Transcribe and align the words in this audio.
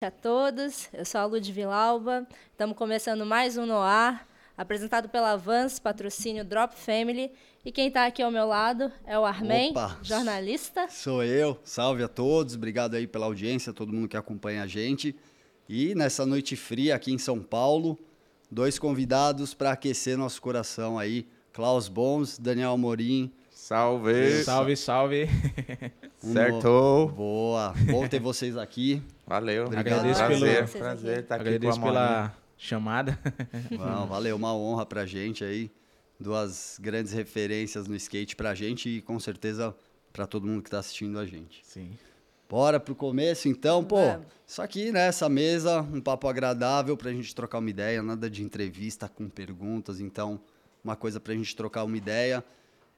a 0.00 0.12
todos, 0.12 0.88
eu 0.92 1.04
sou 1.04 1.20
a 1.20 1.24
Lud 1.24 1.52
Vilauba, 1.52 2.24
estamos 2.52 2.76
começando 2.76 3.26
mais 3.26 3.56
um 3.56 3.66
Noir, 3.66 4.24
apresentado 4.56 5.08
pela 5.08 5.34
Vans, 5.34 5.80
patrocínio 5.80 6.44
Drop 6.44 6.72
Family, 6.72 7.32
e 7.64 7.72
quem 7.72 7.88
está 7.88 8.06
aqui 8.06 8.22
ao 8.22 8.30
meu 8.30 8.46
lado 8.46 8.92
é 9.04 9.18
o 9.18 9.24
Armen, 9.24 9.72
Opa. 9.72 9.98
jornalista. 10.00 10.86
Sou 10.88 11.24
eu, 11.24 11.58
salve 11.64 12.04
a 12.04 12.08
todos, 12.08 12.54
obrigado 12.54 12.94
aí 12.94 13.08
pela 13.08 13.26
audiência, 13.26 13.72
todo 13.72 13.92
mundo 13.92 14.06
que 14.06 14.16
acompanha 14.16 14.62
a 14.62 14.68
gente. 14.68 15.16
E 15.68 15.96
nessa 15.96 16.24
noite 16.24 16.54
fria 16.54 16.94
aqui 16.94 17.12
em 17.12 17.18
São 17.18 17.40
Paulo, 17.42 17.98
dois 18.48 18.78
convidados 18.78 19.52
para 19.52 19.72
aquecer 19.72 20.16
nosso 20.16 20.40
coração 20.40 20.96
aí, 20.96 21.26
Klaus 21.52 21.88
Boms, 21.88 22.38
Daniel 22.38 22.70
Amorim. 22.70 23.32
Salve! 23.50 24.44
Salve, 24.44 24.76
salve. 24.76 25.28
Um 26.22 26.32
Certo! 26.32 27.12
Boa, 27.16 27.74
bom 27.90 28.06
ter 28.06 28.20
vocês 28.20 28.56
aqui. 28.56 29.02
Valeu. 29.28 29.66
Obrigado. 29.66 29.86
Agradeço 29.98 30.20
prazer, 30.24 30.66
pelo- 30.68 30.78
prazer 30.78 31.18
estar 31.20 31.34
aqui 31.36 31.44
Agradeço 31.48 31.80
com 31.80 31.86
a 31.86 31.88
pela 31.90 32.36
chamada. 32.56 33.18
Não, 33.70 34.06
valeu, 34.08 34.36
uma 34.36 34.54
honra 34.54 34.86
pra 34.86 35.04
gente 35.06 35.44
aí. 35.44 35.70
Duas 36.18 36.78
grandes 36.80 37.12
referências 37.12 37.86
no 37.86 37.94
skate 37.94 38.34
pra 38.34 38.54
gente 38.54 38.88
e 38.88 39.02
com 39.02 39.18
certeza 39.20 39.74
pra 40.12 40.26
todo 40.26 40.46
mundo 40.46 40.62
que 40.62 40.70
tá 40.70 40.78
assistindo 40.80 41.18
a 41.18 41.24
gente. 41.24 41.60
Sim. 41.64 41.90
Bora 42.48 42.80
pro 42.80 42.94
começo, 42.94 43.46
então, 43.48 43.84
pô. 43.84 43.96
Vamos. 44.04 44.26
Isso 44.46 44.62
aqui, 44.62 44.90
né? 44.90 45.06
Essa 45.08 45.28
mesa, 45.28 45.82
um 45.82 46.00
papo 46.00 46.26
agradável 46.26 46.96
pra 46.96 47.12
gente 47.12 47.34
trocar 47.34 47.58
uma 47.58 47.68
ideia, 47.70 48.02
nada 48.02 48.28
de 48.30 48.42
entrevista 48.42 49.08
com 49.08 49.28
perguntas. 49.28 50.00
Então, 50.00 50.40
uma 50.82 50.96
coisa 50.96 51.20
pra 51.20 51.34
gente 51.34 51.54
trocar 51.54 51.84
uma 51.84 51.96
ideia. 51.96 52.42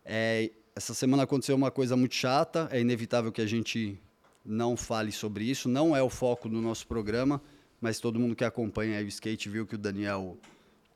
É, 0.05 0.51
essa 0.75 0.95
semana 0.95 1.25
aconteceu 1.25 1.56
uma 1.56 1.70
coisa 1.70 1.97
muito 1.97 2.15
chata, 2.15 2.69
é 2.70 2.81
inevitável 2.81 3.33
que 3.33 3.41
a 3.42 3.47
gente 3.47 4.01
não 4.45 4.77
fale 4.77 5.12
sobre 5.12 5.45
isso. 5.45 5.69
Não 5.69 5.97
é 5.97 6.03
o 6.03 6.09
foco 6.09 6.48
do 6.48 6.61
nosso 6.61 6.87
programa, 6.87 7.41
mas 7.81 7.98
todo 8.01 8.19
mundo 8.19 8.35
que 8.35 8.45
acompanha 8.45 9.01
o 9.01 9.09
skate 9.09 9.48
viu 9.48 9.67
que 9.67 9.75
o 9.75 9.79
Daniel, 9.79 10.37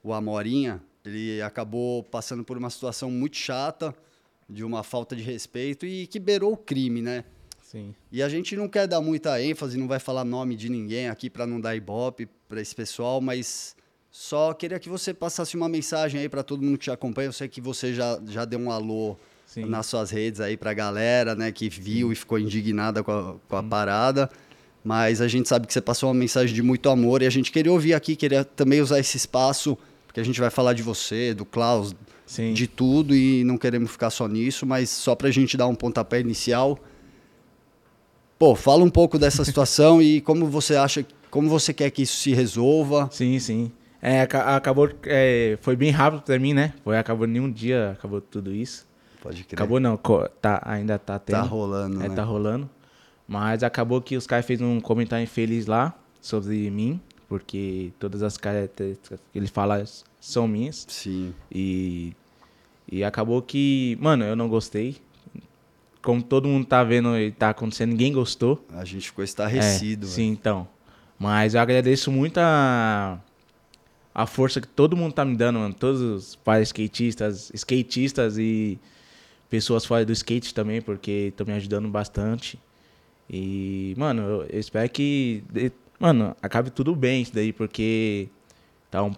o 0.03 0.13
Amorinha, 0.13 0.83
ele 1.05 1.41
acabou 1.43 2.03
passando 2.03 2.45
por 2.45 2.57
uma 2.57 2.71
situação 2.71 3.11
muito 3.11 3.37
chata, 3.37 3.95
de 4.49 4.65
uma 4.65 4.83
falta 4.83 5.17
de 5.17 5.23
respeito 5.23 5.87
e 5.87 6.07
que 6.07 6.19
beirou 6.19 6.53
o 6.53 6.57
crime, 6.57 7.01
né? 7.01 7.25
Sim. 7.63 7.95
E 8.13 8.23
a 8.23 8.29
gente 8.29 8.55
não 8.57 8.69
quer 8.69 8.87
dar 8.87 9.01
muita 9.01 9.43
ênfase, 9.43 9.79
não 9.79 9.89
vai 9.89 9.99
falar 9.99 10.25
nome 10.25 10.55
de 10.55 10.69
ninguém 10.69 11.09
aqui 11.09 11.29
para 11.31 11.47
não 11.47 11.61
dar 11.61 11.75
ibope 11.75 12.29
para 12.49 12.61
esse 12.61 12.75
pessoal, 12.75 13.21
mas 13.21 13.75
só 14.11 14.53
queria 14.55 14.79
que 14.79 14.89
você 14.89 15.13
passasse 15.13 15.57
uma 15.57 15.69
mensagem 15.69 16.21
aí 16.21 16.29
para 16.29 16.43
todo 16.43 16.63
mundo 16.63 16.79
que 16.79 16.85
te 16.85 16.91
acompanha. 16.91 17.29
Eu 17.29 17.33
sei 17.33 17.49
que 17.49 17.61
você 17.61 17.93
já, 17.93 18.21
já 18.27 18.45
deu 18.45 18.61
um 18.61 18.71
alô 18.71 19.17
Sim. 19.47 19.67
nas 19.67 19.87
suas 19.87 20.11
redes 20.11 20.41
aí 20.41 20.57
para 20.57 20.71
a 20.71 20.75
galera, 20.75 21.35
né, 21.35 21.53
que 21.53 21.69
viu 21.69 22.11
e 22.11 22.15
ficou 22.15 22.39
indignada 22.39 23.03
com 23.05 23.13
a, 23.13 23.35
com 23.49 23.57
a 23.57 23.63
parada. 23.63 24.29
Mas 24.83 25.21
a 25.21 25.29
gente 25.29 25.49
sabe 25.49 25.67
que 25.67 25.73
você 25.73 25.81
passou 25.81 26.09
uma 26.09 26.15
mensagem 26.15 26.55
de 26.55 26.63
muito 26.63 26.89
amor 26.91 27.23
e 27.23 27.27
a 27.27 27.31
gente 27.31 27.51
queria 27.53 27.73
ouvir 27.73 27.95
aqui, 27.95 28.15
queria 28.17 28.45
também 28.45 28.81
usar 28.81 28.99
esse 28.99 29.17
espaço, 29.17 29.79
porque 30.07 30.21
a 30.21 30.25
gente 30.25 30.39
vai 30.41 30.51
falar 30.51 30.73
de 30.75 30.83
você, 30.83 31.33
do 31.33 31.45
Klaus, 31.45 31.95
Sim. 32.27 32.53
de 32.53 32.67
tudo 32.67 33.15
e 33.15 33.45
não 33.45 33.57
queremos 33.57 33.91
ficar 33.93 34.11
só 34.11 34.27
nisso, 34.29 34.67
mas 34.67 34.91
só 34.91 35.15
pra 35.15 35.31
gente 35.31 35.57
dar 35.57 35.67
um 35.69 35.75
pontapé 35.75 36.21
inicial. 36.21 36.79
Pô, 38.39 38.55
fala 38.55 38.85
um 38.85 38.91
pouco 38.91 39.19
dessa 39.19 39.45
situação 39.47 40.03
e 40.03 40.21
como 40.21 40.47
você 40.47 40.77
acha, 40.77 41.05
como 41.31 41.49
você 41.49 41.73
quer 41.73 41.91
que 41.91 42.03
isso 42.03 42.17
se 42.17 42.33
resolva. 42.35 43.09
Sim, 43.13 43.39
sim. 43.39 43.73
É, 44.03 44.21
aca- 44.23 44.55
acabou. 44.57 44.91
é, 45.05 45.57
foi 45.63 45.77
bem 45.77 45.91
rápido 45.91 46.23
pra 46.23 46.39
mim, 46.39 46.53
né? 46.53 46.75
Foi, 46.85 46.99
acabou 46.99 47.27
em 47.27 47.41
um 47.41 47.51
dia, 47.51 47.93
acabou 47.93 48.21
tudo 48.21 48.53
isso. 48.53 48.87
Pode 49.25 49.43
crer. 49.43 49.57
Acabou 49.59 49.81
não, 49.81 49.97
tá, 50.41 50.61
ainda 50.67 50.99
tá 50.99 51.19
tendo. 51.19 51.37
Tá 51.37 51.43
rolando, 51.43 52.05
É, 52.05 52.09
né? 52.11 52.15
tá 52.15 52.23
rolando. 52.23 52.69
Mas 53.27 53.63
acabou 53.63 54.03
que 54.03 54.19
os 54.19 54.27
caras 54.27 54.45
fez 54.45 54.61
um 54.61 54.79
comentário 54.81 55.25
infeliz 55.25 55.65
lá 55.67 55.95
sobre 56.21 56.71
mim, 56.71 57.01
porque 57.27 57.91
todas 57.99 58.23
as 58.23 58.37
características 58.37 59.19
que 59.33 59.39
ele 59.39 59.47
fala 59.47 59.83
são 60.21 60.47
minhas. 60.47 60.85
Sim. 60.91 61.35
E, 61.51 62.13
e 62.87 63.03
acabou 63.03 63.41
que, 63.41 63.97
mano, 63.99 64.25
eu 64.25 64.37
não 64.37 64.47
gostei. 64.47 64.99
Como 66.03 66.23
todo 66.23 66.47
mundo 66.47 66.67
tá 66.67 66.85
vendo 66.85 67.17
e 67.19 67.33
tá 67.33 67.49
acontecendo, 67.49 67.93
ninguém 67.93 68.13
gostou. 68.13 68.63
A 68.75 68.85
gente 68.85 69.07
ficou 69.07 69.25
estarrecido. 69.25 70.05
É, 70.07 70.11
sim, 70.11 70.27
então. 70.29 70.69
Mas 71.19 71.55
eu 71.55 71.63
agradeço 71.63 72.13
muito 72.13 72.37
a, 72.37 73.19
a 74.15 74.27
força 74.27 74.61
que 74.61 74.69
todo 74.69 74.95
mundo 74.95 75.15
tá 75.15 75.25
me 75.25 75.35
dando, 75.35 75.61
mano. 75.61 75.73
Todos 75.73 76.03
os 76.03 76.37
pais 76.37 76.69
skatistas, 76.69 77.51
skatistas 77.55 78.37
e 78.37 78.79
pessoas 79.49 79.85
fora 79.85 80.05
do 80.05 80.13
skate 80.13 80.55
também, 80.55 80.81
porque 80.81 81.29
estão 81.29 81.47
me 81.47 81.53
ajudando 81.53 81.89
bastante. 81.89 82.59
E, 83.29 83.95
mano, 83.97 84.23
eu, 84.23 84.59
espero 84.59 84.89
que, 84.91 85.43
mano, 85.99 86.37
acabe 86.43 86.71
tudo 86.71 86.95
bem 86.95 87.23
isso 87.23 87.35
daí, 87.35 87.53
porque 87.53 88.29
tá, 88.91 89.03
um, 89.03 89.13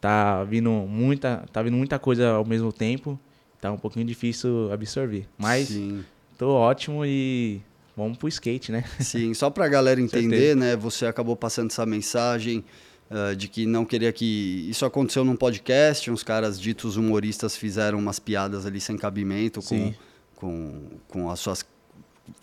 tá 0.00 0.44
vindo 0.44 0.70
muita, 0.70 1.44
tá 1.52 1.62
vindo 1.62 1.76
muita 1.76 1.98
coisa 1.98 2.30
ao 2.30 2.44
mesmo 2.44 2.72
tempo. 2.72 3.18
Tá 3.60 3.72
um 3.72 3.78
pouquinho 3.78 4.06
difícil 4.06 4.70
absorver. 4.72 5.26
Mas 5.38 5.68
Sim. 5.68 6.04
tô 6.36 6.50
ótimo 6.50 7.04
e 7.04 7.60
vamos 7.96 8.18
pro 8.18 8.28
skate, 8.28 8.70
né? 8.70 8.84
Sim, 9.00 9.32
só 9.32 9.48
pra 9.48 9.66
galera 9.66 9.98
entender, 10.02 10.54
né? 10.54 10.76
Você 10.76 11.06
acabou 11.06 11.34
passando 11.34 11.70
essa 11.70 11.86
mensagem 11.86 12.64
ah, 13.10 13.34
de 13.34 13.48
que 13.48 13.66
não 13.66 13.84
queria 13.84 14.12
que. 14.12 14.66
Isso 14.68 14.84
aconteceu 14.84 15.24
num 15.24 15.36
podcast, 15.36 16.10
uns 16.10 16.22
caras 16.22 16.60
ditos 16.60 16.96
humoristas 16.96 17.56
fizeram 17.56 17.98
umas 17.98 18.18
piadas 18.18 18.66
ali 18.66 18.80
sem 18.80 18.96
cabimento 18.96 19.60
com, 19.60 19.68
Sim. 19.68 19.94
com, 20.34 20.82
com 21.08 21.30
as 21.30 21.38
suas 21.40 21.64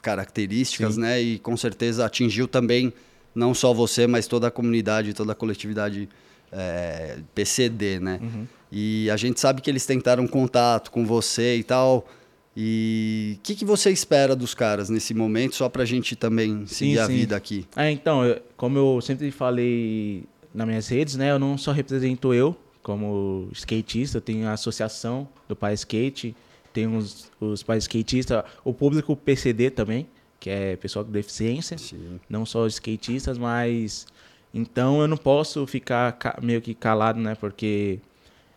características, 0.01 0.95
Sim. 0.95 1.01
né? 1.01 1.21
E 1.21 1.39
com 1.39 1.55
certeza 1.57 2.05
atingiu 2.05 2.47
também 2.47 2.93
não 3.35 3.53
só 3.53 3.73
você, 3.73 4.05
mas 4.07 4.27
toda 4.27 4.47
a 4.47 4.51
comunidade, 4.51 5.13
toda 5.13 5.31
a 5.31 5.35
coletividade 5.35 6.07
eh, 6.51 7.17
PCD, 7.33 7.99
né? 7.99 8.19
Uhum. 8.21 8.47
E 8.71 9.09
a 9.09 9.17
gente 9.17 9.39
sabe 9.39 9.61
que 9.61 9.69
eles 9.69 9.85
tentaram 9.85 10.25
contato 10.27 10.91
com 10.91 11.05
você 11.05 11.57
e 11.57 11.63
tal. 11.63 12.07
E 12.55 13.35
o 13.37 13.41
que, 13.41 13.55
que 13.55 13.65
você 13.65 13.89
espera 13.91 14.35
dos 14.35 14.53
caras 14.53 14.87
nesse 14.89 15.13
momento, 15.13 15.55
só 15.55 15.67
pra 15.67 15.83
gente 15.85 16.15
também 16.15 16.65
seguir 16.67 16.99
a 16.99 17.07
sim. 17.07 17.13
vida 17.15 17.35
aqui? 17.35 17.65
É, 17.75 17.89
então, 17.89 18.23
eu- 18.23 18.39
como 18.55 18.77
eu 18.77 19.01
sempre 19.01 19.31
falei 19.31 20.23
nas 20.53 20.67
minhas 20.67 20.87
redes, 20.87 21.15
né? 21.15 21.31
Eu 21.31 21.39
não 21.39 21.57
só 21.57 21.71
represento 21.71 22.33
eu 22.33 22.55
como 22.81 23.47
skatista, 23.53 24.17
eu 24.17 24.21
tenho 24.21 24.47
a 24.47 24.53
associação 24.53 25.27
do 25.47 25.55
Pai 25.55 25.73
Skate, 25.73 26.35
tenho 26.73 26.97
os, 26.97 27.31
os 27.39 27.63
pais 27.63 27.83
skatistas, 27.85 28.43
o 28.63 28.73
público 28.73 29.15
PCD 29.15 29.69
também, 29.69 30.05
que 30.39 30.49
é 30.49 30.75
pessoal 30.75 31.05
com 31.05 31.11
deficiência, 31.11 31.77
Sim. 31.77 32.19
não 32.29 32.45
só 32.45 32.65
os 32.65 32.73
skatistas, 32.73 33.37
mas 33.37 34.05
então 34.53 34.99
eu 35.01 35.07
não 35.07 35.15
posso 35.17 35.65
ficar 35.65 36.11
ca- 36.13 36.37
meio 36.41 36.61
que 36.61 36.73
calado, 36.73 37.19
né? 37.19 37.35
Porque 37.35 37.99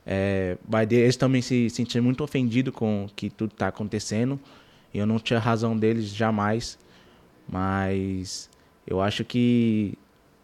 é, 0.05 0.57
eles 0.91 1.17
também 1.17 1.41
se 1.41 1.71
sentir 1.71 2.01
muito 2.01 2.25
ofendidos 2.25 2.75
com 2.75 3.05
o 3.05 3.09
que 3.15 3.31
tudo 3.31 3.55
tá 3.55 3.69
acontecendo. 3.69 4.39
E 4.93 4.99
eu 4.99 5.07
não 5.07 5.19
tinha 5.19 5.39
razão 5.39 5.77
deles 5.77 6.07
jamais. 6.09 6.79
Mas 7.49 8.49
eu 8.87 9.01
acho 9.01 9.25
que 9.25 9.95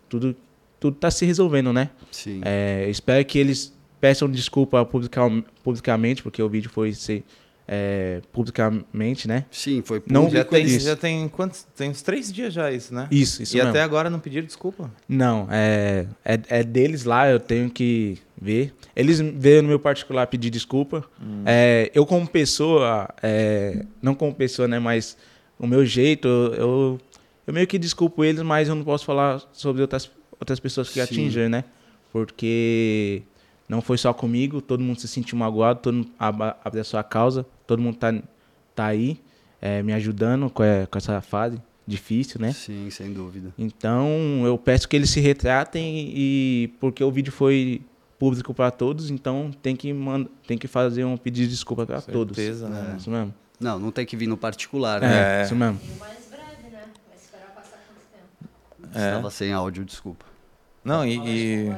tudo 0.09 0.37
tudo 0.83 0.97
tá 0.97 1.11
se 1.11 1.25
resolvendo, 1.25 1.73
né? 1.73 1.91
Sim. 2.11 2.41
É, 2.45 2.87
espero 2.91 3.25
que 3.25 3.39
eles 3.39 3.73
peçam 4.01 4.29
desculpa 4.29 4.85
publica- 4.85 5.23
publicamente, 5.63 6.23
porque 6.23 6.43
o 6.43 6.49
vídeo 6.49 6.69
foi 6.71 6.93
ser, 6.93 7.23
é, 7.69 8.21
publicamente, 8.33 9.29
né? 9.29 9.45
Sim, 9.51 9.81
foi 9.85 10.03
Não- 10.09 10.25
público. 10.25 10.37
Já 10.39 10.45
tem, 10.45 10.65
Isso. 10.67 10.85
já 10.87 10.97
tem 10.97 11.29
quantos? 11.29 11.65
Tem 11.77 11.89
uns 11.91 12.03
três 12.03 12.33
dias 12.33 12.53
já 12.53 12.71
isso, 12.73 12.93
né? 12.93 13.07
Isso, 13.13 13.43
isso 13.43 13.55
e 13.55 13.59
mesmo. 13.59 13.71
até 13.71 13.81
agora 13.81 14.11
não 14.11 14.19
pediram 14.19 14.45
desculpa. 14.45 14.91
Não, 15.09 15.47
é, 15.51 16.07
é, 16.25 16.41
é 16.49 16.63
deles 16.65 17.05
lá, 17.05 17.31
eu 17.31 17.39
tenho 17.39 17.71
que 17.71 18.19
ver. 18.41 18.75
Eles 18.97 19.21
veio 19.21 19.63
no 19.63 19.69
meu 19.69 19.79
particular 19.79 20.27
pedir 20.27 20.51
desculpa. 20.51 21.05
É, 21.47 21.91
eu 21.95 22.05
como 22.05 22.27
pessoa, 22.27 23.09
é, 23.23 23.85
não 24.03 24.15
como 24.17 24.35
pessoa, 24.35 24.67
né, 24.67 24.81
mas 24.81 25.17
o 25.59 25.67
meu 25.67 25.87
jeito, 25.87 26.27
eu, 26.27 26.55
eu, 26.55 27.01
eu 27.47 27.55
meio 27.55 27.69
que 27.69 27.79
desculpo 27.79 28.25
eles, 28.25 28.43
mas 28.43 28.69
eu 28.69 28.75
não 28.75 28.83
posso 28.85 29.05
falar 29.05 29.41
sobre 29.53 29.81
outras, 29.83 30.11
outras 30.43 30.59
pessoas 30.61 30.89
que 30.89 30.95
Sim. 30.95 31.01
atingem, 31.01 31.49
né? 31.49 31.65
Porque 32.13 33.23
não 33.69 33.81
foi 33.81 33.97
só 33.97 34.13
comigo, 34.13 34.61
todo 34.61 34.81
mundo 34.83 35.01
se 35.01 35.09
sentiu 35.09 35.39
magoado, 35.39 35.81
todo 35.81 35.95
mundo 35.95 36.11
ab- 36.19 36.57
abre 36.65 36.81
a 36.81 36.85
sua 36.85 37.03
causa, 37.03 37.47
todo 37.67 37.81
mundo 37.81 37.97
tá, 37.97 38.13
tá 38.75 38.87
aí 38.87 39.19
é, 39.61 39.83
me 39.83 39.93
ajudando 39.93 40.51
com, 40.51 40.63
é, 40.63 40.85
com 40.87 40.99
essa 40.99 41.21
fase 41.21 41.61
difícil, 41.87 42.41
né? 42.41 42.53
Sim, 42.53 42.89
sem 42.91 43.13
dúvida. 43.13 43.53
Então, 43.59 44.43
eu 44.45 44.57
peço 44.59 44.89
que 44.89 44.95
eles 44.97 45.11
se 45.11 45.21
retratem 45.21 46.13
e 46.15 46.73
porque 46.81 47.03
o 47.03 47.11
vídeo 47.11 47.33
foi 47.33 47.81
público 48.19 48.53
para 48.55 48.71
todos, 48.71 49.11
então 49.11 49.51
tem 49.63 49.75
que 49.75 49.93
mand... 49.93 50.27
tem 50.47 50.57
que 50.59 50.69
fazer 50.69 51.05
um 51.05 51.17
pedido 51.17 51.45
de 51.47 51.51
desculpa 51.55 51.85
para 51.87 52.01
todos. 52.01 52.37
Certeza, 52.37 52.67
É, 52.67 52.71
né? 52.71 52.95
isso 52.99 53.11
mesmo. 53.11 53.35
Não, 53.59 53.79
não 53.79 53.91
tem 53.93 54.05
que 54.07 54.17
vir 54.17 54.27
no 54.29 54.37
particular, 54.37 55.01
né? 55.01 55.39
É, 55.39 55.41
É. 55.41 55.45
isso 55.45 55.55
mesmo. 55.57 55.81
E 55.83 55.91
o 55.97 55.99
mais 55.99 56.27
breve, 56.31 56.71
né? 56.71 56.83
Vai 57.09 57.17
esperar 57.17 57.53
passar 57.55 57.79
quanto 57.87 58.01
tempo? 58.13 58.99
É. 58.99 59.09
Estava 59.09 59.31
sem 59.31 59.53
áudio, 59.53 59.85
desculpa. 59.85 60.25
Não, 60.85 61.05
e, 61.07 61.17
e- 61.17 61.73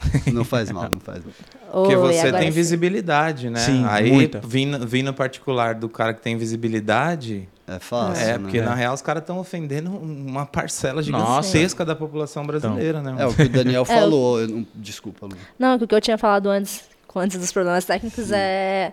técnicos. 0.00 0.32
Não 0.32 0.44
faz 0.44 0.70
mal, 0.70 0.88
não 0.90 1.00
faz 1.00 1.22
mal. 1.24 1.32
porque 1.72 1.96
você 1.96 2.30
tem 2.32 2.42
sim. 2.44 2.50
visibilidade, 2.50 3.50
né? 3.50 3.58
Sim, 3.60 3.84
Aí, 3.88 4.10
muita. 4.12 4.40
vindo, 4.40 4.86
vindo 4.86 5.12
particular 5.12 5.74
do 5.74 5.88
cara 5.88 6.14
que 6.14 6.20
tem 6.22 6.36
visibilidade, 6.36 7.48
É 7.66 7.78
fácil, 7.80 8.22
É, 8.24 8.32
né? 8.34 8.38
porque 8.38 8.60
na 8.60 8.74
real 8.74 8.94
os 8.94 9.02
caras 9.02 9.22
estão 9.22 9.38
ofendendo 9.38 9.90
uma 9.90 10.46
parcela 10.46 11.02
Nossa. 11.02 11.48
gigantesca 11.48 11.84
da 11.84 11.96
população 11.96 12.46
brasileira, 12.46 13.02
né? 13.02 13.16
É 13.18 13.26
o 13.26 13.34
que 13.34 13.42
o 13.42 13.48
Daniel 13.48 13.84
falou. 13.86 14.40
eu 14.40 14.46
não- 14.48 14.66
Desculpa, 14.74 15.26
Lu. 15.26 15.36
Não, 15.58 15.74
o 15.76 15.86
que 15.88 15.94
eu 15.94 16.00
tinha 16.00 16.16
falado 16.16 16.48
antes, 16.48 16.84
antes 17.14 17.38
dos 17.38 17.50
problemas 17.50 17.84
técnicos 17.84 18.30
é 18.30 18.92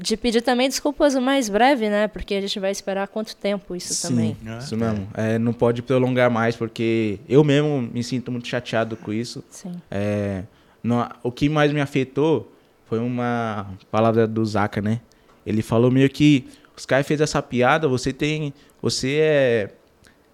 de 0.00 0.16
pedir 0.16 0.42
também 0.42 0.68
desculpas 0.68 1.14
o 1.16 1.20
mais 1.20 1.48
breve, 1.48 1.88
né? 1.90 2.06
Porque 2.06 2.34
a 2.34 2.40
gente 2.40 2.60
vai 2.60 2.70
esperar 2.70 3.08
quanto 3.08 3.34
tempo 3.34 3.74
isso 3.74 4.06
também. 4.08 4.36
É. 4.46 4.58
Isso 4.58 4.76
mesmo. 4.76 5.08
É, 5.14 5.38
não 5.38 5.52
pode 5.52 5.82
prolongar 5.82 6.30
mais, 6.30 6.54
porque 6.54 7.18
eu 7.28 7.42
mesmo 7.42 7.82
me 7.92 8.02
sinto 8.04 8.30
muito 8.30 8.46
chateado 8.46 8.96
com 8.96 9.12
isso. 9.12 9.42
Sim. 9.50 9.72
É, 9.90 10.44
não- 10.82 11.08
o 11.22 11.32
que 11.32 11.48
mais 11.48 11.72
me 11.72 11.80
afetou 11.80 12.52
foi 12.86 13.00
uma 13.00 13.66
palavra 13.90 14.26
do 14.26 14.44
Zaka, 14.46 14.80
né? 14.80 15.00
Ele 15.44 15.62
falou 15.62 15.90
meio 15.90 16.08
que 16.08 16.46
os 16.76 16.86
caras 16.86 17.06
fez 17.06 17.20
essa 17.20 17.42
piada, 17.42 17.88
você 17.88 18.12
tem. 18.12 18.54
Você 18.80 19.18
é. 19.20 19.70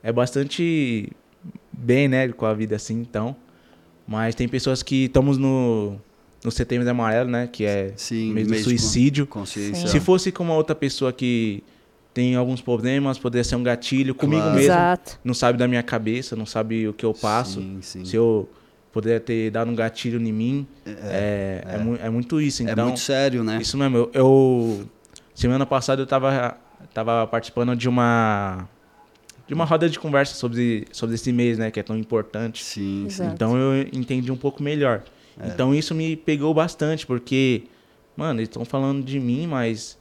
É 0.03 0.13
bastante 0.13 1.11
bem, 1.73 2.07
né, 2.09 2.29
com 2.29 2.45
a 2.45 2.53
vida 2.53 2.77
assim, 2.77 3.01
então. 3.01 3.35
Mas 4.07 4.35
tem 4.35 4.47
pessoas 4.47 4.83
que 4.83 5.07
estamos 5.07 5.39
no. 5.39 5.99
No 6.45 6.51
setembro 6.51 6.89
amarelo, 6.89 7.31
né? 7.31 7.49
Que 7.51 7.65
é 7.65 7.93
Sim, 7.97 8.33
mês 8.35 8.47
do 8.47 8.55
suicídio. 8.59 9.27
Consciência. 9.27 9.89
Se 9.89 9.99
fosse 9.99 10.31
com 10.31 10.45
uma 10.45 10.55
outra 10.55 10.75
pessoa 10.75 11.11
que 11.13 11.63
tem 12.13 12.37
alguns 12.37 12.61
problemas, 12.61 13.19
poderia 13.19 13.43
ser 13.43 13.57
um 13.57 13.63
gatilho. 13.63 14.15
Comigo 14.15 14.43
Claro. 14.43 14.55
mesmo, 14.57 14.71
Exato. 14.73 15.19
não 15.25 15.33
sabe 15.35 15.59
da 15.59 15.67
minha 15.67 15.83
cabeça, 15.83 16.37
não 16.37 16.45
sabe 16.47 16.87
o 16.87 16.93
que 16.93 17.05
eu 17.05 17.15
passo. 17.15 17.61
Sim, 17.61 17.79
sim. 17.81 18.05
Se 18.05 18.15
eu 18.15 18.49
puder 18.93 19.21
ter 19.21 19.51
dado 19.51 19.71
um 19.71 19.75
gatilho 19.75 20.21
em 20.21 20.33
mim, 20.33 20.67
é, 20.87 21.65
é, 21.67 21.79
mu- 21.79 21.97
é 22.01 22.11
muito 22.11 22.39
isso. 22.41 22.63
É 22.63 22.71
Então, 22.71 22.85
muito 22.89 23.01
sério, 23.01 23.43
né? 23.43 23.59
isso 23.61 23.77
mesmo. 23.79 23.97
Eu, 23.97 24.11
eu- 24.13 24.89
semana 25.35 25.65
passada 25.65 26.03
eu 26.03 26.07
tava, 26.07 26.57
tava 26.93 27.27
participando 27.27 27.75
de 27.75 27.89
uma 27.89 28.69
de 29.47 29.53
uma 29.53 29.65
roda 29.67 29.91
de 29.91 29.99
conversa 29.99 30.35
sobre, 30.35 30.87
sobre 30.91 31.17
esse 31.17 31.31
mês, 31.31 31.59
né, 31.59 31.71
que 31.71 31.79
é 31.79 31.83
tão 31.83 31.99
importante. 31.99 32.65
Sim, 32.65 33.07
sim. 33.11 33.25
Então 33.27 33.55
eu 33.59 33.83
entendi 33.93 34.33
um 34.33 34.37
pouco 34.37 34.63
melhor. 34.63 35.03
É. 35.41 35.49
Então 35.49 35.75
isso 35.75 35.95
me 35.95 36.17
pegou 36.17 36.53
bastante, 36.55 37.07
porque, 37.07 37.65
mano, 38.17 38.41
eles 38.41 38.49
estão 38.49 38.65
falando 38.65 39.05
de 39.05 39.19
mim, 39.19 39.47
mas 39.47 39.99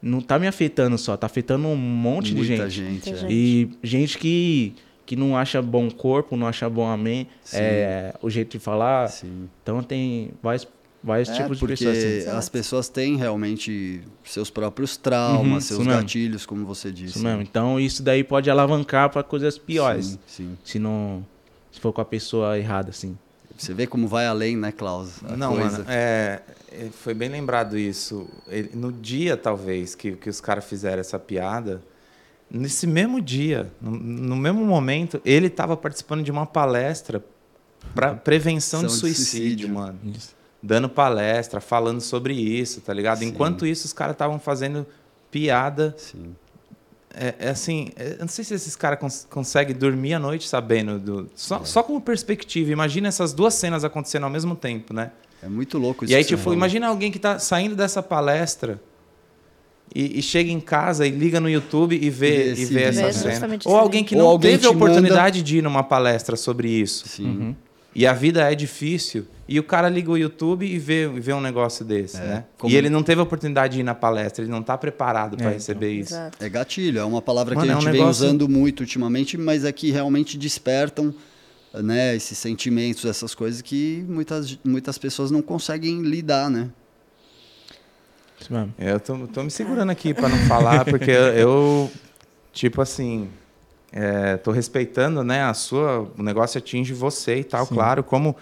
não 0.00 0.20
tá 0.20 0.38
me 0.38 0.46
afetando 0.46 0.96
só, 0.96 1.16
tá 1.16 1.26
afetando 1.26 1.66
um 1.68 1.76
monte 1.76 2.28
de 2.28 2.36
Muita 2.36 2.70
gente. 2.70 2.74
gente. 2.74 2.90
Muita 2.90 3.10
é. 3.10 3.16
gente. 3.16 3.32
E 3.32 3.70
gente 3.82 4.16
que, 4.18 4.74
que 5.04 5.16
não 5.16 5.36
acha 5.36 5.60
bom 5.60 5.90
corpo, 5.90 6.36
não 6.36 6.46
acha 6.46 6.68
bom 6.70 6.86
amém, 6.86 7.26
é, 7.52 8.14
o 8.22 8.30
jeito 8.30 8.52
de 8.52 8.58
falar. 8.58 9.08
Sim. 9.08 9.48
Então 9.62 9.82
tem 9.82 10.30
vários, 10.42 10.66
vários 11.02 11.28
É, 11.28 11.32
tipos 11.34 11.58
de 11.58 11.66
porque 11.66 11.72
pessoas 11.84 11.98
assim. 11.98 12.30
as 12.38 12.48
pessoas 12.48 12.88
têm 12.88 13.16
realmente 13.16 14.00
seus 14.24 14.48
próprios 14.50 14.96
traumas, 14.96 15.40
Uhum, 15.40 15.60
seus 15.60 15.80
isso 15.80 15.88
mesmo. 15.88 16.00
gatilhos, 16.02 16.46
como 16.46 16.64
você 16.64 16.90
disse. 16.92 17.16
Isso 17.16 17.24
mesmo. 17.24 17.42
Então 17.42 17.78
isso 17.80 18.02
daí 18.02 18.22
pode 18.24 18.48
alavancar 18.48 19.10
para 19.10 19.22
coisas 19.22 19.58
piores. 19.58 20.06
Sim, 20.06 20.18
sim. 20.26 20.58
Se 20.64 20.78
não. 20.78 21.26
Se 21.72 21.80
for 21.80 21.92
com 21.92 22.00
a 22.00 22.04
pessoa 22.04 22.56
errada, 22.58 22.90
assim. 22.90 23.18
Você 23.58 23.74
vê 23.74 23.86
como 23.86 24.06
vai 24.06 24.26
além, 24.26 24.56
né, 24.56 24.70
Klaus? 24.72 25.22
A 25.24 25.36
Não, 25.36 25.54
coisa. 25.56 25.78
mano, 25.78 25.84
é, 25.88 26.40
é, 26.70 26.88
foi 26.92 27.12
bem 27.12 27.28
lembrado 27.28 27.76
isso. 27.76 28.28
Ele- 28.46 28.70
no 28.74 28.92
dia, 28.92 29.36
talvez, 29.36 29.94
que, 29.94 30.12
que 30.12 30.30
os 30.30 30.40
caras 30.40 30.64
fizeram 30.64 31.00
essa 31.00 31.18
piada, 31.18 31.82
nesse 32.50 32.86
mesmo 32.86 33.20
dia, 33.20 33.70
no, 33.80 33.90
no 33.90 34.36
mesmo 34.36 34.64
momento, 34.64 35.20
ele 35.24 35.48
estava 35.48 35.76
participando 35.76 36.22
de 36.22 36.30
uma 36.30 36.46
palestra 36.46 37.22
para 37.94 38.14
prevenção 38.16 38.82
de 38.84 38.92
São 38.92 39.08
de 39.08 39.14
suicídio, 39.14 39.40
suicídio. 39.40 39.68
mano. 39.70 39.98
Dando 40.62 40.88
palestra, 40.88 41.60
falando 41.60 42.00
sobre 42.00 42.34
isso, 42.34 42.80
tá 42.80 42.92
ligado? 42.92 43.18
Sim. 43.18 43.26
Enquanto 43.26 43.66
isso, 43.66 43.86
os 43.86 43.92
caras 43.92 44.14
estavam 44.14 44.38
fazendo 44.38 44.86
piada. 45.30 45.94
Sim. 45.98 46.34
É, 47.14 47.34
é 47.38 47.48
assim, 47.50 47.88
é, 47.96 48.12
eu 48.14 48.18
não 48.20 48.28
sei 48.28 48.44
se 48.44 48.54
esses 48.54 48.76
caras 48.76 48.98
cons 48.98 49.26
conseguem 49.30 49.74
dormir 49.74 50.14
à 50.14 50.18
noite 50.18 50.46
sabendo. 50.48 50.98
Do, 50.98 51.30
só, 51.34 51.64
só 51.64 51.82
como 51.82 52.00
perspectiva, 52.00 52.70
imagina 52.70 53.08
essas 53.08 53.32
duas 53.32 53.54
cenas 53.54 53.82
acontecendo 53.84 54.24
ao 54.24 54.30
mesmo 54.30 54.54
tempo, 54.54 54.92
né? 54.92 55.10
É 55.42 55.48
muito 55.48 55.78
louco 55.78 56.04
isso 56.04 56.12
E 56.12 56.16
aí, 56.16 56.24
tipo, 56.24 56.42
falou. 56.42 56.56
imagina 56.56 56.86
alguém 56.88 57.10
que 57.10 57.18
tá 57.18 57.38
saindo 57.38 57.74
dessa 57.76 58.02
palestra 58.02 58.80
e, 59.94 60.18
e 60.18 60.22
chega 60.22 60.50
em 60.50 60.60
casa 60.60 61.06
e 61.06 61.10
liga 61.10 61.40
no 61.40 61.48
YouTube 61.48 61.94
e 61.96 62.10
Vê 62.10 62.30
vê, 62.30 62.44
e 62.48 62.50
esse 62.52 62.66
vê 62.66 62.82
essa 62.82 63.12
cena. 63.12 63.58
Ou 63.64 63.76
alguém 63.76 64.04
que 64.04 64.14
Ou 64.14 64.22
não 64.22 64.28
alguém 64.28 64.52
teve 64.52 64.66
a 64.66 64.70
te 64.70 64.74
manda- 64.74 64.84
oportunidade 64.92 65.42
de 65.42 65.58
ir 65.58 65.62
numa 65.62 65.82
palestra 65.82 66.36
sobre 66.36 66.68
isso. 66.68 67.08
Sim. 67.08 67.24
Uhum. 67.26 67.56
E 67.94 68.06
a 68.06 68.12
vida 68.12 68.50
é 68.50 68.54
difícil. 68.54 69.26
E 69.48 69.58
o 69.58 69.62
cara 69.62 69.88
liga 69.88 70.10
o 70.10 70.16
YouTube 70.16 70.66
e 70.66 70.78
vê, 70.78 71.04
e 71.04 71.20
vê 71.20 71.32
um 71.32 71.40
negócio 71.40 71.84
desse, 71.84 72.18
É, 72.18 72.20
né? 72.20 72.44
como- 72.58 72.72
E 72.72 72.76
ele 72.76 72.90
não 72.90 73.02
teve 73.02 73.20
a 73.20 73.24
oportunidade 73.24 73.74
de 73.74 73.80
ir 73.80 73.82
na 73.82 73.94
palestra, 73.94 74.44
ele 74.44 74.50
não 74.50 74.62
tá 74.62 74.76
preparado 74.76 75.36
para 75.36 75.46
então. 75.46 75.52
receber 75.54 75.90
isso. 75.92 76.12
Exato. 76.12 76.44
É 76.44 76.48
gatilho, 76.50 76.98
é 77.00 77.04
uma 77.04 77.22
palavra 77.22 77.54
Mano, 77.54 77.66
que 77.66 77.70
é 77.70 77.74
a 77.74 77.76
um 77.78 77.80
gente 77.80 77.90
vem 77.90 78.00
negócio- 78.00 78.26
usando 78.26 78.46
muito 78.48 78.80
ultimamente, 78.80 79.38
mas 79.38 79.64
é 79.64 79.72
que 79.72 79.90
realmente 79.90 80.36
despertam 80.36 81.14
né, 81.74 82.14
esses 82.14 82.36
sentimentos, 82.38 83.04
essas 83.06 83.34
coisas 83.34 83.60
que 83.62 84.04
muitas, 84.08 84.58
muitas 84.64 84.96
pessoas 84.98 85.30
não 85.30 85.40
conseguem 85.42 86.02
lidar, 86.02 86.50
né? 86.50 86.68
É, 88.78 88.92
Eu 88.92 89.00
tô, 89.00 89.26
tô 89.26 89.42
me 89.42 89.50
segurando 89.50 89.90
aqui 89.90 90.14
para 90.14 90.28
não 90.28 90.38
falar, 90.46 90.84
porque 90.84 91.10
eu, 91.10 91.24
eu, 91.34 91.90
tipo 92.52 92.80
assim, 92.80 93.28
é, 93.92 94.36
tô 94.36 94.50
respeitando, 94.50 95.22
né, 95.24 95.42
a 95.42 95.54
sua, 95.54 96.08
o 96.18 96.22
negócio 96.22 96.58
atinge 96.58 96.92
você 96.92 97.36
e 97.36 97.44
tal, 97.44 97.64
Sim. 97.66 97.74
claro, 97.74 98.02
como, 98.02 98.36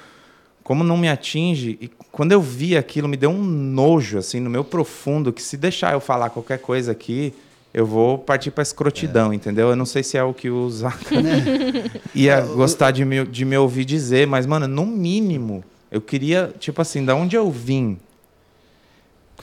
como 0.62 0.82
não 0.82 0.96
me 0.96 1.08
atinge, 1.08 1.78
e 1.80 1.88
quando 2.10 2.32
eu 2.32 2.40
vi 2.40 2.76
aquilo, 2.76 3.06
me 3.08 3.16
deu 3.16 3.30
um 3.30 3.42
nojo, 3.42 4.18
assim, 4.18 4.40
no 4.40 4.50
meu 4.50 4.64
profundo, 4.64 5.32
que 5.32 5.42
se 5.42 5.56
deixar 5.56 5.92
eu 5.92 6.00
falar 6.00 6.30
qualquer 6.30 6.58
coisa 6.58 6.92
aqui, 6.92 7.32
eu 7.72 7.84
vou 7.84 8.16
partir 8.18 8.50
para 8.50 8.62
escrotidão, 8.62 9.32
entendeu? 9.34 9.68
Eu 9.68 9.76
não 9.76 9.84
sei 9.84 10.02
se 10.02 10.16
é 10.16 10.22
o 10.24 10.32
que 10.32 10.48
o 10.48 10.68
Zaca 10.70 11.14
ia 12.14 12.40
gostar 12.40 12.90
de 12.90 13.04
me, 13.04 13.24
de 13.24 13.44
me 13.44 13.56
ouvir 13.56 13.84
dizer, 13.84 14.26
mas, 14.26 14.46
mano, 14.46 14.66
no 14.66 14.86
mínimo, 14.86 15.62
eu 15.90 16.00
queria, 16.00 16.52
tipo 16.58 16.80
assim, 16.80 17.04
da 17.04 17.14
onde 17.14 17.36
eu 17.36 17.50
vim, 17.50 17.98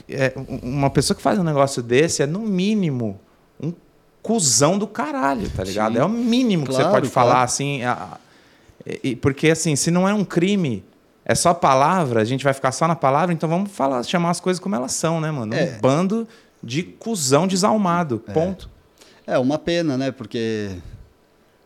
é, 0.08 0.32
um- 0.36 0.58
uma 0.78 0.90
pessoa 0.90 1.16
que 1.16 1.22
faz 1.22 1.38
um 1.38 1.44
negócio 1.44 1.82
desse 1.82 2.22
é, 2.22 2.26
no 2.26 2.40
mínimo, 2.40 3.18
cuzão 4.24 4.78
do 4.78 4.86
caralho, 4.86 5.50
tá 5.50 5.62
ligado? 5.62 5.92
Sim. 5.92 5.98
É 6.00 6.04
o 6.04 6.08
mínimo 6.08 6.64
que 6.64 6.72
você 6.72 6.78
Claro, 6.80 6.94
pode 6.94 7.08
falar, 7.10 7.30
claro. 7.32 7.44
assim. 7.44 7.84
a- 7.84 8.16
e- 9.04 9.14
porque, 9.14 9.50
assim, 9.50 9.76
se 9.76 9.90
não 9.90 10.08
é 10.08 10.14
um 10.14 10.24
crime, 10.24 10.82
é 11.26 11.34
só 11.34 11.52
palavra, 11.52 12.22
a 12.22 12.24
gente 12.24 12.42
vai 12.42 12.54
ficar 12.54 12.72
só 12.72 12.88
na 12.88 12.96
palavra, 12.96 13.34
então 13.34 13.46
vamos 13.48 13.70
falar, 13.70 14.02
chamar 14.02 14.30
as 14.30 14.40
coisas 14.40 14.58
como 14.58 14.74
elas 14.74 14.92
são, 14.92 15.20
né, 15.20 15.30
mano? 15.30 15.54
É. 15.54 15.74
Um 15.76 15.80
bando 15.80 16.26
de 16.62 16.82
cuzão 16.82 17.46
desalmado. 17.46 18.18
Ponto. 18.32 18.70
É 19.26 19.38
uma 19.38 19.58
pena, 19.58 19.96
né? 19.98 20.10
Porque 20.10 20.70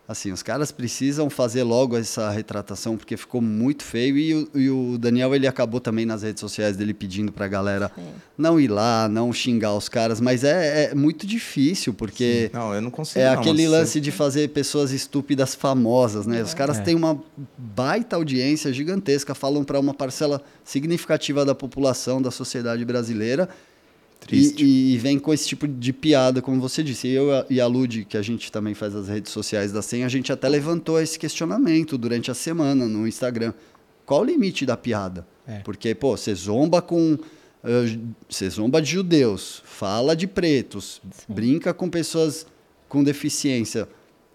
assim, 0.08 0.32
os 0.32 0.43
caras 0.43 0.72
precisam 0.72 1.28
fazer 1.28 1.62
logo 1.64 1.94
essa 1.94 2.30
retratação 2.30 2.97
porque 2.97 3.14
ficou 3.14 3.42
muito 3.42 3.85
feio 3.85 4.16
e 4.16 4.35
o, 4.35 4.49
e 4.54 4.71
o 4.71 4.97
Daniel 4.99 5.35
ele 5.35 5.47
acabou 5.47 5.80
também 5.80 6.06
nas 6.06 6.23
redes 6.23 6.40
sociais 6.40 6.78
dele 6.78 6.94
pedindo 6.94 7.30
pra 7.30 7.47
galera 7.47 7.92
não 8.37 8.59
ir 8.59 8.68
lá, 8.68 9.06
não 9.06 9.30
xingar 9.35 9.75
os 9.75 9.87
caras, 9.87 10.18
mas 10.18 10.44
é, 10.44 10.85
é 10.90 10.94
muito 10.94 11.26
difícil 11.26 11.92
porque 11.92 12.50
Não, 12.54 12.75
eu 12.75 12.80
não 12.80 12.90
consigo. 12.90 13.21
é 13.21 13.30
não, 13.35 13.40
aquele 13.40 13.68
lance 13.68 14.00
de 14.00 14.11
fazer 14.11 14.49
pessoas 14.49 14.92
estúpidas 14.92 15.54
famosas, 15.54 16.26
né? 16.26 16.42
Os 16.42 16.54
caras 16.54 16.78
É. 16.78 16.82
têm 16.82 16.94
uma 16.94 17.23
baita 17.59 18.16
audiência 18.16 18.73
gigantesca, 18.73 19.35
falam 19.35 19.62
para 19.62 19.78
uma 19.78 19.92
parcela 19.92 20.40
significativa 20.64 21.44
da 21.44 21.54
população, 21.54 22.23
da 22.23 22.30
sociedade 22.30 22.82
brasileira. 22.82 23.47
Triste. 24.20 24.64
E, 24.64 24.94
e 24.94 24.98
vem 24.98 25.18
com 25.18 25.32
esse 25.32 25.46
tipo 25.48 25.66
de 25.66 25.92
piada, 25.92 26.42
como 26.42 26.60
você 26.60 26.82
disse. 26.82 27.08
Eu 27.08 27.28
e 27.48 27.60
a 27.60 27.66
Lud, 27.66 28.04
que 28.04 28.16
a 28.16 28.22
gente 28.22 28.50
também 28.52 28.75
faz 28.75 28.94
as 28.94 29.08
redes 29.08 29.32
sociais 29.32 29.72
da 29.72 29.80
Senha, 29.80 30.04
a 30.06 30.08
gente 30.08 30.32
até 30.32 30.48
levantou 30.48 31.00
esse 31.00 31.18
questionamento 31.18 31.96
durante 31.96 32.30
a 32.30 32.34
semana 32.34 32.87
no 32.87 33.06
Instagram. 33.06 33.52
Qual 34.04 34.20
o 34.20 34.25
limite 34.25 34.66
da 34.66 34.76
piada? 34.76 35.26
É. 35.46 35.60
Porque, 35.60 35.94
pô, 35.94 36.16
você 36.16 36.34
zomba 36.34 36.82
com. 36.82 37.16
eh, 37.64 37.98
Você 38.28 38.50
zomba 38.50 38.82
de 38.82 38.90
judeus, 38.92 39.62
fala 39.64 40.14
de 40.16 40.26
pretos, 40.26 41.00
brinca 41.28 41.72
com 41.72 41.88
pessoas 41.88 42.46
com 42.88 43.02
deficiência. 43.04 43.88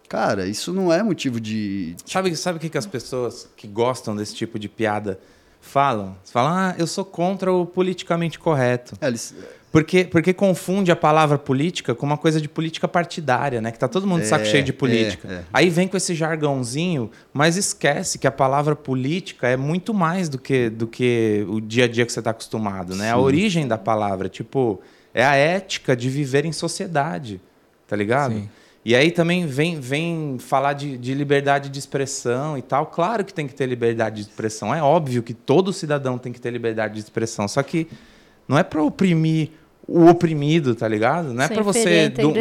Cara, 0.09 0.45
isso 0.47 0.71
não 0.73 0.91
é 0.93 1.01
motivo 1.03 1.39
de. 1.39 1.95
Sabe, 2.05 2.35
sabe 2.35 2.57
o 2.57 2.61
que, 2.61 2.69
que 2.69 2.77
as 2.77 2.85
pessoas 2.85 3.47
que 3.57 3.67
gostam 3.67 4.15
desse 4.15 4.35
tipo 4.35 4.57
de 4.59 4.69
piada 4.69 5.19
falam? 5.59 6.15
Falam, 6.25 6.51
ah, 6.53 6.75
eu 6.77 6.85
sou 6.85 7.03
contra 7.05 7.51
o 7.51 7.65
politicamente 7.65 8.37
correto. 8.37 8.95
É, 9.01 9.07
eles- 9.07 9.33
Porque, 9.73 10.03
porque 10.03 10.33
confunde 10.35 10.91
a 10.91 10.95
palavra 10.95 11.35
política 11.35 11.95
com 11.95 12.05
uma 12.05 12.15
coisa 12.15 12.39
de 12.39 12.47
política 12.47 12.87
partidária, 12.87 13.59
né? 13.59 13.71
Que 13.71 13.79
tá 13.79 13.87
todo 13.87 14.05
mundo 14.05 14.21
de 14.21 14.27
saco 14.27 14.43
É, 14.43 14.45
cheio 14.45 14.63
de 14.63 14.71
política. 14.71 15.27
é, 15.27 15.33
é. 15.37 15.43
Aí 15.51 15.67
vem 15.71 15.87
com 15.87 15.97
esse 15.97 16.13
jargãozinho, 16.13 17.09
mas 17.33 17.57
esquece 17.57 18.19
que 18.19 18.27
a 18.27 18.31
palavra 18.31 18.75
política 18.75 19.47
é 19.47 19.57
muito 19.57 19.91
mais 19.91 20.29
do 20.29 20.37
que, 20.37 20.69
do 20.69 20.85
que 20.85 21.43
o 21.49 21.59
dia 21.59 21.85
a 21.85 21.87
dia 21.87 22.05
que 22.05 22.11
você 22.13 22.19
está 22.19 22.29
acostumado, 22.29 22.95
né? 22.95 23.11
A 23.11 23.15
Sim. 23.15 23.21
origem 23.21 23.67
da 23.67 23.75
palavra, 23.75 24.29
tipo, 24.29 24.79
é 25.11 25.25
a 25.25 25.33
ética 25.35 25.95
de 25.95 26.07
viver 26.07 26.45
em 26.45 26.51
sociedade, 26.51 27.41
tá 27.87 27.95
ligado? 27.95 28.35
Sim. 28.35 28.49
E 28.85 28.95
aí 28.95 29.09
também 29.09 29.47
vem, 29.47 29.79
vem 29.79 30.37
falar 30.37 30.73
de, 30.73 30.99
de 30.99 31.15
liberdade 31.15 31.69
de 31.69 31.79
expressão 31.79 32.55
e 32.55 32.61
tal. 32.61 32.85
Claro 32.85 33.25
que 33.25 33.33
tem 33.33 33.47
que 33.47 33.55
ter 33.55 33.65
liberdade 33.65 34.17
de 34.17 34.29
expressão. 34.29 34.75
É 34.75 34.83
óbvio 34.83 35.23
que 35.23 35.33
todo 35.33 35.73
cidadão 35.73 36.19
tem 36.19 36.31
que 36.31 36.39
ter 36.39 36.51
liberdade 36.51 36.93
de 36.93 36.99
expressão. 36.99 37.47
Só 37.47 37.63
que 37.63 37.87
não 38.47 38.55
é 38.55 38.61
para 38.61 38.83
oprimir 38.83 39.49
o 39.87 40.07
oprimido, 40.07 40.73
tá 40.75 40.87
ligado? 40.87 41.33
Não 41.33 41.43
é 41.43 41.47
para 41.47 41.63
você, 41.63 41.79
de, 42.09 42.25
um- 42.29 42.33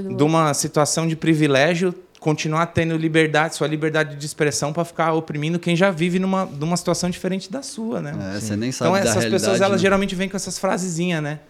um- 0.00 0.16
uma 0.22 0.52
situação 0.54 1.06
de 1.06 1.16
privilégio, 1.16 1.94
continuar 2.20 2.66
tendo 2.66 2.96
liberdade, 2.96 3.56
sua 3.56 3.66
liberdade 3.66 4.14
de 4.14 4.24
expressão 4.24 4.72
para 4.72 4.84
ficar 4.84 5.12
oprimindo 5.12 5.58
quem 5.58 5.74
já 5.74 5.90
vive 5.90 6.18
numa, 6.20 6.44
numa 6.46 6.76
situação 6.76 7.10
diferente 7.10 7.50
da 7.50 7.62
sua, 7.62 8.00
né? 8.00 8.12
É, 8.36 8.40
você 8.40 8.54
nem 8.54 8.70
sabe 8.70 8.90
Então 8.90 8.96
essas 8.96 9.24
pessoas 9.30 9.60
elas 9.60 9.80
né? 9.80 9.82
geralmente 9.82 10.14
vêm 10.14 10.28
com 10.28 10.36
essas 10.36 10.56
frasezinhas, 10.58 11.20
né? 11.22 11.40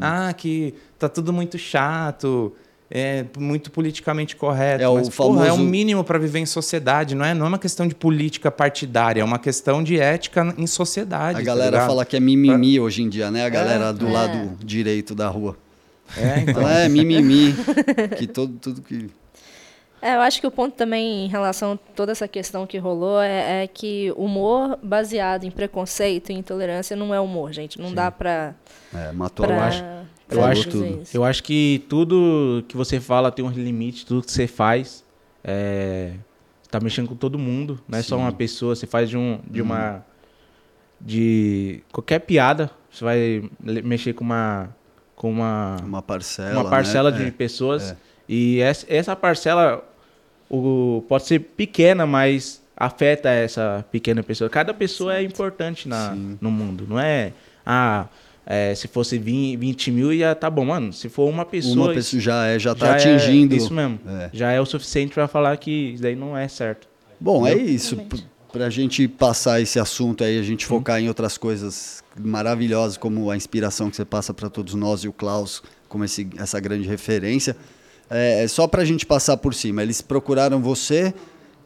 Ah, 0.00 0.32
que 0.32 0.74
tá 0.98 1.08
tudo 1.08 1.32
muito 1.32 1.58
chato, 1.58 2.54
é 2.94 3.24
muito 3.38 3.70
politicamente 3.70 4.36
correto. 4.36 4.82
É 4.84 4.88
o 4.88 4.96
mas, 4.96 5.08
porra, 5.08 5.46
é 5.46 5.50
o 5.50 5.54
famoso- 5.54 5.70
mínimo 5.70 6.04
para 6.04 6.18
viver 6.18 6.40
em 6.40 6.46
sociedade, 6.46 7.14
não 7.14 7.24
é? 7.24 7.32
Não 7.32 7.46
é 7.46 7.48
uma 7.48 7.58
questão 7.58 7.88
de 7.88 7.94
política 7.94 8.50
partidária, 8.50 9.22
é 9.22 9.24
uma 9.24 9.38
questão 9.38 9.82
de 9.82 9.98
ética 9.98 10.54
em 10.58 10.66
sociedade. 10.66 11.36
A 11.36 11.40
tá 11.40 11.44
galera 11.46 11.70
ligado? 11.70 11.86
fala 11.88 12.04
que 12.04 12.16
é 12.16 12.20
mimimi 12.20 12.78
hoje 12.78 13.02
em 13.02 13.08
dia, 13.08 13.30
né? 13.30 13.46
A 13.46 13.48
galera 13.48 13.92
do 13.92 14.06
É. 14.06 14.12
lado 14.12 14.50
direito 14.62 15.14
da 15.14 15.28
rua. 15.28 15.56
É, 16.16 16.40
então. 16.46 16.68
É 16.68 16.86
mimimi. 16.90 17.54
que 18.18 18.26
todo, 18.26 18.52
tudo 18.60 18.82
que. 18.82 19.08
É, 20.02 20.16
eu 20.16 20.20
acho 20.20 20.40
que 20.40 20.46
o 20.46 20.50
ponto 20.50 20.74
também 20.74 21.24
em 21.26 21.28
relação 21.28 21.72
a 21.72 21.78
toda 21.94 22.10
essa 22.12 22.26
questão 22.26 22.66
que 22.66 22.76
rolou 22.76 23.22
é, 23.22 23.62
é 23.62 23.66
que 23.68 24.12
humor 24.16 24.76
baseado 24.82 25.44
em 25.44 25.50
preconceito 25.50 26.30
e 26.30 26.34
intolerância 26.34 26.96
não 26.96 27.14
é 27.14 27.20
humor, 27.20 27.52
gente. 27.52 27.80
Não 27.80 27.94
dá 27.94 28.10
pra. 28.10 28.52
É, 28.92 29.12
matou 29.12 29.46
pra 29.46 29.68
a. 29.68 30.02
Eu 30.38 30.44
acho, 30.44 30.68
tudo. 30.68 31.02
isso. 31.02 31.16
eu 31.16 31.24
acho 31.24 31.42
que 31.42 31.84
tudo 31.88 32.64
que 32.68 32.76
você 32.76 33.00
fala 33.00 33.30
tem 33.30 33.44
um 33.44 33.50
limite, 33.50 34.04
tudo 34.06 34.22
que 34.24 34.30
você 34.32 34.46
faz 34.46 35.04
é, 35.44 36.12
tá 36.70 36.78
mexendo 36.80 37.08
com 37.08 37.14
todo 37.16 37.38
mundo, 37.38 37.80
não 37.88 37.98
é 37.98 38.02
só 38.02 38.16
Sim. 38.16 38.22
uma 38.22 38.32
pessoa, 38.32 38.74
você 38.74 38.86
faz 38.86 39.08
de 39.10 39.16
um 39.16 39.38
de 39.48 39.60
uma 39.62 40.04
de 41.00 41.82
qualquer 41.92 42.20
piada, 42.20 42.70
você 42.90 43.04
vai 43.04 43.50
mexer 43.60 44.12
com 44.12 44.24
uma 44.24 44.68
com 45.16 45.30
uma 45.30 45.76
Uma 45.84 46.02
parcela. 46.02 46.60
uma 46.60 46.70
parcela 46.70 47.10
né? 47.10 47.18
de 47.18 47.24
É. 47.24 47.30
pessoas 47.30 47.90
é. 47.92 47.96
e 48.28 48.60
essa, 48.60 49.14
parcela 49.14 49.84
o, 50.50 51.04
pode 51.08 51.26
ser 51.26 51.38
pequena, 51.40 52.06
mas 52.06 52.62
afeta 52.76 53.28
essa 53.30 53.84
pequena 53.90 54.22
pessoa. 54.22 54.50
Cada 54.50 54.74
pessoa 54.74 55.14
é 55.16 55.22
importante 55.22 55.88
na, 55.88 56.12
Sim. 56.12 56.38
no 56.40 56.50
mundo, 56.50 56.86
não 56.88 56.98
é? 56.98 57.32
Ah, 57.64 58.06
é, 58.46 58.74
se 58.74 58.88
fosse 58.88 59.18
20, 59.18 59.56
20 59.56 59.90
mil 59.90 60.12
ia 60.12 60.34
tá 60.34 60.50
bom, 60.50 60.64
mano. 60.64 60.92
Se 60.92 61.08
for 61.08 61.28
uma 61.28 61.44
pessoa, 61.44 61.86
Uma 61.88 61.94
pessoa 61.94 62.20
já 62.20 62.46
é, 62.46 62.58
já 62.58 62.74
tá 62.74 62.86
já 62.98 63.08
é 63.10 63.14
atingindo. 63.14 63.54
isso 63.54 63.72
mesmo. 63.72 64.00
É. 64.06 64.30
Já 64.32 64.50
é 64.52 64.60
o 64.60 64.66
suficiente 64.66 65.12
pra 65.14 65.28
falar 65.28 65.56
que 65.56 65.70
isso 65.94 66.02
daí 66.02 66.16
não 66.16 66.36
é 66.36 66.48
certo. 66.48 66.88
Bom, 67.20 67.46
é 67.46 67.54
isso. 67.54 67.94
Realmente. 67.96 68.22
P- 68.22 68.32
Pra 68.52 68.68
gente 68.68 69.08
passar 69.08 69.62
esse 69.62 69.78
assunto 69.80 70.22
aí, 70.22 70.38
a 70.38 70.42
gente 70.42 70.66
focar 70.66 71.00
em 71.00 71.08
outras 71.08 71.38
coisas 71.38 72.04
maravilhosas, 72.20 72.98
como 72.98 73.30
a 73.30 73.34
inspiração 73.36 73.88
que 73.88 73.96
você 73.96 74.04
passa 74.04 74.34
para 74.34 74.50
todos 74.50 74.74
nós 74.74 75.04
e 75.04 75.08
o 75.08 75.12
Klaus, 75.12 75.62
como 75.88 76.04
esse, 76.04 76.28
essa 76.36 76.60
grande 76.60 76.86
referência. 76.86 77.56
É, 78.10 78.46
só 78.46 78.66
pra 78.66 78.84
gente 78.84 79.06
passar 79.06 79.38
por 79.38 79.54
cima. 79.54 79.82
Eles 79.82 80.02
procuraram 80.02 80.60
você, 80.60 81.14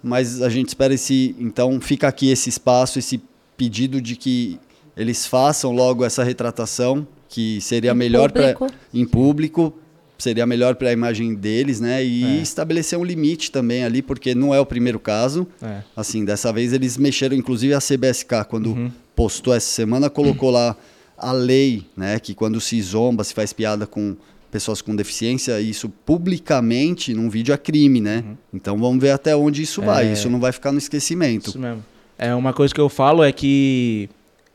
mas 0.00 0.40
a 0.40 0.48
gente 0.48 0.68
espera 0.68 0.94
esse. 0.94 1.34
Então, 1.40 1.80
fica 1.80 2.06
aqui 2.06 2.30
esse 2.30 2.48
espaço, 2.48 3.00
esse 3.00 3.20
pedido 3.56 4.00
de 4.00 4.14
que 4.14 4.60
eles 4.96 5.26
façam 5.26 5.72
logo 5.72 6.04
essa 6.04 6.24
retratação, 6.24 7.06
que 7.28 7.60
seria 7.60 7.92
Em 7.92 7.94
melhor 7.94 8.30
para 8.32 8.54
em 8.94 9.04
público, 9.04 9.72
seria 10.18 10.46
melhor 10.46 10.76
para 10.76 10.88
a 10.88 10.92
imagem 10.92 11.34
deles, 11.34 11.80
né? 11.80 12.02
E 12.04 12.24
É. 12.38 12.42
estabelecer 12.42 12.98
um 12.98 13.04
limite 13.04 13.50
também 13.50 13.84
ali, 13.84 14.00
porque 14.00 14.34
não 14.34 14.54
é 14.54 14.60
o 14.60 14.64
primeiro 14.66 14.98
caso. 14.98 15.46
É. 15.60 15.80
Assim, 15.94 16.24
dessa 16.24 16.52
vez 16.52 16.72
eles 16.72 16.96
mexeram, 16.96 17.36
inclusive 17.36 17.74
a 17.74 17.80
CBSK, 17.80 18.44
quando 18.48 18.70
Uhum. 18.70 18.90
postou 19.14 19.52
essa 19.54 19.66
semana, 19.70 20.08
colocou 20.08 20.50
lá 20.50 20.74
a 21.18 21.32
lei, 21.32 21.84
né? 21.96 22.18
Que 22.18 22.34
quando 22.34 22.60
se 22.60 22.80
zomba, 22.80 23.24
se 23.24 23.34
faz 23.34 23.52
piada 23.52 23.86
com 23.86 24.16
pessoas 24.50 24.80
com 24.80 24.94
deficiência, 24.96 25.60
isso 25.60 25.88
publicamente 25.90 27.12
num 27.12 27.28
vídeo 27.28 27.52
é 27.52 27.58
crime, 27.58 28.00
né? 28.00 28.24
Então 28.54 28.78
vamos 28.78 29.00
ver 29.00 29.10
até 29.10 29.34
onde 29.36 29.62
isso 29.62 29.82
vai. 29.82 30.04
Uhum. 30.04 30.10
É. 30.10 30.12
Isso 30.14 30.30
não 30.30 30.40
vai 30.40 30.52
ficar 30.52 30.72
no 30.72 30.78
esquecimento. 30.78 31.50
Isso 31.50 31.58
mesmo. 31.58 31.84
É 32.18 32.34
uma 32.34 32.52
coisa 32.54 32.74
que 32.74 32.80
eu 32.80 32.88
falo 32.88 33.22
é 33.22 33.30
que 33.32 34.08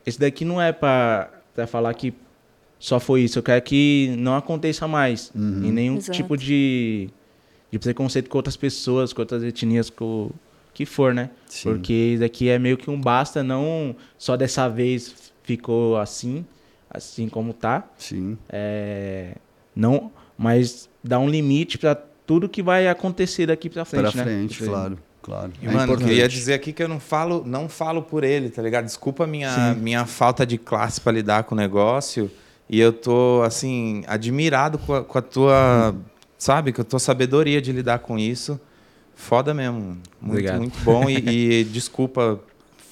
esse 0.06 0.18
daqui 0.18 0.44
não 0.44 0.60
é 0.60 0.72
pra, 0.72 1.30
pra 1.54 1.66
falar 1.66 1.92
que 1.94 2.12
só 2.78 2.98
foi 2.98 3.22
isso. 3.22 3.38
Eu 3.38 3.42
quero 3.42 3.62
que 3.62 4.14
não 4.18 4.34
aconteça 4.36 4.88
mais 4.88 5.30
Uhum. 5.34 5.64
em 5.64 5.70
nenhum 5.72 5.96
Exato. 5.98 6.16
tipo 6.16 6.36
de, 6.36 7.08
de 7.70 7.78
preconceito 7.78 8.28
com 8.28 8.36
outras 8.38 8.56
pessoas, 8.56 9.12
com 9.12 9.22
outras 9.22 9.42
etnias, 9.44 9.88
com 9.90 10.04
o 10.26 10.32
que 10.74 10.84
for, 10.84 11.14
né? 11.14 11.30
Sim. 11.46 11.70
Porque 11.70 11.92
isso 11.92 12.20
daqui 12.20 12.48
é 12.48 12.58
meio 12.58 12.76
que 12.76 12.90
um 12.90 13.00
basta, 13.00 13.42
não 13.42 13.94
só 14.18 14.36
dessa 14.36 14.68
vez 14.68 15.32
ficou 15.44 15.96
assim, 15.98 16.44
assim 16.90 17.28
como 17.28 17.52
tá. 17.52 17.88
Sim. 17.96 18.36
É, 18.48 19.36
não, 19.76 20.10
mas 20.36 20.88
dá 21.04 21.18
um 21.18 21.28
limite 21.28 21.78
pra 21.78 21.94
tudo 21.94 22.48
que 22.48 22.62
vai 22.62 22.88
acontecer 22.88 23.46
daqui 23.46 23.68
pra 23.70 23.84
frente, 23.84 24.12
Pra 24.12 24.24
né? 24.24 24.24
frente, 24.24 24.52
Isso 24.54 24.62
aí. 24.64 24.68
claro. 24.68 24.98
Claro. 25.22 25.52
E, 25.62 25.66
É 25.66 25.70
mano, 25.70 25.84
importante. 25.84 26.08
queria 26.08 26.28
dizer 26.28 26.54
aqui 26.54 26.72
que 26.72 26.82
eu 26.82 26.88
não 26.88 26.98
falo, 27.00 27.44
não 27.46 27.68
falo 27.68 28.02
por 28.02 28.24
ele, 28.24 28.50
tá 28.50 28.60
ligado? 28.60 28.84
Desculpa 28.84 29.24
a 29.24 29.26
minha, 29.26 29.74
minha 29.74 30.04
falta 30.04 30.44
de 30.44 30.58
classe 30.58 31.00
pra 31.00 31.12
lidar 31.12 31.44
com 31.44 31.54
o 31.54 31.58
negócio. 31.58 32.30
E 32.68 32.80
eu 32.80 32.92
tô, 32.92 33.42
assim, 33.44 34.02
admirado 34.06 34.78
com 34.78 34.94
a, 34.94 35.04
com 35.04 35.18
a 35.18 35.22
tua, 35.22 35.94
sabe, 36.38 36.72
com 36.72 36.80
a 36.82 36.84
tua 36.84 36.98
sabedoria 36.98 37.60
de 37.62 37.70
lidar 37.72 38.00
com 38.00 38.18
isso. 38.18 38.60
Foda 39.14 39.54
mesmo. 39.54 39.78
Muito, 39.80 40.02
Obrigado. 40.30 40.58
muito 40.58 40.78
bom. 40.80 41.08
E, 41.08 41.60
e 41.60 41.64
desculpa 41.70 42.40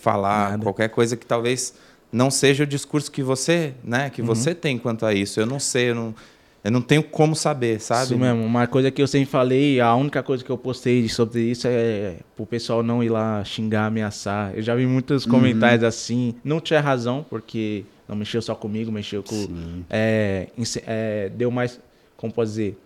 falar 0.02 0.50
Nada. 0.52 0.62
qualquer 0.62 0.88
coisa 0.90 1.16
que 1.16 1.26
talvez 1.26 1.74
não 2.12 2.30
seja 2.30 2.64
o 2.64 2.66
discurso 2.66 3.10
que 3.10 3.22
você, 3.22 3.74
né, 3.82 4.10
que 4.10 4.20
você 4.22 4.54
tem 4.54 4.78
quanto 4.78 5.04
a 5.06 5.12
isso. 5.14 5.40
Eu 5.40 5.46
não 5.46 5.58
sei, 5.60 5.90
eu 5.90 5.94
não, 5.94 6.14
eu 6.62 6.70
não 6.70 6.82
tenho 6.82 7.02
como 7.02 7.34
saber, 7.34 7.80
sabe? 7.80 8.04
Isso 8.04 8.18
mesmo. 8.18 8.44
Uma 8.44 8.66
coisa 8.66 8.90
que 8.90 9.00
eu 9.00 9.06
sempre 9.06 9.26
falei, 9.30 9.80
a 9.80 9.94
única 9.94 10.22
coisa 10.22 10.44
que 10.44 10.50
eu 10.50 10.58
postei 10.58 11.08
sobre 11.08 11.40
isso 11.42 11.66
é 11.66 12.16
pro 12.36 12.44
pessoal 12.44 12.82
não 12.82 13.02
ir 13.02 13.08
lá 13.08 13.42
xingar, 13.44 13.86
ameaçar. 13.86 14.52
Eu 14.54 14.62
já 14.62 14.74
vi 14.74 14.86
muitos 14.86 15.24
Uhum. 15.24 15.30
comentários 15.32 15.82
assim. 15.84 16.34
Não 16.44 16.60
tinha 16.60 16.80
razão, 16.80 17.24
porque 17.28 17.84
não 18.08 18.14
mexeu 18.16 18.42
só 18.42 18.54
comigo, 18.54 18.92
mexeu 18.92 19.22
com. 19.22 19.82
É, 19.88 20.48
é, 20.86 21.28
deu 21.34 21.50
mais. 21.50 21.80
Como 22.16 22.32
pode 22.32 22.50
dizer? 22.50 22.76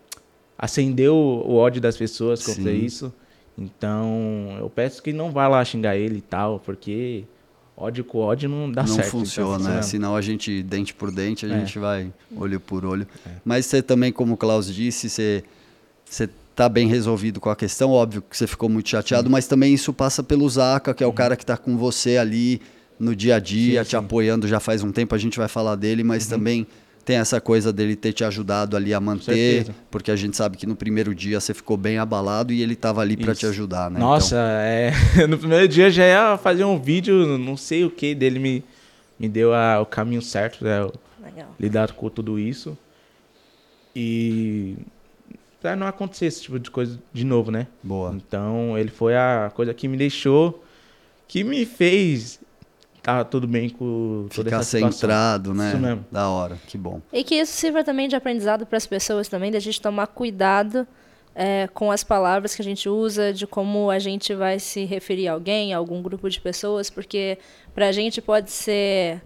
Acendeu 0.57 1.16
o 1.16 1.54
ódio 1.57 1.81
das 1.81 1.97
pessoas 1.97 2.45
contra 2.47 2.71
Sim. 2.71 2.85
isso. 2.85 3.12
Então, 3.59 4.57
eu 4.59 4.69
peço 4.71 5.02
que 5.02 5.12
não 5.12 5.31
vá 5.31 5.49
lá 5.49 5.64
xingar 5.64 5.97
ele 5.97 6.19
e 6.19 6.21
tal, 6.21 6.61
porque 6.61 7.25
ódio 7.76 8.04
com 8.04 8.19
ódio 8.19 8.49
não 8.49 8.71
dá 8.71 8.83
não 8.83 8.95
certo. 8.97 9.11
funciona, 9.11 9.62
então, 9.64 9.75
né? 9.76 9.83
Senão 9.83 10.14
a 10.16 10.21
gente, 10.21 10.62
dente 10.62 10.95
por 10.95 11.11
dente, 11.11 11.45
a 11.47 11.49
É. 11.49 11.59
gente 11.61 11.78
vai 11.78 12.12
olho 12.37 12.61
por 12.61 12.85
olho. 12.85 13.07
Mas 13.45 13.66
você 13.66 13.83
também, 13.83 14.12
como 14.12 14.35
o 14.35 14.37
Klaus 14.37 14.73
disse, 14.73 15.09
você, 15.11 15.43
você 16.04 16.28
tá 16.54 16.69
bem 16.69 16.87
resolvido 16.88 17.40
com 17.40 17.50
a 17.50 17.57
questão. 17.57 17.90
Óbvio 17.90 18.23
que 18.23 18.37
você 18.37 18.47
ficou 18.47 18.69
muito 18.69 18.88
chateado, 18.88 19.28
mas 19.28 19.47
também 19.47 19.75
isso 19.75 19.93
passa 19.93 20.23
pelo 20.23 20.49
Zaca, 20.49 20.95
que 20.95 21.02
é 21.02 21.07
o 21.07 21.12
cara 21.12 21.37
que 21.37 21.45
tá 21.45 21.57
com 21.57 21.76
você 21.76 22.16
ali 22.16 22.61
no 22.99 23.14
dia 23.16 23.37
a 23.37 23.38
dia, 23.40 23.83
Sim, 23.83 23.88
te 23.88 23.90
sim. 23.90 23.97
apoiando 23.97 24.47
já 24.47 24.61
faz 24.61 24.83
um 24.85 24.93
tempo. 24.93 25.14
A 25.14 25.19
gente 25.19 25.37
vai 25.37 25.49
falar 25.49 25.75
dele, 25.75 26.04
mas 26.04 26.26
também 26.28 26.64
tem 27.04 27.16
essa 27.16 27.40
coisa 27.40 27.73
dele 27.73 27.94
ter 27.96 28.12
te 28.12 28.25
ajudado 28.25 28.76
ali 28.76 28.94
a 28.94 29.00
manter, 29.00 29.66
porque 29.90 30.11
a 30.11 30.16
gente 30.16 30.37
sabe 30.37 30.56
que 30.56 30.66
no 30.66 30.75
primeiro 30.75 31.14
dia 31.14 31.38
você 31.40 31.52
ficou 31.52 31.76
bem 31.76 31.99
abalado 31.99 32.52
e 32.52 32.62
ele 32.62 32.75
tava 32.75 33.00
ali 33.00 33.16
para 33.16 33.34
te 33.34 33.46
ajudar, 33.46 33.90
né? 33.90 34.00
Nossa, 34.00 34.37
é, 34.37 34.92
no 35.28 35.37
primeiro 35.38 35.68
dia 35.68 35.90
já 35.90 36.04
ia 36.06 36.37
fazer 36.38 36.64
um 36.64 36.78
vídeo, 36.80 37.37
não 37.38 37.56
sei 37.56 37.84
o 37.84 37.90
que, 37.90 38.14
dele 38.14 38.38
me, 38.38 38.64
me 39.18 39.28
deu 39.28 39.52
a- 39.52 39.80
o 39.80 39.87
caminho 39.87 40.23
certo, 40.23 40.64
né? 40.64 40.80
Legal. 41.23 41.54
Lidar 41.61 41.92
com 41.92 42.08
tudo 42.08 42.38
isso. 42.38 42.76
E 43.94 44.76
pra 45.61 45.76
não 45.76 45.87
acontecer 45.87 46.26
esse 46.26 46.42
tipo 46.42 46.58
de 46.58 46.70
coisa 46.70 46.99
de 47.12 47.25
novo, 47.25 47.50
né? 47.50 47.66
Então, 47.78 47.88
boa. 47.88 48.14
Então 48.16 48.78
ele 48.78 48.90
foi 48.90 49.14
a 49.16 49.50
coisa 49.54 49.73
que 49.73 49.87
me 49.88 49.96
deixou, 49.96 50.64
que 51.28 51.44
me 51.44 51.64
fez 51.64 52.40
tá 53.04 53.23
tudo 53.23 53.46
bem 53.46 53.68
com 53.68 54.26
toda 54.34 54.49
Ficar 54.49 54.61
essa 54.61 54.78
situação. 54.78 54.92
centrado, 54.92 55.52
né? 55.52 55.68
Isso 55.68 55.78
mesmo. 55.78 56.06
Da 56.11 56.28
hora, 56.30 56.56
que 56.66 56.78
bom. 56.78 57.02
E 57.12 57.23
que 57.23 57.34
isso 57.34 57.52
sirva 57.52 57.84
também 57.84 58.08
de 58.08 58.16
aprendizado 58.16 58.64
para 58.64 58.78
as 58.78 58.87
pessoas 58.87 59.28
também, 59.28 59.52
da 59.52 59.61
gente 59.61 59.80
tomar 59.80 60.06
cuidado 60.06 60.88
é, 61.34 61.68
com 61.75 61.92
as 61.92 62.02
palavras 62.02 62.54
que 62.54 62.62
a 62.62 62.64
gente 62.64 62.88
usa, 62.88 63.30
de 63.32 63.46
como 63.46 63.90
a 63.90 63.99
gente 63.99 64.34
vai 64.34 64.58
se 64.58 64.87
referir 64.87 65.28
a 65.28 65.32
alguém, 65.34 65.75
a 65.75 65.76
algum 65.76 66.00
grupo 66.00 66.30
de 66.30 66.40
pessoas, 66.40 66.88
porque 66.88 67.38
para 67.75 67.88
a 67.88 67.92
gente 67.92 68.23
pode 68.23 68.50
ser 68.50 69.20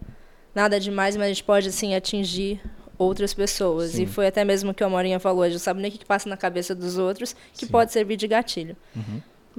nada 0.52 0.80
demais, 0.80 1.16
mas 1.16 1.26
a 1.26 1.28
gente 1.28 1.44
pode 1.44 1.68
assim 1.68 1.94
atingir 1.94 2.61
outras 2.99 3.32
pessoas. 3.32 3.97
E 3.97 4.06
foi 4.06 4.26
até 4.26 4.44
mesmo 4.44 4.73
o 4.73 4.75
que 4.75 4.82
a 4.82 4.88
Morinha 4.88 5.20
falou, 5.20 5.42
a 5.42 5.47
gente 5.47 5.54
não 5.54 5.61
sabe 5.61 5.80
nem 5.80 5.88
o 5.88 5.92
que 5.92 5.99
que 5.99 6.04
passa 6.04 6.28
na 6.28 6.37
cabeça 6.37 6.75
dos 6.75 6.99
outros, 6.99 7.37
que 7.54 7.64
pode 7.64 7.92
servir 7.92 8.16
de 8.16 8.26
gatilho. 8.26 8.76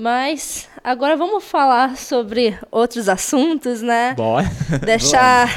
Mas 0.01 0.65
agora 0.81 1.17
vamos 1.17 1.43
falar 1.43 1.97
sobre 1.97 2.57
outros 2.71 3.09
assuntos, 3.09 3.81
né? 3.81 4.13
Bora. 4.15 4.49
Deixar 4.85 5.49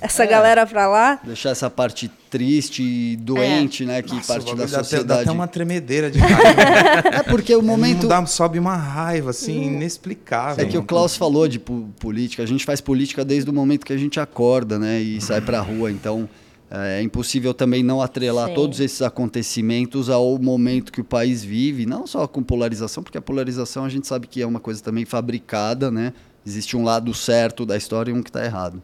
essa 0.00 0.24
galera 0.24 0.64
pra 0.64 0.86
lá. 0.86 1.18
Deixar 1.24 1.50
essa 1.50 1.68
parte 1.68 2.08
triste 2.30 2.80
e 2.80 3.16
doente, 3.16 3.84
né? 3.84 4.00
Que 4.00 4.14
Nossa, 4.14 4.34
parte 4.34 4.44
da 4.44 4.50
bagulho 4.52 4.56
dá 4.58 4.64
até- 4.66 4.76
Dá 4.78 4.84
sociedade. 4.84 5.20
até 5.22 5.30
uma 5.32 5.48
tremedeira 5.48 6.12
de 6.12 6.20
raiva. 6.20 7.08
É 7.12 7.22
porque 7.24 7.52
o 7.56 7.60
momento. 7.62 8.06
Dá, 8.06 8.24
sobe 8.24 8.56
uma 8.60 8.76
raiva, 8.76 9.30
assim, 9.30 9.64
inexplicável. 9.64 10.64
É 10.64 10.68
que 10.68 10.78
o 10.78 10.84
Klaus 10.84 11.16
falou 11.16 11.48
de 11.48 11.58
po- 11.58 11.88
política. 11.98 12.44
A 12.44 12.46
gente 12.46 12.64
faz 12.64 12.80
política 12.80 13.24
desde 13.24 13.50
o 13.50 13.52
momento 13.52 13.84
que 13.84 13.92
a 13.92 13.96
gente 13.98 14.20
acorda, 14.20 14.78
né? 14.78 15.00
E 15.00 15.20
sai 15.20 15.40
pra 15.40 15.58
rua. 15.60 15.90
Então, 15.90 16.28
É 16.70 17.00
impossível 17.00 17.54
também 17.54 17.82
não 17.82 18.02
atrelar 18.02 18.48
Sim. 18.48 18.54
todos 18.54 18.78
esses 18.78 19.00
acontecimentos 19.00 20.10
ao 20.10 20.38
momento 20.38 20.92
que 20.92 21.00
o 21.00 21.04
país 21.04 21.42
vive, 21.42 21.86
não 21.86 22.06
só 22.06 22.26
com 22.26 22.42
polarização, 22.42 23.02
porque 23.02 23.16
a 23.16 23.22
polarização 23.22 23.86
a 23.86 23.88
gente 23.88 24.06
sabe 24.06 24.26
que 24.26 24.42
é 24.42 24.46
uma 24.46 24.60
coisa 24.60 24.82
também 24.82 25.06
fabricada, 25.06 25.90
né? 25.90 26.12
Existe 26.46 26.76
um 26.76 26.84
lado 26.84 27.14
certo 27.14 27.64
da 27.64 27.76
história 27.76 28.10
e 28.10 28.14
um 28.14 28.22
que 28.22 28.28
está 28.28 28.44
errado. 28.44 28.82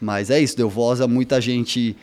Mas 0.00 0.30
é 0.30 0.40
isso, 0.40 0.56
deu 0.56 0.70
voz 0.70 1.00
a 1.00 1.08
muita 1.08 1.40
gente 1.40 1.96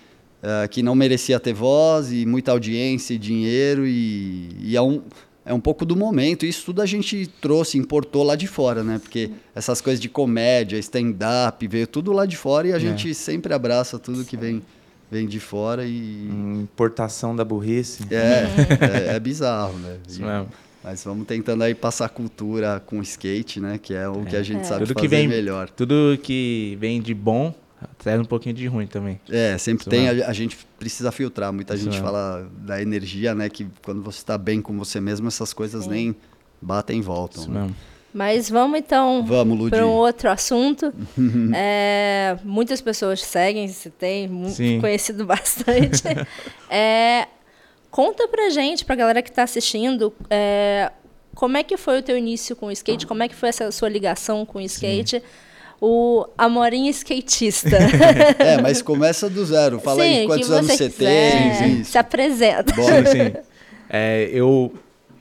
eh, 0.45 0.67
que 0.67 0.83
não 0.83 0.93
merecia 0.93 1.39
ter 1.39 1.53
voz 1.53 2.11
e 2.11 2.25
muita 2.25 2.51
audiência 2.51 3.13
e 3.13 3.17
dinheiro 3.17 3.87
e, 3.87 4.49
e 4.59 4.75
é, 4.75 4.81
um, 4.81 5.01
é 5.45 5.53
um 5.53 5.59
pouco 5.59 5.85
do 5.85 5.95
momento. 5.95 6.45
Isso 6.45 6.65
tudo 6.65 6.81
a 6.81 6.85
gente 6.85 7.27
trouxe, 7.39 7.77
importou 7.77 8.23
lá 8.23 8.35
de 8.35 8.45
fora, 8.45 8.83
né? 8.83 8.99
Porque 8.99 9.31
essas 9.55 9.79
coisas 9.79 10.01
de 10.01 10.09
comédia, 10.09 10.77
stand-up, 10.79 11.65
veio 11.65 11.87
tudo 11.87 12.11
lá 12.11 12.25
de 12.25 12.35
fora 12.35 12.67
e 12.67 12.73
a 12.73 12.79
gente 12.79 13.13
sempre 13.15 13.53
abraça 13.53 13.97
tudo 13.97 14.25
que 14.25 14.35
vem, 14.35 14.61
vem 15.13 15.27
de 15.27 15.39
fora 15.39 15.85
e... 15.85 16.27
Importação 16.63 17.35
da 17.35 17.45
burrice. 17.45 18.03
É, 18.11 19.11
é, 19.11 19.15
é 19.15 19.19
bizarro, 19.19 19.77
né? 19.77 19.97
Isso 20.07 20.21
mesmo. 20.21 20.49
Mas 20.83 21.03
vamos 21.03 21.25
tentando 21.25 21.63
aí 21.63 21.73
passar 21.73 22.09
cultura 22.09 22.81
com 22.85 23.01
skate, 23.01 23.59
né? 23.61 23.79
Que 23.81 23.93
é 23.93 24.09
o 24.09 24.25
que 24.25 24.35
a 24.35 24.43
gente 24.43 24.61
É. 24.61 24.63
sabe 24.63 24.85
Tudo 24.85 24.93
fazer 24.93 25.07
que 25.07 25.07
vem 25.07 25.27
melhor. 25.27 25.69
Tudo 25.69 26.17
que 26.21 26.77
vem 26.79 27.01
de 27.01 27.13
bom 27.13 27.55
traz 27.97 28.19
um 28.19 28.25
pouquinho 28.25 28.53
de 28.55 28.67
ruim 28.67 28.87
também. 28.87 29.19
É, 29.29 29.57
sempre 29.57 29.83
Isso 29.83 29.89
tem, 29.89 30.09
a, 30.09 30.27
a 30.27 30.33
gente 30.33 30.57
precisa 30.77 31.11
filtrar. 31.11 31.53
Muita 31.53 31.75
Isso 31.75 31.85
gente 31.85 31.93
mesmo. 31.93 32.05
fala 32.05 32.49
da 32.57 32.81
energia, 32.81 33.33
né? 33.33 33.49
Que 33.49 33.67
quando 33.85 34.01
você 34.01 34.17
está 34.17 34.37
bem 34.37 34.61
com 34.61 34.77
você 34.77 34.99
mesmo, 34.99 35.27
essas 35.27 35.53
coisas 35.53 35.87
nem 35.87 36.15
batem 36.61 36.99
e 36.99 37.01
voltam. 37.01 37.41
Isso 37.43 37.51
né? 37.51 37.61
mesmo. 37.61 37.75
Mas 38.13 38.49
vamos 38.49 38.77
então 38.77 39.25
para 39.69 39.85
um 39.87 39.91
outro 39.91 40.29
assunto. 40.29 40.93
É, 41.55 42.37
muitas 42.43 42.81
pessoas 42.81 43.19
te 43.19 43.25
seguem, 43.25 43.67
você 43.67 43.89
tem 43.89 44.29
Sim. 44.49 44.79
conhecido 44.79 45.25
bastante. 45.27 46.03
É, 46.69 47.27
conta 47.89 48.27
pra 48.27 48.49
gente, 48.49 48.85
pra 48.85 48.95
galera 48.95 49.21
que 49.21 49.31
tá 49.31 49.43
assistindo, 49.43 50.13
é, 50.29 50.91
como 51.35 51.57
é 51.57 51.63
que 51.63 51.77
foi 51.77 51.99
o 51.99 52.03
teu 52.03 52.17
início 52.17 52.55
com 52.55 52.67
o 52.67 52.71
skate? 52.71 53.07
Como 53.07 53.23
é 53.23 53.27
que 53.27 53.35
foi 53.35 53.49
essa 53.49 53.71
sua 53.71 53.89
ligação 53.89 54.45
com 54.45 54.59
o 54.59 54.61
skate? 54.61 55.21
O 55.81 56.25
Amorim 56.37 56.87
skatista. 56.89 57.77
É, 58.39 58.61
mas 58.61 58.81
começa 58.81 59.29
do 59.29 59.45
zero. 59.45 59.79
Fala 59.79 60.03
Sim, 60.03 60.09
aí 60.09 60.23
o 60.23 60.27
quantos 60.27 60.51
anos 60.51 60.71
você 60.71 60.89
tem. 60.89 61.79
isso. 61.81 61.91
Se 61.91 61.97
apresenta. 61.97 62.73
Bora. 62.73 63.05
Sim, 63.05 63.11
sim. 63.11 63.33
É, 63.89 64.29
eu, 64.31 64.73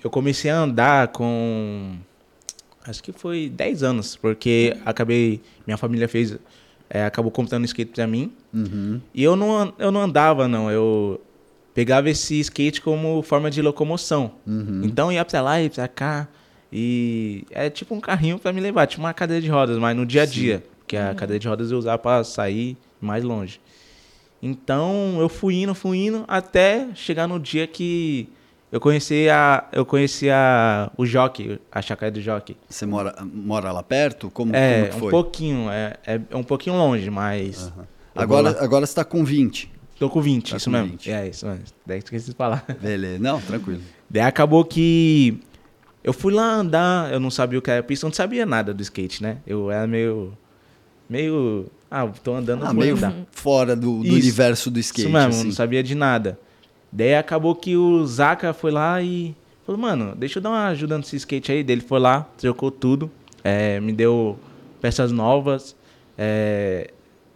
eu 0.05 0.11
comecei 0.11 0.51
a 0.51 0.59
andar 0.59 1.09
com. 1.09 1.97
Acho 2.85 3.03
que 3.03 3.13
foi 3.13 3.49
10 3.49 3.83
anos, 3.83 4.17
porque 4.17 4.77
acabei. 4.85 5.41
Minha 5.67 5.77
família 5.77 6.09
fez. 6.09 6.37
é, 6.91 7.05
acabou 7.05 7.31
comprando 7.31 7.65
skate 7.65 7.93
pra 7.93 8.07
mim. 8.07 8.33
Uhum. 8.53 9.01
E 9.15 9.23
eu 9.23 9.35
não, 9.35 9.73
eu 9.79 9.91
não 9.91 10.03
andava, 10.03 10.47
não. 10.47 10.71
Eu 10.71 11.21
pegava 11.75 12.11
esse 12.11 12.39
skate 12.41 12.83
como 12.83 13.23
forma 13.23 13.51
de 13.51 13.63
locomoção. 13.63 14.33
Uhum. 14.47 14.83
Então 14.85 15.11
ia 15.11 15.25
pra 15.25 15.41
lá 15.41 15.63
e 15.63 15.71
pra 15.71 15.89
cá. 15.89 16.29
E 16.71 17.45
é 17.51 17.71
tipo 17.71 17.95
um 17.95 18.01
carrinho 18.01 18.39
pra 18.39 18.53
me 18.53 18.61
levar, 18.61 18.87
tipo 18.87 19.03
uma 19.03 19.13
cadeira 19.15 19.43
de 19.43 19.49
rodas, 19.49 19.79
mas 19.79 19.97
no 19.97 20.05
dia 20.05 20.23
a 20.23 20.27
dia. 20.27 20.63
Porque 20.79 20.97
a 20.97 21.15
cadeira 21.15 21.39
de 21.39 21.49
rodas 21.49 21.71
eu 21.71 21.79
usava 21.79 21.99
pra 21.99 22.25
sair 22.25 22.77
mais 23.01 23.23
longe. 23.25 23.61
Então 24.43 25.17
eu 25.21 25.29
fui 25.29 25.55
indo, 25.63 25.75
fui 25.75 25.99
indo, 25.99 26.25
até 26.27 26.89
chegar 26.95 27.29
no 27.29 27.39
dia 27.39 27.67
que 27.67 28.29
eu 28.73 28.81
conheci 28.81 29.29
a. 29.29 29.69
Eu 29.71 29.85
conheci 29.87 30.29
a, 30.31 30.91
o 30.97 31.05
jockey, 31.07 31.61
a 31.71 31.81
chácara 31.83 32.11
do 32.11 32.21
jockey. 32.21 32.57
Você 32.69 32.87
mora, 32.87 33.15
mora 33.23 33.71
lá 33.71 33.83
perto? 33.83 34.31
Como, 34.31 34.57
É, 34.57 34.79
como 34.81 34.91
que 34.91 34.97
um 34.97 35.01
foi? 35.01 35.11
pouquinho, 35.11 35.71
é, 35.71 35.97
é 36.07 36.37
um 36.37 36.43
pouquinho 36.43 36.75
longe, 36.77 37.09
mas. 37.11 37.69
vou 37.77 37.87
Agora, 38.15 38.65
agora 38.65 38.87
você 38.87 38.95
tá 38.95 39.05
com 39.05 39.25
20. 39.25 39.71
Tô 39.99 40.11
com 40.11 40.21
20, 40.21 40.51
Tá 40.51 40.57
isso 40.57 40.65
com 40.65 40.71
mesmo. 40.73 40.89
20. 40.89 41.11
É, 41.13 41.29
isso 41.29 41.47
mesmo. 41.47 41.65
Daí 41.87 41.99
esqueci 41.99 42.31
de 42.31 42.37
falar. 42.37 42.65
Beleza. 42.81 43.19
Não, 43.23 43.41
tranquilo. 43.41 43.81
Daí 44.11 44.23
acabou 44.23 44.65
que 44.65 45.39
eu 46.03 46.13
fui 46.13 46.33
lá 46.33 46.55
andar, 46.57 47.13
eu 47.13 47.21
não 47.21 47.31
sabia 47.31 47.59
o 47.59 47.63
que 47.63 47.71
era 47.71 47.83
pista, 47.83 48.05
eu 48.07 48.09
não 48.09 48.15
sabia 48.15 48.45
nada 48.45 48.75
do 48.75 48.83
skate, 48.83 49.23
né? 49.23 49.39
Eu 49.47 49.71
era 49.71 49.87
meio. 49.87 50.37
meio. 51.09 51.67
Ah, 51.91 52.07
tô 52.09 52.35
andando, 52.35 52.65
Ah, 52.65 52.73
meio 52.73 52.97
andar. 52.97 53.15
fora 53.31 53.77
do, 53.77 54.03
do 54.03 54.15
universo 54.15 54.71
do 54.71 54.81
skate. 54.81 55.03
Isso 55.03 55.11
mesmo, 55.13 55.29
assim. 55.31 55.45
não 55.45 55.53
sabia 55.53 55.83
de 55.83 55.95
nada. 55.95 56.39
Daí 56.93 57.15
acabou 57.15 57.55
que 57.55 57.75
o 57.77 58.05
Zaka 58.07 58.53
foi 58.53 58.71
lá 58.71 59.01
e 59.03 59.35
falou, 59.65 59.81
mano, 59.81 60.15
deixa 60.15 60.39
eu 60.39 60.43
dar 60.43 60.51
uma 60.51 60.67
ajuda 60.69 60.99
nesse 60.99 61.17
skate 61.17 61.51
aí. 61.51 61.65
Daí 61.65 61.75
ele 61.77 61.83
foi 61.83 61.99
lá, 61.99 62.29
trocou 62.37 62.71
tudo, 62.71 63.11
é, 63.43 63.81
me 63.81 63.93
deu 63.93 64.39
peças 64.81 65.11
novas, 65.11 65.75
é, 66.19 66.91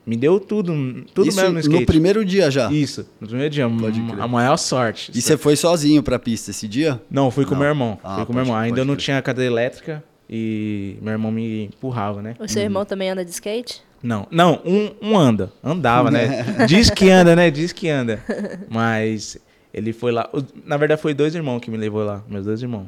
me 0.05 0.17
deu 0.17 0.39
tudo, 0.39 0.73
tudo 1.15 1.29
Isso 1.29 1.37
mesmo 1.41 1.55
no 1.55 1.61
skate. 1.61 1.81
no 1.81 1.87
primeiro 1.87 2.25
dia 2.25 2.51
já. 2.51 2.71
Isso, 2.71 3.09
no 3.21 3.27
primeiro 3.27 3.53
dia, 3.53 3.69
Pode 3.69 4.01
crer. 4.01 4.21
a 4.21 4.29
maior 4.29 4.57
sorte. 4.59 5.11
E 5.15 5.23
você 5.23 5.37
foi 5.39 5.57
sozinho 5.57 6.03
pra 6.03 6.19
pista 6.19 6.51
esse 6.51 6.69
dia? 6.69 7.01
Não, 7.11 7.31
fui 7.31 7.45
com 7.45 7.53
Não. 7.53 7.61
meu 7.61 7.69
irmão. 7.69 7.99
Ah, 8.05 8.17
fui 8.17 8.27
com 8.27 8.33
meu 8.35 8.43
irmão. 8.43 8.57
Ainda 8.57 8.77
pode 8.77 8.87
não 8.89 8.95
crer. 8.95 9.05
tinha 9.05 9.23
cadeira 9.23 9.51
elétrica 9.51 10.05
e 10.29 10.97
meu 11.01 11.13
irmão 11.13 11.33
me 11.33 11.65
empurrava, 11.65 12.21
né? 12.21 12.37
O 12.39 12.47
seu 12.49 12.63
irmão 12.63 12.85
também 12.85 13.11
anda 13.11 13.25
de 13.25 13.31
skate? 13.31 13.83
Não, 14.07 14.29
não, 14.31 14.63
um, 14.65 14.91
um 15.03 15.19
anda. 15.19 15.53
Andava, 15.65 16.13
né? 16.13 16.45
Diz 16.69 16.89
que 16.89 17.11
anda, 17.11 17.35
né? 17.35 17.51
Diz 17.51 17.73
que 17.73 17.89
anda. 17.89 18.23
Mas 18.71 19.37
ele 19.75 19.93
foi 19.93 20.13
lá. 20.13 20.31
Na 20.65 20.77
verdade, 20.77 21.03
foi 21.03 21.13
dois 21.13 21.35
irmãos 21.35 21.59
que 21.59 21.69
me 21.69 21.77
levou 21.77 22.05
lá, 22.05 22.23
meus 22.29 22.45
dois 22.45 22.63
irmãos. 22.63 22.87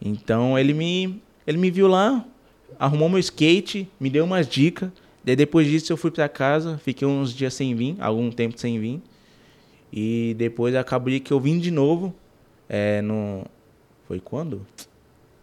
Então 0.00 0.56
ele 0.56 0.72
me, 0.72 1.20
ele 1.44 1.58
me 1.58 1.68
viu 1.68 1.88
lá, 1.88 2.24
arrumou 2.78 3.08
meu 3.08 3.18
skate, 3.18 3.88
me 3.98 4.08
deu 4.08 4.24
umas 4.24 4.46
dicas. 4.46 4.88
Daí 5.24 5.34
depois 5.34 5.66
disso 5.66 5.92
eu 5.92 5.96
fui 5.96 6.12
pra 6.12 6.28
casa, 6.28 6.78
fiquei 6.78 7.08
uns 7.08 7.34
dias 7.34 7.52
sem 7.52 7.74
vir, 7.74 7.96
algum 7.98 8.30
tempo 8.30 8.56
sem 8.56 8.78
vir. 8.78 9.02
E 9.92 10.36
depois 10.38 10.76
acabou 10.76 11.12
que 11.18 11.32
eu 11.32 11.40
vim 11.40 11.58
de 11.58 11.72
novo. 11.72 12.14
É, 12.68 13.02
no. 13.02 13.44
Foi 14.06 14.20
quando? 14.20 14.64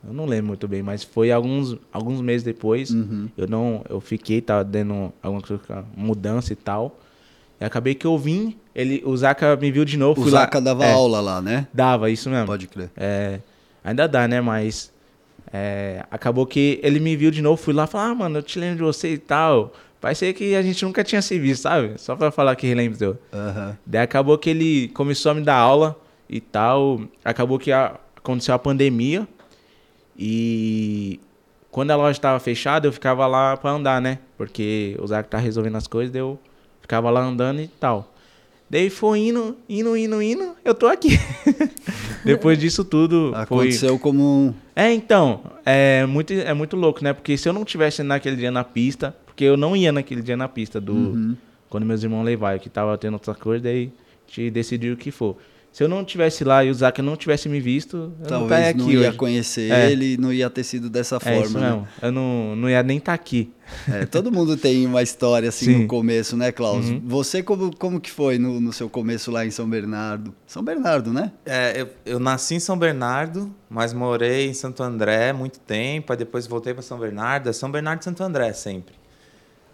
Eu 0.05 0.13
não 0.13 0.25
lembro 0.25 0.47
muito 0.47 0.67
bem, 0.67 0.81
mas 0.83 1.03
foi 1.03 1.31
alguns, 1.31 1.77
alguns 1.91 2.19
meses 2.21 2.43
depois. 2.43 2.89
Uhum. 2.91 3.29
Eu 3.37 3.47
não, 3.47 3.83
eu 3.89 4.01
fiquei, 4.01 4.41
tava 4.41 4.63
dando 4.63 5.13
alguma 5.21 5.41
coisa, 5.41 5.85
mudança 5.95 6.51
e 6.51 6.55
tal. 6.55 6.99
E 7.59 7.63
acabei 7.63 7.95
que 7.95 8.05
eu 8.05 8.17
vim, 8.17 8.57
ele, 8.75 9.01
o 9.05 9.15
Zaka 9.15 9.55
me 9.55 9.71
viu 9.71 9.85
de 9.85 9.95
novo, 9.97 10.21
O 10.21 10.29
Zaca 10.29 10.57
lá. 10.57 10.63
dava 10.65 10.85
é, 10.85 10.91
aula 10.91 11.21
lá, 11.21 11.41
né? 11.41 11.67
Dava, 11.73 12.09
isso 12.09 12.29
mesmo. 12.29 12.45
Pode 12.47 12.67
crer. 12.67 12.91
É, 12.97 13.39
ainda 13.83 14.07
dá, 14.07 14.27
né? 14.27 14.41
Mas 14.41 14.91
é, 15.51 16.03
acabou 16.11 16.45
que 16.45 16.79
ele 16.83 16.99
me 16.99 17.15
viu 17.15 17.31
de 17.31 17.41
novo, 17.41 17.61
fui 17.61 17.73
lá 17.73 17.87
falar, 17.87 18.09
ah, 18.09 18.15
mano, 18.15 18.39
eu 18.39 18.43
te 18.43 18.59
lembro 18.59 18.77
de 18.77 18.83
você 18.83 19.13
e 19.13 19.17
tal. 19.17 19.71
Parecia 20.01 20.33
que 20.33 20.53
a 20.55 20.61
gente 20.61 20.83
nunca 20.83 21.01
tinha 21.03 21.21
se 21.21 21.39
visto, 21.39 21.61
sabe? 21.61 21.93
Só 21.97 22.13
pra 22.15 22.29
falar 22.29 22.55
que 22.57 22.67
relembro. 22.67 23.17
Aham. 23.31 23.77
Daí 23.85 24.01
acabou 24.01 24.37
que 24.37 24.49
ele 24.49 24.89
começou 24.89 25.31
a 25.31 25.35
me 25.35 25.41
dar 25.41 25.55
aula 25.55 25.97
e 26.29 26.41
tal. 26.41 26.99
Acabou 27.23 27.57
que 27.57 27.71
a- 27.71 27.97
aconteceu 28.17 28.53
a 28.53 28.59
pandemia. 28.59 29.25
E 30.17 31.19
quando 31.71 31.91
a 31.91 31.95
loja 31.95 32.11
estava 32.11 32.39
fechada, 32.39 32.87
eu 32.87 32.93
ficava 32.93 33.25
lá 33.25 33.57
pra 33.57 33.71
andar, 33.71 34.01
né? 34.01 34.19
Porque 34.37 34.95
o 34.99 35.07
Zac 35.07 35.29
tá 35.29 35.37
resolvendo 35.37 35.75
as 35.75 35.87
coisas, 35.87 36.13
eu 36.15 36.39
ficava 36.81 37.09
lá 37.09 37.21
andando 37.21 37.61
e 37.61 37.67
tal. 37.67 38.13
Daí 38.69 38.89
foi 38.89 39.19
indo, 39.19 39.55
indo, 39.69 39.95
indo, 39.95 40.21
indo, 40.21 40.55
eu 40.65 40.73
tô 40.73 40.87
aqui. 40.87 41.09
Depois 42.25 42.57
disso 42.57 42.83
tudo 42.83 43.31
foi... 43.47 43.67
Aconteceu 43.67 43.99
como 43.99 44.23
um... 44.23 44.53
É, 44.75 44.91
então, 44.91 45.41
é 45.65 46.05
muito, 46.05 46.33
é 46.33 46.53
muito 46.53 46.75
louco, 46.75 47.03
né? 47.03 47.13
Porque 47.13 47.37
se 47.37 47.47
eu 47.47 47.53
não 47.53 47.63
tivesse 47.63 48.01
naquele 48.01 48.35
dia 48.35 48.49
na 48.49 48.63
pista, 48.63 49.15
porque 49.25 49.43
eu 49.43 49.55
não 49.57 49.75
ia 49.75 49.91
naquele 49.91 50.21
dia 50.21 50.37
na 50.37 50.47
pista 50.47 50.79
do 50.81 50.93
Uhum. 50.93 51.37
quando 51.69 51.85
meus 51.85 52.01
irmãos 52.03 52.23
levaram, 52.23 52.57
que 52.57 52.69
tava 52.69 52.97
tendo 52.97 53.13
outra 53.13 53.35
coisa, 53.35 53.63
daí 53.63 53.91
a 54.27 54.31
gente 54.31 54.49
decidiu 54.49 54.93
o 54.93 54.97
que 54.97 55.11
for. 55.11 55.37
Se 55.73 55.83
eu 55.83 55.89
não 55.89 56.05
tivesse 56.05 56.43
lá 56.43 56.63
e 56.63 56.69
o 56.69 56.73
Zaca 56.73 57.01
não 57.01 57.15
tivesse 57.17 57.49
me 57.49 57.59
visto, 57.59 57.97
eu 57.97 58.09
não 58.19 58.27
Talvez 58.27 58.75
não, 58.75 58.85
aqui 58.85 58.93
ia 58.95 59.09
hoje. 59.09 59.17
conhecer 59.17 59.71
É. 59.71 59.91
ele, 59.91 60.17
não 60.17 60.31
ia 60.31 60.47
ter 60.47 60.63
sido 60.63 60.87
dessa 60.87 61.15
É 61.15 61.19
forma, 61.19 61.41
isso 61.45 61.57
né? 61.57 61.83
Eu 61.99 62.11
não, 62.11 62.55
não 62.55 62.69
ia 62.69 62.83
nem 62.83 62.99
estar 62.99 63.13
aqui. 63.15 63.51
É, 63.91 64.05
todo 64.05 64.31
mundo 64.31 64.55
tem 64.55 64.85
uma 64.85 65.01
história 65.01 65.49
assim 65.49 65.65
Sim. 65.65 65.77
no 65.81 65.87
começo, 65.87 66.37
né, 66.37 66.51
Klaus? 66.51 66.85
Uhum. 66.85 67.01
Você, 67.05 67.41
como, 67.41 67.75
como 67.75 67.99
que 67.99 68.11
foi 68.11 68.37
no, 68.37 68.61
no 68.61 68.71
seu 68.71 68.87
começo 68.87 69.31
lá 69.31 69.43
em 69.47 69.49
São 69.49 69.67
Bernardo? 69.67 70.31
São 70.45 70.61
Bernardo, 70.63 71.11
né? 71.11 71.31
É, 71.43 71.81
eu, 71.81 71.89
eu 72.05 72.19
nasci 72.19 72.53
em 72.53 72.59
São 72.59 72.77
Bernardo, 72.77 73.51
mas 73.67 73.93
morei 73.93 74.47
em 74.47 74.53
Santo 74.53 74.83
André 74.83 75.33
muito 75.33 75.59
tempo, 75.59 76.13
aí 76.13 76.17
depois 76.19 76.45
voltei 76.45 76.73
para 76.75 76.83
São 76.83 76.99
Bernardo, 76.99 77.49
é 77.49 77.53
São 77.53 77.71
Bernardo 77.71 78.01
e 78.01 78.03
Santo 78.03 78.21
André 78.23 78.53
sempre. 78.53 78.93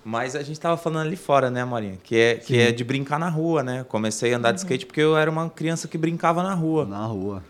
Mas 0.04 0.36
a 0.36 0.40
gente 0.40 0.54
estava 0.54 0.78
falando 0.78 1.06
ali 1.06 1.16
fora, 1.16 1.52
né, 1.52 1.64
Marinha? 1.66 1.98
Que 2.04 2.16
é, 2.18 2.36
que 2.36 2.58
é 2.58 2.72
de 2.72 2.84
brincar 2.84 3.20
na 3.20 3.30
rua, 3.30 3.62
né? 3.64 3.86
Comecei 3.88 4.34
a 4.34 4.38
andar 4.38 4.52
de 4.52 4.60
skate 4.60 4.86
porque 4.86 5.02
eu 5.02 5.18
era 5.18 5.30
uma 5.30 5.50
criança 5.50 5.88
que 5.88 5.98
brincava 5.98 6.42
na 6.42 6.54
rua. 6.54 6.86
Na 6.86 7.06
rua. 7.06 7.44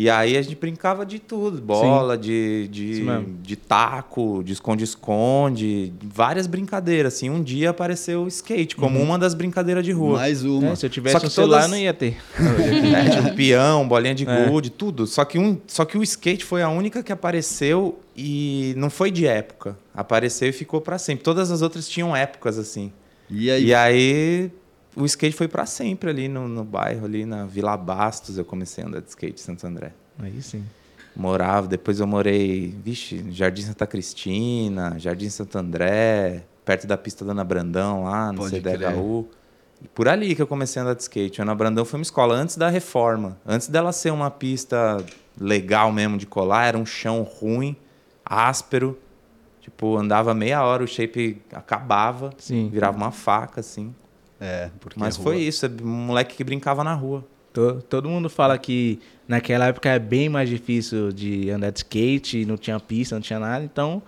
E 0.00 0.08
aí 0.08 0.36
a 0.36 0.42
gente 0.42 0.54
brincava 0.54 1.04
de 1.04 1.18
tudo, 1.18 1.60
bola, 1.60 2.16
de, 2.16 2.68
de, 2.68 3.02
de 3.42 3.56
taco, 3.56 4.44
de 4.44 4.52
esconde-esconde, 4.52 5.92
várias 6.04 6.46
brincadeiras. 6.46 7.14
Assim, 7.14 7.28
um 7.28 7.42
dia 7.42 7.70
apareceu 7.70 8.22
o 8.22 8.28
skate 8.28 8.76
como 8.76 9.02
uma 9.02 9.18
das 9.18 9.34
brincadeiras 9.34 9.84
de 9.84 9.90
rua. 9.90 10.18
Mais 10.18 10.44
uma. 10.44 10.68
É, 10.68 10.76
se 10.76 10.86
eu 10.86 10.90
tivesse 10.90 11.14
Só 11.14 11.20
que 11.20 11.26
um 11.26 11.30
celular, 11.30 11.56
todas- 11.62 11.70
não 11.72 11.78
ia 11.78 11.92
ter. 11.92 12.16
É, 12.38 13.10
tipo, 13.22 13.34
peão, 13.34 13.88
bolinha 13.88 14.14
de 14.14 14.24
É. 14.24 14.46
gude, 14.48 14.70
tudo. 14.70 15.04
Só 15.04 15.24
que, 15.24 15.36
um, 15.36 15.58
só 15.66 15.84
que 15.84 15.98
o 15.98 16.02
skate 16.04 16.44
foi 16.44 16.62
a 16.62 16.68
única 16.68 17.02
que 17.02 17.10
apareceu 17.10 17.98
e 18.16 18.74
não 18.76 18.90
foi 18.90 19.10
de 19.10 19.26
época. 19.26 19.76
Apareceu 19.92 20.48
e 20.48 20.52
ficou 20.52 20.80
pra 20.80 20.96
sempre. 20.96 21.24
Todas 21.24 21.50
as 21.50 21.60
outras 21.60 21.88
tinham 21.88 22.14
épocas, 22.14 22.56
assim. 22.56 22.92
E 23.28 23.50
aí, 23.50 23.64
E 23.64 23.74
aí 23.74 24.50
o 24.98 25.06
skate 25.06 25.36
foi 25.36 25.46
para 25.46 25.64
sempre 25.64 26.10
ali 26.10 26.28
no, 26.28 26.48
no 26.48 26.64
bairro, 26.64 27.04
ali 27.04 27.24
na 27.24 27.46
Vila 27.46 27.76
Bastos. 27.76 28.36
Eu 28.36 28.44
comecei 28.44 28.82
a 28.82 28.86
andar 28.86 29.00
de 29.00 29.08
skate 29.08 29.40
em 29.40 29.44
Santo 29.44 29.66
André. 29.66 29.92
Aí 30.18 30.42
sim. 30.42 30.64
Morava, 31.14 31.66
depois 31.66 32.00
eu 32.00 32.06
morei, 32.06 32.74
vixe, 32.82 33.24
Jardim 33.30 33.62
Santa 33.62 33.86
Cristina, 33.86 34.98
Jardim 34.98 35.28
Santo 35.28 35.58
André, 35.58 36.44
perto 36.64 36.86
da 36.86 36.96
pista 36.96 37.24
da 37.24 37.32
Ana 37.32 37.44
Brandão, 37.44 38.04
lá 38.04 38.32
no 38.32 38.38
Pode 38.38 38.60
CDHU. 38.60 39.28
E 39.82 39.88
por 39.88 40.08
ali 40.08 40.34
que 40.34 40.42
eu 40.42 40.46
comecei 40.46 40.80
a 40.80 40.84
andar 40.84 40.94
de 40.94 41.02
skate. 41.02 41.40
A 41.40 41.44
Ana 41.44 41.54
Brandão 41.54 41.84
foi 41.84 41.98
uma 41.98 42.02
escola 42.02 42.34
antes 42.34 42.56
da 42.56 42.68
reforma. 42.68 43.38
Antes 43.46 43.68
dela 43.68 43.92
ser 43.92 44.12
uma 44.12 44.30
pista 44.30 45.04
legal 45.40 45.92
mesmo 45.92 46.18
de 46.18 46.26
colar, 46.26 46.66
era 46.66 46.78
um 46.78 46.86
chão 46.86 47.22
ruim, 47.22 47.76
áspero. 48.24 48.98
Tipo, 49.60 49.96
andava 49.96 50.34
meia 50.34 50.64
hora, 50.64 50.82
o 50.82 50.86
shape 50.86 51.40
acabava, 51.52 52.30
Sim. 52.38 52.68
virava 52.72 52.96
uma 52.96 53.12
faca, 53.12 53.60
assim. 53.60 53.94
É, 54.40 54.70
porque 54.80 54.98
Mas 54.98 55.16
foi 55.16 55.38
isso, 55.38 55.66
é 55.66 55.70
um 55.82 55.86
moleque 55.88 56.36
que 56.36 56.44
brincava 56.44 56.84
na 56.84 56.94
rua. 56.94 57.24
To- 57.52 57.82
Todo 57.88 58.08
mundo 58.08 58.28
fala 58.30 58.56
que 58.58 59.00
naquela 59.26 59.66
época 59.66 59.88
é 59.88 59.98
bem 59.98 60.28
mais 60.28 60.48
difícil 60.48 61.10
de 61.12 61.50
andar 61.50 61.70
de 61.70 61.78
skate, 61.80 62.44
não 62.44 62.56
tinha 62.56 62.78
pista, 62.78 63.14
não 63.16 63.22
tinha 63.22 63.38
nada. 63.40 63.64
Então, 63.64 64.00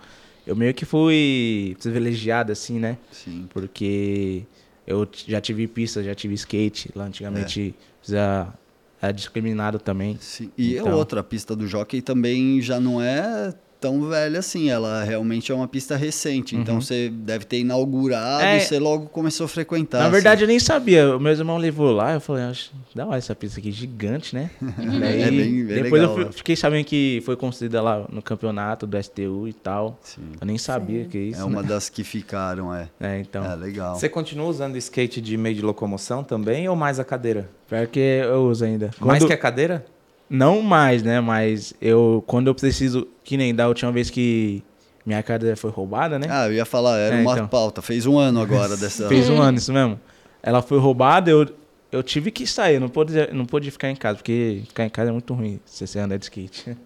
eu 0.47 0.55
meio 0.55 0.73
que 0.73 0.85
fui 0.85 1.75
privilegiado, 1.81 2.51
assim, 2.51 2.79
né? 2.79 2.97
Sim. 3.11 3.47
Porque 3.49 4.43
eu 4.87 5.07
já 5.27 5.41
tive 5.41 5.67
pista, 5.67 6.01
já 6.03 6.15
tive 6.15 6.33
skate. 6.35 6.89
Lá 6.95 7.05
antigamente 7.05 7.75
É. 8.07 8.11
já 8.11 8.53
era 9.01 9.11
discriminado 9.11 9.79
também. 9.79 10.17
Sim. 10.21 10.49
E 10.57 10.75
Então. 10.77 10.93
outra, 10.93 11.19
a 11.19 11.23
pista 11.23 11.55
do 11.55 11.67
Jockey 11.67 12.01
também 12.01 12.61
já 12.61 12.79
não 12.79 13.01
é 13.01 13.53
tão 13.81 14.07
velha 14.07 14.39
assim. 14.39 14.69
Ela 14.69 15.03
realmente 15.03 15.51
é 15.51 15.55
uma 15.55 15.67
pista 15.67 15.97
recente. 15.97 16.55
Então 16.55 16.79
você 16.79 17.09
deve 17.09 17.43
ter 17.45 17.59
inaugurado 17.59 18.43
Uhum. 18.43 18.49
É. 18.49 18.57
e 18.57 18.61
você 18.61 18.79
logo 18.79 19.07
começou 19.07 19.45
a 19.45 19.49
frequentar. 19.49 19.97
Na 19.99 20.03
assim. 20.05 20.11
verdade, 20.13 20.43
eu 20.43 20.47
nem 20.47 20.59
sabia. 20.59 21.17
O 21.17 21.19
meu 21.19 21.31
irmão 21.33 21.57
levou 21.57 21.91
lá, 21.91 22.13
eu 22.13 22.21
falei, 22.21 22.43
acho 22.43 22.71
da 22.95 23.05
hora 23.07 23.17
essa 23.17 23.33
pista 23.35 23.59
aqui, 23.59 23.71
gigante, 23.71 24.35
né? 24.35 24.51
Daí, 24.61 25.21
É 25.23 25.29
bem- 25.31 25.65
bem 25.65 25.83
depois 25.83 25.91
legal, 26.01 26.09
eu 26.09 26.15
fui- 26.15 26.25
né? 26.25 26.31
fiquei 26.31 26.55
sabendo 26.55 26.85
que 26.85 27.21
foi 27.25 27.35
concedida 27.35 27.81
lá 27.81 28.05
no 28.11 28.21
campeonato 28.21 28.85
do 28.85 28.97
STU 29.01 29.47
e 29.47 29.53
tal. 29.53 29.97
Sim. 30.03 30.21
Eu 30.39 30.45
nem 30.45 30.57
sabia 30.57 31.05
que 31.05 31.17
isso. 31.17 31.41
É 31.41 31.43
uma 31.43 31.61
né? 31.61 31.67
das 31.67 31.89
que 31.89 32.03
ficaram, 32.03 32.73
é. 32.73 32.87
É, 33.01 33.19
então. 33.19 33.43
É, 33.43 33.55
legal. 33.55 33.95
Você 33.95 34.07
continua 34.07 34.45
usando 34.47 34.77
skate 34.77 35.19
de 35.19 35.35
meio 35.37 35.55
de 35.55 35.61
locomoção 35.61 36.23
também 36.23 36.69
ou 36.69 36.75
mais 36.75 36.99
a 36.99 37.03
cadeira? 37.03 37.49
Pior 37.67 37.87
que 37.87 37.99
eu 37.99 38.43
uso 38.43 38.63
ainda. 38.63 38.91
Mais 38.99 39.19
Quando- 39.19 39.27
que 39.27 39.33
a 39.33 39.37
cadeira? 39.37 39.85
Não 40.33 40.61
mais, 40.61 41.03
né? 41.03 41.19
Mas 41.19 41.73
eu, 41.81 42.23
quando 42.25 42.47
eu 42.47 42.55
preciso, 42.55 43.05
que 43.21 43.35
nem 43.35 43.53
da 43.53 43.67
última 43.67 43.91
vez 43.91 44.09
que 44.09 44.63
minha 45.05 45.21
cadeira 45.21 45.57
foi 45.57 45.69
roubada, 45.69 46.17
né? 46.17 46.27
Ah, 46.29 46.47
eu 46.47 46.53
ia 46.53 46.63
falar, 46.63 46.97
era 46.97 47.17
É, 47.17 47.21
uma 47.21 47.33
então. 47.33 47.47
pauta. 47.49 47.81
Fez 47.81 48.05
um 48.05 48.17
ano 48.17 48.39
agora 48.41 48.75
dessa. 48.77 49.09
Fez 49.09 49.29
um 49.29 49.41
ano 49.41 49.57
isso 49.57 49.73
mesmo. 49.73 49.99
Ela 50.41 50.61
foi 50.61 50.79
roubada, 50.79 51.29
eu, 51.29 51.45
eu 51.91 52.01
tive 52.01 52.31
que 52.31 52.47
sair, 52.47 52.75
eu 52.75 52.79
não 52.79 52.87
pude, 52.87 53.13
não 53.33 53.45
pude 53.45 53.69
ficar 53.71 53.89
em 53.89 53.95
casa, 53.95 54.19
porque 54.19 54.63
ficar 54.69 54.85
em 54.85 54.89
casa 54.89 55.09
é 55.09 55.11
muito 55.11 55.33
ruim 55.33 55.59
se 55.65 55.85
você 55.85 55.99
anda 55.99 56.17
de 56.17 56.23
skate. 56.23 56.77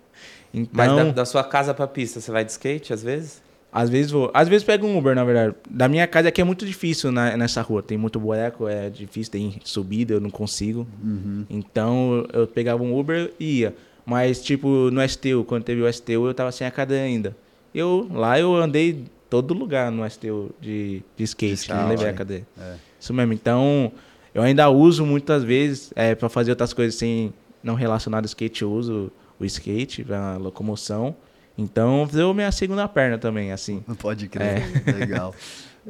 Então, 0.52 0.70
Mas 0.74 0.96
da, 0.96 1.04
da 1.12 1.26
sua 1.26 1.44
casa 1.44 1.72
pra 1.72 1.86
pista, 1.88 2.20
você 2.20 2.32
vai 2.32 2.44
de 2.44 2.52
skate 2.52 2.94
às 2.94 3.04
vezes? 3.04 3.45
Às 3.76 3.90
vezes 3.90 4.10
vou. 4.12 4.32
Às 4.34 4.48
vezes 4.48 4.64
pego 4.64 4.88
um 4.88 4.98
Uber, 4.98 5.14
na 5.14 5.24
verdade. 5.26 5.54
Da 5.70 5.88
minha 5.90 6.08
casa 6.08 6.30
aqui 6.30 6.40
é 6.40 6.44
muito 6.44 6.66
difícil 6.66 7.12
na- 7.12 7.36
nessa 7.36 7.62
rua. 7.62 7.84
Tem 7.84 7.98
muito 7.98 8.20
buraco, 8.20 8.68
é 8.68 8.90
difícil, 8.90 9.32
tem 9.32 9.60
subida, 9.64 10.14
eu 10.14 10.22
não 10.22 10.30
consigo. 10.30 10.88
Uhum. 11.04 11.46
Então 11.50 12.26
eu 12.34 12.48
pegava 12.48 12.82
um 12.82 12.98
Uber 12.98 13.32
e 13.40 13.60
ia. 13.60 13.76
Mas, 14.06 14.42
tipo, 14.42 14.68
no 14.92 15.02
STU, 15.02 15.44
quando 15.46 15.64
teve 15.64 15.82
o 15.82 15.88
STU, 15.92 16.28
eu 16.28 16.34
tava 16.34 16.52
sem 16.52 16.66
a 16.66 16.72
cadeira 16.72 17.04
ainda. 17.04 17.36
Eu, 17.74 18.08
lá 18.14 18.40
eu 18.40 18.56
andei 18.56 19.04
todo 19.30 19.54
lugar 19.54 19.92
no 19.92 20.10
STU 20.10 20.52
de, 20.62 21.02
de 21.18 21.24
skate, 21.24 21.54
skate, 21.56 21.74
não 21.78 21.90
levei 21.90 22.08
a 22.08 22.14
cadeira. 22.14 22.46
É. 22.58 22.76
Isso 23.00 23.14
mesmo. 23.14 23.34
Então, 23.34 23.92
eu 24.34 24.42
ainda 24.42 24.70
uso 24.70 25.06
muitas 25.06 25.44
vezes 25.44 25.92
é, 25.96 26.16
para 26.16 26.30
fazer 26.30 26.52
outras 26.52 26.72
coisas 26.72 26.96
sem 26.96 27.34
não 27.64 27.74
relacionado 27.74 28.24
ao 28.24 28.28
skate, 28.28 28.62
eu 28.62 28.72
uso 28.72 29.12
o 29.40 29.44
skate 29.44 30.04
pra 30.04 30.38
locomoção. 30.38 31.16
Então, 31.58 32.08
deu 32.12 32.34
minha 32.34 32.52
segunda 32.52 32.88
perna 32.88 33.18
também, 33.18 33.52
assim. 33.52 33.84
Pode 34.00 34.28
crer, 34.28 34.64
É. 34.86 34.92
legal. 34.92 35.34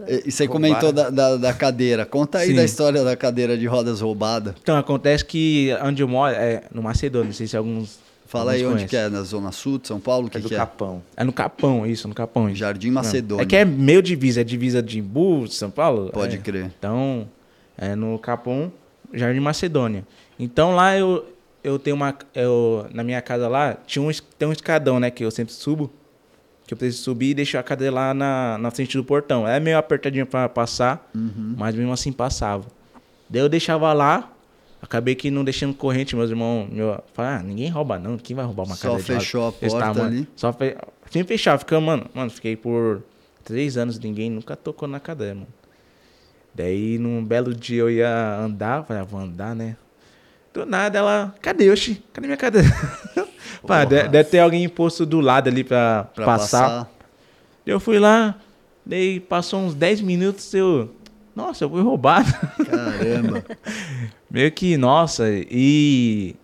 E, 0.09 0.29
você 0.29 0.45
comentou 0.45 0.91
da, 0.91 1.09
da, 1.09 1.37
da 1.37 1.53
cadeira. 1.53 2.05
Conta 2.05 2.39
aí 2.39 2.49
Sim. 2.49 2.55
da 2.55 2.65
história 2.65 3.01
da 3.01 3.15
cadeira 3.15 3.57
de 3.57 3.65
rodas 3.65 4.01
roubada. 4.01 4.53
Então, 4.61 4.75
acontece 4.75 5.23
que 5.23 5.69
onde 5.81 6.03
eu 6.03 6.07
moro 6.09 6.35
é 6.35 6.63
no 6.73 6.83
Macedônia, 6.83 7.27
não 7.27 7.33
sei 7.33 7.47
se 7.47 7.55
alguns. 7.55 7.97
Fala 8.25 8.51
aí 8.51 8.57
alguns 8.61 8.81
onde 8.81 8.89
conhecem. 8.89 9.09
que 9.09 9.15
é, 9.15 9.17
na 9.17 9.23
Zona 9.23 9.53
Sul 9.53 9.77
de 9.77 9.87
São 9.87 9.97
Paulo? 9.97 10.27
É 10.27 10.31
Que 10.31 10.39
do 10.39 10.49
que 10.49 10.53
é? 10.55 10.57
Capão. 10.57 11.01
É 11.15 11.23
no 11.23 11.31
Capão, 11.31 11.85
isso, 11.87 12.09
no 12.09 12.13
Capão. 12.13 12.49
isso. 12.49 12.57
Jardim 12.59 12.87
Não. 12.89 12.95
Macedônia. 12.95 13.43
É 13.43 13.45
que 13.45 13.55
é 13.55 13.63
meio 13.63 14.01
divisa, 14.01 14.41
é 14.41 14.43
divisa 14.43 14.83
de 14.83 14.99
Imbu, 14.99 15.47
São 15.47 15.69
Paulo. 15.71 16.09
Pode 16.11 16.35
é. 16.35 16.39
crer. 16.39 16.65
Então, 16.77 17.25
é 17.77 17.95
no 17.95 18.19
Capão, 18.19 18.73
Jardim 19.13 19.39
Macedônia. 19.39 20.05
Então 20.37 20.75
lá 20.75 20.97
eu, 20.97 21.25
eu 21.65 21.79
tenho 21.79 21.95
uma. 21.95 22.15
Eu, 22.33 22.87
na 22.93 23.03
minha 23.03 23.21
casa 23.21 23.47
lá, 23.47 23.75
tinha 23.87 24.03
um, 24.03 24.09
tem 24.37 24.47
um 24.47 24.51
escadão, 24.51 24.99
né? 24.99 25.09
Que 25.09 25.23
eu 25.25 25.31
sempre 25.31 25.53
subo. 25.53 25.91
Que 26.67 26.73
eu 26.73 26.77
preciso 26.77 27.03
subir 27.03 27.29
e 27.29 27.33
deixar 27.35 27.59
a 27.59 27.63
cadeira 27.63 27.93
lá 27.93 28.13
na, 28.13 28.57
na 28.57 28.71
frente 28.71 28.97
do 28.97 29.03
portão. 29.03 29.47
É 29.47 29.59
meio 29.59 29.77
apertadinho 29.77 30.25
pra 30.25 30.49
passar, 30.49 31.09
Uhum. 31.13 31.53
mas 31.57 31.75
mesmo 31.75 31.91
assim 31.93 32.11
passava. 32.11 32.65
Daí 33.29 33.41
eu 33.41 33.49
deixava 33.49 33.91
lá, 33.93 34.31
acabei 34.81 35.13
que 35.13 35.29
não 35.29 35.43
deixando 35.43 35.73
corrente, 35.75 36.15
meus 36.15 36.29
irmãos. 36.31 36.67
Meu, 36.71 37.03
falaram, 37.13 37.39
ah, 37.39 37.43
ninguém 37.43 37.69
rouba 37.69 37.99
não, 37.99 38.17
quem 38.17 38.35
vai 38.35 38.45
roubar 38.45 38.63
uma 38.65 38.75
Só 38.75 38.91
roda 38.93 39.03
fechou 39.03 39.47
a 39.47 39.51
porta 39.51 39.77
tamanho?" 39.79 40.05
ali. 40.07 40.27
Só 40.35 40.51
fe... 40.53 40.75
Sempre 41.11 41.27
fechava, 41.37 41.59
ficava, 41.59 41.79
mano, 41.81 42.07
mano, 42.13 42.31
fiquei 42.31 42.55
por 42.55 43.03
três 43.43 43.77
anos, 43.77 43.99
ninguém 43.99 44.31
nunca 44.31 44.55
tocou 44.55 44.87
na 44.87 44.99
cadeira, 44.99 45.35
mano. 45.35 45.47
Daí, 46.53 46.97
num 46.97 47.23
belo 47.23 47.53
dia 47.53 47.81
eu 47.81 47.91
ia 47.91 48.37
andar, 48.39 48.83
falei, 48.85 49.01
ah, 49.03 49.05
vou 49.05 49.19
andar, 49.19 49.53
né? 49.55 49.75
Do 50.55 50.65
nada 50.65 50.97
ela, 50.99 51.35
cadê, 51.41 51.69
oxi? 51.69 52.01
Cadê 52.13 52.27
minha 52.27 52.37
cadeira? 52.37 52.69
Pá, 53.67 53.85
Porra. 53.85 53.85
de- 53.85 54.07
deve 54.07 54.29
ter 54.29 54.39
alguém 54.39 54.67
posto 54.69 55.05
do 55.05 55.19
lado 55.19 55.49
ali 55.49 55.63
pra, 55.65 56.05
Pra 56.15 56.25
passar. 56.25 56.61
passar. 56.61 56.91
Eu 57.65 57.77
fui 57.79 57.99
lá, 57.99 58.35
daí 58.85 59.19
passou 59.19 59.59
uns 59.59 59.73
10 59.73 59.99
minutos, 59.99 60.53
eu. 60.53 60.95
Nossa, 61.35 61.65
eu 61.65 61.69
fui 61.69 61.81
roubado. 61.81 62.31
Caramba. 62.65 63.43
Meio 64.31 64.49
que, 64.51 64.77
nossa, 64.77 65.25
e 65.29 66.35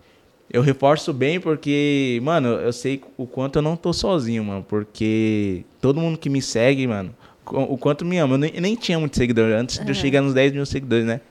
eu 0.52 0.62
reforço 0.62 1.14
bem 1.14 1.40
porque, 1.40 2.20
mano, 2.22 2.50
eu 2.50 2.74
sei 2.74 3.02
o 3.16 3.26
quanto 3.26 3.60
eu 3.60 3.62
não 3.62 3.78
tô 3.78 3.94
sozinho, 3.94 4.44
mano. 4.44 4.66
Porque 4.68 5.64
todo 5.80 6.02
mundo 6.02 6.18
que 6.18 6.30
me 6.30 6.42
segue, 6.42 6.86
mano, 6.86 7.16
o 7.46 7.78
quanto 7.78 8.04
me 8.04 8.18
ama. 8.18 8.34
Eu 8.34 8.38
nem, 8.40 8.52
nem 8.60 8.76
tinha 8.76 9.00
muito 9.00 9.16
seguidor 9.16 9.54
antes 9.54 9.80
de 9.80 9.90
eu 9.90 9.96
chegar 9.96 10.22
nos 10.22 10.34
10 10.34 10.52
mil 10.52 10.66
seguidores, 10.66 11.06
né? 11.06 11.22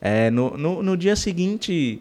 É, 0.00 0.30
no, 0.30 0.56
no, 0.56 0.82
no 0.82 0.96
dia 0.96 1.14
seguinte 1.16 2.00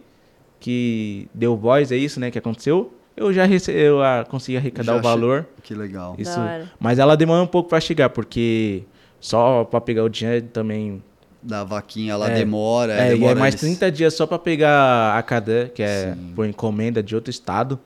que 0.60 1.28
deu 1.34 1.56
voz, 1.56 1.92
é 1.92 1.96
isso, 1.98 2.20
né, 2.20 2.30
que 2.32 2.38
aconteceu, 2.38 2.94
eu 3.16 3.32
já 3.34 3.46
rece 3.46 3.72
eu 3.72 4.02
ah, 4.02 4.26
consegui 4.30 4.58
arrecadar 4.58 4.94
Já 4.94 5.00
o 5.00 5.02
valor. 5.02 5.46
Que 5.64 5.74
legal. 5.74 6.16
Isso. 6.18 6.40
Mas 6.80 7.00
ela 7.00 7.16
demora 7.18 7.42
um 7.44 7.48
pouco 7.48 7.70
pra 7.70 7.80
chegar, 7.80 8.10
porque 8.10 8.84
só 9.20 9.64
pra 9.66 9.82
pegar 9.82 10.04
o 10.04 10.10
dinheiro 10.10 10.48
também 10.48 11.04
Da 11.42 11.64
vaquinha 11.64 12.16
lá 12.18 12.30
É. 12.30 12.36
demora. 12.36 12.94
é, 12.94 13.08
e 13.08 13.10
demora 13.16 13.38
é 13.38 13.40
mais 13.40 13.54
eles- 13.56 13.62
30 13.62 13.92
dias 13.92 14.14
só 14.14 14.26
pra 14.26 14.40
pegar 14.40 15.18
a 15.18 15.22
cadeia, 15.24 15.70
que 15.70 15.84
é 15.84 16.14
Sim. 16.14 16.34
por 16.36 16.46
encomenda 16.46 17.02
de 17.04 17.16
outro 17.16 17.30
estado. 17.30 17.78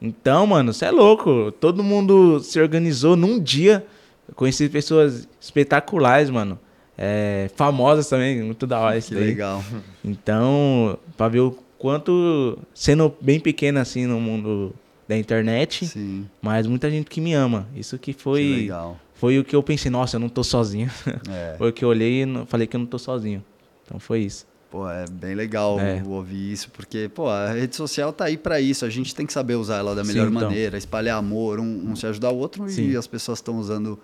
Então, 0.00 0.46
mano, 0.46 0.72
você 0.72 0.84
é 0.86 0.90
louco. 0.90 1.50
Todo 1.52 1.82
mundo 1.82 2.40
se 2.40 2.60
organizou 2.60 3.16
num 3.16 3.38
dia. 3.40 3.84
Eu 4.28 4.34
conheci 4.34 4.68
pessoas 4.68 5.28
espetaculares, 5.40 6.30
mano. 6.30 6.58
É, 7.00 7.48
famosas 7.54 8.08
também, 8.08 8.42
muito 8.42 8.66
da 8.66 8.80
hora 8.80 8.98
isso 8.98 9.08
Que 9.10 9.14
daí. 9.14 9.24
legal. 9.24 9.62
Então, 10.04 10.98
pra 11.16 11.28
ver 11.28 11.40
o 11.40 11.52
quanto, 11.78 12.58
sendo 12.74 13.14
bem 13.20 13.38
pequeno 13.38 13.78
assim 13.78 14.04
no 14.06 14.20
mundo 14.20 14.74
da 15.06 15.16
internet, 15.16 15.86
Sim, 15.86 16.26
mas 16.42 16.66
muita 16.66 16.90
gente 16.90 17.08
que 17.08 17.20
me 17.20 17.32
ama. 17.34 17.68
Isso 17.74 17.96
que 17.98 18.12
que 18.12 18.20
foi, 18.20 18.42
legal. 18.62 18.98
foi 19.14 19.38
o 19.38 19.44
que 19.44 19.54
eu 19.54 19.62
pensei, 19.62 19.90
nossa, 19.90 20.16
eu 20.16 20.20
não 20.20 20.28
tô 20.28 20.42
sozinho. 20.42 20.90
É. 21.30 21.54
foi 21.56 21.70
o 21.70 21.72
que 21.72 21.84
eu 21.84 21.88
olhei 21.88 22.24
e 22.24 22.46
falei 22.46 22.66
que 22.66 22.74
eu 22.76 22.80
não 22.80 22.86
tô 22.86 22.98
sozinho. 22.98 23.44
Então 23.84 23.98
foi 24.00 24.20
isso. 24.20 24.46
Pô, 24.70 24.86
é 24.90 25.06
bem 25.10 25.34
legal 25.34 25.80
É. 25.80 26.02
ouvir 26.06 26.52
isso, 26.52 26.68
porque, 26.72 27.08
pô, 27.08 27.26
a 27.28 27.52
rede 27.52 27.74
social 27.74 28.12
tá 28.12 28.24
aí 28.26 28.36
pra 28.36 28.60
isso. 28.60 28.84
A 28.84 28.90
gente 28.90 29.14
tem 29.14 29.24
que 29.24 29.32
saber 29.32 29.54
usar 29.54 29.76
ela 29.76 29.94
da 29.94 30.02
Sim, 30.04 30.08
melhor 30.12 30.28
então. 30.28 30.42
maneira, 30.42 30.76
espalhar 30.76 31.16
amor, 31.16 31.58
um, 31.58 31.90
um 31.90 31.96
se 31.96 32.06
ajudar 32.06 32.30
o 32.30 32.36
outro, 32.36 32.66
e 32.66 32.70
Sim. 32.70 32.94
as 32.96 33.06
pessoas 33.06 33.38
estão 33.38 33.56
usando 33.58 33.98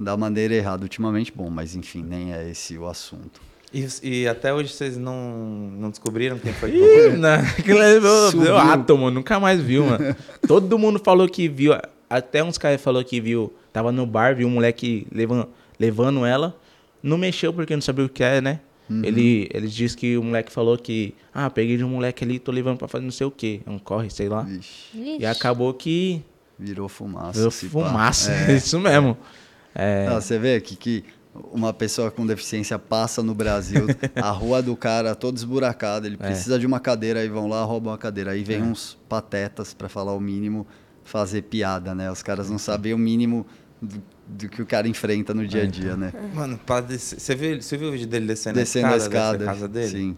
da 0.00 0.16
maneira 0.16 0.54
errada 0.54 0.82
ultimamente. 0.82 1.30
Bom, 1.34 1.50
mas 1.50 1.76
enfim, 1.76 2.02
nem 2.02 2.32
é 2.32 2.50
esse 2.50 2.76
o 2.78 2.88
assunto. 2.88 3.40
E, 3.72 3.86
e 4.02 4.26
até 4.26 4.52
hoje 4.52 4.72
vocês 4.72 4.96
não, 4.96 5.70
não 5.78 5.90
descobriram 5.90 6.36
quem 6.38 6.52
foi 6.52 6.72
que 6.72 6.76
Ih, 6.78 7.16
não, 7.16 7.34
aquilo 7.56 7.78
é 7.80 8.00
meu, 8.00 8.30
Subiu. 8.30 8.40
meu 8.42 8.58
átomo, 8.58 9.10
nunca 9.12 9.38
mais 9.38 9.60
viu, 9.60 9.86
mano. 9.86 10.16
Todo 10.48 10.76
mundo 10.76 10.98
falou 10.98 11.28
que 11.28 11.46
viu, 11.48 11.72
até 12.08 12.42
uns 12.42 12.58
caras 12.58 12.80
falou 12.80 13.04
que 13.04 13.20
viu, 13.20 13.52
tava 13.72 13.92
no 13.92 14.04
bar, 14.04 14.34
viu 14.34 14.48
um 14.48 14.50
moleque 14.50 15.06
levando, 15.12 15.48
levando 15.78 16.26
ela, 16.26 16.56
não 17.00 17.16
mexeu 17.16 17.52
porque 17.52 17.72
não 17.76 17.80
sabia 17.80 18.04
o 18.04 18.08
que 18.08 18.24
é, 18.24 18.40
né? 18.40 18.60
Ele, 19.04 19.48
ele 19.54 19.68
disse 19.68 19.96
que 19.96 20.16
o 20.16 20.22
moleque 20.24 20.50
falou 20.50 20.76
que, 20.76 21.14
ah, 21.32 21.48
peguei 21.48 21.76
de 21.76 21.84
um 21.84 21.90
moleque 21.90 22.24
ali, 22.24 22.40
tô 22.40 22.50
levando 22.50 22.76
pra 22.76 22.88
fazer 22.88 23.04
não 23.04 23.12
sei 23.12 23.24
o 23.24 23.30
que, 23.30 23.60
um 23.64 23.78
corre, 23.78 24.10
sei 24.10 24.28
lá. 24.28 24.42
Vixe, 24.42 25.16
E 25.20 25.24
acabou 25.24 25.72
que 25.72 26.20
virou 26.58 26.88
fumaça. 26.88 27.38
virou 27.38 27.52
fumaça, 27.52 28.32
É. 28.32 28.56
isso 28.58 28.80
mesmo. 28.80 29.10
É, 29.10 29.39
Ah, 29.74 30.20
você 30.20 30.38
vê 30.38 30.60
que, 30.60 30.76
que 30.76 31.04
uma 31.52 31.72
pessoa 31.72 32.10
com 32.10 32.26
deficiência 32.26 32.78
passa 32.78 33.22
no 33.22 33.34
Brasil, 33.34 33.86
a 34.16 34.30
rua 34.30 34.60
do 34.62 34.76
cara 34.76 35.14
toda 35.14 35.36
esburacada, 35.38 36.06
ele 36.06 36.16
precisa 36.16 36.58
de 36.58 36.66
uma 36.66 36.80
cadeira, 36.80 37.20
aí 37.20 37.28
vão 37.28 37.46
lá, 37.48 37.62
roubam 37.64 37.92
uma 37.92 37.98
cadeira. 37.98 38.32
Aí 38.32 38.42
vem 38.42 38.62
uns 38.62 38.98
patetas, 39.08 39.72
para 39.72 39.88
falar 39.88 40.12
o 40.14 40.20
mínimo, 40.20 40.66
fazer 41.04 41.42
piada, 41.42 41.94
né? 41.94 42.10
Os 42.10 42.22
caras 42.22 42.50
não 42.50 42.58
sabem 42.58 42.92
o 42.92 42.98
mínimo 42.98 43.46
do, 43.80 44.02
do 44.26 44.48
que 44.48 44.60
o 44.60 44.66
cara 44.66 44.86
enfrenta 44.88 45.32
no 45.32 45.46
dia 45.46 45.62
a 45.62 45.66
dia, 45.66 45.96
né? 45.96 46.12
Mano, 46.34 46.58
você, 46.88 47.34
viu, 47.34 47.62
você 47.62 47.76
viu 47.76 47.88
o 47.88 47.92
vídeo 47.92 48.06
dele 48.06 48.26
descendo, 48.26 48.56
Descendo 48.56 48.88
a 48.88 48.90
a 48.90 48.96
escada, 48.96 49.14
escada. 49.16 49.38
da 49.38 49.44
casa 49.46 49.68
dele? 49.68 49.88
Sim. 49.88 50.16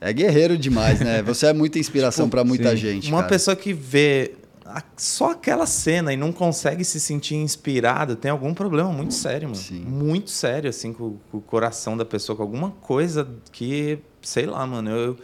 É 0.00 0.12
guerreiro 0.12 0.56
demais, 0.56 1.00
né? 1.00 1.22
Você 1.22 1.46
é 1.46 1.52
muita 1.52 1.78
inspiração 1.78 2.28
para 2.28 2.44
muita 2.44 2.70
sim. 2.70 2.76
gente. 2.76 3.08
Uma 3.08 3.18
cara. 3.18 3.30
pessoa 3.30 3.56
que 3.56 3.72
vê 3.72 4.32
a- 4.32 4.47
só 4.96 5.30
aquela 5.32 5.66
cena 5.66 6.12
e 6.12 6.16
não 6.16 6.32
consegue 6.32 6.84
se 6.84 7.00
sentir 7.00 7.36
inspirado 7.36 8.16
tem 8.16 8.30
algum 8.30 8.52
problema 8.52 8.90
muito 8.92 9.14
sério, 9.14 9.48
mano. 9.48 9.60
Sim. 9.60 9.80
Muito 9.84 10.30
sério, 10.30 10.68
assim, 10.70 10.92
com, 10.92 11.16
com 11.30 11.38
o 11.38 11.40
coração 11.40 11.96
da 11.96 12.04
pessoa, 12.04 12.36
com 12.36 12.42
alguma 12.42 12.70
coisa 12.70 13.26
que, 13.52 13.98
sei 14.22 14.46
lá, 14.46 14.66
mano, 14.66 14.90
eu. 14.90 15.16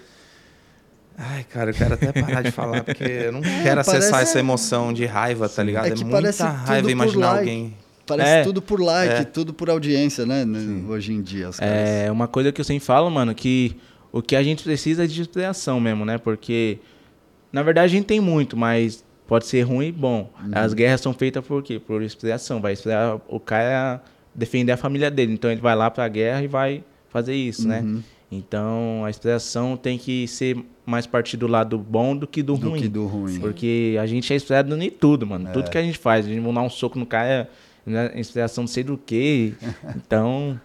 Ai, 1.17 1.45
cara, 1.45 1.71
eu 1.71 1.75
quero 1.75 1.95
até 1.95 2.11
parar 2.13 2.43
de 2.43 2.51
falar, 2.51 2.83
porque 2.83 3.05
eu 3.05 3.33
não 3.33 3.41
quero 3.63 3.81
acessar 3.81 4.11
parece- 4.11 4.31
essa 4.31 4.39
emoção 4.41 4.93
de 4.93 5.05
raiva, 5.05 5.49
tá 5.49 5.63
ligado? 5.63 5.87
É 5.87 5.89
É, 5.91 5.95
muita 5.95 6.11
parece 6.11 6.39
tudo 6.43 6.53
raiva 6.67 6.83
por 6.83 6.91
imaginar 6.91 7.27
like. 7.27 7.39
alguém. 7.51 7.77
Parece 8.07 8.31
É. 8.31 8.43
tudo 8.43 8.61
por 8.61 8.81
like, 8.81 9.15
É. 9.15 9.25
tudo 9.25 9.55
por 9.55 9.71
audiência, 9.71 10.27
né? 10.27 10.45
né, 10.45 10.85
Hoje 10.89 11.13
em 11.13 11.23
dia, 11.23 11.49
os 11.51 11.59
caras. 11.59 11.75
É 11.89 12.11
uma 12.11 12.27
coisa 12.27 12.51
que 12.51 12.61
eu 12.61 12.65
sempre 12.65 12.85
falo, 12.85 13.09
mano, 13.11 13.33
que 13.35 13.77
o 14.11 14.21
que 14.21 14.35
a 14.35 14.43
gente 14.43 14.65
precisa 14.65 15.05
é 15.05 15.07
de 15.07 15.21
inspiração 15.21 15.79
mesmo, 15.81 16.05
né? 16.05 16.19
Porque, 16.19 16.79
na 17.53 17.63
verdade, 17.63 17.87
a 17.87 17.97
gente 17.97 18.07
tem 18.07 18.21
muito, 18.21 18.57
mas 18.57 19.04
pode 19.27 19.47
ser 19.47 19.63
ruim 19.63 19.89
e 19.89 19.93
bom. 19.93 20.31
As 20.53 20.75
guerras 20.75 21.01
são 21.01 21.13
feitas 21.13 21.45
por 21.47 21.63
quê? 21.63 21.79
Por 21.79 22.03
inspiração. 22.03 22.61
Vai 22.61 22.73
inspirar 22.73 23.21
o 23.29 23.41
cara 23.41 23.95
a 23.95 24.01
defender 24.35 24.73
a 24.73 24.77
família 24.77 25.11
dele. 25.11 25.33
Então 25.33 25.51
ele 25.51 25.61
vai 25.61 25.75
lá 25.75 25.91
pra 25.91 26.07
guerra 26.09 26.43
e 26.43 26.47
vai 26.49 26.85
fazer 27.09 27.35
isso, 27.35 27.67
né? 27.67 27.85
Então 28.31 29.05
a 29.05 29.11
inspiração 29.11 29.77
tem 29.77 29.97
que 29.97 30.27
ser 30.27 30.59
mais 30.85 31.07
partir 31.07 31.37
do 31.37 31.47
lado 31.47 31.79
bom 31.79 32.17
do 32.17 32.27
que 32.27 32.43
do, 32.43 32.57
Do 32.57 32.71
ruim. 32.71 32.81
que 32.81 32.89
do 32.89 33.07
ruim. 33.07 33.39
Porque 33.41 33.97
a 34.01 34.07
gente 34.07 34.33
é 34.33 34.37
inspirado 34.37 34.77
em 34.77 34.91
tudo, 34.91 35.27
mano. 35.27 35.51
Tudo 35.53 35.71
que 35.71 35.79
a 35.79 35.83
gente 35.83 35.99
faz. 35.99 36.27
A 36.27 36.29
gente 36.29 36.41
vai 36.41 36.53
dar 36.53 36.63
um 36.63 36.71
soco 36.71 36.99
no 36.99 37.07
cara, 37.07 37.49
é 37.87 38.19
inspiração 38.19 38.63
não 38.63 38.69
sei 38.69 38.85
do 38.85 38.97
que. 38.99 39.55
Então, 39.97 40.61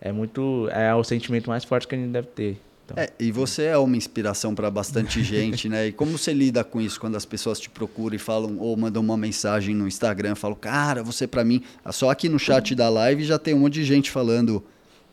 é 0.00 0.10
muito. 0.10 0.68
É 0.72 0.94
o 0.94 1.04
sentimento 1.04 1.48
mais 1.48 1.64
forte 1.64 1.86
que 1.86 1.94
a 1.94 1.98
gente 1.98 2.10
deve 2.10 2.28
ter. 2.28 2.60
Então, 2.84 2.96
É, 3.02 3.10
e 3.18 3.30
você 3.30 3.64
é 3.64 3.78
uma 3.78 3.96
inspiração 3.96 4.54
para 4.54 4.70
bastante 4.70 5.22
gente, 5.24 5.68
né? 5.68 5.88
E 5.88 5.92
como 5.92 6.16
você 6.18 6.32
lida 6.32 6.62
com 6.64 6.80
isso 6.80 6.98
quando 7.00 7.16
as 7.16 7.24
pessoas 7.24 7.58
te 7.60 7.70
procuram 7.70 8.16
e 8.16 8.18
falam 8.18 8.58
ou 8.58 8.76
mandam 8.76 9.02
uma 9.02 9.16
mensagem 9.16 9.74
no 9.74 9.86
Instagram, 9.86 10.34
falam, 10.34 10.56
cara, 10.60 11.02
você 11.02 11.26
para 11.26 11.44
mim, 11.44 11.62
só 11.90 12.10
aqui 12.10 12.28
no 12.28 12.38
chat 12.38 12.74
da 12.74 12.88
live 12.88 13.24
já 13.24 13.38
tem 13.38 13.54
um 13.54 13.60
monte 13.60 13.74
de 13.74 13.84
gente 13.84 14.10
falando 14.10 14.62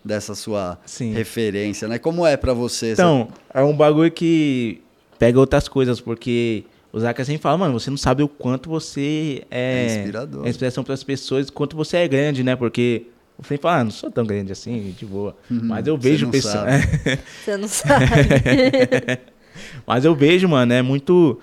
dessa 0.03 0.33
sua 0.33 0.79
Sim. 0.85 1.13
referência, 1.13 1.87
né? 1.87 1.99
Como 1.99 2.25
é 2.25 2.37
para 2.37 2.53
você? 2.53 2.93
Então, 2.93 3.27
é 3.53 3.61
um 3.61 3.75
bagulho 3.75 4.09
que 4.11 4.81
pega 5.19 5.37
outras 5.39 5.67
coisas, 5.67 5.99
porque 5.99 6.63
o 6.91 6.99
Zaka 6.99 7.23
sempre 7.25 7.41
fala, 7.41 7.57
mano, 7.57 7.77
você 7.79 7.89
não 7.89 7.97
sabe 7.97 8.23
o 8.23 8.27
quanto 8.27 8.69
você 8.69 9.43
é, 9.51 9.85
É 9.85 9.95
inspirador. 9.99 10.45
é 10.45 10.49
inspiração 10.49 10.83
para 10.83 10.93
as 10.93 11.03
pessoas, 11.03 11.49
o 11.49 11.53
quanto 11.53 11.75
você 11.75 11.97
é 11.97 12.07
grande, 12.07 12.43
né? 12.43 12.55
Porque 12.55 13.07
eu 13.39 13.43
sempre 13.43 13.57
falo, 13.61 13.75
ah, 13.79 13.83
não 13.85 13.91
sou 13.91 14.11
tão 14.11 14.25
grande 14.25 14.51
assim, 14.51 14.93
de 14.97 15.05
boa. 15.05 15.35
Mas 15.49 15.87
eu 15.87 15.93
Uhum. 15.95 15.99
vejo 15.99 16.29
pessoas. 16.29 16.65
Você 17.43 17.57
não 17.57 17.67
sabe. 17.67 18.05
Mas 19.87 20.05
eu 20.05 20.13
vejo, 20.15 20.47
mano, 20.47 20.73
é 20.73 20.81
muito. 20.81 21.39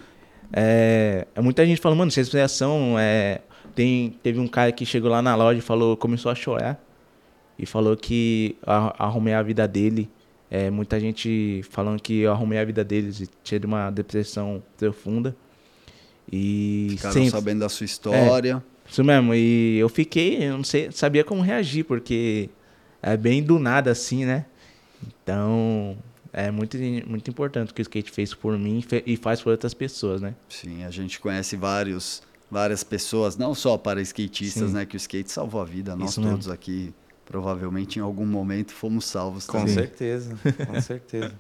É, 0.52 1.26
é 1.34 1.40
muita 1.40 1.66
gente 1.66 1.80
falando, 1.80 1.98
mano, 1.98 2.08
essa 2.10 2.20
inspiração 2.20 2.96
é. 2.98 3.40
Tem, 3.74 4.16
teve 4.22 4.38
um 4.40 4.46
cara 4.48 4.72
que 4.72 4.86
chegou 4.86 5.10
lá 5.10 5.20
na 5.20 5.34
loja 5.34 5.58
e 5.58 5.62
falou, 5.62 5.96
começou 5.96 6.30
a 6.30 6.34
chorar. 6.34 6.82
E 7.58 7.66
falou 7.66 7.96
que 7.96 8.56
arrumei 8.98 9.34
a 9.34 9.42
vida 9.42 9.66
dele. 9.66 10.08
É, 10.50 10.70
muita 10.70 11.00
gente 11.00 11.62
falando 11.70 12.00
que 12.00 12.20
eu 12.20 12.30
arrumei 12.32 12.58
a 12.58 12.64
vida 12.64 12.84
deles 12.84 13.20
e 13.20 13.28
tinha 13.42 13.58
de 13.58 13.66
uma 13.66 13.90
depressão 13.90 14.62
profunda. 14.78 15.34
E 16.30 16.88
Ficaram 16.90 17.12
sempre, 17.12 17.30
sabendo 17.30 17.60
da 17.60 17.68
sua 17.68 17.84
história. 17.84 18.62
Isso 18.88 19.02
mesmo, 19.04 19.34
e 19.34 19.78
eu 19.78 19.88
fiquei, 19.88 20.42
eu 20.44 20.56
não 20.56 20.64
sei, 20.64 20.90
sabia 20.92 21.24
como 21.24 21.40
reagir, 21.42 21.84
porque 21.84 22.48
é 23.02 23.16
bem 23.16 23.42
do 23.42 23.58
nada 23.58 23.90
assim, 23.90 24.24
né? 24.24 24.46
Então, 25.22 25.96
é 26.32 26.50
muito, 26.50 26.76
muito 27.06 27.30
importante 27.30 27.70
o 27.70 27.74
que 27.74 27.80
o 27.80 27.82
skate 27.82 28.10
fez 28.10 28.34
por 28.34 28.58
mim 28.58 28.84
e 29.04 29.16
faz 29.16 29.40
por 29.40 29.50
outras 29.50 29.74
pessoas, 29.74 30.20
né? 30.20 30.34
Sim, 30.48 30.84
a 30.84 30.90
gente 30.90 31.18
conhece 31.20 31.56
vários, 31.56 32.22
várias 32.50 32.84
pessoas, 32.84 33.36
não 33.36 33.54
só 33.54 33.76
para 33.76 34.00
skatistas, 34.02 34.68
Sim. 34.68 34.74
né? 34.74 34.86
Que 34.86 34.96
o 34.96 34.98
skate 34.98 35.30
salvou 35.30 35.60
a 35.60 35.64
vida. 35.64 35.96
Nós 35.96 36.10
Isso 36.10 36.20
mesmo. 36.20 36.34
todos 36.36 36.48
aqui, 36.48 36.92
provavelmente, 37.24 37.98
em 37.98 38.02
algum 38.02 38.26
momento, 38.26 38.72
fomos 38.72 39.04
salvos 39.04 39.46
Com 39.46 39.60
também. 39.60 39.74
certeza, 39.74 40.36
com 40.66 40.80
certeza. 40.80 41.32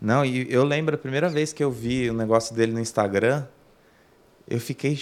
Não, 0.00 0.24
e 0.24 0.52
eu 0.52 0.64
lembro 0.64 0.94
a 0.94 0.98
primeira 0.98 1.28
vez 1.28 1.52
que 1.52 1.62
eu 1.62 1.70
vi 1.70 2.10
o 2.10 2.14
negócio 2.14 2.54
dele 2.54 2.72
no 2.72 2.80
Instagram, 2.80 3.44
eu 4.48 4.60
fiquei, 4.60 4.98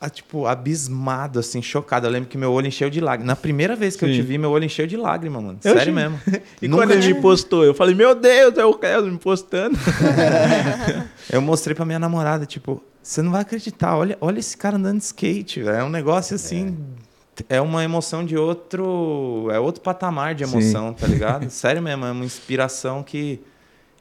ah, 0.00 0.08
tipo, 0.10 0.46
abismado, 0.46 1.38
assim, 1.38 1.60
chocado. 1.62 2.06
Eu 2.06 2.10
lembro 2.10 2.28
que 2.28 2.36
meu 2.38 2.50
olho 2.52 2.66
encheu 2.66 2.88
de 2.90 3.00
lágrimas. 3.00 3.26
Na 3.26 3.36
primeira 3.36 3.76
vez 3.76 3.94
que 3.96 4.04
eu 4.04 4.08
Sim. 4.08 4.14
te 4.14 4.22
vi, 4.22 4.38
meu 4.38 4.50
olho 4.50 4.64
encheu 4.64 4.86
de 4.86 4.96
lágrimas, 4.96 5.42
mano. 5.42 5.58
Eu 5.62 5.74
Sério 5.74 5.80
achei- 5.80 5.92
mesmo. 5.92 6.20
E 6.62 6.66
Nunca 6.68 6.82
quando 6.86 6.92
ele 6.92 7.14
me 7.14 7.20
postou, 7.20 7.64
eu 7.64 7.74
falei, 7.74 7.94
meu 7.94 8.14
Deus, 8.14 8.56
é 8.58 8.64
o 8.64 8.74
Carlos 8.74 9.12
me 9.12 9.18
postando. 9.18 9.76
Eu 11.30 11.40
mostrei 11.42 11.74
pra 11.74 11.84
minha 11.84 11.98
namorada, 11.98 12.46
tipo, 12.46 12.82
você 13.02 13.20
não 13.22 13.30
vai 13.32 13.42
acreditar, 13.42 13.96
olha, 13.96 14.16
olha 14.20 14.38
esse 14.38 14.56
cara 14.56 14.76
andando 14.76 14.98
de 14.98 15.04
skate, 15.04 15.62
velho. 15.62 15.76
É 15.76 15.84
um 15.84 15.90
negócio 15.90 16.34
assim. 16.34 16.76
É. 17.48 17.60
uma 17.60 17.84
emoção 17.84 18.24
de 18.24 18.36
outro. 18.36 19.48
É 19.52 19.60
outro 19.60 19.80
patamar 19.82 20.34
de 20.34 20.44
Sim. 20.46 20.52
emoção, 20.52 20.92
tá 20.94 21.06
ligado? 21.06 21.48
Sério 21.50 21.82
mesmo, 21.82 22.04
é 22.04 22.10
uma 22.10 22.24
inspiração 22.24 23.02
que 23.02 23.40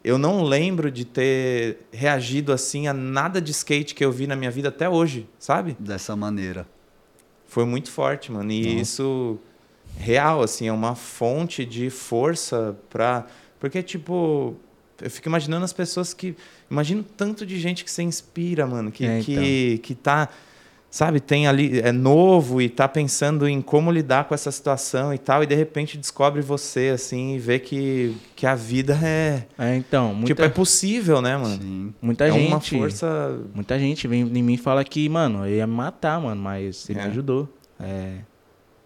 eu 0.07 0.17
não 0.17 0.41
lembro 0.41 0.89
de 0.89 1.03
ter 1.03 1.79
reagido 1.91 2.53
assim 2.53 2.87
a 2.87 2.93
nada 2.93 3.41
de 3.41 3.51
skate 3.51 3.93
que 3.93 4.05
eu 4.05 4.11
vi 4.11 4.25
na 4.25 4.37
minha 4.37 4.49
vida 4.49 4.69
até 4.69 4.87
hoje, 4.87 5.27
sabe? 5.37 5.75
Dessa 5.77 6.15
maneira. 6.15 6.65
Foi 7.45 7.65
muito 7.65 7.91
forte, 7.91 8.31
mano. 8.31 8.49
E 8.49 8.79
isso 8.79 9.37
real, 9.97 10.41
assim, 10.41 10.67
é 10.67 10.71
uma 10.71 10.95
fonte 10.95 11.65
de 11.65 11.89
força 11.89 12.77
pra. 12.89 13.27
Porque, 13.59 13.83
tipo, 13.83 14.55
eu 15.01 15.09
fico 15.09 15.27
imaginando 15.27 15.65
as 15.65 15.73
pessoas 15.73 16.13
que. 16.13 16.37
Imagino 16.71 17.03
tanto 17.03 17.45
de 17.45 17.59
gente 17.59 17.83
que 17.83 17.91
se 17.91 18.01
inspira, 18.01 18.65
mano, 18.65 18.91
que, 18.91 19.05
É, 19.05 19.19
que, 19.19 19.79
que 19.79 19.93
tá. 19.93 20.29
Sabe, 20.89 21.19
tem 21.19 21.47
ali, 21.47 21.79
é 21.81 21.91
novo 21.91 22.61
e 22.61 22.69
tá 22.69 22.87
pensando 22.87 23.47
em 23.47 23.61
como 23.61 23.91
lidar 23.91 24.23
com 24.23 24.33
essa 24.33 24.49
situação 24.49 25.13
e 25.13 25.17
tal, 25.17 25.43
e 25.43 25.45
de 25.45 25.53
repente 25.53 25.97
descobre 25.97 26.41
você, 26.41 26.89
assim, 26.95 27.35
e 27.35 27.39
vê 27.39 27.59
que, 27.59 28.15
que 28.35 28.47
a 28.47 28.55
vida 28.55 28.97
é. 29.03 29.45
É, 29.59 29.75
então, 29.75 30.13
muita, 30.13 30.27
Tipo, 30.27 30.43
é 30.43 30.49
possível, 30.49 31.21
né, 31.21 31.35
mano? 31.35 31.61
Sim. 31.61 31.93
muita 32.01 32.25
é 32.27 32.31
gente. 32.31 32.47
uma 32.47 32.61
força. 32.61 33.37
Muita 33.53 33.77
gente 33.77 34.07
vem 34.07 34.21
em 34.21 34.41
mim 34.41 34.53
e 34.53 34.57
fala 34.57 34.81
que, 34.83 35.07
mano, 35.09 35.45
eu 35.45 35.55
ia 35.57 35.67
me 35.67 35.73
matar, 35.73 36.21
mano, 36.21 36.41
mas 36.41 36.77
você 36.77 36.93
me 36.93 37.01
É. 37.01 37.03
ajudou. 37.03 37.49
É, 37.79 38.13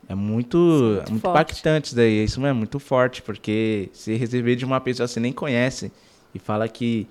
é 0.10 0.16
muito, 0.16 0.58
muito 0.58 1.08
é 1.08 1.10
muito 1.12 1.22
forte. 1.22 1.38
impactante 1.52 1.86
isso 1.88 1.96
daí. 1.96 2.24
Isso 2.24 2.42
mesmo, 2.42 2.56
é 2.56 2.58
muito 2.58 2.80
forte, 2.80 3.22
porque 3.22 3.90
se 3.94 4.16
receber 4.16 4.56
de 4.56 4.66
uma 4.66 4.82
pessoa 4.82 5.08
que 5.08 5.14
você 5.14 5.20
nem 5.20 5.32
conhece 5.32 5.92
e 6.34 6.40
fala 6.40 6.68
que 6.68 7.08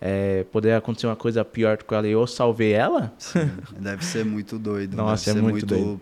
é, 0.00 0.44
poderia 0.52 0.76
acontecer 0.78 1.06
uma 1.06 1.16
coisa 1.16 1.44
pior 1.44 1.82
com 1.82 1.94
ela 1.94 2.06
e 2.06 2.12
eu 2.12 2.26
salvei 2.26 2.72
ela, 2.72 3.12
Sim, 3.18 3.50
deve 3.78 4.04
ser 4.04 4.24
muito 4.24 4.58
doido. 4.58 4.96
Nossa, 4.96 5.26
deve 5.26 5.38
é 5.38 5.42
ser 5.42 5.48
muito 5.50 5.66
doido. 5.66 6.00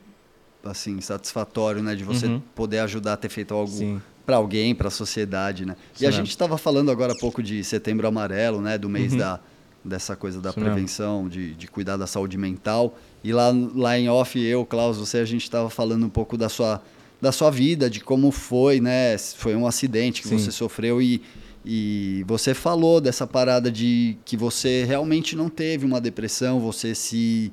assim, 0.65 1.01
satisfatório, 1.01 1.83
né? 1.83 1.95
De 1.95 2.05
você 2.05 2.27
Uhum. 2.27 2.41
poder 2.55 2.79
ajudar 2.81 3.13
a 3.15 3.17
ter 3.17 3.29
feito 3.29 3.55
algo 3.55 4.01
para 4.27 4.37
alguém, 4.37 4.75
para 4.75 4.89
a 4.89 4.91
sociedade, 4.91 5.65
né? 5.67 5.77
Isso 5.95 6.03
e 6.03 6.07
a 6.07 6.09
mesmo. 6.09 6.23
gente 6.25 6.31
estava 6.31 6.57
falando 6.57 6.91
agora 6.91 7.13
há 7.13 7.17
pouco 7.17 7.43
de 7.43 7.63
Setembro 7.63 8.07
Amarelo, 8.09 8.61
né? 8.61 8.77
Do 8.79 8.89
mês 8.89 9.13
Uhum. 9.13 9.19
da 9.19 9.41
dessa 9.87 10.17
coisa 10.17 10.41
da 10.41 10.49
Isso 10.49 10.59
prevenção, 10.59 11.29
de, 11.29 11.55
de 11.55 11.67
cuidar 11.69 11.99
da 11.99 12.07
saúde 12.07 12.39
mental. 12.39 12.97
E 13.23 13.35
lá, 13.35 13.53
lá 13.75 13.99
em 13.99 14.09
off, 14.09 14.41
eu, 14.41 14.65
Klaus, 14.65 14.97
você, 14.97 15.19
a 15.19 15.27
gente 15.27 15.43
estava 15.43 15.69
falando 15.69 16.07
um 16.07 16.09
pouco 16.09 16.39
da 16.39 16.49
sua, 16.49 16.83
da 17.21 17.31
sua 17.31 17.51
vida, 17.51 17.91
de 17.91 18.01
como 18.01 18.31
foi, 18.31 18.81
né? 18.81 19.19
Foi 19.19 19.55
um 19.55 19.67
acidente 19.67 20.23
que 20.23 20.29
Sim. 20.29 20.39
você 20.39 20.51
sofreu 20.51 21.03
e, 21.03 21.21
e 21.65 22.25
você 22.27 22.53
falou 22.53 23.01
dessa 23.01 23.27
parada 23.27 23.71
de 23.71 24.17
que 24.25 24.37
você 24.37 24.85
realmente 24.85 25.35
não 25.35 25.49
teve 25.49 25.87
uma 25.87 26.01
depressão, 26.01 26.61
você 26.61 26.95
se 26.95 27.53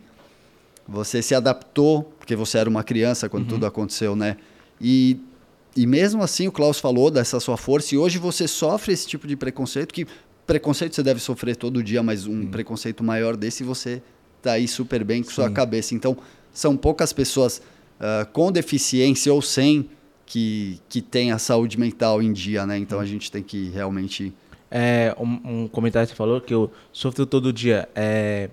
você 0.88 1.22
se 1.22 1.34
adaptou, 1.34 2.04
porque 2.20 2.36
você 2.36 2.58
era 2.58 2.70
uma 2.70 2.84
criança 2.84 3.30
quando 3.30 3.48
tudo 3.48 3.66
aconteceu, 3.66 4.16
né? 4.16 4.36
E, 4.80 5.18
e 5.76 5.88
mesmo 5.88 6.22
assim 6.22 6.48
o 6.48 6.52
Klaus 6.52 6.80
falou 6.80 7.10
dessa 7.10 7.40
sua 7.40 7.56
força 7.56 7.96
e 7.96 7.98
hoje 7.98 8.18
você 8.18 8.48
sofre 8.48 8.92
esse 8.92 9.08
tipo 9.08 9.26
de 9.26 9.38
preconceito, 9.38 9.94
que 9.94 10.06
preconceito 10.46 10.96
você 10.96 11.04
deve 11.04 11.22
sofrer 11.22 11.56
todo 11.56 11.82
dia, 11.82 12.04
mas 12.04 12.28
um 12.28 12.48
preconceito 12.48 13.04
maior 13.04 13.38
desse 13.38 13.64
você 13.64 14.02
tá 14.42 14.54
aí 14.54 14.68
super 14.68 15.04
bem 15.04 15.24
com 15.24 15.30
sua 15.30 15.48
Sim. 15.48 15.54
cabeça. 15.54 15.96
Então, 15.96 16.18
são 16.52 16.76
poucas 16.76 17.14
pessoas 17.14 17.62
ah, 18.00 18.28
com 18.34 18.52
deficiência 18.52 19.32
ou 19.32 19.42
sem 19.42 19.88
que, 20.32 20.80
que 20.88 21.02
têm 21.02 21.34
a 21.34 21.38
saúde 21.38 21.78
mental 21.78 22.22
em 22.22 22.32
dia, 22.32 22.66
né? 22.66 22.78
Então 22.78 23.02
a 23.02 23.06
gente 23.06 23.30
tem 23.30 23.44
que 23.44 23.70
realmente... 23.70 24.34
É, 24.74 25.14
um, 25.20 25.64
um 25.64 25.68
comentário 25.68 26.08
que 26.08 26.14
você 26.14 26.18
falou 26.18 26.40
que 26.40 26.54
eu 26.54 26.72
sofro 26.94 27.26
todo 27.26 27.52
dia. 27.52 27.90
É, 27.94 28.50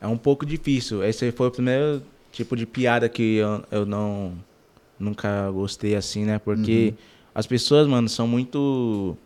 é 0.00 0.06
um 0.08 0.16
pouco 0.16 0.44
difícil. 0.44 1.04
Esse 1.04 1.30
foi 1.30 1.46
o 1.46 1.50
primeiro 1.52 2.02
tipo 2.32 2.56
de 2.56 2.66
piada 2.66 3.08
que 3.08 3.36
eu, 3.36 3.64
eu 3.70 3.86
não 3.86 4.32
nunca 4.98 5.48
gostei 5.52 5.94
assim, 5.94 6.24
né? 6.24 6.40
Porque 6.40 6.92
as 7.32 7.46
pessoas, 7.46 7.86
mano, 7.86 8.08
são 8.08 8.26
muito. 8.26 9.16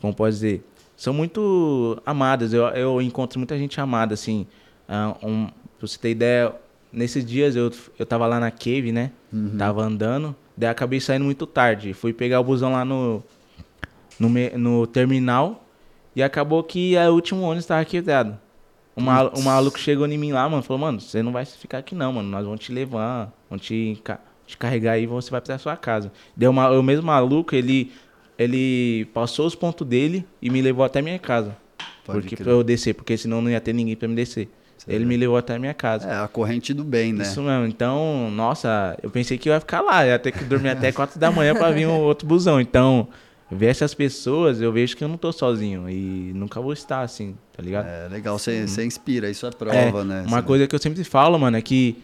Como 0.00 0.14
pode 0.14 0.36
dizer? 0.36 0.64
São 0.96 1.12
muito 1.12 2.00
amadas. 2.06 2.52
Eu, 2.52 2.66
eu 2.66 3.02
encontro 3.02 3.40
muita 3.40 3.58
gente 3.58 3.80
amada, 3.80 4.14
assim. 4.14 4.46
Ah, 4.88 5.16
um, 5.20 5.46
pra 5.46 5.88
você 5.88 5.98
ter 5.98 6.10
ideia, 6.10 6.54
nesses 6.92 7.24
dias 7.24 7.56
eu, 7.56 7.72
eu 7.98 8.06
tava 8.06 8.24
lá 8.28 8.38
na 8.38 8.52
cave, 8.52 8.92
né? 8.92 9.10
Tava 9.58 9.82
andando. 9.82 10.36
Daí 10.62 10.70
acabei 10.70 11.00
saindo 11.00 11.24
muito 11.24 11.44
tarde. 11.44 11.92
Fui 11.92 12.12
pegar 12.12 12.38
o 12.38 12.44
busão 12.44 12.70
lá 12.70 12.84
no, 12.84 13.20
no, 14.18 14.28
no 14.56 14.86
terminal. 14.86 15.66
E 16.14 16.22
acabou 16.22 16.62
que 16.62 16.96
a 16.96 17.10
último 17.10 17.42
ônibus 17.42 17.66
tava 17.66 17.84
quebrado. 17.84 18.38
O, 18.94 19.00
mal, 19.00 19.32
o 19.34 19.42
maluco 19.42 19.76
chegou 19.76 20.06
em 20.06 20.16
mim 20.16 20.30
lá, 20.30 20.48
mano, 20.48 20.62
falou, 20.62 20.78
mano, 20.78 21.00
você 21.00 21.20
não 21.20 21.32
vai 21.32 21.44
ficar 21.44 21.78
aqui 21.78 21.96
não, 21.96 22.12
mano. 22.12 22.28
Nós 22.28 22.44
vamos 22.44 22.60
te 22.60 22.70
levar, 22.70 23.32
vamos 23.50 23.66
te, 23.66 24.00
te 24.46 24.56
carregar 24.56 24.92
aí 24.92 25.02
e 25.02 25.06
você 25.06 25.32
vai 25.32 25.40
pra 25.40 25.58
sua 25.58 25.76
casa. 25.76 26.12
Deu 26.36 26.50
uma, 26.50 26.70
o 26.70 26.82
mesmo 26.82 27.06
maluco, 27.06 27.56
ele, 27.56 27.90
ele 28.38 29.06
passou 29.06 29.46
os 29.46 29.56
pontos 29.56 29.84
dele 29.84 30.24
e 30.40 30.48
me 30.48 30.62
levou 30.62 30.84
até 30.84 31.02
minha 31.02 31.18
casa. 31.18 31.56
Pode 32.04 32.20
porque 32.20 32.36
crer. 32.36 32.44
pra 32.44 32.52
eu 32.52 32.62
descer, 32.62 32.94
porque 32.94 33.16
senão 33.16 33.42
não 33.42 33.50
ia 33.50 33.60
ter 33.60 33.72
ninguém 33.72 33.96
pra 33.96 34.06
me 34.06 34.14
descer. 34.14 34.48
Ele 34.86 35.04
me 35.04 35.16
levou 35.16 35.36
até 35.36 35.54
a 35.54 35.58
minha 35.58 35.74
casa. 35.74 36.08
É, 36.08 36.16
a 36.16 36.28
corrente 36.28 36.74
do 36.74 36.82
bem, 36.84 37.12
né? 37.12 37.22
Isso 37.24 37.42
mesmo. 37.42 37.66
Então, 37.66 38.30
nossa, 38.30 38.96
eu 39.02 39.10
pensei 39.10 39.38
que 39.38 39.48
eu 39.48 39.52
ia 39.52 39.60
ficar 39.60 39.80
lá, 39.80 40.06
ia 40.06 40.18
ter 40.18 40.32
que 40.32 40.44
dormir 40.44 40.70
até 40.70 40.90
4 40.92 41.18
da 41.20 41.30
manhã 41.30 41.54
pra 41.54 41.70
vir 41.70 41.86
um 41.86 42.00
outro 42.00 42.26
busão. 42.26 42.60
Então, 42.60 43.08
ver 43.50 43.66
essas 43.66 43.94
pessoas, 43.94 44.60
eu 44.60 44.72
vejo 44.72 44.96
que 44.96 45.04
eu 45.04 45.08
não 45.08 45.16
tô 45.16 45.30
sozinho 45.32 45.88
e 45.88 46.32
nunca 46.34 46.60
vou 46.60 46.72
estar 46.72 47.02
assim, 47.02 47.36
tá 47.56 47.62
ligado? 47.62 47.86
É 47.86 48.08
legal, 48.08 48.38
você 48.38 48.64
inspira, 48.84 49.30
isso 49.30 49.46
é 49.46 49.50
prova, 49.50 50.00
É, 50.00 50.04
né? 50.04 50.24
Uma 50.26 50.42
coisa 50.42 50.66
que 50.66 50.74
eu 50.74 50.78
sempre 50.78 51.04
falo, 51.04 51.38
mano, 51.38 51.56
é 51.56 51.62
que 51.62 52.02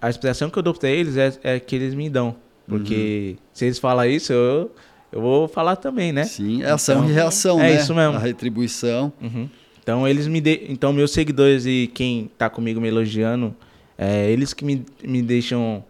a, 0.00 0.08
a 0.08 0.50
que 0.50 0.58
eu 0.58 0.62
dou 0.62 0.74
pra 0.74 0.88
eles 0.88 1.16
é, 1.16 1.32
é 1.42 1.60
que 1.60 1.74
eles 1.74 1.94
me 1.94 2.08
dão. 2.08 2.36
Porque 2.66 3.36
Uhum. 3.36 3.44
se 3.52 3.64
eles 3.66 3.78
falam 3.78 4.06
isso, 4.06 4.32
eu, 4.32 4.70
eu 5.10 5.20
vou 5.20 5.48
falar 5.48 5.76
também, 5.76 6.12
né? 6.12 6.24
Sim, 6.24 6.62
é 6.62 6.70
ação 6.70 6.98
Então, 7.00 7.10
e 7.10 7.12
reação, 7.12 7.60
é 7.60 7.70
né? 7.70 7.76
isso 7.76 7.94
mesmo. 7.94 8.16
A 8.16 8.18
retribuição. 8.20 9.12
Uhum. 9.20 9.48
Então 9.82 10.06
eles 10.06 10.26
me 10.26 10.40
de... 10.40 10.66
então 10.68 10.92
meus 10.92 11.10
seguidores 11.10 11.66
e 11.66 11.90
quem 11.92 12.30
tá 12.38 12.48
comigo 12.48 12.80
me 12.80 12.88
elogiando, 12.88 13.54
é 13.98 14.30
eles 14.30 14.54
que 14.54 14.64
me, 14.64 14.84
me 15.02 15.20
deixam 15.20 15.84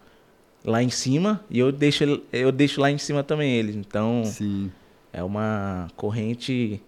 lá 0.64 0.82
em 0.82 0.90
cima 0.90 1.44
e 1.50 1.58
eu 1.58 1.70
deixo 1.70 2.22
eu 2.32 2.50
deixo 2.50 2.80
lá 2.80 2.90
em 2.90 2.98
cima 2.98 3.22
também 3.22 3.52
eles. 3.54 3.76
Então 3.76 4.22
Sim. 4.24 4.70
é 5.12 5.22
uma 5.22 5.88
corrente 5.96 6.80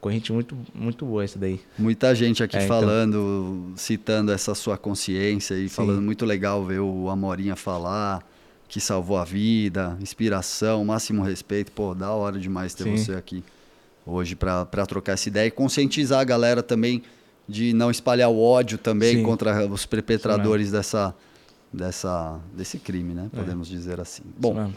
corrente 0.00 0.32
muito 0.32 0.56
muito 0.74 1.06
boa 1.06 1.24
essa 1.24 1.38
daí. 1.38 1.60
Muita 1.78 2.14
gente 2.14 2.42
aqui 2.42 2.56
É, 2.56 2.64
então. 2.64 2.80
falando, 2.80 3.72
citando 3.76 4.32
essa 4.32 4.54
sua 4.54 4.76
consciência 4.76 5.54
e 5.54 5.68
falando 5.68 6.02
muito 6.02 6.26
legal 6.26 6.64
ver 6.64 6.80
o 6.80 7.08
Amorinha 7.08 7.54
falar 7.54 8.22
que 8.66 8.80
salvou 8.80 9.16
a 9.16 9.24
vida, 9.24 9.96
inspiração, 10.00 10.84
máximo 10.84 11.22
respeito. 11.22 11.70
Pô, 11.70 11.94
da 11.94 12.10
hora 12.10 12.40
demais 12.40 12.74
ter 12.74 12.84
Sim. 12.84 12.96
você 12.96 13.12
aqui 13.12 13.44
hoje 14.06 14.34
para 14.34 14.86
trocar 14.86 15.12
essa 15.12 15.28
ideia 15.28 15.46
e 15.46 15.50
conscientizar 15.50 16.20
a 16.20 16.24
galera 16.24 16.62
também 16.62 17.02
de 17.48 17.72
não 17.72 17.90
espalhar 17.90 18.30
o 18.30 18.40
ódio 18.40 18.78
também 18.78 19.16
Sim. 19.16 19.22
contra 19.22 19.66
os 19.66 19.84
perpetradores 19.84 20.70
dessa, 20.70 21.14
dessa, 21.72 22.38
desse 22.54 22.78
crime, 22.78 23.14
né? 23.14 23.28
Podemos 23.34 23.68
dizer 23.68 24.00
assim. 24.00 24.22
Bom. 24.38 24.72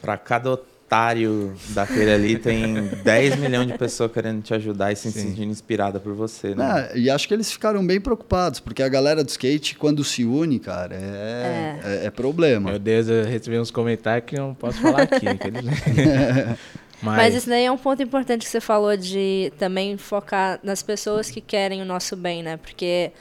Pra 0.00 0.16
cada 0.16 0.50
otário 0.50 1.54
daquele 1.70 2.12
ali, 2.12 2.38
tem 2.38 2.86
10 3.02 3.36
milhões 3.36 3.66
de 3.66 3.76
pessoas 3.76 4.10
querendo 4.12 4.40
te 4.42 4.54
ajudar 4.54 4.92
e 4.92 4.96
se 4.96 5.10
Sim. 5.10 5.20
sentindo 5.20 5.50
inspirada 5.50 5.98
por 5.98 6.14
você, 6.14 6.54
né? 6.54 6.64
né, 6.64 6.90
e 6.94 7.10
acho 7.10 7.26
que 7.26 7.34
eles 7.34 7.50
ficaram 7.50 7.84
bem 7.84 8.00
preocupados, 8.00 8.60
porque 8.60 8.82
a 8.82 8.88
galera 8.88 9.24
do 9.24 9.28
skate, 9.28 9.74
quando 9.74 10.04
se 10.04 10.24
une, 10.24 10.60
cara, 10.60 10.94
é, 10.94 11.80
é. 11.82 12.06
é 12.06 12.10
problema. 12.10 12.70
Meu 12.70 12.78
Deus, 12.78 13.08
eu 13.08 13.24
recebi 13.24 13.58
uns 13.58 13.70
comentários 13.70 14.26
que 14.26 14.36
eu 14.36 14.46
não 14.46 14.54
posso 14.54 14.80
falar 14.80 15.02
aqui. 15.02 15.26
Mas, 17.02 17.16
Mas 17.16 17.34
isso 17.34 17.48
daí 17.48 17.64
é 17.64 17.70
um 17.70 17.76
ponto 17.76 18.02
importante 18.02 18.44
que 18.44 18.50
você 18.50 18.60
falou 18.60 18.96
de 18.96 19.52
também 19.58 19.96
focar 19.96 20.58
nas 20.62 20.82
pessoas 20.82 21.30
que 21.30 21.40
querem 21.40 21.82
o 21.82 21.84
nosso 21.84 22.16
bem, 22.16 22.42
né? 22.42 22.56
Porque 22.56 23.12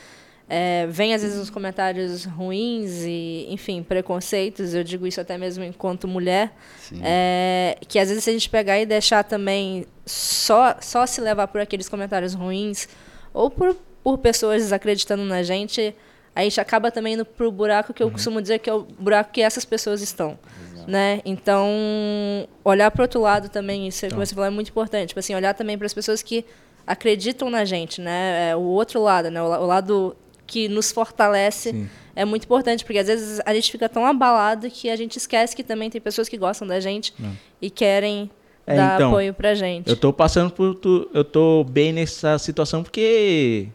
é, 0.48 0.86
vem 0.88 1.14
às 1.14 1.24
vezes 1.24 1.40
uns 1.40 1.50
comentários 1.50 2.24
ruins 2.26 3.04
e, 3.04 3.48
enfim, 3.50 3.82
preconceitos, 3.82 4.74
eu 4.74 4.84
digo 4.84 5.08
isso 5.08 5.20
até 5.20 5.38
mesmo 5.38 5.64
enquanto 5.64 6.08
mulher, 6.08 6.54
é, 7.02 7.78
que 7.88 7.98
às 7.98 8.10
vezes 8.10 8.24
se 8.24 8.30
a 8.30 8.34
gente 8.34 8.50
pegar 8.50 8.80
e 8.80 8.86
deixar 8.86 9.24
também 9.24 9.86
só, 10.06 10.76
só 10.80 11.06
se 11.06 11.20
levar 11.20 11.48
por 11.48 11.60
aqueles 11.60 11.90
comentários 11.90 12.34
ruins 12.34 12.88
ou 13.34 13.50
por, 13.50 13.76
por 14.04 14.20
pessoas 14.20 14.62
desacreditando 14.62 15.24
na 15.24 15.42
gente, 15.42 15.96
a 16.36 16.44
gente 16.44 16.62
acaba 16.62 16.92
também 16.92 17.16
indo 17.16 17.26
pro 17.26 17.52
buraco 17.52 17.94
que 17.94 18.04
eu 18.04 18.12
costumo 18.12 18.42
dizer 18.42 18.60
que 18.60 18.70
é 18.70 18.74
o 18.74 18.84
buraco 18.84 19.32
que 19.32 19.42
essas 19.42 19.66
pessoas 19.66 20.02
estão. 20.02 20.38
Né? 20.88 21.22
Então, 21.26 21.68
olhar 22.64 22.92
para 22.92 23.04
outro 23.04 23.22
lado 23.22 23.50
também, 23.50 23.88
isso 23.88 24.08
que 24.08 24.14
você 24.16 24.34
falou 24.36 24.48
é 24.48 24.50
muito 24.52 24.70
importante. 24.70 25.10
Tipo 25.10 25.20
assim, 25.20 25.34
olhar 25.36 25.54
também 25.54 25.78
para 25.78 25.86
as 25.86 25.94
pessoas 25.94 26.22
que 26.22 26.46
acreditam 26.86 27.50
na 27.50 27.66
gente, 27.66 28.00
né? 28.02 28.50
É, 28.52 28.56
o 28.56 28.60
outro 28.62 29.02
lado, 29.02 29.30
né? 29.32 29.42
O, 29.42 29.48
la- 29.48 29.60
o 29.60 29.66
lado 29.66 30.16
que 30.48 30.68
nos 30.68 30.92
fortalece 30.92 31.72
Sim. 31.72 31.90
é 32.16 32.24
muito 32.24 32.44
importante, 32.44 32.86
porque 32.86 33.00
às 33.00 33.08
vezes 33.08 33.42
a 33.46 33.54
gente 33.54 33.72
fica 33.72 33.90
tão 33.90 34.06
abalado 34.06 34.70
que 34.70 34.90
a 34.90 34.96
gente 34.96 35.18
esquece 35.18 35.56
que 35.56 35.64
também 35.64 35.90
tem 35.90 36.00
pessoas 36.00 36.30
que 36.30 36.38
gostam 36.38 36.68
da 36.68 36.80
gente 36.80 37.12
e 37.60 37.70
querem 37.72 38.30
É, 38.68 38.76
dar 38.76 38.96
então, 38.96 39.10
apoio 39.10 39.34
pra 39.34 39.56
gente. 39.56 39.90
Eu 39.90 39.98
tô 39.98 40.14
passando 40.14 40.52
por. 40.52 40.76
tu- 40.76 41.10
Eu 41.14 41.24
tô 41.24 41.64
bem 41.64 41.92
nessa 41.92 42.38
situação 42.38 42.84
porque. 42.84 43.70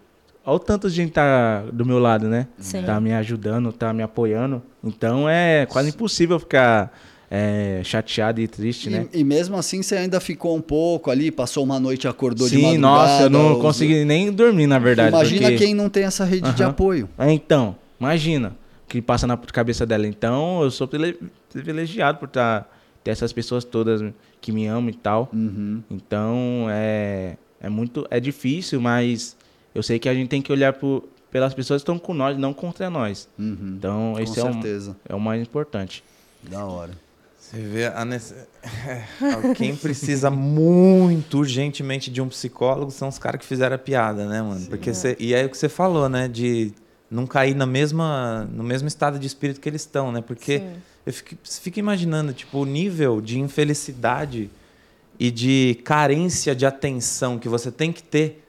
Olha 0.50 0.56
o 0.56 0.58
tanto 0.58 0.88
de 0.90 0.96
gente 0.96 1.12
tá 1.12 1.62
do 1.72 1.86
meu 1.86 1.98
lado, 2.00 2.28
né? 2.28 2.48
Sim. 2.58 2.82
Tá 2.82 3.00
me 3.00 3.12
ajudando, 3.12 3.72
tá 3.72 3.92
me 3.92 4.02
apoiando. 4.02 4.60
Então 4.82 5.28
é 5.28 5.64
quase 5.66 5.90
impossível 5.90 6.38
ficar 6.40 6.92
é, 7.30 7.80
chateado 7.84 8.40
e 8.40 8.48
triste, 8.48 8.90
né? 8.90 9.06
E, 9.12 9.20
e 9.20 9.24
mesmo 9.24 9.56
assim 9.56 9.80
você 9.82 9.94
ainda 9.96 10.18
ficou 10.18 10.56
um 10.56 10.60
pouco 10.60 11.08
ali, 11.10 11.30
passou 11.30 11.62
uma 11.62 11.78
noite, 11.78 12.08
acordou 12.08 12.48
de 12.48 12.56
Sim, 12.56 12.62
madrugada. 12.78 13.00
nossa, 13.00 13.22
eu 13.22 13.30
não 13.30 13.52
os- 13.54 13.60
consegui 13.60 14.04
nem 14.04 14.32
dormir, 14.32 14.66
na 14.66 14.80
verdade. 14.80 15.10
Imagina 15.10 15.42
porque... 15.50 15.64
quem 15.64 15.72
não 15.74 15.88
tem 15.88 16.02
essa 16.02 16.24
rede 16.24 16.52
de 16.52 16.62
Aham. 16.64 16.70
apoio. 16.72 17.08
É, 17.16 17.30
então, 17.30 17.76
imagina 18.00 18.56
o 18.84 18.88
que 18.88 19.00
passa 19.00 19.28
na 19.28 19.36
cabeça 19.36 19.86
dela. 19.86 20.04
Então, 20.08 20.62
eu 20.64 20.70
sou 20.72 20.88
privile- 20.88 21.16
privilegiado 21.52 22.18
por 22.18 22.28
tá, 22.28 22.66
ter 23.04 23.12
essas 23.12 23.32
pessoas 23.32 23.62
todas 23.64 24.02
que 24.40 24.50
me 24.50 24.66
amam 24.66 24.90
e 24.90 24.94
tal. 24.94 25.28
Uhum. 25.32 25.80
Então, 25.88 26.66
é, 26.68 27.36
é 27.60 27.68
muito 27.68 28.04
é 28.10 28.18
difícil, 28.18 28.80
mas 28.80 29.36
eu 29.74 29.82
sei 29.82 29.98
que 29.98 30.08
a 30.08 30.14
gente 30.14 30.28
tem 30.28 30.42
que 30.42 30.52
olhar 30.52 30.72
por, 30.72 31.04
pelas 31.30 31.54
pessoas 31.54 31.82
que 31.82 31.84
estão 31.90 31.98
com 31.98 32.12
nós, 32.12 32.36
não 32.36 32.52
contra 32.52 32.90
nós. 32.90 33.28
Uhum. 33.38 33.74
Então, 33.76 34.12
Com 34.14 34.20
esse 34.20 34.40
é 34.40 34.42
é 35.08 35.14
o 35.14 35.20
mais 35.20 35.42
importante. 35.42 36.02
Da 36.42 36.64
hora. 36.64 36.92
Você 37.38 37.58
vê 37.58 37.86
a. 37.86 38.06
É, 38.62 39.54
Quem 39.54 39.74
precisa 39.74 40.30
muito 40.30 41.38
urgentemente 41.38 42.10
de 42.10 42.20
um 42.20 42.28
psicólogo 42.28 42.90
são 42.90 43.08
os 43.08 43.18
caras 43.18 43.40
que 43.40 43.46
fizeram 43.46 43.74
a 43.76 43.78
piada, 43.78 44.26
né, 44.26 44.42
mano? 44.42 44.66
Porque 44.66 44.92
você... 44.92 45.16
E 45.18 45.32
é 45.32 45.46
o 45.46 45.48
que 45.48 45.56
você 45.56 45.68
falou, 45.68 46.08
né? 46.10 46.28
De 46.28 46.72
não 47.10 47.26
cair 47.26 47.54
na 47.54 47.64
mesma... 47.64 48.46
no 48.52 48.62
mesmo 48.62 48.86
estado 48.86 49.18
de 49.18 49.26
espírito 49.26 49.60
que 49.60 49.68
eles 49.68 49.80
estão, 49.80 50.12
né? 50.12 50.20
Porque 50.20 50.58
Sim. 50.58 50.72
eu 51.06 51.12
fico, 51.12 51.36
você 51.42 51.60
fica 51.60 51.80
imaginando, 51.80 52.34
tipo, 52.34 52.58
o 52.58 52.66
nível 52.66 53.20
de 53.20 53.38
infelicidade 53.40 54.50
e 55.18 55.30
de 55.30 55.80
carência 55.84 56.54
de 56.54 56.66
atenção 56.66 57.38
que 57.38 57.48
você 57.48 57.70
tem 57.70 57.92
que 57.92 58.02
ter 58.02 58.44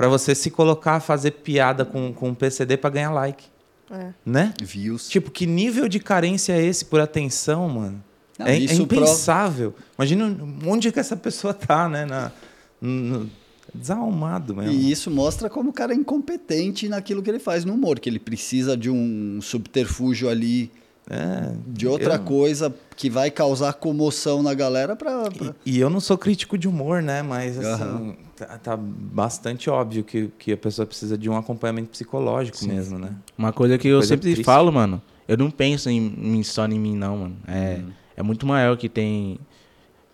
para 0.00 0.08
você 0.08 0.34
se 0.34 0.50
colocar 0.50 0.94
a 0.96 1.00
fazer 1.00 1.32
piada 1.32 1.84
com, 1.84 2.10
com 2.12 2.30
o 2.30 2.34
PCD 2.34 2.78
para 2.78 2.88
ganhar 2.88 3.10
like, 3.10 3.44
É. 3.90 4.08
né? 4.24 4.54
Views. 4.62 5.08
Tipo, 5.10 5.30
que 5.30 5.46
nível 5.46 5.86
de 5.88 6.00
carência 6.00 6.54
é 6.54 6.64
esse 6.64 6.86
por 6.86 7.00
atenção, 7.00 7.68
mano? 7.68 8.02
Não, 8.38 8.46
é, 8.46 8.54
é 8.54 8.58
isso 8.58 8.86
prova- 8.86 9.02
impensável. 9.04 9.74
Imagina 9.98 10.34
onde 10.66 10.90
que 10.90 10.98
essa 10.98 11.16
pessoa 11.16 11.52
tá, 11.52 11.86
né? 11.86 12.06
Na, 12.06 12.32
no- 12.80 13.28
desalmado 13.74 14.56
mesmo. 14.56 14.72
E 14.72 14.90
isso 14.90 15.10
mostra 15.10 15.50
como 15.50 15.68
o 15.68 15.72
cara 15.72 15.92
é 15.92 15.96
incompetente 15.96 16.88
naquilo 16.88 17.22
que 17.22 17.28
ele 17.30 17.38
faz 17.38 17.64
no 17.66 17.74
humor, 17.74 18.00
que 18.00 18.08
ele 18.08 18.18
precisa 18.18 18.76
de 18.76 18.88
um 18.90 19.38
subterfúgio 19.42 20.28
ali, 20.30 20.72
É, 21.12 21.52
de 21.66 21.88
outra 21.88 22.14
eu- 22.14 22.20
coisa 22.20 22.72
que 22.96 23.10
vai 23.10 23.32
causar 23.32 23.72
comoção 23.72 24.44
na 24.44 24.54
galera 24.54 24.94
pra. 24.94 25.28
pra- 25.28 25.54
E, 25.66 25.76
e 25.76 25.80
eu 25.80 25.90
não 25.90 25.98
sou 25.98 26.16
crítico 26.16 26.56
de 26.56 26.68
humor, 26.68 27.02
né? 27.02 27.20
Mas 27.20 27.58
assim, 27.58 27.82
Aham. 27.82 28.16
tá, 28.36 28.46
tá 28.58 28.76
bastante 28.76 29.68
óbvio 29.68 30.04
que, 30.04 30.30
que 30.38 30.52
a 30.52 30.56
pessoa 30.56 30.86
precisa 30.86 31.18
de 31.18 31.28
um 31.28 31.36
acompanhamento 31.36 31.90
psicológico 31.90 32.64
mesmo, 32.64 32.96
né? 32.96 33.12
Uma 33.36 33.52
coisa 33.52 33.76
que 33.76 33.88
eu 33.88 33.96
Coisa 33.98 34.06
sempre 34.08 34.30
triste. 34.34 34.44
falo, 34.44 34.70
mano, 34.72 35.02
eu 35.26 35.36
não 35.36 35.50
penso 35.50 35.90
em, 35.90 36.14
em 36.38 36.42
só 36.44 36.64
em 36.66 36.78
mim, 36.78 36.94
não, 36.94 37.16
mano. 37.16 37.36
É, 37.48 37.80
é 38.16 38.22
muito 38.22 38.46
maior 38.46 38.76
que 38.76 38.88
tem. 38.88 39.36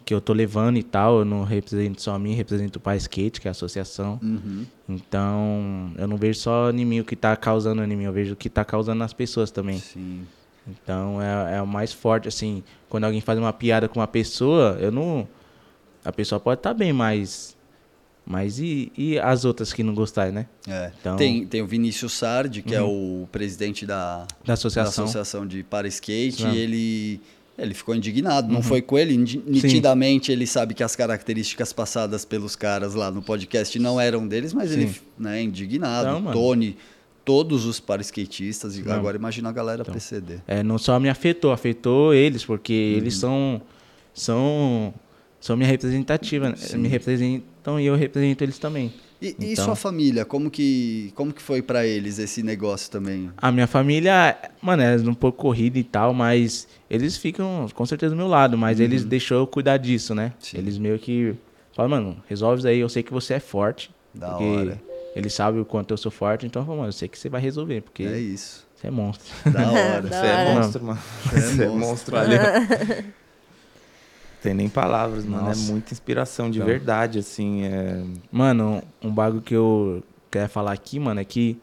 Que 0.03 0.14
eu 0.14 0.20
tô 0.20 0.32
levando 0.32 0.76
e 0.78 0.82
tal. 0.84 1.18
Eu 1.18 1.24
não 1.26 1.42
represento 1.44 2.01
só 2.01 2.14
a 2.14 2.18
mim, 2.18 2.32
represento 2.32 2.78
o 2.78 2.80
Pai 2.80 2.97
Skate, 2.97 3.38
que 3.40 3.49
é 3.49 3.51
a 3.51 3.53
associação. 3.53 4.18
Uhum. 4.22 4.64
Então, 4.88 5.90
eu 5.99 6.07
não 6.07 6.16
vejo 6.16 6.38
só 6.38 6.70
em 6.70 6.84
mim 6.84 7.01
o 7.01 7.05
que 7.05 7.16
tá 7.16 7.36
causando 7.36 7.82
em 7.82 7.97
mim, 7.97 8.05
eu 8.05 8.12
vejo 8.12 8.32
o 8.32 8.36
que 8.36 8.49
tá 8.49 8.64
causando 8.64 8.99
nas 9.01 9.12
pessoas 9.12 9.51
também. 9.51 9.78
Sim. 9.78 10.22
Então, 10.68 11.20
é, 11.22 11.56
é 11.58 11.62
o 11.62 11.66
mais 11.66 11.92
forte, 11.92 12.28
assim. 12.28 12.62
Quando 12.88 13.04
alguém 13.04 13.20
faz 13.20 13.38
uma 13.38 13.52
piada 13.52 13.88
com 13.88 14.00
uma 14.00 14.06
pessoa, 14.06 14.76
eu 14.80 14.90
não. 14.90 15.26
A 16.04 16.12
pessoa 16.12 16.40
pode 16.40 16.58
estar 16.60 16.74
bem, 16.74 16.92
mas. 16.92 17.54
Mas 18.28 18.58
e, 18.58 18.90
e 18.98 19.18
as 19.20 19.44
outras 19.44 19.72
que 19.72 19.84
não 19.84 19.94
gostarem, 19.94 20.32
né? 20.32 20.46
É. 20.66 20.90
Então- 21.00 21.16
Tem, 21.16 21.46
tem 21.46 21.62
o 21.62 21.66
Vinícius 21.66 22.12
Sardi, 22.12 22.60
que 22.60 22.74
é 22.74 22.82
o 22.82 23.28
presidente 23.30 23.86
da, 23.86 24.26
Da 24.44 24.54
associação. 24.54 25.04
da 25.04 25.10
associação 25.10 25.46
de 25.46 25.62
para 25.62 25.86
skate, 25.86 26.42
Sim. 26.42 26.50
e 26.50 26.58
ele, 26.58 27.20
ele 27.56 27.72
ficou 27.72 27.94
indignado. 27.94 28.52
Não 28.52 28.64
foi 28.64 28.82
com 28.82 28.98
ele, 28.98 29.16
ni- 29.16 29.40
nitidamente 29.46 30.32
ele 30.32 30.44
sabe 30.44 30.74
que 30.74 30.82
as 30.82 30.96
características 30.96 31.72
passadas 31.72 32.24
pelos 32.24 32.56
caras 32.56 32.94
lá 32.94 33.12
no 33.12 33.22
podcast 33.22 33.78
não 33.78 34.00
eram 34.00 34.26
deles, 34.26 34.52
mas 34.52 34.72
ele, 34.72 34.88
Sim. 34.88 35.00
né, 35.16 35.40
indignado. 35.42 36.20
Mano. 36.20 36.32
Tony, 36.32 36.76
todos 37.26 37.66
os 37.66 37.80
para 37.80 38.00
skatistas, 38.02 38.78
e 38.78 38.88
agora 38.88 39.16
imagina 39.16 39.48
a 39.48 39.52
galera 39.52 39.82
Então. 39.82 39.92
PCD. 39.92 40.36
É, 40.46 40.62
não 40.62 40.78
só 40.78 40.98
me 41.00 41.08
afetou, 41.10 41.50
afetou 41.52 42.14
eles, 42.14 42.44
porque 42.44 42.72
eles 42.72 43.14
Uhum. 43.14 43.20
são, 43.20 43.62
são, 44.14 44.94
são 45.40 45.56
minha 45.56 45.68
representativa, 45.68 46.50
né? 46.50 46.56
Sim. 46.56 46.78
me 46.78 46.88
representam 46.88 47.80
e 47.80 47.86
eu 47.86 47.96
represento 47.96 48.44
eles 48.44 48.58
também. 48.58 48.92
E, 49.20 49.34
e 49.40 49.52
Então. 49.52 49.64
sua 49.64 49.74
família, 49.74 50.24
como 50.24 50.48
que, 50.50 51.10
como 51.16 51.32
que 51.32 51.42
foi 51.42 51.62
pra 51.62 51.84
eles 51.84 52.18
esse 52.20 52.42
negócio 52.44 52.90
também? 52.90 53.28
A 53.36 53.50
minha 53.50 53.66
família, 53.66 54.36
mano, 54.62 54.82
é 54.82 54.96
um 54.96 55.14
pouco 55.14 55.38
corrida 55.42 55.78
e 55.78 55.84
tal, 55.84 56.14
mas 56.14 56.68
eles 56.88 57.16
ficam 57.16 57.66
com 57.74 57.84
certeza 57.86 58.14
do 58.14 58.16
meu 58.16 58.28
lado, 58.28 58.56
mas 58.56 58.78
eles 58.78 59.04
deixou 59.04 59.38
eu 59.38 59.46
cuidar 59.48 59.78
disso, 59.78 60.14
né? 60.14 60.26
Uhum. 60.26 60.32
Sim. 60.38 60.58
Eles 60.58 60.78
meio 60.78 60.98
que 60.98 61.34
falam, 61.74 61.90
mano, 61.90 62.16
resolve 62.28 62.58
isso 62.60 62.68
aí, 62.68 62.78
eu 62.78 62.88
sei 62.88 63.02
que 63.02 63.12
você 63.12 63.34
é 63.34 63.40
forte. 63.40 63.90
Da 64.14 64.28
porque 64.30 64.44
hora. 64.44 64.82
Eles 65.16 65.32
sabem 65.32 65.60
o 65.60 65.64
quanto 65.64 65.92
eu 65.92 65.96
sou 65.96 66.12
forte, 66.12 66.44
então 66.46 66.60
eu 66.62 66.66
falo, 66.66 66.78
mano, 66.78 66.88
eu 66.88 66.92
sei 66.92 67.08
que 67.08 67.18
você 67.18 67.28
vai 67.28 67.40
resolver, 67.40 67.80
porque 67.80 68.02
É 68.02 68.18
isso. 68.18 68.66
você 68.74 68.88
é 68.88 68.90
monstro. 68.90 69.26
Da 69.50 69.70
hora. 69.70 70.02
Da 70.08 70.08
Você 70.20 70.26
é 70.26 70.54
monstro, 70.54 70.84
mano. 70.84 71.00
Você 71.32 71.62
é 71.62 71.66
é 71.66 71.68
monstro. 71.70 72.16
ali. 72.16 72.34
Tem 74.42 74.54
nem 74.54 74.68
palavras, 74.68 75.24
mano. 75.24 75.46
Nossa. 75.46 75.60
É 75.68 75.72
muita 75.72 75.92
inspiração 75.92 76.50
de 76.50 76.58
Então. 76.58 76.66
verdade, 76.68 77.18
assim. 77.18 77.64
É... 77.64 78.02
Mano, 78.30 78.82
um 79.02 79.10
bagulho 79.10 79.42
que 79.42 79.54
eu 79.54 80.02
quero 80.30 80.48
falar 80.48 80.72
aqui, 80.72 81.00
mano, 81.00 81.18
é 81.20 81.24
que 81.24 81.58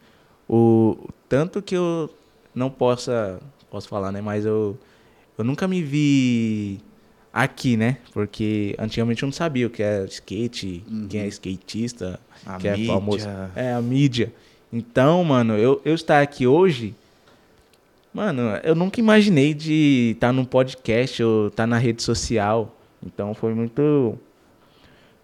o 0.48 1.08
tanto 1.28 1.62
que 1.62 1.74
eu 1.76 2.10
não 2.54 2.68
possa, 2.70 3.40
posso 3.70 3.88
falar, 3.88 4.12
né, 4.12 4.20
mas 4.20 4.44
eu 4.44 4.76
eu 5.38 5.44
nunca 5.44 5.66
me 5.66 5.82
vi 5.82 6.80
aqui, 7.32 7.76
né? 7.76 7.98
Porque 8.12 8.74
antigamente 8.78 9.22
eu 9.22 9.26
não 9.26 9.32
sabia 9.32 9.66
o 9.66 9.70
que 9.70 9.82
é 9.82 10.04
skate, 10.04 10.84
quem 11.08 11.20
é 11.22 11.26
skatista, 11.28 12.20
A 12.46 12.58
que 12.58 12.68
é 12.68 12.76
mídia. 12.76 12.94
famoso. 12.94 13.28
É 13.54 13.72
a 13.72 13.80
mídia. 13.82 14.32
Então, 14.72 15.22
mano, 15.24 15.54
eu, 15.56 15.80
eu 15.84 15.94
estar 15.94 16.20
aqui 16.20 16.46
hoje, 16.46 16.94
mano, 18.12 18.42
eu 18.62 18.74
nunca 18.74 19.00
imaginei 19.00 19.54
de 19.54 20.12
estar 20.14 20.32
num 20.32 20.44
podcast 20.44 21.22
ou 21.22 21.48
estar 21.48 21.66
na 21.66 21.78
rede 21.78 22.02
social. 22.02 22.74
Então 23.04 23.34
foi 23.34 23.54
muito 23.54 24.18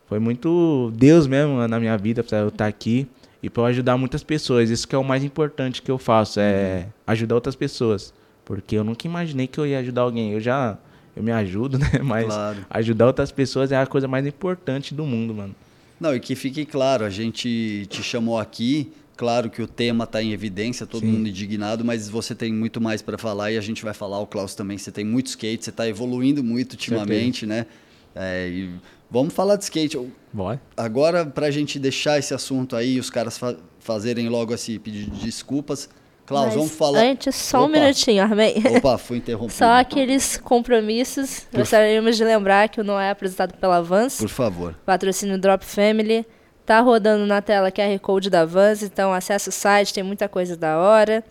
foi 0.09 0.19
muito 0.19 0.91
Deus 0.95 1.27
mesmo 1.27 1.67
na 1.69 1.79
minha 1.79 1.97
vida 1.97 2.23
para 2.23 2.39
eu 2.39 2.49
estar 2.49 2.67
aqui 2.67 3.07
e 3.43 3.49
para 3.49 3.63
eu 3.63 3.67
ajudar 3.67 3.97
muitas 3.97 4.23
pessoas. 4.23 4.69
Isso 4.71 4.87
que 4.87 4.95
é 4.95 4.99
o 4.99 5.05
mais 5.05 5.23
importante 5.25 5.81
que 5.83 5.91
eu 5.91 5.99
faço, 5.99 6.41
é 6.41 6.87
ajudar 7.07 7.37
outras 7.37 7.55
pessoas. 7.57 8.13
Porque 8.45 8.77
eu 8.77 8.83
nunca 8.85 9.07
imaginei 9.07 9.47
que 9.47 9.59
eu 9.59 9.67
ia 9.67 9.79
ajudar 9.79 10.03
alguém. 10.03 10.33
Eu 10.33 10.41
já 10.41 10.77
eu 11.17 11.23
me 11.23 11.31
ajudo, 11.33 11.79
né? 11.79 12.01
Mas 12.03 12.27
Claro. 12.27 12.59
ajudar 12.71 13.07
outras 13.07 13.31
pessoas 13.33 13.71
é 13.73 13.77
a 13.77 13.87
coisa 13.87 14.07
mais 14.09 14.27
importante 14.27 14.95
do 14.95 15.05
mundo, 15.05 15.35
mano. 15.35 15.55
Não, 16.01 16.15
e 16.15 16.19
que 16.21 16.35
fique 16.35 16.65
claro, 16.65 17.05
a 17.05 17.11
gente 17.11 17.87
te 17.91 18.03
chamou 18.03 18.39
aqui, 18.39 18.91
claro 19.17 19.51
que 19.51 19.61
o 19.61 19.67
tema 19.67 20.05
está 20.05 20.23
em 20.23 20.33
evidência, 20.33 20.87
todo 20.87 21.03
Sim. 21.03 21.13
mundo 21.13 21.29
indignado, 21.29 21.85
mas 21.85 22.09
você 22.09 22.35
tem 22.35 22.53
muito 22.53 22.81
mais 22.81 23.03
para 23.03 23.19
falar 23.19 23.53
e 23.53 23.59
a 23.59 23.61
gente 23.61 23.85
vai 23.85 23.93
falar, 23.93 24.19
o 24.19 24.27
Klaus 24.27 24.55
também, 24.55 24.79
você 24.79 24.91
tem 24.91 25.05
muito 25.05 25.27
skate, 25.27 25.63
você 25.65 25.71
está 25.71 25.87
evoluindo 25.87 26.43
muito 26.43 26.73
ultimamente, 26.73 27.45
né? 27.45 27.67
É, 28.15 28.49
e 28.49 28.71
vamos 29.11 29.35
falar 29.35 29.57
de 29.57 29.65
skate. 29.65 29.99
Bora. 30.33 30.61
Agora, 30.77 31.27
para 31.27 31.47
a 31.47 31.51
gente 31.51 31.79
deixar 31.79 32.19
esse 32.19 32.33
assunto 32.33 32.75
aí, 32.75 32.99
os 32.99 33.11
caras 33.11 33.37
fa- 33.37 33.57
fazerem 33.79 34.29
logo 34.29 34.55
esse 34.55 34.79
pedido 34.79 35.11
de 35.11 35.21
desculpas, 35.27 35.89
Klaus, 36.31 36.47
Mas 36.47 36.55
vamos 36.55 36.71
falar... 36.71 37.01
Antes, 37.01 37.35
só 37.35 37.63
um 37.63 37.65
Opa. 37.65 37.73
minutinho, 37.73 38.23
Armei. 38.23 38.63
Opa, 38.79 38.97
fui 38.97 39.19
interrompido. 39.19 39.53
Só 39.53 39.73
aqueles 39.73 40.37
compromissos. 40.37 41.45
Gostaríamos 41.53 42.17
de 42.17 42.23
lembrar 42.23 42.69
que 42.69 42.81
o 42.81 42.85
Não 42.85 43.01
é 43.01 43.11
apresentado 43.11 43.55
pela 43.55 43.83
Vans. 43.83 44.17
Por 44.17 44.29
favor. 44.29 44.77
Patrocínio 44.87 45.37
Drop 45.37 45.65
Family. 45.65 46.25
Tá 46.65 46.79
rodando 46.79 47.27
na 47.27 47.43
tela 47.43 47.73
QR 47.73 47.99
Code 47.99 48.31
da 48.31 48.45
Vans, 48.45 48.81
então 48.81 49.13
acessa 49.13 49.51
o 49.51 49.53
site, 49.53 49.93
tem 49.93 50.05
muita 50.05 50.29
coisa 50.29 50.57
da 50.57 50.79
hora. 50.79 51.25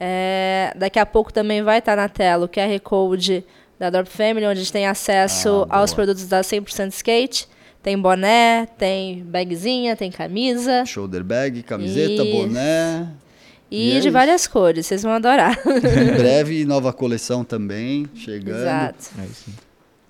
É, 0.00 0.72
daqui 0.74 0.98
a 0.98 1.04
pouco 1.04 1.30
também 1.30 1.62
vai 1.62 1.80
estar 1.80 1.94
na 1.94 2.08
tela 2.08 2.46
o 2.46 2.48
QR 2.48 2.80
Code 2.82 3.44
da 3.78 3.90
Drop 3.90 4.08
Family, 4.08 4.46
onde 4.46 4.60
a 4.60 4.62
gente 4.62 4.72
tem 4.72 4.86
acesso 4.86 5.66
Ah, 5.68 5.80
aos 5.80 5.92
produtos 5.92 6.26
da 6.26 6.40
100% 6.40 6.92
Skate. 6.92 7.46
Tem 7.82 7.98
boné, 7.98 8.66
tem 8.78 9.22
bagzinha, 9.22 9.94
tem 9.94 10.10
camisa. 10.10 10.86
Shoulder 10.86 11.22
bag, 11.22 11.62
camiseta, 11.62 12.24
boné. 12.24 13.06
E, 13.70 13.88
E 13.88 13.90
é 13.96 14.00
de 14.00 14.08
isso. 14.08 14.12
várias 14.12 14.46
cores, 14.46 14.86
vocês 14.86 15.02
vão 15.02 15.12
adorar. 15.12 15.58
Em 15.66 16.16
breve, 16.16 16.64
nova 16.64 16.92
coleção 16.92 17.44
também, 17.44 18.08
chegando. 18.14 18.60
Exato. 18.60 19.10
É 19.18 19.24
isso. 19.24 19.50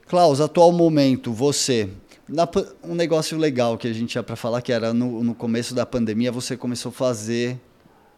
Klaus, 0.07 0.41
atual 0.41 0.71
momento, 0.73 1.33
você. 1.33 1.89
na 2.29 2.49
um 2.85 2.95
negócio 2.95 3.37
legal 3.39 3.77
que 3.79 3.89
a 3.89 3.93
gente 3.93 4.11
tinha 4.11 4.23
para 4.23 4.37
falar, 4.37 4.61
que 4.63 4.73
era 4.73 4.93
no, 4.93 5.23
no 5.25 5.35
começo 5.35 5.75
da 5.75 5.85
pandemia, 5.87 6.31
você 6.31 6.57
começou 6.57 6.91
a 6.91 6.93
fazer 6.93 7.59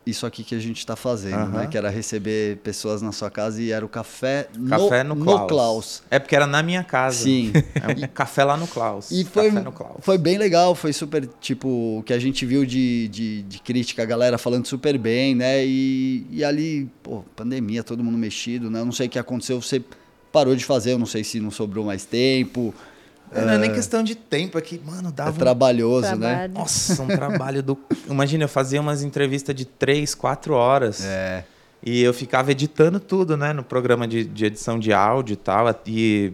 isso 0.09 0.27
aqui 0.27 0.43
que 0.43 0.55
a 0.55 0.59
gente 0.59 0.79
está 0.79 0.97
fazendo, 0.97 1.51
né? 1.51 1.67
Que 1.67 1.77
era 1.77 1.91
receber 1.91 2.57
pessoas 2.59 3.03
na 3.03 3.13
sua 3.13 3.31
casa 3.31 3.61
e 3.63 3.71
era 3.71 3.85
o 3.85 3.89
café 3.89 4.49
no, 4.57 4.69
Café 4.69 5.05
no, 5.05 5.17
Klaus. 5.17 5.49
Klaus. 5.49 6.03
É 6.11 6.19
porque 6.19 6.35
era 6.35 6.47
na 6.47 6.63
minha 6.63 6.83
casa. 6.83 7.25
Sim. 7.25 7.53
É 7.79 8.05
um 8.05 8.09
café 8.09 8.45
lá 8.45 8.57
no 8.57 8.67
Klaus. 8.67 9.11
E 9.11 9.25
foi, 9.25 9.49
Café 9.49 9.61
no 9.61 9.73
Klaus. 9.73 9.97
foi 10.01 10.19
bem 10.19 10.37
legal, 10.37 10.75
foi 10.75 10.93
super, 10.93 11.29
tipo, 11.41 11.99
o 11.99 12.03
que 12.03 12.13
a 12.13 12.19
gente 12.19 12.45
viu 12.45 12.65
de, 12.65 13.09
de, 13.09 13.43
de 13.43 13.61
crítica, 13.61 14.03
a 14.03 14.07
galera 14.07 14.37
falando 14.37 14.67
super 14.67 14.99
bem, 14.99 15.35
né? 15.35 15.65
E, 15.65 16.27
e 16.31 16.45
ali, 16.45 16.91
pô, 17.03 17.23
pandemia, 17.37 17.85
todo 17.85 18.03
mundo 18.03 18.19
mexido, 18.19 18.71
né? 18.71 18.81
Eu 18.81 18.85
não 18.85 18.93
sei 18.93 19.07
o 19.07 19.11
que 19.11 19.19
aconteceu, 19.19 19.61
você 19.61 19.83
parou 20.33 20.57
de 20.57 20.65
fazer, 20.65 20.93
eu 20.93 20.99
não 20.99 21.07
sei 21.07 21.23
se 21.25 21.41
não 21.41 21.51
sobrou 21.51 21.85
mais 21.85 22.05
tempo, 22.05 22.75
Não 23.35 23.53
é 23.53 23.59
nem 23.59 23.73
questão 23.73 24.03
de 24.03 24.15
tempo, 24.15 24.57
é 24.59 24.61
que, 24.61 24.81
mano, 24.85 25.11
dava 25.13 25.31
é 25.31 25.33
um 25.33 25.37
trabalhoso, 25.37 26.09
né? 26.17 26.17
Trabalho. 26.17 26.53
Nossa, 26.55 27.03
um 27.03 27.07
trabalho 27.09 27.63
do. 27.63 27.79
Imagina, 28.09 28.45
eu 28.45 28.49
fazia 28.49 28.81
umas 28.81 29.03
entrevistas 29.03 29.55
de 29.55 29.65
três, 29.65 30.15
quatro 30.15 30.55
horas. 30.55 31.05
É, 31.05 31.45
E 31.83 32.03
eu 32.03 32.13
ficava 32.15 32.51
editando 32.53 32.99
tudo, 32.99 33.37
né? 33.37 33.53
No 33.53 33.63
programa 33.63 34.07
de, 34.09 34.25
de 34.25 34.45
edição 34.47 34.79
de 34.79 34.93
áudio 34.93 35.35
e 35.35 35.37
tal. 35.37 35.67
E, 35.87 36.33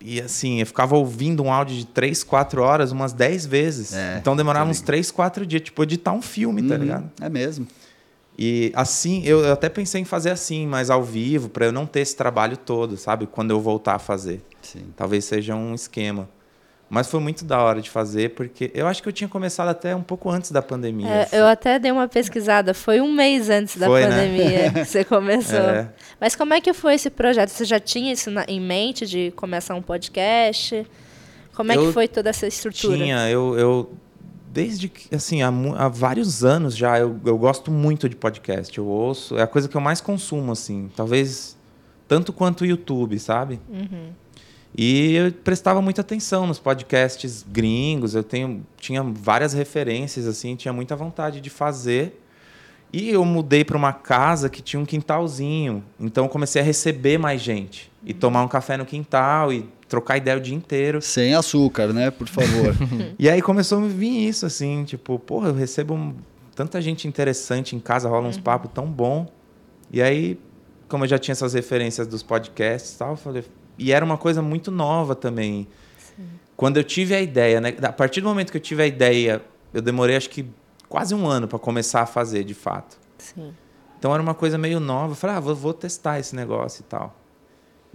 e 0.00 0.20
assim, 0.20 0.60
eu 0.60 0.66
ficava 0.66 0.96
ouvindo 0.96 1.42
um 1.42 1.52
áudio 1.52 1.76
de 1.76 1.86
três, 1.86 2.22
quatro 2.22 2.62
horas 2.62 2.92
umas 2.92 3.12
dez 3.12 3.44
vezes. 3.46 3.92
É, 3.94 4.18
então 4.18 4.36
demorava 4.36 4.66
tô 4.66 4.70
uns 4.70 4.80
três, 4.80 5.10
quatro 5.10 5.46
dias. 5.46 5.62
Tipo, 5.62 5.82
editar 5.82 6.12
um 6.12 6.22
filme, 6.22 6.62
tá 6.62 6.74
Uhum, 6.74 6.80
ligado? 6.80 7.10
É 7.20 7.28
mesmo. 7.28 7.66
E 8.38 8.70
assim, 8.74 9.22
eu, 9.24 9.52
até 9.52 9.68
pensei 9.68 10.00
em 10.00 10.04
fazer 10.04 10.30
assim, 10.30 10.64
mas 10.66 10.90
ao 10.90 11.02
vivo, 11.02 11.48
pra 11.48 11.66
eu 11.66 11.72
não 11.72 11.84
ter 11.86 12.00
esse 12.00 12.14
trabalho 12.16 12.56
todo, 12.56 12.96
sabe? 12.96 13.26
Quando 13.26 13.50
eu 13.50 13.60
voltar 13.60 13.94
a 13.96 13.98
fazer. 13.98 14.40
Sim. 14.62 14.86
Talvez 14.96 15.24
seja 15.24 15.56
um 15.56 15.74
esquema. 15.74 16.28
Mas 16.90 17.06
foi 17.10 17.20
muito 17.20 17.44
da 17.44 17.60
hora 17.62 17.82
de 17.82 17.90
fazer, 17.90 18.30
porque 18.30 18.70
eu 18.72 18.86
acho 18.86 19.02
que 19.02 19.08
eu 19.08 19.12
tinha 19.12 19.28
começado 19.28 19.68
até 19.68 19.94
um 19.94 20.02
pouco 20.02 20.30
antes 20.30 20.50
da 20.50 20.62
pandemia. 20.62 21.06
É, 21.08 21.22
assim. 21.22 21.36
eu 21.36 21.46
até 21.46 21.78
dei 21.78 21.90
uma 21.92 22.08
pesquisada, 22.08 22.72
foi 22.72 23.00
um 23.00 23.12
mês 23.12 23.50
antes 23.50 23.76
da 23.76 23.86
Foi, 23.86 24.06
né? 24.06 24.08
pandemia 24.08 24.72
que 24.72 24.84
você 24.86 25.04
começou. 25.04 25.58
É. 25.58 25.88
Mas 26.18 26.34
como 26.34 26.54
é 26.54 26.60
que 26.62 26.72
foi 26.72 26.94
esse 26.94 27.10
projeto? 27.10 27.50
Você 27.50 27.64
já 27.66 27.78
tinha 27.78 28.10
isso 28.12 28.30
na- 28.30 28.44
em 28.48 28.58
mente 28.60 29.04
de 29.04 29.32
começar 29.32 29.74
um 29.74 29.82
podcast? 29.82 30.86
Como 31.54 31.72
é 31.72 31.76
Eu 31.76 31.88
que 31.88 31.92
foi 31.92 32.08
toda 32.08 32.30
essa 32.30 32.46
estrutura? 32.46 32.96
Tinha, 32.96 33.28
eu, 33.28 33.58
eu 33.58 33.92
desde 34.52 34.88
que, 34.88 35.14
assim, 35.14 35.42
há, 35.42 35.48
há 35.76 35.88
vários 35.88 36.44
anos 36.44 36.76
já, 36.76 36.98
eu, 36.98 37.18
eu 37.24 37.36
gosto 37.36 37.70
muito 37.70 38.08
de 38.08 38.16
podcast. 38.16 38.76
Eu 38.76 38.86
ouço, 38.86 39.36
é 39.36 39.42
a 39.42 39.46
coisa 39.46 39.68
que 39.68 39.76
eu 39.76 39.80
mais 39.80 40.00
consumo, 40.00 40.52
assim. 40.52 40.90
Talvez 40.96 41.56
tanto 42.06 42.32
quanto 42.32 42.62
o 42.62 42.66
YouTube, 42.66 43.18
sabe? 43.18 43.60
Uhum. 43.68 44.10
E 44.76 45.14
eu 45.14 45.32
prestava 45.32 45.80
muita 45.80 46.00
atenção 46.00 46.46
nos 46.46 46.58
podcasts 46.58 47.44
gringos. 47.46 48.14
Eu 48.14 48.22
tenho, 48.22 48.64
tinha 48.76 49.02
várias 49.02 49.52
referências, 49.52 50.26
assim, 50.26 50.56
tinha 50.56 50.72
muita 50.72 50.96
vontade 50.96 51.40
de 51.40 51.50
fazer. 51.50 52.22
E 52.92 53.10
eu 53.10 53.24
mudei 53.24 53.64
para 53.64 53.76
uma 53.76 53.92
casa 53.92 54.48
que 54.48 54.62
tinha 54.62 54.80
um 54.80 54.86
quintalzinho. 54.86 55.84
Então 56.00 56.24
eu 56.24 56.30
comecei 56.30 56.62
a 56.62 56.64
receber 56.64 57.18
mais 57.18 57.40
gente. 57.40 57.90
E 58.02 58.14
tomar 58.14 58.42
um 58.42 58.48
café 58.48 58.76
no 58.76 58.86
quintal 58.86 59.52
e 59.52 59.68
trocar 59.88 60.16
ideia 60.16 60.36
o 60.36 60.40
dia 60.40 60.54
inteiro. 60.54 61.00
Sem 61.00 61.34
açúcar, 61.34 61.92
né? 61.92 62.10
Por 62.10 62.28
favor. 62.28 62.74
E 63.18 63.28
aí 63.28 63.40
começou 63.42 63.78
a 63.78 63.80
me 63.80 63.88
vir 63.88 64.28
isso, 64.28 64.44
assim, 64.46 64.84
tipo, 64.84 65.18
porra, 65.18 65.48
eu 65.48 65.54
recebo 65.54 65.94
um- 65.94 66.14
tanta 66.54 66.80
gente 66.80 67.08
interessante 67.08 67.74
em 67.74 67.80
casa, 67.80 68.08
rola 68.08 68.28
uns 68.28 68.38
papos 68.38 68.70
tão 68.74 68.86
bom. 68.86 69.26
E 69.90 70.02
aí, 70.02 70.38
como 70.88 71.04
eu 71.04 71.08
já 71.08 71.18
tinha 71.18 71.32
essas 71.32 71.54
referências 71.54 72.06
dos 72.06 72.22
podcasts 72.22 72.94
e 72.94 72.98
tal, 72.98 73.10
eu 73.10 73.16
falei, 73.16 73.44
e 73.78 73.92
era 73.92 74.04
uma 74.04 74.18
coisa 74.18 74.42
muito 74.42 74.70
nova 74.70 75.14
também. 75.14 75.66
Quando 76.56 76.76
eu 76.76 76.84
tive 76.84 77.14
a 77.14 77.20
ideia, 77.20 77.60
né? 77.60 77.74
A 77.82 77.92
partir 77.92 78.20
do 78.20 78.28
momento 78.28 78.50
que 78.50 78.56
eu 78.56 78.60
tive 78.60 78.82
a 78.82 78.86
ideia, 78.86 79.40
eu 79.72 79.80
demorei 79.80 80.16
acho 80.16 80.28
que 80.28 80.44
quase 80.88 81.14
um 81.14 81.26
ano 81.26 81.46
para 81.46 81.58
começar 81.58 82.02
a 82.02 82.06
fazer 82.06 82.42
de 82.42 82.54
fato. 82.54 82.98
Sim. 83.18 83.52
Então 83.98 84.12
era 84.12 84.22
uma 84.22 84.34
coisa 84.34 84.58
meio 84.58 84.80
nova. 84.80 85.12
Eu 85.12 85.16
falei, 85.16 85.36
ah, 85.36 85.40
vou, 85.40 85.54
vou 85.54 85.72
testar 85.72 86.18
esse 86.18 86.34
negócio 86.34 86.80
e 86.82 86.84
tal. 86.84 87.14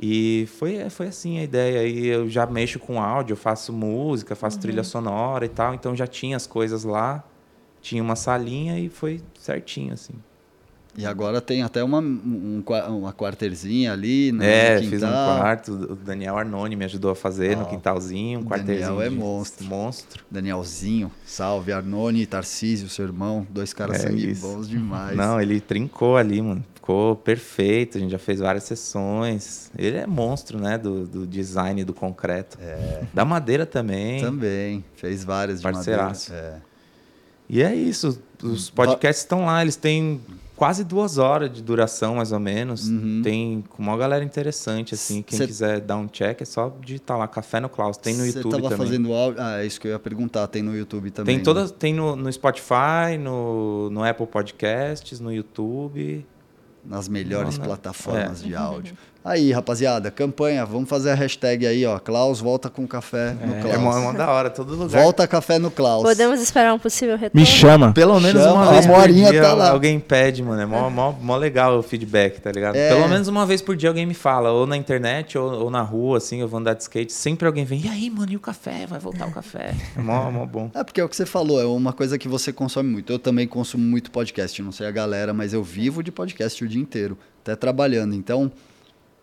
E 0.01 0.47
foi, 0.57 0.89
foi 0.89 1.07
assim 1.07 1.39
a 1.39 1.43
ideia. 1.43 1.81
Aí 1.81 2.07
eu 2.07 2.27
já 2.29 2.45
mexo 2.45 2.79
com 2.79 3.01
áudio, 3.01 3.35
faço 3.35 3.71
música, 3.71 4.35
faço 4.35 4.59
trilha 4.59 4.83
sonora 4.83 5.45
e 5.45 5.49
tal. 5.49 5.73
Então 5.73 5.95
já 5.95 6.07
tinha 6.07 6.35
as 6.35 6.47
coisas 6.47 6.83
lá, 6.83 7.23
tinha 7.81 8.01
uma 8.01 8.15
salinha 8.15 8.79
e 8.79 8.89
foi 8.89 9.21
certinho, 9.39 9.93
assim. 9.93 10.13
E 10.95 11.07
agora 11.07 11.41
tem 11.41 11.63
até 11.63 11.83
uma, 11.83 11.99
um, 11.99 12.63
uma 12.89 13.11
quarterzinha 13.11 13.93
ali 13.93 14.31
no 14.31 14.43
é, 14.43 14.75
quintal. 14.75 14.89
fiz 14.91 15.03
um 15.03 15.07
quarto. 15.07 15.71
O 15.73 15.95
Daniel 15.95 16.37
Arnone 16.37 16.75
me 16.75 16.85
ajudou 16.85 17.09
a 17.09 17.15
fazer 17.15 17.57
no 17.57 17.63
Ó, 17.63 17.65
quintalzinho, 17.65 18.39
um 18.39 18.43
o 18.43 18.45
quarterzinho. 18.45 18.89
Daniel 18.89 19.01
é 19.01 19.09
monstro. 19.09 19.65
Monstro. 19.65 20.23
Danielzinho, 20.29 21.11
salve. 21.25 21.71
Arnone, 21.71 22.27
Tarcísio, 22.27 22.89
seu 22.89 23.05
irmão. 23.05 23.47
Dois 23.49 23.73
caras 23.73 24.03
É 24.03 24.07
sangue 24.07 24.31
isso. 24.31 24.47
bons 24.47 24.69
demais. 24.69 25.17
Não, 25.17 25.41
ele 25.41 25.59
trincou 25.59 26.15
ali, 26.15 26.39
mano. 26.39 26.63
Ficou 26.83 27.15
perfeito. 27.15 27.97
A 27.97 28.01
gente 28.01 28.11
já 28.11 28.19
fez 28.19 28.41
várias 28.41 28.65
sessões. 28.65 29.71
Ele 29.77 29.95
é 29.95 30.05
monstro, 30.05 30.59
né? 30.59 30.77
Do, 30.77 31.07
do 31.07 31.25
design 31.25 31.81
do 31.85 31.93
concreto. 31.93 32.57
Da 33.13 33.23
madeira 33.23 33.65
também. 33.65 34.19
Também. 34.19 34.83
Fez 34.97 35.23
várias 35.23 35.59
de 35.59 35.63
Parceiraço. 35.63 36.33
madeira. 36.33 36.61
E 37.47 37.63
é 37.63 37.73
isso. 37.73 38.21
Os 38.43 38.69
podcasts 38.69 39.23
estão 39.23 39.45
lá. 39.45 39.61
Eles 39.61 39.77
têm 39.77 40.19
quase 40.57 40.83
duas 40.83 41.17
horas 41.17 41.53
de 41.53 41.61
duração, 41.63 42.15
mais 42.15 42.33
ou 42.33 42.39
menos. 42.41 42.89
Tem 43.23 43.63
com 43.69 43.81
uma 43.81 43.95
galera 43.95 44.21
interessante, 44.25 44.93
assim. 44.93 45.21
Quem 45.21 45.37
Cê- 45.37 45.47
quiser 45.47 45.79
dar 45.79 45.95
um 45.95 46.07
check, 46.09 46.41
é 46.41 46.45
só 46.45 46.75
digitar 46.81 47.17
lá. 47.17 47.29
Café 47.29 47.61
no 47.61 47.69
Klaus. 47.69 47.95
Tem 47.95 48.13
no 48.13 48.25
Você 48.25 48.39
YouTube 48.39 48.51
tava 48.57 48.69
também. 48.71 48.87
fazendo 48.87 49.13
áudio. 49.13 49.41
Ah, 49.41 49.61
é 49.61 49.65
isso 49.65 49.79
que 49.79 49.87
eu 49.87 49.91
ia 49.93 49.99
perguntar. 49.99 50.47
Tem 50.47 50.61
no 50.61 50.75
YouTube 50.75 51.11
também. 51.11 51.35
Tem 51.35 51.37
né? 51.37 51.43
todas, 51.45 51.71
tem 51.71 51.93
no, 51.93 52.13
no 52.17 52.29
Spotify, 52.33 53.17
no, 53.17 53.89
no 53.89 54.03
Apple 54.03 54.27
Podcasts, 54.27 55.21
no 55.21 55.31
YouTube. 55.33 56.25
Nas 56.85 57.07
melhores 57.07 57.57
Não, 57.57 57.59
não. 57.65 57.65
plataformas 57.65 58.41
É. 58.41 58.45
de 58.45 58.55
áudio. 58.55 58.97
Aí, 59.25 59.53
rapaziada, 59.53 60.11
campanha. 60.11 60.65
Vamos 60.65 60.89
fazer 60.89 61.11
a 61.11 61.15
hashtag 61.15 61.65
aí, 61.65 61.85
ó. 61.85 61.97
Klaus 61.97 62.41
volta 62.41 62.69
com 62.69 62.85
café 62.85 63.33
no 63.41 63.55
É, 63.55 63.61
Klaus. 63.61 63.75
é 63.75 63.77
mó, 63.77 63.97
é 63.97 64.01
mó 64.01 64.11
da 64.11 64.29
hora, 64.29 64.49
todo 64.49 64.75
lugar. 64.75 65.01
Volta 65.01 65.25
café 65.25 65.57
no 65.57 65.71
Klaus. 65.71 66.03
Podemos 66.03 66.41
esperar 66.41 66.73
um 66.73 66.79
possível 66.79 67.15
retorno? 67.17 67.39
Me 67.39 67.45
chama. 67.45 67.93
Pelo 67.93 68.19
menos 68.19 68.41
Chama, 68.43 68.53
uma 68.55 68.67
a 68.69 68.71
vez 68.73 68.85
por 68.85 68.97
Morinha 68.97 69.31
dia 69.31 69.41
tá 69.41 69.53
lá. 69.53 69.69
alguém 69.71 69.97
pede, 69.97 70.43
mano. 70.43 70.61
É 70.61 70.65
mó, 70.65 70.89
mó, 70.89 71.13
mó 71.13 71.37
legal 71.37 71.77
o 71.79 71.81
feedback, 71.83 72.41
tá 72.41 72.51
ligado? 72.51 72.75
É. 72.75 72.89
Pelo 72.89 73.07
menos 73.07 73.29
uma 73.29 73.45
vez 73.45 73.61
por 73.61 73.77
dia 73.77 73.89
alguém 73.89 74.05
me 74.05 74.13
fala, 74.13 74.51
ou 74.51 74.67
na 74.67 74.75
internet, 74.75 75.37
ou, 75.37 75.51
ou 75.63 75.69
na 75.71 75.81
rua, 75.81 76.17
assim, 76.17 76.41
eu 76.41 76.47
vou 76.47 76.59
andar 76.59 76.73
de 76.73 76.81
skate. 76.83 77.13
Sempre 77.13 77.47
alguém 77.47 77.63
vem, 77.63 77.79
e 77.85 77.87
aí, 77.87 78.09
mano, 78.09 78.31
e 78.31 78.35
o 78.35 78.41
café? 78.41 78.85
Vai 78.85 78.99
voltar 78.99 79.25
o 79.27 79.31
café. 79.31 79.73
É 79.97 79.99
mó, 80.01 80.29
mó 80.31 80.45
bom. 80.45 80.69
É 80.75 80.83
porque 80.83 80.99
é 80.99 81.03
o 81.03 81.07
que 81.07 81.15
você 81.15 81.25
falou, 81.25 81.61
é 81.61 81.65
uma 81.65 81.93
coisa 81.93 82.17
que 82.17 82.27
você 82.27 82.51
consome 82.51 82.89
muito. 82.89 83.13
Eu 83.13 83.19
também 83.19 83.47
consumo 83.47 83.85
muito 83.85 84.11
podcast, 84.11 84.61
não 84.61 84.73
sei 84.73 84.85
a 84.85 84.91
galera, 84.91 85.33
mas 85.33 85.53
eu 85.53 85.63
vivo 85.63 86.03
de 86.03 86.11
podcast 86.11 86.61
o 86.61 86.67
dia 86.67 86.81
inteiro, 86.81 87.17
até 87.41 87.55
trabalhando. 87.55 88.13
Então, 88.13 88.51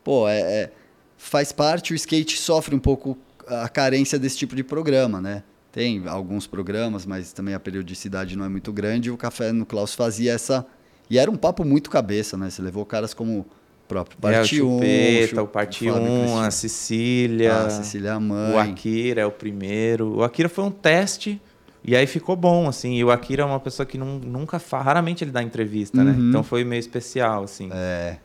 pô, 0.05 0.29
é, 0.29 0.41
é- 0.41 0.71
faz 1.17 1.53
parte, 1.53 1.93
o 1.93 1.97
skate 1.97 2.39
sofre 2.39 2.75
um 2.75 2.79
pouco 2.79 3.17
a 3.47 3.69
carência 3.69 4.19
desse 4.19 4.39
tipo 4.39 4.55
de 4.57 4.63
programa, 4.63 5.21
né? 5.21 5.43
Tem 5.73 6.03
alguns 6.07 6.47
programas, 6.47 7.07
mas 7.07 7.33
também 7.33 7.55
a 7.55 7.61
periodicidade 7.61 8.37
não 8.37 8.45
é 8.45 8.49
muito 8.49 8.73
grande. 8.73 9.11
O 9.11 9.17
Café 9.17 9.53
no 9.53 9.65
Klaus 9.67 9.95
fazia 9.95 10.33
essa. 10.33 10.67
E 11.09 11.19
era 11.19 11.31
um 11.31 11.37
papo 11.37 11.65
muito 11.65 11.91
cabeça, 11.91 12.37
né? 12.37 12.51
Você 12.51 12.61
levou 12.63 12.85
caras 12.85 13.13
como 13.15 13.41
o 13.41 13.47
próprio 13.89 14.17
é, 14.17 14.19
o 14.19 14.21
Parte 14.23 14.63
1, 14.63 14.67
Chupeta, 14.79 15.43
o 15.43 15.47
Parte 15.49 15.79
Fábio 15.89 16.03
1, 16.03 16.07
Cristiano. 16.21 16.41
a 16.41 16.51
Cecília, 16.51 17.57
a 17.67 17.71
Cecília 17.71 18.19
Mãe. 18.21 18.53
o 18.55 18.59
Akira 18.59 19.21
é 19.23 19.27
o 19.27 19.31
primeiro. 19.33 20.17
O 20.19 20.23
Akira 20.25 20.49
foi 20.49 20.65
um 20.65 20.71
teste, 20.71 21.41
e 21.85 21.95
aí 21.97 22.07
ficou 22.07 22.35
bom, 22.37 22.69
assim. 22.69 22.95
E 22.97 23.05
o 23.05 23.11
Akira 23.11 23.43
é 23.43 23.47
uma 23.47 23.61
pessoa 23.61 23.85
que 23.87 23.99
nun- 23.99 24.21
nunca 24.25 24.59
raramente 24.73 25.23
ele 25.25 25.31
dá 25.33 25.43
entrevista, 25.43 26.03
né? 26.03 26.13
Uhum. 26.13 26.29
Então 26.31 26.43
foi 26.43 26.63
meio 26.65 26.81
especial, 26.81 27.43
assim. 27.45 27.69
É, 27.73 28.17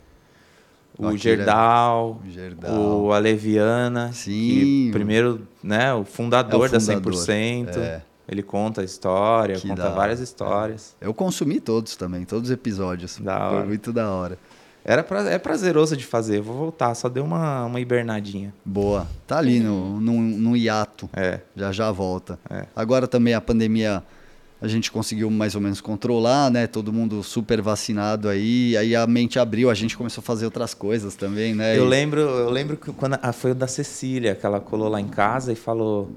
o 0.98 1.16
Gerdau, 1.16 2.20
o 2.68 3.12
Aleviana, 3.12 4.12
Sim. 4.12 4.90
primeiro, 4.92 5.46
né, 5.62 5.92
o 5.94 6.04
fundador, 6.04 6.66
É 6.66 6.68
o 6.68 6.72
da 6.72 6.80
fundador, 6.80 7.12
100%. 7.12 7.76
é. 7.78 8.02
Ele 8.28 8.42
conta 8.42 8.80
a 8.80 8.84
história, 8.84 9.54
Que 9.54 9.68
conta 9.68 9.84
da 9.84 9.90
várias 9.90 10.18
histórias. 10.18 10.96
Eu 11.00 11.14
consumi 11.14 11.60
todos 11.60 11.94
também, 11.94 12.24
todos 12.24 12.50
os 12.50 12.54
episódios. 12.54 13.18
Da 13.20 13.36
Foi 13.48 13.58
hora. 13.58 13.66
muito 13.66 13.92
da 13.92 14.10
hora. 14.10 14.36
Era 14.84 15.02
pra, 15.04 15.20
é 15.30 15.38
prazeroso 15.38 15.96
de 15.96 16.04
fazer, 16.04 16.40
vou 16.40 16.56
voltar, 16.56 16.92
só 16.96 17.08
deu 17.08 17.24
uma, 17.24 17.64
uma 17.66 17.80
hibernadinha. 17.80 18.52
Boa. 18.64 19.06
Tá 19.28 19.38
ali 19.38 19.60
no, 19.60 20.00
no, 20.00 20.12
no 20.20 20.56
hiato. 20.56 21.08
É. 21.12 21.40
Já 21.54 21.70
já 21.70 21.90
volta. 21.92 22.36
É. 22.50 22.66
Agora 22.74 23.06
também 23.06 23.32
a 23.34 23.40
pandemia 23.40 24.02
a 24.60 24.66
gente 24.68 24.90
conseguiu 24.90 25.30
mais 25.30 25.54
ou 25.54 25.60
menos 25.60 25.80
controlar, 25.80 26.50
né? 26.50 26.66
Todo 26.66 26.92
mundo 26.92 27.22
super 27.22 27.60
vacinado 27.60 28.28
aí. 28.28 28.76
Aí 28.76 28.96
a 28.96 29.06
mente 29.06 29.38
abriu, 29.38 29.68
a 29.68 29.74
gente 29.74 29.96
começou 29.96 30.22
a 30.22 30.24
fazer 30.24 30.44
outras 30.46 30.72
coisas 30.72 31.14
também, 31.14 31.54
né? 31.54 31.76
Eu 31.78 31.84
E- 31.84 31.88
lembro, 31.88 32.20
eu 32.20 32.50
lembro 32.50 32.76
que 32.76 32.90
quando 32.92 33.18
a, 33.22 33.32
foi 33.32 33.50
o 33.50 33.54
da 33.54 33.66
Cecília, 33.66 34.34
que 34.34 34.46
ela 34.46 34.58
colou 34.60 34.88
lá 34.88 35.00
em 35.00 35.08
casa 35.08 35.52
e 35.52 35.56
falou: 35.56 36.10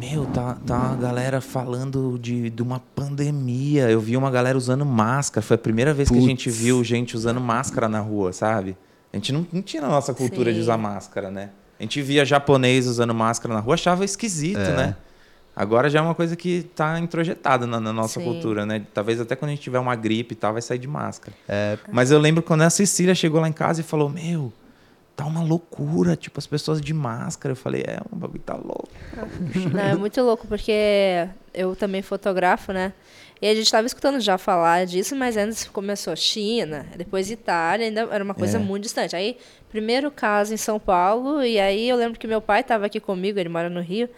Meu, 0.00 0.24
tá, 0.26 0.56
tá 0.64 0.76
uma 0.78 0.96
galera 0.96 1.40
falando 1.40 2.16
de, 2.20 2.48
de 2.48 2.62
uma 2.62 2.80
pandemia. 2.94 3.90
Eu 3.90 4.00
vi 4.00 4.16
uma 4.16 4.30
galera 4.30 4.56
usando 4.56 4.84
máscara. 4.86 5.44
Foi 5.44 5.56
a 5.56 5.58
primeira 5.58 5.92
vez 5.92 6.08
que 6.08 6.16
a 6.18 6.20
gente 6.20 6.48
viu 6.50 6.82
gente 6.84 7.16
usando 7.16 7.40
máscara 7.40 7.88
na 7.88 7.98
rua, 8.00 8.32
sabe? 8.32 8.76
A 9.12 9.16
gente 9.16 9.32
não, 9.32 9.46
não 9.52 9.62
tinha 9.62 9.82
na 9.82 9.88
nossa 9.88 10.12
cultura 10.14 10.50
de 10.52 10.56
Sim. 10.58 10.62
usar 10.62 10.76
máscara, 10.78 11.30
né? 11.30 11.50
A 11.78 11.82
gente 11.82 12.00
via 12.02 12.24
japonês 12.24 12.86
usando 12.86 13.12
máscara 13.14 13.52
na 13.52 13.60
rua, 13.60 13.74
achava 13.74 14.04
esquisito, 14.04 14.58
É. 14.58 14.76
né? 14.76 14.96
Agora 15.56 15.88
já 15.88 16.00
é 16.00 16.02
uma 16.02 16.14
coisa 16.14 16.34
que 16.34 16.64
tá 16.74 16.98
introjetada 16.98 17.66
na, 17.66 17.78
na 17.80 17.92
nossa 17.92 18.18
Sim. 18.18 18.26
cultura, 18.26 18.66
né? 18.66 18.84
Talvez 18.92 19.20
até 19.20 19.36
quando 19.36 19.50
a 19.50 19.54
gente 19.54 19.62
tiver 19.62 19.78
uma 19.78 19.94
gripe 19.94 20.32
e 20.32 20.36
tal, 20.36 20.52
vai 20.52 20.62
sair 20.62 20.78
de 20.78 20.88
máscara. 20.88 21.36
É, 21.48 21.78
Mas 21.92 22.10
eu 22.10 22.18
lembro 22.18 22.42
quando 22.42 22.62
a 22.62 22.70
Cecília 22.70 23.14
chegou 23.14 23.40
lá 23.40 23.48
em 23.48 23.52
casa 23.52 23.80
e 23.80 23.84
falou: 23.84 24.08
Meu, 24.08 24.52
tá 25.14 25.24
uma 25.24 25.42
loucura, 25.44 26.16
tipo, 26.16 26.38
as 26.40 26.46
pessoas 26.46 26.80
de 26.80 26.92
máscara. 26.92 27.52
Eu 27.52 27.56
falei: 27.56 27.82
É, 27.86 28.00
o 28.10 28.16
bagulho 28.16 28.40
tá 28.44 28.54
louco. 28.54 28.88
Não, 29.72 29.80
é 29.80 29.94
muito 29.94 30.20
louco, 30.22 30.46
porque 30.48 31.28
eu 31.52 31.76
também 31.76 32.02
fotografo, 32.02 32.72
né? 32.72 32.92
E 33.40 33.46
a 33.46 33.54
gente 33.54 33.64
estava 33.66 33.86
escutando 33.86 34.18
já 34.20 34.38
falar 34.38 34.86
disso, 34.86 35.14
mas 35.14 35.36
antes 35.36 35.64
começou 35.66 36.16
China, 36.16 36.86
depois 36.96 37.30
Itália, 37.30 37.86
ainda 37.86 38.00
era 38.10 38.24
uma 38.24 38.34
coisa 38.34 38.56
É. 38.56 38.60
muito 38.60 38.84
distante. 38.84 39.14
Aí, 39.14 39.36
primeiro 39.68 40.10
caso 40.10 40.52
em 40.54 40.56
São 40.56 40.80
Paulo, 40.80 41.44
e 41.44 41.60
aí 41.60 41.88
eu 41.88 41.96
lembro 41.96 42.18
que 42.18 42.26
meu 42.26 42.40
pai 42.40 42.60
estava 42.62 42.86
aqui 42.86 42.98
comigo, 42.98 43.38
ele 43.38 43.48
mora 43.48 43.68
no 43.68 43.80
Rio. 43.80 44.08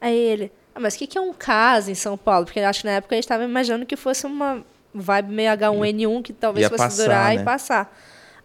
Aí 0.00 0.16
ele, 0.16 0.50
ah, 0.74 0.80
mas 0.80 0.94
o 0.94 0.98
que, 0.98 1.06
que 1.06 1.16
é 1.16 1.20
um 1.20 1.32
caso 1.32 1.90
em 1.90 1.94
São 1.94 2.16
Paulo? 2.16 2.44
Porque 2.46 2.58
eu 2.58 2.66
acho 2.66 2.80
que 2.80 2.86
na 2.86 2.94
época 2.94 3.14
a 3.14 3.16
gente 3.16 3.24
estava 3.24 3.44
imaginando 3.44 3.86
que 3.86 3.96
fosse 3.96 4.26
uma 4.26 4.64
vibe 4.92 5.32
meio 5.32 5.52
H1N1 5.52 6.22
que 6.22 6.32
talvez 6.32 6.64
Ia 6.64 6.68
fosse 6.68 6.82
passar, 6.82 7.02
durar 7.02 7.34
né? 7.34 7.40
e 7.40 7.44
passar. 7.44 7.96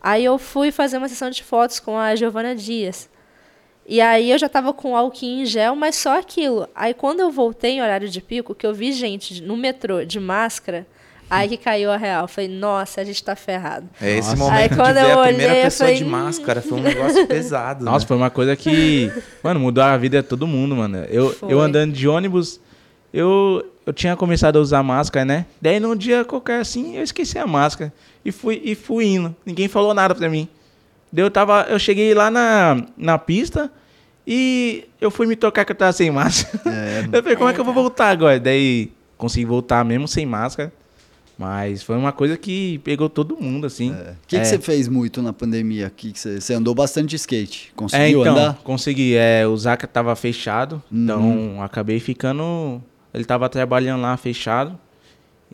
Aí 0.01 0.23
eu 0.23 0.37
fui 0.37 0.71
fazer 0.71 0.97
uma 0.97 1.09
sessão 1.09 1.29
de 1.29 1.43
fotos 1.43 1.79
com 1.79 1.97
a 1.97 2.15
Giovana 2.15 2.55
Dias. 2.55 3.09
E 3.85 3.99
aí 3.99 4.29
eu 4.29 4.37
já 4.37 4.47
tava 4.47 4.71
com 4.71 4.95
álcool 4.95 5.25
em 5.25 5.45
gel, 5.45 5.75
mas 5.75 5.95
só 5.95 6.19
aquilo. 6.19 6.69
Aí 6.75 6.93
quando 6.93 7.21
eu 7.21 7.31
voltei 7.31 7.71
em 7.71 7.81
horário 7.81 8.07
de 8.07 8.21
pico, 8.21 8.53
que 8.53 8.65
eu 8.65 8.73
vi 8.73 8.91
gente 8.91 9.41
no 9.41 9.57
metrô 9.57 10.05
de 10.05 10.19
máscara, 10.19 10.85
aí 11.29 11.47
que 11.49 11.57
caiu 11.57 11.91
a 11.91 11.97
real. 11.97 12.23
Eu 12.23 12.27
falei, 12.27 12.49
nossa, 12.49 13.01
a 13.01 13.03
gente 13.03 13.23
tá 13.23 13.35
ferrado. 13.35 13.87
É 14.01 14.17
esse 14.17 14.29
Nossa. 14.29 14.37
momento 14.37 14.59
Aí 14.59 14.69
de 14.69 14.75
quando 14.75 14.95
ver 14.95 15.11
eu 15.11 15.19
a 15.19 15.27
primeira 15.27 15.51
olhei, 15.51 15.61
eu 15.61 15.65
pessoa 15.65 15.87
falei, 15.87 16.03
de 16.03 16.05
máscara. 16.05 16.61
Foi 16.61 16.79
um 16.79 16.81
negócio 16.81 17.27
pesado. 17.27 17.85
Nossa, 17.85 18.03
né? 18.05 18.07
foi 18.07 18.17
uma 18.17 18.29
coisa 18.29 18.55
que, 18.55 19.11
mano, 19.43 19.59
mudou 19.59 19.83
a 19.83 19.95
vida 19.97 20.21
de 20.21 20.27
todo 20.27 20.47
mundo, 20.47 20.75
mano. 20.75 21.05
Eu, 21.09 21.29
Foi. 21.31 21.51
eu 21.51 21.59
andando 21.59 21.93
de 21.93 22.07
ônibus, 22.07 22.59
eu, 23.13 23.63
eu 23.85 23.93
tinha 23.93 24.15
começado 24.15 24.57
a 24.57 24.61
usar 24.61 24.83
máscara, 24.83 25.25
né? 25.25 25.45
Daí 25.61 25.79
num 25.79 25.95
dia 25.95 26.23
qualquer 26.25 26.61
assim, 26.61 26.97
eu 26.97 27.03
esqueci 27.03 27.37
a 27.37 27.47
máscara 27.47 27.93
e 28.23 28.31
fui, 28.31 28.61
e 28.63 28.75
fui 28.75 29.05
indo. 29.05 29.35
Ninguém 29.45 29.67
falou 29.67 29.93
nada 29.93 30.15
pra 30.15 30.29
mim. 30.29 30.47
Daí 31.11 31.23
eu, 31.25 31.31
tava, 31.31 31.65
eu 31.69 31.79
cheguei 31.79 32.13
lá 32.13 32.29
na, 32.29 32.85
na 32.95 33.17
pista 33.17 33.71
e 34.25 34.85
eu 35.01 35.09
fui 35.09 35.25
me 35.25 35.35
tocar 35.35 35.65
que 35.65 35.71
eu 35.71 35.75
tava 35.75 35.91
sem 35.91 36.11
máscara. 36.11 36.59
É. 36.69 36.99
Eu 37.11 37.23
falei, 37.23 37.35
como 37.35 37.49
é 37.49 37.53
que 37.53 37.59
eu 37.59 37.65
vou 37.65 37.73
voltar 37.73 38.09
agora? 38.09 38.39
Daí 38.39 38.91
consegui 39.17 39.45
voltar 39.45 39.83
mesmo 39.83 40.07
sem 40.07 40.25
máscara. 40.25 40.71
Mas 41.39 41.81
foi 41.81 41.95
uma 41.95 42.11
coisa 42.11 42.35
que 42.37 42.79
pegou 42.79 43.07
todo 43.09 43.37
mundo, 43.41 43.65
assim. 43.65 43.91
O 43.91 43.95
que, 44.27 44.35
É. 44.35 44.41
que 44.41 44.45
você 44.45 44.59
fez 44.59 44.89
muito 44.89 45.21
na 45.21 45.31
pandemia? 45.31 45.89
Que 45.89 46.11
que 46.11 46.19
você, 46.19 46.41
você 46.41 46.53
andou 46.53 46.75
bastante 46.75 47.07
de 47.11 47.15
skate. 47.15 47.69
É, 47.71 47.77
Conseguiu 47.77 48.21
então, 48.21 48.33
andar? 48.35 48.53
consegui. 48.61 49.15
É, 49.15 49.47
o 49.47 49.55
Zaca 49.55 49.87
tava 49.87 50.13
fechado, 50.17 50.83
Uhum. 50.91 51.03
então 51.03 51.61
acabei 51.63 51.97
ficando. 52.01 52.83
Ele 53.13 53.23
tava 53.23 53.47
trabalhando 53.47 54.01
lá 54.01 54.17
fechado. 54.17 54.77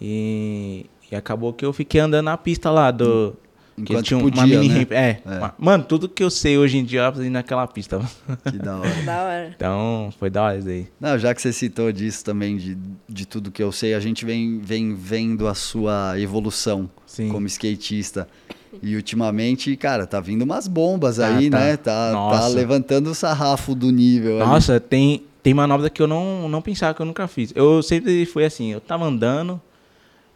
E, 0.02 0.88
e 1.12 1.16
acabou 1.16 1.54
que 1.54 1.64
eu 1.64 1.72
fiquei 1.72 2.02
andando 2.02 2.26
na 2.26 2.38
pista 2.38 2.72
lá 2.72 2.90
do. 2.90 3.32
que 3.32 3.45
Enquanto 3.78 4.06
tinha 4.06 4.20
podia, 4.20 4.42
uma 4.42 4.48
mini 4.48 4.70
né? 4.70 4.74
ramp. 4.80 4.92
É, 4.94 5.22
É. 5.26 5.40
ma- 5.40 5.54
Mano, 5.58 5.84
tudo 5.84 6.08
que 6.08 6.24
eu 6.24 6.30
sei 6.30 6.58
hoje 6.58 6.78
em 6.78 6.84
dia 6.86 7.02
eu 7.02 7.06
aprendi 7.06 7.30
naquela 7.30 7.68
pista. 7.68 8.00
Que 8.50 8.58
da 8.58 8.78
hora. 8.78 9.02
Da 9.06 9.22
hora. 9.24 9.54
Então, 9.56 10.14
foi 10.18 10.30
da 10.30 10.44
hora 10.44 10.58
isso 10.58 10.70
aí. 10.70 10.88
Não, 11.00 11.18
já 11.20 11.34
que 11.36 11.42
você 11.42 11.52
citou 11.52 11.92
disso 11.92 12.24
também, 12.24 12.56
de, 12.58 12.78
de 13.08 13.26
tudo 13.26 13.52
que 13.52 13.62
eu 13.62 13.72
sei, 13.72 13.94
a 13.94 14.00
gente 14.00 14.24
vem, 14.26 14.60
vem 14.60 14.96
vendo 14.96 15.48
a 15.48 15.54
sua 15.54 16.14
evolução 16.20 16.90
Sim. 17.06 17.28
como 17.30 17.46
skatista. 17.48 18.28
E 18.82 18.96
ultimamente, 18.96 19.76
cara, 19.78 20.06
tá 20.06 20.20
vindo 20.20 20.42
umas 20.44 20.68
bombas 20.68 21.18
Tá, 21.18 21.28
aí, 21.36 21.50
tá. 21.50 21.60
né? 21.60 21.78
Tá, 21.78 22.12
tá 22.14 22.48
levantando 22.48 23.10
o 23.10 23.16
sarrafo 23.16 23.74
do 23.76 23.90
nível. 23.92 24.38
ali. 24.42 24.50
Nossa, 24.50 24.80
tem, 24.80 25.24
tem 25.44 25.54
manobra 25.54 25.90
que 25.90 26.02
eu 26.02 26.08
não, 26.08 26.48
não 26.50 26.62
pensava 26.62 26.94
que 26.94 27.02
eu 27.02 27.06
nunca 27.06 27.28
fiz. 27.28 27.52
Eu 27.56 27.82
sempre 27.84 28.26
fui 28.26 28.44
assim, 28.46 28.72
eu 28.72 28.82
tava 28.82 29.06
andando, 29.06 29.62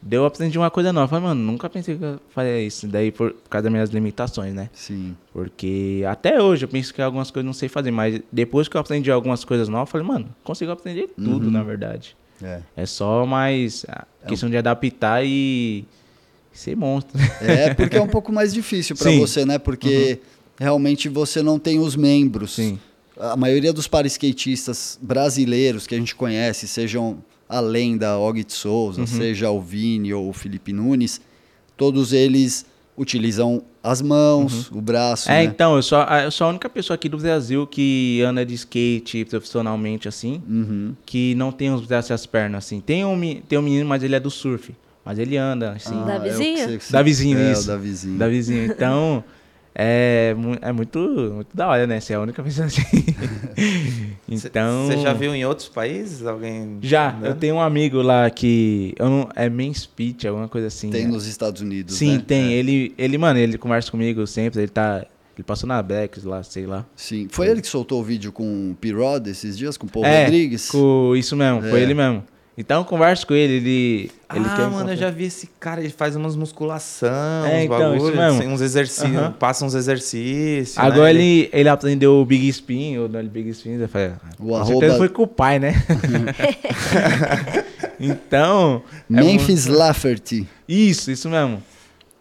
Daí 0.02 0.18
eu 0.18 0.26
aprendi 0.26 0.58
uma 0.58 0.72
coisa 0.72 0.94
nova. 0.94 1.08
Falei, 1.08 1.24
mano, 1.26 1.42
nunca 1.44 1.70
pensei 1.70 1.98
que 1.98 2.04
eu 2.04 2.20
faria 2.30 2.62
isso. 2.62 2.88
Daí 2.88 3.12
por 3.12 3.36
causa 3.50 3.64
das 3.64 3.72
minhas 3.72 3.90
limitações, 3.90 4.54
né? 4.54 4.70
Sim. 4.74 5.16
Porque 5.34 6.04
até 6.08 6.42
hoje 6.42 6.64
eu 6.66 6.70
penso 6.70 6.94
que 6.94 7.02
algumas 7.02 7.30
coisas 7.30 7.44
eu 7.44 7.48
não 7.48 7.54
sei 7.54 7.68
fazer, 7.68 7.92
mas 7.92 8.22
depois 8.32 8.68
que 8.70 8.78
eu 8.78 8.82
aprendi 8.82 9.12
algumas 9.12 9.44
coisas 9.44 9.68
novas, 9.68 9.88
eu 9.90 9.92
falei, 9.92 10.08
mano, 10.08 10.30
consigo 10.44 10.72
aprender 10.72 11.10
tudo, 11.16 11.46
Uhum. 11.48 11.52
na 11.52 11.64
verdade. 11.64 12.16
É. 12.42 12.62
É 12.78 12.86
só 12.86 13.26
mais 13.26 13.86
a 13.90 14.06
questão 14.28 14.50
de 14.50 14.56
adaptar 14.56 15.26
e 15.26 15.84
ser 16.54 16.78
monstro. 16.78 17.20
É, 17.42 17.74
porque 17.74 17.98
é 17.98 18.02
um 18.02 18.08
pouco 18.08 18.32
mais 18.32 18.54
difícil 18.54 18.96
para 18.96 19.12
você, 19.20 19.46
né? 19.46 19.58
Porque 19.60 20.20
realmente 20.58 21.10
você 21.10 21.44
não 21.44 21.60
tem 21.60 21.78
os 21.80 21.98
membros. 21.98 22.56
Sim. 22.56 22.80
A 23.20 23.36
maioria 23.36 23.74
dos 23.74 23.86
paraskatistas 23.86 24.98
brasileiros 25.02 25.86
que 25.86 25.94
a 25.94 25.98
gente 25.98 26.16
conhece, 26.16 26.68
sejam 26.70 27.18
além 27.50 27.98
da 27.98 28.18
Og 28.20 28.44
de 28.44 28.54
Souza, 28.54 29.06
seja 29.08 29.50
o 29.50 29.60
Vini 29.60 30.14
ou 30.14 30.30
o 30.30 30.34
Felipe 30.34 30.72
Nunes, 30.72 31.20
todos 31.76 32.14
eles 32.14 32.66
utilizam 32.98 33.64
as 33.82 34.02
mãos, 34.02 34.70
o 34.72 34.82
braço, 34.82 35.32
É, 35.32 35.36
né? 35.36 35.44
então, 35.46 35.76
eu 35.78 35.82
sou, 35.82 36.00
a- 36.00 36.24
eu 36.26 36.32
sou 36.32 36.46
a 36.48 36.50
única 36.50 36.70
pessoa 36.70 36.96
aqui 36.96 37.08
do 37.08 37.18
Brasil 37.18 37.66
que 37.66 38.22
anda 38.28 38.46
de 38.46 38.54
skate 38.54 39.24
profissionalmente, 39.26 40.06
assim, 40.08 40.42
Uhum. 40.48 40.94
que 41.06 41.34
não 41.36 41.50
tem 41.52 41.72
os 41.74 41.86
braços 41.86 42.10
e 42.10 42.14
as 42.14 42.26
pernas, 42.26 42.66
assim. 42.66 42.82
Tem 42.82 43.06
um, 43.06 43.18
tem 43.48 43.58
um 43.58 43.62
menino, 43.62 43.88
mas 43.88 44.04
ele 44.04 44.16
é 44.16 44.20
do 44.20 44.30
surf. 44.30 44.76
Mas 45.06 45.18
ele 45.18 45.38
anda, 45.38 45.72
assim. 45.72 45.96
Da 46.06 46.16
é 46.16 46.18
o 46.20 46.22
que 46.22 46.30
vizinha? 46.30 46.58
você- 46.68 46.78
que 46.78 46.84
você- 46.84 46.92
Da 46.94 47.02
vizinha, 47.02 47.38
é, 47.40 47.52
isso. 47.54 47.64
o 47.64 47.68
da 47.68 47.78
vizinha. 47.78 48.18
Da 48.20 48.28
vizinha. 48.28 48.66
Então, 48.66 49.24
é, 49.82 50.36
é 50.62 50.72
muito, 50.74 51.00
muito 51.00 51.56
da 51.56 51.70
hora, 51.70 51.88
né? 51.88 52.02
Você 52.02 52.12
é 52.12 52.18
a 52.18 52.20
única 52.20 52.44
pessoa 52.44 52.68
assim. 52.68 52.82
então. 54.28 54.88
Você 54.88 54.98
já 54.98 55.14
viu 55.14 55.34
em 55.34 55.46
outros 55.46 55.70
países 55.70 56.26
alguém? 56.26 56.80
Já, 56.82 57.14
né? 57.14 57.30
eu 57.30 57.36
tenho 57.36 57.56
um 57.56 57.62
amigo 57.62 58.02
lá 58.02 58.30
que. 58.30 58.94
Eu 59.00 59.10
não, 59.10 59.30
é 59.34 59.50
main 59.50 59.74
speech, 59.74 60.28
alguma 60.28 60.50
coisa 60.50 60.68
assim. 60.68 60.90
Tem 60.90 61.06
né? 61.06 61.12
nos 61.12 61.26
Estados 61.26 61.62
Unidos, 61.62 61.96
Sim, 61.96 62.18
né? 62.18 62.24
tem. 62.28 62.54
É. 62.54 62.58
Ele, 62.58 62.94
ele, 62.98 63.18
mano, 63.18 63.40
ele 63.40 63.58
conversa 63.58 63.90
comigo 63.90 64.28
sempre. 64.28 64.60
Ele 64.60 64.68
tá. 64.68 65.06
Ele 65.38 65.44
passou 65.46 65.66
na 65.66 65.82
Bex 65.82 66.26
lá, 66.26 66.44
sei 66.44 66.66
lá. 66.66 66.86
Sim. 66.94 67.30
Foi 67.32 67.48
ele 67.48 67.62
que 67.62 67.68
soltou 67.68 68.02
o 68.02 68.04
vídeo 68.04 68.34
com 68.34 68.72
o 68.72 68.76
P-Rod 68.76 69.28
esses 69.28 69.58
dias, 69.58 69.78
com 69.78 69.88
o 69.88 69.90
Paul 69.90 70.04
é, 70.04 70.26
Rodrigues? 70.26 70.70
com- 70.70 71.16
isso 71.16 71.38
mesmo, 71.38 71.62
foi 71.62 71.80
É. 71.80 71.84
ele 71.84 71.94
mesmo. 71.94 72.22
Então 72.60 72.82
eu 72.82 72.86
converso 72.86 73.26
com 73.26 73.34
ele, 73.34 73.54
ele. 73.54 74.12
ele 74.36 74.46
ah, 74.46 74.70
mano, 74.70 74.92
eu 74.92 74.98
já 74.98 75.10
vi 75.10 75.24
esse 75.24 75.48
cara, 75.62 75.80
ele 75.80 75.92
faz 75.92 76.18
umas 76.18 76.36
musculação, 76.36 77.46
É, 77.46 77.60
uns 77.60 77.64
então, 77.64 77.80
bagulhos, 77.80 78.04
isso 78.04 78.18
mesmo. 78.18 78.38
assim, 78.38 78.48
uns 78.50 78.60
exercícios, 78.60 79.34
passa 79.40 79.64
uns 79.64 79.74
exercícios. 79.74 80.78
Agora 80.78 81.06
né? 81.06 81.12
ele, 81.12 81.50
ele 81.54 81.70
aprendeu 81.70 82.16
o 82.16 82.26
Big 82.26 82.50
Spin, 82.50 82.98
ou 82.98 83.08
não, 83.08 83.24
Big 83.24 83.50
Spin, 83.52 83.80
eu 83.80 83.88
falei, 83.88 84.10
ah, 84.10 84.30
O 84.38 84.58
arroba- 84.58 84.98
foi 84.98 85.08
com 85.08 85.24
o 85.24 85.28
pai, 85.28 85.58
né? 85.58 85.74
então, 87.98 88.84
é 89.10 89.14
Memphis 89.14 89.66
Lafferty. 89.66 90.46
Isso, 90.68 91.12
isso 91.12 91.30
mesmo. 91.30 91.64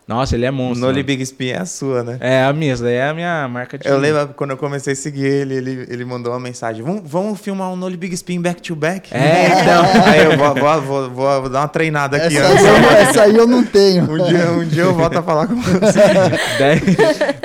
Nossa, 0.09 0.35
ele 0.35 0.47
é 0.47 0.51
monstro. 0.51 0.81
Noli 0.81 0.95
mano. 0.95 1.05
Big 1.07 1.23
Spin 1.23 1.49
é 1.49 1.59
a 1.59 1.67
sua, 1.67 2.03
né? 2.03 2.17
É 2.19 2.43
a 2.43 2.51
minha, 2.53 2.73
essa 2.73 2.83
daí 2.83 2.95
é 2.95 3.09
a 3.11 3.13
minha 3.13 3.47
marca 3.47 3.77
de. 3.77 3.87
Eu 3.87 3.99
lembro 3.99 4.29
quando 4.35 4.53
eu 4.53 4.57
comecei 4.57 4.95
a 4.95 4.97
seguir 4.97 5.27
ele, 5.27 5.55
ele, 5.55 5.87
ele 5.91 6.03
mandou 6.07 6.33
uma 6.33 6.41
mensagem: 6.41 6.83
vamos, 6.83 7.03
vamos 7.05 7.39
filmar 7.39 7.71
um 7.71 7.77
Noli 7.77 7.95
Big 7.99 8.15
Spin 8.15 8.41
back 8.41 8.63
to 8.63 8.75
back? 8.75 9.15
É, 9.15 9.49
então. 9.61 9.85
Aí 10.11 10.25
eu 10.25 10.39
vou, 10.39 10.55
vou, 10.55 10.81
vou, 10.81 11.11
vou- 11.11 11.41
vou 11.43 11.51
dar 11.51 11.61
uma 11.61 11.69
treinada 11.69 12.17
aqui 12.17 12.39
Essa 12.39 12.49
antes. 12.49 12.65
aí, 12.65 12.83
eu, 12.83 12.91
essa 12.91 13.23
aí 13.25 13.37
eu 13.37 13.47
não 13.47 13.63
tenho. 13.63 14.05
Um 14.11 14.17
dia, 14.27 14.51
um 14.51 14.65
dia 14.67 14.83
eu 14.85 14.95
volto 14.95 15.19
a 15.19 15.23
falar 15.23 15.47
com 15.47 15.57
você. 15.57 15.99
Daí- 16.59 16.81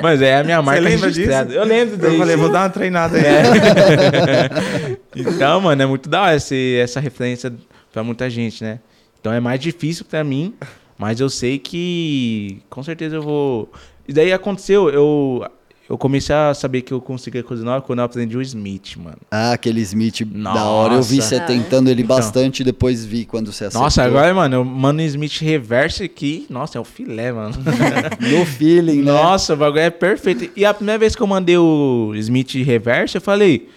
Mas 0.02 0.22
é 0.22 0.38
a 0.38 0.44
minha 0.46 0.62
marca 0.62 0.80
lembra 0.82 1.12
disso? 1.12 1.30
Eu 1.52 1.66
lembro 1.66 1.98
daí. 1.98 2.14
Eu 2.14 2.18
falei, 2.20 2.36
vou 2.38 2.50
dar 2.50 2.62
uma 2.62 2.70
treinada 2.70 3.18
aí. 3.18 3.24
Então, 5.16 5.62
mano, 5.62 5.82
é 5.82 5.86
muito 5.86 6.10
da 6.10 6.22
hora 6.22 6.36
esse- 6.36 6.78
essa 6.82 7.00
referência 7.00 7.54
pra 7.92 8.04
muita 8.04 8.30
gente, 8.30 8.64
né? 8.64 8.80
Então 9.20 9.32
é 9.32 9.40
mais 9.40 9.60
difícil 9.60 10.06
pra 10.06 10.24
mim, 10.24 10.54
mas 10.98 11.20
eu 11.20 11.30
sei 11.30 11.58
que 11.60 12.60
com 12.70 12.84
certeza 12.84 13.16
eu 13.16 13.22
vou. 13.22 13.72
E 14.08 14.14
daí 14.14 14.34
aconteceu, 14.34 14.90
eu, 14.90 15.46
eu 15.90 15.98
comecei 15.98 16.34
a 16.36 16.54
saber 16.54 16.82
que 16.82 16.94
eu 16.94 17.02
conseguia 17.02 17.44
nova 17.60 17.82
quando 17.82 18.00
eu 18.00 18.06
aprendi 18.06 18.38
o 18.38 18.42
Smith, 18.42 18.96
mano. 18.98 19.18
Ah, 19.30 19.52
aquele 19.54 19.82
Smith 19.82 20.24
da 20.26 20.38
Nossa. 20.38 20.64
hora. 20.66 20.94
Eu 20.96 21.04
vi 21.04 21.22
você 21.22 21.40
tentando 21.40 21.90
ele 21.90 22.04
Então. 22.04 22.16
bastante, 22.16 22.64
depois 22.64 23.06
vi 23.06 23.26
quando 23.26 23.52
você 23.52 23.66
acertou. 23.66 23.82
Nossa, 23.84 24.04
agora, 24.04 24.34
mano, 24.34 24.56
eu 24.56 24.66
mando 24.66 25.02
o 25.02 25.06
Smith 25.06 25.40
reverse 25.40 26.04
aqui. 26.04 26.46
Nossa, 26.50 26.78
é 26.78 26.82
o 26.82 26.84
filé, 26.86 27.32
mano. 27.32 27.54
No 28.20 28.46
feeling, 28.46 29.02
né? 29.04 29.12
Nossa, 29.12 29.54
o 29.54 29.58
bagulho 29.58 29.82
é 29.82 29.90
perfeito. 29.90 30.50
E 30.56 30.66
a 30.66 30.74
primeira 30.74 30.98
vez 31.00 31.16
que 31.16 31.22
eu 31.22 31.28
mandei 31.28 31.58
o 31.58 32.14
Smith 32.16 32.54
reverse, 32.56 33.16
eu 33.16 33.22
falei, 33.22 33.68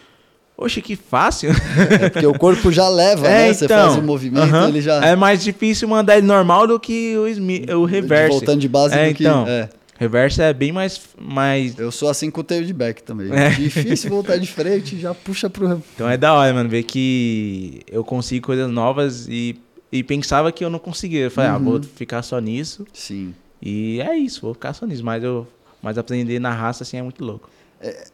oxe, 0.57 0.81
que 0.81 0.97
fácil. 0.97 1.51
É 2.01 2.09
porque 2.09 2.27
o 2.27 2.39
corpo 2.39 2.73
já 2.73 2.89
leva, 2.89 3.23
né? 3.29 3.53
Você 3.53 3.69
faz 3.69 3.97
o 3.97 4.03
movimento, 4.03 4.43
aham. 4.45 4.69
ele 4.69 4.81
já... 4.81 5.05
É 5.05 5.15
mais 5.15 5.43
difícil 5.43 5.87
mandar 5.89 6.17
ele 6.17 6.27
normal 6.27 6.67
do 6.67 6.81
que 6.81 7.17
o, 7.17 7.29
Smith, 7.29 7.71
o 7.71 7.85
reverse. 7.85 8.31
Voltando 8.31 8.61
de 8.61 8.69
base 8.69 8.95
é, 8.95 9.09
do 9.09 9.15
que... 9.15 9.25
então, 9.25 9.47
é. 9.47 9.69
reverse 9.99 10.41
é 10.41 10.53
bem 10.53 10.73
mais, 10.73 11.01
mais... 11.21 11.79
Eu 11.79 11.93
sou 11.93 12.09
assim 12.09 12.31
com 12.31 12.41
o 12.41 12.45
tail 12.45 12.65
de 12.65 12.73
back 12.73 13.03
também. 13.03 13.31
É. 13.33 13.51
Difícil 13.51 14.11
voltar 14.11 14.39
de 14.39 14.47
frente, 14.47 14.99
já 14.99 15.15
puxa 15.15 15.51
pro... 15.51 15.83
Então 15.95 16.09
é 16.09 16.17
da 16.17 16.33
hora, 16.33 16.53
mano, 16.55 16.69
ver 16.69 16.85
que 16.85 17.83
eu 17.91 18.03
consigo 18.03 18.47
coisas 18.47 18.71
novas 18.71 19.27
e, 19.29 19.61
e 19.93 20.03
pensava 20.03 20.51
que 20.51 20.65
eu 20.65 20.71
não 20.71 20.79
conseguia. 20.79 21.25
Eu 21.25 21.31
falei, 21.31 21.51
ah, 21.51 21.57
Uhum. 21.57 21.65
vou 21.65 21.83
ficar 21.83 22.23
só 22.23 22.39
nisso. 22.39 22.87
Sim. 22.93 23.35
E 23.61 24.01
é 24.01 24.17
isso, 24.17 24.41
vou 24.43 24.55
ficar 24.55 24.73
só 24.73 24.87
nisso. 24.87 25.05
Mas, 25.05 25.23
eu, 25.23 25.47
mas 25.83 25.99
aprender 25.99 26.39
na 26.39 26.53
raça, 26.53 26.83
assim, 26.83 26.97
é 26.97 27.03
muito 27.03 27.23
louco. 27.25 27.51
É 27.81 28.07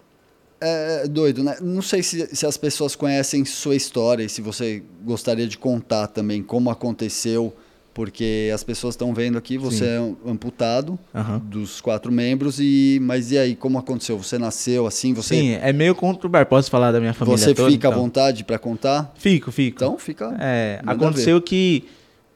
doido, 1.11 1.43
né? 1.43 1.57
Não 1.61 1.83
sei 1.83 2.03
se, 2.03 2.35
se 2.35 2.47
as 2.47 2.57
pessoas 2.57 2.95
conhecem 2.95 3.45
sua 3.45 3.75
história 3.75 4.23
e 4.23 4.29
se 4.29 4.41
você 4.41 4.83
gostaria 5.05 5.47
de 5.47 5.59
contar 5.59 6.07
também 6.09 6.43
como 6.43 6.71
aconteceu, 6.71 7.55
porque 7.95 8.51
as 8.55 8.65
pessoas 8.65 8.95
estão 8.95 9.13
vendo 9.13 9.37
aqui, 9.37 9.59
você 9.59 9.85
Sim. 9.85 9.91
é 9.91 10.01
um 10.01 10.17
amputado 10.33 10.99
dos 11.45 11.81
quatro 11.81 12.11
membros, 12.11 12.59
e 12.59 12.99
mas 13.03 13.31
e 13.31 13.39
aí, 13.39 13.55
como 13.55 13.79
aconteceu? 13.79 14.17
Você 14.17 14.39
nasceu 14.39 14.87
assim? 14.87 15.13
Você, 15.13 15.35
Sim, 15.35 15.51
é 15.53 15.73
meio 15.73 15.95
conturbado. 15.95 16.49
Posso 16.49 16.71
falar 16.71 16.93
da 16.93 17.01
minha 17.01 17.13
família 17.13 17.39
você 17.39 17.55
toda? 17.55 17.71
fica 17.71 17.89
à 17.89 17.91
então? 17.91 18.03
vontade 18.03 18.45
para 18.45 18.59
contar? 18.59 19.13
Fico, 19.17 19.53
fico. 19.53 19.77
Então 19.77 19.99
fica. 19.99 20.35
É, 20.41 20.81
aconteceu 20.87 21.41
que 21.41 21.85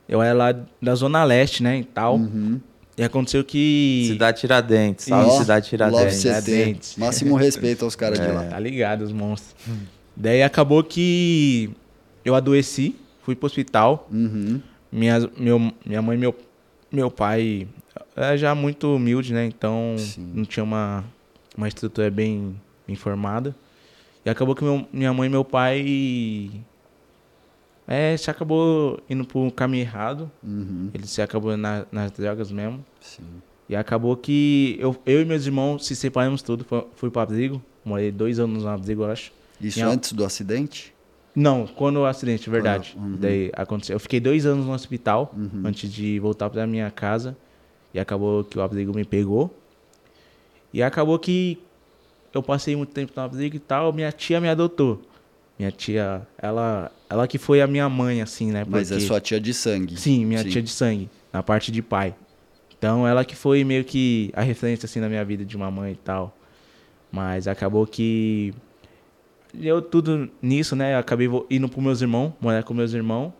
eu 0.09 0.23
era 0.23 0.35
lá 0.35 0.55
da 0.81 0.95
Zona 0.95 1.25
Leste, 1.25 1.63
né, 1.63 1.79
e 1.79 1.85
tal. 1.85 2.17
Uhum. 2.17 2.61
E 2.97 3.03
aconteceu 3.05 3.45
que... 3.45 4.07
Cidade 4.09 4.41
Tiradentes, 4.41 5.05
salve 5.05 5.31
Ó, 5.31 5.39
Cidade 5.41 5.69
Tiradentes. 5.69 6.21
Tiradentes. 6.23 6.97
Máximo 6.97 7.37
respeito 7.37 7.85
aos 7.85 7.95
caras 7.95 8.19
de 8.19 8.25
É, 8.27 8.33
lá. 8.33 8.45
Tá 8.45 8.59
ligado, 8.59 9.03
os 9.03 9.13
monstros. 9.13 9.55
Daí 10.17 10.43
acabou 10.43 10.83
que 10.83 11.71
eu 12.25 12.35
adoeci, 12.35 12.97
fui 13.23 13.35
pro 13.37 13.47
hospital. 13.47 14.09
Uhum. 14.11 14.61
Minha, 14.91 15.31
meu, 15.37 15.73
minha 15.85 16.01
mãe 16.01 16.17
e 16.17 16.21
meu, 16.21 16.35
meu 16.91 17.11
pai 17.11 17.69
é 18.17 18.35
já 18.39 18.55
muito 18.55 18.95
humilde, 18.97 19.35
né? 19.35 19.45
Então 19.45 19.95
Sim. 19.99 20.31
não 20.35 20.45
tinha 20.47 20.65
uma, 20.65 21.05
uma 21.55 21.69
estrutura 21.69 22.11
bem, 22.11 22.57
bem 22.87 22.97
formada. 22.97 23.55
E 24.25 24.31
acabou 24.31 24.55
que 24.55 24.65
meu- 24.65 24.89
minha 24.91 25.13
mãe 25.13 25.27
e 25.27 25.31
meu 25.31 25.45
pai. 25.45 26.51
É, 27.89 28.17
se 28.17 28.31
acabou 28.31 28.99
indo 29.09 29.25
pro 29.25 29.51
caminho 29.53 29.83
errado. 29.83 30.31
Uhum. 30.43 30.91
Ele 30.93 31.07
se 31.07 31.23
acabou 31.23 31.57
na- 31.57 31.87
nas 31.93 32.11
drogas 32.11 32.51
mesmo. 32.51 32.85
Sim. 33.01 33.23
E 33.69 33.77
acabou 33.77 34.17
que 34.17 34.77
eu, 34.81 34.97
eu 35.07 35.23
e 35.23 35.25
meus 35.25 35.47
irmãos 35.47 35.87
se 35.87 35.95
separamos 35.95 36.43
tudo. 36.43 36.65
Fui, 36.65 36.85
fui 36.95 37.11
pro 37.11 37.21
abrigo. 37.21 37.63
Morei 37.85 38.11
dois 38.11 38.39
anos 38.41 38.65
no 38.65 38.69
abrigo, 38.69 39.03
eu 39.03 39.11
acho. 39.11 39.33
Isso 39.61 39.83
antes 39.85 40.13
do 40.13 40.25
acidente? 40.25 40.93
Não, 41.35 41.67
quando 41.67 41.99
o 41.99 42.07
acidente, 42.07 42.49
verdade. 42.51 42.93
Quando- 42.97 43.13
uhum. 43.15 43.17
Daí 43.21 43.51
aconteceu. 43.55 43.95
Eu 43.95 44.01
fiquei 44.01 44.19
dois 44.19 44.45
anos 44.47 44.67
no 44.67 44.73
hospital 44.73 45.33
Uhum. 45.37 45.63
antes 45.65 45.93
de 45.93 46.19
voltar 46.19 46.51
pra 46.51 46.67
minha 46.67 46.91
casa. 46.91 47.37
E 47.95 48.01
acabou 48.01 48.43
que 48.45 48.59
o 48.59 48.63
abrigo 48.63 48.93
me 48.95 49.05
pegou. 49.05 49.57
E 50.73 50.83
acabou 50.83 51.19
que 51.19 51.59
eu 52.35 52.43
passei 52.43 52.75
muito 52.77 52.93
tempo 52.93 53.13
no 53.15 53.23
abrigo 53.23 53.57
e 53.57 53.61
tal. 53.61 53.93
Minha 53.93 54.11
tia 54.13 54.41
me 54.41 54.49
adotou. 54.49 55.01
Minha 55.59 55.71
tia, 55.71 56.27
ela, 56.37 56.91
ela 57.09 57.27
que 57.29 57.39
foi 57.39 57.61
a 57.61 57.67
minha 57.67 57.89
mãe, 57.89 58.21
assim, 58.21 58.51
né? 58.51 58.65
Mas 58.69 58.91
é 58.91 58.95
porque- 58.97 59.07
sua 59.07 59.21
tia 59.21 59.41
de 59.41 59.53
sangue. 59.55 59.97
Sim, 59.99 60.25
minha 60.25 60.43
tia 60.45 60.63
de 60.63 60.71
sangue, 60.71 61.09
na 61.33 61.43
parte 61.43 61.71
de 61.71 61.83
pai. 61.83 62.15
Então, 62.79 63.07
ela 63.07 63.25
que 63.25 63.35
foi 63.35 63.65
meio 63.65 63.85
que 63.85 64.31
a 64.35 64.43
referência, 64.43 64.87
assim, 64.87 65.01
na 65.01 65.09
minha 65.09 65.25
vida 65.25 65.45
de 65.45 65.57
uma 65.57 65.71
mãe 65.71 65.93
e 65.93 65.97
tal. 65.97 66.37
Mas 67.11 67.49
acabou 67.49 67.87
que 67.87 68.53
eu 69.59 69.81
tudo 69.81 70.29
nisso, 70.43 70.77
né? 70.77 70.95
Eu 70.95 70.99
acabei 70.99 71.29
indo 71.51 71.69
pros 71.69 71.83
meus 71.83 72.01
irmãos, 72.03 72.33
morar 72.41 72.63
com 72.63 72.75
meus 72.75 72.93
irmãos. 72.93 73.33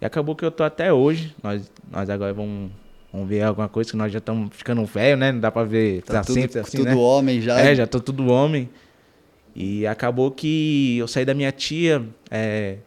E 0.00 0.04
acabou 0.04 0.34
que 0.34 0.44
eu 0.44 0.50
tô 0.50 0.64
até 0.64 0.92
hoje. 0.92 1.34
Nós, 1.42 1.70
nós 1.90 2.10
agora 2.10 2.32
vamos, 2.34 2.72
vamos 3.12 3.28
ver 3.28 3.42
alguma 3.42 3.68
coisa, 3.68 3.90
que 3.90 3.96
nós 3.96 4.10
já 4.10 4.18
estamos 4.18 4.50
ficando 4.56 4.84
velho, 4.84 5.16
né? 5.16 5.30
Não 5.30 5.38
dá 5.40 5.50
pra 5.52 5.62
ver 5.62 6.02
Tá 6.02 6.14
pra 6.14 6.24
tudo, 6.24 6.34
sempre 6.40 6.58
assim, 6.58 6.78
tudo 6.78 6.86
né? 6.88 6.94
homem 6.96 7.40
já. 7.40 7.60
É, 7.60 7.74
já 7.74 7.86
tô 7.86 8.00
tudo 8.00 8.26
homem. 8.26 8.68
E 9.54 9.86
acabou 9.86 10.30
que 10.32 10.96
eu 10.98 11.06
saí 11.06 11.24
da 11.24 11.34
minha 11.34 11.52
tia. 11.52 12.02
É, 12.30 12.78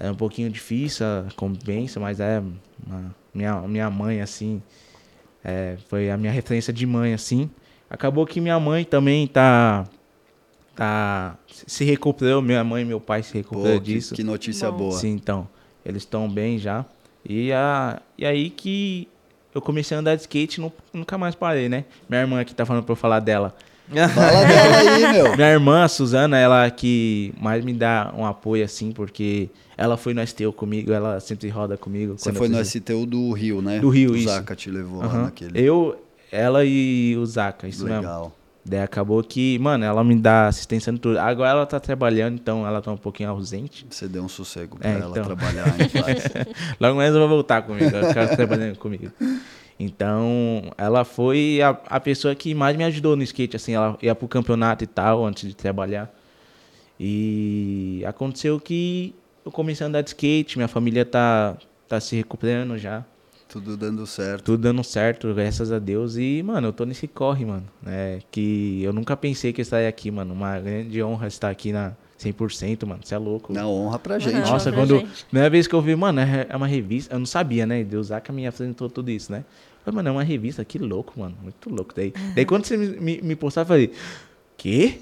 é 0.00 0.10
um 0.10 0.14
pouquinho 0.14 0.50
difícil 0.50 1.06
a 1.06 1.26
convivência, 1.36 2.00
mas 2.00 2.18
é 2.20 2.42
uma- 2.86 3.14
minha, 3.34 3.60
minha 3.62 3.90
mãe, 3.90 4.20
assim. 4.20 4.60
é, 5.44 5.76
foi 5.88 6.10
a 6.10 6.16
minha 6.16 6.32
referência 6.32 6.72
de 6.72 6.84
mãe, 6.86 7.14
assim. 7.14 7.48
Acabou 7.88 8.26
que 8.26 8.40
minha 8.40 8.58
mãe 8.60 8.84
também 8.84 9.26
tá. 9.26 9.86
tá 10.76 11.36
se 11.48 11.84
recuperou. 11.84 12.42
Minha 12.42 12.62
mãe 12.64 12.82
e 12.82 12.84
meu 12.84 13.00
pai 13.00 13.22
se 13.22 13.32
Pô, 13.32 13.38
recuperou 13.38 13.80
que, 13.80 13.94
disso. 13.94 14.14
que 14.14 14.22
notícia 14.22 14.70
Bom. 14.70 14.78
boa. 14.78 14.92
Sim, 14.98 15.10
então. 15.10 15.48
Eles 15.84 16.02
estão 16.02 16.28
bem 16.28 16.58
já. 16.58 16.84
E, 17.26 17.52
a, 17.52 18.00
e 18.18 18.24
aí 18.26 18.50
que 18.50 19.08
eu 19.54 19.60
comecei 19.60 19.96
a 19.96 20.00
andar 20.00 20.14
de 20.14 20.22
skate 20.22 20.60
e 20.60 20.72
nunca 20.92 21.16
mais 21.18 21.34
parei, 21.34 21.68
né? 21.68 21.84
Minha 22.08 22.20
irmã 22.22 22.40
aqui 22.40 22.54
tá 22.54 22.64
falando 22.66 22.84
pra 22.84 22.92
eu 22.92 22.96
falar 22.96 23.20
dela. 23.20 23.54
Fala 23.90 24.44
dela 24.44 24.76
aí, 24.76 25.12
meu. 25.12 25.36
Minha 25.36 25.50
irmã, 25.50 25.84
a 25.84 25.88
Suzana, 25.88 26.38
ela 26.38 26.70
que 26.70 27.32
mais 27.40 27.64
me 27.64 27.72
dá 27.72 28.12
um 28.16 28.24
apoio, 28.24 28.64
assim, 28.64 28.92
porque 28.92 29.50
ela 29.76 29.96
foi 29.96 30.14
no 30.14 30.26
STU 30.26 30.52
comigo, 30.52 30.92
ela 30.92 31.18
sempre 31.20 31.48
roda 31.48 31.76
comigo. 31.76 32.14
Você 32.18 32.32
foi 32.32 32.48
no 32.48 32.64
STU 32.64 33.06
do 33.06 33.32
Rio, 33.32 33.60
né? 33.62 33.78
Do 33.80 33.88
Rio, 33.88 34.12
o 34.12 34.16
isso. 34.16 34.28
O 34.28 34.32
Zaca 34.32 34.54
te 34.54 34.70
levou 34.70 35.00
uhum. 35.02 35.06
lá 35.08 35.22
naquele. 35.24 35.60
Eu, 35.60 35.96
ela 36.30 36.64
e 36.64 37.16
o 37.16 37.24
Zaca, 37.26 37.66
isso 37.66 37.84
Legal. 37.84 38.02
mesmo. 38.02 38.40
Daí 38.64 38.82
acabou 38.82 39.22
que, 39.22 39.58
mano, 39.58 39.84
ela 39.84 40.04
me 40.04 40.14
dá 40.14 40.48
assistência 40.48 40.90
em 40.90 40.96
tudo. 40.96 41.18
Agora 41.18 41.50
ela 41.50 41.66
tá 41.66 41.80
trabalhando, 41.80 42.34
então 42.34 42.66
ela 42.66 42.82
tá 42.82 42.92
um 42.92 42.96
pouquinho 42.96 43.30
ausente. 43.30 43.86
Você 43.88 44.06
deu 44.06 44.22
um 44.22 44.28
sossego 44.28 44.76
pra 44.76 44.88
É, 44.88 45.00
ela 45.00 45.10
então. 45.10 45.24
trabalhar 45.24 45.66
em 45.80 45.88
paz. 45.88 46.24
Logo 46.78 46.96
mais 46.96 47.10
ela 47.10 47.20
vai 47.20 47.28
voltar 47.28 47.62
comigo, 47.62 47.96
ela 47.96 48.08
ficar 48.08 48.28
trabalhando 48.36 48.76
comigo. 48.78 49.10
Então, 49.82 50.70
ela 50.76 51.04
foi 51.04 51.62
a, 51.62 51.70
a 51.86 51.98
pessoa 51.98 52.34
que 52.34 52.54
mais 52.54 52.76
me 52.76 52.84
ajudou 52.84 53.16
no 53.16 53.22
skate, 53.22 53.56
assim, 53.56 53.72
ela 53.72 53.96
ia 54.02 54.14
pro 54.14 54.28
campeonato 54.28 54.84
e 54.84 54.86
tal, 54.86 55.24
antes 55.24 55.48
de 55.48 55.56
trabalhar. 55.56 56.14
E 56.98 58.02
aconteceu 58.06 58.60
que 58.60 59.14
eu 59.42 59.50
comecei 59.50 59.86
a 59.86 59.88
andar 59.88 60.02
de 60.02 60.10
skate, 60.10 60.58
minha 60.58 60.68
família 60.68 61.02
tá, 61.06 61.56
tá 61.88 61.98
se 61.98 62.14
recuperando 62.14 62.76
já. 62.76 63.02
Tudo 63.48 63.74
dando 63.74 64.06
certo. 64.06 64.44
Tudo 64.44 64.60
dando 64.60 64.84
certo, 64.84 65.32
graças 65.32 65.72
a 65.72 65.78
Deus. 65.78 66.18
E, 66.18 66.42
mano, 66.42 66.68
eu 66.68 66.72
tô 66.74 66.84
nesse 66.84 67.08
corre, 67.08 67.46
mano. 67.46 67.64
É, 67.86 68.18
que 68.30 68.82
eu 68.82 68.92
nunca 68.92 69.16
pensei 69.16 69.50
que 69.50 69.60
eu 69.60 69.62
estaria 69.62 69.88
aqui, 69.88 70.10
mano. 70.10 70.34
Uma 70.34 70.60
grande 70.60 71.02
honra 71.02 71.26
estar 71.26 71.48
aqui 71.48 71.72
na 71.72 71.94
100%, 72.20 72.86
mano. 72.86 73.00
Você 73.02 73.14
é 73.14 73.18
louco. 73.18 73.52
Na 73.52 73.66
honra 73.66 73.98
pra 73.98 74.18
gente. 74.18 74.34
Nossa, 74.48 74.70
pra 74.70 74.82
quando. 74.82 74.98
gente. 75.00 75.24
Primeira 75.24 75.48
vez 75.50 75.66
que 75.66 75.74
eu 75.74 75.80
vi, 75.80 75.96
mano, 75.96 76.20
é 76.20 76.46
é 76.48 76.56
uma 76.56 76.66
revista. 76.66 77.14
Eu 77.14 77.18
não 77.18 77.26
sabia, 77.26 77.66
né? 77.66 77.82
Deus 77.82 78.08
Zaca 78.08 78.32
me 78.32 78.46
apresentou 78.46 78.88
tudo 78.90 79.10
isso, 79.10 79.32
né? 79.32 79.44
Falei, 79.84 79.96
mano, 79.96 80.08
é 80.08 80.12
uma 80.12 80.22
revista, 80.22 80.64
que 80.64 80.78
louco, 80.78 81.18
mano. 81.18 81.36
Muito 81.42 81.70
louco. 81.70 81.94
Daí, 81.94 82.12
daí 82.34 82.44
quando 82.44 82.64
você 82.64 82.76
me, 82.76 83.20
me, 83.22 83.36
postava, 83.36 83.64
eu 83.64 83.68
falei, 83.68 83.92
quê? 84.56 85.00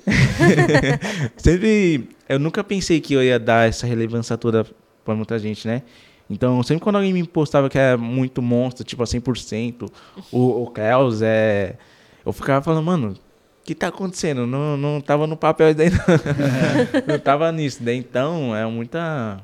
sempre. 1.36 2.08
Eu 2.28 2.38
nunca 2.38 2.62
pensei 2.62 3.00
que 3.00 3.14
eu 3.14 3.22
ia 3.22 3.38
dar 3.38 3.68
essa 3.68 3.86
relevância 3.86 4.36
toda 4.36 4.66
pra 5.04 5.14
muita 5.14 5.38
gente, 5.38 5.66
né? 5.66 5.82
Então, 6.30 6.62
sempre 6.62 6.82
quando 6.82 6.96
alguém 6.96 7.12
me 7.12 7.26
postava 7.26 7.70
que 7.70 7.78
era 7.78 7.96
muito 7.96 8.42
monstro, 8.42 8.84
tipo 8.84 9.02
a 9.02 9.06
100%, 9.06 9.90
o, 10.30 10.62
o 10.62 10.66
Klaus, 10.70 11.22
é. 11.22 11.76
Eu 12.24 12.32
ficava 12.32 12.62
falando, 12.62 12.84
mano, 12.84 13.08
o 13.12 13.64
que 13.64 13.74
tá 13.74 13.88
acontecendo? 13.88 14.46
Não, 14.46 14.76
não 14.76 15.00
tava 15.00 15.26
no 15.26 15.36
papel 15.36 15.74
daí, 15.74 15.90
não. 15.90 15.98
não 17.14 17.18
tava 17.18 17.50
nisso. 17.50 17.82
Daí, 17.82 17.96
então, 17.96 18.54
é 18.54 18.66
muita. 18.66 19.40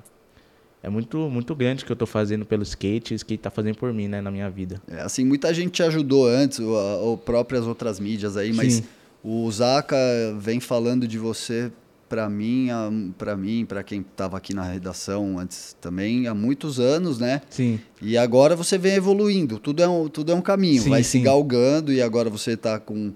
É 0.85 0.91
muito, 0.91 1.17
muito 1.31 1.55
grande 1.55 1.83
o 1.83 1.87
que 1.87 1.91
eu 1.93 1.97
tô 1.97 2.05
fazendo 2.05 2.45
pelo 2.45 2.63
skate 2.63 3.13
e 3.13 3.15
o 3.15 3.17
skate 3.17 3.43
tá 3.43 3.51
fazendo 3.51 3.77
por 3.77 3.91
mim, 3.93 4.07
né, 4.07 4.21
na 4.21 4.31
minha 4.31 4.51
vida. 4.51 4.83
É, 4.87 5.01
assim, 5.01 5.25
muita 5.25 5.53
gente 5.55 5.71
te 5.73 5.83
ajudou 5.83 6.27
antes, 6.29 6.59
ou, 6.61 6.75
ou 6.77 7.17
próprias 7.17 7.67
outras 7.67 7.99
mídias 7.99 8.37
aí, 8.37 8.53
mas 8.53 8.75
Sim. 8.75 8.85
o 9.25 9.51
Zaca 9.51 9.97
vem 10.39 10.61
falando 10.61 11.09
de 11.09 11.19
você 11.19 11.73
pra 12.07 12.29
mim, 12.29 12.69
a- 12.69 12.91
pra 13.17 13.35
mim, 13.35 13.65
para 13.65 13.83
quem 13.83 14.03
tava 14.03 14.37
aqui 14.37 14.53
na 14.55 14.63
redação 14.63 15.39
antes 15.39 15.75
também, 15.81 16.27
há 16.29 16.35
muitos 16.35 16.79
anos, 16.79 17.19
né? 17.19 17.41
Sim. 17.49 17.81
E 18.03 18.19
agora 18.19 18.55
você 18.55 18.77
vem 18.77 18.93
evoluindo, 18.93 19.59
tudo 19.59 19.83
é 19.83 19.89
um, 19.89 20.07
tudo 20.07 20.33
é 20.33 20.35
um 20.35 20.43
caminho, 20.43 20.83
Sim, 20.83 20.91
vai 20.91 21.03
se 21.03 21.13
sim. 21.13 21.23
galgando 21.23 21.91
e 21.95 22.03
agora 22.03 22.29
você 22.29 22.59
tá 22.59 22.79
com, 22.79 23.11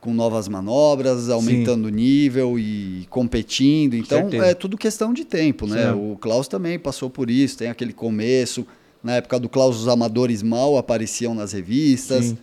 com 0.00 0.14
novas 0.14 0.48
manobras, 0.48 1.28
aumentando 1.28 1.86
o 1.86 1.90
nível 1.90 2.58
e 2.58 3.06
competindo, 3.10 3.94
então 3.94 4.18
Certeza. 4.22 4.46
é 4.46 4.54
tudo 4.54 4.78
questão 4.78 5.12
de 5.12 5.24
tempo, 5.24 5.66
né? 5.66 5.92
Sim. 5.92 6.12
O 6.12 6.16
Klaus 6.16 6.48
também 6.48 6.78
passou 6.78 7.10
por 7.10 7.28
isso, 7.28 7.58
tem 7.58 7.68
aquele 7.68 7.92
começo, 7.92 8.66
na 9.04 9.16
época 9.16 9.38
do 9.38 9.48
Klaus 9.48 9.78
os 9.78 9.88
amadores 9.88 10.42
mal 10.42 10.78
apareciam 10.78 11.34
nas 11.34 11.52
revistas, 11.52 12.26
Sim. 12.26 12.38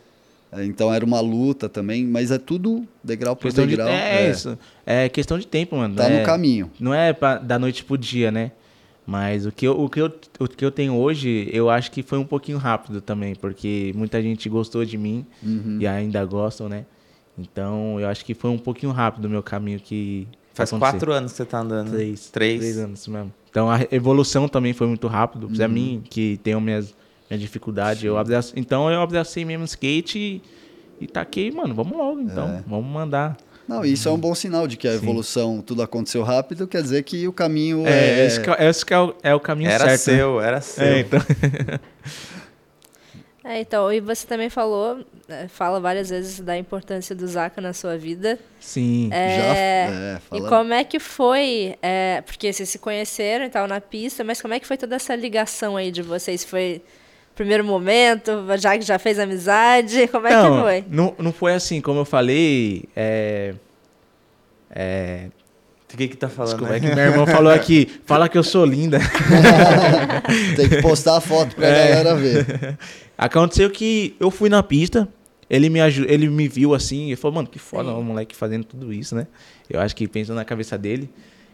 é, 0.51 0.65
então 0.65 0.93
era 0.93 1.03
uma 1.03 1.19
luta 1.19 1.67
também, 1.67 2.05
mas 2.05 2.29
é 2.29 2.37
tudo 2.37 2.85
degrau 3.03 3.35
por 3.35 3.43
Questão 3.43 3.65
de, 3.65 3.71
degrau, 3.71 3.87
é, 3.89 4.27
é, 4.27 4.31
isso. 4.31 4.57
É 4.85 5.09
questão 5.09 5.39
de 5.39 5.47
tempo, 5.47 5.75
mano. 5.77 5.95
tá 5.95 6.07
é, 6.09 6.19
no 6.19 6.25
caminho. 6.25 6.69
Não 6.79 6.93
é 6.93 7.11
pra, 7.11 7.39
da 7.39 7.57
noite 7.57 7.83
pro 7.83 7.97
dia, 7.97 8.31
né? 8.31 8.51
Mas 9.03 9.45
o 9.45 9.51
que, 9.53 9.65
eu, 9.65 9.71
o, 9.79 9.89
que 9.89 10.01
eu, 10.01 10.11
o 10.39 10.47
que 10.49 10.63
eu 10.65 10.69
tenho 10.69 10.93
hoje, 10.93 11.49
eu 11.53 11.69
acho 11.69 11.89
que 11.89 12.03
foi 12.03 12.19
um 12.19 12.25
pouquinho 12.25 12.57
rápido 12.57 12.99
também, 12.99 13.33
porque 13.35 13.93
muita 13.95 14.21
gente 14.21 14.47
gostou 14.49 14.83
de 14.83 14.97
mim 14.97 15.25
Uhum. 15.41 15.77
e 15.79 15.87
ainda 15.87 16.23
gostam, 16.25 16.67
né? 16.67 16.85
Então, 17.37 17.99
eu 17.99 18.07
acho 18.07 18.25
que 18.25 18.33
foi 18.33 18.49
um 18.49 18.57
pouquinho 18.57 18.91
rápido 18.91 19.25
o 19.25 19.29
meu 19.29 19.43
caminho 19.43 19.79
que 19.79 20.27
Faz 20.53 20.69
aconteceu. 20.69 20.91
quatro 20.93 21.13
anos 21.13 21.31
que 21.31 21.37
você 21.37 21.45
tá 21.45 21.59
andando. 21.59 21.91
Três. 21.91 22.29
Três. 22.29 22.59
Três 22.59 22.77
anos 22.79 23.07
mesmo. 23.07 23.31
Então, 23.49 23.69
a 23.69 23.79
evolução 23.91 24.47
também 24.47 24.73
foi 24.73 24.87
muito 24.87 25.07
rápido. 25.07 25.47
Pra 25.49 25.67
mim, 25.67 26.03
que 26.09 26.39
tenho 26.43 26.59
minhas, 26.59 26.95
minha 27.29 27.39
dificuldade, 27.39 28.05
eu 28.07 28.17
abraço, 28.17 28.53
então 28.55 28.89
eu 28.91 29.01
abracei 29.01 29.45
mesmo 29.45 29.63
o 29.63 29.65
skate 29.65 30.17
e, 30.19 30.41
e 31.03 31.07
taquei, 31.07 31.51
mano, 31.51 31.73
vamos 31.75 31.95
logo 31.97 32.19
então. 32.21 32.47
É. 32.49 32.63
Vamos 32.67 32.91
mandar. 32.91 33.37
Não, 33.67 33.83
isso 33.83 34.07
é 34.07 34.11
um 34.11 34.17
bom 34.17 34.33
sinal 34.33 34.65
de 34.65 34.77
que 34.77 34.87
a 34.87 34.91
Sim. 34.91 34.97
evolução, 35.03 35.61
tudo 35.61 35.81
aconteceu 35.81 36.23
rápido, 36.23 36.65
quer 36.67 36.81
dizer 36.81 37.03
que 37.03 37.27
o 37.27 37.33
caminho 37.33 37.85
É, 37.85 38.21
é... 38.21 38.25
esse, 38.25 38.39
que, 38.41 38.49
é- 38.49 38.69
esse 38.69 38.85
que 38.85 38.93
é, 38.93 38.99
o, 38.99 39.13
é 39.21 39.35
o 39.35 39.39
caminho 39.41 39.69
Era 39.69 39.83
certo. 39.89 40.07
né? 40.09 40.17
seu, 40.17 40.41
era 40.41 40.61
seu. 40.61 40.83
É, 40.85 40.99
então. 41.01 41.19
É, 43.43 43.61
então, 43.61 43.91
e 43.93 44.01
você 44.01 44.27
também 44.27 44.49
falou, 44.49 44.99
é, 44.99 45.03
fala 45.49 45.79
várias 45.79 46.09
vezes 46.09 46.39
da 46.39 46.57
importância 46.57 47.13
do 47.15 47.27
Zaca 47.27 47.59
na 47.61 47.73
sua 47.73 47.97
vida. 47.97 48.39
Sim. 48.59 49.09
É, 49.11 49.37
Já- 49.37 49.55
é, 49.55 50.19
e 50.37 50.41
como 50.47 50.73
é 50.73 50.83
que 50.83 50.99
foi, 50.99 51.75
é, 51.81 52.21
porque 52.25 52.51
vocês 52.53 52.69
se 52.69 52.79
conheceram 52.79 53.45
e 53.45 53.49
tal 53.49 53.67
na 53.67 53.81
pista, 53.81 54.23
mas 54.23 54.41
como 54.41 54.53
é 54.53 54.59
que 54.59 54.65
foi 54.67 54.77
toda 54.77 54.95
essa 54.95 55.15
ligação 55.15 55.75
aí 55.75 55.91
de 55.91 56.01
vocês? 56.01 56.43
Foi 56.45 56.81
primeiro 57.35 57.63
momento, 57.63 58.31
já 58.57 58.77
que 58.77 58.83
já 58.83 58.97
fez 58.97 59.19
amizade, 59.19 60.07
como 60.07 60.25
é 60.27 60.31
não, 60.31 60.55
que 60.55 60.61
foi? 60.63 60.85
Não, 60.89 61.15
não 61.19 61.31
foi 61.33 61.53
assim, 61.53 61.81
como 61.81 61.99
eu 61.99 62.05
falei. 62.05 62.85
É, 62.95 63.53
é, 64.71 65.27
O 65.93 65.97
que 65.97 66.07
que 66.07 66.17
tá 66.17 66.27
falando? 66.29 66.51
desculpa, 66.51 66.71
né? 66.71 66.77
é 66.77 66.79
que 66.81 66.93
minha 66.95 67.05
irmã 67.07 67.25
falou 67.27 67.51
aqui, 67.51 67.87
fala 68.05 68.27
que 68.29 68.37
eu 68.37 68.43
sou 68.43 68.65
linda. 68.65 68.99
Tem 70.55 70.69
que 70.69 70.81
postar 70.81 71.17
a 71.17 71.21
foto 71.21 71.55
pra 71.55 71.67
É. 71.67 71.89
galera 71.89 72.15
ver. 72.15 72.77
Aconteceu 73.17 73.69
que 73.69 74.15
eu 74.19 74.29
fui 74.29 74.49
na 74.49 74.61
pista, 74.61 75.07
ele 75.49 75.69
me, 75.69 75.79
aju- 75.81 76.05
ele 76.07 76.27
me 76.29 76.47
viu 76.47 76.73
assim, 76.73 77.11
e 77.11 77.15
falou, 77.15 77.35
mano, 77.35 77.47
que 77.47 77.59
foda, 77.59 77.91
o 77.93 78.03
moleque 78.03 78.35
fazendo 78.35 78.63
tudo 78.65 78.91
isso, 78.93 79.15
né? 79.15 79.27
Eu 79.69 79.79
acho 79.79 79.95
que 79.95 80.07
pensando 80.07 80.35
na 80.35 80.45
cabeça 80.45 80.77
dele. 80.77 81.09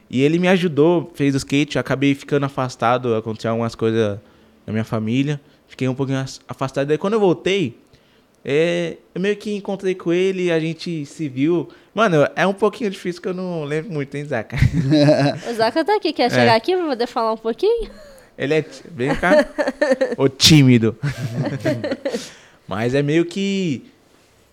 E 0.10 0.22
ele 0.22 0.38
me 0.39 0.48
ajudou, 0.48 1.12
fez 1.16 1.34
o 1.34 1.38
skate, 1.38 1.76
eu 1.78 1.80
acabei 1.80 2.14
ficando 2.14 2.46
afastado, 2.46 3.16
aconteceu 3.16 3.52
algumas 3.52 3.74
coisas 3.76 4.20
na 4.66 4.72
minha 4.74 4.84
família, 4.84 5.39
fiquei 5.68 5.88
um 5.88 5.96
pouquinho 5.96 6.20
as- 6.20 6.39
afastado. 6.48 6.88
Daí 6.88 6.98
quando 6.98 7.14
eu 7.14 7.20
voltei, 7.20 7.78
é, 8.46 8.98
eu 9.16 9.22
meio 9.22 9.36
que 9.38 9.54
encontrei 9.56 9.96
com 9.96 10.12
ele, 10.14 10.52
a 10.52 10.60
gente 10.60 11.06
se 11.06 11.30
viu. 11.30 11.70
Mano, 11.96 12.28
é 12.36 12.46
um 12.46 12.54
pouquinho 12.54 12.89
difícil 12.89 13.22
que 13.22 13.28
eu 13.28 13.34
não 13.34 13.64
lembro 13.64 13.91
muito, 13.94 14.14
hein, 14.16 14.26
Zaca? 14.26 14.58
O 15.50 15.54
Zaca 15.54 15.84
tá 15.86 15.96
aqui, 15.96 16.10
É. 16.10 16.14
quer 16.14 16.30
chegar 16.32 16.56
aqui 16.56 16.76
pra 16.76 16.86
poder 16.88 17.08
falar 17.08 17.34
um 17.34 17.38
pouquinho? 17.38 17.89
Ele 18.38 18.54
é. 18.56 18.66
Vem 18.91 19.16
cá. 19.16 19.46
Ô 20.18 20.28
tímido. 20.28 20.96
Mas 22.68 22.93
é 22.95 23.01
meio 23.01 23.26
que. 23.26 23.84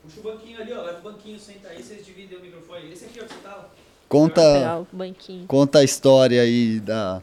Puxa 0.02 0.20
o 0.20 0.22
banquinho 0.32 0.60
ali, 0.60 0.72
ó. 0.72 0.82
Leva 0.82 0.98
o 0.98 1.02
banquinho, 1.12 1.38
senta 1.38 1.68
aí, 1.68 1.82
vocês 1.82 2.04
dividem 2.04 2.38
o 2.38 2.42
microfone. 2.42 2.92
Esse 2.92 3.04
aqui, 3.06 3.20
ó, 3.20 3.24
que 3.24 3.32
você 3.34 3.40
tá. 3.42 3.66
Conta, 4.08 4.78
o 4.92 4.96
banquinho. 4.96 5.44
conta 5.46 5.78
a 5.78 5.84
história 5.84 6.42
aí 6.42 6.80
da, 6.80 7.22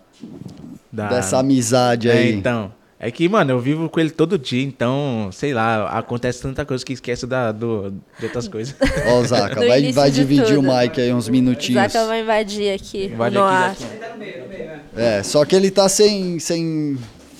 da- 0.91 1.09
dessa 1.09 1.39
amizade 1.39 2.09
É, 2.09 2.13
aí. 2.13 2.33
então. 2.33 2.71
É 2.99 3.11
que, 3.11 3.27
mano, 3.29 3.51
eu 3.51 3.59
vivo 3.59 3.87
com 3.89 3.99
ele 3.99 4.09
todo 4.09 4.39
dia, 4.39 4.63
então, 4.63 5.29
sei 5.31 5.53
lá, 5.53 5.87
acontece 5.89 6.41
tanta 6.41 6.65
coisa 6.65 6.83
que 6.83 6.93
esquece 6.93 7.27
da, 7.27 7.51
do, 7.51 7.91
de 8.17 8.25
outras 8.25 8.47
coisas. 8.47 8.73
Ó, 9.05 9.19
o 9.19 9.25
Zaca, 9.27 9.55
vai, 9.67 9.91
vai 9.91 10.09
dividir 10.09 10.55
tudo. 10.55 10.61
o 10.61 10.63
mic 10.79 10.99
aí 10.99 11.13
uns 11.13 11.29
minutinhos. 11.29 11.91
Zaca 11.91 12.07
vai 12.07 12.21
invadir 12.21 12.73
aqui 12.73 13.05
Invade 13.05 13.35
no 13.35 13.43
aqui, 13.43 13.53
ar. 13.55 13.75
Zaca. 13.75 13.91
Ele 13.93 13.99
tá 13.99 14.09
no 14.09 14.17
meio, 14.17 14.41
no 14.43 14.47
meio, 14.49 14.65
né? 14.65 14.81
É, 14.95 15.21
só 15.23 15.45
que 15.45 15.55
ele 15.55 15.69
tá 15.69 15.87
sem, 15.87 16.39
sem, 16.39 16.97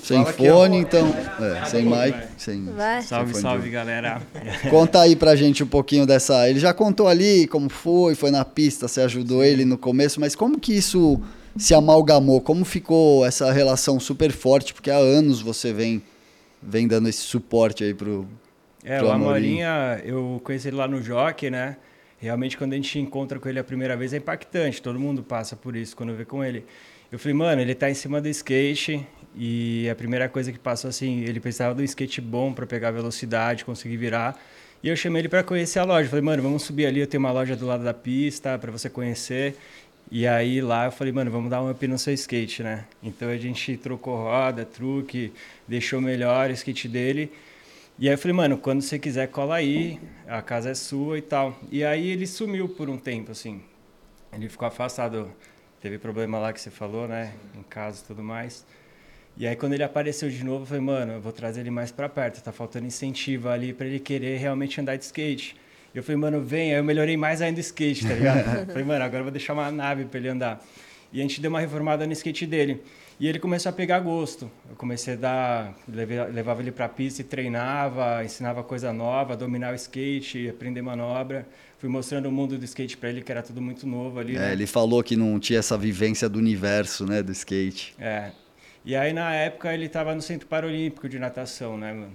sem 0.08 0.20
Fala 0.20 0.30
aqui, 0.30 0.50
fone, 0.50 0.78
então. 0.78 1.06
É, 1.42 1.66
sem 1.66 1.84
mic, 1.84 2.18
sem. 2.38 2.64
Vai. 2.64 3.02
sem 3.02 3.10
Salve, 3.10 3.34
de 3.34 3.40
salve, 3.42 3.58
ouvido. 3.58 3.74
galera. 3.74 4.22
Conta 4.70 5.02
aí 5.02 5.18
pra 5.18 5.36
gente 5.36 5.62
um 5.62 5.68
pouquinho 5.68 6.06
dessa. 6.06 6.50
Ele 6.50 6.60
já 6.60 6.74
contou 6.74 7.10
ali 7.10 7.46
como 7.48 7.68
foi, 7.68 8.16
foi 8.16 8.32
na 8.32 8.46
pista, 8.46 8.88
você 8.88 9.02
ajudou 9.02 9.44
ele 9.44 9.66
no 9.66 9.78
começo, 9.78 10.22
mas 10.22 10.34
como 10.34 10.58
que 10.62 10.74
isso 10.74 11.22
se 11.58 11.74
amalgamou? 11.74 12.40
Como 12.40 12.64
ficou 12.64 13.26
essa 13.26 13.52
relação 13.52 14.00
super 14.00 14.32
forte? 14.32 14.74
Porque 14.74 14.90
há 14.90 14.96
anos 14.96 15.42
você 15.42 15.74
vem, 15.74 16.02
vem 16.64 16.88
dando 16.88 17.10
esse 17.10 17.20
suporte 17.24 17.84
aí 17.84 17.94
pro. 17.94 18.26
É, 18.86 19.00
Pro 19.00 19.08
o. 19.10 19.12
Amorinha, 19.12 20.02
eu 20.06 20.40
conheci 20.42 20.70
ele 20.70 20.78
lá 20.78 20.88
no 20.88 21.02
Jockey, 21.02 21.50
né? 21.50 21.76
Realmente, 22.18 22.58
quando 22.58 22.72
a 22.72 22.76
gente 22.78 22.98
encontra 22.98 23.38
com 23.40 23.50
ele 23.50 23.60
a 23.60 23.64
primeira 23.64 23.98
vez, 23.98 24.14
é 24.14 24.18
impactante. 24.18 24.82
Todo 24.82 24.98
mundo 24.98 25.22
passa 25.22 25.54
por 25.58 25.76
isso 25.76 25.98
quando 25.98 26.16
vê 26.16 26.24
com 26.24 26.42
ele. 26.42 26.64
Eu 27.12 27.20
falei, 27.20 27.34
mano, 27.34 27.62
ele 27.62 27.76
tá 27.76 27.90
em 27.90 27.94
cima 27.94 28.22
do 28.22 28.30
skate 28.30 29.06
e 29.38 29.88
a 29.90 29.96
primeira 29.96 30.28
coisa 30.28 30.52
que 30.52 30.58
passou, 30.58 30.90
assim, 30.90 31.22
ele 31.22 31.40
precisava 31.40 31.76
de 31.76 31.82
um 31.82 31.86
skate 31.86 32.20
bom 32.20 32.52
para 32.52 32.66
pegar 32.66 32.90
velocidade, 32.90 33.64
conseguir 33.64 33.98
virar. 33.98 34.40
E 34.82 34.90
eu 34.90 34.96
chamei 34.96 35.22
ele 35.22 35.30
para 35.30 35.44
conhecer 35.44 35.78
a 35.80 35.84
loja. 35.84 36.10
Falei, 36.10 36.24
mano, 36.24 36.42
vamos 36.42 36.64
subir 36.64 36.88
ali, 36.88 37.00
eu 37.02 37.08
tenho 37.08 37.20
uma 37.20 37.32
loja 37.32 37.56
do 37.56 37.66
lado 37.66 37.84
da 37.84 37.94
pista 37.94 38.58
para 38.58 38.72
você 38.72 38.90
conhecer. 38.90 39.56
E 40.10 40.26
aí 40.26 40.62
lá 40.62 40.86
eu 40.86 40.92
falei, 40.92 41.14
mano, 41.14 41.30
vamos 41.30 41.52
dar 41.52 41.62
um 41.62 41.70
up 41.70 41.88
no 41.88 42.00
seu 42.00 42.14
skate, 42.14 42.64
né? 42.64 42.86
Então 43.04 43.30
a 43.30 43.38
gente 43.38 43.78
trocou 43.78 44.16
roda, 44.16 44.66
truque, 44.66 45.32
deixou 45.68 46.02
melhor 46.02 46.50
o 46.50 46.54
skate 46.54 46.88
dele. 46.88 47.32
E 48.00 48.08
aí 48.08 48.14
eu 48.16 48.18
falei, 48.18 48.36
mano, 48.36 48.58
quando 48.58 48.82
você 48.82 48.98
quiser, 48.98 49.28
cola 49.28 49.56
aí, 49.56 50.00
a 50.28 50.42
casa 50.42 50.70
é 50.72 50.74
sua 50.74 51.18
e 51.18 51.22
tal. 51.22 51.60
E 51.72 51.84
aí 51.84 52.10
ele 52.10 52.26
sumiu 52.26 52.70
por 52.70 52.90
um 52.90 52.98
tempo, 52.98 53.32
assim. 53.32 53.62
Ele 54.32 54.48
ficou 54.48 54.68
afastado, 54.68 55.32
teve 55.82 55.98
problema 55.98 56.40
lá 56.40 56.54
que 56.54 56.62
você 56.62 56.72
falou, 56.72 57.08
né? 57.08 57.34
Em 57.56 57.64
casa 57.64 58.02
e 58.04 58.08
tudo 58.08 58.24
mais. 58.24 58.66
E 59.40 59.46
aí 59.46 59.56
quando 59.56 59.74
ele 59.74 59.84
apareceu 59.84 60.30
de 60.30 60.44
novo, 60.44 60.64
eu 60.64 60.66
falei, 60.66 60.82
mano, 60.82 61.14
eu 61.14 61.22
vou 61.22 61.32
trazer 61.32 61.62
ele 61.62 61.70
mais 61.70 61.92
para 61.92 62.10
perto, 62.10 62.42
tá 62.42 62.52
faltando 62.52 62.88
incentivo 62.88 63.50
ali 63.50 63.72
para 63.72 63.86
ele 63.86 64.00
querer 64.00 64.38
realmente 64.38 64.82
andar 64.82 64.96
de 64.96 65.06
skate. 65.06 65.56
Eu 65.94 66.04
falei, 66.04 66.20
mano, 66.20 66.42
vem, 66.42 66.74
aí 66.74 66.80
eu 66.80 66.84
melhorei 66.84 67.16
mais 67.16 67.42
ainda 67.42 67.58
o 67.58 67.62
skate, 67.62 68.08
tá 68.08 68.14
ligado? 68.14 68.66
falei, 68.68 68.84
mano, 68.84 69.04
agora 69.04 69.20
eu 69.20 69.24
vou 69.24 69.32
deixar 69.32 69.54
uma 69.54 69.72
nave 69.72 70.06
para 70.06 70.20
ele 70.20 70.30
andar. 70.30 70.64
E 71.14 71.20
a 71.20 71.22
gente 71.22 71.40
deu 71.40 71.50
uma 71.50 71.60
reformada 71.60 72.06
no 72.06 72.14
skate 72.14 72.46
dele. 72.46 72.82
E 73.20 73.28
ele 73.28 73.40
começou 73.40 73.72
a 73.72 73.74
pegar 73.74 74.00
gosto. 74.00 74.52
Eu 74.70 74.76
comecei 74.76 75.14
a 75.14 75.18
dar, 75.18 75.76
levava 75.88 76.62
ele 76.62 76.72
para 76.72 76.88
pista 76.88 77.22
e 77.22 77.24
treinava, 77.24 78.24
ensinava 78.24 78.64
coisa 78.64 78.94
nova, 78.94 79.36
dominar 79.36 79.72
o 79.72 79.76
skate, 79.76 80.50
aprender 80.50 80.82
manobra. 80.82 81.48
Fui 81.80 81.90
mostrando 81.90 82.28
o 82.28 82.32
mundo 82.32 82.58
do 82.58 82.66
skate 82.66 82.98
para 82.98 83.10
ele, 83.10 83.22
que 83.22 83.32
era 83.32 83.42
tudo 83.42 83.62
muito 83.62 83.88
novo 83.88 84.20
ali. 84.20 84.36
É, 84.36 84.40
né? 84.40 84.52
ele 84.52 84.68
falou 84.68 85.02
que 85.04 85.16
não 85.16 85.40
tinha 85.40 85.60
essa 85.60 85.78
vivência 85.78 86.28
do 86.30 86.38
universo, 86.38 87.06
né, 87.06 87.24
do 87.24 87.32
skate. 87.32 87.96
É, 87.98 88.32
e 88.88 88.96
aí, 88.96 89.12
na 89.12 89.36
época, 89.36 89.74
ele 89.74 89.88
estava 89.88 90.16
no 90.16 90.22
Centro 90.22 90.48
Paralímpico 90.48 91.10
de 91.10 91.20
natação, 91.20 91.78
né, 91.78 91.92
mano? 91.92 92.14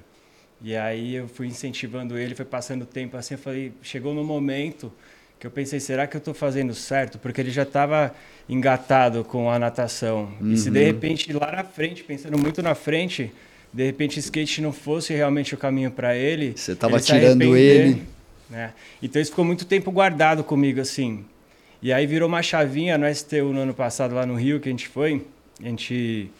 E 0.64 0.74
aí 0.74 1.16
eu 1.16 1.28
fui 1.28 1.48
incentivando 1.48 2.16
ele, 2.16 2.34
foi 2.34 2.46
passando 2.46 2.82
o 2.82 2.86
tempo 2.86 3.14
assim, 3.16 3.34
eu 3.34 3.38
falei, 3.38 3.72
chegou 3.82 4.14
no 4.14 4.24
momento 4.24 4.90
que 5.38 5.46
eu 5.46 5.50
pensei, 5.50 5.80
será 5.80 6.06
que 6.06 6.16
eu 6.16 6.18
estou 6.20 6.32
fazendo 6.32 6.72
certo? 6.72 7.18
Porque 7.18 7.42
ele 7.42 7.50
já 7.50 7.64
estava 7.64 8.14
engatado 8.48 9.22
com 9.22 9.50
a 9.50 9.58
natação. 9.58 10.32
Uhum. 10.40 10.52
E 10.52 10.56
se 10.56 10.70
de 10.70 10.78
uhum. 10.78 10.84
repente 10.86 11.32
lá 11.32 11.50
na 11.50 11.64
frente, 11.64 12.04
pensando 12.04 12.38
muito 12.38 12.62
na 12.62 12.74
frente, 12.74 13.30
de 13.72 13.84
repente 13.84 14.18
skate 14.18 14.62
não 14.62 14.72
fosse 14.72 15.12
realmente 15.12 15.52
o 15.52 15.58
caminho 15.58 15.90
para 15.90 16.16
ele, 16.16 16.54
você 16.56 16.72
estava 16.72 16.98
tirando 17.00 17.56
ele, 17.56 18.04
né? 18.48 18.72
Então 19.02 19.20
isso 19.20 19.32
ficou 19.32 19.44
muito 19.44 19.66
tempo 19.66 19.90
guardado 19.90 20.44
comigo 20.44 20.80
assim. 20.80 21.24
E 21.82 21.92
aí 21.92 22.06
virou 22.06 22.28
uma 22.28 22.42
chavinha 22.42 22.96
no 22.96 23.12
STU 23.12 23.52
no 23.52 23.60
ano 23.60 23.74
passado 23.74 24.14
lá 24.14 24.24
no 24.24 24.36
Rio 24.36 24.60
que 24.60 24.68
a 24.68 24.72
gente 24.72 24.86
foi, 24.86 25.26
a 25.60 25.68
gente 25.68 26.30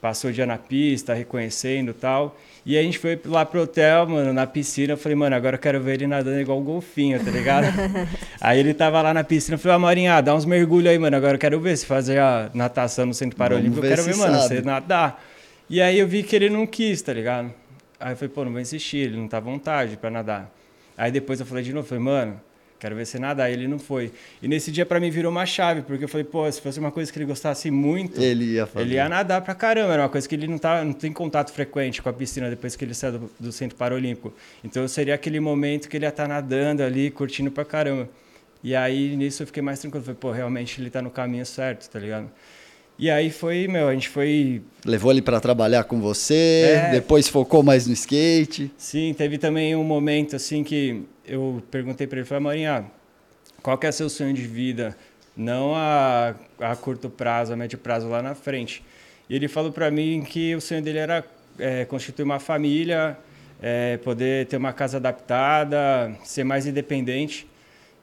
passou 0.00 0.30
o 0.30 0.32
dia 0.32 0.46
na 0.46 0.56
pista, 0.56 1.14
reconhecendo 1.14 1.92
tal. 1.92 2.36
E 2.64 2.76
a 2.76 2.82
gente 2.82 2.98
foi 2.98 3.18
lá 3.24 3.44
pro 3.44 3.62
hotel, 3.62 4.06
mano, 4.06 4.32
na 4.32 4.46
piscina. 4.46 4.92
Eu 4.92 4.96
falei, 4.98 5.16
mano, 5.16 5.34
agora 5.34 5.56
eu 5.56 5.60
quero 5.60 5.80
ver 5.80 5.94
ele 5.94 6.06
nadando 6.06 6.40
igual 6.40 6.58
um 6.58 6.64
golfinho, 6.64 7.22
tá 7.22 7.30
ligado? 7.30 7.66
aí 8.40 8.58
ele 8.58 8.74
tava 8.74 9.00
lá 9.00 9.14
na 9.14 9.24
piscina. 9.24 9.54
Eu 9.54 9.58
falei, 9.58 9.76
ah, 9.76 9.78
Marinha, 9.78 10.20
dá 10.20 10.34
uns 10.34 10.44
mergulhos 10.44 10.90
aí, 10.90 10.98
mano. 10.98 11.16
Agora 11.16 11.34
eu 11.34 11.38
quero 11.38 11.58
ver 11.60 11.76
se 11.76 11.86
fazer 11.86 12.18
a 12.18 12.50
natação 12.52 13.06
no 13.06 13.14
Centro 13.14 13.36
Paralímpico. 13.36 13.84
Eu 13.84 13.88
quero 13.88 14.02
ver, 14.02 14.16
mano, 14.16 14.38
você 14.38 14.60
nadar. 14.60 15.22
E 15.68 15.80
aí 15.80 15.98
eu 15.98 16.06
vi 16.06 16.22
que 16.22 16.36
ele 16.36 16.50
não 16.50 16.66
quis, 16.66 17.00
tá 17.00 17.12
ligado? 17.12 17.52
Aí 17.98 18.12
eu 18.12 18.16
falei, 18.16 18.34
pô, 18.34 18.44
não 18.44 18.52
vou 18.52 18.60
insistir, 18.60 18.98
ele 18.98 19.16
não 19.16 19.28
tá 19.28 19.36
à 19.36 19.40
vontade 19.40 19.96
pra 19.96 20.10
nadar. 20.10 20.50
Aí 20.96 21.10
depois 21.10 21.40
eu 21.40 21.46
falei 21.46 21.64
de 21.64 21.72
novo, 21.72 21.86
falei, 21.86 22.04
mano, 22.04 22.40
quero 22.80 22.96
ver 22.96 23.06
você 23.06 23.18
nadar. 23.18 23.50
E 23.50 23.52
ele 23.52 23.68
não 23.68 23.78
foi. 23.78 24.10
E 24.42 24.48
nesse 24.48 24.72
dia 24.72 24.84
para 24.84 24.98
mim 24.98 25.10
virou 25.10 25.30
uma 25.30 25.46
chave, 25.46 25.82
porque 25.82 26.04
eu 26.04 26.08
falei, 26.08 26.24
pô, 26.24 26.50
se 26.50 26.60
fosse 26.60 26.80
uma 26.80 26.90
coisa 26.90 27.12
que 27.12 27.18
ele 27.18 27.26
gostasse 27.26 27.70
muito, 27.70 28.20
ele 28.20 28.54
ia, 28.54 28.66
fazer. 28.66 28.86
ele 28.86 28.94
ia 28.94 29.08
nadar 29.08 29.42
pra 29.42 29.54
caramba. 29.54 29.92
Era 29.92 30.02
uma 30.02 30.08
coisa 30.08 30.28
que 30.28 30.34
ele 30.34 30.48
não, 30.48 30.58
tá, 30.58 30.84
não 30.84 30.92
tem 30.92 31.12
contato 31.12 31.52
frequente 31.52 32.02
com 32.02 32.08
a 32.08 32.12
piscina 32.12 32.48
depois 32.50 32.74
que 32.74 32.84
ele 32.84 32.94
saiu 32.94 33.18
do, 33.18 33.30
do 33.38 33.52
Centro 33.52 33.76
Paralímpico. 33.76 34.32
Então 34.64 34.88
seria 34.88 35.14
aquele 35.14 35.38
momento 35.38 35.88
que 35.88 35.96
ele 35.96 36.06
ia 36.06 36.08
estar 36.08 36.24
tá 36.24 36.28
nadando 36.28 36.82
ali, 36.82 37.10
curtindo 37.10 37.50
pra 37.50 37.64
caramba. 37.64 38.08
E 38.62 38.74
aí 38.74 39.16
nisso 39.16 39.42
eu 39.42 39.46
fiquei 39.46 39.62
mais 39.62 39.78
tranquilo. 39.78 40.04
Falei, 40.04 40.18
pô, 40.18 40.30
realmente 40.30 40.80
ele 40.80 40.90
tá 40.90 41.02
no 41.02 41.10
caminho 41.10 41.44
certo, 41.44 41.88
tá 41.88 41.98
ligado? 41.98 42.30
E 43.00 43.08
aí 43.08 43.30
foi, 43.30 43.66
meu, 43.66 43.88
a 43.88 43.94
gente 43.94 44.10
foi. 44.10 44.60
Levou 44.84 45.10
ele 45.10 45.22
para 45.22 45.40
trabalhar 45.40 45.84
com 45.84 45.98
você, 46.02 46.64
é... 46.76 46.90
depois 46.90 47.28
focou 47.28 47.62
mais 47.62 47.86
no 47.86 47.94
skate. 47.94 48.70
Sim, 48.76 49.14
teve 49.16 49.38
também 49.38 49.74
um 49.74 49.82
momento 49.82 50.36
assim 50.36 50.62
que 50.62 51.02
eu 51.26 51.62
perguntei 51.70 52.06
para 52.06 52.18
ele, 52.18 52.26
falei, 52.26 52.44
Marinha, 52.44 52.84
qual 53.62 53.78
que 53.78 53.86
é 53.86 53.90
seu 53.90 54.10
sonho 54.10 54.34
de 54.34 54.42
vida? 54.42 54.94
Não 55.34 55.74
a, 55.74 56.34
a 56.58 56.76
curto 56.76 57.08
prazo, 57.08 57.54
a 57.54 57.56
médio 57.56 57.78
prazo 57.78 58.06
lá 58.06 58.20
na 58.20 58.34
frente. 58.34 58.84
E 59.30 59.34
ele 59.34 59.48
falou 59.48 59.72
para 59.72 59.90
mim 59.90 60.20
que 60.20 60.54
o 60.54 60.60
sonho 60.60 60.82
dele 60.82 60.98
era 60.98 61.24
é, 61.58 61.86
constituir 61.86 62.24
uma 62.24 62.38
família, 62.38 63.16
é, 63.62 63.96
poder 63.96 64.44
ter 64.44 64.58
uma 64.58 64.74
casa 64.74 64.98
adaptada, 64.98 66.14
ser 66.22 66.44
mais 66.44 66.66
independente. 66.66 67.46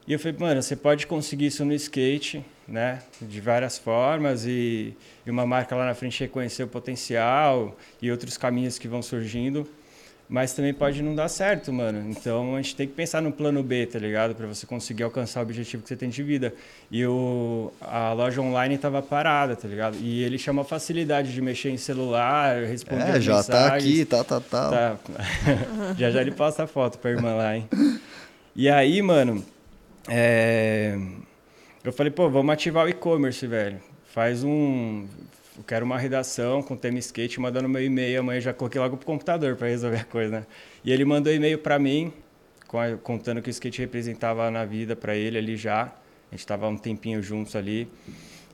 E 0.08 0.14
eu 0.14 0.18
falei, 0.18 0.38
mano, 0.40 0.64
você 0.64 0.76
pode 0.76 1.06
conseguir 1.06 1.46
isso 1.46 1.64
no 1.64 1.74
skate, 1.76 2.44
né? 2.68 3.02
De 3.22 3.40
várias 3.40 3.78
formas 3.78 4.46
e, 4.46 4.94
e 5.26 5.32
uma 5.32 5.46
marca 5.46 5.76
lá 5.76 5.86
na 5.86 5.94
frente 5.96 6.20
reconhecer 6.20 6.64
o 6.64 6.68
potencial 6.68 7.76
e 8.02 8.12
outros 8.12 8.38
caminhos 8.38 8.78
que 8.78 8.88
vão 8.88 9.02
surgindo. 9.02 9.68
Mas 10.30 10.52
também 10.52 10.74
pode 10.74 11.02
não 11.02 11.16
dar 11.16 11.30
certo, 11.30 11.72
mano. 11.72 12.10
Então 12.12 12.54
a 12.54 12.62
gente 12.62 12.76
tem 12.76 12.86
que 12.86 12.92
pensar 12.94 13.22
no 13.22 13.32
plano 13.32 13.64
B, 13.64 13.86
tá 13.86 13.98
ligado? 13.98 14.36
Para 14.36 14.46
você 14.46 14.66
conseguir 14.68 15.04
alcançar 15.04 15.40
o 15.40 15.44
objetivo 15.44 15.82
que 15.84 15.88
você 15.88 15.96
tem 15.96 16.10
de 16.10 16.22
vida. 16.22 16.54
E 16.92 17.06
o, 17.06 17.72
a 17.80 18.12
loja 18.12 18.42
online 18.42 18.76
estava 18.76 19.02
parada, 19.02 19.56
tá 19.56 19.66
ligado? 19.70 19.96
E 20.02 20.22
ele 20.24 20.38
chamou 20.38 20.64
a 20.64 20.66
facilidade 20.66 21.32
de 21.34 21.42
mexer 21.42 21.70
em 21.70 21.78
celular, 21.78 22.62
responder 22.66 23.04
É, 23.16 23.22
já 23.22 23.38
mensagens. 23.38 23.46
tá 23.48 23.74
aqui, 23.76 24.04
tá, 24.04 24.24
tá, 24.26 24.42
tá. 24.42 24.70
tá. 24.70 24.98
já 25.98 26.12
já 26.12 26.20
ele 26.20 26.32
passa 26.32 26.64
a 26.64 26.68
foto 26.68 27.00
pra 27.00 27.10
irmã 27.12 27.34
lá, 27.34 27.56
hein? 27.56 27.70
E 28.54 28.68
aí, 28.68 29.02
mano, 29.02 29.46
é... 30.10 30.98
eu 31.84 31.94
falei, 31.94 32.12
pô, 32.12 32.30
vamos 32.30 32.54
ativar 32.54 32.86
o 32.86 32.90
e-commerce, 32.90 33.46
velho. 33.46 33.80
Faz 34.06 34.44
um 34.44 35.08
eu 35.58 35.64
quero 35.64 35.84
uma 35.84 35.98
redação 35.98 36.62
com 36.62 36.76
tema 36.76 37.00
skate, 37.00 37.40
mandando 37.40 37.68
meu 37.68 37.84
e-mail. 37.84 38.20
Amanhã 38.20 38.40
já 38.40 38.54
coloquei 38.54 38.80
logo 38.80 38.96
pro 38.96 39.08
computador 39.08 39.56
para 39.56 39.68
resolver 39.68 39.98
a 39.98 40.04
coisa, 40.04 40.40
né? 40.40 40.46
E 40.86 40.92
ele 40.92 41.04
mandou 41.04 41.34
e-mail 41.34 41.58
para 41.58 41.80
mim, 41.80 42.14
contando 43.02 43.42
que 43.42 43.50
o 43.50 43.52
skate 43.52 43.80
representava 43.80 44.52
na 44.52 44.66
vida 44.66 44.96
para 44.96 45.16
ele 45.16 45.36
ali 45.36 45.58
já. 45.58 45.92
A 46.32 46.36
gente 46.36 46.46
tava 46.46 46.68
um 46.68 46.78
tempinho 46.78 47.24
juntos 47.24 47.56
ali. 47.56 47.90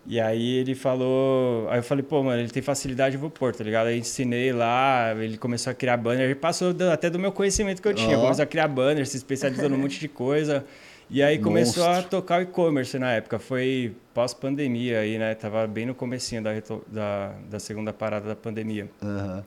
E 0.06 0.18
aí 0.18 0.60
ele 0.60 0.76
falou. 0.76 1.68
Aí 1.70 1.80
eu 1.80 1.84
falei, 1.84 2.04
pô, 2.04 2.24
mano, 2.24 2.42
ele 2.42 2.50
tem 2.50 2.64
facilidade, 2.64 3.16
eu 3.16 3.22
vou 3.22 3.30
pôr, 3.30 3.54
tá 3.54 3.66
ligado? 3.66 3.88
Aí 3.88 4.00
ensinei 4.00 4.54
lá, 4.54 5.14
ele 5.18 5.38
começou 5.38 5.72
a 5.72 5.74
criar 5.74 5.98
banner, 5.98 6.24
ele 6.24 6.36
passou 6.36 6.74
até 6.92 7.10
do 7.10 7.20
meu 7.20 7.34
conhecimento 7.34 7.82
que 7.82 7.88
eu 7.88 7.94
tinha. 7.94 8.18
Oh. 8.18 8.22
Começou 8.22 8.44
a 8.44 8.46
criar 8.46 8.70
banner, 8.70 9.06
se 9.06 9.18
especializou 9.18 9.68
num 9.70 9.78
monte 9.78 10.00
de 10.00 10.08
coisa. 10.08 10.66
E 11.14 11.22
aí 11.22 11.38
começou 11.38 11.86
Monstro. 11.86 12.08
a 12.08 12.10
tocar 12.10 12.40
o 12.40 12.42
e-commerce 12.42 12.98
na 12.98 13.12
época. 13.12 13.38
Foi 13.38 13.96
pós-pandemia 14.16 15.02
aí, 15.02 15.20
né? 15.20 15.36
Tava 15.36 15.68
bem 15.68 15.86
no 15.86 15.94
comecinho 15.94 16.42
da, 16.42 16.54
da, 16.88 17.36
da 17.52 17.60
segunda 17.60 17.94
parada 17.94 18.30
da 18.30 18.36
pandemia. 18.36 18.90
Uhum. 19.00 19.44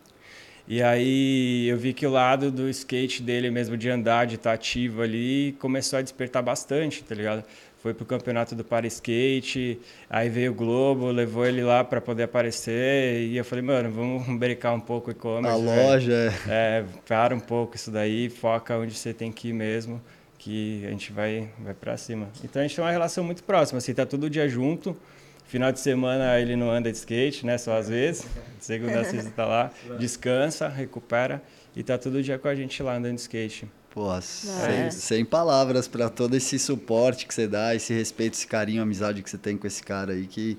E 0.68 0.80
aí 0.80 1.66
eu 1.66 1.76
vi 1.76 1.92
que 1.92 2.06
o 2.06 2.10
lado 2.10 2.52
do 2.52 2.68
skate 2.68 3.20
dele 3.20 3.50
mesmo, 3.50 3.76
de 3.76 3.90
andar, 3.90 4.26
de 4.26 4.36
estar 4.36 4.50
tá 4.50 4.54
ativo 4.54 5.02
ali, 5.02 5.56
começou 5.58 5.98
a 5.98 6.02
despertar 6.02 6.40
bastante, 6.40 7.02
tá 7.02 7.16
ligado? 7.16 7.42
Foi 7.82 7.92
pro 7.92 8.06
campeonato 8.06 8.54
do 8.54 8.62
para 8.62 8.86
skate, 8.86 9.80
aí 10.08 10.28
veio 10.28 10.52
o 10.52 10.54
Globo, 10.54 11.10
levou 11.10 11.44
ele 11.44 11.64
lá 11.64 11.82
para 11.82 12.00
poder 12.00 12.24
aparecer, 12.24 13.22
e 13.22 13.36
eu 13.36 13.44
falei, 13.44 13.64
mano, 13.64 13.90
vamos 13.90 14.26
brincar 14.38 14.72
um 14.72 14.80
pouco 14.80 15.08
o 15.08 15.12
e-commerce. 15.12 15.50
A 15.50 15.56
loja. 15.56 16.34
É, 16.48 16.84
para 17.06 17.34
um 17.34 17.40
pouco 17.40 17.74
isso 17.74 17.90
daí, 17.90 18.28
foca 18.28 18.76
onde 18.76 18.94
você 18.94 19.12
tem 19.12 19.32
que 19.32 19.48
ir 19.48 19.52
mesmo 19.52 20.00
que 20.46 20.86
a 20.86 20.90
gente 20.90 21.12
vai, 21.12 21.50
vai 21.58 21.74
para 21.74 21.96
cima. 21.96 22.28
Então 22.44 22.62
a 22.62 22.64
gente 22.64 22.76
tem 22.76 22.84
uma 22.84 22.92
relação 22.92 23.24
muito 23.24 23.42
próxima, 23.42 23.78
assim, 23.78 23.92
tá 23.92 24.06
todo 24.06 24.30
dia 24.30 24.48
junto. 24.48 24.96
Final 25.44 25.72
de 25.72 25.80
semana 25.80 26.38
ele 26.40 26.54
não 26.54 26.70
anda 26.70 26.90
de 26.90 26.96
skate, 26.96 27.44
né, 27.44 27.58
só 27.58 27.76
às 27.76 27.88
vezes. 27.88 28.24
Segunda 28.60 29.00
a 29.00 29.04
sexta 29.04 29.30
tá 29.30 29.44
lá, 29.44 29.72
descansa, 29.98 30.68
recupera 30.68 31.42
e 31.74 31.82
tá 31.82 31.98
todo 31.98 32.22
dia 32.22 32.38
com 32.38 32.46
a 32.46 32.54
gente 32.54 32.80
lá 32.80 32.96
andando 32.96 33.16
de 33.16 33.22
skate. 33.22 33.68
Pô, 33.90 34.08
sem, 34.20 34.90
sem 34.92 35.24
palavras 35.24 35.88
para 35.88 36.08
todo 36.08 36.36
esse 36.36 36.60
suporte 36.60 37.26
que 37.26 37.34
você 37.34 37.48
dá, 37.48 37.74
esse 37.74 37.92
respeito, 37.92 38.34
esse 38.34 38.46
carinho, 38.46 38.82
amizade 38.82 39.22
que 39.24 39.30
você 39.30 39.38
tem 39.38 39.56
com 39.56 39.66
esse 39.66 39.82
cara 39.82 40.12
aí 40.12 40.28
que, 40.28 40.56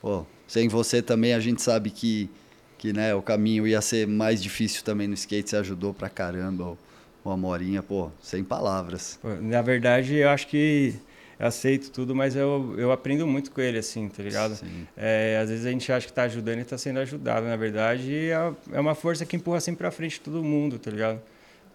pô, 0.00 0.24
sem 0.46 0.68
você 0.68 1.02
também 1.02 1.34
a 1.34 1.40
gente 1.40 1.60
sabe 1.60 1.90
que 1.90 2.30
que 2.78 2.92
né, 2.92 3.14
o 3.14 3.22
caminho 3.22 3.66
ia 3.66 3.80
ser 3.80 4.06
mais 4.06 4.42
difícil 4.42 4.84
também 4.84 5.08
no 5.08 5.14
skate, 5.14 5.48
você 5.48 5.56
ajudou 5.56 5.94
pra 5.94 6.10
caramba 6.10 6.76
o 7.24 7.30
Amorinha, 7.30 7.82
pô, 7.82 8.10
sem 8.22 8.44
palavras. 8.44 9.18
Na 9.40 9.62
verdade, 9.62 10.16
eu 10.16 10.28
acho 10.28 10.46
que 10.46 10.94
eu 11.38 11.46
aceito 11.46 11.90
tudo, 11.90 12.14
mas 12.14 12.36
eu, 12.36 12.74
eu 12.76 12.92
aprendo 12.92 13.26
muito 13.26 13.50
com 13.50 13.60
ele, 13.60 13.78
assim, 13.78 14.08
tá 14.08 14.22
ligado? 14.22 14.58
É, 14.96 15.38
às 15.42 15.48
vezes 15.48 15.66
a 15.66 15.70
gente 15.70 15.90
acha 15.90 16.06
que 16.06 16.12
tá 16.12 16.24
ajudando 16.24 16.60
e 16.60 16.64
tá 16.64 16.78
sendo 16.78 17.00
ajudado. 17.00 17.46
Na 17.46 17.56
verdade, 17.56 18.14
é, 18.14 18.52
é 18.72 18.80
uma 18.80 18.94
força 18.94 19.24
que 19.24 19.36
empurra 19.36 19.60
sempre 19.60 19.78
pra 19.78 19.90
frente 19.90 20.20
todo 20.20 20.42
mundo, 20.44 20.78
tá 20.78 20.90
ligado? 20.90 21.20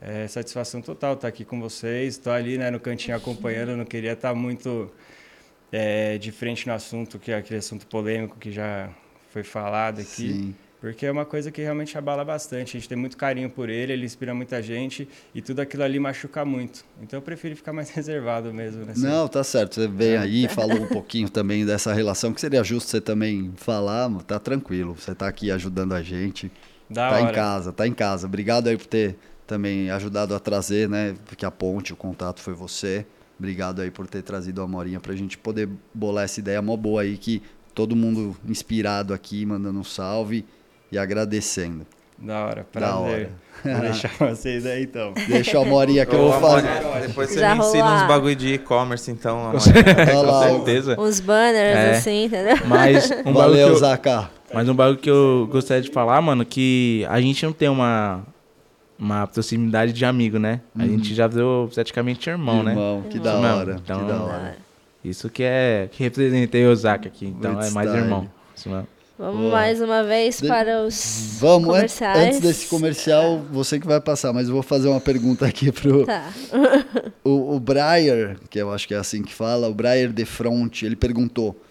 É 0.01 0.27
satisfação 0.27 0.81
total 0.81 1.13
estar 1.13 1.23
tá 1.23 1.27
aqui 1.27 1.43
com 1.43 1.59
vocês. 1.59 2.13
Estou 2.13 2.31
ali 2.31 2.57
né, 2.57 2.71
no 2.71 2.79
cantinho 2.79 3.17
acompanhando, 3.17 3.75
não 3.75 3.85
queria 3.85 4.13
estar 4.13 4.29
tá 4.29 4.35
muito 4.35 4.89
é, 5.71 6.17
de 6.17 6.31
frente 6.31 6.67
no 6.67 6.73
assunto, 6.73 7.19
que 7.19 7.31
é 7.31 7.37
aquele 7.37 7.59
assunto 7.59 7.85
polêmico 7.85 8.37
que 8.37 8.51
já 8.51 8.89
foi 9.31 9.43
falado 9.43 9.99
aqui. 9.99 10.33
Sim. 10.33 10.55
Porque 10.81 11.05
é 11.05 11.11
uma 11.11 11.25
coisa 11.25 11.51
que 11.51 11.61
realmente 11.61 11.97
abala 11.97 12.23
bastante. 12.23 12.77
A 12.77 12.79
gente 12.79 12.87
tem 12.87 12.97
muito 12.97 13.17
carinho 13.17 13.49
por 13.49 13.69
ele, 13.69 13.91
ele 13.91 14.05
inspira 14.05 14.33
muita 14.33 14.61
gente 14.61 15.09
e 15.35 15.41
tudo 15.41 15.59
aquilo 15.59 15.83
ali 15.83 15.99
machuca 15.99 16.45
muito. 16.45 16.85
Então 17.01 17.17
eu 17.17 17.21
prefiro 17.21 17.55
ficar 17.55 17.73
mais 17.73 17.89
reservado 17.89 18.53
mesmo. 18.53 18.85
Nessa... 18.85 19.05
Não, 19.05 19.27
tá 19.27 19.43
certo. 19.43 19.75
Você 19.75 19.87
veio 19.87 20.21
aí 20.21 20.45
e 20.45 20.47
falou 20.47 20.81
um 20.81 20.87
pouquinho 20.89 21.29
também 21.29 21.65
dessa 21.65 21.93
relação, 21.93 22.33
que 22.33 22.39
seria 22.39 22.63
justo 22.63 22.89
você 22.89 23.01
também 23.01 23.51
falar, 23.57 24.09
tá 24.23 24.39
tranquilo. 24.39 24.95
Você 24.95 25.13
tá 25.13 25.27
aqui 25.27 25.51
ajudando 25.51 25.93
a 25.93 26.01
gente. 26.01 26.49
Da 26.89 27.09
tá 27.09 27.19
hora. 27.19 27.29
em 27.29 27.33
casa, 27.35 27.73
tá 27.73 27.87
em 27.87 27.93
casa. 27.93 28.25
Obrigado 28.25 28.67
aí 28.67 28.77
por 28.77 28.87
ter 28.87 29.17
também 29.45 29.89
ajudado 29.89 30.33
a 30.33 30.39
trazer, 30.39 30.87
né? 30.87 31.13
Porque 31.25 31.45
a 31.45 31.51
ponte, 31.51 31.91
o 31.91 31.95
contato 31.95 32.39
foi 32.39 32.53
você. 32.53 33.05
Obrigado 33.37 33.81
aí 33.81 33.91
por 33.91 34.07
ter 34.07 34.21
trazido 34.21 34.61
a 34.61 34.67
Morinha 34.67 34.99
pra 34.99 35.15
gente 35.15 35.37
poder 35.37 35.67
bolar 35.93 36.23
essa 36.23 36.39
ideia 36.39 36.61
mó 36.61 36.75
boa 36.77 37.01
aí, 37.01 37.17
que 37.17 37.41
todo 37.73 37.95
mundo 37.95 38.35
inspirado 38.47 39.13
aqui, 39.13 39.45
mandando 39.45 39.79
um 39.79 39.83
salve 39.83 40.45
e 40.91 40.97
agradecendo. 40.97 41.85
Da 42.17 42.45
hora, 42.45 42.55
Da 42.73 42.79
prazer. 42.79 43.29
Vou 43.63 43.79
deixar 43.81 44.11
vocês 44.19 44.65
aí 44.65 44.83
então. 44.83 45.13
Deixa 45.27 45.59
a 45.59 45.65
Morinha 45.65 46.05
que 46.05 46.15
eu 46.15 46.19
Ô, 46.19 46.31
vou 46.31 46.39
fazer. 46.49 46.67
Depois 47.07 47.29
você 47.29 47.39
Já 47.39 47.55
me 47.55 47.61
ensina 47.61 47.95
uns 47.95 48.07
bagulho 48.07 48.35
de 48.35 48.53
e-commerce, 48.53 49.11
então. 49.11 49.47
Lá, 49.47 49.51
Com 49.51 49.59
certeza. 50.43 50.95
Uns 50.99 51.19
banners, 51.19 51.77
É. 51.77 51.91
assim, 51.91 52.25
entendeu? 52.25 52.55
Mas 52.65 53.11
um 53.11 53.15
bagulho 53.15 53.33
Valeu, 53.33 53.67
que 53.67 53.73
eu- 53.73 53.77
Zaca. 53.79 54.29
Mas 54.53 54.67
um 54.69 54.73
bagulho 54.73 54.97
que 54.97 55.09
eu 55.09 55.47
gostaria 55.51 55.83
de 55.83 55.91
falar, 55.91 56.21
mano, 56.21 56.45
que 56.45 57.05
a 57.09 57.19
gente 57.21 57.45
não 57.45 57.51
tem 57.53 57.67
uma, 57.69 58.21
uma 58.97 59.27
proximidade 59.27 59.91
de 59.93 60.05
amigo, 60.05 60.39
né? 60.39 60.61
A 60.77 60.85
gente 60.87 61.13
já 61.13 61.27
virou 61.27 61.67
praticamente 61.67 62.29
irmão, 62.29 62.63
né? 62.63 62.71
Irmão, 62.71 63.03
que 63.09 63.19
da 63.19 63.39
mesmo. 63.39 63.57
hora. 63.57 63.79
Então, 63.83 63.99
que 63.99 64.05
da 64.11 64.23
hora. 64.23 64.57
Isso 65.03 65.29
que 65.29 65.43
é 65.43 65.87
que 65.91 66.01
representei 66.03 66.65
o 66.65 66.75
Zac 66.75 67.07
aqui. 67.07 67.27
Então 67.27 67.53
Muito 67.53 67.65
é 67.67 67.71
mais 67.71 67.87
style. 67.89 68.05
irmão. 68.05 68.29
Isso 68.55 68.69
mesmo. 68.69 68.87
Vamos 69.19 69.41
Boa. 69.41 69.51
mais 69.51 69.81
uma 69.81 70.01
vez 70.01 70.39
para 70.39 70.81
os 70.81 71.35
Vamos, 71.41 71.67
an- 71.67 71.73
comerciais. 71.73 72.25
antes 72.27 72.39
desse 72.39 72.67
comercial, 72.67 73.41
você 73.51 73.77
que 73.77 73.85
vai 73.85 73.99
passar, 73.99 74.31
mas 74.31 74.47
eu 74.47 74.53
vou 74.53 74.63
fazer 74.63 74.87
uma 74.87 75.01
pergunta 75.01 75.45
aqui 75.45 75.73
pro 75.73 76.05
Tá. 76.05 76.23
o, 77.21 77.55
o 77.55 77.59
Breyer, 77.59 78.37
que 78.49 78.59
eu 78.59 78.71
acho 78.71 78.87
que 78.87 78.93
é 78.93 78.97
assim 78.97 79.21
que 79.21 79.33
fala, 79.33 79.67
o 79.67 79.73
Breyer 79.73 80.13
de 80.13 80.23
Front, 80.23 80.83
ele 80.83 80.95
perguntou: 80.95 81.61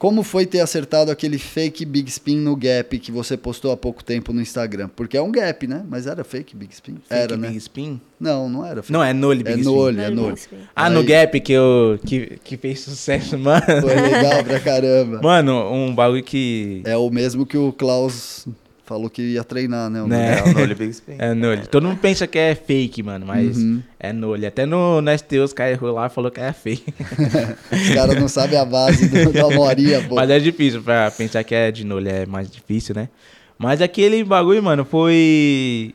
Como 0.00 0.22
foi 0.22 0.46
ter 0.46 0.60
acertado 0.60 1.10
aquele 1.10 1.36
fake 1.36 1.84
Big 1.84 2.08
Spin 2.08 2.38
no 2.38 2.56
Gap 2.56 2.98
que 2.98 3.12
você 3.12 3.36
postou 3.36 3.70
há 3.70 3.76
pouco 3.76 4.02
tempo 4.02 4.32
no 4.32 4.40
Instagram? 4.40 4.88
Porque 4.96 5.14
é 5.14 5.20
um 5.20 5.30
Gap, 5.30 5.66
né? 5.66 5.84
Mas 5.86 6.06
era 6.06 6.24
fake 6.24 6.56
Big 6.56 6.72
Spin? 6.72 6.96
era, 7.10 7.28
Fake 7.28 7.36
né? 7.36 7.48
Big 7.48 7.58
Spin? 7.58 8.00
Não, 8.18 8.48
não 8.48 8.64
era 8.64 8.82
fake. 8.82 8.90
Não, 8.94 9.04
é 9.04 9.12
Nole 9.12 9.44
Big 9.44 9.58
é 9.58 9.60
Spin. 9.60 9.64
Nole, 9.70 9.98
é 10.00 10.02
Nole 10.04 10.14
Nole. 10.16 10.28
Big 10.32 10.40
Spin. 10.40 10.56
Ah, 10.74 10.88
no 10.88 11.00
Aí- 11.00 11.04
Gap 11.06 11.40
que, 11.42 11.52
eu, 11.52 12.00
que, 12.06 12.38
que 12.42 12.56
fez 12.56 12.80
sucesso, 12.80 13.36
mano. 13.38 13.60
Foi 13.62 13.94
legal 13.94 14.42
pra 14.42 14.58
caramba. 14.58 15.20
Mano, 15.22 15.70
um 15.70 15.94
bagulho 15.94 16.24
que. 16.24 16.80
É 16.86 16.96
o 16.96 17.10
mesmo 17.10 17.44
que 17.44 17.58
o 17.58 17.70
Klaus 17.70 18.46
falou 18.90 19.08
que 19.08 19.22
ia 19.22 19.44
treinar, 19.44 19.88
né? 19.88 20.02
o 20.02 20.08
Né? 20.08 20.34
Nole. 20.36 20.40
É 20.40 20.50
o 20.52 20.58
Nole 20.58 20.74
Big 20.74 20.90
Spin. 20.90 21.14
É 21.16 21.32
Nole. 21.32 21.66
Todo 21.68 21.86
mundo 21.86 21.98
pensa 21.98 22.26
que 22.26 22.36
é 22.36 22.56
fake, 22.56 23.04
mano, 23.04 23.24
mas 23.24 23.56
Uhum. 23.56 23.80
é 24.00 24.12
Nole. 24.12 24.44
Até 24.46 24.66
no, 24.66 25.00
no 25.00 25.16
STU 25.16 25.44
os 25.44 25.52
caras 25.52 25.74
errou 25.74 25.94
lá 25.94 26.06
e 26.08 26.10
falou 26.10 26.28
que 26.28 26.40
é 26.40 26.52
fake. 26.52 26.92
Os 27.72 27.94
caras 27.94 28.16
não 28.20 28.26
sabem 28.26 28.58
a 28.58 28.64
base 28.64 29.08
do, 29.08 29.32
da 29.32 29.48
Morinha, 29.48 30.02
pô. 30.08 30.16
Mas 30.16 30.28
é 30.28 30.40
difícil 30.40 30.82
pra 30.82 31.08
pensar 31.12 31.44
que 31.44 31.54
é 31.54 31.70
de 31.70 31.84
Nole, 31.86 32.08
é 32.08 32.26
mais 32.26 32.50
difícil, 32.50 32.94
né? 32.94 33.08
Mas 33.56 33.80
aquele 33.80 34.24
bagulho, 34.24 34.60
mano, 34.62 34.84
foi. 34.84 35.94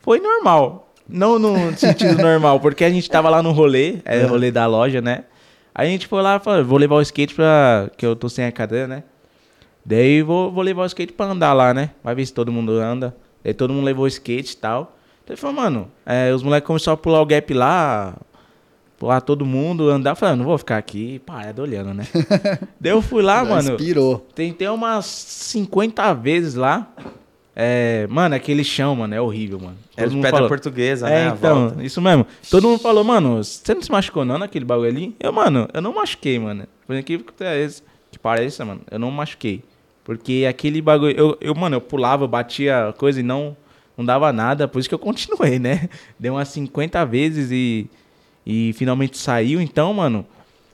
Foi 0.00 0.20
normal. 0.20 0.92
Não 1.08 1.38
no 1.38 1.74
sentido 1.76 2.20
normal, 2.20 2.60
porque 2.60 2.84
a 2.84 2.90
gente 2.90 3.08
tava 3.08 3.30
lá 3.30 3.42
no 3.42 3.52
rolê, 3.52 3.96
é 4.04 4.24
o 4.26 4.28
rolê 4.28 4.50
da 4.50 4.66
loja, 4.66 5.00
né? 5.00 5.24
Aí 5.74 5.88
a 5.88 5.90
gente 5.90 6.06
foi 6.06 6.20
lá 6.22 6.36
e 6.36 6.40
falou, 6.40 6.64
vou 6.64 6.78
levar 6.78 6.96
o 6.96 7.00
skate 7.02 7.34
pra. 7.34 7.88
que 7.96 8.04
eu 8.04 8.14
tô 8.16 8.28
sem 8.28 8.44
a 8.44 8.52
cadeira, 8.52 8.86
né? 8.88 9.02
Daí 9.88 10.20
vou, 10.20 10.50
vou 10.50 10.64
levar 10.64 10.82
o 10.82 10.86
skate 10.86 11.12
pra 11.12 11.26
andar 11.26 11.52
lá, 11.52 11.72
né? 11.72 11.90
Vai 12.02 12.12
ver 12.14 12.26
se 12.26 12.34
todo 12.34 12.50
mundo 12.50 12.72
anda. 12.72 13.16
Daí 13.44 13.54
todo 13.54 13.72
mundo 13.72 13.84
levou 13.84 14.04
o 14.04 14.08
skate 14.08 14.54
e 14.54 14.56
tal. 14.56 14.96
Daí 15.24 15.34
ele 15.34 15.36
falou, 15.40 15.54
mano, 15.54 15.88
é, 16.04 16.32
os 16.34 16.42
moleques 16.42 16.66
começaram 16.66 16.94
a 16.94 16.96
pular 16.96 17.20
o 17.22 17.26
gap 17.26 17.54
lá, 17.54 18.16
pular 18.98 19.20
todo 19.20 19.46
mundo, 19.46 19.88
andar. 19.88 20.10
Eu 20.10 20.16
falei, 20.16 20.32
ah, 20.32 20.36
não 20.36 20.44
vou 20.44 20.58
ficar 20.58 20.76
aqui, 20.76 21.20
parado 21.20 21.62
olhando, 21.62 21.94
né? 21.94 22.04
Daí 22.80 22.90
eu 22.92 23.00
fui 23.00 23.22
lá, 23.22 23.44
Já 23.44 23.50
mano. 23.50 23.70
Inspirou. 23.74 24.26
Tentei 24.34 24.66
umas 24.68 25.06
50 25.06 26.12
vezes 26.14 26.54
lá. 26.56 26.88
É, 27.58 28.06
mano, 28.10 28.34
aquele 28.34 28.64
chão, 28.64 28.96
mano, 28.96 29.14
é 29.14 29.20
horrível, 29.20 29.58
mano. 29.60 29.76
É 29.96 30.00
Todo 30.02 30.10
de 30.10 30.16
mundo 30.16 30.24
pedra 30.24 30.36
falou- 30.38 30.48
portuguesa, 30.48 31.08
É, 31.08 31.10
né? 31.26 31.30
a 31.30 31.34
então, 31.34 31.68
volta. 31.68 31.84
isso 31.84 32.02
mesmo. 32.02 32.26
Todo 32.50 32.68
mundo 32.68 32.80
falou, 32.80 33.04
mano, 33.04 33.42
você 33.42 33.72
não 33.72 33.80
se 33.82 33.90
machucou 33.90 34.24
não 34.24 34.36
naquele 34.36 34.64
bagulho 34.64 34.90
ali? 34.90 35.16
Eu, 35.20 35.32
mano, 35.32 35.66
eu 35.72 35.80
não 35.80 35.94
machuquei, 35.94 36.38
mano. 36.38 36.66
Por 36.86 36.94
incrível 36.96 37.24
que 37.24 38.18
pareça, 38.18 38.64
mano, 38.64 38.80
eu 38.90 38.98
não 38.98 39.10
machuquei. 39.10 39.62
Porque 40.06 40.46
aquele 40.48 40.80
bagulho, 40.80 41.16
eu, 41.18 41.36
eu, 41.40 41.52
mano, 41.52 41.74
eu 41.74 41.80
pulava, 41.80 42.22
eu 42.22 42.28
batia 42.28 42.94
coisa 42.96 43.18
e 43.18 43.24
não, 43.24 43.56
não 43.98 44.04
dava 44.04 44.32
nada, 44.32 44.68
por 44.68 44.78
isso 44.78 44.88
que 44.88 44.94
eu 44.94 45.00
continuei, 45.00 45.58
né? 45.58 45.88
Deu 46.16 46.34
umas 46.34 46.46
50 46.46 47.04
vezes 47.04 47.50
e, 47.50 47.90
e 48.46 48.72
finalmente 48.74 49.18
saiu. 49.18 49.60
Então, 49.60 49.92
mano, 49.92 50.24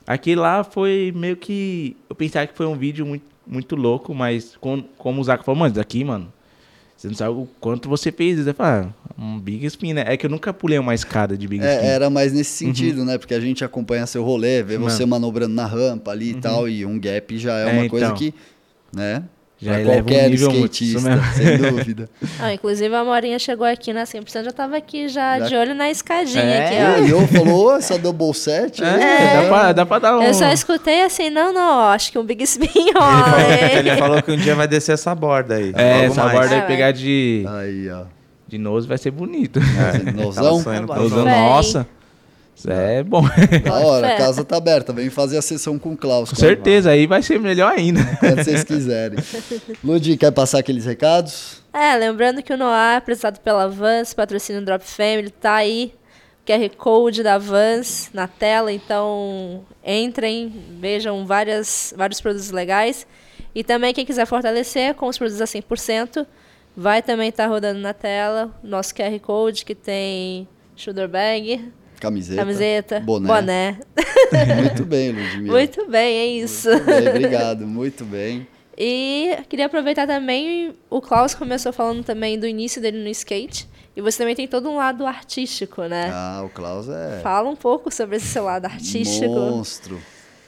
aquele 0.07 0.37
lá 0.39 0.63
foi 0.63 1.15
meio 1.17 1.35
que. 1.39 1.97
Eu 2.11 2.15
pensava 2.15 2.47
que 2.47 2.55
foi 2.55 2.67
um 2.67 2.77
vídeo 2.77 3.07
muito, 3.07 3.25
muito 3.47 3.75
louco, 3.75 4.15
mas 4.15 4.55
com, 4.61 4.83
como 4.99 5.19
o 5.23 5.25
Zaco 5.25 5.45
falou, 5.45 5.59
mano, 5.61 5.73
isso 5.73 5.81
aqui, 5.81 6.05
mano, 6.05 6.31
você 6.95 7.09
não 7.09 7.15
sabe 7.15 7.31
o 7.31 7.49
quanto 7.59 7.89
você 7.89 8.13
fez. 8.13 8.47
Eu 8.47 8.53
falei, 8.53 8.85
ah, 8.91 9.13
um 9.19 9.41
Big 9.41 9.65
Spin, 9.65 9.95
né? 9.95 10.05
É 10.07 10.15
que 10.19 10.27
eu 10.27 10.31
nunca 10.31 10.53
pulei 10.53 10.79
uma 10.79 10.95
escada 10.95 11.39
de 11.39 11.49
Big 11.49 11.65
Spin. 11.65 11.75
É, 11.87 11.87
era 11.87 12.11
mais 12.11 12.35
nesse 12.35 12.51
sentido, 12.51 13.03
né? 13.03 13.17
Porque 13.17 13.33
a 13.33 13.41
gente 13.41 13.65
acompanha 13.65 14.07
seu 14.07 14.23
rolê, 14.23 14.63
vê 14.63 14.77
Uhum. 14.77 14.83
você 14.83 15.07
manobrando 15.07 15.55
na 15.55 15.65
rampa 15.65 16.11
ali 16.11 16.33
e 16.33 16.35
tal, 16.35 16.69
e 16.69 16.85
um 16.85 16.99
gap 17.01 17.39
já 17.39 17.59
é, 17.61 17.63
É, 17.71 17.81
uma 17.81 17.89
coisa 17.89 18.07
então. 18.07 18.17
que, 18.19 18.35
né? 18.93 19.23
Já 19.61 19.71
pra 19.75 19.81
eleva 19.81 19.93
um 19.93 20.03
qualquer 20.03 20.29
nível 20.31 20.51
skatista, 20.51 21.21
sem 21.35 21.57
dúvida. 21.59 22.09
Ah, 22.41 22.53
inclusive 22.53 22.93
a 22.93 23.05
Morinha 23.05 23.39
chegou 23.39 23.65
aqui 23.65 23.93
na 23.93 24.03
100%, 24.03 24.43
já 24.45 24.51
tava 24.51 24.77
aqui 24.77 25.07
já, 25.09 25.39
Já- 25.39 25.47
de 25.47 25.55
olho 25.55 25.73
na 25.75 25.89
escadinha 25.89 26.43
É, 26.43 26.67
aqui, 26.97 27.01
ó. 27.01 27.05
Olhou, 27.05 27.27
falou, 27.29 27.67
"Ô, 27.67 27.77
essa 27.77 27.97
double 27.97 28.35
set 28.35 28.83
aí, 28.83 29.01
É, 29.01 29.43
Dá, 29.43 29.49
pra, 29.49 29.73
dá 29.73 29.87
pra 29.87 29.99
dar 30.01 30.19
um. 30.19 30.23
Eu 30.25 30.35
só 30.35 30.49
escutei 30.49 31.03
assim, 31.05 31.31
não, 31.31 31.53
não, 31.53 31.79
ó, 31.79 31.93
acho 31.93 32.11
que 32.11 32.19
um 32.19 32.25
Big 32.25 32.43
Spin 32.43 32.67
Ele 32.75 32.93
falou, 32.93 33.21
rola. 33.21 33.79
ele 33.79 33.97
falou 33.97 34.23
que 34.23 34.33
um 34.33 34.37
dia 34.37 34.55
vai 34.57 34.67
descer 34.67 34.93
essa 34.95 35.15
borda 35.15 35.55
aí. 35.55 35.73
É, 35.77 36.07
essa 36.07 36.25
mais. 36.25 36.39
borda 36.39 36.55
aí 36.57 36.61
Ah, 36.61 36.65
pegar 36.65 36.91
de, 36.91 37.45
Aí, 37.49 37.89
ó. 37.89 38.03
de 38.49 38.59
nose 38.59 38.89
vai 38.89 38.99
ser 38.99 39.13
bonito. 39.13 39.61
Tava 40.35 40.99
Nozão, 40.99 41.25
nossa. 41.25 41.87
Isso 42.63 42.71
é 42.71 43.03
bom. 43.03 43.23
da 43.65 43.75
hora, 43.75 44.15
a 44.15 44.17
casa 44.17 44.45
tá 44.45 44.57
aberta, 44.57 44.93
vem 44.93 45.11
fazer 45.11 45.37
a 45.37 45.43
sessão 45.43 45.81
com 45.81 45.95
o 45.95 45.97
Klaus. 45.97 46.31
Com 46.31 46.37
certeza, 46.37 46.91
aí 46.91 47.09
vai 47.09 47.21
ser 47.21 47.41
melhor 47.41 47.73
ainda. 47.73 48.01
Quando 48.21 48.37
vocês 48.37 48.63
quiserem. 48.63 49.19
Ludi, 49.83 50.17
quer 50.17 50.31
passar 50.31 50.61
aqueles 50.61 50.85
recados? 50.85 51.61
É, 51.73 51.97
lembrando 51.97 52.41
que 52.41 52.53
o 52.53 52.57
Noah, 52.57 52.99
apresentado 52.99 53.41
pela 53.41 53.69
Vans, 53.69 54.15
patrocínio 54.15 54.65
Drop 54.65 54.85
Family, 54.85 55.31
tá 55.31 55.55
aí. 55.55 55.93
QR 56.47 56.69
Code 56.77 57.23
da 57.23 57.39
Vans 57.39 58.11
na 58.13 58.27
tela, 58.27 58.73
então 58.73 59.65
entrem, 59.85 60.53
vejam 60.81 61.25
várias, 61.25 61.95
vários 61.97 62.21
produtos 62.21 62.51
legais. 62.51 63.07
E 63.55 63.63
também 63.65 63.95
quem 63.95 64.05
quiser 64.05 64.27
fortalecer 64.27 64.95
com 64.95 65.07
os 65.07 65.19
produtos 65.19 65.41
a 65.41 65.45
100%, 65.45 66.27
vai 66.77 67.01
também 67.01 67.29
estar 67.29 67.47
rodando 67.47 67.79
na 67.81 67.95
tela 67.95 68.51
nosso 68.63 68.95
QR 68.95 69.19
Code 69.21 69.65
que 69.65 69.75
tem 69.75 70.49
shoulder 70.75 71.09
bag, 71.09 71.73
Camiseta. 72.03 72.41
camiseta, 72.43 73.01
boné. 73.01 73.29
boné. 73.29 73.79
Muito 74.61 74.85
bem, 74.85 75.13
Ludmilla. 75.13 75.53
Muito 75.53 75.89
bem, 75.89 76.19
é 76.19 76.27
isso. 76.27 76.69
Muito 76.69 76.85
bem, 76.85 77.09
obrigado, 77.09 77.67
muito 77.67 78.05
bem. 78.05 78.45
E 78.77 79.37
queria 79.49 79.67
aproveitar 79.67 80.07
também, 80.07 80.75
o 80.91 81.01
Klaus 81.01 81.33
começou 81.33 81.73
falando 81.73 82.03
também 82.03 82.37
do 82.41 82.47
início 82.47 82.83
dele 82.83 82.99
no 83.01 83.09
skate. 83.11 83.69
E 83.95 84.01
você 84.01 84.19
também 84.19 84.35
tem 84.35 84.49
todo 84.49 84.69
um 84.69 84.77
lado 84.77 85.07
artístico, 85.07 85.83
né? 85.83 86.11
Ah, 86.13 86.43
o 86.45 86.49
Klaus 86.49 86.89
é 86.89 87.21
Fala 87.23 87.49
um 87.49 87.55
pouco 87.55 87.89
sobre 87.93 88.17
esse 88.17 88.27
seu 88.27 88.45
lado 88.45 88.65
artístico. 88.65 89.29
monstro. 89.33 90.01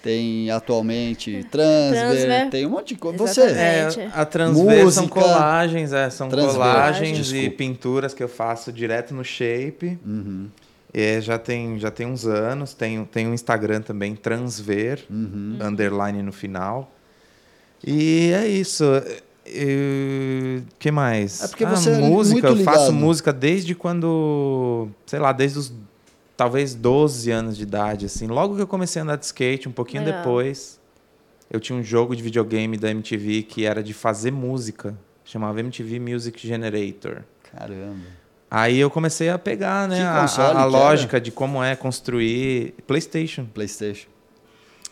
Tem 0.03 0.51
atualmente 0.51 1.45
transver, 1.51 2.01
Transver. 2.01 2.51
tem 2.51 2.67
um 2.67 2.71
monte 2.71 2.89
de 2.89 2.97
coisa. 2.97 3.17
Você. 3.19 3.41
É, 3.43 3.89
a 4.13 4.25
Transver 4.25 4.91
são 4.91 5.05
Música. 5.05 5.21
colagens, 5.21 5.93
é, 5.93 6.11
são 6.11 6.29
Transver, 6.29 6.55
colagens 6.57 7.33
e 7.33 7.49
pinturas 7.49 8.13
que 8.13 8.23
eu 8.23 8.29
faço 8.29 8.71
direto 8.73 9.15
no 9.15 9.25
shape. 9.25 9.99
Uhum, 10.05 10.49
É, 10.97 11.21
já, 11.21 11.37
tem, 11.39 11.77
já 11.77 11.91
tem 11.91 12.07
uns 12.07 12.25
anos, 12.25 12.73
tem, 12.73 13.05
tem 13.07 13.27
um 13.27 13.35
Instagram 13.35 13.83
também, 13.83 14.15
Transver, 14.15 15.05
uhum. 15.11 15.59
underline 15.61 16.23
no 16.23 16.33
final. 16.33 16.95
E 17.85 18.31
é 18.33 18.47
isso. 18.47 18.85
O 18.85 20.79
que 20.79 20.93
mais? 20.93 21.43
É 21.43 21.49
porque 21.49 21.65
Ah, 21.65 21.71
você 21.71 21.91
é 21.91 21.99
música, 21.99 22.49
muito 22.49 22.61
eu 22.61 22.65
faço 22.65 22.93
música 22.93 23.33
desde 23.33 23.75
quando, 23.75 24.89
sei 25.05 25.19
lá, 25.19 25.33
desde 25.33 25.59
os 25.59 25.73
talvez 26.37 26.75
12 26.75 27.31
anos 27.31 27.57
de 27.57 27.65
idade, 27.65 28.07
assim. 28.07 28.29
Logo 28.29 28.55
que 28.55 28.63
eu 28.63 28.67
comecei 28.67 29.01
a 29.01 29.03
andar 29.03 29.17
de 29.17 29.25
skate, 29.25 29.69
um 29.69 29.73
pouquinho 29.73 30.05
Legal. 30.05 30.21
depois, 30.21 30.81
eu 31.51 31.61
tinha 31.61 31.77
um 31.77 31.83
jogo 31.83 32.15
de 32.15 32.23
videogame 32.23 32.77
da 32.77 32.91
MTV 32.91 33.43
que 33.43 33.65
era 33.65 33.83
de 33.83 33.93
fazer 33.93 34.31
música, 34.31 34.97
chamava 35.25 35.59
MTV 35.61 35.99
Music 35.99 36.47
Generator. 36.47 37.23
Caramba. 37.51 38.24
Aí 38.51 38.79
eu 38.79 38.89
comecei 38.91 39.29
a 39.31 39.39
pegar, 39.39 39.89
né, 39.89 40.03
a, 40.05 40.25
a- 40.61 40.65
lógica 40.67 41.21
de 41.21 41.31
como 41.33 41.63
é 41.63 41.75
construir 41.75 42.75
PlayStation. 42.87 43.47
PlayStation. 43.47 44.09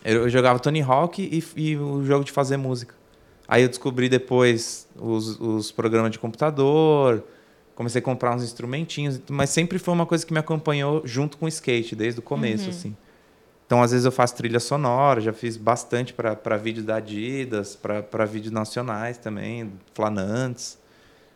Eu, 0.03 0.23
eu 0.23 0.29
jogava 0.29 0.59
Tony 0.59 0.81
Hawk 0.81 1.21
e, 1.21 1.43
e 1.61 1.77
o 1.77 2.03
jogo 2.03 2.25
de 2.25 2.31
fazer 2.31 2.57
música. 2.57 2.93
Aí 3.47 3.63
eu 3.63 3.69
descobri 3.69 4.09
depois 4.09 4.87
os, 4.99 5.39
os 5.39 5.71
programas 5.71 6.11
de 6.11 6.19
computador, 6.19 7.23
comecei 7.75 7.99
a 7.99 8.03
comprar 8.03 8.35
uns 8.35 8.43
instrumentinhos, 8.43 9.21
mas 9.29 9.49
sempre 9.49 9.79
foi 9.79 9.93
uma 9.93 10.05
coisa 10.05 10.25
que 10.25 10.33
me 10.33 10.39
acompanhou 10.39 11.01
junto 11.05 11.37
com 11.37 11.45
o 11.45 11.47
skate, 11.47 11.95
desde 11.95 12.19
o 12.19 12.23
começo, 12.23 12.69
assim. 12.69 12.95
Então, 13.65 13.81
às 13.81 13.91
vezes 13.91 14.05
eu 14.05 14.11
faço 14.11 14.35
trilha 14.35 14.59
sonora, 14.59 15.21
já 15.21 15.31
fiz 15.33 15.55
bastante 15.57 16.13
para 16.13 16.57
vídeos 16.57 16.85
da 16.85 16.97
Adidas, 16.97 17.75
para 17.77 18.25
vídeos 18.25 18.51
nacionais 18.51 19.17
também, 19.17 19.71
flanantes, 19.93 20.77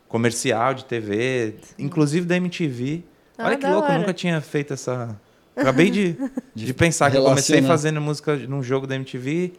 comercial 0.08 0.74
de 0.74 0.84
TV, 0.84 1.54
inclusive 1.78 2.26
da 2.26 2.36
MTV. 2.36 3.02
Ah, 3.36 3.46
Olha 3.46 3.56
que 3.56 3.66
louco, 3.66 3.90
eu 3.92 3.98
nunca 3.98 4.12
tinha 4.14 4.40
feito 4.40 4.72
essa. 4.74 5.18
Acabei 5.54 5.90
de, 5.90 6.16
de 6.54 6.72
pensar 6.72 7.10
que 7.10 7.16
eu 7.16 7.24
comecei 7.24 7.60
fazendo 7.62 8.00
música 8.00 8.36
num 8.36 8.62
jogo 8.62 8.86
da 8.86 8.94
MTV 8.94 9.52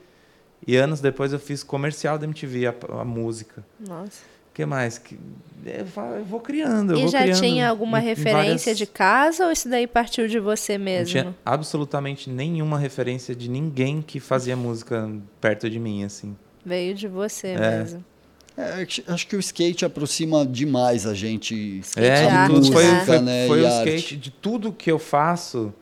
e 0.66 0.76
anos 0.78 1.02
depois 1.02 1.34
eu 1.34 1.40
fiz 1.40 1.62
comercial 1.64 2.18
da 2.18 2.26
MTV, 2.26 2.68
a, 2.68 2.74
a 3.02 3.06
música. 3.06 3.64
Nossa. 3.80 4.22
O 4.50 4.54
que 4.60 4.66
mais? 4.66 4.98
Que, 4.98 5.18
eu, 5.66 5.86
vou 6.26 6.40
criando. 6.42 6.92
Eu 6.94 6.98
E 7.00 7.02
vou 7.04 7.12
já 7.12 7.22
criando 7.22 7.40
tinha 7.42 7.70
alguma 7.70 8.00
em- 8.00 8.04
em 8.04 8.06
referência 8.06 8.72
várias- 8.74 8.78
de 8.78 8.86
casa 8.86 9.46
ou 9.46 9.52
isso 9.52 9.70
daí 9.70 9.88
partiu 9.88 10.28
de 10.28 10.40
você 10.40 10.78
Não 10.78 10.86
mesmo? 10.86 11.06
tinha 11.12 11.36
absolutamente 11.46 12.30
nenhuma 12.30 12.78
referência 12.78 13.36
de 13.36 13.50
ninguém 13.50 14.02
que 14.02 14.20
fazia 14.20 14.56
música 14.58 15.10
perto 15.40 15.70
de 15.70 15.80
mim, 15.80 16.04
assim. 16.04 16.36
Veio 16.66 16.94
de 16.94 17.08
você 17.08 17.50
É. 17.50 17.78
mesmo. 17.80 18.04
É, 18.60 18.86
acho- 19.08 19.28
que 19.28 19.38
o 19.38 19.40
skate 19.40 19.86
aproxima 19.86 20.46
demais 20.46 21.06
a 21.06 21.14
gente. 21.14 21.80
É, 21.96 22.26
a 22.26 22.48
de 22.48 22.54
tudo. 22.54 22.62
tudo, 22.62 22.74
foi, 22.74 22.86
foi, 23.06 23.20
né, 23.20 23.48
foi 23.48 23.62
o 23.62 23.68
arte. 23.68 23.96
skate, 23.96 24.18
de 24.18 24.32
tudo 24.32 24.74
que 24.74 24.92
eu 24.92 25.00
faço, 25.00 25.74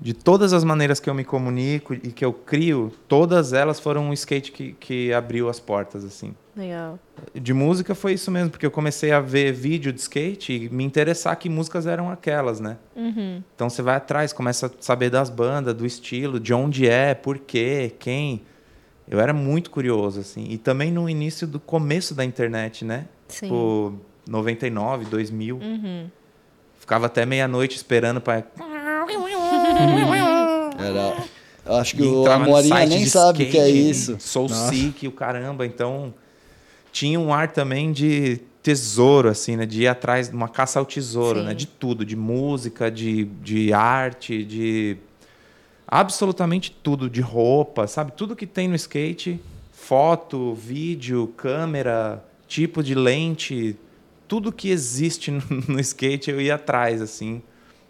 de 0.00 0.14
todas 0.14 0.54
as 0.54 0.64
maneiras 0.64 0.98
que 0.98 1.10
eu 1.10 1.14
me 1.14 1.24
comunico 1.24 1.92
e 1.92 2.10
que 2.12 2.24
eu 2.24 2.32
crio, 2.32 2.90
todas 3.06 3.52
elas 3.52 3.78
foram 3.78 4.04
um 4.08 4.12
skate 4.14 4.50
que, 4.50 4.72
que 4.80 5.12
abriu 5.12 5.48
as 5.48 5.60
portas, 5.60 6.04
assim. 6.04 6.34
Legal. 6.56 6.98
De 7.34 7.52
música 7.52 7.94
foi 7.94 8.14
isso 8.14 8.30
mesmo, 8.30 8.48
porque 8.48 8.64
eu 8.64 8.70
comecei 8.70 9.12
a 9.12 9.20
ver 9.20 9.52
vídeo 9.52 9.92
de 9.92 10.00
skate 10.00 10.54
e 10.54 10.68
me 10.70 10.84
interessar 10.84 11.36
que 11.36 11.50
músicas 11.50 11.86
eram 11.86 12.10
aquelas, 12.10 12.60
né? 12.60 12.78
Uhum. 12.96 13.42
Então 13.54 13.68
você 13.68 13.82
vai 13.82 13.96
atrás, 13.96 14.32
começa 14.32 14.68
a 14.68 14.70
saber 14.80 15.10
das 15.10 15.28
bandas, 15.28 15.74
do 15.74 15.84
estilo, 15.84 16.40
de 16.40 16.54
onde 16.54 16.88
é, 16.88 17.12
por 17.12 17.38
quê, 17.38 17.92
quem. 17.98 18.40
Eu 19.08 19.20
era 19.20 19.32
muito 19.32 19.70
curioso, 19.70 20.20
assim. 20.20 20.46
E 20.50 20.58
também 20.58 20.90
no 20.90 21.08
início 21.08 21.46
do 21.46 21.60
começo 21.60 22.14
da 22.14 22.24
internet, 22.24 22.84
né? 22.84 23.06
Sim. 23.28 23.46
Tipo, 23.46 23.94
99, 24.28 25.04
2000. 25.06 25.56
Uhum. 25.56 26.10
Ficava 26.78 27.06
até 27.06 27.24
meia-noite 27.24 27.76
esperando 27.76 28.20
para 28.20 28.44
Era, 30.78 31.24
eu 31.64 31.74
acho 31.76 31.96
que 31.96 32.02
E 32.02 32.06
o 32.06 32.30
Amorinha 32.30 32.74
site 32.74 32.88
nem 32.88 33.04
de 33.04 33.10
sabe 33.10 33.44
o 33.44 33.50
que 33.50 33.58
é 33.58 33.68
isso. 33.68 34.16
Soul 34.18 34.48
Seek, 34.48 35.06
o 35.08 35.12
caramba. 35.12 35.66
Então, 35.66 36.14
tinha 36.92 37.18
um 37.18 37.32
ar 37.32 37.50
também 37.50 37.92
de 37.92 38.40
tesouro, 38.62 39.28
assim, 39.28 39.56
né? 39.56 39.66
De 39.66 39.82
ir 39.82 39.88
atrás 39.88 40.28
de 40.28 40.34
uma 40.34 40.48
caça 40.48 40.78
ao 40.78 40.84
tesouro, 40.84 41.40
Sim. 41.40 41.46
né? 41.46 41.54
De 41.54 41.66
tudo. 41.66 42.04
De 42.04 42.16
música, 42.16 42.90
de, 42.90 43.24
de 43.24 43.72
arte, 43.72 44.44
de... 44.44 44.96
Absolutamente 45.86 46.70
tudo. 46.70 47.08
De 47.08 47.20
roupa, 47.20 47.86
sabe? 47.86 48.12
Tudo 48.12 48.36
que 48.36 48.46
tem 48.46 48.68
no 48.68 48.74
skate. 48.74 49.40
Foto, 49.72 50.54
vídeo, 50.54 51.28
câmera, 51.36 52.24
tipo 52.48 52.82
de 52.82 52.94
lente. 52.94 53.76
Tudo 54.26 54.52
que 54.52 54.70
existe 54.70 55.30
no, 55.68 55.80
skate 55.80 56.30
eu 56.30 56.40
ia 56.40 56.56
atrás, 56.56 57.00
assim. 57.00 57.42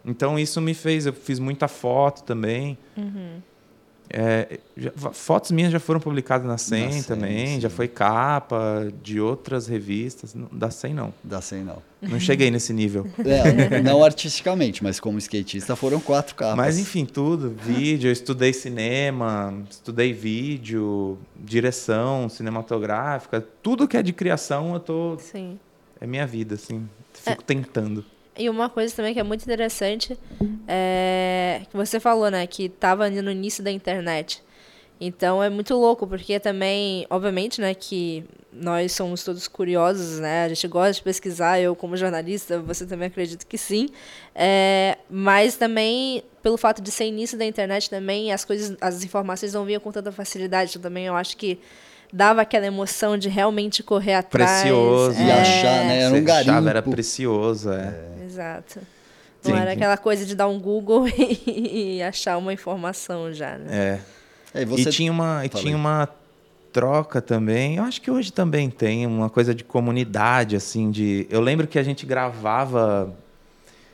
Então, 0.04 0.38
isso 0.38 0.60
me 0.60 0.74
fez... 0.74 1.06
Eu 1.06 1.12
fiz 1.12 1.38
muita 1.38 1.68
foto 1.68 2.22
também. 2.22 2.78
É, 4.08 4.58
já- 4.76 4.92
fotos 5.12 5.50
minhas 5.50 5.72
já 5.72 5.80
foram 5.80 5.98
publicadas 6.00 6.46
na 6.46 6.56
100 6.56 6.92
100, 6.92 7.02
também, 7.02 7.46
sim. 7.54 7.60
já 7.60 7.68
foi 7.68 7.88
capa 7.88 8.88
de 9.02 9.20
outras 9.20 9.66
revistas. 9.66 10.34
Não, 10.34 10.48
da 10.52 10.70
100 10.70 10.94
não. 10.94 11.12
Dá 11.24 11.40
sem 11.40 11.64
não. 11.64 11.82
Não 12.00 12.20
cheguei 12.20 12.50
nesse 12.50 12.72
nível. 12.72 13.06
É, 13.26 13.80
não 13.82 14.04
artisticamente, 14.04 14.82
mas 14.84 15.00
como 15.00 15.18
skatista 15.18 15.74
foram 15.74 15.98
quatro 15.98 16.34
capas. 16.36 16.56
Mas 16.56 16.78
enfim, 16.78 17.04
tudo. 17.04 17.50
Vídeo, 17.60 18.08
eu 18.08 18.12
estudei 18.12 18.52
cinema, 18.52 19.52
estudei 19.68 20.12
vídeo, 20.12 21.18
direção 21.36 22.28
cinematográfica. 22.28 23.44
Tudo 23.62 23.88
que 23.88 23.96
é 23.96 24.02
de 24.02 24.12
criação, 24.12 24.74
eu 24.74 24.80
tô. 24.80 25.18
Sim. 25.18 25.58
É 26.00 26.06
minha 26.06 26.26
vida, 26.26 26.54
assim. 26.54 26.88
Fico 27.12 27.42
tentando. 27.42 28.04
E 28.36 28.48
uma 28.50 28.68
coisa 28.68 28.94
também 28.94 29.14
que 29.14 29.20
é 29.20 29.22
muito 29.22 29.42
interessante 29.42 30.18
é 30.68 31.62
que 31.70 31.76
você 31.76 31.98
falou, 31.98 32.30
né, 32.30 32.46
que 32.46 32.64
estava 32.64 33.04
ali 33.04 33.22
no 33.22 33.30
início 33.30 33.62
da 33.62 33.70
internet. 33.70 34.42
Então 35.00 35.42
é 35.42 35.50
muito 35.50 35.74
louco, 35.74 36.06
porque 36.06 36.40
também, 36.40 37.06
obviamente, 37.10 37.60
né, 37.60 37.74
que 37.74 38.24
nós 38.52 38.92
somos 38.92 39.22
todos 39.22 39.46
curiosos, 39.46 40.18
né? 40.18 40.44
A 40.44 40.48
gente 40.48 40.66
gosta 40.66 40.94
de 40.94 41.02
pesquisar, 41.02 41.60
eu 41.60 41.76
como 41.76 41.96
jornalista, 41.96 42.58
você 42.58 42.86
também 42.86 43.08
acredito 43.08 43.46
que 43.46 43.58
sim. 43.58 43.88
É, 44.34 44.96
mas 45.10 45.56
também, 45.56 46.22
pelo 46.42 46.56
fato 46.56 46.80
de 46.80 46.90
ser 46.90 47.04
início 47.04 47.36
da 47.36 47.44
internet 47.44 47.90
também, 47.90 48.32
as 48.32 48.44
coisas, 48.44 48.74
as 48.80 49.04
informações 49.04 49.52
não 49.52 49.66
vinham 49.66 49.80
com 49.80 49.92
tanta 49.92 50.10
facilidade. 50.10 50.70
Então 50.70 50.82
também 50.82 51.04
eu 51.04 51.14
acho 51.14 51.36
que 51.36 51.58
dava 52.10 52.40
aquela 52.40 52.64
emoção 52.64 53.18
de 53.18 53.28
realmente 53.28 53.82
correr 53.82 54.14
atrás. 54.14 54.62
Precioso. 54.62 55.20
E 55.20 55.28
é, 55.28 55.32
achar, 55.32 55.84
né? 55.84 56.00
Era 56.00 56.14
um 56.14 56.24
Você 56.24 56.30
achava, 56.30 56.44
garimpo. 56.44 56.68
era 56.68 56.82
precioso, 56.82 57.72
é. 57.72 58.15
Exato. 58.36 58.80
Não 59.44 59.54
Sim, 59.54 59.60
era 59.60 59.70
sim. 59.70 59.76
aquela 59.76 59.96
coisa 59.96 60.26
de 60.26 60.34
dar 60.34 60.48
um 60.48 60.58
Google 60.58 61.06
e, 61.46 62.02
achar 62.02 62.36
uma 62.36 62.52
informação 62.52 63.32
já, 63.32 63.56
né? 63.56 63.66
É. 63.70 64.00
É, 64.58 64.62
e 64.62 64.64
você... 64.64 64.88
E 64.88 64.92
tinha 64.92 65.10
uma, 65.10 65.44
e 65.44 65.48
tinha 65.48 65.76
uma 65.76 66.08
troca 66.72 67.22
também. 67.22 67.76
Eu 67.76 67.84
acho 67.84 68.00
que 68.02 68.10
hoje 68.10 68.32
também 68.32 68.68
tem 68.68 69.06
uma 69.06 69.30
coisa 69.30 69.54
de 69.54 69.64
comunidade, 69.64 70.56
assim, 70.56 70.90
de. 70.90 71.26
Eu 71.30 71.40
lembro 71.40 71.66
que 71.66 71.78
a 71.78 71.82
gente 71.82 72.04
gravava 72.04 73.14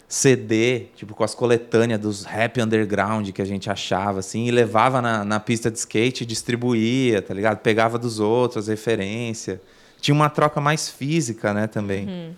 CD, 0.08 0.86
tipo, 0.96 1.14
com 1.14 1.24
as 1.24 1.34
coletâneas 1.34 2.00
dos 2.00 2.24
rap 2.24 2.60
underground 2.60 3.30
que 3.30 3.40
a 3.40 3.44
gente 3.44 3.70
achava, 3.70 4.18
assim, 4.18 4.46
e 4.46 4.50
levava 4.50 5.00
na, 5.00 5.24
na 5.24 5.40
pista 5.40 5.70
de 5.70 5.78
skate 5.78 6.24
e 6.24 6.26
distribuía, 6.26 7.22
tá 7.22 7.32
ligado? 7.32 7.58
Pegava 7.58 7.98
dos 7.98 8.20
outros, 8.20 8.68
referência. 8.68 9.60
Tinha 10.00 10.14
uma 10.14 10.28
troca 10.28 10.60
mais 10.60 10.88
física, 10.88 11.54
né, 11.54 11.66
também. 11.66 12.36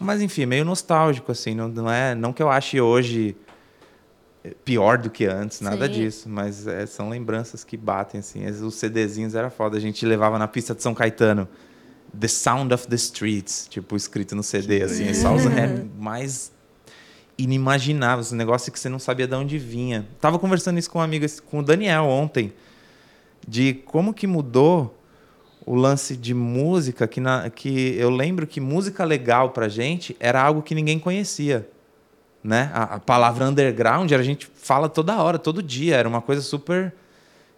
Mas 0.00 0.20
enfim, 0.20 0.46
meio 0.46 0.64
nostálgico, 0.64 1.32
assim, 1.32 1.54
não, 1.54 1.68
não 1.68 1.90
é. 1.90 2.14
Não 2.14 2.32
que 2.32 2.42
eu 2.42 2.50
ache 2.50 2.80
hoje 2.80 3.36
pior 4.64 4.98
do 4.98 5.10
que 5.10 5.26
antes, 5.26 5.60
nada 5.60 5.86
Sim. 5.86 5.92
disso. 5.92 6.28
Mas 6.28 6.66
é, 6.66 6.86
são 6.86 7.08
lembranças 7.08 7.64
que 7.64 7.76
batem, 7.76 8.20
assim. 8.20 8.46
Os 8.46 8.74
CDzinhos 8.76 9.34
era 9.34 9.50
foda. 9.50 9.76
A 9.76 9.80
gente 9.80 10.04
levava 10.04 10.38
na 10.38 10.48
pista 10.48 10.74
de 10.74 10.82
São 10.82 10.94
Caetano. 10.94 11.48
The 12.18 12.28
Sound 12.28 12.72
of 12.72 12.86
the 12.88 12.96
Streets, 12.96 13.66
tipo, 13.68 13.96
escrito 13.96 14.34
no 14.34 14.42
CD, 14.42 14.82
assim. 14.82 15.12
Só 15.12 15.34
os 15.34 15.44
rap 15.44 15.84
mais 15.98 16.52
inimagináveis, 17.38 18.32
um 18.32 18.36
negócio 18.36 18.72
que 18.72 18.80
você 18.80 18.88
não 18.88 18.98
sabia 18.98 19.26
de 19.26 19.34
onde 19.34 19.58
vinha. 19.58 20.06
Tava 20.20 20.38
conversando 20.38 20.78
isso 20.78 20.90
com 20.90 20.98
um 20.98 21.02
amigo, 21.02 21.26
com 21.50 21.58
o 21.58 21.62
Daniel 21.62 22.04
ontem, 22.04 22.52
de 23.46 23.74
como 23.74 24.14
que 24.14 24.26
mudou 24.26 24.95
o 25.66 25.74
lance 25.74 26.16
de 26.16 26.32
música, 26.32 27.08
que, 27.08 27.20
na, 27.20 27.50
que 27.50 27.96
eu 27.98 28.08
lembro 28.08 28.46
que 28.46 28.60
música 28.60 29.04
legal 29.04 29.50
pra 29.50 29.68
gente 29.68 30.16
era 30.20 30.40
algo 30.40 30.62
que 30.62 30.76
ninguém 30.76 30.96
conhecia. 30.96 31.68
Né? 32.42 32.70
A, 32.72 32.82
a 32.94 33.00
palavra 33.00 33.44
underground 33.46 34.12
a 34.12 34.22
gente 34.22 34.48
fala 34.54 34.88
toda 34.88 35.20
hora, 35.20 35.40
todo 35.40 35.60
dia. 35.60 35.96
Era 35.96 36.08
uma 36.08 36.22
coisa 36.22 36.40
super 36.40 36.94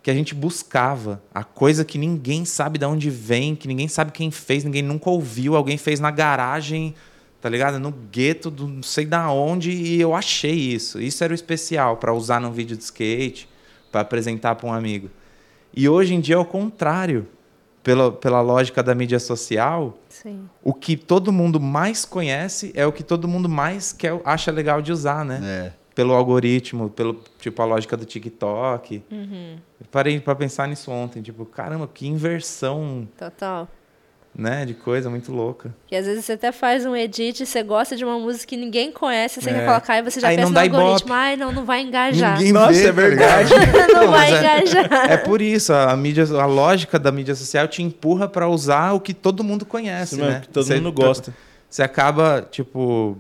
que 0.03 0.11
a 0.11 0.15
gente 0.15 0.35
buscava. 0.35 1.23
A 1.35 1.45
coisa 1.45 1.85
que 1.85 1.99
ninguém 1.99 2.47
sabe 2.47 2.79
de 2.79 2.87
onde 2.87 3.11
vem, 3.11 3.55
que 3.55 3.69
ninguém 3.69 3.89
sabe 3.89 4.11
quem 4.11 4.31
fez, 4.31 4.65
ninguém 4.65 4.83
nunca 4.83 5.11
ouviu, 5.11 5.55
alguém 5.55 5.77
fez 5.77 6.01
na 6.01 6.11
garagem, 6.11 6.95
tá 7.43 7.49
ligado? 7.51 7.79
No 7.79 7.91
gueto, 7.91 8.51
do 8.51 8.67
não 8.67 8.83
sei 8.83 9.05
da 9.05 9.31
onde, 9.31 9.71
e 9.71 10.01
eu 10.01 10.15
achei 10.15 10.55
isso. 10.55 10.99
Isso 10.99 11.23
era 11.23 11.33
o 11.33 11.35
especial 11.35 11.99
para 11.99 12.15
usar 12.15 12.41
num 12.41 12.53
vídeo 12.53 12.75
de 12.75 12.85
skate, 12.85 13.47
para 13.93 14.01
apresentar 14.01 14.55
para 14.55 14.67
um 14.67 14.73
amigo. 14.73 15.11
E 15.75 15.87
hoje 15.87 16.15
em 16.15 16.21
dia 16.21 16.37
é 16.37 16.39
o 16.39 16.45
contrário. 16.47 17.29
Pela, 17.89 18.13
pela 18.13 18.43
lógica 18.43 18.83
da 18.83 18.95
mídia 18.95 19.19
social, 19.19 19.97
Sim. 20.11 20.47
o 20.63 20.75
que 20.75 20.95
todo 20.95 21.33
mundo 21.33 21.59
mais 21.59 22.05
conhece 22.05 22.71
é 22.75 22.87
o 22.87 22.93
que 22.93 23.03
todo 23.03 23.27
mundo 23.27 23.49
mais 23.49 23.95
quer, 23.95 24.21
acha 24.27 24.53
legal 24.53 24.83
de 24.83 24.93
usar, 24.93 25.25
né? 25.25 25.41
É. 25.43 25.73
Pelo 25.95 26.13
algoritmo, 26.13 26.91
pelo 26.91 27.15
tipo 27.41 27.63
a 27.63 27.65
lógica 27.65 27.97
do 27.97 28.05
TikTok. 28.05 29.03
Eu 29.11 29.87
parei 29.91 30.21
para 30.21 30.35
pensar 30.35 30.69
nisso 30.69 30.91
ontem, 30.91 31.23
tipo, 31.23 31.47
caramba, 31.47 31.89
que 31.89 32.07
inversão, 32.07 33.09
Total. 33.19 33.67
Né, 34.39 34.65
de 34.65 34.73
coisa 34.73 35.11
muito 35.11 35.33
louca. 35.33 35.75
E 35.91 35.97
às 35.97 36.07
vezes 36.07 36.25
você 36.25 36.35
até 36.35 36.53
faz 36.53 36.87
um 36.87 36.95
edit, 36.95 37.45
você 37.45 37.61
gosta 37.61 37.97
de 37.97 38.05
uma 38.05 38.17
música 38.21 38.47
que 38.47 38.57
ninguém 38.57 38.93
conhece, 38.93 39.43
você 39.43 39.51
É. 39.51 39.55
quer 39.55 39.67
colocar 39.67 39.99
e 39.99 40.03
você 40.03 40.21
já 40.21 40.29
Aí 40.29 40.37
pensa 40.37 40.49
não 40.53 40.63
no 40.63 40.77
algoritmo. 40.79 41.13
Ai, 41.13 41.37
não, 41.37 41.51
não 41.51 41.65
vai 41.65 41.81
engajar. 41.83 42.39
Ninguém 42.39 42.53
Nossa, 42.53 42.73
vê, 42.73 42.85
é 42.87 42.93
tá 42.93 43.09
ligado? 43.09 43.49
não 43.93 44.05
Não, 44.05 44.11
vai 44.13 44.33
é- 44.33 44.39
engajar. 44.39 45.11
É 45.11 45.17
por 45.17 45.43
isso, 45.43 45.73
a 45.73 45.97
mídia, 45.97 46.23
a 46.41 46.47
lógica 46.47 47.01
da 47.01 47.11
mídia 47.11 47.35
social 47.35 47.67
te 47.67 47.83
empurra 47.83 48.29
para 48.29 48.49
usar 48.49 48.93
o 48.93 49.01
que 49.01 49.13
todo 49.13 49.43
mundo 49.43 49.67
conhece, 49.67 50.15
mesmo, 50.15 50.31
né? 50.31 50.41
que 50.43 50.49
todo 50.49 50.65
Você- 50.65 50.77
mundo 50.77 50.93
gosta. 50.93 51.35
Você 51.69 51.83
acaba, 51.83 52.47
tipo, 52.49 53.19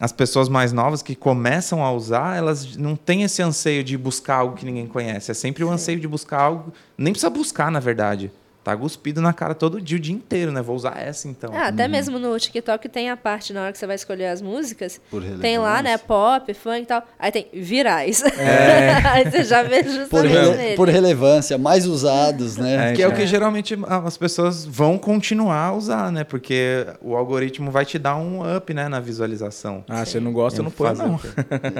as 0.00 0.12
pessoas 0.12 0.48
mais 0.48 0.72
novas 0.72 1.02
que 1.02 1.16
começam 1.16 1.84
a 1.84 1.92
usar, 1.92 2.36
elas 2.36 2.76
não 2.76 2.94
têm 2.94 3.24
esse 3.24 3.42
anseio 3.42 3.82
de 3.82 3.98
buscar 3.98 4.36
algo 4.36 4.54
que 4.56 4.64
ninguém 4.64 4.86
conhece. 4.86 5.30
É 5.30 5.34
sempre 5.34 5.62
o 5.64 5.70
anseio 5.70 5.98
de 5.98 6.06
buscar 6.08 6.40
algo, 6.40 6.72
nem 6.96 7.12
precisa 7.12 7.28
buscar, 7.30 7.68
na 7.70 7.80
verdade. 7.80 8.30
Tá 8.64 8.76
cuspido 8.76 9.20
na 9.20 9.32
cara 9.32 9.54
todo 9.54 9.80
dia, 9.80 9.96
o 9.96 10.00
dia 10.00 10.14
inteiro, 10.14 10.52
né? 10.52 10.62
Vou 10.62 10.76
usar 10.76 10.96
essa 10.98 11.26
então. 11.28 11.50
Ah, 11.52 11.66
até 11.68 11.88
mesmo 11.88 12.18
no 12.18 12.38
TikTok 12.38 12.88
tem 12.88 13.10
a 13.10 13.16
parte 13.16 13.52
na 13.52 13.62
hora 13.62 13.72
que 13.72 13.78
você 13.78 13.86
vai 13.86 13.96
escolher 13.96 14.26
as 14.26 14.40
músicas. 14.40 15.00
Por 15.10 15.22
Tem 15.40 15.58
lá, 15.58 15.82
né? 15.82 15.98
Pop, 15.98 16.52
funk 16.54 16.82
e 16.82 16.86
tal. 16.86 17.02
Aí 17.18 17.32
tem 17.32 17.46
virais. 17.52 18.22
Aí 19.12 19.30
você 19.30 19.44
já 19.44 19.62
vê 19.62 19.82
Por, 19.82 19.90
justamente 19.92 20.32
rele- 20.32 20.56
nele. 20.56 20.76
por 20.76 20.88
relevância, 20.88 21.58
mais 21.58 21.86
usados, 21.86 22.56
né? 22.56 22.92
que 22.94 23.02
é 23.02 23.06
o 23.06 23.10
Já. 23.10 23.16
que 23.16 23.26
geralmente 23.26 23.76
as 24.04 24.16
pessoas 24.16 24.64
vão 24.64 24.96
continuar 24.98 25.66
a 25.66 25.72
usar, 25.74 26.12
né? 26.12 26.24
Porque 26.24 26.86
o 27.00 27.16
algoritmo 27.16 27.70
vai 27.70 27.84
te 27.84 27.98
dar 27.98 28.16
um 28.16 28.56
up, 28.56 28.72
né, 28.72 28.88
na 28.88 29.00
visualização. 29.00 29.84
Ah, 29.88 30.04
você 30.04 30.20
não 30.20 30.32
gosta, 30.32 30.60
Eu 30.60 30.64
não 30.64 30.70
fazer 30.70 31.02
não. 31.02 31.14
o? 31.16 31.20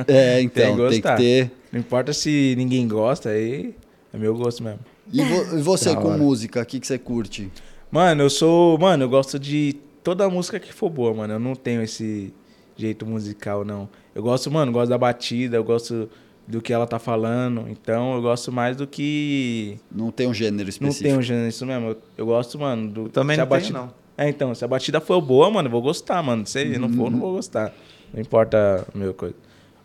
É, 0.09 0.34
Tem 0.36 0.44
então, 0.44 0.76
que 0.76 0.88
tem, 0.88 1.00
que 1.00 1.16
ter. 1.16 1.50
Não 1.70 1.80
importa 1.80 2.12
se 2.12 2.54
ninguém 2.56 2.86
gosta, 2.88 3.30
aí 3.30 3.74
é 4.12 4.18
meu 4.18 4.34
gosto 4.34 4.62
mesmo. 4.62 4.80
E, 5.11 5.23
vo- 5.23 5.59
e 5.59 5.62
você 5.62 5.95
Da 5.95 6.01
com 6.01 6.09
hora. 6.09 6.19
música, 6.19 6.61
o 6.62 6.66
que, 6.66 6.79
que 6.81 6.87
você 6.87 6.99
curte? 6.99 7.51
Mano, 7.91 8.23
eu 8.23 8.31
sou. 8.31 8.79
Mano, 8.79 9.05
eu 9.05 9.09
gosto 9.09 9.39
de 9.39 9.77
toda 10.03 10.29
música 10.29 10.59
que 10.61 10.73
for 10.73 10.89
boa, 10.91 11.12
mano. 11.15 11.35
Eu 11.35 11.39
não 11.41 11.55
tenho 11.55 11.83
esse 11.83 12.33
jeito 12.77 13.05
musical, 13.07 13.65
não. 13.65 13.89
Eu 14.15 14.23
gosto, 14.23 14.51
mano, 14.51 14.70
eu 14.70 14.74
gosto 14.74 14.91
da 14.91 14.99
batida, 14.99 15.57
eu 15.57 15.65
gosto 15.65 16.09
do 16.47 16.61
que 16.62 16.73
ela 16.73 16.87
tá 16.87 16.99
falando. 16.99 17.66
Então 17.69 18.15
eu 18.15 18.23
gosto 18.23 18.51
mais 18.53 18.77
do 18.77 18.87
que. 18.87 19.77
Não 19.91 20.11
tem 20.11 20.27
um 20.29 20.35
gênero 20.35 20.65
Não 20.65 20.69
específico. 20.69 21.09
tem 21.09 21.19
um 21.19 21.23
gênero 21.23 21.49
isso 21.49 21.66
mesmo. 21.66 21.89
Eu, 21.89 21.97
eu 22.19 22.27
gosto, 22.27 22.59
mano, 22.59 22.89
do. 22.91 23.09
Também 23.09 23.37
não 23.37 23.47
batida... 23.47 23.79
não. 23.79 24.03
É, 24.16 24.29
então, 24.29 24.55
se 24.55 24.62
a 24.65 24.69
batida 24.69 25.01
for 25.01 25.20
boa, 25.20 25.51
mano, 25.51 25.66
eu 25.69 25.73
vou 25.73 25.83
gostar, 25.83 26.23
mano. 26.23 26.47
Se 26.47 26.65
não 26.79 26.89
for, 26.89 27.07
eu 27.07 27.11
não 27.11 27.19
vou 27.19 27.33
gostar. 27.35 27.73
Não 28.12 28.20
importa 28.20 28.87
a 28.95 28.97
meu 28.99 29.12
coisa. 29.15 29.35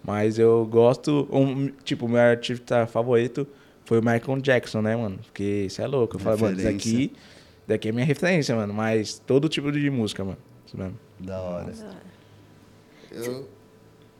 Mas 0.06 0.38
eu 0.38 0.66
gosto. 0.70 1.28
Um, 1.32 1.70
tipo, 1.84 2.06
o 2.06 2.10
meu 2.10 2.20
artista 2.22 2.86
favorito 2.86 3.48
foi 3.88 4.00
o 4.00 4.02
Michael 4.02 4.42
Jackson, 4.42 4.82
né, 4.82 4.98
mano? 4.98 5.18
Porque 5.24 5.64
isso 5.68 5.82
é 5.82 5.88
louco. 5.88 6.18
Eu 6.18 6.20
falo, 6.20 6.38
mano, 6.38 6.58
isso 6.58 6.66
Referência. 6.68 6.92
daqui, 6.92 7.14
daqui 7.66 7.88
é 7.88 7.92
minha 7.94 8.06
referência, 8.06 8.54
mano. 8.54 8.74
Mas 8.74 9.18
todo 9.26 9.48
tipo 9.48 9.72
de 9.72 9.90
música, 9.90 10.26
mano. 10.26 10.38
Isso 10.66 10.78
mesmo. 10.78 11.00
Da 11.18 11.40
hora. 11.40 11.74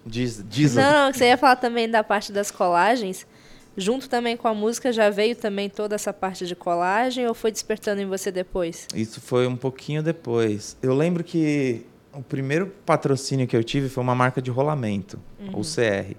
Diz, 0.06 0.42
diz 0.48 0.74
Não, 0.74 1.06
não, 1.06 1.12
que 1.12 1.18
você 1.18 1.26
ia 1.26 1.38
falar 1.38 1.58
também 1.58 1.90
da 1.90 2.02
parte 2.02 2.32
das 2.32 2.50
colagens. 2.50 3.28
Junto 3.76 4.08
também 4.10 4.38
com 4.38 4.48
a 4.48 4.54
música, 4.54 4.94
já 4.94 5.10
veio 5.10 5.36
também 5.36 5.70
toda 5.70 5.96
essa 5.96 6.14
parte 6.14 6.48
de 6.48 6.56
colagem 6.56 7.28
ou 7.28 7.34
foi 7.34 7.52
despertando 7.52 8.02
em 8.02 8.06
você 8.06 8.32
depois? 8.32 8.88
Isso 8.96 9.20
foi 9.20 9.46
um 9.48 9.58
pouquinho 9.58 10.02
depois. 10.02 10.78
Eu 10.82 10.96
lembro 10.96 11.26
que 11.26 11.86
o 12.14 12.24
primeiro 12.24 12.68
patrocínio 12.86 13.46
que 13.46 13.56
eu 13.56 13.64
tive 13.66 13.90
foi 13.90 14.02
uma 14.02 14.16
marca 14.16 14.42
de 14.42 14.50
rolamento, 14.50 15.20
o 15.54 15.60
CR. 15.62 16.16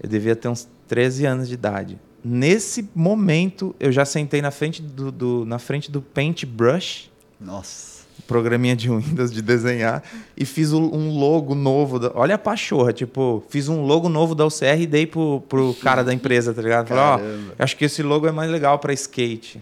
Eu 0.00 0.08
devia 0.08 0.36
ter 0.36 0.46
uns 0.46 0.68
13 0.86 1.26
anos 1.26 1.48
de 1.48 1.54
idade. 1.54 1.98
Nesse 2.28 2.88
momento, 2.92 3.74
eu 3.78 3.92
já 3.92 4.04
sentei 4.04 4.42
na 4.42 4.50
frente 4.50 4.82
do, 4.82 5.12
do- 5.12 5.44
na 5.44 5.60
frente 5.60 5.90
do 5.92 6.02
Paintbrush, 6.02 7.08
Nossa. 7.40 7.95
Programinha 8.26 8.74
de 8.76 8.88
Windows 8.90 9.30
de 9.32 9.40
desenhar, 9.42 10.02
e 10.36 10.44
fiz 10.44 10.72
um 10.72 11.16
logo 11.18 11.54
novo. 11.54 11.98
da- 11.98 12.10
olha 12.14 12.34
a 12.34 12.38
pachorra, 12.38 12.92
tipo, 12.92 13.42
fiz 13.48 13.68
um 13.68 13.82
logo 13.82 14.08
novo 14.08 14.34
da 14.34 14.44
UCR 14.46 14.80
e 14.80 14.86
dei 14.86 15.06
pro, 15.06 15.42
pro 15.48 15.74
cara 15.82 16.02
da 16.02 16.12
empresa, 16.12 16.52
tá 16.52 16.60
ligado? 16.62 16.88
Falei, 16.88 17.02
ó, 17.02 17.18
eu 17.18 17.54
acho 17.58 17.76
que 17.76 17.84
esse 17.84 18.02
logo 18.02 18.26
é 18.26 18.32
mais 18.32 18.50
legal 18.50 18.78
pra 18.78 18.92
skate. 18.92 19.60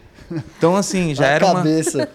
Então, 0.57 0.75
assim, 0.75 1.15
já 1.15 1.27
a 1.29 1.31
era 1.31 1.45
uma. 1.47 1.55
cabeça. 1.57 2.09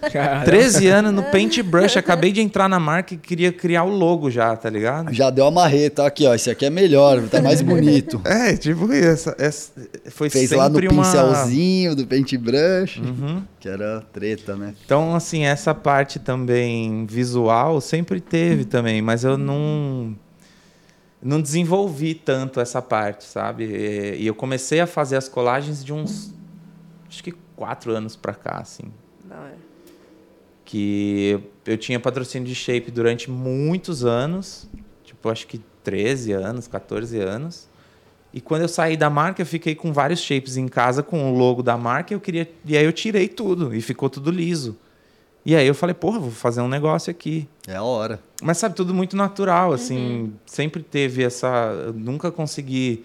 13 0.44 0.88
anos 0.88 1.12
no 1.14 1.22
Paintbrush, 1.22 1.96
acabei 1.96 2.32
de 2.32 2.40
entrar 2.40 2.68
na 2.68 2.80
marca 2.80 3.14
e 3.14 3.16
queria 3.16 3.52
criar 3.52 3.84
o 3.84 3.88
logo 3.88 4.28
já, 4.30 4.54
tá 4.56 4.68
ligado? 4.68 5.12
Já 5.14 5.30
deu 5.30 5.46
a 5.46 5.50
marreta. 5.50 6.04
Aqui, 6.04 6.26
ó. 6.26 6.34
Esse 6.34 6.50
aqui 6.50 6.66
é 6.66 6.70
melhor, 6.70 7.22
tá 7.28 7.40
mais 7.40 7.62
bonito. 7.62 8.20
É, 8.26 8.56
tipo 8.56 8.92
isso. 8.92 9.32
Essa, 9.38 9.70
foi 10.10 10.28
Fez 10.28 10.50
lá 10.50 10.68
no 10.68 10.78
uma... 10.80 10.88
pincelzinho 10.88 11.94
do 11.94 12.04
paintbrush, 12.06 12.98
Uhum. 13.00 13.42
Que 13.60 13.68
era 13.68 14.00
treta, 14.12 14.56
né? 14.56 14.74
Então, 14.84 15.14
assim, 15.14 15.44
essa 15.44 15.74
parte 15.74 16.18
também 16.18 17.04
visual 17.04 17.80
sempre 17.80 18.18
teve 18.18 18.64
também, 18.64 19.02
mas 19.02 19.22
eu 19.22 19.36
não 19.36 20.16
não 21.22 21.40
desenvolvi 21.40 22.14
tanto 22.14 22.60
essa 22.60 22.80
parte, 22.80 23.24
sabe? 23.24 23.64
E, 23.66 24.26
eu 24.26 24.34
comecei 24.34 24.80
a 24.80 24.86
fazer 24.86 25.16
as 25.16 25.28
colagens 25.28 25.84
de 25.84 25.92
uns 25.92 26.34
acho 27.06 27.22
que 27.22 27.32
quatro 27.54 27.94
anos 27.94 28.16
pra 28.16 28.32
cá, 28.32 28.58
assim. 28.60 28.90
Não, 29.28 29.44
é. 29.44 29.52
que 30.64 31.38
eu 31.66 31.76
tinha 31.76 32.00
patrocínio 32.00 32.48
de 32.48 32.54
shape 32.54 32.90
durante 32.90 33.30
muitos 33.30 34.04
anos, 34.04 34.66
tipo, 35.04 35.28
acho 35.28 35.46
que 35.46 35.60
13 35.84 36.32
anos, 36.32 36.66
14 36.66 37.18
anos. 37.20 37.68
E 38.32 38.40
quando 38.40 38.62
eu 38.62 38.68
saí 38.68 38.96
da 38.96 39.10
marca, 39.10 39.42
eu 39.42 39.46
fiquei 39.46 39.74
com 39.74 39.92
vários 39.92 40.20
shapes 40.20 40.56
em 40.56 40.68
casa 40.68 41.02
com 41.02 41.32
o 41.32 41.36
logo 41.36 41.62
da 41.62 41.76
marca, 41.76 42.12
e 42.12 42.16
eu 42.16 42.20
queria, 42.20 42.48
e 42.64 42.76
aí 42.76 42.84
eu 42.84 42.92
tirei 42.92 43.26
tudo 43.28 43.74
e 43.74 43.80
ficou 43.80 44.08
tudo 44.08 44.30
liso. 44.30 44.76
E 45.44 45.56
aí 45.56 45.66
eu 45.66 45.74
falei, 45.74 45.94
porra, 45.94 46.18
vou 46.18 46.30
fazer 46.30 46.60
um 46.60 46.68
negócio 46.68 47.10
aqui. 47.10 47.48
É 47.66 47.74
a 47.74 47.82
hora. 47.82 48.20
Mas 48.42 48.58
sabe, 48.58 48.76
tudo 48.76 48.94
muito 48.94 49.16
natural, 49.16 49.72
assim, 49.72 50.32
sempre 50.46 50.82
teve 50.82 51.24
essa, 51.24 51.48
eu 51.86 51.92
nunca 51.92 52.30
consegui 52.30 53.04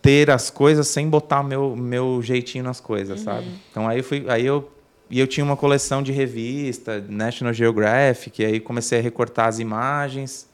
ter 0.00 0.30
as 0.30 0.50
coisas 0.50 0.86
sem 0.88 1.08
botar 1.08 1.42
meu 1.42 1.74
meu 1.74 2.20
jeitinho 2.22 2.62
nas 2.62 2.78
coisas, 2.78 3.20
sabe? 3.20 3.46
Então 3.70 3.88
aí 3.88 3.98
eu 3.98 4.04
fui, 4.04 4.24
aí 4.28 4.44
eu 4.44 4.70
e 5.10 5.18
eu 5.18 5.26
tinha 5.26 5.44
uma 5.44 5.56
coleção 5.56 6.02
de 6.02 6.12
revista, 6.12 7.02
National 7.08 7.52
Geographic, 7.52 8.42
e 8.42 8.44
aí 8.44 8.60
comecei 8.60 8.98
a 8.98 9.02
recortar 9.02 9.48
as 9.48 9.58
imagens 9.58 10.48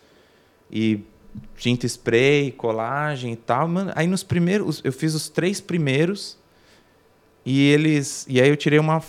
e 0.71 1.01
tinta 1.57 1.87
spray, 1.87 2.53
colagem 2.53 3.33
e 3.33 3.37
tal. 3.37 3.69
Mano, 3.69 3.93
aí 3.95 4.07
nos 4.07 4.23
primeiros, 4.23 4.81
eu 4.85 4.93
fiz 4.93 5.15
os 5.15 5.29
três 5.29 5.61
primeiros 5.61 6.39
e 7.45 7.69
eles, 7.71 8.27
e 8.29 8.41
aí 8.41 8.49
eu 8.49 8.57
tirei 8.57 8.79
uma 8.79 9.03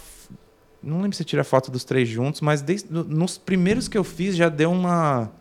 não 0.84 1.02
lembro 1.02 1.16
se 1.16 1.22
eu 1.22 1.28
tirei 1.28 1.42
a 1.42 1.46
foto 1.46 1.70
dos 1.70 1.84
três 1.84 2.10
juntos, 2.10 2.42
mas 2.42 2.62
desde, 2.62 2.92
no- 2.92 3.04
nos 3.04 3.38
primeiros 3.38 3.88
que 3.88 3.96
eu 3.98 4.04
fiz 4.04 4.36
já 4.36 4.50
deu 4.50 4.72
uma 4.72 5.32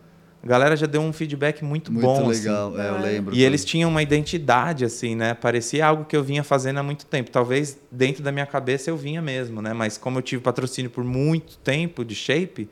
a 0.43 0.47
galera 0.47 0.75
já 0.75 0.85
deu 0.87 1.01
um 1.01 1.13
feedback 1.13 1.63
muito, 1.63 1.91
Muito 1.91 2.03
bom 2.03 2.29
assim. 2.29 2.39
legal. 2.47 2.79
É, 2.79 2.89
eu 2.89 2.97
lembro. 2.97 3.35
E 3.35 3.43
eles 3.43 3.63
tinham 3.63 3.89
uma 3.91 4.01
identidade, 4.01 4.83
assim, 4.83 5.15
né? 5.15 5.35
Parecia 5.35 5.85
algo 5.85 6.03
que 6.05 6.15
eu 6.17 6.23
vinha 6.23 6.43
fazendo 6.43 6.79
há 6.79 6.83
muito 6.83 7.05
tempo. 7.05 7.29
Talvez 7.29 7.77
dentro 7.91 8.23
da 8.23 8.31
minha 8.31 8.45
cabeça 8.47 8.89
eu 8.89 8.97
vinha 8.97 9.21
mesmo, 9.21 9.61
né? 9.61 9.71
Mas 9.71 9.99
como 9.99 10.17
eu 10.17 10.21
tive 10.23 10.41
patrocínio 10.41 10.89
por 10.89 11.03
muito 11.03 11.57
tempo 11.59 12.03
de 12.03 12.15
shape, 12.15 12.67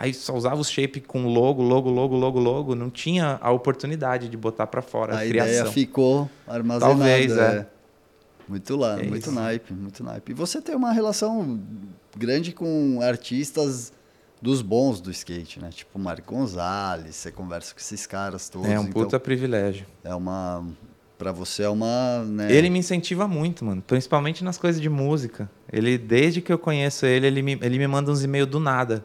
aí 0.00 0.14
só 0.14 0.34
usava 0.34 0.58
o 0.60 0.64
shape 0.64 1.00
com 1.00 1.26
logo, 1.26 1.62
logo, 1.62 1.90
logo, 1.90 2.16
logo, 2.16 2.40
logo. 2.40 2.74
Não 2.74 2.88
tinha 2.88 3.38
a 3.40 3.52
oportunidade 3.52 4.28
de 4.30 4.36
botar 4.36 4.66
pra 4.66 4.80
fora 4.80 5.14
a, 5.14 5.20
A 5.20 5.26
criação. 5.26 5.52
ideia 5.52 5.66
ficou 5.66 6.28
armazenada. 6.48 6.96
Talvez, 6.96 7.36
é. 7.36 7.56
é. 7.58 7.66
Muito 8.48 8.74
lá, 8.76 8.98
É 8.98 9.04
muito 9.04 9.22
isso. 9.22 9.32
naipe, 9.32 9.72
muito 9.72 10.02
naipe. 10.02 10.32
E 10.32 10.34
você 10.34 10.60
tem 10.60 10.74
uma 10.74 10.90
relação 10.90 11.60
grande 12.16 12.50
com 12.52 12.98
artistas 13.00 13.92
dos 14.42 14.62
bons 14.62 15.00
do 15.00 15.10
skate, 15.10 15.60
né? 15.60 15.68
Tipo 15.70 15.98
Marco 15.98 16.34
Gonzalez, 16.34 17.14
você 17.14 17.30
conversa 17.30 17.72
com 17.74 17.78
esses 17.78 18.06
caras 18.06 18.48
todos. 18.48 18.68
É 18.68 18.78
um 18.80 18.84
então 18.84 18.92
puta 19.04 19.20
privilégio. 19.20 19.86
É 20.02 20.14
uma... 20.14 20.66
Pra 21.16 21.30
você 21.32 21.64
é 21.64 21.68
uma... 21.68 22.24
Né? 22.24 22.50
Ele 22.50 22.70
me 22.70 22.78
incentiva 22.78 23.28
muito, 23.28 23.62
mano. 23.62 23.82
Principalmente 23.86 24.42
nas 24.42 24.56
coisas 24.56 24.80
de 24.80 24.88
música. 24.88 25.50
Ele, 25.70 25.98
desde 25.98 26.40
que 26.40 26.50
eu 26.50 26.58
conheço 26.58 27.04
ele, 27.04 27.26
ele 27.26 27.42
me, 27.42 27.58
ele 27.60 27.78
me 27.78 27.86
manda 27.86 28.10
uns 28.10 28.24
e-mails 28.24 28.48
do 28.48 28.58
nada. 28.58 29.04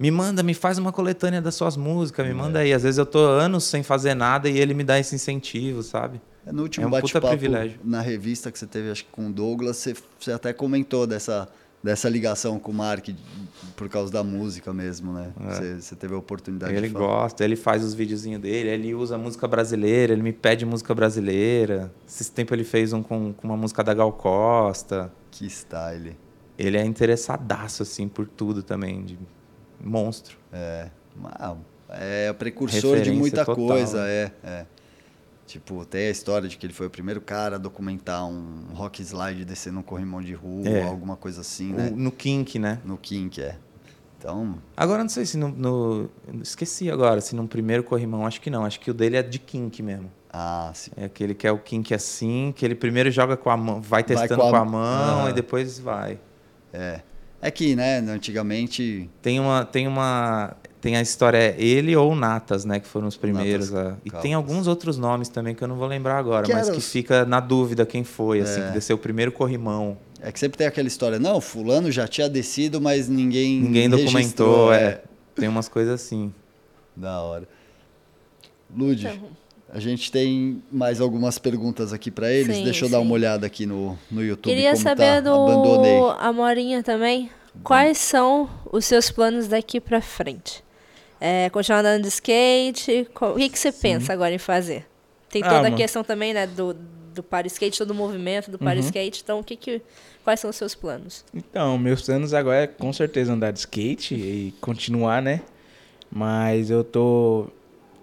Me 0.00 0.10
manda, 0.10 0.42
me 0.42 0.54
faz 0.54 0.78
uma 0.78 0.92
coletânea 0.92 1.40
das 1.40 1.54
suas 1.54 1.76
músicas, 1.76 2.26
me 2.26 2.34
manda 2.34 2.58
aí. 2.60 2.72
Às 2.72 2.82
vezes 2.82 2.98
eu 2.98 3.06
tô 3.06 3.18
anos 3.18 3.64
sem 3.64 3.82
fazer 3.82 4.14
nada 4.14 4.48
e 4.48 4.58
ele 4.58 4.74
me 4.74 4.82
dá 4.84 4.98
esse 4.98 5.14
incentivo, 5.14 5.82
sabe? 5.82 6.20
É, 6.46 6.52
No 6.52 6.62
último 6.62 6.84
É 6.84 6.86
um 6.88 6.90
bate-papo 6.90 7.28
privilégio. 7.28 7.78
na 7.84 8.00
revista 8.00 8.50
que 8.50 8.58
você 8.58 8.66
teve, 8.66 8.90
acho 8.90 9.04
que 9.04 9.10
com 9.10 9.28
o 9.28 9.32
Douglas, 9.32 9.76
você, 9.76 9.94
você 10.18 10.32
até 10.32 10.52
comentou 10.52 11.06
dessa, 11.06 11.48
dessa 11.82 12.08
ligação 12.08 12.58
com 12.58 12.70
o 12.72 12.74
Mark 12.74 13.08
por 13.76 13.88
causa 13.88 14.12
da 14.12 14.24
música 14.24 14.72
mesmo, 14.72 15.12
né? 15.12 15.32
Você, 15.38 15.80
você 15.80 15.94
teve 15.96 16.14
a 16.14 16.18
oportunidade 16.18 16.72
Ele 16.74 16.88
de 16.88 16.92
falar. 16.92 17.06
gosta, 17.06 17.44
ele 17.44 17.56
faz 17.56 17.84
os 17.84 17.94
videozinhos 17.94 18.40
dele, 18.40 18.68
ele 18.70 18.94
usa 18.94 19.16
música 19.18 19.46
brasileira, 19.46 20.12
ele 20.12 20.22
me 20.22 20.32
pede 20.32 20.64
música 20.64 20.94
brasileira. 20.94 21.92
Esse 22.08 22.30
tempo 22.32 22.54
ele 22.54 22.64
fez 22.64 22.92
um 22.92 23.02
com, 23.02 23.32
com 23.32 23.46
uma 23.46 23.56
música 23.56 23.84
da 23.84 23.92
Gal 23.94 24.12
Costa. 24.12 25.12
Que 25.30 25.46
style. 25.48 26.16
Ele 26.58 26.76
é 26.78 26.84
interessadaço, 26.84 27.82
assim, 27.82 28.08
por 28.08 28.26
tudo 28.26 28.62
também, 28.62 29.04
de 29.04 29.18
monstro. 29.80 30.36
É, 30.52 30.88
uma- 31.16 31.58
é 31.90 32.32
precursor 32.32 32.80
de 32.80 32.86
Referência 33.10 33.14
muita 33.20 33.44
total, 33.44 33.66
coisa, 33.66 34.02
né? 34.04 34.10
é, 34.10 34.32
é. 34.44 34.66
Tipo, 35.46 35.84
tem 35.84 36.08
a 36.08 36.10
história 36.10 36.48
de 36.48 36.56
que 36.58 36.66
ele 36.66 36.72
foi 36.72 36.88
o 36.88 36.90
primeiro 36.90 37.20
cara 37.20 37.54
a 37.54 37.58
documentar 37.58 38.26
um 38.26 38.64
rock 38.74 39.00
slide 39.00 39.44
descendo 39.44 39.78
um 39.78 39.82
corrimão 39.82 40.20
de 40.20 40.32
rua, 40.34 40.66
É. 40.68 40.82
alguma 40.82 41.14
coisa 41.16 41.40
assim, 41.42 41.72
O- 41.72 41.76
né? 41.76 41.90
no 41.94 42.10
Kink, 42.10 42.58
né? 42.58 42.80
No 42.84 42.96
Kink, 42.98 43.40
é. 43.40 43.56
Então, 44.18 44.56
Agora 44.76 45.02
não 45.04 45.08
sei 45.08 45.24
se 45.24 45.36
no, 45.36 45.48
no- 45.48 46.10
Esqueci 46.42 46.90
agora, 46.90 47.20
se 47.20 47.36
no 47.36 47.46
primeiro 47.46 47.84
corrimão, 47.84 48.26
acho 48.26 48.40
que 48.40 48.50
não. 48.50 48.64
Acho 48.64 48.80
que 48.80 48.90
o 48.90 48.94
dele 48.94 49.16
é 49.16 49.22
de 49.22 49.38
Kink 49.38 49.80
mesmo. 49.82 50.10
ah, 50.32 50.70
sim. 50.74 50.90
É 50.96 51.04
aquele 51.04 51.32
que 51.34 51.46
é 51.46 51.52
o 51.52 51.58
Kink 51.58 51.94
assim, 51.94 52.52
que 52.56 52.64
ele 52.64 52.74
primeiro 52.74 53.10
joga 53.10 53.36
com 53.36 53.48
a 53.48 53.56
mão, 53.56 53.80
vai 53.80 54.02
testando 54.02 54.42
com 54.42 54.50
com 54.50 54.56
a- 54.56 54.60
a, 54.60 54.64
mão 54.64 55.20
Aham. 55.20 55.30
e 55.30 55.32
depois 55.32 55.78
vai. 55.78 56.18
É. 56.72 57.00
É 57.40 57.50
que, 57.50 57.76
né, 57.76 57.98
antigamente 57.98 59.08
Tem 59.22 59.38
uma, 59.38 59.64
tem 59.64 59.86
uma, 59.86 60.56
tem 60.80 60.96
a 60.96 61.02
história 61.02 61.36
é 61.38 61.54
ele 61.58 61.94
ou 61.94 62.14
Natas, 62.16 62.64
né, 62.64 62.80
que 62.80 62.88
foram 62.88 63.06
os 63.06 63.16
primeiros. 63.16 63.70
Natas 63.70 63.92
ah. 63.94 63.96
E 64.04 64.10
tem 64.22 64.34
alguns 64.34 64.66
outros 64.66 64.96
nomes 64.98 65.28
também 65.28 65.54
que 65.54 65.62
eu 65.62 65.68
não 65.68 65.76
vou 65.76 65.86
lembrar 65.86 66.18
agora, 66.18 66.46
Que 66.46 66.52
mas 66.54 66.68
que 66.70 66.76
os- 66.78 66.90
fica 66.90 67.24
na 67.24 67.38
dúvida 67.40 67.84
quem 67.86 68.02
foi, 68.04 68.40
assim, 68.40 68.60
É. 68.60 68.66
que 68.68 68.72
desceu 68.72 68.96
o 68.96 68.98
primeiro 68.98 69.30
corrimão. 69.30 69.98
É 70.20 70.32
que 70.32 70.40
sempre 70.40 70.56
tem 70.58 70.66
aquela 70.66 70.88
história, 70.88 71.18
não, 71.18 71.40
fulano 71.40 71.90
já 71.92 72.08
tinha 72.08 72.28
descido, 72.28 72.80
mas 72.80 73.08
ninguém 73.08 73.60
Ninguém 73.60 73.88
documentou, 73.88 74.70
registrou, 74.70 74.72
é. 74.72 75.02
Tem 75.34 75.48
umas 75.48 75.68
coisas 75.68 75.94
assim. 76.00 76.32
Da 76.96 77.20
hora. 77.20 77.46
Lud, 78.74 79.06
Então. 79.06 79.28
A 79.72 79.78
gente 79.80 80.10
tem 80.12 80.62
mais 80.70 81.00
algumas 81.00 81.38
perguntas 81.38 81.92
aqui 81.92 82.10
para 82.10 82.30
eles. 82.32 82.56
Sim, 82.56 82.64
Deixa 82.64 82.84
eu 82.84 82.88
dar 82.88 82.98
sim. 82.98 83.04
uma 83.04 83.12
olhada 83.14 83.46
aqui 83.46 83.66
no, 83.66 83.98
no 84.10 84.22
YouTube. 84.24 84.52
Queria 84.54 84.72
como 84.72 84.82
saber 84.82 85.04
tá. 85.16 85.20
do 85.20 85.30
Abandonei. 85.30 86.00
Amorinha 86.18 86.82
também. 86.82 87.30
Quais 87.62 87.98
são 87.98 88.48
os 88.70 88.84
seus 88.84 89.10
planos 89.10 89.48
daqui 89.48 89.80
pra 89.80 90.00
frente? 90.00 90.62
É, 91.20 91.48
continuar 91.50 91.80
andando 91.80 92.02
de 92.02 92.08
skate? 92.08 93.08
Co- 93.14 93.30
O 93.30 93.34
que, 93.36 93.48
que 93.48 93.58
você 93.58 93.72
pensa 93.72 94.12
agora 94.12 94.34
em 94.34 94.38
fazer? 94.38 94.86
Tem 95.30 95.42
Ah, 95.42 95.46
toda 95.48 95.60
a 95.60 95.62
mano. 95.64 95.76
questão 95.76 96.04
também, 96.04 96.34
né, 96.34 96.46
do, 96.46 96.76
do 97.14 97.22
para 97.22 97.46
skate, 97.46 97.78
todo 97.78 97.90
o 97.90 97.94
movimento 97.94 98.50
do 98.50 98.54
Uhum. 98.58 98.64
para 98.64 98.78
skate. 98.80 99.22
Então, 99.24 99.40
o 99.40 99.44
que 99.44 99.56
que, 99.56 99.80
quais 100.22 100.38
são 100.40 100.50
os 100.50 100.56
seus 100.56 100.74
planos? 100.74 101.24
Então, 101.34 101.78
meus 101.78 102.02
planos 102.02 102.34
agora 102.34 102.64
é 102.64 102.66
com 102.66 102.92
certeza 102.92 103.32
andar 103.32 103.50
de 103.52 103.60
skate 103.60 104.14
e 104.14 104.54
continuar, 104.60 105.22
né? 105.22 105.40
Mas 106.10 106.70
eu 106.70 106.84
tô, 106.84 107.46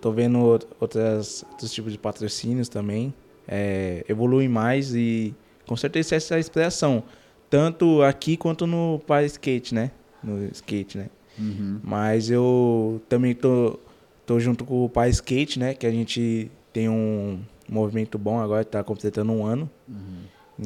tô 0.04 0.12
vendo 0.12 0.38
out- 0.40 0.68
outras, 0.82 1.46
outros 1.52 1.72
tipos 1.72 1.94
de 1.94 1.98
patrocínios 1.98 2.68
também. 2.68 3.14
É, 3.48 4.06
evoluir 4.10 4.50
mais 4.50 4.94
e 4.94 5.34
com 5.66 5.76
certeza 5.78 6.16
essa 6.16 6.34
é 6.34 6.38
a 6.38 6.40
inspiração. 6.42 7.04
Tanto 7.50 8.02
aqui 8.02 8.36
quanto 8.36 8.68
no 8.68 9.02
para 9.08 9.24
skate, 9.26 9.74
né? 9.74 9.92
No 10.22 10.46
skate, 10.52 10.98
né? 10.98 11.10
Uhum. 11.40 11.80
Mas 11.84 12.30
eu 12.30 13.02
também 13.08 13.34
tô, 13.34 13.80
tô 14.26 14.40
junto 14.40 14.66
com 14.66 14.86
o 14.86 14.90
Pai 14.90 15.10
Skate, 15.10 15.58
né? 15.58 15.74
Que 15.74 15.86
a 15.88 15.92
gente 15.92 16.52
tem 16.72 16.88
um 16.90 17.40
movimento 17.68 18.18
bom 18.18 18.40
agora, 18.40 18.64
tá 18.66 18.84
completando 18.84 19.32
um 19.32 19.46
ano. 19.46 19.70
Então- 19.88 20.04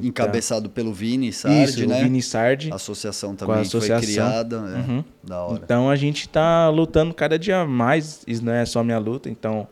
Encabeçado 0.04 0.70
pelo 0.70 0.94
Vini 0.94 1.32
Sardi, 1.32 1.64
Isso, 1.64 1.88
né? 1.88 2.02
o 2.02 2.04
Vini 2.04 2.22
Sardi. 2.22 2.72
A 2.72 2.76
associação 2.76 3.30
Com 3.30 3.36
a 3.36 3.48
também 3.48 3.62
associação. 3.62 4.04
foi 4.04 4.14
criada. 4.14 4.56
é. 4.58 4.92
Uhum. 4.92 5.04
Da 5.24 5.44
hora. 5.44 5.62
Então 5.64 5.90
a 5.90 5.96
gente 5.96 6.28
tá 6.28 6.70
lutando 6.70 7.14
cada 7.14 7.40
dia 7.40 7.66
mais. 7.66 8.22
Isso 8.28 8.44
não 8.44 8.52
é 8.54 8.66
só 8.66 8.84
minha 8.84 9.00
luta, 9.00 9.30
então 9.30 9.68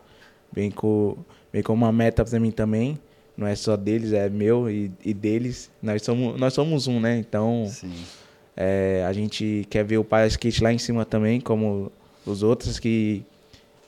vem 0.51 0.71
com, 0.71 1.17
vem 1.51 1.61
com 1.61 1.73
uma 1.73 1.91
meta 1.91 2.23
pra 2.23 2.39
mim 2.39 2.51
também. 2.51 2.97
Não 3.37 3.45
é 3.45 3.55
só 3.55 3.75
deles, 3.75 4.13
é 4.13 4.29
meu 4.29 4.69
e, 4.69 4.89
e 5.03 5.13
deles. 5.13 5.69
Nós 5.81 6.01
somos, 6.01 6.39
nós 6.39 6.53
somos 6.53 6.87
um, 6.87 7.01
né? 7.01 7.17
Então 7.17 7.69
é, 8.55 9.03
a 9.05 9.11
gente 9.11 9.67
quer 9.69 9.83
ver 9.83 9.97
o 9.97 10.03
Para 10.05 10.27
Skate 10.27 10.63
lá 10.63 10.71
em 10.71 10.77
cima 10.77 11.03
também, 11.03 11.41
como 11.41 11.91
os 12.25 12.41
outros 12.41 12.79
que 12.79 13.23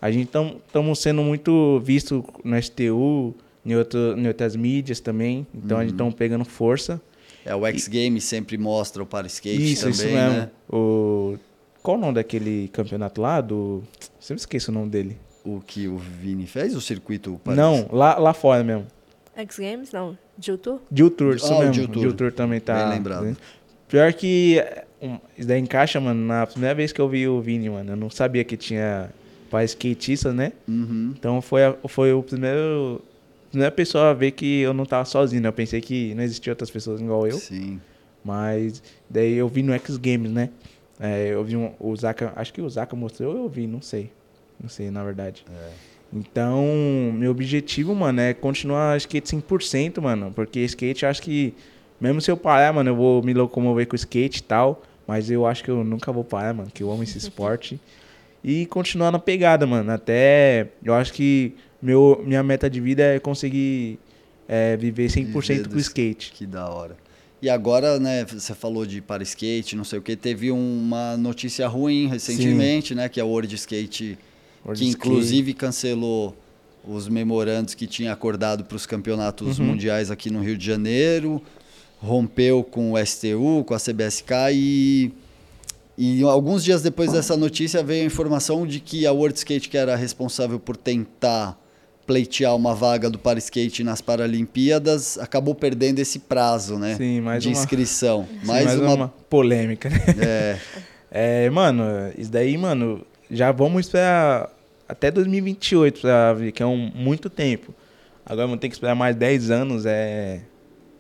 a 0.01 0.11
gente 0.11 0.27
estamos 0.27 0.99
sendo 0.99 1.23
muito 1.23 1.79
visto 1.79 2.23
no 2.43 2.61
STU, 2.61 3.33
em, 3.67 3.75
outro, 3.75 4.17
em 4.17 4.27
outras 4.27 4.55
mídias 4.55 4.99
também. 4.99 5.45
Então 5.53 5.77
a 5.77 5.81
gente 5.83 5.91
estamos 5.91 6.13
pegando 6.15 6.45
força. 6.45 7.01
É, 7.45 7.55
o 7.55 7.65
X 7.67 7.87
Games 7.87 8.23
sempre 8.23 8.57
mostra 8.57 9.03
o 9.03 9.05
para 9.05 9.27
skate 9.27 9.71
isso, 9.73 9.81
também, 9.81 9.93
isso 9.95 10.05
mesmo. 10.05 10.29
né? 10.37 10.49
O, 10.69 11.37
qual 11.83 11.97
o 11.97 11.99
nome 11.99 12.15
daquele 12.15 12.67
campeonato 12.69 13.21
lá? 13.21 13.39
Do, 13.41 13.83
sempre 14.19 14.41
esqueço 14.41 14.71
o 14.71 14.73
nome 14.73 14.89
dele. 14.89 15.17
O 15.45 15.61
que 15.65 15.87
o 15.87 15.97
Vini 15.97 16.45
fez, 16.45 16.75
o 16.75 16.81
circuito 16.81 17.39
para 17.43 17.55
Não, 17.55 17.87
lá, 17.91 18.17
lá 18.17 18.33
fora 18.33 18.63
mesmo. 18.63 18.85
X 19.35 19.57
Games? 19.59 19.91
Não. 19.91 20.17
Jill 20.39 20.57
Tour, 20.57 21.35
isso 21.35 21.45
Ah, 21.53 21.55
o 21.55 21.59
mesmo. 21.59 21.73
Jill 21.73 21.87
Tour. 21.87 22.01
Jill 22.01 22.13
Tour 22.13 22.31
também 22.33 22.59
tá. 22.59 22.83
Bem 22.85 22.97
lembrado. 22.97 23.37
Pior 23.87 24.11
que 24.13 24.61
um, 25.01 25.17
isso 25.37 25.47
daí 25.47 25.59
encaixa, 25.61 25.99
mano, 26.01 26.25
na 26.25 26.45
primeira 26.45 26.75
vez 26.75 26.91
que 26.91 26.99
eu 26.99 27.07
vi 27.07 27.27
o 27.27 27.39
Vini, 27.39 27.69
mano. 27.69 27.91
Eu 27.93 27.95
não 27.95 28.09
sabia 28.09 28.43
que 28.43 28.57
tinha 28.57 29.09
para 29.49 29.63
skatistas, 29.63 30.35
né? 30.35 30.51
Uhum. 30.67 31.13
Então 31.17 31.41
foi, 31.41 31.63
a- 31.63 31.75
foi 31.87 32.11
o 32.11 32.21
primeiro. 32.21 33.01
A 33.57 33.71
Primeira 33.71 33.71
pessoa 33.71 34.11
a 34.11 34.13
ver 34.13 34.31
que 34.31 34.61
eu 34.61 34.73
não 34.73 34.85
tava 34.85 35.05
sozinho, 35.05 35.41
né? 35.41 35.49
Eu 35.49 35.53
pensei 35.53 35.81
que 35.81 36.13
não 36.15 36.23
existia 36.23 36.51
outras 36.51 36.69
pessoas 36.69 37.01
igual 37.01 37.27
eu. 37.27 37.37
Sim. 37.37 37.79
Mas 38.23 38.83
daí 39.09 39.33
eu 39.33 39.47
vi 39.47 39.63
no 39.63 39.73
X 39.73 39.97
Games, 39.97 40.31
né? 40.31 40.49
É, 40.99 41.29
eu 41.33 41.43
vi 41.43 41.55
um, 41.55 41.71
o 41.79 41.95
Zaka, 41.95 42.33
acho 42.35 42.53
que 42.53 42.61
o 42.61 42.69
Zaka 42.69 42.95
mostrou, 42.95 43.35
eu 43.35 43.47
vi, 43.47 43.67
não 43.67 43.81
sei. 43.81 44.11
Não 44.59 44.69
sei, 44.69 44.89
na 44.89 45.03
verdade. 45.03 45.45
Então, 46.11 46.65
meu 47.13 47.31
objetivo, 47.31 47.93
mano, 47.93 48.21
é 48.21 48.33
continuar 48.33 48.97
skate 48.97 49.35
100%, 49.35 50.01
mano. 50.01 50.31
Porque 50.33 50.59
skate, 50.61 51.03
eu 51.03 51.09
acho 51.09 51.21
que, 51.21 51.53
mesmo 51.99 52.21
se 52.21 52.31
eu 52.31 52.37
parar, 52.37 52.73
mano, 52.73 52.89
eu 52.89 52.95
vou 52.95 53.21
me 53.21 53.33
locomover 53.33 53.87
com 53.87 53.95
skate 53.95 54.39
e 54.39 54.43
tal. 54.43 54.81
Mas 55.05 55.29
eu 55.31 55.45
acho 55.45 55.63
que 55.63 55.71
eu 55.71 55.83
nunca 55.83 56.11
vou 56.11 56.23
parar, 56.23 56.53
mano, 56.53 56.69
que 56.73 56.83
eu 56.83 56.91
amo 56.91 57.03
esse 57.03 57.17
esporte. 57.19 57.79
E 58.43 58.65
continuar 58.65 59.11
na 59.11 59.19
pegada, 59.19 59.65
mano. 59.65 59.91
Até, 59.91 60.69
eu 60.83 60.93
acho 60.93 61.13
que 61.13 61.55
meu, 61.81 62.23
minha 62.25 62.41
meta 62.43 62.69
de 62.69 62.79
vida 62.81 63.03
é 63.03 63.19
conseguir 63.19 63.99
é, 64.47 64.75
viver 64.77 65.07
100% 65.09 65.47
Viver 65.47 65.67
com 65.69 65.77
skate. 65.77 66.31
Que 66.33 66.45
da 66.45 66.69
hora. 66.69 66.95
E 67.41 67.49
agora, 67.49 67.99
né, 67.99 68.25
você 68.25 68.55
falou 68.55 68.85
de 68.85 68.99
para 68.99 69.21
skate, 69.21 69.75
não 69.75 69.83
sei 69.83 69.99
o 69.99 70.01
que, 70.01 70.15
teve 70.15 70.49
uma 70.49 71.15
notícia 71.17 71.67
ruim 71.67 72.07
recentemente, 72.07 72.95
né, 72.95 73.07
que 73.07 73.19
é 73.19 73.23
o 73.23 73.27
World 73.27 73.53
Skate, 73.53 74.17
World 74.65 74.81
que 74.83 74.89
Skate. 74.89 75.07
inclusive 75.07 75.53
cancelou 75.53 76.35
os 76.83 77.07
memorandos 77.07 77.75
que 77.75 77.85
tinha 77.85 78.11
acordado 78.11 78.63
para 78.63 78.75
os 78.75 78.85
campeonatos 78.87 79.59
Uhum. 79.59 79.65
mundiais 79.65 80.09
aqui 80.09 80.31
no 80.31 80.41
Rio 80.41 80.57
de 80.57 80.65
Janeiro, 80.65 81.39
rompeu 81.99 82.63
com 82.63 82.93
o 82.93 83.05
STU, 83.05 83.63
com 83.65 83.73
a 83.73 83.79
CBSK 83.79 84.33
e 84.53 85.11
e 85.99 86.21
alguns 86.23 86.63
dias 86.63 86.81
depois 86.83 87.11
dessa 87.11 87.35
notícia 87.35 87.81
veio 87.83 88.03
a 88.03 88.05
informação 88.05 88.67
de 88.67 88.79
que 88.79 89.05
a 89.07 89.11
World 89.11 89.35
Skate, 89.37 89.67
que 89.67 89.77
era 89.77 89.95
responsável 89.95 90.59
por 90.59 90.77
tentar 90.77 91.59
pleitear 92.07 92.55
uma 92.55 92.73
vaga 92.73 93.09
do 93.09 93.19
para 93.19 93.37
skate 93.37 93.83
nas 93.83 94.01
Paralimpíadas, 94.01 95.17
acabou 95.19 95.53
perdendo 95.53 95.99
esse 95.99 96.19
prazo, 96.19 96.79
né? 96.79 96.95
Sim, 96.95 97.21
mais 97.21 97.43
de 97.43 97.49
uma- 97.49 97.59
inscrição. 97.59 98.25
Sim, 98.41 98.47
mais, 98.47 98.79
uma, 98.79 99.09
polêmica, 99.29 99.89
né? 99.89 99.99
É, 100.19 100.57
É, 101.09 101.49
mano, 101.49 101.83
isso 102.17 102.29
daí, 102.31 102.57
mano, 102.57 103.05
já 103.31 103.51
vamos 103.51 103.85
esperar 103.85 104.49
até 104.87 105.09
2028 105.09 106.01
pra 106.01 106.33
ver, 106.33 106.51
que 106.51 106.61
é 106.61 106.65
um, 106.65 106.91
muito 106.93 107.29
tempo. 107.29 107.73
Agora 108.25 108.45
vamos 108.47 108.59
ter 108.59 108.67
que 108.69 108.75
esperar 108.75 108.93
mais 108.95 109.15
10 109.15 109.51
anos, 109.51 109.85
é... 109.85 110.41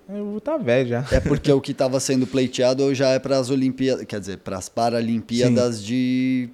Eu 0.09 0.25
vou 0.25 0.37
estar 0.37 0.57
velho 0.57 0.87
já. 0.87 1.05
é 1.11 1.19
porque 1.19 1.51
o 1.51 1.59
que 1.59 1.73
estava 1.73 1.99
sendo 1.99 2.25
pleiteado 2.25 2.95
já 2.95 3.09
é 3.09 3.19
para 3.19 3.37
as 3.37 3.49
Olimpíadas, 3.49 4.05
quer 4.05 4.21
dizer, 4.21 4.37
para 4.37 4.57
as 4.57 4.69
Paralimpíadas 4.69 5.83
de 5.83 6.49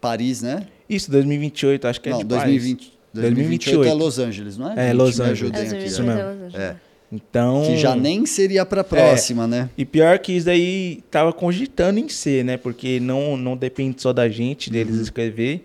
Paris, 0.00 0.40
né? 0.40 0.66
Isso, 0.88 1.10
2028, 1.10 1.86
acho 1.88 2.00
que 2.00 2.08
é 2.08 2.12
não, 2.12 2.18
de 2.20 2.24
2020, 2.24 2.95
2028 3.22 3.68
é 3.70 3.84
2028. 3.84 3.98
Los 4.04 4.18
Angeles, 4.18 4.58
não 4.58 4.70
é? 4.70 4.74
É, 4.74 4.88
Gente, 4.88 4.96
Los 4.96 5.18
me 5.18 5.24
Angeles. 5.24 5.42
ajudem 5.42 5.62
É, 5.62 5.68
aqui, 5.80 5.86
isso 5.86 6.02
mesmo. 6.02 6.20
É. 6.54 6.76
Então... 7.12 7.62
Que 7.64 7.76
já 7.76 7.94
nem 7.94 8.26
seria 8.26 8.66
para 8.66 8.80
a 8.80 8.84
próxima, 8.84 9.46
né? 9.46 9.70
E 9.78 9.84
pior 9.84 10.18
que 10.18 10.32
isso 10.32 10.46
daí 10.46 11.04
tava 11.10 11.32
cogitando 11.32 12.00
em 12.00 12.08
ser, 12.08 12.44
né? 12.44 12.56
Porque 12.56 12.98
não, 12.98 13.36
não 13.36 13.56
depende 13.56 14.02
só 14.02 14.12
da 14.12 14.28
gente, 14.28 14.70
deles 14.70 14.96
escrever. 14.96 15.64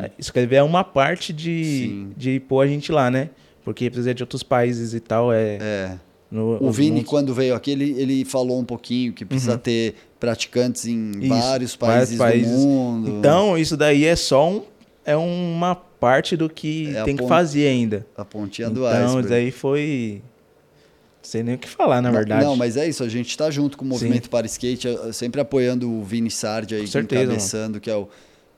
É, 0.00 0.10
Escrever 0.18 0.56
é 0.56 0.62
uma 0.62 0.84
parte 0.84 1.32
de, 1.32 1.64
Sim. 1.64 2.10
de 2.16 2.40
pôr 2.40 2.60
a 2.60 2.66
gente 2.66 2.92
lá, 2.92 3.10
né? 3.10 3.30
Porque 3.64 3.88
precisa 3.88 4.12
de 4.14 4.22
outros 4.22 4.42
países 4.42 4.92
e 4.92 5.00
tal. 5.00 5.32
É, 5.32 5.56
É. 5.60 5.92
no- 6.30 6.58
O 6.62 6.70
Vini, 6.70 6.96
mundos- 6.96 7.08
quando 7.08 7.32
veio 7.32 7.54
aqui, 7.54 7.70
ele, 7.70 7.94
ele 7.98 8.24
falou 8.26 8.60
um 8.60 8.64
pouquinho 8.64 9.14
que 9.14 9.24
precisa 9.24 9.56
ter 9.56 9.94
praticantes 10.20 10.86
em 10.86 10.96
Uhum. 10.98 11.10
Isso, 11.20 11.28
vários 11.28 11.74
vários 11.76 11.76
países, 11.76 12.18
países. 12.18 12.50
do 12.52 12.58
mundo. 12.68 13.10
Então, 13.18 13.56
isso 13.56 13.78
daí 13.78 14.04
é 14.04 14.14
só 14.14 14.46
um, 14.50 14.62
é 15.06 15.16
uma 15.16 15.74
parte 16.02 16.36
do 16.36 16.48
que 16.50 16.94
É 16.96 17.04
tem 17.04 17.16
que 17.16 17.26
fazer 17.28 17.66
ainda. 17.68 18.04
a 18.16 18.24
pontinha 18.24 18.68
do 18.68 18.80
Então, 18.80 18.88
iceberg. 18.90 19.20
isso 19.20 19.28
daí 19.28 19.50
foi. 19.50 20.22
Não 21.22 21.24
sei 21.30 21.42
nem 21.44 21.54
o 21.54 21.58
que 21.58 21.68
falar, 21.68 22.02
na 22.02 22.10
verdade. 22.10 22.44
Não, 22.44 22.56
mas 22.56 22.76
é 22.76 22.88
isso, 22.88 23.04
a 23.04 23.08
gente 23.08 23.28
está 23.30 23.48
junto 23.50 23.78
com 23.78 23.84
o 23.84 23.88
movimento 23.88 24.28
para 24.28 24.44
skate, 24.46 24.88
sempre 25.12 25.40
apoiando 25.40 25.88
o 25.88 26.02
Vini 26.02 26.30
Sardi 26.30 26.74
aí, 26.74 26.86
certeza, 26.88 27.22
encabeçando, 27.22 27.80
que 27.80 27.88
é 27.88 27.94
o. 27.94 28.08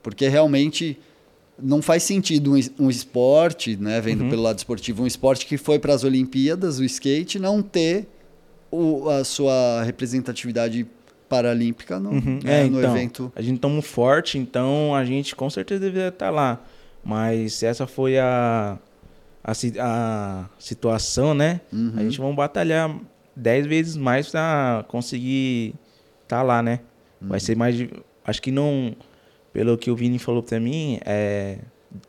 Porque 0.03 0.27
realmente 0.29 0.99
não 1.63 1.83
faz 1.83 2.03
sentido 2.03 2.53
um, 2.53 2.57
es- 2.57 2.73
esporte, 2.89 3.77
né, 3.77 4.01
vendo 4.01 4.25
Uhum. 4.25 4.31
pelo 4.31 4.43
lado 4.43 4.57
esportivo, 4.59 5.03
um 5.03 5.07
esporte 5.07 5.45
que 5.47 5.57
foi 5.59 5.79
para 5.79 5.93
as 5.95 6.03
Olimpíadas, 6.05 6.79
o 6.79 6.85
skate, 6.85 7.39
não 7.39 7.63
ter 7.63 8.07
o- 8.73 9.09
a 9.11 9.23
sua 9.25 9.83
representatividade 9.85 10.87
paralímpica 11.29 11.99
no, 12.01 12.11
Uhum. 12.11 12.39
né, 12.43 12.63
É, 12.63 12.69
no 12.69 12.79
então, 12.79 12.97
evento. 12.97 13.33
A 13.37 13.43
gente 13.43 13.57
estamos 13.57 13.85
forte, 13.87 14.37
então 14.39 14.95
a 14.95 15.05
gente 15.05 15.37
com 15.37 15.49
certeza 15.51 15.81
deveria 15.81 16.09
estar 16.09 16.31
lá. 16.31 16.61
Mas 17.05 17.55
se 17.55 17.67
essa 17.67 17.87
foi 17.87 18.19
a, 18.19 18.79
a, 19.43 19.53
a 19.81 20.49
situação, 20.59 21.35
né? 21.35 21.61
Uhum. 21.73 21.93
A 21.97 22.03
gente 22.03 22.19
vai 22.19 22.33
batalhar 22.33 22.99
dez 23.37 23.67
vezes 23.67 23.97
mais 23.97 24.31
para 24.31 24.85
conseguir 24.89 25.75
estar 26.23 26.43
lá, 26.43 26.63
né? 26.63 26.81
Uhum. 27.21 27.29
Vai 27.29 27.41
ser 27.41 27.57
mais. 27.57 27.77
Acho 28.25 28.41
que 28.41 28.51
não. 28.51 28.97
Pelo 29.53 29.79
que 29.79 29.91
o 29.91 29.95
Vini 29.95 30.19
falou 30.19 30.43
pra 30.43 30.59
mim, 30.59 30.99
é, 31.05 31.59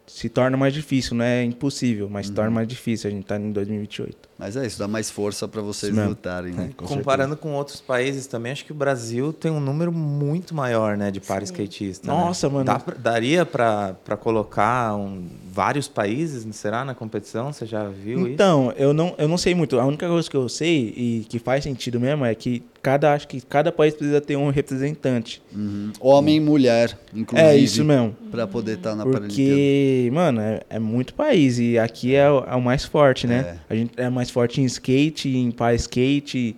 se 0.08 0.30
torna 0.30 0.56
mais 0.58 0.74
difícil, 0.74 1.16
não 1.16 1.26
é 1.26 1.44
impossível, 1.44 2.10
mas 2.10 2.26
se 2.28 2.32
Uhum. 2.32 2.36
torna 2.36 2.52
mais 2.52 2.68
difícil. 2.68 3.10
A 3.10 3.14
gente 3.14 3.26
tá 3.26 3.38
em 3.38 3.52
2028. 3.52 4.18
Mas 4.38 4.56
é 4.58 4.66
isso, 4.66 4.78
dá 4.80 4.88
mais 4.88 5.10
força 5.10 5.48
para 5.48 5.62
vocês 5.62 5.96
lutarem, 5.96 6.52
né? 6.54 6.72
Com 6.76 6.86
Comparando 6.86 7.38
com 7.38 7.54
outros 7.54 7.80
países 7.82 8.28
também, 8.28 8.52
acho 8.52 8.66
que 8.66 8.72
o 8.72 8.76
Brasil 8.76 9.32
tem 9.32 9.50
um 9.52 9.60
número 9.62 9.92
muito 9.92 10.54
maior, 10.54 10.98
né, 10.98 11.10
de 11.12 11.20
para 11.22 11.44
skatista. 11.44 12.08
né? 12.08 12.14
Nossa, 12.14 12.50
mano. 12.50 12.66
Dá 12.66 12.80
pra- 12.80 12.96
daria 12.96 13.46
pra 13.46 13.96
colocar 14.20 14.96
um 14.96 15.26
vários 15.56 15.88
países, 15.88 16.46
será, 16.54 16.84
na 16.84 16.94
competição? 16.94 17.54
Você 17.54 17.66
já 17.66 17.88
viu 17.88 18.20
isso? 18.24 18.28
Então, 18.28 18.74
eu 18.76 18.94
não, 18.94 19.16
eu 19.18 19.26
não 19.26 19.38
sei 19.38 19.56
muito. 19.56 19.80
A 19.80 19.86
única 19.86 20.06
coisa 20.06 20.30
que 20.30 20.36
eu 20.36 20.50
sei 20.50 20.94
e 20.98 21.26
que 21.30 21.40
faz 21.40 21.64
sentido 21.64 21.98
mesmo 21.98 22.26
é 22.26 22.36
que 22.36 22.62
cada, 22.82 23.14
acho 23.14 23.26
que 23.26 23.40
cada 23.40 23.72
país 23.72 23.94
precisa 23.94 24.20
ter 24.20 24.36
um 24.36 24.50
representante. 24.50 25.42
Uhum. 25.56 25.94
Homem 26.02 26.36
e 26.36 26.40
mulher, 26.42 26.98
inclusive. 27.16 27.50
É 27.50 27.56
isso 27.56 27.86
mesmo. 27.86 28.14
Pra 28.30 28.46
poder 28.46 28.74
estar 28.78 28.96
na 28.96 29.06
Paralimpíada. 29.06 29.28
Porque, 29.52 30.10
mano, 30.14 30.42
é, 30.42 30.60
é 30.70 30.78
muito 30.78 31.14
país 31.14 31.58
e 31.58 31.80
aqui 31.80 32.14
é, 32.14 32.30
o- 32.30 32.44
é 32.46 32.54
o 32.56 32.62
mais 32.62 32.84
forte, 32.84 33.26
né? 33.26 33.58
É. 33.70 33.74
A 33.74 33.76
gente 33.78 33.94
é 33.96 34.10
mais 34.10 34.30
forte 34.30 34.60
em 34.60 34.66
skate, 34.66 35.30
em 35.30 35.52
para 35.52 35.74
skate. 35.76 36.54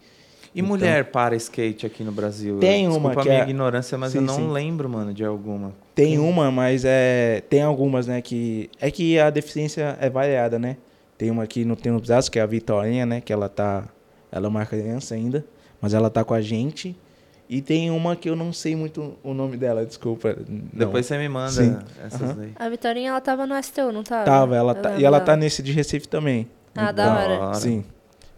E 0.56 0.62
mulher 0.64 1.06
para 1.12 1.36
skate 1.36 1.86
aqui 1.86 2.04
no 2.04 2.12
Brasil? 2.12 2.58
Então. 2.58 2.68
Tem 2.68 2.88
uma 2.88 2.94
Desculpa 2.96 3.22
que 3.22 3.30
a 3.30 3.32
minha 3.32 3.44
é- 3.44 3.50
ignorância, 3.50 3.96
mas 3.96 4.16
eu 4.16 4.22
Sim, 4.22 4.28
não 4.28 4.36
sim. 4.38 4.52
lembro, 4.52 4.90
mano, 4.90 5.14
de 5.14 5.24
alguma. 5.24 5.72
Tem 5.98 6.20
uma, 6.20 6.52
mas 6.52 6.86
é 6.86 7.42
tem 7.50 7.64
algumas, 7.64 8.06
né, 8.06 8.22
que 8.22 8.70
é 8.80 8.92
que 8.92 9.18
a 9.20 9.32
deficiência 9.32 9.98
é 10.00 10.08
variada, 10.12 10.60
né? 10.60 10.78
Tem 11.18 11.32
uma 11.32 11.48
que 11.48 11.66
não 11.66 11.76
tem 11.76 11.92
os 11.92 12.08
braços, 12.08 12.30
que 12.30 12.38
é 12.38 12.42
a 12.44 12.46
Vitorinha, 12.46 13.04
né, 13.04 13.20
que 13.20 13.34
ela 13.34 13.50
tá 13.50 13.84
ela 14.32 14.46
é 14.46 14.50
uma 14.50 14.64
criança 14.64 15.16
ainda, 15.16 15.44
mas 15.82 15.96
ela 15.96 16.10
tá 16.12 16.24
com 16.24 16.36
a 16.36 16.42
gente. 16.42 16.96
E 17.50 17.62
tem 17.62 17.90
uma 17.90 18.16
que 18.16 18.30
eu 18.30 18.36
não 18.36 18.54
sei 18.54 18.76
muito 18.76 19.18
o 19.24 19.34
nome 19.34 19.58
dela, 19.58 19.86
desculpa. 19.86 20.38
Não. 20.48 20.68
Depois 20.72 21.06
você 21.06 21.18
me 21.18 21.28
manda 21.28 21.50
Sim. 21.50 21.78
essas 22.06 22.22
Aham. 22.22 22.36
daí. 22.38 22.52
A 22.58 22.70
Vitorinha, 22.70 23.10
ela 23.10 23.22
tava 23.22 23.48
no 23.48 23.56
STU, 23.64 23.92
não 23.92 24.04
tava? 24.04 24.26
tava, 24.26 24.56
ela 24.56 24.76
tá, 24.76 24.98
e 24.98 25.04
ela 25.06 25.20
tá 25.20 25.36
nesse 25.36 25.64
de 25.64 25.72
Recife 25.72 26.08
também. 26.08 26.48
Ah, 26.76 26.92
da 26.92 27.06
Da 27.06 27.16
hora. 27.16 27.40
hora. 27.40 27.56
Sim. 27.56 27.84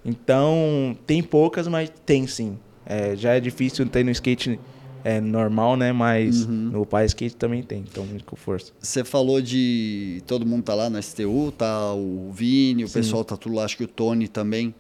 Então, 0.06 0.96
tem 1.06 1.22
poucas, 1.22 1.68
mas 1.68 1.92
tem 2.06 2.26
sim. 2.26 2.58
É, 2.86 3.16
já 3.16 3.34
é 3.34 3.40
difícil 3.40 3.86
ter 3.88 4.04
no 4.06 4.12
skate 4.12 4.60
é, 5.04 5.20
normal, 5.22 5.76
né? 5.78 5.92
Mas 5.92 6.46
Uhum. 6.46 6.70
no 6.72 6.86
pai 6.86 7.06
skate 7.06 7.36
também 7.36 7.64
tem, 7.64 7.80
então 7.90 8.06
muito 8.06 8.26
com 8.26 8.36
força. 8.36 8.72
Você 8.80 9.04
falou 9.04 9.42
de. 9.42 10.22
Todo 10.28 10.46
mundo 10.46 10.64
tá 10.64 10.74
lá 10.74 10.90
no 10.90 11.02
STU, 11.02 11.52
tá 11.58 11.94
o 11.94 12.32
Vini, 12.32 12.84
o 12.84 12.88
Sim. 12.88 12.94
pessoal 12.96 13.24
tá 13.24 13.36
tudo 13.38 13.56
lá, 13.56 13.66
acho 13.66 13.78
que 13.78 13.84
o 13.84 13.88
Tony 13.88 14.28
também. 14.28 14.74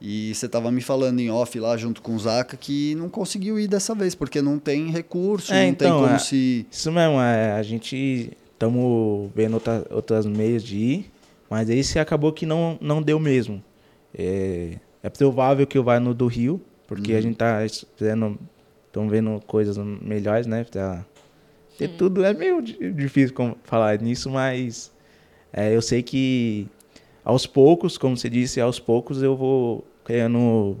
E 0.00 0.32
você 0.32 0.48
tava 0.48 0.70
me 0.70 0.80
falando 0.80 1.18
em 1.18 1.28
off 1.28 1.58
lá 1.58 1.76
junto 1.76 2.00
com 2.00 2.14
o 2.14 2.18
Zaca 2.18 2.56
que 2.56 2.94
não 2.94 3.08
conseguiu 3.08 3.58
ir 3.58 3.66
dessa 3.66 3.94
vez, 3.96 4.14
porque 4.14 4.40
não 4.40 4.56
tem 4.58 4.90
recurso, 4.90 5.52
É, 5.52 5.66
não 5.66 5.74
tem 5.74 5.88
então, 5.88 6.00
como 6.02 6.14
é- 6.14 6.18
se. 6.18 6.66
Isso 6.70 6.92
mesmo, 6.92 7.20
é, 7.20 7.52
a 7.52 7.62
gente 7.64 8.30
estamos 8.52 9.30
vendo 9.34 9.54
outra, 9.54 9.84
outras 9.90 10.24
meios 10.24 10.62
de 10.62 10.76
ir, 10.76 11.10
mas 11.50 11.68
esse 11.68 11.98
acabou 11.98 12.32
que 12.32 12.46
não, 12.46 12.78
não 12.80 13.02
deu 13.02 13.18
mesmo. 13.18 13.62
É, 14.16 14.74
é 15.02 15.10
provável 15.10 15.66
que 15.66 15.76
eu 15.76 15.82
vá 15.82 15.98
no 15.98 16.14
do 16.14 16.26
Rio, 16.28 16.60
porque 16.86 17.12
a 17.14 17.20
gente 17.20 17.36
tá 17.36 17.58
vendo, 17.98 18.38
estamos 18.88 19.10
vendo 19.10 19.40
coisas 19.46 19.78
melhores, 19.78 20.46
né? 20.46 20.64
Pra 20.64 21.04
ter 21.78 21.88
tudo. 21.96 22.24
É 22.24 22.34
meio 22.34 22.60
di- 22.60 22.92
difícil 22.92 23.34
falar 23.64 24.00
nisso, 24.00 24.28
mas 24.30 24.90
é, 25.52 25.74
eu 25.74 25.80
sei 25.80 26.02
que 26.02 26.66
aos 27.24 27.46
poucos, 27.46 27.96
como 27.96 28.16
você 28.16 28.28
disse, 28.28 28.60
aos 28.60 28.80
poucos 28.80 29.22
eu 29.22 29.36
vou 29.36 29.84
criando. 30.04 30.76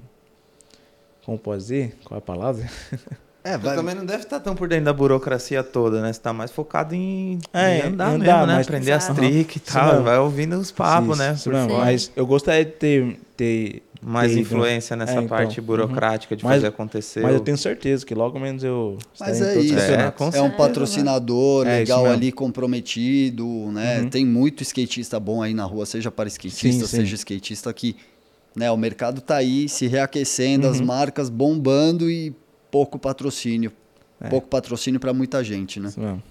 Como 1.24 1.38
pode 1.38 1.60
dizer? 1.62 1.96
Qual 2.04 2.16
é 2.16 2.18
a 2.18 2.22
palavra? 2.22 2.66
É, 3.44 3.52
Você 3.52 3.58
vai. 3.66 3.76
também 3.76 3.94
não 3.94 4.04
deve 4.04 4.24
estar 4.24 4.40
tão 4.40 4.54
por 4.54 4.68
dentro 4.68 4.84
da 4.86 4.92
burocracia 4.92 5.62
toda, 5.62 6.02
né? 6.02 6.12
Você 6.12 6.20
tá 6.20 6.34
mais 6.34 6.50
focado 6.50 6.94
em, 6.94 7.38
É, 7.54 7.78
em 7.78 7.82
andar, 7.82 8.08
andar, 8.10 8.18
mesmo, 8.18 8.46
né? 8.46 8.54
mas- 8.56 8.66
Aprender 8.66 8.92
as 8.92 9.08
tricks 9.08 9.56
e 9.56 9.60
tal. 9.60 10.02
Vai 10.02 10.18
ouvindo 10.18 10.56
os 10.58 10.70
papos, 10.70 11.18
Isso, 11.18 11.50
né? 11.50 11.66
fora. 11.66 11.78
Mas 11.84 12.12
eu 12.14 12.26
gostaria 12.26 12.64
de 12.66 12.72
ter, 12.72 13.20
ter 13.36 13.82
Mais 14.00 14.32
ido, 14.32 14.40
influência 14.42 14.94
nessa 14.96 15.12
É, 15.12 15.14
então, 15.16 15.28
parte 15.28 15.58
uhum. 15.60 15.66
burocrática 15.66 16.36
de 16.36 16.44
Mas- 16.44 16.54
fazer 16.56 16.66
acontecer. 16.68 17.20
Mas 17.20 17.34
eu 17.34 17.40
tenho 17.40 17.58
certeza 17.58 18.06
que 18.06 18.14
logo 18.14 18.38
menos 18.38 18.62
eu 18.62 18.96
Mas 19.18 19.40
é 19.40 19.58
isso, 19.58 19.74
É, 19.78 20.14
É 20.38 20.42
um 20.42 20.50
patrocinador 20.50 21.66
É, 21.66 21.78
legal 21.80 22.06
ali, 22.06 22.30
comprometido, 22.30 23.44
né? 23.72 24.00
Uhum. 24.00 24.10
Tem 24.10 24.24
muito 24.24 24.62
skatista 24.62 25.18
bom 25.18 25.42
aí 25.42 25.52
na 25.54 25.64
rua, 25.64 25.84
seja 25.86 26.10
para 26.10 26.28
skatista, 26.28 26.68
Sim, 26.68 26.86
sim. 26.86 26.96
seja 26.98 27.14
skatista 27.16 27.72
que, 27.72 27.96
né? 28.54 28.70
O 28.70 28.76
mercado 28.76 29.20
tá 29.20 29.36
aí 29.36 29.68
se 29.68 29.86
reaquecendo, 29.86 30.66
as 30.68 30.80
Uhum. 30.80 30.86
marcas 30.86 31.28
bombando 31.28 32.10
e 32.10 32.34
pouco 32.70 32.98
patrocínio. 32.98 33.72
É. 34.20 34.28
Pouco 34.28 34.48
patrocínio 34.48 34.98
para 35.00 35.12
muita 35.12 35.42
gente, 35.44 35.78
né? 35.80 35.88
Isso 35.88 36.00
mesmo. 36.00 36.22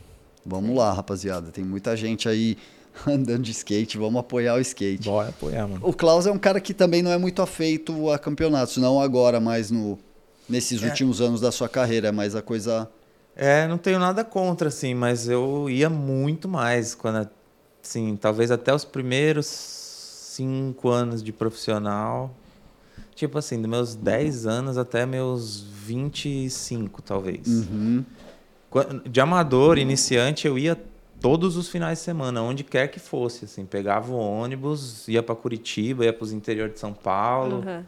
Vamos 0.45 0.75
lá, 0.77 0.93
rapaziada. 0.93 1.51
Tem 1.51 1.63
muita 1.63 1.95
gente 1.97 2.29
aí 2.29 2.57
andando 3.05 3.43
de 3.43 3.51
skate, 3.51 3.97
vamos 3.97 4.19
apoiar 4.19 4.55
o 4.55 4.59
skate. 4.59 5.07
Bora 5.07 5.29
apoiar, 5.29 5.67
mano. 5.67 5.79
O 5.83 5.93
Klaus 5.93 6.25
é 6.25 6.31
um 6.31 6.37
cara 6.37 6.59
que 6.59 6.73
também 6.73 7.01
não 7.01 7.11
é 7.11 7.17
muito 7.17 7.41
afeito 7.41 8.09
a 8.09 8.17
campeonatos, 8.17 8.77
não 8.77 9.01
agora, 9.01 9.39
mas 9.39 9.69
no, 9.69 9.97
nesses 10.47 10.81
últimos 10.81 11.21
anos 11.21 11.41
da 11.41 11.51
sua 11.51 11.69
carreira, 11.69 12.11
mas 12.11 12.35
a 12.35 12.41
coisa. 12.41 12.89
É, 13.35 13.67
não 13.67 13.77
tenho 13.77 13.99
nada 13.99 14.23
contra, 14.23 14.69
assim, 14.69 14.95
mas 14.95 15.29
eu 15.29 15.69
ia 15.69 15.91
muito 15.91 16.47
mais 16.47 16.95
quando, 16.95 17.29
assim, 17.83 18.15
talvez 18.15 18.49
até 18.49 18.73
os 18.73 18.83
primeiros 18.83 19.45
cinco 19.45 20.89
anos 20.89 21.21
de 21.21 21.31
profissional. 21.31 22.33
Tipo 23.13 23.39
assim, 23.39 23.59
dos 23.59 23.69
meus 23.69 23.95
10 23.95 24.45
anos 24.45 24.77
até 24.77 25.05
meus 25.05 25.61
25, 25.61 27.01
talvez. 27.01 27.47
Uhum. 27.47 28.05
De 29.09 29.19
amador, 29.19 29.79
iniciante, 29.79 30.45
eu 30.45 30.57
ia 30.57 30.77
todos 31.21 31.57
os 31.57 31.67
finais 31.69 31.99
de 31.99 32.03
semana, 32.05 32.41
onde 32.41 32.63
quer 32.63 32.87
que 32.87 32.99
fosse, 32.99 33.45
assim, 33.45 33.65
pegava 33.65 34.11
o 34.11 34.17
ônibus, 34.17 35.07
ia 35.07 35.23
para 35.23 35.35
Curitiba, 35.35 36.05
ia 36.05 36.13
para 36.13 36.23
os 36.23 36.31
interior 36.31 36.69
de 36.69 36.79
São 36.79 36.93
Paulo, 36.93 37.57
Uhum. 37.65 37.83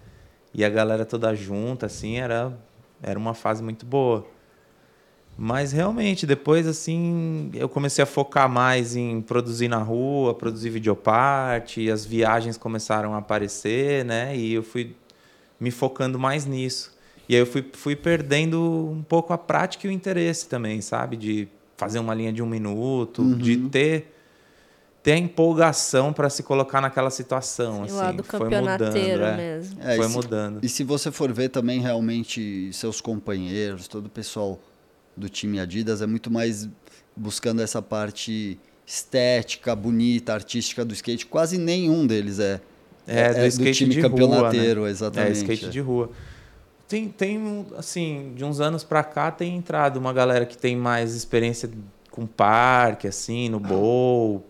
e 0.54 0.66
a 0.66 0.70
galera 0.70 1.06
toda 1.06 1.34
junta, 1.36 1.86
assim, 1.86 2.18
era, 2.18 2.58
era 3.02 3.18
uma 3.20 3.34
fase 3.34 3.62
muito 3.64 3.86
boa. 3.86 4.26
Mas 5.42 5.72
realmente, 5.72 6.26
depois, 6.28 6.68
assim, 6.68 7.50
eu 7.54 7.70
comecei 7.70 8.04
a 8.04 8.06
focar 8.06 8.50
mais 8.50 8.96
em 8.98 9.22
produzir 9.22 9.70
na 9.70 9.78
rua, 9.78 10.34
produzir 10.34 10.70
videoparte, 10.70 11.90
as 11.90 12.06
viagens 12.06 12.58
começaram 12.58 13.14
a 13.14 13.20
aparecer, 13.20 14.04
né? 14.04 14.36
E 14.36 14.54
eu 14.54 14.64
fui 14.64 14.94
me 15.58 15.72
focando 15.72 16.20
mais 16.20 16.46
nisso. 16.46 16.94
E 17.30 17.36
aí 17.36 17.42
eu 17.42 17.46
fui, 17.46 17.66
fui 17.72 17.96
perdendo 17.96 18.60
um 18.92 19.02
pouco 19.02 19.32
a 19.32 19.38
prática 19.38 19.88
e 19.88 19.90
o 19.90 19.94
interesse 19.94 20.50
também, 20.50 20.82
sabe? 20.82 21.16
De 21.16 21.48
fazer 21.80 21.98
uma 22.00 22.14
linha 22.14 22.34
de 22.34 22.44
um 22.44 22.46
minuto, 22.46 23.24
de 23.36 23.56
ter, 23.70 24.14
ter 25.02 25.14
a 25.14 25.18
empolgação 25.18 26.12
para 26.12 26.30
se 26.30 26.44
colocar 26.44 26.82
naquela 26.82 27.10
situação, 27.10 27.80
O 27.80 27.84
assim. 27.86 27.96
lado 27.96 28.22
Foi 28.24 28.40
mudando, 28.42 28.52
campeonateiro 28.66 29.24
é. 29.24 29.38
mesmo. 29.38 29.80
É, 29.82 29.96
Foi 29.96 30.06
e 30.06 30.10
se- 30.10 30.16
mudando. 30.16 30.60
E 30.62 30.68
se 30.68 30.84
você 30.84 31.10
for 31.10 31.32
ver 31.32 31.48
também 31.50 31.80
realmente 31.80 32.70
seus 32.74 33.00
companheiros, 33.00 33.88
todo 33.88 34.08
o 34.08 34.10
pessoal 34.10 34.60
do 35.16 35.30
time 35.30 35.58
Adidas 35.60 36.02
é 36.02 36.06
muito 36.06 36.30
mais 36.30 36.68
buscando 37.16 37.62
essa 37.62 37.82
parte 37.82 38.60
estética, 38.86 39.74
bonita, 39.74 40.34
artística 40.34 40.84
do 40.84 40.94
skate. 40.94 41.26
Quase 41.28 41.58
nenhum 41.58 42.06
deles 42.06 42.40
é, 42.40 42.60
É, 43.08 43.34
do 43.34 43.46
skate 43.46 43.78
time 43.78 43.94
de 43.94 44.02
rua, 44.02 44.10
campeonateiro, 44.10 44.84
né? 44.84 44.90
exatamente. 44.92 45.30
É, 45.38 45.42
skate 45.42 45.70
de 45.70 45.80
rua. 45.80 46.12
Tem, 46.90 47.08
tem, 47.08 47.68
assim, 47.78 48.34
de 48.36 48.44
uns 48.44 48.60
anos 48.60 48.84
pra 48.84 49.04
cá 49.04 49.30
tem 49.30 49.56
entrado 49.56 49.98
uma 49.98 50.12
galera 50.12 50.44
que 50.46 50.58
tem 50.58 50.76
mais 50.76 51.14
experiência 51.16 51.70
com 52.10 52.26
parque, 52.26 53.08
assim, 53.08 53.48
no 53.48 53.60
bowl. 53.60 54.44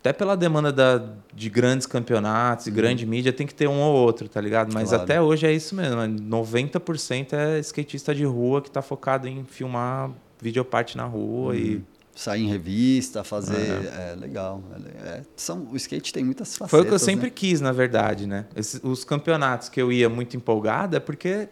Até 0.00 0.12
pela 0.12 0.34
demanda 0.34 0.72
da, 0.72 1.02
de 1.34 1.48
grandes 1.50 1.86
campeonatos 1.86 2.66
e 2.66 2.70
grande 2.70 3.04
mídia, 3.06 3.32
tem 3.34 3.46
que 3.46 3.54
ter 3.54 3.68
um 3.68 3.80
ou 3.80 3.94
outro, 3.94 4.28
tá 4.28 4.40
ligado? 4.40 4.72
Mas 4.72 4.88
Claro. 4.88 5.04
até 5.04 5.20
hoje 5.20 5.46
é 5.46 5.52
isso 5.52 5.74
mesmo. 5.74 6.00
é 6.00 6.08
90% 6.08 7.34
é 7.34 7.58
skatista 7.60 8.14
de 8.14 8.24
rua 8.24 8.62
que 8.62 8.70
tá 8.70 8.80
focado 8.82 9.28
em 9.28 9.44
filmar 9.44 10.10
videoparte 10.40 10.96
na 10.96 11.04
rua 11.04 11.54
e 11.56 11.82
Sair 12.14 12.44
em 12.44 12.48
revista, 12.48 13.24
fazer. 13.24 13.56
É, 13.86 14.14
legal. 14.16 14.62
É, 15.04 15.08
é, 15.08 15.22
são, 15.36 15.66
o 15.72 15.76
skate 15.76 16.12
tem 16.12 16.22
muitas 16.22 16.56
facetas. 16.56 16.70
Foi 16.70 16.80
o 16.80 16.84
que 16.84 16.90
eu 16.90 16.92
né? 16.94 16.98
sempre 16.98 17.28
quis, 17.30 17.60
na 17.60 17.72
verdade, 17.72 18.26
né? 18.26 18.46
Esses- 18.54 18.80
os 18.84 19.04
campeonatos 19.04 19.68
que 19.68 19.82
eu 19.82 19.90
ia 19.90 20.08
muito 20.08 20.36
empolgado 20.36 20.96
é 20.96 21.00
porque 21.00 21.48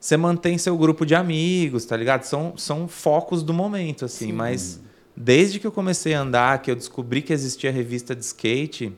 você 0.00 0.16
mantém 0.16 0.56
seu 0.58 0.76
grupo 0.76 1.04
de 1.04 1.14
amigos, 1.14 1.84
tá 1.84 1.96
ligado? 1.96 2.22
São, 2.24 2.56
são 2.56 2.86
focos 2.86 3.42
do 3.42 3.52
momento, 3.52 4.04
assim. 4.04 4.32
Mas 4.32 4.80
desde 5.16 5.58
que 5.58 5.66
eu 5.66 5.72
comecei 5.72 6.14
a 6.14 6.20
andar, 6.20 6.62
que 6.62 6.70
eu 6.70 6.76
descobri 6.76 7.20
que 7.22 7.32
existia 7.32 7.72
revista 7.72 8.14
de 8.14 8.24
skate, 8.24 8.92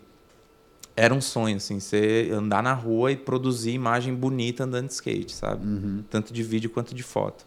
era 0.94 1.14
um 1.14 1.20
sonho, 1.20 1.56
assim, 1.56 1.80
você 1.80 2.28
andar 2.32 2.62
na 2.62 2.74
rua 2.74 3.12
e 3.12 3.16
produzir 3.16 3.70
imagem 3.70 4.14
bonita 4.14 4.64
andando 4.64 4.88
de 4.88 4.92
skate, 4.92 5.32
sabe? 5.32 5.66
Uhum. 5.66 6.04
Tanto 6.10 6.32
de 6.32 6.42
vídeo 6.42 6.68
quanto 6.68 6.94
de 6.94 7.02
foto. 7.02 7.46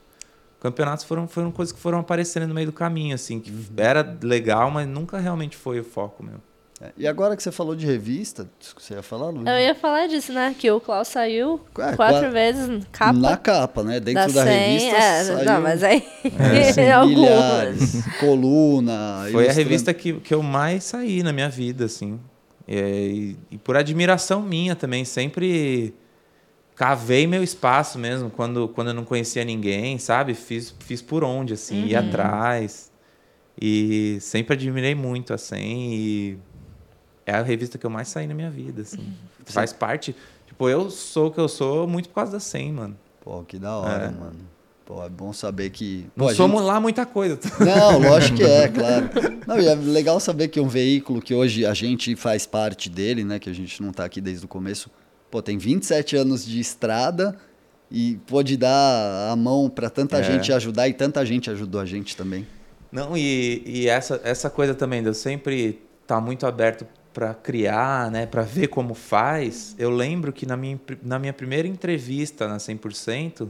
Campeonatos 0.59 1.03
foram, 1.03 1.27
foram 1.27 1.51
coisas 1.51 1.71
que 1.71 1.79
foram 1.79 1.99
aparecendo 1.99 2.47
no 2.47 2.53
meio 2.55 2.67
do 2.67 2.73
caminho, 2.73 3.13
assim, 3.13 3.39
que 3.39 3.51
Uhum. 3.51 3.65
era 3.77 4.17
legal, 4.23 4.71
mas 4.71 4.87
nunca 4.87 5.19
realmente 5.19 5.55
foi 5.57 5.79
o 5.79 5.83
foco 5.83 6.23
meu. 6.23 6.39
É, 6.83 6.91
E 6.97 7.07
agora 7.07 7.35
que 7.37 7.43
você 7.43 7.51
falou 7.51 7.75
de 7.75 7.85
revista, 7.85 8.49
você 8.77 8.95
ia 8.95 9.01
falar, 9.03 9.29
Luiz? 9.29 9.47
Eu 9.47 9.57
ia 9.59 9.73
falar 9.75 10.07
disso, 10.07 10.33
né? 10.33 10.53
Que 10.57 10.69
o 10.71 10.79
Klaus 10.81 11.07
saiu 11.07 11.61
É, 11.79 11.95
quatro 11.95 12.21
qua- 12.21 12.29
vezes 12.29 12.83
capa 12.91 13.13
Na 13.13 13.37
capa, 13.37 13.83
né? 13.83 13.99
Dentro 13.99 14.33
da, 14.33 14.43
100. 14.43 14.77
revista. 14.77 14.97
É, 14.97 15.23
saiu 15.23 15.45
não, 15.45 15.61
mas 15.61 15.83
aí. 15.83 16.03
milhares, 16.23 16.91
algumas. 16.91 18.17
coluna. 18.19 19.19
Foi 19.31 19.43
a 19.43 19.45
ilustrando- 19.45 19.53
revista 19.57 19.93
que, 19.93 20.13
que 20.13 20.33
eu 20.33 20.43
mais 20.43 20.83
saí 20.83 21.23
na 21.23 21.31
minha 21.31 21.49
vida, 21.49 21.85
assim. 21.85 22.19
E, 22.67 23.35
e 23.51 23.57
por 23.57 23.75
admiração 23.77 24.41
minha 24.41 24.75
também, 24.75 25.03
sempre 25.05 25.93
cavei 26.75 27.27
meu 27.27 27.43
espaço 27.43 27.99
mesmo, 27.99 28.29
quando, 28.29 28.67
quando 28.69 28.87
eu 28.89 28.93
não 28.93 29.05
conhecia 29.05 29.43
ninguém, 29.45 29.97
sabe? 29.99 30.33
Fiz, 30.33 30.73
fiz 30.79 31.01
por 31.01 31.23
onde, 31.23 31.53
assim, 31.53 31.85
ia 31.85 31.99
atrás. 31.99 32.91
E 33.61 34.17
sempre 34.19 34.55
admirei 34.55 34.95
muito 34.95 35.33
a 35.33 35.37
100 35.37 35.93
e 35.93 36.37
é 37.25 37.33
a 37.33 37.41
revista 37.41 37.77
que 37.77 37.85
eu 37.85 37.89
mais 37.89 38.07
saí 38.07 38.27
na 38.27 38.33
minha 38.33 38.49
vida, 38.49 38.81
assim. 38.81 39.13
Faz 39.45 39.71
parte. 39.73 40.15
Tipo, 40.47 40.69
eu 40.69 40.89
sou 40.89 41.27
o 41.27 41.31
que 41.31 41.39
eu 41.39 41.47
sou 41.47 41.87
muito 41.87 42.09
por 42.09 42.15
causa 42.15 42.33
da 42.33 42.39
100, 42.39 42.71
mano. 42.73 42.97
Pô, 43.21 43.41
que 43.43 43.57
da 43.57 43.75
hora, 43.77 44.05
É. 44.05 44.09
mano. 44.11 44.53
Pô, 44.85 45.01
é 45.03 45.07
bom 45.09 45.31
saber 45.31 45.69
que. 45.69 46.05
Não 46.15 46.25
Pô, 46.25 46.31
a 46.31 46.35
somos 46.35 46.61
lá 46.61 46.77
muita 46.79 47.05
coisa. 47.05 47.39
Não, 47.59 47.99
lógico 47.99 48.37
que 48.37 48.43
é, 48.43 48.67
claro. 48.69 49.09
Não, 49.47 49.57
e 49.59 49.65
é 49.65 49.73
legal 49.75 50.19
saber 50.19 50.49
que 50.49 50.59
um 50.59 50.67
veículo 50.67 51.21
que 51.21 51.33
hoje 51.33 51.65
a 51.65 51.73
gente 51.73 52.13
faz 52.17 52.45
parte 52.45 52.89
dele, 52.89 53.23
né? 53.23 53.39
Que 53.39 53.49
a 53.49 53.53
gente 53.53 53.81
não 53.81 53.93
tá 53.93 54.03
aqui 54.03 54.19
desde 54.19 54.43
o 54.43 54.47
começo, 54.47 54.91
pô, 55.31 55.41
tem 55.41 55.57
27 55.57 56.17
anos 56.17 56.45
de 56.45 56.59
estrada 56.59 57.37
e 57.89 58.19
pôde 58.27 58.57
dar 58.57 59.31
a 59.31 59.35
mão 59.37 59.69
para 59.69 59.89
tanta 59.89 60.17
É. 60.17 60.23
gente 60.23 60.51
ajudar 60.51 60.89
e 60.89 60.93
tanta 60.93 61.25
gente 61.25 61.49
ajudou 61.49 61.79
a 61.79 61.85
gente 61.85 62.17
também. 62.17 62.45
Não, 62.91 63.15
e, 63.15 63.63
e 63.65 63.87
essa, 63.87 64.19
essa 64.23 64.49
coisa 64.49 64.75
também 64.75 65.01
de 65.01 65.07
eu 65.07 65.13
sempre 65.13 65.79
estar 66.01 66.19
muito 66.19 66.45
aberto 66.45 66.85
para 67.13 67.33
criar, 67.33 68.09
né, 68.09 68.25
para 68.25 68.41
ver 68.41 68.67
como 68.67 68.93
faz. 68.93 69.75
Eu 69.77 69.89
lembro 69.91 70.33
que 70.33 70.45
na 70.45 70.57
minha, 70.57 70.79
na 71.03 71.19
minha 71.19 71.33
primeira 71.33 71.67
entrevista 71.67 72.47
na 72.47 72.57
100%, 72.57 73.49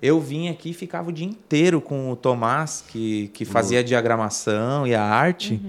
eu 0.00 0.20
vim 0.20 0.48
aqui 0.48 0.70
e 0.70 0.74
ficava 0.74 1.08
o 1.08 1.12
dia 1.12 1.26
inteiro 1.26 1.80
com 1.80 2.10
o 2.10 2.16
Tomás, 2.16 2.84
que, 2.86 3.28
que 3.28 3.44
fazia 3.44 3.80
a 3.80 3.82
diagramação 3.82 4.86
e 4.86 4.94
a 4.94 5.02
arte. 5.02 5.62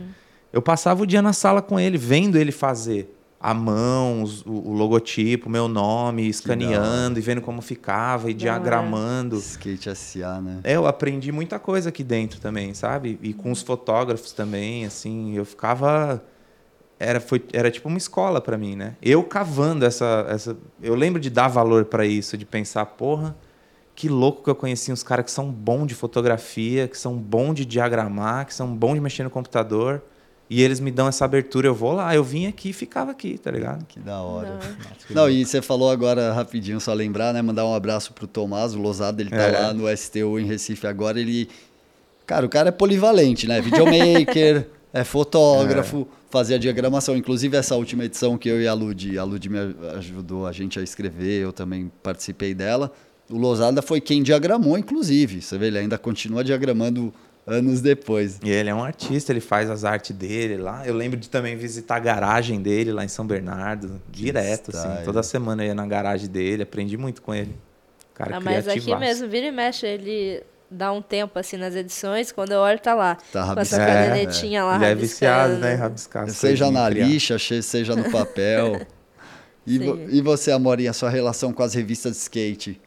Eu 0.52 0.62
passava 0.62 1.04
o 1.04 1.06
dia 1.06 1.22
na 1.22 1.34
sala 1.34 1.62
com 1.62 1.80
ele, 1.80 1.98
vendo 1.98 2.38
ele 2.38 2.52
fazer 2.52 3.16
a 3.40 3.54
mão, 3.54 4.24
os- 4.24 4.42
o, 4.46 4.52
o 4.52 4.74
logotipo, 4.74 5.50
meu 5.50 5.68
nome, 5.68 6.28
escaneando 6.28 7.20
e 7.20 7.22
vendo 7.22 7.42
como 7.42 7.62
ficava 7.62 8.30
e 8.30 8.34
diagramando. 8.34 9.38
Skate 9.38 9.90
SA, 9.96 10.40
né? 10.42 10.60
É, 10.64 10.76
eu 10.78 10.88
aprendi 10.88 11.32
muita 11.32 11.60
coisa 11.60 11.90
aqui 11.90 12.04
dentro 12.04 12.40
também, 12.40 12.74
sabe? 12.74 13.20
E 13.22 13.34
com 13.34 13.52
os 13.52 13.62
fotógrafos 13.62 14.32
também, 14.32 14.86
assim, 14.86 15.36
eu 15.36 15.44
ficava 15.44 16.24
era 17.04 17.20
foi 17.20 17.44
era 17.54 17.70
tipo 17.70 17.88
uma 17.90 17.98
escola 17.98 18.40
pra 18.42 18.58
mim, 18.58 18.76
né? 18.76 18.96
Eu 19.02 19.24
cavando 19.24 19.86
essa 19.86 20.26
essa 20.30 20.58
eu 20.82 20.96
lembro 20.96 21.20
de 21.20 21.30
dar 21.30 21.48
valor 21.48 21.86
pra 21.86 22.06
isso, 22.06 22.38
de 22.38 22.46
pensar, 22.46 22.86
porra, 22.86 23.36
que 23.96 24.10
louco 24.10 24.44
que 24.44 24.50
eu 24.50 24.56
conheci 24.56 24.92
uns 24.92 25.04
caras 25.04 25.26
que 25.26 25.32
são 25.32 25.52
bons 25.52 25.86
de 25.88 25.94
fotografia, 25.96 26.88
que 26.88 26.98
são 26.98 27.16
bons 27.16 27.54
de 27.56 27.66
diagramar, 27.66 28.46
que 28.46 28.54
são 28.54 28.76
bons 28.76 28.96
de 28.96 29.02
mexer 29.02 29.24
no 29.24 29.30
computador. 29.30 30.02
E 30.50 30.62
eles 30.62 30.80
me 30.80 30.92
dão 30.92 31.08
essa 31.08 31.26
abertura, 31.26 31.68
eu 31.68 31.74
vou 31.74 31.94
lá, 31.94 32.14
eu 32.14 32.24
vim 32.24 32.46
aqui 32.48 32.70
e 32.70 32.74
ficava 32.74 33.10
aqui, 33.12 33.38
tá 33.38 33.50
ligado? 33.50 33.86
Que 33.86 34.00
da 34.00 34.22
hora. 34.22 34.60
Não. 35.10 35.24
Não, 35.24 35.30
e 35.30 35.44
você 35.46 35.62
falou 35.62 35.90
agora 35.90 36.32
rapidinho, 36.34 36.80
só 36.82 36.94
lembrar, 36.94 37.34
né? 37.34 37.42
Mandar 37.42 37.66
um 37.66 37.74
abraço 37.74 38.14
pro 38.14 38.28
Tomás, 38.28 38.76
o 38.76 38.80
Losado, 38.80 39.20
ele 39.22 39.30
tá 39.32 39.38
É. 39.38 39.52
lá 39.60 39.74
no 39.74 39.88
STU 39.98 40.38
em 40.40 40.46
Recife 40.46 40.86
agora, 40.86 41.20
ele... 41.20 41.50
Cara, 42.28 42.46
o 42.46 42.50
cara 42.50 42.70
é 42.70 42.72
polivalente, 42.72 43.48
né? 43.48 43.62
Videomaker, 43.62 44.68
é 44.94 45.04
fotógrafo, 45.04 46.08
fazia 46.30 46.60
diagramação. 46.60 47.18
Inclusive 47.18 47.58
essa 47.58 47.76
última 47.76 48.06
edição 48.06 48.38
que 48.38 48.48
eu 48.48 48.62
e 48.62 48.68
a 48.68 48.74
Lud, 48.74 49.18
a 49.18 49.24
Lud 49.24 49.50
me 49.50 49.58
ajudou 49.96 50.46
a 50.46 50.52
gente 50.52 50.80
a 50.80 50.84
escrever, 50.84 51.42
eu 51.42 51.52
também 51.52 51.92
participei 52.04 52.54
dela. 52.54 52.92
O 53.30 53.38
Losada 53.38 53.82
foi 53.82 54.00
quem 54.00 54.22
diagramou, 54.22 54.78
inclusive. 54.78 55.42
Você 55.42 55.58
vê, 55.58 55.68
ele 55.68 55.80
ainda 55.80 55.98
continua 55.98 56.44
diagramando 56.44 57.12
anos 57.48 57.82
depois. 57.82 58.40
E 58.44 58.50
ele 58.50 58.70
é 58.70 58.76
um 58.76 58.84
artista, 58.84 59.32
ele 59.32 59.40
faz 59.42 59.70
as 59.70 59.84
artes 59.84 60.16
dele 60.16 60.58
lá. 60.58 60.86
Eu 60.86 60.94
lembro 60.94 61.20
de 61.20 61.30
também 61.30 61.56
visitar 61.56 61.96
a 61.96 62.00
garagem 62.00 62.62
dele 62.62 62.92
lá 62.92 63.04
em 63.04 63.08
São 63.08 63.26
Bernardo, 63.26 64.02
direto, 64.12 64.72
style. 64.72 64.94
assim. 64.96 65.06
Toda 65.06 65.24
semana 65.24 65.64
eu 65.64 65.68
ia 65.68 65.76
na 65.76 65.88
garagem 65.88 66.30
dele, 66.30 66.64
aprendi 66.64 66.98
muito 66.98 67.22
com 67.22 67.34
ele. 67.34 67.56
Cara, 68.14 68.38
Ah, 68.38 68.40
mas 68.40 68.68
aqui 68.68 68.96
mesmo, 68.96 69.28
vira 69.28 69.48
e 69.48 69.52
mexe, 69.52 69.88
ele 69.88 70.44
dá 70.74 70.92
um 70.92 71.02
tempo 71.02 71.38
assim 71.40 71.56
nas 71.58 71.76
edições, 71.76 72.32
quando 72.32 72.52
eu 72.52 72.60
olho 72.60 72.80
tá 72.80 72.94
lá. 72.94 73.16
Tá 73.16 73.54
com 73.54 73.60
essa 73.60 73.78
rabiscando. 73.78 73.84
É, 73.84 73.86
cadernetinha 74.10 74.64
lá 74.64 74.76
Ele 74.76 74.86
é 74.86 74.96
viciado, 74.96 75.54
né? 75.58 75.74
Rabiscar. 75.76 76.30
Seja 76.30 76.70
na 76.72 76.90
lixa, 76.90 77.38
seja 77.62 77.96
no 77.96 78.12
papel. 78.12 78.82
E, 79.66 79.80
vo- 79.80 79.98
e 80.10 80.22
você, 80.22 80.52
Amorinha, 80.52 80.92
sua 80.92 81.10
relação 81.10 81.54
com 81.54 81.64
as 81.64 81.74
revistas 81.74 82.12
de 82.12 82.18
skate? 82.18 82.82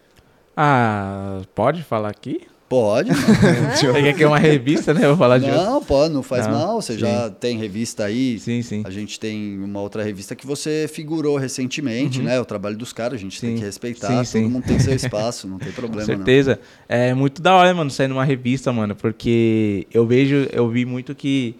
Ah, 0.54 1.40
pode 1.54 1.82
falar 1.82 2.10
aqui? 2.10 2.46
Pode? 2.68 3.10
Quer 3.80 4.12
que 4.14 4.24
é 4.24 4.26
uma 4.26 4.38
revista, 4.40 4.92
né? 4.92 5.06
Vou 5.06 5.16
falar 5.16 5.38
de 5.38 5.46
não, 5.48 5.80
pode, 5.82 6.12
não 6.12 6.22
faz 6.22 6.48
Não, 6.48 6.52
mal. 6.54 6.82
Você 6.82 6.94
sim. 6.94 6.98
já 6.98 7.30
tem 7.30 7.56
revista 7.58 8.04
aí. 8.04 8.40
Sim, 8.40 8.60
sim. 8.60 8.82
A 8.84 8.90
gente 8.90 9.20
tem 9.20 9.56
uma 9.62 9.80
outra 9.80 10.02
revista 10.02 10.34
que 10.34 10.44
você 10.44 10.90
figurou 10.92 11.36
recentemente, 11.36 12.20
né? 12.20 12.40
O 12.40 12.44
trabalho 12.44 12.76
dos 12.76 12.92
caras, 12.92 13.14
a 13.20 13.22
gente 13.22 13.40
tem 13.40 13.50
Uhum. 13.50 13.56
Sim. 13.56 13.60
que 13.60 13.66
respeitar. 13.66 14.24
Sim, 14.24 14.42
Todo 14.42 14.50
mundo 14.50 14.64
tem 14.64 14.78
seu 14.80 14.92
espaço, 14.96 15.46
não 15.46 15.58
tem 15.60 15.68
Com 15.70 15.74
problema, 15.80 16.04
certeza. 16.06 16.58
É 16.88 17.14
muito 17.14 17.40
da 17.40 17.54
hora, 17.54 17.72
mano, 17.72 17.88
sair 17.90 18.08
numa 18.08 18.24
revista, 18.24 18.72
mano, 18.72 18.96
porque 18.96 19.86
eu 19.94 20.04
vejo, 20.04 20.48
eu 20.52 20.68
vi 20.68 20.84
muito 20.84 21.14
que 21.14 21.54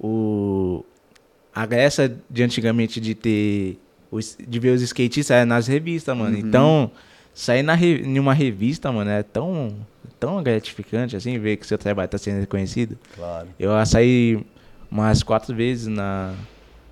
o 0.00 0.84
a 1.54 1.66
graça 1.66 2.12
de 2.30 2.42
antigamente 2.42 3.00
de 3.00 3.14
ter 3.14 3.78
os- 4.10 4.36
de 4.38 4.58
ver 4.58 4.70
os 4.70 4.82
skatistas 4.82 5.36
é 5.36 5.44
nas 5.44 5.66
revistas, 5.66 6.16
mano. 6.16 6.36
Uhum. 6.36 6.46
Então, 6.46 6.90
sair 7.34 7.62
na 7.62 7.76
em 7.80 8.18
uma 8.18 8.32
revista, 8.34 8.90
mano, 8.92 9.10
é 9.10 9.22
tão 9.22 9.74
tão 10.18 10.42
gratificante 10.42 11.16
assim 11.16 11.38
ver 11.38 11.56
que 11.56 11.66
seu 11.66 11.78
trabalho 11.78 12.08
tá 12.08 12.18
sendo 12.18 12.40
reconhecido. 12.40 12.98
Claro. 13.16 13.48
Eu 13.58 13.70
saí 13.86 14.44
umas 14.90 15.22
quatro 15.22 15.54
vezes 15.54 15.86
na 15.86 16.32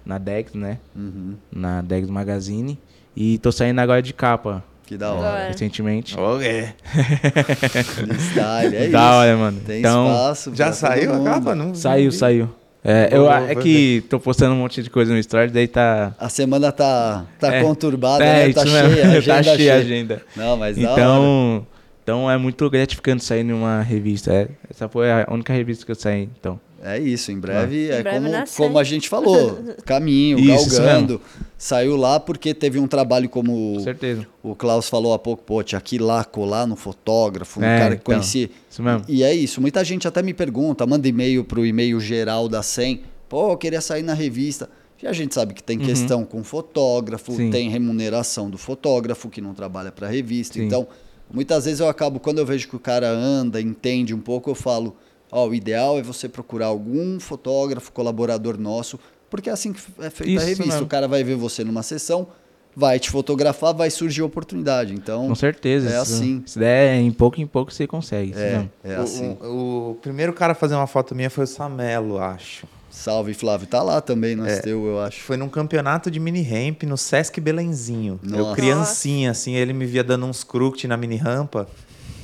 na 0.05 0.19
Dex, 0.19 0.55
né? 0.55 0.79
Uhum. 0.95 1.35
Na 1.51 1.83
Dex 1.83 2.09
Magazine 2.09 2.79
e 3.17 3.39
tô 3.39 3.51
saindo 3.51 3.81
agora 3.81 4.01
de 4.01 4.13
capa 4.13 4.63
Que 4.87 4.97
da 4.97 5.09
Da 5.09 5.13
hora. 5.15 5.49
recentemente. 5.49 6.17
Oh, 6.19 6.41
é. 6.41 6.75
Freestyle, 7.85 8.77
é 8.77 8.89
da 8.89 8.99
isso. 8.99 9.17
hora, 9.19 9.37
mano. 9.37 9.61
Tem 9.67 9.81
então, 9.81 10.07
espaço. 10.07 10.55
Já 10.55 10.73
saiu 10.73 11.15
a 11.15 11.25
capa? 11.25 11.55
Não, 11.55 11.75
Saiu, 11.75 12.11
vi. 12.11 12.17
saiu. 12.17 12.49
É, 12.89 13.09
eu, 13.11 13.29
é 13.29 13.53
que 13.57 14.05
tô 14.09 14.21
postando 14.21 14.55
um 14.55 14.59
monte 14.59 14.81
de 14.81 14.89
coisa 14.89 15.13
no 15.13 15.19
story, 15.19 15.51
daí 15.51 15.67
tá. 15.67 16.15
A 16.21 16.29
semana 16.29 16.71
tá, 16.71 17.25
tá 17.41 17.53
É. 17.53 17.61
conturbada, 17.63 18.25
é, 18.25 18.47
né? 18.47 18.53
Tá 18.53 18.65
cheia, 18.65 18.83
mesmo, 18.85 19.03
a 19.13 19.17
agenda 19.17 19.37
tá 19.39 19.43
cheia 19.43 19.57
cheia. 19.57 19.73
a 19.75 19.77
agenda. 19.79 20.23
Não, 20.37 20.57
mas 20.57 20.77
da 20.77 20.83
hora. 20.93 21.01
Então, 21.03 21.67
então 22.07 22.31
é 22.31 22.39
muito 22.39 22.71
gratificante 22.71 23.25
sair 23.25 23.43
numa 23.43 23.83
revista. 23.83 24.33
É, 24.33 24.49
essa 24.71 24.89
foi 24.89 25.11
a 25.11 25.27
única 25.29 25.53
revista 25.53 25.85
que 25.85 25.91
eu 25.91 25.97
saí, 25.97 26.29
então. 26.39 26.61
É 26.81 27.01
isso, 27.01 27.33
em 27.33 27.41
breve 27.41 27.89
é 27.91 27.99
Em 27.99 28.03
breve 28.05 28.31
como, 28.31 28.45
como 28.57 28.79
a 28.79 28.85
gente 28.85 29.09
falou, 29.09 29.59
caminho, 29.85 30.39
Isso, 30.39 30.69
isso 30.69 30.77
galgando. 30.83 31.21
Saiu 31.59 31.97
lá 31.97 32.21
porque 32.21 32.55
teve 32.55 32.79
um 32.79 32.87
trabalho 32.87 33.29
como 33.29 33.75
Com 33.75 33.81
certeza. 33.81 34.25
o 34.41 34.55
Klaus 34.55 34.89
falou 34.89 35.13
há 35.15 35.19
pouco, 35.19 35.43
pô, 35.43 35.65
tinha 35.65 35.83
ir 35.91 35.99
lá 35.99 36.23
colar 36.25 36.65
no 36.65 36.77
fotógrafo, 36.77 37.59
no 37.59 37.67
É, 37.67 37.77
cara 37.79 37.97
que 37.97 38.03
então. 38.03 38.15
conhecia. 38.15 38.49
Isso 38.71 38.81
mesmo. 38.85 39.05
E 39.09 39.25
é 39.25 39.35
isso, 39.35 39.61
muita 39.61 39.83
gente 39.85 40.07
até 40.07 40.23
me 40.23 40.33
pergunta, 40.33 40.87
manda 40.87 41.09
e-mail 41.09 41.43
pro 41.43 41.67
e-mail 41.67 41.99
geral 41.99 42.49
da 42.49 42.63
SEM, 42.63 43.01
pô, 43.29 43.51
eu 43.51 43.57
queria 43.57 43.81
sair 43.81 44.05
na 44.05 44.15
revista. 44.15 44.71
E 45.03 45.07
a 45.09 45.13
gente 45.13 45.35
sabe 45.35 45.55
que 45.55 45.63
tem 45.63 45.79
questão 45.79 46.25
com 46.25 46.45
fotógrafo, 46.45 47.33
Uhum. 47.33 47.37
Sim. 47.39 47.51
tem 47.51 47.69
remuneração 47.69 48.49
do 48.49 48.57
fotógrafo 48.57 49.29
que 49.29 49.41
não 49.41 49.53
trabalha 49.55 49.91
para 49.91 50.07
revista. 50.07 50.55
Sim. 50.55 50.67
Então, 50.67 50.87
muitas 51.33 51.65
vezes 51.65 51.81
eu 51.81 51.89
acabo, 51.89 52.21
quando 52.21 52.39
eu 52.39 52.47
vejo 52.47 52.69
que 52.69 52.77
o 52.77 52.81
cara 52.81 53.09
anda, 53.09 53.61
entende 53.61 54.15
um 54.15 54.21
pouco, 54.21 54.51
eu 54.51 54.55
falo, 54.55 54.97
ó, 55.31 55.47
o 55.49 55.55
ideal 55.55 55.99
é 55.99 56.03
você 56.03 56.29
procurar 56.29 56.67
algum 56.67 57.19
fotógrafo, 57.21 57.93
colaborador 57.93 58.59
nosso, 58.59 58.99
porque 59.31 59.51
é 59.51 59.53
assim 59.53 59.73
que 59.73 59.81
é 60.01 60.11
feita 60.11 60.33
a 60.33 60.37
Isso 60.37 60.47
revista. 60.47 60.65
mesmo. 60.67 60.83
O 60.85 60.87
cara 60.89 61.09
vai 61.09 61.23
ver 61.25 61.35
você 61.37 61.65
numa 61.65 61.83
sessão, 61.83 62.29
vai 62.75 62.99
te 63.01 63.11
fotografar, 63.11 63.75
vai 63.75 63.91
surgir 63.91 64.23
oportunidade. 64.23 64.93
Então, 64.95 65.29
Com 65.29 65.35
certeza. 65.35 65.89
é 65.91 65.97
assim. 65.97 66.43
Se 66.47 66.59
der 66.59 66.97
em 66.97 67.11
pouco 67.11 67.41
em 67.41 67.47
pouco 67.47 67.73
você 67.73 67.87
consegue. 67.87 68.33
é, 68.37 68.67
é 68.85 68.99
O- 68.99 69.03
assim. 69.03 69.37
O, 69.43 69.91
o 69.93 69.99
primeiro 70.01 70.33
cara 70.33 70.53
a 70.53 70.55
fazer 70.55 70.75
uma 70.75 70.87
foto 70.87 71.15
minha 71.15 71.31
foi 71.31 71.45
o 71.45 71.47
Samelo, 71.47 72.19
acho. 72.19 72.67
Salve, 72.97 73.35
Flávio. 73.35 73.67
Tá 73.67 73.83
lá 73.83 74.01
também 74.01 74.35
no 74.35 74.47
É. 74.47 74.57
STU, 74.57 74.87
eu 74.87 75.01
acho. 75.01 75.21
Foi 75.23 75.37
num 75.37 75.49
campeonato 75.49 76.11
de 76.11 76.19
mini 76.19 76.43
ramp 76.43 76.83
no 76.85 76.97
Sesc 76.97 77.39
Belenzinho. 77.41 78.19
Eu 78.25 78.39
Nossa. 78.39 78.57
criancinha, 78.57 79.31
assim, 79.31 79.55
ele 79.55 79.73
me 79.75 79.85
via 79.85 80.03
dando 80.03 80.25
uns 80.27 80.43
crooked 80.43 80.89
na 80.89 80.97
mini 80.97 81.17
rampa 81.17 81.69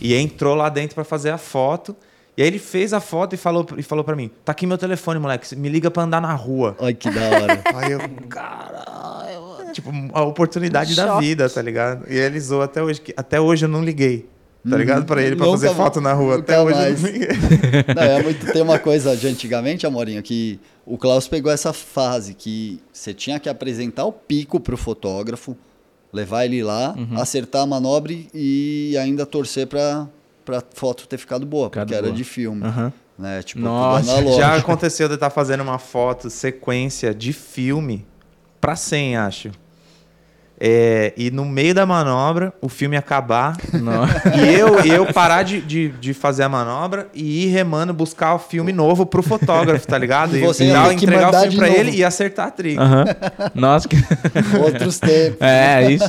e 0.00 0.14
entrou 0.14 0.54
lá 0.54 0.68
dentro 0.68 0.94
pra 0.94 1.04
fazer 1.04 1.30
a 1.30 1.38
foto. 1.38 1.94
E 2.36 2.42
aí 2.42 2.48
ele 2.48 2.58
fez 2.58 2.94
a 2.94 3.00
foto 3.00 3.34
e 3.34 3.36
falou, 3.36 3.66
e 3.76 3.82
falou 3.82 4.02
pra 4.02 4.16
mim: 4.16 4.30
tá 4.44 4.52
aqui 4.52 4.66
meu 4.66 4.78
telefone, 4.78 5.20
moleque, 5.20 5.54
me 5.54 5.68
liga 5.68 5.90
pra 5.90 6.04
andar 6.04 6.20
na 6.22 6.32
rua. 6.32 6.74
Ai, 6.80 6.94
que 6.94 7.10
da 7.10 7.20
hora. 7.20 7.62
Aí 7.76 7.92
eu, 7.92 8.00
caralho, 8.30 9.72
tipo, 9.74 9.90
a 10.14 10.22
oportunidade 10.22 10.94
da 10.96 11.06
Choque. 11.08 11.20
vida, 11.26 11.48
tá 11.50 11.60
ligado? 11.60 12.06
E 12.10 12.16
ele 12.16 12.40
zoou 12.40 12.62
até 12.62 12.82
hoje, 12.82 13.00
que 13.02 13.12
até 13.16 13.38
hoje 13.38 13.66
eu 13.66 13.68
não 13.68 13.84
liguei. 13.84 14.26
Tá 14.68 14.76
ligado? 14.76 15.04
Pra 15.04 15.20
ele, 15.20 15.34
pra 15.34 15.46
Nunca 15.46 15.58
fazer 15.58 15.74
foto 15.74 16.00
na 16.00 16.12
rua. 16.12 16.38
Até 16.38 16.60
hoje 16.60 16.78
mais. 16.78 17.02
não 17.96 18.02
é 18.02 18.22
muito, 18.22 18.52
tem 18.52 18.62
uma 18.62 18.78
coisa 18.78 19.16
de 19.16 19.26
antigamente, 19.28 19.86
Amorinha, 19.86 20.22
que 20.22 20.60
o 20.86 20.96
Klaus 20.96 21.26
pegou 21.26 21.50
essa 21.50 21.72
fase 21.72 22.32
que 22.34 22.80
você 22.92 23.12
tinha 23.12 23.40
que 23.40 23.48
apresentar 23.48 24.04
o 24.04 24.12
pico 24.12 24.60
pro 24.60 24.76
fotógrafo, 24.76 25.56
levar 26.12 26.44
ele 26.44 26.62
lá, 26.62 26.94
Uhum. 26.96 27.18
acertar 27.20 27.62
a 27.62 27.66
manobra 27.66 28.12
e 28.32 28.96
ainda 28.98 29.26
torcer 29.26 29.66
pra, 29.66 30.06
pra 30.44 30.62
foto 30.74 31.08
ter 31.08 31.18
ficado 31.18 31.44
boa, 31.44 31.66
Ficado 31.66 31.86
porque 31.86 31.94
era 31.94 32.06
boa. 32.06 32.16
de 32.16 32.22
filme. 32.24 32.64
Aham. 32.64 32.92
Né? 33.18 33.42
Tipo, 33.42 33.60
Nossa. 33.60 34.22
Já 34.36 34.54
aconteceu 34.56 35.08
de 35.08 35.14
estar 35.14 35.30
fazendo 35.30 35.62
uma 35.62 35.78
foto 35.78 36.30
sequência 36.30 37.12
de 37.14 37.32
filme 37.32 38.06
pra 38.60 38.76
100, 38.76 39.16
acho. 39.16 39.50
É, 40.64 41.12
e 41.16 41.28
no 41.32 41.44
meio 41.44 41.74
da 41.74 41.84
manobra, 41.84 42.52
o 42.60 42.68
filme 42.68 42.96
acabar. 42.96 43.56
Não. 43.72 44.04
E 44.32 44.54
eu, 44.54 44.78
eu 44.84 45.12
parar 45.12 45.42
de, 45.42 45.60
de, 45.60 45.88
de 45.88 46.14
fazer 46.14 46.44
a 46.44 46.48
manobra 46.48 47.08
e 47.12 47.46
ir 47.46 47.48
remando 47.48 47.92
buscar 47.92 48.32
o 48.36 48.38
filme 48.38 48.72
novo 48.72 49.04
pro 49.04 49.24
fotógrafo, 49.24 49.84
tá 49.88 49.98
ligado? 49.98 50.36
E 50.36 50.40
você 50.40 50.66
e 50.68 50.72
dar- 50.72 50.94
entregar 50.94 51.30
o 51.34 51.40
filme 51.40 51.56
pra 51.56 51.66
novo. 51.66 51.80
ele 51.80 51.96
e 51.96 52.04
acertar 52.04 52.46
a 52.46 52.50
trilha. 52.52 52.80
Aham. 52.80 53.04
Nossa, 53.56 53.88
que... 53.88 53.96
Outros 54.62 55.00
tempos 55.00 55.40
É, 55.40 55.90
isso 55.90 56.04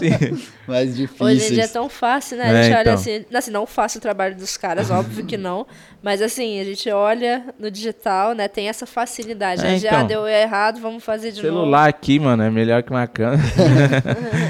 mais 0.68 0.98
Hoje 1.20 1.48
em 1.48 1.54
dia 1.56 1.64
é 1.64 1.68
tão 1.68 1.90
fácil, 1.90 2.38
né? 2.38 2.46
É, 2.46 2.50
A 2.60 2.64
gente 2.64 2.74
olha 2.74 2.82
então. 2.82 2.94
assim, 2.94 3.26
assim, 3.34 3.52
não 3.52 3.66
faço 3.66 3.98
o 3.98 4.02
trabalho 4.02 4.36
dos 4.36 4.56
caras, 4.56 4.90
óbvio 4.90 5.26
que 5.26 5.36
não. 5.36 5.66
Mas 6.02 6.22
assim, 6.22 6.60
a 6.60 6.64
gente 6.64 6.90
olha 6.90 7.44
no 7.60 7.70
digital, 7.72 8.34
né? 8.34 8.48
Tem 8.48 8.70
essa 8.70 8.86
facilidade. 8.86 9.62
É, 9.62 9.72
né? 9.72 9.78
Já 9.78 9.90
então. 9.96 10.08
deu 10.08 10.28
errado, 10.28 10.80
vamos 10.80 11.04
fazer 11.04 11.32
de 11.32 11.42
Celular 11.42 11.88
aqui, 11.88 12.20
mano, 12.20 12.44
é 12.44 12.50
melhor 12.50 12.84
que 12.84 12.92
uma 12.92 13.08
câmera. 13.08 13.42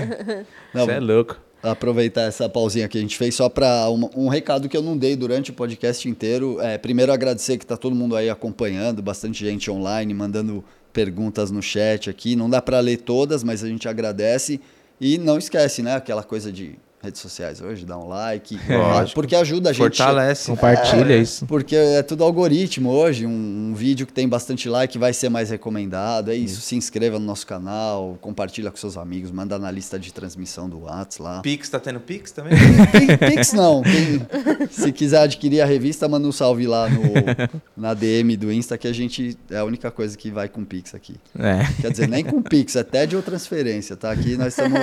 Não, 0.74 0.86
Você 0.86 0.92
é 0.92 1.00
louco. 1.00 1.40
aproveitar 1.62 2.24
essa 2.24 2.50
pausinha 2.50 2.88
que 2.88 2.98
a 2.98 3.02
gente 3.02 3.18
fez 3.18 3.36
só 3.36 3.48
para 3.50 3.90
um, 3.90 4.10
um 4.16 4.28
recado 4.28 4.68
que 4.68 4.76
eu 4.76 4.82
não 4.82 4.98
dei 4.98 5.16
durante 5.16 5.52
o 5.52 5.54
podcast 5.54 6.08
inteiro. 6.10 6.60
É, 6.62 6.78
primeiro 6.78 7.12
agradecer 7.12 7.58
que 7.58 7.66
tá 7.66 7.78
todo 7.78 7.96
mundo 7.96 8.16
aí 8.16 8.30
acompanhando, 8.30 9.02
bastante 9.02 9.46
gente 9.46 9.70
online 9.72 10.14
mandando 10.14 10.64
perguntas 10.92 11.50
no 11.52 11.62
chat 11.62 12.10
aqui. 12.10 12.36
Não 12.36 12.50
dá 12.50 12.62
para 12.62 12.80
ler 12.80 12.98
todas, 12.98 13.44
mas 13.44 13.64
a 13.64 13.68
gente 13.68 13.88
agradece 13.88 14.60
e 15.00 15.18
não 15.18 15.38
esquece, 15.38 15.82
né, 15.82 15.96
aquela 15.96 16.24
coisa 16.24 16.52
de 16.52 16.76
redes 17.04 17.20
sociais 17.20 17.60
hoje, 17.62 17.86
dá 17.86 17.98
um 17.98 18.08
like, 18.08 18.58
Lógico. 18.70 19.14
porque 19.16 19.36
ajuda 19.36 19.72
a 19.72 19.74
gente. 19.74 19.82
Fortalece. 19.98 20.50
Compartilha 20.50 21.18
isso. 21.18 21.46
Porque 21.46 21.76
é 21.76 22.02
tudo 22.02 22.24
algoritmo 22.24 22.90
hoje. 22.90 23.26
Um, 23.28 23.72
um 23.72 23.74
vídeo 23.76 24.08
que 24.08 24.14
tem 24.14 24.28
bastante 24.28 24.70
like 24.70 24.98
vai 24.98 25.12
ser 25.12 25.28
mais 25.30 25.50
recomendado. 25.50 26.32
É 26.32 26.36
isso. 26.36 26.62
Se 26.62 26.76
inscreva 26.78 27.20
no 27.20 27.26
nosso 27.26 27.46
canal, 27.46 28.18
compartilha 28.22 28.72
com 28.72 28.78
seus 28.78 28.96
amigos, 28.96 29.32
manda 29.32 29.60
na 29.60 29.70
lista 29.70 30.00
de 30.00 30.14
transmissão 30.14 30.70
do 30.70 30.84
Whats 30.84 31.18
lá. 31.18 31.42
Pix, 31.42 31.68
tá 31.68 31.80
tendo 31.80 32.00
Pix 32.00 32.32
também? 32.32 32.54
Pi- 32.92 33.18
Pix 33.18 33.52
não. 33.52 33.82
Quem- 33.84 34.68
se 34.72 34.92
quiser 34.94 35.24
adquirir 35.24 35.60
a 35.62 35.66
revista, 35.66 36.08
manda 36.08 36.26
um 36.26 36.32
salve 36.32 36.66
lá 36.66 36.88
no, 36.90 37.02
na 37.76 37.94
DM 37.94 38.38
do 38.38 38.50
Insta, 38.52 38.78
que 38.78 38.88
a 38.88 38.94
gente 38.94 39.38
é 39.52 39.58
a 39.58 39.66
única 39.66 39.92
coisa 39.92 40.18
que 40.18 40.32
vai 40.32 40.48
com 40.48 40.64
Pix 40.64 40.96
aqui. 40.96 41.16
É. 41.38 41.66
Quer 41.82 41.92
dizer, 41.92 42.08
nem 42.08 42.24
com 42.24 42.42
Pix, 42.42 42.78
é 42.78 42.84
TED 42.84 43.16
ou 43.18 43.22
transferência, 43.22 43.98
tá? 43.98 44.10
Aqui 44.12 44.38
nós 44.38 44.58
estamos 44.58 44.80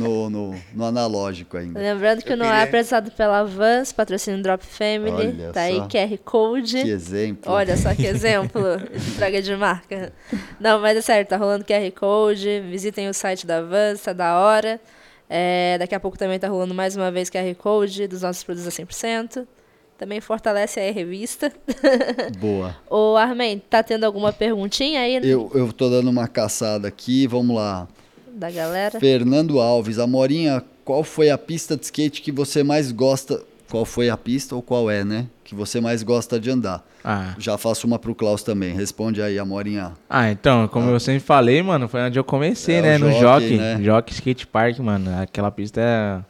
no, 0.00 0.30
no, 0.30 0.54
no 0.74 0.84
analógico 0.86 1.57
ainda. 1.58 1.78
Lembrando 1.78 2.22
que 2.22 2.32
Eu 2.32 2.36
não 2.36 2.46
é 2.46 2.62
apresentado 2.62 3.10
pela 3.12 3.42
Vans, 3.44 3.92
patrocínio 3.92 4.42
Drop 4.42 4.64
Family. 4.64 5.28
Olha 5.28 5.52
tá 5.52 5.62
aí 5.62 5.76
só. 5.76 5.88
QR 5.88 6.18
Code. 6.24 6.82
Que 6.82 6.90
exemplo. 6.90 7.52
Olha 7.52 7.76
só 7.76 7.94
que 7.94 8.06
exemplo 8.06 8.62
de 8.78 9.10
entrega 9.10 9.42
de 9.42 9.54
marca. 9.56 10.12
Não, 10.58 10.80
mas 10.80 10.96
é 10.96 11.00
sério, 11.00 11.26
tá 11.26 11.36
rolando 11.36 11.64
QR 11.64 11.90
Code. 11.92 12.60
Visitem 12.70 13.08
o 13.08 13.14
site 13.14 13.46
da 13.46 13.60
Vans, 13.62 14.02
tá 14.02 14.12
da 14.12 14.38
hora. 14.38 14.80
É, 15.30 15.76
daqui 15.78 15.94
a 15.94 16.00
pouco 16.00 16.16
também 16.16 16.38
tá 16.38 16.48
rolando 16.48 16.74
mais 16.74 16.96
uma 16.96 17.10
vez 17.10 17.28
QR 17.28 17.54
Code 17.56 18.06
dos 18.06 18.22
nossos 18.22 18.42
produtos 18.42 18.66
a 18.66 18.70
100%. 18.82 19.46
Também 19.98 20.20
fortalece 20.20 20.78
aí 20.78 20.90
a 20.90 20.92
revista. 20.92 21.52
Boa. 22.38 22.76
Ô, 22.88 23.16
Armin, 23.16 23.58
tá 23.58 23.82
tendo 23.82 24.04
alguma 24.04 24.32
perguntinha 24.32 25.00
aí 25.00 25.16
Eu, 25.16 25.50
eu 25.52 25.72
tô 25.72 25.90
dando 25.90 26.08
uma 26.08 26.28
caçada 26.28 26.86
aqui, 26.86 27.26
vamos 27.26 27.56
lá. 27.56 27.88
da 28.32 28.48
galera? 28.48 29.00
Fernando 29.00 29.58
Alves, 29.60 29.98
Amorinha, 29.98 30.62
qual 30.88 31.04
foi 31.04 31.28
a 31.28 31.36
pista 31.36 31.76
de 31.76 31.84
skate 31.84 32.22
que 32.22 32.32
você 32.32 32.62
mais 32.62 32.90
gosta? 32.90 33.42
Qual 33.70 33.84
foi 33.84 34.08
a 34.08 34.16
pista 34.16 34.54
ou 34.56 34.62
qual 34.62 34.90
é, 34.90 35.04
né? 35.04 35.26
Que 35.44 35.54
você 35.54 35.82
mais 35.82 36.02
gosta 36.02 36.40
de 36.40 36.50
andar? 36.50 36.82
Ah. 37.04 37.34
Já 37.38 37.58
faço 37.58 37.86
uma 37.86 37.98
pro 37.98 38.14
Klaus 38.14 38.42
também. 38.42 38.74
Responde 38.74 39.20
aí, 39.20 39.38
Amorinha. 39.38 39.92
ah, 40.08 40.30
então, 40.30 40.66
como 40.68 40.88
eu 40.88 40.98
sempre 40.98 41.20
falei, 41.20 41.62
mano, 41.62 41.86
foi 41.88 42.00
onde 42.00 42.18
eu 42.18 42.24
comecei, 42.24 42.76
É, 42.76 42.80
né? 42.80 42.96
no 42.98 43.10
Jockey, 43.12 43.20
Jockey. 43.20 43.56
né? 43.58 43.78
Jockey 43.82 44.14
Skate 44.14 44.46
Park, 44.46 44.78
mano. 44.78 45.10
Aquela 45.20 45.50
pista 45.50 45.78
é. 45.82 46.20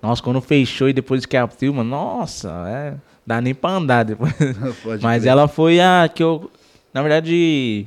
Nossa, 0.00 0.22
quando 0.22 0.40
fechou 0.40 0.88
e 0.88 0.92
depois 0.92 1.26
que 1.26 1.36
abriu, 1.36 1.74
mano, 1.74 1.90
nossa, 1.90 2.48
é. 2.68 2.94
Dá 3.26 3.40
nem 3.40 3.52
pra 3.52 3.70
andar 3.70 4.04
depois. 4.04 4.32
Mas 5.02 5.22
crer. 5.22 5.32
ela 5.32 5.48
foi 5.48 5.80
a 5.80 6.08
que 6.14 6.22
eu. 6.22 6.48
Na 6.92 7.02
verdade, 7.02 7.84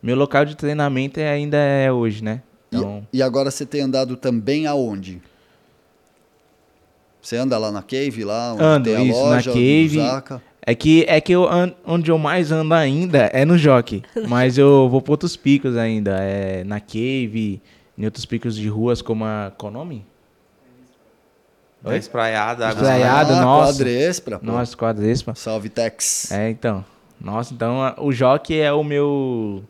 meu 0.00 0.14
local 0.14 0.44
de 0.44 0.54
treinamento 0.56 1.18
é- 1.18 1.28
ainda 1.28 1.56
é 1.56 1.90
hoje, 1.90 2.22
né? 2.22 2.42
E- 2.70 2.76
Então. 2.76 3.04
E, 3.12 3.20
agora 3.22 3.50
você 3.50 3.66
tem 3.66 3.80
andado 3.80 4.16
também 4.16 4.68
aonde? 4.68 5.20
Você 7.26 7.36
anda 7.36 7.58
lá 7.58 7.72
na 7.72 7.82
Cave, 7.82 8.22
lá 8.22 8.52
onde 8.52 8.62
Ando, 8.62 8.84
tem 8.84 8.96
a 8.96 9.02
isso, 9.02 9.20
na 9.20 9.26
loja, 9.30 9.50
do 9.50 9.54
Cave. 9.54 9.96
Zaca? 9.98 10.42
É 10.62 10.74
que, 10.76 11.04
é 11.08 11.20
que 11.20 11.32
eu 11.32 11.48
onde 11.84 12.08
eu 12.08 12.18
mais 12.18 12.52
ando 12.52 12.72
ainda 12.72 13.28
é 13.32 13.42
no 13.44 13.58
Jockey. 13.58 14.04
mas 14.28 14.56
eu 14.56 14.88
vou 14.88 15.02
pra 15.02 15.10
outros 15.14 15.36
picos 15.36 15.76
ainda. 15.76 16.16
É 16.20 16.62
na 16.62 16.78
Cave, 16.78 17.60
em 17.98 18.04
outros 18.04 18.24
picos 18.24 18.54
de 18.54 18.68
ruas 18.68 19.02
como 19.02 19.24
a. 19.24 19.50
Qual 19.58 19.72
o 19.72 19.74
nome? 19.74 20.06
Da 21.82 21.96
espraiada, 21.96 22.68
água. 22.68 22.80
Espraiada, 22.82 23.38
ah, 23.38 23.40
nossa. 23.42 23.72
Quadrespra, 23.72 24.38
pô. 24.38 24.46
Nossa, 24.46 24.76
quadrespa. 24.76 25.34
Salve, 25.34 25.68
Tex. 25.68 26.30
É, 26.30 26.48
então. 26.48 26.84
Nossa, 27.20 27.52
então 27.52 27.82
a- 27.82 27.96
o 27.98 28.12
Jockey 28.12 28.60
é 28.60 28.72
o 28.72 28.84
meu. 28.84 29.64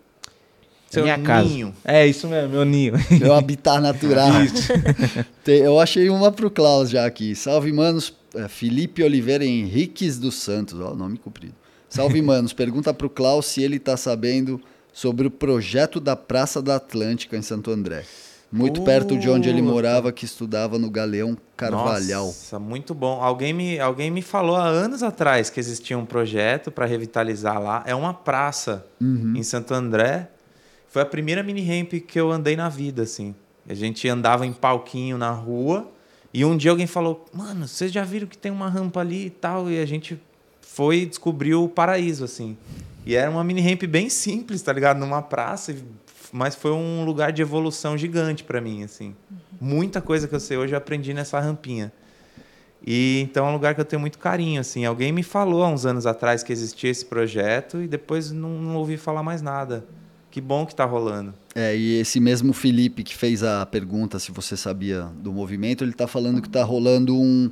Seu 0.90 1.02
minha 1.02 1.18
casa. 1.18 1.48
ninho. 1.48 1.74
É 1.84 2.06
isso 2.06 2.28
mesmo, 2.28 2.50
meu 2.50 2.64
ninho. 2.64 2.94
Meu 3.20 3.34
habitat 3.34 3.80
natural. 3.80 4.28
Eu 5.46 5.80
achei 5.80 6.08
uma 6.08 6.30
pro 6.32 6.50
Klaus 6.50 6.90
já 6.90 7.04
aqui. 7.06 7.34
Salve, 7.34 7.72
manos. 7.72 8.14
É, 8.34 8.48
Felipe 8.48 9.02
Oliveira 9.02 9.44
Henriques 9.44 10.18
dos 10.18 10.36
Santos. 10.36 10.78
Ó, 10.80 10.94
nome 10.94 11.18
comprido. 11.18 11.54
Salve, 11.88 12.20
manos. 12.22 12.52
Pergunta 12.52 12.92
pro 12.92 13.08
Klaus 13.08 13.46
se 13.46 13.62
ele 13.62 13.78
tá 13.78 13.96
sabendo 13.96 14.60
sobre 14.92 15.26
o 15.26 15.30
projeto 15.30 15.98
da 16.00 16.14
Praça 16.16 16.60
da 16.62 16.76
Atlântica 16.76 17.36
em 17.36 17.42
Santo 17.42 17.70
André. 17.70 18.04
Muito 18.50 18.82
perto 18.82 19.18
de 19.18 19.28
onde 19.28 19.48
ele 19.48 19.60
morava, 19.60 20.12
que 20.12 20.24
estudava 20.24 20.78
no 20.78 20.88
Galeão 20.88 21.36
Carvalhal. 21.56 22.26
Nossa, 22.26 22.58
muito 22.58 22.94
bom. 22.94 23.20
Alguém 23.20 23.52
me, 23.52 23.78
alguém 23.80 24.10
me 24.10 24.22
falou 24.22 24.54
há 24.56 24.66
anos 24.66 25.02
atrás 25.02 25.50
que 25.50 25.58
existia 25.58 25.98
um 25.98 26.06
projeto 26.06 26.70
para 26.70 26.86
revitalizar 26.86 27.60
lá. 27.60 27.82
É 27.86 27.94
uma 27.94 28.14
praça 28.14 28.86
Uhum. 29.00 29.34
em 29.36 29.42
Santo 29.42 29.74
André. 29.74 30.28
Foi 30.96 31.02
a 31.02 31.04
primeira 31.04 31.42
mini 31.42 31.60
ramp 31.60 31.92
que 32.06 32.18
eu 32.18 32.32
andei 32.32 32.56
na 32.56 32.70
vida, 32.70 33.02
assim. 33.02 33.34
A 33.68 33.74
gente 33.74 34.08
andava 34.08 34.46
em 34.46 34.52
palquinho 34.54 35.18
na 35.18 35.30
rua 35.30 35.92
e 36.32 36.42
um 36.42 36.56
dia 36.56 36.70
alguém 36.70 36.86
falou: 36.86 37.26
"Mano, 37.34 37.68
vocês 37.68 37.92
já 37.92 38.02
viram 38.02 38.26
que 38.26 38.38
tem 38.38 38.50
uma 38.50 38.70
rampa 38.70 39.00
ali 39.00 39.26
e 39.26 39.28
tal?" 39.28 39.70
E 39.70 39.78
a 39.78 39.84
gente 39.84 40.18
foi 40.62 41.00
e 41.00 41.04
descobriu 41.04 41.62
o 41.62 41.68
paraíso, 41.68 42.24
assim. 42.24 42.56
E 43.04 43.14
era 43.14 43.30
uma 43.30 43.44
mini 43.44 43.60
ramp 43.60 43.82
bem 43.82 44.08
simples, 44.08 44.62
tá 44.62 44.72
ligado? 44.72 44.96
Numa 44.96 45.20
praça, 45.20 45.76
mas 46.32 46.54
foi 46.54 46.70
um 46.70 47.04
lugar 47.04 47.30
de 47.30 47.42
evolução 47.42 47.98
gigante 47.98 48.42
para 48.42 48.58
mim, 48.58 48.82
assim. 48.82 49.14
Muita 49.60 50.00
coisa 50.00 50.26
que 50.26 50.34
eu 50.34 50.40
sei 50.40 50.56
hoje 50.56 50.72
eu 50.72 50.78
aprendi 50.78 51.12
nessa 51.12 51.38
rampinha. 51.38 51.92
E 52.86 53.20
então 53.20 53.46
é 53.46 53.50
um 53.50 53.52
lugar 53.52 53.74
que 53.74 53.82
eu 53.82 53.84
tenho 53.84 54.00
muito 54.00 54.18
carinho, 54.18 54.62
assim. 54.62 54.86
Alguém 54.86 55.12
me 55.12 55.22
falou 55.22 55.62
há 55.62 55.68
uns 55.68 55.84
anos 55.84 56.06
atrás 56.06 56.42
que 56.42 56.54
existia 56.54 56.88
esse 56.88 57.04
projeto 57.04 57.82
e 57.82 57.86
depois 57.86 58.32
não, 58.32 58.48
não 58.48 58.76
ouvi 58.76 58.96
falar 58.96 59.22
mais 59.22 59.42
nada. 59.42 59.84
Que 60.36 60.40
bom 60.42 60.66
que 60.66 60.74
tá 60.74 60.84
rolando. 60.84 61.32
É, 61.54 61.74
e 61.74 61.98
esse 61.98 62.20
mesmo 62.20 62.52
Felipe 62.52 63.02
que 63.02 63.16
fez 63.16 63.42
a 63.42 63.64
pergunta 63.64 64.18
se 64.18 64.30
você 64.30 64.54
sabia 64.54 65.04
do 65.14 65.32
movimento, 65.32 65.82
ele 65.82 65.94
tá 65.94 66.06
falando 66.06 66.42
que 66.42 66.48
tá 66.50 66.62
rolando 66.62 67.16
um, 67.18 67.50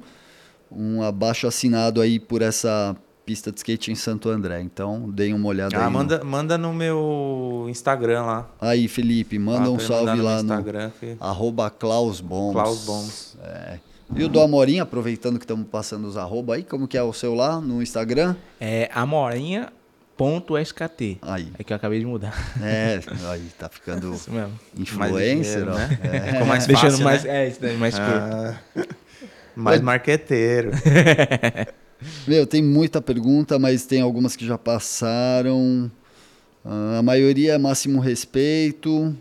um 0.71 1.03
abaixo 1.03 1.47
assinado 1.47 2.03
aí 2.03 2.21
por 2.21 2.43
essa 2.43 2.95
pista 3.25 3.51
de 3.51 3.57
skate 3.57 3.91
em 3.91 3.95
Santo 3.95 4.29
André. 4.29 4.61
Então, 4.61 5.09
deem 5.11 5.33
uma 5.33 5.49
olhada 5.49 5.75
Ah, 5.79 5.81
aí. 5.81 5.85
no- 5.87 5.91
manda, 5.93 6.23
manda 6.23 6.59
no 6.59 6.75
meu 6.75 7.65
Instagram 7.71 8.21
lá. 8.21 8.51
Aí, 8.61 8.87
Felipe, 8.87 9.39
manda 9.39 9.65
Ah, 9.67 9.71
um 9.71 9.75
eu 9.77 9.81
salve 9.81 10.21
lá 10.21 10.43
no 10.43 10.53
Instagram. 10.53 10.91
que- 11.01 11.17
arroba 11.19 11.71
Klaus 11.71 12.21
Bons. 12.21 12.53
Klaus 12.53 12.85
Bons. 12.85 13.39
É. 13.43 13.79
E 14.15 14.23
o 14.25 14.29
do 14.29 14.39
Amorim, 14.43 14.79
aproveitando 14.79 15.39
que 15.39 15.45
estamos 15.45 15.67
passando 15.69 16.07
os 16.07 16.19
arroba 16.19 16.57
aí, 16.57 16.63
como 16.63 16.87
que 16.87 16.99
é 16.99 17.03
o 17.03 17.15
seu 17.15 17.35
lá 17.35 17.63
no 17.63 17.83
Instagram? 17.83 18.37
É 18.61 18.91
amorinha.skt. 20.19 21.19
Aí. 21.23 21.49
É 21.59 21.65
que 21.65 21.73
eu 21.73 21.77
acabei 21.77 21.99
de 22.01 22.07
mudar. 22.07 22.35
É, 22.63 23.01
aí 23.31 23.49
tá 23.59 23.69
ficando 23.69 24.13
Isso 24.15 24.31
mesmo. 24.31 24.59
influencer, 24.77 25.37
ligeiro, 25.37 25.73
ó. 25.73 25.75
né? 25.75 25.99
É. 26.03 26.33
Ficou 26.33 26.47
mais 26.47 26.67
Deixando 26.67 26.91
fácil, 26.93 27.05
mais. 27.05 27.25
né? 27.25 27.45
É, 27.45 27.49
isso 27.49 27.61
daí, 27.61 27.77
mais 27.77 27.99
curto. 27.99 28.13
Ah, 28.13 28.57
mais 29.57 29.81
marqueteiro. 29.81 30.71
Meu, 32.27 32.47
tem 32.47 32.63
muita 32.63 33.01
pergunta, 33.01 33.59
mas 33.59 33.87
tem 33.87 34.01
algumas 34.03 34.37
que 34.37 34.47
já 34.47 34.59
passaram. 34.59 35.91
Ah, 36.65 36.99
a 36.99 37.03
maioria 37.03 37.55
é 37.55 37.59
máximo 37.59 38.01
respeito. 38.01 39.15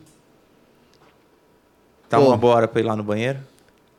Tá 2.09 2.19
Pô. 2.19 2.27
uma 2.27 2.37
boa 2.37 2.55
hora 2.55 2.67
pra 2.67 2.79
ir 2.81 2.83
lá 2.83 2.95
no 2.95 3.03
banheiro? 3.03 3.39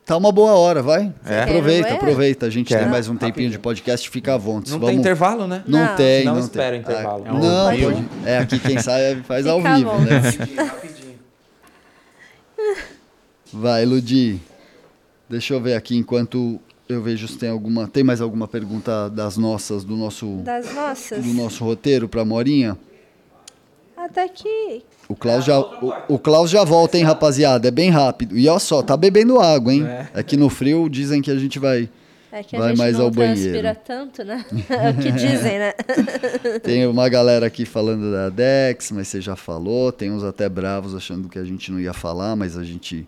Tá 0.04 0.18
uma 0.18 0.30
boa 0.30 0.52
hora, 0.52 0.82
vai. 0.82 1.10
É? 1.24 1.42
Aproveita, 1.44 1.84
Quer 1.84 1.90
no 1.92 1.96
aproveita. 1.96 2.46
A 2.46 2.50
gente 2.50 2.66
Quero. 2.68 2.82
tem 2.82 2.90
mais 2.90 3.08
um 3.08 3.12
tempinho 3.14 3.28
Rapidinho. 3.30 3.50
de 3.52 3.58
podcast, 3.58 4.10
fica 4.10 4.34
à 4.34 4.36
vontade. 4.36 4.72
Não 4.72 4.78
Vamos... 4.78 4.92
tem 4.92 5.00
intervalo, 5.00 5.46
né? 5.46 5.62
Não, 5.66 5.78
Não. 5.78 5.96
tem, 5.96 6.24
Não 6.26 6.34
não, 6.34 6.40
espera 6.40 6.70
tem. 6.72 6.80
intervalo. 6.80 7.24
Ah, 7.26 7.28
É 7.28 7.32
um 7.32 7.38
não, 7.38 7.64
pode 7.70 7.82
pode. 7.84 8.04
É, 8.26 8.38
aqui 8.38 8.58
quem 8.58 8.78
sai 8.78 9.22
faz 9.26 9.46
ao 9.46 9.62
vivo, 9.62 9.90
bom. 9.90 9.98
né? 10.00 10.18
Rapidinho. 10.62 11.14
Vai, 13.52 13.84
Ludi. 13.86 14.40
Deixa 15.30 15.54
eu 15.54 15.60
ver 15.60 15.74
aqui 15.74 15.96
enquanto 15.96 16.60
eu 16.86 17.00
vejo 17.02 17.26
se 17.26 17.38
tem 17.38 17.48
alguma. 17.48 17.88
Tem 17.88 18.04
mais 18.04 18.20
alguma 18.20 18.46
pergunta 18.46 19.08
das 19.08 19.38
nossas, 19.38 19.84
do 19.84 19.96
nosso, 19.96 20.42
Das 20.44 20.74
nossas. 20.74 21.24
do 21.24 21.32
nosso 21.32 21.64
roteiro 21.64 22.08
para 22.08 22.24
Morinha? 22.26 22.76
Até 24.04 24.28
que. 24.28 24.82
O 25.08 25.14
Klaus, 25.16 25.44
já, 25.44 25.58
o, 25.58 25.92
o 26.08 26.18
Klaus 26.18 26.50
já 26.50 26.62
volta, 26.62 26.98
hein, 26.98 27.04
rapaziada? 27.04 27.68
É 27.68 27.70
bem 27.70 27.88
rápido. 27.90 28.36
E 28.36 28.48
olha 28.48 28.58
só, 28.58 28.82
tá 28.82 28.96
bebendo 28.96 29.40
água, 29.40 29.72
hein? 29.72 29.86
É. 30.14 30.22
que 30.22 30.36
no 30.36 30.50
frio 30.50 30.88
dizem 30.88 31.22
que 31.22 31.30
a 31.30 31.36
gente 31.36 31.58
vai. 31.58 31.88
É 32.30 32.42
que 32.42 32.56
a 32.56 32.58
Vai 32.58 32.68
gente 32.70 32.78
mais 32.78 32.98
não 32.98 33.04
ao 33.04 33.10
banheiro. 33.12 33.40
transpira 33.40 33.74
tanto, 33.74 34.24
né? 34.24 34.44
É 34.68 34.90
o 34.90 34.94
que 34.94 35.12
dizem, 35.12 35.58
né? 35.58 35.72
Tem 36.62 36.84
uma 36.86 37.08
galera 37.08 37.46
aqui 37.46 37.64
falando 37.64 38.10
da 38.12 38.28
Dex, 38.28 38.90
mas 38.90 39.06
você 39.08 39.20
já 39.20 39.36
falou. 39.36 39.92
Tem 39.92 40.10
uns 40.10 40.24
até 40.24 40.48
bravos 40.48 40.94
achando 40.94 41.28
que 41.28 41.38
a 41.38 41.44
gente 41.44 41.70
não 41.70 41.78
ia 41.78 41.92
falar, 41.92 42.34
mas 42.34 42.58
a 42.58 42.64
gente 42.64 43.06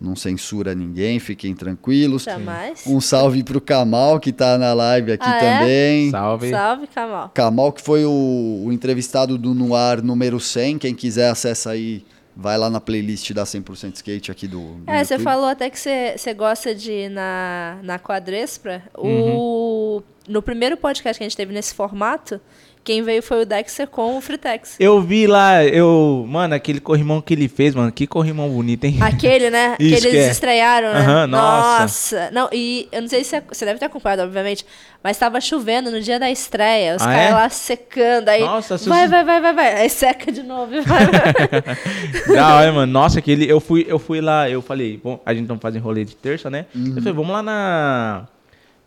não 0.00 0.16
censura 0.16 0.74
ninguém, 0.74 1.18
fiquem 1.18 1.54
tranquilos. 1.54 2.22
Jamais. 2.24 2.84
Um 2.86 3.00
salve 3.00 3.42
pro 3.44 3.60
Kamal, 3.60 4.18
que 4.18 4.32
tá 4.32 4.56
na 4.56 4.72
live 4.72 5.12
aqui 5.12 5.26
Ah, 5.28 5.36
é? 5.36 5.58
também. 5.58 6.10
Salve. 6.10 6.50
Salve, 6.50 6.86
Kamal. 6.86 7.30
Kamal, 7.34 7.72
que 7.72 7.82
foi 7.82 8.04
o, 8.04 8.62
o 8.66 8.72
entrevistado 8.72 9.36
do 9.36 9.52
Noir 9.52 10.02
número 10.02 10.40
100. 10.40 10.78
Quem 10.78 10.94
quiser 10.94 11.28
acessa 11.30 11.70
aí, 11.70 12.04
vai 12.34 12.56
lá 12.56 12.70
na 12.70 12.80
playlist 12.80 13.32
da 13.32 13.44
100% 13.44 13.96
Skate 13.96 14.30
aqui 14.30 14.48
do, 14.48 14.60
do 14.76 14.82
É, 14.90 15.04
você 15.04 15.14
YouTube. 15.14 15.24
falou 15.24 15.46
até 15.46 15.68
que 15.68 15.78
você 15.78 16.14
você 16.16 16.32
gosta 16.32 16.74
de 16.74 16.90
ir 16.92 17.08
na, 17.10 17.78
na 17.82 17.98
Quadrespra. 17.98 18.82
Uhum. 18.96 19.36
O, 19.36 20.02
no 20.26 20.40
primeiro 20.40 20.76
podcast 20.76 21.18
que 21.18 21.24
a 21.24 21.28
gente 21.28 21.36
teve 21.36 21.52
nesse 21.52 21.74
formato, 21.74 22.40
quem 22.82 23.02
veio 23.02 23.22
foi 23.22 23.42
o 23.42 23.46
Dexter 23.46 23.86
com 23.86 24.16
o 24.16 24.20
Fritex. 24.20 24.76
Eu 24.80 25.00
vi 25.00 25.26
lá, 25.26 25.64
eu. 25.64 26.24
Mano, 26.28 26.54
aquele 26.54 26.80
corrimão 26.80 27.20
que 27.20 27.34
ele 27.34 27.48
fez, 27.48 27.74
mano. 27.74 27.92
Que 27.92 28.06
corrimão 28.06 28.48
bonito, 28.48 28.84
hein? 28.84 28.96
Aquele, 29.00 29.50
né? 29.50 29.76
que 29.78 29.84
Isso 29.84 30.06
eles 30.06 30.10
que 30.10 30.16
é. 30.16 30.30
estrearam, 30.30 30.92
né? 30.92 31.00
Aham, 31.00 31.26
nossa. 31.26 31.80
Nossa. 31.82 32.30
Não, 32.32 32.48
e 32.52 32.88
eu 32.90 33.02
não 33.02 33.08
sei 33.08 33.22
se 33.24 33.30
você- 33.30 33.42
você 33.48 33.64
deve 33.64 33.78
ter 33.78 33.86
acompanhado, 33.86 34.22
obviamente, 34.22 34.64
mas 35.02 35.16
tava 35.18 35.40
chovendo 35.40 35.90
no 35.90 36.00
dia 36.00 36.18
da 36.18 36.30
estreia. 36.30 36.96
Os 36.96 37.02
Ah, 37.02 37.06
caras 37.06 37.30
é? 37.30 37.34
lá 37.34 37.48
secando. 37.50 38.28
Aí 38.28 38.40
Nossa, 38.40 38.78
se 38.78 38.88
vai, 38.88 39.06
vai, 39.08 39.24
vai, 39.24 39.40
vai, 39.40 39.54
vai. 39.54 39.74
Aí 39.82 39.88
seca 39.90 40.32
de 40.32 40.42
novo 40.42 40.74
e 40.74 40.80
vai, 40.80 41.06
vai. 41.06 42.34
Da 42.34 42.54
hora, 42.56 42.72
mano. 42.72 42.92
Nossa, 42.92 43.18
aquele. 43.18 43.50
Eu 43.50 43.60
fui, 43.60 43.84
eu 43.88 43.98
fui 43.98 44.20
lá, 44.20 44.48
eu 44.48 44.62
falei, 44.62 44.98
bom, 45.02 45.20
a 45.24 45.34
gente 45.34 45.48
não 45.48 45.58
faz 45.58 45.74
rolê 45.76 46.04
de 46.04 46.16
terça, 46.16 46.48
né? 46.50 46.66
Eu 46.74 46.94
falei, 46.94 47.12
vamos 47.12 47.30
lá 47.30 47.42
na. 47.42 48.26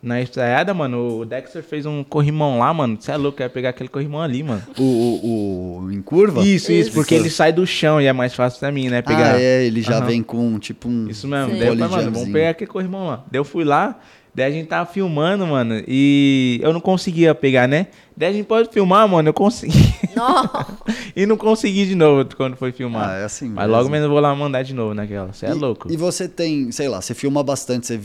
Na 0.04 0.20
estreada, 0.22 0.74
mano, 0.74 1.20
o 1.20 1.26
Dexter 1.26 1.64
fez 1.64 1.86
um 1.86 2.04
corrimão 2.04 2.60
lá, 2.60 2.74
mano. 2.74 2.98
Você 3.00 3.10
é 3.10 3.16
louco, 3.16 3.42
eu 3.42 3.46
ia 3.46 3.50
pegar 3.50 3.70
aquele 3.70 3.88
corrimão 3.88 4.22
ali, 4.22 4.44
mano. 4.44 4.62
O, 4.78 4.84
o, 4.84 5.78
o- 5.86 5.92
em 5.94 6.02
curva? 6.02 6.42
Isso, 6.42 6.74
isso, 6.74 6.90
Isso. 6.90 6.92
porque 6.92 7.16
ele 7.16 7.30
sai 7.30 7.54
do 7.54 7.66
chão 7.66 8.02
e 8.02 8.06
é 8.06 8.12
mais 8.12 8.34
fácil 8.36 8.60
pra 8.60 8.70
mim, 8.70 8.90
né? 8.90 9.02
Pegar. 9.02 9.36
Ah, 9.36 9.42
é, 9.42 9.64
ele 9.66 9.82
já 9.82 10.00
Aham. 10.00 10.06
vem 10.06 10.22
com 10.22 10.60
tipo 10.60 10.90
um. 10.90 11.08
Isso 11.10 11.26
mesmo. 11.26 11.52
Daí 11.58 11.68
eu 11.70 11.78
falei, 11.78 11.88
mano, 12.06 12.12
vamos 12.12 12.30
pegar 12.34 12.50
aquele 12.50 12.70
corrimão 12.70 13.08
lá. 13.08 13.24
Daí 13.32 13.40
eu 13.40 13.46
fui 13.46 13.64
lá, 13.64 13.98
daí 14.36 14.46
a 14.46 14.52
gente 14.52 14.68
tava 14.68 14.92
filmando, 14.92 15.48
mano, 15.48 15.82
e 15.88 16.60
eu 16.62 16.74
não 16.74 16.82
conseguia 16.82 17.34
pegar, 17.34 17.66
né? 17.66 17.88
Daí 18.18 18.30
a 18.30 18.34
gente 18.34 18.46
pode 18.46 18.68
filmar, 18.74 19.08
mano, 19.08 19.30
eu 19.30 19.34
consegui. 19.34 19.94
Nossa. 20.18 20.68
e 21.16 21.26
não 21.26 21.38
consegui 21.38 21.86
de 21.86 21.96
novo 21.96 22.28
quando 22.36 22.58
foi 22.58 22.74
filmar. 22.74 23.10
Ah, 23.10 23.14
é 23.20 23.24
assim 23.24 23.48
Mas 23.48 23.66
mesmo. 23.68 23.72
logo 23.78 23.90
menos 23.90 24.04
eu 24.04 24.12
vou 24.12 24.20
lá 24.20 24.36
mandar 24.36 24.64
de 24.64 24.74
novo 24.74 24.94
naquela. 24.94 25.32
Você 25.32 25.46
é 25.46 25.52
E- 25.52 25.54
louco. 25.54 25.90
E 25.90 25.96
você 25.96 26.28
tem, 26.28 26.70
sei 26.74 26.90
lá, 26.90 27.00
você 27.02 27.14
filma 27.14 27.42
bastante, 27.42 27.88
você 27.88 28.00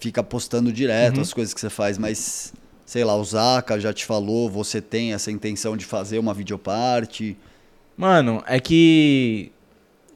fica 0.00 0.22
postando 0.22 0.72
direto 0.72 1.16
Uhum. 1.16 1.22
as 1.22 1.32
coisas 1.32 1.54
que 1.54 1.60
você 1.60 1.70
faz, 1.70 1.96
mas, 1.98 2.52
sei 2.86 3.04
lá, 3.04 3.14
o 3.16 3.22
Zaka 3.24 3.78
já 3.78 3.92
te 3.92 4.04
falou, 4.06 4.48
você 4.50 4.80
tem 4.80 5.12
essa 5.12 5.30
intenção 5.30 5.76
de 5.76 5.84
fazer 5.84 6.18
uma 6.18 6.34
videoparte. 6.34 7.36
Mano, 7.96 8.42
é 8.46 8.58
que 8.58 9.52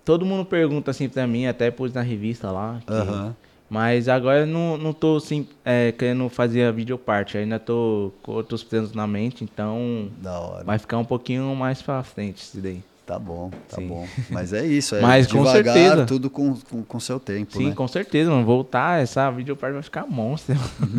todo 0.04 0.24
mundo 0.24 0.44
pergunta 0.44 0.90
assim 0.90 1.08
pra 1.08 1.26
mim, 1.26 1.46
até 1.46 1.70
pus 1.70 1.92
na 1.92 2.00
revista 2.00 2.50
lá. 2.50 2.80
que- 2.86 2.92
Aham. 2.92 3.36
Mas 3.68 4.08
agora 4.08 4.40
eu 4.40 4.46
não, 4.46 4.76
não 4.76 4.92
tô 4.92 5.16
assim, 5.16 5.48
é, 5.64 5.90
querendo 5.92 6.28
fazer 6.28 6.64
a 6.64 6.70
videoparte. 6.70 7.36
Ainda 7.38 7.58
tô 7.58 8.12
com 8.22 8.32
outros 8.32 8.62
planos 8.62 8.92
na 8.92 9.06
mente, 9.06 9.42
então 9.42 10.08
Da 10.18 10.38
hora. 10.38 10.64
vai 10.64 10.78
ficar 10.78 10.98
um 10.98 11.04
pouquinho 11.04 11.54
mais 11.56 11.82
pra 11.82 12.02
frente 12.02 12.38
isso 12.42 12.58
daí. 12.58 12.82
Tá 13.06 13.18
bom, 13.18 13.50
tá 13.68 13.76
Sim. 13.76 13.86
bom. 13.86 14.06
Mas 14.30 14.54
é 14.54 14.64
isso, 14.64 14.94
é 14.96 15.00
Mas 15.02 15.26
com 15.26 15.44
devagar, 15.44 15.74
certeza. 15.74 16.06
tudo 16.06 16.30
com, 16.30 16.56
com, 16.70 16.82
com 16.82 17.00
seu 17.00 17.20
tempo, 17.20 17.56
Sim, 17.58 17.68
né? 17.68 17.74
com 17.74 17.86
certeza, 17.86 18.30
mano. 18.30 18.46
Voltar, 18.46 19.02
essa 19.02 19.30
videoparte 19.30 19.74
vai 19.74 19.82
ficar 19.82 20.06
monstro. 20.06 20.56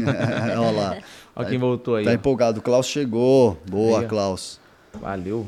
Olha 0.59 0.71
lá. 0.71 0.97
Olha 1.35 1.49
quem 1.49 1.57
voltou 1.57 1.95
aí. 1.95 2.05
Tá 2.05 2.11
ó. 2.11 2.13
empolgado. 2.13 2.59
O 2.59 2.61
Klaus 2.61 2.85
chegou. 2.87 3.57
Boa, 3.67 4.01
Aí. 4.01 4.07
Klaus. 4.07 4.59
Valeu. 5.01 5.47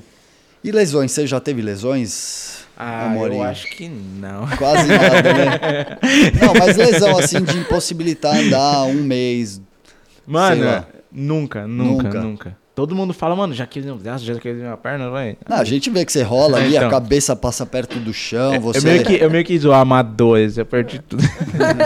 E 0.63 0.71
lesões? 0.71 1.11
Você 1.11 1.27
já 1.27 1.39
teve 1.39 1.61
lesões? 1.61 2.65
Ah, 2.75 3.15
eu 3.15 3.41
acho 3.43 3.67
que 3.69 3.87
não. 3.87 4.47
Quase 4.57 4.87
nada, 4.87 5.33
né? 5.33 5.97
Não, 6.39 6.53
mas 6.53 6.75
lesão 6.77 7.17
assim 7.17 7.41
de 7.41 7.57
impossibilitar 7.57 8.35
andar 8.37 8.83
um 8.83 9.01
mês. 9.03 9.59
Mano, 10.27 10.85
nunca, 11.11 11.65
nunca, 11.67 12.03
Nunca. 12.03 12.21
nunca, 12.21 12.57
Todo 12.77 12.95
mundo 12.95 13.11
fala, 13.11 13.35
mano, 13.35 13.55
já 13.55 13.65
quis 13.65 13.83
um 13.87 13.97
braço, 13.97 14.23
já 14.23 14.35
quis 14.35 14.55
uma 14.61 14.77
perna, 14.77 15.09
vai. 15.09 15.35
Não, 15.49 15.57
a 15.57 15.63
gente 15.63 15.89
vê 15.89 16.05
que 16.05 16.11
você 16.11 16.21
rola 16.21 16.59
É, 16.59 16.63
ali, 16.63 16.77
a 16.77 16.81
então. 16.81 16.91
cabeça 16.91 17.35
passa 17.35 17.65
perto 17.65 17.97
do 17.97 18.13
chão, 18.13 18.59
você. 18.61 18.77
Eu 18.77 18.83
meio 18.83 19.03
que, 19.03 19.13
eu 19.15 19.31
meio 19.31 19.43
que 19.43 19.57
zoar 19.57 19.79
amadores, 19.79 20.59
eu 20.59 20.65
perdi 20.65 20.99
tudo. 20.99 21.23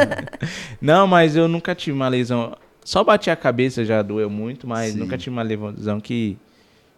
não, 0.81 1.07
mas 1.07 1.33
eu 1.37 1.47
nunca 1.47 1.73
tive 1.73 1.95
uma 1.95 2.09
lesão. 2.09 2.57
Só 2.83 3.05
bati 3.05 3.29
a 3.29 3.37
cabeça 3.37 3.85
já 3.85 4.01
doeu 4.01 4.29
muito, 4.29 4.67
mas 4.67 4.91
Sim. 4.91 4.99
nunca 4.99 5.17
tive 5.17 5.29
uma 5.29 5.43
lesão 5.43 6.01
que 6.01 6.37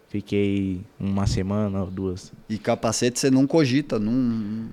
fiquei 0.09 0.81
uma 0.99 1.27
semana 1.27 1.81
ou 1.81 1.85
duas. 1.91 2.33
E 2.49 2.57
capacete 2.57 3.19
você 3.19 3.29
não 3.29 3.45
cogita, 3.45 3.99
não. 3.99 4.69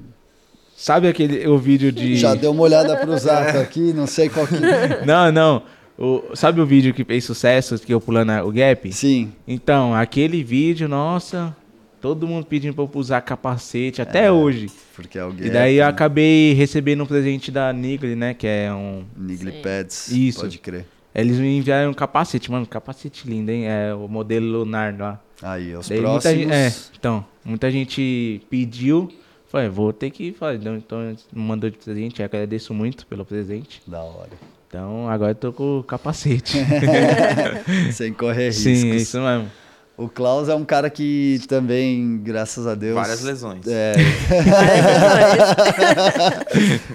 Sabe 0.75 1.09
aquele 1.09 1.47
o 1.47 1.59
vídeo 1.59 1.93
de. 1.93 2.17
Já 2.17 2.35
deu 2.35 2.53
uma 2.53 2.63
olhada 2.63 2.97
pro 2.97 3.15
Zaco 3.19 3.59
aqui, 3.59 3.93
não 3.93 4.07
sei 4.07 4.31
qual 4.31 4.47
que. 4.47 4.55
Não, 5.05 5.31
não. 5.31 5.63
O, 6.01 6.35
sabe 6.35 6.63
o 6.63 6.67
vídeo 6.67 6.95
que 6.95 7.05
fez 7.05 7.25
sucesso, 7.25 7.79
que 7.79 7.93
eu 7.93 8.01
pulando 8.01 8.33
o 8.47 8.51
gap? 8.51 8.91
Sim. 8.91 9.33
Então, 9.47 9.95
aquele 9.95 10.43
vídeo, 10.43 10.89
nossa, 10.89 11.55
todo 12.01 12.27
mundo 12.27 12.47
pedindo 12.47 12.73
pra 12.73 12.83
eu 12.85 12.91
usar 12.95 13.21
capacete, 13.21 14.01
até 14.01 14.33
hoje. 14.33 14.71
Porque 14.97 15.19
alguém. 15.19 15.49
E 15.49 15.51
daí 15.51 15.77
eu 15.77 15.87
acabei 15.87 16.55
recebendo 16.55 17.03
um 17.03 17.07
presente 17.07 17.51
da 17.51 17.71
Nigli, 17.71 18.17
né? 18.17 18.33
Que 18.33 18.47
é 18.47 18.73
um. 18.73 19.05
Nigli 19.15 19.53
Sim. 19.53 19.63
Pads. 19.63 20.11
Isso. 20.11 20.41
Pode 20.41 20.59
crer. 20.59 20.87
Eles 21.15 21.39
me 21.39 21.59
enviaram 21.59 21.91
um 21.91 21.95
capacete, 21.95 22.51
mano, 22.51 22.67
capacete 22.67 23.29
lindo, 23.29 23.51
hein? 23.51 23.67
É 23.67 23.93
o 23.95 24.09
modelo 24.09 24.61
lunar 24.61 24.97
lá. 24.97 25.21
Aí, 25.43 25.75
os 25.75 25.89
Daí 25.89 26.01
próximos. 26.01 26.37
gente, 26.39 26.53
é, 26.53 26.73
então, 26.99 27.27
muita 27.45 27.71
gente 27.71 28.41
pediu. 28.49 29.11
Falei, 29.49 29.69
vou 29.69 29.93
ter 29.93 30.11
que 30.11 30.33
fazer. 30.33 30.57
Então, 30.59 30.77
Então, 30.77 31.17
mandou 31.35 31.69
de 31.69 31.77
presente. 31.77 32.23
Agradeço 32.23 32.73
muito 32.73 33.07
pelo 33.07 33.25
presente. 33.25 33.83
Da 33.87 34.01
hora. 34.01 34.31
Então, 34.71 35.09
agora 35.11 35.33
eu 35.33 35.35
tô 35.35 35.53
com 35.53 35.81
o 35.81 35.83
capacete. 35.83 36.59
Sem 37.93 38.13
correr 38.13 38.53
Sim, 38.53 38.69
é 38.71 38.73
riscos. 38.75 39.03
isso 39.03 39.21
mesmo. 39.21 39.51
O 39.97 40.09
Klaus 40.09 40.49
é 40.49 40.55
um 40.55 40.65
cara 40.65 40.89
que 40.89 41.41
também, 41.49 42.19
graças 42.23 42.69
a 42.69 42.77
Deus. 42.77 42.95
Várias 42.95 43.21
lesões. 43.21 43.67
É, 43.67 43.95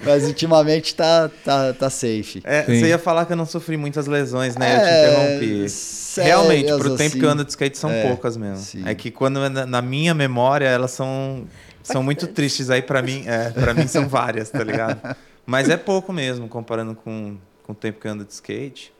mas 0.04 0.24
ultimamente 0.24 0.94
tá, 0.94 1.30
tá, 1.44 1.72
tá 1.74 1.90
safe. 1.90 2.40
É, 2.44 2.62
Sim. 2.64 2.80
você 2.80 2.88
ia 2.88 2.98
falar 2.98 3.26
que 3.26 3.32
eu 3.32 3.36
não 3.36 3.46
sofri 3.46 3.76
muitas 3.76 4.06
lesões, 4.06 4.56
né? 4.56 4.72
É, 4.72 4.76
eu 4.76 4.80
te 4.80 5.44
interrompi. 5.44 5.68
sérias, 5.68 6.34
Realmente, 6.34 6.66
pro 6.78 6.96
tempo 6.96 7.02
assim. 7.10 7.18
que 7.18 7.24
eu 7.24 7.30
ando 7.30 7.44
de 7.44 7.50
skate 7.50 7.78
são 7.78 7.90
É, 7.90 8.06
poucas 8.08 8.36
mesmo. 8.38 8.56
sim. 8.56 8.82
É 8.86 8.94
que 8.94 9.10
quando 9.10 9.38
é 9.44 9.48
na, 9.48 9.82
minha 9.82 10.14
memória 10.14 10.66
elas 10.66 10.92
são 10.92 11.44
são 11.82 12.02
muito 12.02 12.26
tristes 12.26 12.70
aí 12.70 12.82
pra 12.82 13.02
mim, 13.02 13.22
é, 13.26 13.50
para 13.50 13.72
mim 13.74 13.86
são 13.86 14.08
várias, 14.08 14.50
tá 14.50 14.64
ligado? 14.64 15.14
Mas 15.46 15.68
é 15.68 15.76
pouco 15.76 16.12
mesmo 16.12 16.48
comparando 16.48 16.96
com, 16.96 17.36
com 17.66 17.72
o 17.72 17.74
tempo 17.74 18.00
que 18.00 18.06
eu 18.06 18.12
ando 18.12 18.24
de 18.24 18.32
skate. 18.32 18.92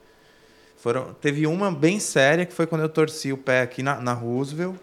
Foram, 0.76 1.14
teve 1.20 1.46
uma 1.46 1.70
bem 1.70 2.00
séria 2.00 2.44
que 2.44 2.52
foi 2.52 2.66
quando 2.66 2.82
eu 2.82 2.88
torci 2.88 3.32
o 3.32 3.36
pé 3.36 3.62
aqui 3.62 3.82
na, 3.82 4.00
na 4.00 4.12
Roosevelt. 4.12 4.76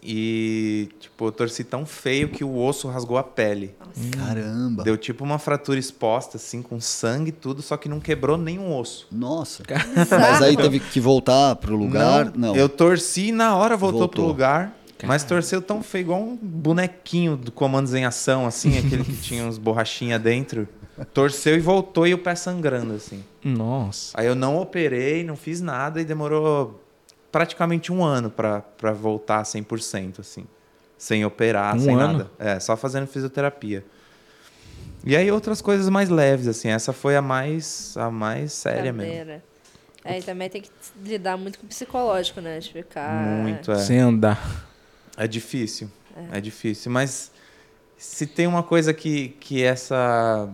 E, 0.00 0.88
tipo, 1.00 1.26
eu 1.26 1.32
torci 1.32 1.64
tão 1.64 1.84
feio 1.84 2.28
que 2.28 2.44
o 2.44 2.56
osso 2.56 2.86
rasgou 2.86 3.18
a 3.18 3.24
pele. 3.24 3.74
Caramba. 4.16 4.84
Deu 4.84 4.96
tipo 4.96 5.24
uma 5.24 5.40
fratura 5.40 5.78
exposta, 5.78 6.36
assim, 6.36 6.62
com 6.62 6.80
sangue 6.80 7.30
e 7.30 7.32
tudo, 7.32 7.62
só 7.62 7.76
que 7.76 7.88
não 7.88 7.98
quebrou 7.98 8.38
nenhum 8.38 8.76
osso. 8.76 9.08
Nossa. 9.10 9.64
Mas 10.08 10.40
aí 10.40 10.56
teve 10.56 10.78
que 10.78 11.00
voltar 11.00 11.56
pro 11.56 11.74
lugar? 11.74 12.32
Não. 12.36 12.54
Eu 12.54 12.68
torci 12.68 13.28
e 13.28 13.32
na 13.32 13.56
hora 13.56 13.76
voltou, 13.76 14.00
Voltou. 14.00 14.24
pro 14.24 14.28
lugar. 14.28 14.72
Mas 15.04 15.22
torceu 15.24 15.60
tão 15.62 15.82
feio, 15.82 16.02
igual 16.02 16.20
um 16.20 16.36
bonequinho 16.36 17.36
do 17.36 17.52
Comandos 17.52 17.94
em 17.94 18.04
Ação, 18.04 18.46
assim, 18.46 18.78
aquele 18.78 19.04
que 19.04 19.16
tinha 19.16 19.44
uns 19.44 19.58
borrachinha 19.58 20.18
dentro. 20.18 20.68
Torceu 21.06 21.56
e 21.56 21.60
voltou 21.60 22.06
e 22.06 22.14
o 22.14 22.18
pé 22.18 22.34
sangrando, 22.34 22.94
assim. 22.94 23.24
Nossa. 23.44 24.18
Aí 24.18 24.26
eu 24.26 24.34
não 24.34 24.58
operei, 24.58 25.24
não 25.24 25.36
fiz 25.36 25.60
nada 25.60 26.00
e 26.00 26.04
demorou 26.04 26.82
praticamente 27.30 27.92
um 27.92 28.02
ano 28.02 28.30
pra, 28.30 28.60
pra 28.60 28.92
voltar 28.92 29.42
100%, 29.42 30.20
assim. 30.20 30.46
Sem 30.96 31.24
operar, 31.24 31.76
Um 31.76 31.80
sem 31.80 31.94
ano? 31.94 32.18
nada. 32.18 32.30
É, 32.38 32.58
só 32.58 32.76
fazendo 32.76 33.06
fisioterapia. 33.06 33.84
E 35.04 35.16
aí 35.16 35.30
outras 35.30 35.62
coisas 35.62 35.88
mais 35.88 36.08
leves, 36.08 36.48
assim. 36.48 36.68
Essa 36.68 36.92
foi 36.92 37.16
a 37.16 37.22
mais, 37.22 37.96
a 37.96 38.10
mais 38.10 38.52
séria 38.52 38.92
mesmo. 38.92 39.12
Cadeira. 39.12 39.44
É, 40.04 40.18
e 40.18 40.22
também 40.22 40.48
tem 40.48 40.62
que 40.62 40.70
lidar 41.04 41.36
muito 41.36 41.58
com 41.58 41.66
o 41.66 41.68
psicológico, 41.68 42.40
né? 42.40 42.58
De 42.58 42.72
ficar. 42.72 43.12
Muito, 43.22 43.70
é. 43.70 43.78
Sem 43.78 43.98
andar. 43.98 44.66
É 45.16 45.26
difícil. 45.26 45.90
É. 46.32 46.40
difícil. 46.40 46.90
Mas 46.90 47.30
se 47.96 48.26
tem 48.26 48.46
uma 48.46 48.62
coisa 48.62 48.92
que, 48.94 49.30
que 49.40 49.62
essa 49.62 50.48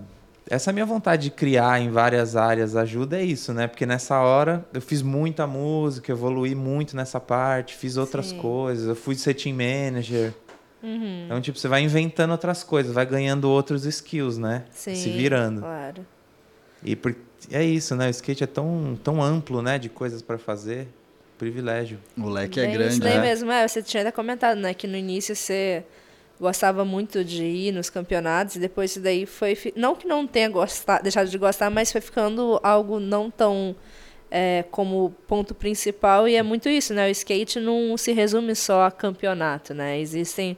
essa 0.49 0.73
minha 0.73 0.85
vontade 0.85 1.25
de 1.25 1.31
criar 1.31 1.81
em 1.81 1.91
várias 1.91 2.37
áreas 2.37 2.77
ajuda 2.77 3.19
é 3.19 3.25
isso, 3.25 3.53
né? 3.55 3.67
Porque 3.67 3.87
nessa 3.87 4.19
hora 4.21 4.65
eu 4.73 4.81
fiz 4.81 5.01
muita 5.03 5.47
música, 5.47 6.13
evoluí 6.13 6.55
muito 6.55 6.95
nessa 6.97 7.19
parte, 7.19 7.75
fiz 7.75 7.97
outras 7.97 8.27
Sim. 8.27 8.39
coisas, 8.39 8.87
eu 8.89 8.95
fui 8.97 9.15
ser 9.15 9.35
team 9.35 9.57
manager. 9.57 10.33
Uhum. 10.83 11.23
Então, 11.25 11.41
tipo, 11.41 11.59
você 11.59 11.67
vai 11.67 11.81
inventando 11.83 12.31
outras 12.33 12.63
coisas, 12.63 12.93
vai 12.93 13.07
ganhando 13.07 13.49
outros 13.49 13.87
skills, 13.87 14.37
né? 14.37 14.65
Sim, 14.71 14.95
Se 14.95 15.09
virando. 15.11 15.61
Claro. 15.63 16.07
E 16.85 16.95
por- 16.95 17.17
é 17.51 17.63
isso, 17.65 17.97
né? 17.97 18.07
O 18.07 18.11
skate 18.11 18.45
é 18.45 18.47
tão, 18.47 18.99
tão 19.03 19.23
amplo, 19.23 19.63
né? 19.63 19.79
De 19.79 19.89
coisas 19.89 20.21
pra 20.21 20.37
fazer. 20.37 20.87
Privilégio. 21.39 21.99
O 22.17 22.29
leque 22.29 22.61
é 22.61 22.65
Bem 22.67 22.75
grande, 22.75 22.93
Isso 22.93 23.01
daí 23.01 23.17
né? 23.17 23.23
mesmo, 23.23 23.51
é, 23.51 23.67
você 23.67 23.83
tinha 23.83 24.03
até 24.03 24.13
comentado, 24.13 24.57
né, 24.59 24.73
que 24.73 24.87
no 24.87 24.97
início 24.97 25.35
você 25.35 25.83
gostava 26.41 26.85
muito 26.85 27.25
de 27.25 27.45
ir 27.45 27.73
nos 27.73 27.89
campeonatos 27.89 28.57
e 28.57 28.59
depois 28.59 28.91
isso 28.93 29.01
daí 29.01 29.27
foi, 29.27 29.57
não 29.77 29.95
que 29.95 30.07
não 30.07 30.27
tenha 30.27 30.49
gostado, 30.49 31.03
deixado 31.03 31.29
de 31.29 31.39
gostar, 31.39 31.71
mas 31.71 31.93
foi 31.93 32.01
ficando 32.01 32.59
algo 32.63 32.99
não 32.99 33.31
tão 33.31 33.75
é, 34.31 34.65
como 34.71 35.15
ponto 35.29 35.55
principal 35.55 36.29
e 36.29 36.35
é 36.35 36.43
muito 36.43 36.69
isso, 36.69 36.93
né, 36.93 37.07
o 37.07 37.11
skate 37.11 37.61
não 37.61 37.97
se 37.97 38.13
resume 38.13 38.55
só 38.55 38.85
a 38.85 38.91
campeonato, 38.91 39.73
né, 39.73 39.99
existem 40.01 40.57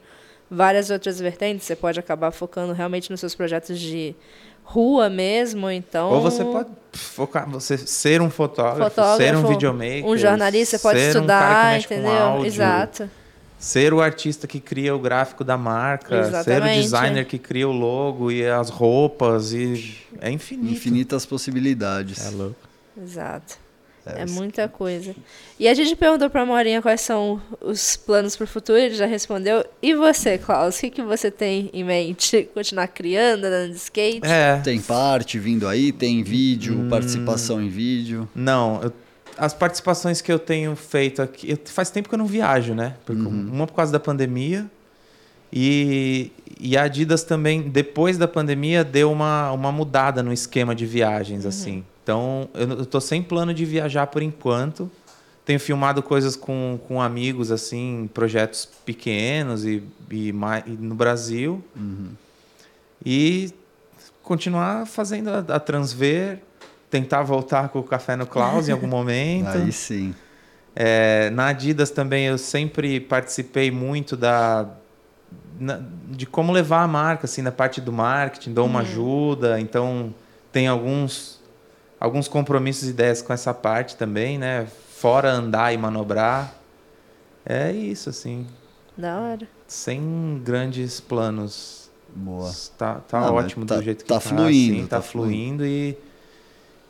várias 0.51 0.91
outras 0.91 1.21
vertentes, 1.21 1.67
você 1.67 1.77
pode 1.77 2.01
acabar 2.01 2.31
focando 2.31 2.73
realmente 2.73 3.11
nos 3.11 3.21
seus 3.21 3.35
projetos 3.35 3.79
de 3.79 4.15
rua 4.63 5.11
mesmo, 5.11 5.71
então... 5.71 6.11
Ou 6.11 6.21
você 6.21 6.43
pode 6.43 6.71
focar, 6.93 7.49
você 7.51 7.77
ser 7.77 8.21
um 8.23 8.31
fotógrafo, 8.31 8.91
Fotógrafo, 8.91 9.17
ser 9.19 9.37
um 9.37 9.47
videomaker, 9.47 10.07
Um 10.07 10.17
jornalista, 10.17 10.79
você 10.79 10.83
pode 10.83 10.99
um 10.99 11.03
estudar, 11.03 11.73
com 11.73 11.95
entendeu? 11.95 12.13
áudio, 12.13 12.47
Exato. 12.47 13.11
Ser 13.59 13.95
o 13.95 14.01
artista 14.03 14.47
que 14.47 14.61
cria 14.61 14.95
o 14.95 14.99
gráfico 14.99 15.43
da 15.43 15.57
marca, 15.57 16.09
ser 16.23 16.35
o 16.35 16.39
Exatamente. 16.41 16.83
designer 16.83 17.25
que 17.25 17.39
cria 17.39 17.67
o 17.69 17.73
logo 17.73 18.31
e 18.31 18.47
as 18.47 18.69
roupas 18.69 19.53
e 19.53 19.97
é 20.21 20.31
infinito. 20.31 20.73
Infinitas 20.73 21.25
possibilidades. 21.27 22.27
É 22.27 22.31
louco. 22.31 22.57
Exato. 23.03 23.59
É, 24.05 24.23
É, 24.23 24.27
muita 24.27 24.69
coisa. 24.69 25.17
E 25.59 25.67
a 25.67 25.75
gente 25.75 25.97
perguntou 25.97 26.31
pra 26.31 26.47
Morinha 26.47 26.81
quais 26.81 27.01
são 27.01 27.43
os 27.61 27.97
planos 27.97 28.37
pro 28.37 28.47
futuro, 28.47 28.79
ele 28.79 28.95
já 28.95 29.05
respondeu. 29.07 29.65
E 29.83 29.95
você, 29.95 30.39
Klaus, 30.39 30.77
o 30.77 30.81
que, 30.83 30.91
que 30.91 31.03
você 31.03 31.29
tem 31.29 31.69
em 31.73 31.83
mente? 31.83 32.49
Continuar 32.55 32.87
criando, 32.87 33.47
andando 33.47 33.71
de 33.73 33.77
skate? 33.79 34.21
É. 34.25 34.61
Tem 34.63 34.81
parte 34.81 35.41
vindo 35.41 35.67
aí, 35.67 35.91
tem 35.91 36.23
vídeo, 36.23 36.79
Hum. 36.79 36.89
participação 36.89 37.61
em 37.61 37.69
vídeo. 37.69 38.29
Não, 38.33 38.81
eu- 38.83 38.93
as 39.39 39.53
participações 39.55 40.21
que 40.21 40.33
eu 40.33 40.39
tenho 40.39 40.75
feito 40.77 41.21
aqui, 41.23 41.51
eu- 41.51 41.59
faz 41.67 41.91
tempo 41.91 42.09
que 42.09 42.15
eu 42.15 42.19
não 42.19 42.27
viajo, 42.27 42.75
né? 42.75 42.95
Por- 43.05 43.15
Uma 43.53 43.67
por 43.67 43.75
causa 43.75 43.93
da 43.93 44.01
pandemia 44.01 44.67
e, 45.53 46.31
e 46.61 46.77
a 46.77 46.83
Adidas 46.85 47.23
também, 47.25 47.63
depois 47.63 48.19
da 48.19 48.27
pandemia, 48.29 48.83
deu 48.85 49.11
uma, 49.13 49.53
uma 49.53 49.71
mudada 49.73 50.23
no 50.23 50.33
esquema 50.33 50.75
de 50.75 50.85
viagens, 50.87 51.47
assim. 51.47 51.85
Então, 52.03 52.49
eu, 52.55 52.69
eu 52.81 52.87
tô 52.87 53.01
sem 53.01 53.23
plano 53.23 53.53
de 53.55 53.65
viajar 53.65 54.07
por 54.09 54.23
enquanto. 54.23 54.91
Tenho 55.45 55.61
filmado 55.61 56.03
coisas 56.03 56.35
com, 56.35 56.79
com 56.89 57.01
amigos, 57.01 57.51
assim, 57.53 58.09
projetos 58.13 58.69
pequenos 58.85 59.65
e, 59.65 59.83
e, 60.11 60.29
e 60.31 60.71
no 60.81 60.95
Brasil. 60.95 61.63
E 63.05 63.53
continuar 64.23 64.87
fazendo 64.87 65.29
a, 65.31 65.39
a 65.39 65.61
Transver, 65.61 66.41
tentar 67.01 67.23
voltar 67.23 67.69
com 67.69 67.79
o 67.79 67.83
Café 67.83 68.17
no 68.17 68.27
Klaus 68.27 68.69
em 68.69 68.73
algum 68.73 68.87
momento. 68.99 69.49
Aí 69.49 69.71
sim. 69.73 70.15
É, 70.75 71.31
na 71.31 71.49
Adidas 71.49 71.91
também 71.91 72.27
eu 72.27 72.37
sempre 72.39 73.01
participei 73.01 73.71
muito 73.71 74.17
da 74.17 74.69
na- 75.59 75.81
de 76.11 76.27
como 76.27 76.53
levar 76.53 76.83
a 76.83 76.87
marca 76.89 77.25
assim 77.27 77.41
na 77.43 77.51
parte 77.53 77.81
do 77.81 77.91
marketing, 77.93 78.53
dou 78.53 78.67
uma 78.67 78.81
ajuda, 78.81 79.59
então 79.61 80.15
tem 80.53 80.69
alguns 80.69 81.41
alguns 81.99 82.29
compromissos 82.29 82.89
e 82.89 82.91
ideias 82.91 83.23
com 83.23 83.33
essa 83.33 83.55
parte 83.55 83.97
também, 83.97 84.37
né? 84.39 84.67
Fora 84.91 85.31
andar 85.31 85.73
e 85.73 85.79
manobrar. 85.79 86.55
É 87.45 87.71
isso 87.73 88.11
assim, 88.11 88.47
Da 88.97 89.19
hora. 89.19 89.49
sem 89.67 90.41
grandes 90.45 91.01
planos. 91.01 91.91
Boa. 92.15 92.51
Tá, 92.77 92.95
tá 93.09 93.21
mas 93.21 93.31
ótimo 93.31 93.65
tá- 93.67 93.77
do 93.77 93.83
jeito 93.83 94.05
que 94.05 94.09
tá 94.09 94.15
tá. 94.17 94.21
fluindo, 94.21 94.75
assim, 94.75 94.87
tá, 94.87 94.97
tá 94.97 95.03
fluindo 95.03 95.65
e 95.67 95.97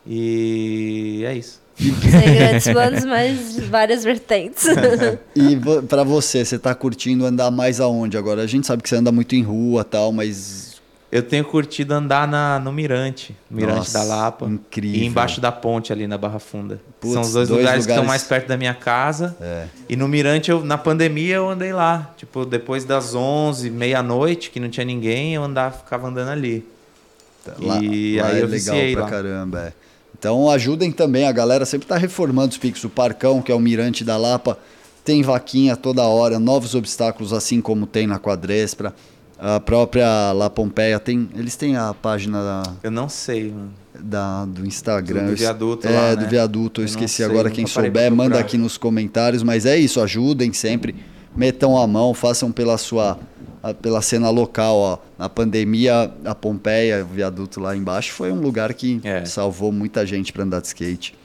e 0.07 1.23
é 1.25 1.33
isso. 1.35 1.59
Sem 1.77 2.35
grandes 2.35 2.67
planos, 2.67 3.05
mas 3.05 3.59
várias 3.67 4.03
vertentes. 4.03 4.65
E 5.35 5.55
pra 5.87 6.03
você, 6.03 6.43
você 6.43 6.57
tá 6.57 6.73
curtindo 6.73 7.23
andar 7.25 7.51
mais 7.51 7.79
aonde 7.79 8.17
agora? 8.17 8.41
A 8.41 8.47
gente 8.47 8.65
sabe 8.65 8.81
que 8.81 8.89
você 8.89 8.95
anda 8.95 9.11
muito 9.11 9.35
em 9.35 9.43
rua 9.43 9.83
tal, 9.83 10.11
mas. 10.11 10.75
Eu 11.11 11.21
tenho 11.23 11.45
curtido 11.45 11.93
andar 11.93 12.27
na, 12.27 12.59
no 12.59 12.71
Mirante, 12.73 13.33
Mirante 13.49 13.77
Nossa, 13.77 13.99
da 13.99 14.03
Lapa. 14.03 14.45
incrível. 14.47 14.99
E 15.01 15.05
embaixo 15.05 15.39
da 15.39 15.51
ponte 15.53 15.93
ali 15.93 16.05
na 16.07 16.17
Barra 16.17 16.37
Funda. 16.39 16.81
Putz, 16.99 17.13
São 17.13 17.21
os 17.21 17.31
dois, 17.33 17.47
dois 17.47 17.59
lugares, 17.61 17.85
que 17.85 17.91
estão 17.91 18.03
lugares- 18.03 18.07
mais 18.21 18.23
perto 18.23 18.47
da 18.47 18.57
minha 18.57 18.73
casa. 18.73 19.37
É. 19.39 19.67
E 19.87 19.95
no 19.95 20.07
Mirante, 20.07 20.49
eu, 20.51 20.65
na 20.65 20.77
pandemia, 20.77 21.35
eu 21.35 21.47
andei 21.49 21.71
lá. 21.71 22.11
Tipo, 22.17 22.43
depois 22.45 22.83
das 22.83 23.13
11, 23.15 23.69
meia-noite, 23.69 24.49
que 24.49 24.59
não 24.59 24.67
tinha 24.69 24.85
ninguém, 24.85 25.35
eu 25.35 25.43
andava, 25.43 25.77
ficava 25.77 26.07
andando 26.09 26.29
ali. 26.29 26.65
Lá, 27.59 27.79
E 27.81 28.17
lá 28.19 28.27
aí 28.27 28.39
é 28.39 28.41
eu 28.43 28.47
legal 28.47 28.75
pra 28.93 29.01
lá. 29.03 29.09
caramba. 29.09 29.59
é. 29.61 29.86
Então 30.19 30.49
ajudem 30.49 30.91
também, 30.91 31.25
a 31.27 31.31
galera 31.31 31.65
sempre 31.65 31.87
tá 31.87 31.95
reformando 31.97 32.49
os 32.51 32.57
piques. 32.57 32.83
O 32.83 32.89
Parcão, 32.89 33.41
que 33.41 33.51
é 33.51 33.55
o 33.55 33.59
Mirante 33.59 34.03
da 34.03 34.17
Lapa, 34.17 34.57
tem 35.05 35.21
vaquinha 35.21 35.75
toda 35.75 36.03
hora, 36.03 36.39
novos 36.39 36.73
obstáculos, 36.75 37.31
assim 37.33 37.61
como 37.61 37.85
tem 37.85 38.07
na 38.07 38.19
Quadrespra. 38.19 38.93
A 39.39 39.59
própria 39.59 40.31
La 40.31 40.49
Pompeia 40.49 40.99
tem. 40.99 41.29
Eles 41.35 41.55
têm 41.55 41.75
a 41.77 41.93
página 41.93 42.41
da, 42.41 42.63
Eu 42.81 42.89
não 42.89 43.07
sei, 43.07 43.51
mano. 43.51 43.71
da- 43.99 44.45
do 44.45 44.65
Instagram. 44.65 45.25
Do- 45.25 45.29
do 45.31 45.35
viaduto 45.37 45.87
é, 45.87 45.91
lá, 45.91 46.15
do 46.15 46.21
né? 46.21 46.27
viaduto. 46.27 46.81
Eu, 46.81 46.85
Eu 46.85 46.87
esqueci 46.87 47.17
sei, 47.17 47.25
agora. 47.25 47.51
Quem 47.51 47.67
souber, 47.67 48.11
manda 48.11 48.39
aqui 48.39 48.57
nos 48.57 48.77
comentários. 48.79 49.43
Mas 49.43 49.67
é 49.67 49.77
isso, 49.77 50.01
ajudem 50.01 50.51
sempre. 50.53 50.95
Metam 51.35 51.77
a 51.77 51.85
mão, 51.85 52.15
façam 52.15 52.51
pela 52.51 52.79
sua. 52.79 53.19
A- 53.61 53.73
pela 53.73 54.01
cena 54.01 54.29
local, 54.29 54.75
ó. 54.77 54.97
Na 55.17 55.27
pandemia, 55.29 56.11
a 56.25 56.35
Pompeia, 56.35 57.03
o 57.03 57.13
viaduto 57.13 57.59
lá 57.59 57.75
embaixo, 57.75 58.13
foi 58.13 58.31
um 58.31 58.39
lugar 58.39 58.73
que 58.73 58.99
É. 59.03 59.25
salvou 59.25 59.71
muita 59.71 60.05
gente 60.05 60.31
para 60.33 60.43
andar 60.43 60.61
de 60.61 60.67
skate. 60.67 61.15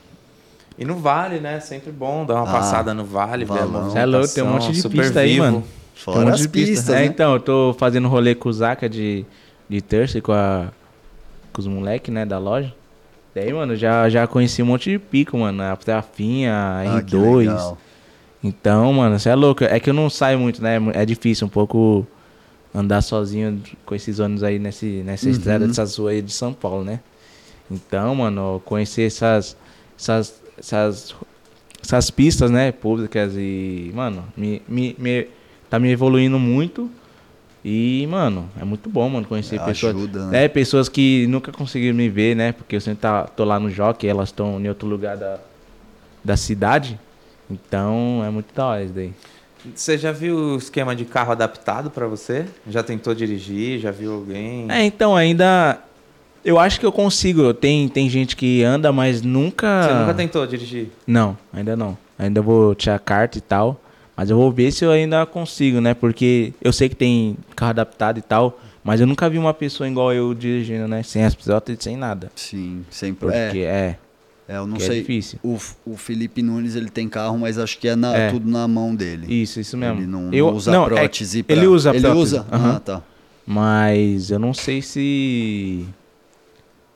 E 0.79 0.85
no 0.85 0.97
Vale, 0.97 1.39
né? 1.39 1.61
Sempre 1.61 1.93
bom 1.93 2.25
dar 2.25 2.35
uma 2.37 2.49
Ah, 2.49 2.53
passada 2.53 2.95
no 2.95 3.05
Vale, 3.05 3.45
ver 3.45 3.59
é 3.99 4.05
louco, 4.07 4.29
tem 4.35 4.43
um 4.43 4.49
monte 4.53 4.73
de 4.73 4.81
super 4.83 5.03
pista 5.03 5.21
aí, 5.21 5.33
vivo. 5.35 5.43
mano. 5.45 5.65
Fora 5.95 6.17
Tem 6.17 6.23
um 6.23 6.27
monte 6.27 6.35
as 6.35 6.41
de 6.41 6.49
pista. 6.49 6.75
pistas, 6.75 6.95
É, 6.95 6.99
né? 7.01 7.05
então, 7.05 7.35
eu 7.35 7.41
tô 7.41 7.77
fazendo 7.79 8.09
rolê 8.09 8.35
com 8.35 8.49
o 8.49 8.53
Zaka 8.53 8.89
de, 8.89 9.25
de 9.69 9.81
terça 9.83 10.19
e 10.19 10.21
com, 10.23 10.33
a, 10.33 10.69
com 11.53 11.61
os 11.61 11.67
moleques, 11.67 12.13
né, 12.13 12.25
da 12.25 12.39
loja. 12.39 12.75
Daí, 13.35 13.53
mano, 13.53 13.77
já, 13.77 14.09
já 14.09 14.27
conheci 14.27 14.63
um 14.63 14.67
monte 14.67 14.91
de 14.91 14.99
pico, 14.99 15.39
mano. 15.39 15.63
A 15.63 15.77
Trafinha, 15.77 16.53
a 16.55 16.97
Ah, 16.99 17.03
que 17.03 17.15
R2. 17.15 17.39
legal. 17.39 17.79
Então, 18.43 18.93
mano, 18.93 19.19
você 19.19 19.29
é 19.29 19.35
louco. 19.35 19.63
É 19.65 19.79
que 19.79 19.91
eu 19.91 19.95
não 19.95 20.11
saio 20.11 20.39
muito, 20.39 20.61
né? 20.63 20.79
É 20.95 21.05
difícil 21.07 21.47
um 21.47 21.51
pouco 21.51 22.07
andar 22.75 23.03
sozinho 23.03 23.61
com 23.85 23.95
esses 23.95 24.19
ônibus 24.19 24.43
aí 24.43 24.59
nesse, 24.59 25.03
nessa 25.05 25.27
Uhum. 25.27 25.33
estrada 25.33 25.67
dessas 25.67 25.97
ruas 25.97 26.15
aí 26.15 26.23
de 26.23 26.33
São 26.33 26.53
Paulo, 26.53 26.85
né? 26.85 27.01
Então, 27.71 28.15
mano, 28.15 28.61
conhecer 28.65 29.03
essas, 29.07 29.57
essas, 29.99 30.41
essas, 30.59 31.15
essas 31.83 32.11
pistas, 32.11 32.51
né, 32.51 32.73
públicas 32.73 33.33
e, 33.37 33.91
mano, 33.95 34.25
me, 34.37 34.63
me, 34.69 34.95
me- 34.99 35.27
tá 35.71 35.79
me 35.79 35.91
evoluindo 35.91 36.39
muito. 36.39 36.91
E, 37.65 38.07
mano, 38.11 38.49
é 38.61 38.65
muito 38.65 38.91
bom, 38.91 39.09
mano, 39.09 39.27
conhecer 39.27 39.57
É, 39.57 39.59
pessoas. 39.65 39.95
ajuda, 39.95 40.27
né? 40.27 40.45
É, 40.45 40.49
pessoas 40.49 40.89
que 40.89 41.27
nunca 41.29 41.53
conseguiram 41.53 41.97
me 41.97 42.09
ver, 42.09 42.35
né? 42.35 42.53
Porque 42.53 42.75
eu 42.75 42.81
sempre 42.81 43.03
tá, 43.03 43.25
tô 43.25 43.45
lá 43.45 43.61
no 43.61 43.71
Jockey, 43.71 44.09
elas 44.09 44.31
estão 44.31 44.61
em 44.61 44.69
outro 44.69 44.89
lugar 44.89 45.17
da, 45.17 45.39
da 46.25 46.37
cidade. 46.37 46.99
Então, 47.49 48.23
é 48.27 48.31
muito 48.31 48.53
da 48.55 48.67
hora 48.67 48.83
isso 48.85 48.93
daí. 48.93 49.13
Você 49.75 49.97
já 49.97 50.13
viu 50.13 50.37
o 50.37 50.57
esquema 50.57 50.95
de 50.95 51.05
carro 51.05 51.33
adaptado 51.33 51.91
pra 51.91 52.07
você? 52.07 52.47
Já 52.69 52.83
tentou 52.83 53.15
dirigir? 53.15 53.79
Já 53.79 53.91
viu 53.91 54.13
alguém? 54.15 54.67
É, 54.71 54.85
então, 54.85 55.17
ainda. 55.17 55.79
Eu 56.45 56.59
acho 56.59 56.81
que 56.81 56.87
eu 56.87 56.91
consigo. 56.91 57.55
Tem, 57.55 57.89
tem 57.89 58.09
gente 58.11 58.35
que 58.35 58.65
anda, 58.65 58.93
mas 58.93 59.23
nunca. 59.23 59.83
Você 59.85 59.95
nunca 59.95 60.15
tentou 60.15 60.47
dirigir? 60.47 60.89
Não, 61.07 61.39
ainda 61.53 61.77
não. 61.77 61.97
Ainda 62.19 62.43
vou 62.43 62.75
tirar 62.75 62.99
carta 62.99 63.39
e 63.39 63.41
tal. 63.41 63.81
Mas 64.17 64.29
eu 64.31 64.37
vou 64.37 64.51
ver 64.51 64.73
se 64.73 64.85
eu 64.85 64.91
ainda 64.91 65.25
consigo, 65.25 65.81
né? 65.81 65.95
Porque 65.95 66.53
eu 66.61 66.73
sei 66.73 66.89
que 66.89 66.97
tem 66.97 67.37
carro 67.55 67.71
adaptado 67.71 68.19
e 68.19 68.23
tal. 68.23 68.59
Mas 68.85 69.01
eu 69.01 69.07
nunca 69.07 69.31
vi 69.31 69.39
uma 69.39 69.55
pessoa 69.55 69.89
igual 69.89 70.13
eu 70.13 70.35
dirigindo, 70.35 70.89
né? 70.89 71.03
Sem 71.05 71.25
as 71.25 71.35
pilotas 71.35 71.79
e 71.79 71.83
sem 71.83 71.97
nada. 71.97 72.31
Sim, 72.35 72.85
sempre. 72.91 73.29
Porque 73.29 73.59
É, 73.61 73.65
é, 73.65 73.99
é, 74.49 74.57
eu 74.57 74.67
não 74.67 74.77
é 74.77 74.81
sei. 74.81 75.01
difícil. 75.01 75.39
o, 75.43 75.59
o 75.87 75.97
Felipe 75.97 76.43
Nunes 76.43 76.75
ele 76.77 76.91
tem 76.91 77.09
carro, 77.09 77.39
mas 77.39 77.59
acho 77.59 77.79
que 77.79 77.89
é, 77.89 77.97
na- 77.97 78.17
É. 78.17 78.31
tudo 78.31 78.51
na 78.51 78.67
mão 78.69 78.95
dele. 78.95 79.43
Isso, 79.43 79.61
isso 79.61 79.77
mesmo. 79.77 80.01
Ele 80.01 80.07
não, 80.07 80.33
eu, 80.33 80.47
não 80.49 80.57
usa 80.57 80.73
não, 80.73 80.85
é- 80.87 80.89
prótese. 80.89 81.43
pra- 81.43 81.57
ele 81.57 81.67
usa 81.67 81.91
Ele 81.91 82.01
prótese, 82.01 82.21
usa? 82.23 82.47
aham. 82.51 82.77
Ah, 82.77 82.81
tá. 82.81 83.03
Mas 83.47 84.31
eu 84.31 84.39
não 84.39 84.53
sei 84.55 84.81
se. 84.83 85.85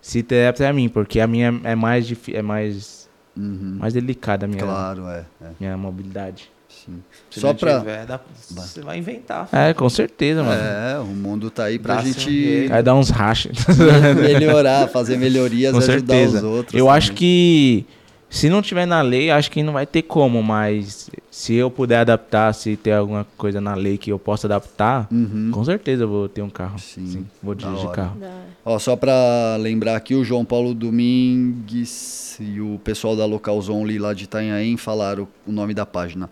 Se 0.01 0.25
é 0.31 0.53
pra 0.53 0.73
mim, 0.73 0.89
porque 0.89 1.19
a 1.19 1.27
minha 1.27 1.61
é 1.65 1.75
mais, 1.75 2.13
é 2.33 2.41
mais, 2.43 3.09
Uhum. 3.37 3.77
mais 3.81 3.93
delicada 3.95 4.47
a 4.47 4.49
minha, 4.49 4.63
Claro, 4.63 5.07
é. 5.09 5.25
é. 5.43 5.47
minha 5.59 5.77
mobilidade. 5.77 6.49
Sim. 6.87 7.03
Se 7.31 7.41
Só 7.41 7.53
dá- 7.53 8.21
você 8.55 8.81
vai 8.81 8.99
inventar. 8.99 9.49
É, 9.53 9.75
com 9.75 9.89
certeza, 9.91 10.43
mano. 10.43 10.61
É, 10.63 10.99
o 11.01 11.05
mundo 11.07 11.51
tá 11.51 11.65
aí 11.65 11.79
pra 11.79 11.97
um 11.99 12.03
gente. 12.03 12.69
Vai 12.69 12.83
dar 12.83 12.95
uns 12.95 13.11
rachas. 13.11 13.59
melhorar, 14.15 14.89
fazer 14.89 15.17
melhorias 15.19 15.73
Com 15.73 15.81
e 15.81 15.83
ajudar 15.83 16.15
certeza. 16.15 16.39
os 16.39 16.45
outros. 16.45 16.75
Eu 16.75 16.87
também. 16.87 16.97
acho 16.99 17.13
que 17.13 17.85
se 18.31 18.49
não 18.49 18.63
tiver 18.63 18.87
na 18.87 19.03
lei, 19.03 19.31
acho 19.31 19.51
que 19.51 19.63
não 19.63 19.73
vai 19.73 19.87
ter 19.87 20.03
como, 20.03 20.43
mas 20.43 21.11
se 21.31 21.55
eu 21.55 21.71
puder 21.71 21.99
adaptar, 21.99 22.53
se 22.55 22.77
ter 22.77 22.93
alguma 22.93 23.27
coisa 23.37 23.61
na 23.61 23.75
lei 23.75 23.97
que 23.99 24.11
eu 24.11 24.19
possa 24.19 24.47
adaptar, 24.47 25.07
Uhum. 25.13 25.51
com 25.53 25.65
certeza 25.65 26.05
eu 26.05 26.09
vou 26.09 26.29
ter 26.29 26.43
um 26.43 26.51
carro. 26.51 26.79
Sim, 26.79 27.27
vou 27.43 27.55
da 27.55 27.67
dirigir 27.69 27.91
carro. 27.91 28.17
Ó, 28.65 28.79
só 28.79 28.97
pra 28.97 29.57
lembrar 29.61 29.97
aqui, 29.97 30.15
o 30.15 30.25
João 30.25 30.45
Paulo 30.45 30.75
Domingues 30.75 32.37
e 32.41 32.61
o 32.61 32.81
pessoal 32.83 33.17
da 33.17 33.25
Locals 33.25 33.69
Only 33.69 33.99
lá 33.99 34.13
de 34.13 34.25
Itanhaém 34.25 34.77
falaram 34.77 35.27
o 35.47 35.53
nome 35.53 35.73
da 35.75 35.87
página. 35.87 36.29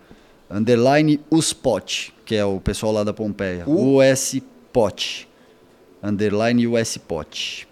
Underline 0.49 1.19
USPOT, 1.29 2.13
que 2.25 2.35
é 2.35 2.45
o 2.45 2.59
pessoal 2.59 2.91
lá 2.93 3.03
da 3.03 3.13
Pompeia. 3.13 3.65
USPOT. 3.67 5.27
Underline 6.01 6.67
USPOT. 6.67 7.67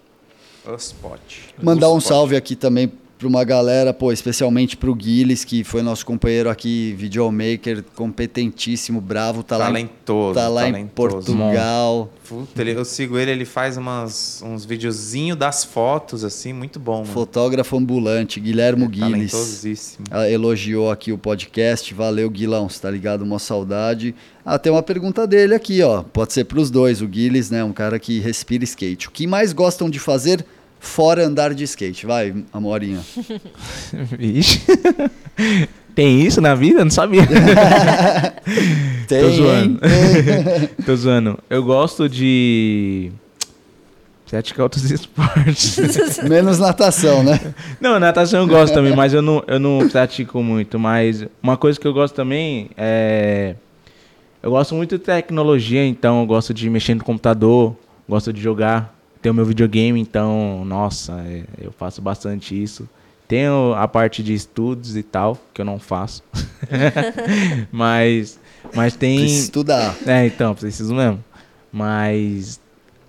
O 0.66 0.74
spot. 0.74 1.20
Mandar 1.62 1.88
O 1.88 1.96
um 1.96 2.00
salve 2.00 2.36
aqui 2.36 2.56
também 2.56 2.90
pra 3.24 3.28
uma 3.28 3.44
galera, 3.44 3.94
pô, 3.94 4.12
especialmente 4.12 4.76
pro 4.76 4.94
Guiles, 4.94 5.44
que 5.44 5.64
foi 5.64 5.80
nosso 5.80 6.04
companheiro 6.04 6.50
aqui, 6.50 6.94
videomaker, 6.98 7.82
competentíssimo, 7.94 9.00
bravo, 9.00 9.42
tá 9.42 9.56
lá, 9.56 9.64
em, 9.70 9.72
Talentoso. 9.72 10.34
tá 10.34 10.48
lá 10.48 10.68
em 10.68 10.72
talentoso. 10.72 10.94
Portugal. 10.94 12.10
Puta, 12.28 12.60
ele- 12.60 12.72
eu 12.74 12.84
sigo 12.84 13.18
ele, 13.18 13.30
ele 13.30 13.44
faz 13.44 13.76
umas, 13.76 14.42
uns 14.44 14.64
videozinhos 14.64 15.38
das 15.38 15.64
fotos, 15.64 16.24
assim, 16.24 16.52
muito 16.52 16.78
bom, 16.78 17.00
mano. 17.00 17.06
Fotógrafo 17.06 17.76
ambulante, 17.76 18.38
Guilhermo 18.40 18.88
Guiles. 18.88 19.30
Talentosíssimo. 19.32 20.04
Ela 20.10 20.30
elogiou 20.30 20.90
aqui 20.90 21.10
o 21.12 21.18
podcast. 21.18 21.92
Valeu, 21.94 22.28
Guilão, 22.30 22.68
você 22.68 22.80
tá 22.80 22.90
ligado? 22.90 23.22
Uma 23.22 23.38
saudade. 23.38 24.14
Ah, 24.44 24.58
tem 24.58 24.70
uma 24.72 24.82
pergunta 24.82 25.26
dele 25.26 25.54
aqui, 25.54 25.82
ó. 25.82 26.02
Pode 26.02 26.32
ser 26.32 26.44
pros 26.44 26.70
dois. 26.70 27.00
O 27.02 27.06
Guiles, 27.08 27.50
né? 27.50 27.64
Um 27.64 27.72
cara 27.72 27.98
que 27.98 28.20
respira 28.20 28.64
skate. 28.64 29.08
O 29.08 29.10
que 29.10 29.26
mais 29.26 29.52
gostam 29.52 29.88
de 29.88 29.98
fazer 29.98 30.44
fora 30.84 31.26
andar 31.26 31.54
de 31.54 31.64
skate? 31.64 32.06
Vai, 32.06 32.34
Amorinha. 32.52 33.00
Vixe. 34.18 34.62
Tem 35.94 36.20
isso 36.22 36.40
na 36.40 36.54
vida? 36.54 36.84
Não 36.84 36.90
sabia. 36.90 37.22
Tem, 39.06 39.20
Tô 39.20 39.30
zoando. 39.30 39.80
Tô 40.84 40.96
zoando. 40.96 41.38
Eu 41.48 41.62
gosto 41.62 42.08
de. 42.08 43.12
Praticar 44.28 44.64
outros 44.64 44.90
esportes. 44.90 46.18
Menos 46.24 46.58
natação, 46.58 47.22
né? 47.22 47.38
Não, 47.80 48.00
natação 48.00 48.40
eu 48.40 48.48
gosto 48.48 48.74
também, 48.74 48.92
mas 48.96 49.14
eu 49.14 49.22
não, 49.22 49.44
eu 49.46 49.60
não 49.60 49.88
pratico 49.88 50.42
muito. 50.42 50.76
Mas 50.76 51.24
uma 51.40 51.56
coisa 51.56 51.78
que 51.78 51.86
eu 51.86 51.92
gosto 51.92 52.14
também 52.14 52.68
é. 52.76 53.54
Eu 54.42 54.50
gosto 54.50 54.74
muito 54.74 54.98
de 54.98 55.04
tecnologia, 55.04 55.86
então 55.86 56.20
eu 56.20 56.26
gosto 56.26 56.52
de 56.52 56.68
mexer 56.68 56.94
no 56.94 57.04
computador, 57.04 57.76
gosto 58.08 58.32
de 58.32 58.40
jogar. 58.40 58.93
Tenho 59.24 59.34
meu 59.34 59.46
videogame, 59.46 59.98
então, 59.98 60.66
nossa, 60.66 61.14
é, 61.26 61.44
eu 61.58 61.72
faço 61.72 62.02
bastante 62.02 62.62
isso. 62.62 62.86
Tenho 63.26 63.72
a 63.74 63.88
parte 63.88 64.22
de 64.22 64.34
estudos 64.34 64.98
e 64.98 65.02
tal, 65.02 65.38
que 65.54 65.62
eu 65.62 65.64
não 65.64 65.78
faço. 65.78 66.22
mas, 67.72 68.38
mas 68.74 68.94
tem. 68.94 69.20
Precisa 69.20 69.44
estudar. 69.44 69.96
É, 70.06 70.26
então, 70.26 70.54
preciso 70.54 70.94
mesmo. 70.94 71.24
Mas 71.72 72.60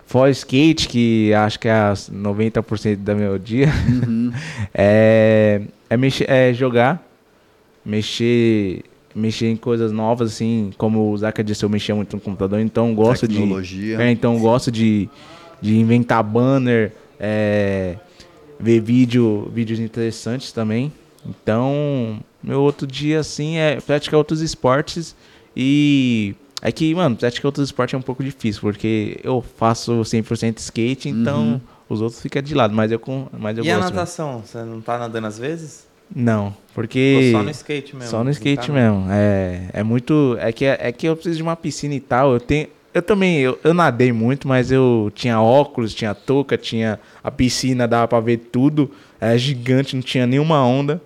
fora 0.05 0.31
skate, 0.31 0.87
que 0.87 1.33
acho 1.33 1.59
que 1.59 1.67
é 1.67 1.73
as 1.73 2.09
90% 2.09 2.95
do 2.95 3.15
meu 3.17 3.37
dia, 3.37 3.67
Uhum. 3.85 4.31
é, 4.73 5.63
é, 5.89 5.97
mexer, 5.97 6.29
é 6.29 6.53
jogar, 6.53 7.05
mexer, 7.85 8.85
mexer 9.13 9.47
em 9.47 9.57
coisas 9.57 9.91
novas, 9.91 10.31
assim, 10.31 10.71
como 10.77 11.11
o 11.11 11.17
Zaka 11.17 11.43
disse, 11.43 11.65
eu 11.65 11.69
mexia 11.69 11.93
muito 11.93 12.15
no 12.15 12.21
computador, 12.21 12.61
então 12.61 12.87
eu 12.87 12.95
gosto 12.95 13.27
de. 13.27 13.35
Tecnologia. 13.35 14.01
É, 14.01 14.09
então 14.09 14.35
eu 14.35 14.39
gosto 14.39 14.71
de, 14.71 15.09
de 15.61 15.77
inventar 15.77 16.23
banner, 16.23 16.91
é, 17.19 17.95
ver 18.59 18.79
vídeo, 18.81 19.49
vídeos 19.53 19.79
interessantes 19.79 20.51
também. 20.51 20.91
Então, 21.25 22.19
meu 22.43 22.61
outro 22.61 22.85
dia, 22.85 23.19
assim, 23.19 23.57
é 23.57 23.79
praticar 23.81 24.17
outros 24.17 24.41
esportes 24.41 25.15
e... 25.55 26.35
É 26.61 26.71
que, 26.71 26.95
mano, 26.95 27.15
praticar 27.15 27.45
outros 27.47 27.67
esportes 27.67 27.93
é 27.93 27.97
um 27.97 28.01
pouco 28.01 28.23
difícil, 28.23 28.61
porque 28.61 29.19
eu 29.23 29.43
faço 29.57 30.01
100% 30.03 30.57
skate, 30.57 31.09
então 31.09 31.43
Uhum. 31.43 31.61
os 31.89 32.01
outros 32.01 32.19
ficam 32.21 32.41
de 32.41 32.55
lado, 32.55 32.73
mas 32.73 32.91
eu, 32.91 32.97
com- 32.99 33.27
mas 33.37 33.55
eu 33.57 33.63
E 33.63 33.69
a 33.69 33.75
gosto. 33.75 33.83
mesmo. 33.85 33.95
natação? 33.97 34.41
Você 34.43 34.57
não 34.63 34.81
tá 34.81 34.97
nadando 34.97 35.27
às 35.27 35.37
vezes? 35.37 35.85
Não, 36.15 36.55
porque... 36.73 37.31
Ou 37.33 37.39
só 37.39 37.43
no 37.43 37.51
skate 37.51 37.95
mesmo? 37.95 38.09
Só 38.09 38.17
no 38.19 38.23
Não 38.25 38.31
skate 38.31 38.67
tá, 38.67 38.73
mesmo. 38.73 39.05
É, 39.11 39.69
é 39.73 39.83
muito. 39.83 40.37
É 40.39 40.51
que, 40.51 40.65
é 40.65 40.91
que 40.91 41.07
eu 41.07 41.15
preciso 41.15 41.37
de 41.37 41.43
uma 41.43 41.55
piscina 41.55 41.93
e 41.95 41.99
tal. 41.99 42.33
Eu 42.33 42.39
tenho. 42.39 42.67
Eu 42.95 43.01
também, 43.01 43.39
eu, 43.39 43.59
eu 43.61 43.73
nadei 43.73 44.13
muito, 44.13 44.47
mas 44.47 44.71
eu 44.71 45.11
tinha 45.13 45.41
óculos, 45.41 45.93
tinha 45.93 46.15
touca, 46.15 46.57
tinha 46.57 46.97
a 47.21 47.29
piscina, 47.29 47.85
dava 47.85 48.07
pra 48.07 48.21
ver 48.21 48.37
tudo. 48.37 48.89
Era 49.19 49.37
gigante, 49.37 49.97
não 49.97 50.01
tinha 50.01 50.25
nenhuma 50.25 50.65
onda. 50.65 51.01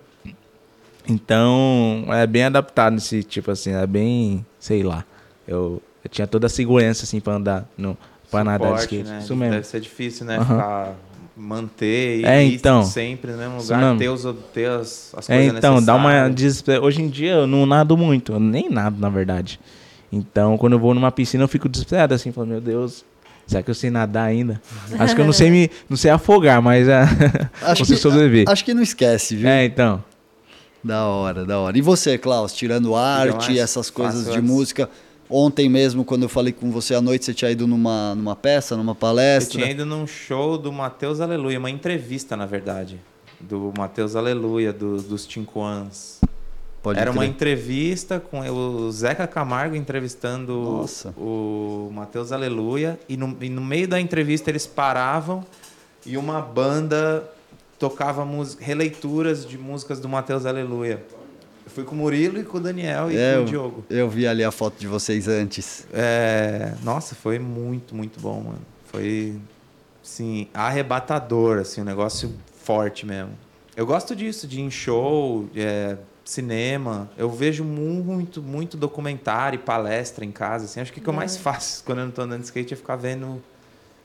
Então, 1.08 2.06
é 2.10 2.28
bem 2.28 2.44
adaptado 2.44 2.94
nesse 2.94 3.24
tipo 3.24 3.50
assim, 3.50 3.74
é 3.74 3.88
bem, 3.88 4.46
sei 4.60 4.84
lá. 4.84 5.04
Eu, 5.48 5.82
eu 6.04 6.10
tinha 6.10 6.28
toda 6.28 6.46
a 6.46 6.50
segurança 6.50 7.06
assim 7.06 7.20
pra 7.20 7.34
andar 7.34 7.68
no 7.76 7.98
para 8.30 8.44
nadar 8.44 8.60
de 8.76 8.82
Suporte, 8.82 8.96
skate. 8.96 9.10
né? 9.10 9.20
Isso 9.24 9.36
mesmo. 9.36 9.54
Deve 9.56 9.66
ser 9.68 9.80
difícil, 9.82 10.26
né? 10.28 10.38
Aham. 10.38 10.46
Ficar, 10.46 10.96
manter 11.36 12.20
e 12.20 12.26
É, 12.26 12.44
então. 12.44 12.84
sempre 12.84 13.32
no 13.32 13.38
mesmo 13.40 13.58
Isso 13.58 13.64
lugar, 13.74 13.82
mesmo. 13.96 13.98
ter, 13.98 14.10
os, 14.10 14.36
ter 14.54 14.70
as, 14.70 15.12
as 15.18 15.28
É, 15.28 15.36
coisas 15.38 15.58
então, 15.58 15.84
dá 15.84 15.96
uma 15.96 16.10
necessárias. 16.10 16.36
desespero. 16.36 16.84
Hoje 16.84 17.02
em 17.02 17.08
dia 17.10 17.32
eu 17.32 17.48
não 17.48 17.66
nado 17.66 17.98
muito, 17.98 18.34
eu 18.34 18.40
nem 18.40 18.70
nado, 18.70 19.00
na 19.00 19.10
verdade. 19.10 19.60
Então, 20.12 20.58
quando 20.58 20.74
eu 20.74 20.80
vou 20.80 20.94
numa 20.94 21.12
piscina, 21.12 21.44
eu 21.44 21.48
fico 21.48 21.70
desesperado 21.70 22.14
assim, 22.14 22.32
falando, 22.32 22.50
meu 22.52 22.62
Deus, 22.62 23.06
será 23.46 23.62
que 23.62 23.70
eu 23.70 23.76
sei 23.76 23.90
nadar 23.90 24.26
ainda? 24.28 24.60
Acho 24.98 25.14
que 25.16 25.22
eu 25.22 25.26
não 25.26 25.34
sei 25.34 25.52
me, 25.52 25.70
não 25.90 25.96
sei 25.98 26.10
afogar, 26.12 26.62
mas 26.62 26.88
é, 26.88 27.02
Acho 27.62 27.84
que, 27.86 27.96
sobreviver. 27.96 28.50
acho 28.50 28.66
que 28.66 28.74
não 28.74 28.82
esquece, 28.82 29.36
viu? 29.36 29.48
É, 29.50 29.66
então. 29.66 30.04
Da 30.84 31.06
hora, 31.06 31.46
da 31.46 31.60
hora. 31.60 31.78
E 31.78 31.82
você, 31.82 32.18
Klaus, 32.18 32.54
tirando 32.54 32.96
arte, 32.96 33.48
mais 33.50 33.58
essas 33.60 33.90
coisas 33.90 34.24
de 34.26 34.32
antes. 34.38 34.44
música, 34.50 34.90
ontem 35.30 35.68
mesmo, 35.70 36.04
quando 36.06 36.24
eu 36.24 36.30
falei 36.30 36.54
com 36.54 36.72
você 36.72 36.96
à 36.96 37.02
noite, 37.02 37.26
você 37.26 37.34
tinha 37.34 37.52
ido 37.52 37.68
numa, 37.68 38.16
numa 38.16 38.36
peça, 38.36 38.76
numa 38.78 38.92
Eu 38.94 38.96
palestra? 38.96 39.60
tinha 39.60 39.70
ido 39.72 39.86
num 39.86 40.08
show 40.08 40.58
do 40.58 40.72
Matheus 40.72 41.20
Aleluia, 41.20 41.60
uma 41.60 41.70
entrevista, 41.70 42.36
na 42.38 42.46
verdade. 42.46 43.00
Do 43.42 43.72
Matheus 43.78 44.16
Aleluia, 44.16 44.72
do- 44.74 45.02
dos 45.02 45.28
Tinquans. 45.28 46.19
Pode 46.82 47.00
Era 47.00 47.12
uma 47.12 47.22
crer. 47.22 47.30
entrevista 47.30 48.20
com 48.20 48.40
o 48.40 48.92
Zeca 48.92 49.28
Camargo 49.28 49.76
entrevistando 49.76 50.54
Nossa. 50.54 51.14
o 51.18 51.90
Matheus 51.94 52.32
Aleluia. 52.32 52.98
E 53.10 53.18
no, 53.18 53.36
e 53.42 53.50
no 53.50 53.62
meio 53.62 53.88
da 53.88 54.00
entrevista 54.00 54.50
eles 54.50 54.66
paravam 54.66 55.44
e 56.06 56.16
uma 56.18 56.42
banda 56.42 57.30
tocava 57.78 58.24
música, 58.24 58.64
releituras 58.64 59.46
de 59.46 59.58
músicas 59.58 60.00
do 60.00 60.08
Matheus 60.08 60.46
Aleluia. 60.46 61.04
Eu 61.66 61.72
fui 61.72 61.84
com 61.84 61.94
o 61.96 61.98
Murilo 61.98 62.40
e 62.40 62.44
com 62.44 62.58
o 62.58 62.62
Daniel 62.62 63.12
e 63.12 63.18
É, 63.18 63.36
com 63.36 63.42
o 63.42 63.46
Diogo. 63.46 63.86
Eu 63.90 64.10
vi 64.10 64.26
ali 64.26 64.44
a 64.44 64.52
foto 64.52 64.80
de 64.80 64.88
vocês 64.88 65.28
antes. 65.28 65.86
É, 65.94 66.74
nossa, 66.84 67.14
foi 67.14 67.38
muito, 67.40 67.94
muito 67.94 68.20
bom, 68.20 68.42
mano. 68.42 68.62
Foi, 68.86 69.36
assim, 70.04 70.48
arrebatador, 70.54 71.60
assim, 71.60 71.82
um 71.82 71.84
negócio 71.84 72.34
forte 72.64 73.06
mesmo. 73.06 73.32
Eu 73.76 73.86
gosto 73.86 74.16
disso, 74.16 74.48
de 74.48 74.60
ir 74.60 74.64
em 74.64 74.72
show, 74.72 75.48
é, 75.56 75.96
cinema. 76.30 77.10
Eu 77.18 77.30
vejo 77.30 77.64
muito, 77.64 78.42
muito 78.42 78.78
documentário 78.78 79.58
e 79.58 79.60
palestra 79.62 80.24
em 80.24 80.32
casa, 80.32 80.66
assim. 80.66 80.80
Acho 80.80 80.94
que 80.94 81.00
o 81.00 81.02
que 81.04 81.10
eu 81.10 81.14
mais 81.14 81.36
faço 81.38 81.84
quando 81.86 82.00
eu 82.00 82.06
não 82.06 82.12
tô 82.12 82.22
andando 82.22 82.42
de 82.42 82.46
skate 82.46 82.74
é 82.74 82.78
ficar 82.78 82.96
vendo, 82.96 83.42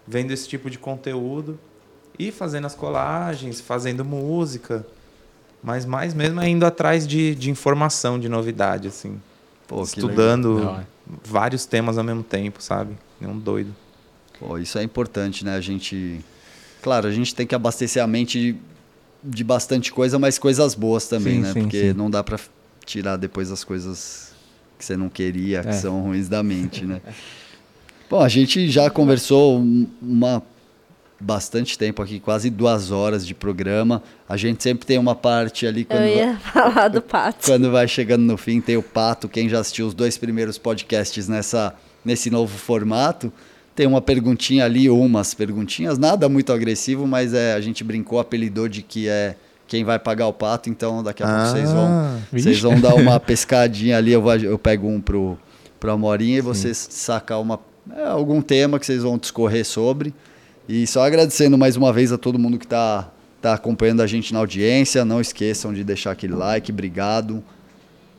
vendo 0.07 0.31
esse 0.33 0.49
tipo 0.49 0.71
de 0.71 0.79
conteúdo 0.79 1.59
e 2.19 2.33
fazendo 2.33 2.67
as 2.67 2.75
colagens, 2.75 3.61
fazendo 3.61 4.05
música. 4.05 4.87
Mas 5.63 5.85
mais 5.85 6.15
mesmo 6.15 6.41
é 6.41 6.49
indo 6.49 6.65
atrás 6.65 7.07
de, 7.07 7.35
de 7.35 7.51
informação, 7.51 8.19
de 8.19 8.29
novidade, 8.29 8.89
assim. 8.89 9.21
Pô, 9.67 9.83
Estudando 9.83 10.61
Da 10.61 10.71
hora. 10.71 10.89
vários 11.25 11.65
temas 11.67 11.97
ao 11.99 12.05
mesmo 12.05 12.23
tempo, 12.23 12.63
sabe? 12.63 12.95
É 13.21 13.27
um 13.27 13.39
doido. 13.39 13.75
Pô, 14.39 14.59
isso 14.59 14.79
é 14.79 14.83
importante, 14.83 15.45
né? 15.45 15.55
A 15.57 15.61
gente. 15.61 16.21
Claro, 16.83 17.07
a 17.07 17.11
gente 17.11 17.35
tem 17.35 17.47
que 17.47 17.55
abastecer 17.55 18.03
a 18.03 18.07
mente 18.07 18.59
de, 19.25 19.43
bastante 19.43 19.91
coisa, 19.93 20.19
mas 20.19 20.39
coisas 20.39 20.75
boas 20.75 21.09
também, 21.09 21.37
Sim, 21.37 21.41
né? 21.41 21.53
sim, 21.53 21.61
Porque 21.63 21.81
sim. 21.89 21.93
não 21.95 22.11
dá 22.11 22.23
pra 22.23 22.39
tirar 22.85 23.17
depois 23.17 23.51
as 23.51 23.65
coisas 23.65 24.33
que 24.79 24.85
você 24.85 24.97
não 24.97 25.09
queria, 25.09 25.63
que 25.63 25.69
É. 25.69 25.73
são 25.73 26.03
ruins 26.03 26.29
da 26.29 26.43
mente, 26.43 26.85
né? 26.85 27.01
Bom, 28.11 28.21
a 28.21 28.29
gente 28.29 28.69
já 28.69 28.91
conversou 28.91 29.59
um- 29.59 29.87
uma 30.03 30.43
bastante 31.19 31.79
tempo 31.79 32.03
aqui, 32.03 32.21
quase 32.21 32.51
duas 32.51 32.91
horas 32.91 33.27
de 33.27 33.35
programa. 33.35 34.03
A 34.29 34.37
gente 34.37 34.63
sempre 34.63 34.85
tem 34.85 34.99
uma 34.99 35.15
parte 35.15 35.67
ali 35.67 35.85
quando, 35.85 36.03
Eu 36.03 36.17
ia 36.17 36.37
falar 36.53 36.89
do 36.89 37.01
pato. 37.01 37.47
quando 37.47 37.71
vai 37.71 37.89
chegando 37.89 38.23
no 38.23 38.37
fim, 38.37 38.61
tem 38.61 38.77
o 38.77 38.83
Pato. 38.83 39.29
Quem 39.29 39.49
já 39.49 39.61
assistiu 39.61 39.87
os 39.87 39.95
dois 39.95 40.19
primeiros 40.19 40.59
podcasts 40.59 41.27
nessa, 41.29 41.75
nesse 42.05 42.29
novo 42.31 42.59
formato, 42.59 43.33
tem 43.75 43.87
uma 43.87 44.01
perguntinha 44.01 44.65
ali, 44.65 44.89
umas 44.89 45.35
perguntinhas, 45.35 45.99
nada 45.99 46.29
muito 46.29 46.53
agressivo, 46.53 47.07
mas 47.07 47.35
é, 47.35 47.55
a 47.55 47.61
gente 47.61 47.83
brincou, 47.83 48.19
apelidou 48.19 48.69
de 48.69 48.83
que 48.83 49.09
é, 49.09 49.37
que 49.67 49.77
quem 49.77 49.85
vai 49.85 49.99
pagar 49.99 50.27
o 50.27 50.33
pato, 50.33 50.71
então 50.71 51.03
daqui 51.03 51.23
a 51.23 51.27
pouco 51.27 51.41
Ah, 51.41 51.47
vocês 51.47 51.73
vão, 51.73 52.19
vixe. 52.33 52.45
vocês 52.45 52.61
vão 52.61 52.81
dar 52.81 52.95
uma 52.95 53.19
pescadinha 53.21 53.97
ali, 53.99 54.13
eu, 54.13 54.23
vou, 54.23 54.37
eu 54.37 54.59
pego 54.59 54.87
um 54.89 55.01
pro, 55.01 55.37
pro 55.81 55.91
Amorinha 55.91 56.39
e 56.39 56.41
vocês 56.41 56.87
sacar 56.91 57.41
uma, 57.41 57.59
é, 57.97 58.07
algum 58.07 58.41
tema 58.41 58.79
que 58.79 58.87
vocês 58.87 59.03
vão 59.03 59.19
discorrer 59.19 59.65
sobre. 59.65 60.15
E 60.69 60.87
só 60.87 61.05
agradecendo 61.05 61.59
mais 61.59 61.77
uma 61.77 61.93
vez 61.93 62.13
a 62.13 62.19
todo 62.19 62.39
mundo 62.39 62.59
que 62.59 62.65
está 62.65 63.11
tá 63.41 63.55
acompanhando 63.55 64.01
a 64.01 64.07
gente 64.07 64.33
na 64.33 64.39
audiência. 64.39 65.05
Não 65.05 65.21
esqueçam 65.21 65.75
de 65.75 65.85
deixar 65.85 66.13
aquele 66.13 66.35
like, 66.35 66.73
obrigado. 66.73 67.43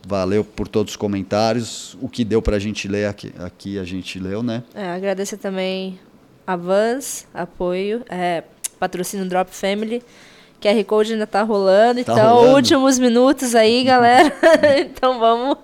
Valeu 0.05 0.43
por 0.43 0.67
todos 0.67 0.91
os 0.93 0.95
comentários. 0.97 1.97
O 2.01 2.07
que 2.07 2.23
deu 2.23 2.41
pra 2.41 2.59
gente 2.59 2.87
ler 2.87 3.07
aqui, 3.07 3.33
aqui 3.39 3.79
a 3.79 3.83
gente 3.83 4.19
leu, 4.19 4.43
né? 4.43 4.63
É, 4.73 4.89
agradecer 4.91 5.37
também 5.37 5.99
a 6.45 6.55
Vans, 6.55 7.25
apoio, 7.33 8.03
é, 8.07 8.43
patrocínio 8.79 9.27
Drop 9.27 9.49
Family. 9.53 10.03
QR 10.61 10.83
Code 10.85 11.13
ainda 11.13 11.27
tá 11.27 11.41
rolando, 11.43 12.03
Tá 12.03 12.13
então 12.13 12.35
rolando. 12.35 12.55
últimos 12.55 12.97
minutos 12.99 13.53
aí, 13.55 13.83
galera. 13.83 14.31
então 14.79 15.19
vamos 15.19 15.57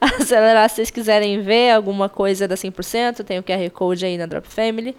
acelerar 0.00 0.68
se 0.68 0.76
vocês 0.76 0.90
quiserem 0.90 1.40
ver 1.42 1.70
alguma 1.70 2.08
coisa 2.08 2.46
da 2.48 2.54
100%, 2.54 3.22
tem 3.24 3.38
o 3.38 3.42
QR 3.42 3.70
Code 3.70 4.04
aí 4.04 4.18
na 4.18 4.26
Drop 4.26 4.46
Family. 4.48 4.94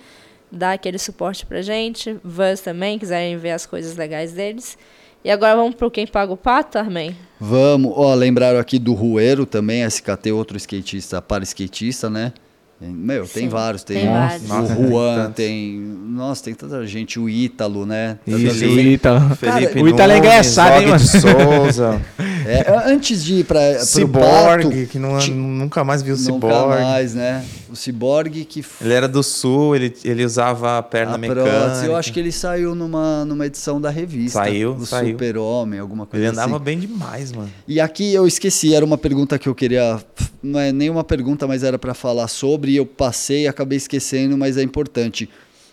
Dá 0.52 0.74
aquele 0.74 0.98
suporte 0.98 1.46
pra 1.46 1.62
gente. 1.62 2.18
Vans 2.24 2.62
também, 2.62 2.98
quiserem 2.98 3.38
ver 3.38 3.52
as 3.52 3.66
coisas 3.66 3.96
legais 3.98 4.32
deles. 4.32 4.78
E 5.26 5.32
agora 5.32 5.56
vamos 5.56 5.74
pro 5.74 5.90
Quem 5.90 6.06
Paga 6.06 6.32
o 6.32 6.38
Pato, 6.38 6.78
Armin? 6.78 7.16
Vamos, 7.40 7.92
ó, 7.96 8.14
lembraram 8.14 8.60
aqui 8.60 8.78
do 8.78 8.94
Rueiro 8.94 9.44
também, 9.44 9.82
SKT, 9.84 10.32
outro 10.32 10.56
skatista, 10.56 11.20
para 11.20 11.44
skatista, 11.44 12.12
né? 12.12 12.32
Meu, 12.80 13.24
tem 13.28 13.44
Sim, 13.46 13.50
vários, 13.50 13.84
tem, 13.84 14.02
tem 14.02 14.08
o- 14.10 14.14
vários. 14.14 14.48
Nossa, 14.48 14.74
o 14.78 14.88
Juan, 14.88 15.32
tem, 15.32 15.80
nossa, 15.80 16.44
tem 16.44 16.54
tanta 16.54 16.86
gente, 16.86 17.20
o 17.20 17.28
Ítalo, 17.28 17.88
né? 17.88 18.20
Isso, 18.28 18.66
o. 18.66 18.80
Ítalo. 18.80 19.36
Felipe 19.36 19.82
o 19.82 19.88
Ítalo 19.88 20.12
é 20.12 20.18
engraçado, 20.20 20.80
hein, 20.80 20.88
mano? 20.90 21.00
Souza, 21.00 22.00
É, 22.46 22.90
antes 22.92 23.24
de 23.24 23.36
ir 23.40 23.46
para 23.46 23.80
Cyborg, 23.84 24.88
que 24.88 25.00
não, 25.00 25.18
ti- 25.18 25.32
nunca 25.32 25.84
mais 25.84 26.02
viu 26.02 26.16
o 26.16 26.18
nunca 26.18 26.34
Cyborg. 26.48 26.82
mais, 26.84 27.16
né? 27.16 27.44
O 27.70 27.76
Cyborg 27.76 28.46
que 28.46 28.64
Ele 28.82 28.94
era 28.94 29.08
do 29.08 29.24
sul, 29.24 29.76
ele, 29.76 29.94
ele 30.04 30.24
usava 30.24 30.78
a 30.78 30.84
perna 30.84 31.16
a 31.16 31.18
mecânica. 31.18 31.50
prótese, 31.50 31.86
eu 31.88 31.96
acho 31.96 32.14
que 32.14 32.20
ele 32.20 32.32
saiu 32.32 32.76
numa, 32.76 33.26
numa 33.26 33.46
edição 33.46 33.82
da 33.82 33.90
revista. 33.90 34.40
Saiu, 34.40 34.74
do 34.76 34.86
saiu. 34.86 35.12
Super-Homem, 35.12 35.80
alguma 35.80 36.06
coisa 36.06 36.24
Ele 36.26 36.32
andava 36.32 36.56
assim. 36.56 36.64
bem 36.64 36.80
demais, 36.80 37.32
mano. 37.32 37.50
E 37.68 37.80
aqui 37.82 38.14
eu 38.14 38.28
esqueci, 38.28 38.74
era 38.76 38.86
uma 38.86 38.98
pergunta 38.98 39.38
que 39.40 39.50
eu 39.50 39.56
queria. 39.56 40.00
Não 40.42 40.60
é 40.60 40.72
nem 40.72 40.90
uma 40.90 41.04
pergunta, 41.04 41.48
mas 41.48 41.64
era 41.64 41.80
para 41.80 41.94
falar 41.94 42.28
sobre, 42.28 42.72
e 42.72 42.76
eu 42.78 42.86
passei 42.86 43.44
e 43.44 43.48
acabei 43.48 43.78
esquecendo, 43.78 44.38
mas 44.38 44.58
é 44.58 44.62
importante. 44.62 45.30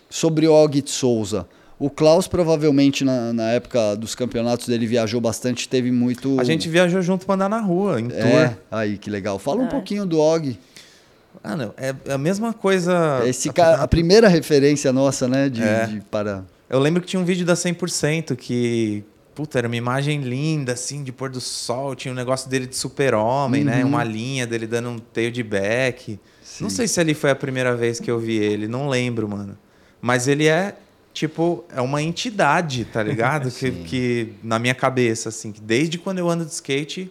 Sobre 0.08 0.46
o 0.46 0.52
Og 0.52 0.82
Souza. 0.86 1.46
O 1.84 1.90
Klaus 1.90 2.28
provavelmente 2.28 3.04
na, 3.04 3.32
na 3.32 3.50
época 3.50 3.96
dos 3.96 4.14
campeonatos 4.14 4.68
dele 4.68 4.86
viajou 4.86 5.20
bastante, 5.20 5.68
teve 5.68 5.90
muito. 5.90 6.38
A 6.38 6.44
gente 6.44 6.68
viajou 6.68 7.02
junto 7.02 7.26
pra 7.26 7.34
andar 7.34 7.48
na 7.48 7.58
rua, 7.60 8.00
em 8.00 8.06
É, 8.12 8.46
tour. 8.48 8.56
aí 8.70 8.96
que 8.98 9.10
legal. 9.10 9.36
Fala 9.38 9.62
um 9.62 9.66
É. 9.66 9.68
pouquinho 9.68 10.06
do 10.06 10.20
Og. 10.20 10.56
Ah, 11.42 11.56
não, 11.56 11.74
é 11.76 11.92
a 12.12 12.16
mesma 12.18 12.52
coisa. 12.52 13.22
Esse 13.26 13.52
cara, 13.52 13.82
a 13.82 13.88
primeira 13.88 14.28
referência 14.28 14.92
nossa, 14.92 15.26
né? 15.26 15.48
De, 15.48 15.60
É. 15.60 15.86
de 15.86 16.00
para. 16.02 16.44
Eu 16.70 16.78
lembro 16.78 17.00
que 17.02 17.08
tinha 17.08 17.18
um 17.20 17.24
vídeo 17.24 17.44
da 17.44 17.56
100% 17.56 18.36
que. 18.36 19.02
Puta, 19.34 19.58
era 19.58 19.66
uma 19.66 19.76
imagem 19.76 20.20
linda, 20.20 20.74
assim, 20.74 21.02
de 21.02 21.10
pôr 21.10 21.30
do 21.30 21.40
sol. 21.40 21.96
Tinha 21.96 22.12
um 22.12 22.14
negócio 22.14 22.48
dele 22.50 22.66
de 22.66 22.76
super-homem, 22.76 23.64
né? 23.64 23.82
Uhum. 23.82 23.88
Uma 23.88 24.04
linha 24.04 24.46
dele 24.46 24.66
dando 24.68 24.90
um 24.90 24.98
teio 24.98 25.32
de 25.32 25.42
back. 25.42 26.20
Sim. 26.44 26.62
Não 26.64 26.70
sei 26.70 26.86
se 26.86 27.00
ali 27.00 27.12
foi 27.14 27.30
a 27.30 27.34
primeira 27.34 27.74
vez 27.74 27.98
que 27.98 28.08
eu 28.10 28.20
vi 28.20 28.36
ele, 28.36 28.68
não 28.68 28.88
lembro, 28.88 29.26
mano. 29.28 29.56
Mas 30.02 30.28
ele 30.28 30.46
é, 30.46 30.74
tipo, 31.12 31.64
é 31.74 31.80
uma 31.80 32.02
entidade, 32.02 32.84
tá 32.84 33.02
ligado? 33.02 33.50
que, 33.52 33.70
que, 33.70 34.32
na 34.42 34.58
minha 34.58 34.74
cabeça, 34.74 35.28
assim, 35.28 35.52
que 35.52 35.60
desde 35.60 35.98
quando 35.98 36.18
eu 36.18 36.28
ando 36.28 36.44
de 36.44 36.52
skate, 36.52 37.10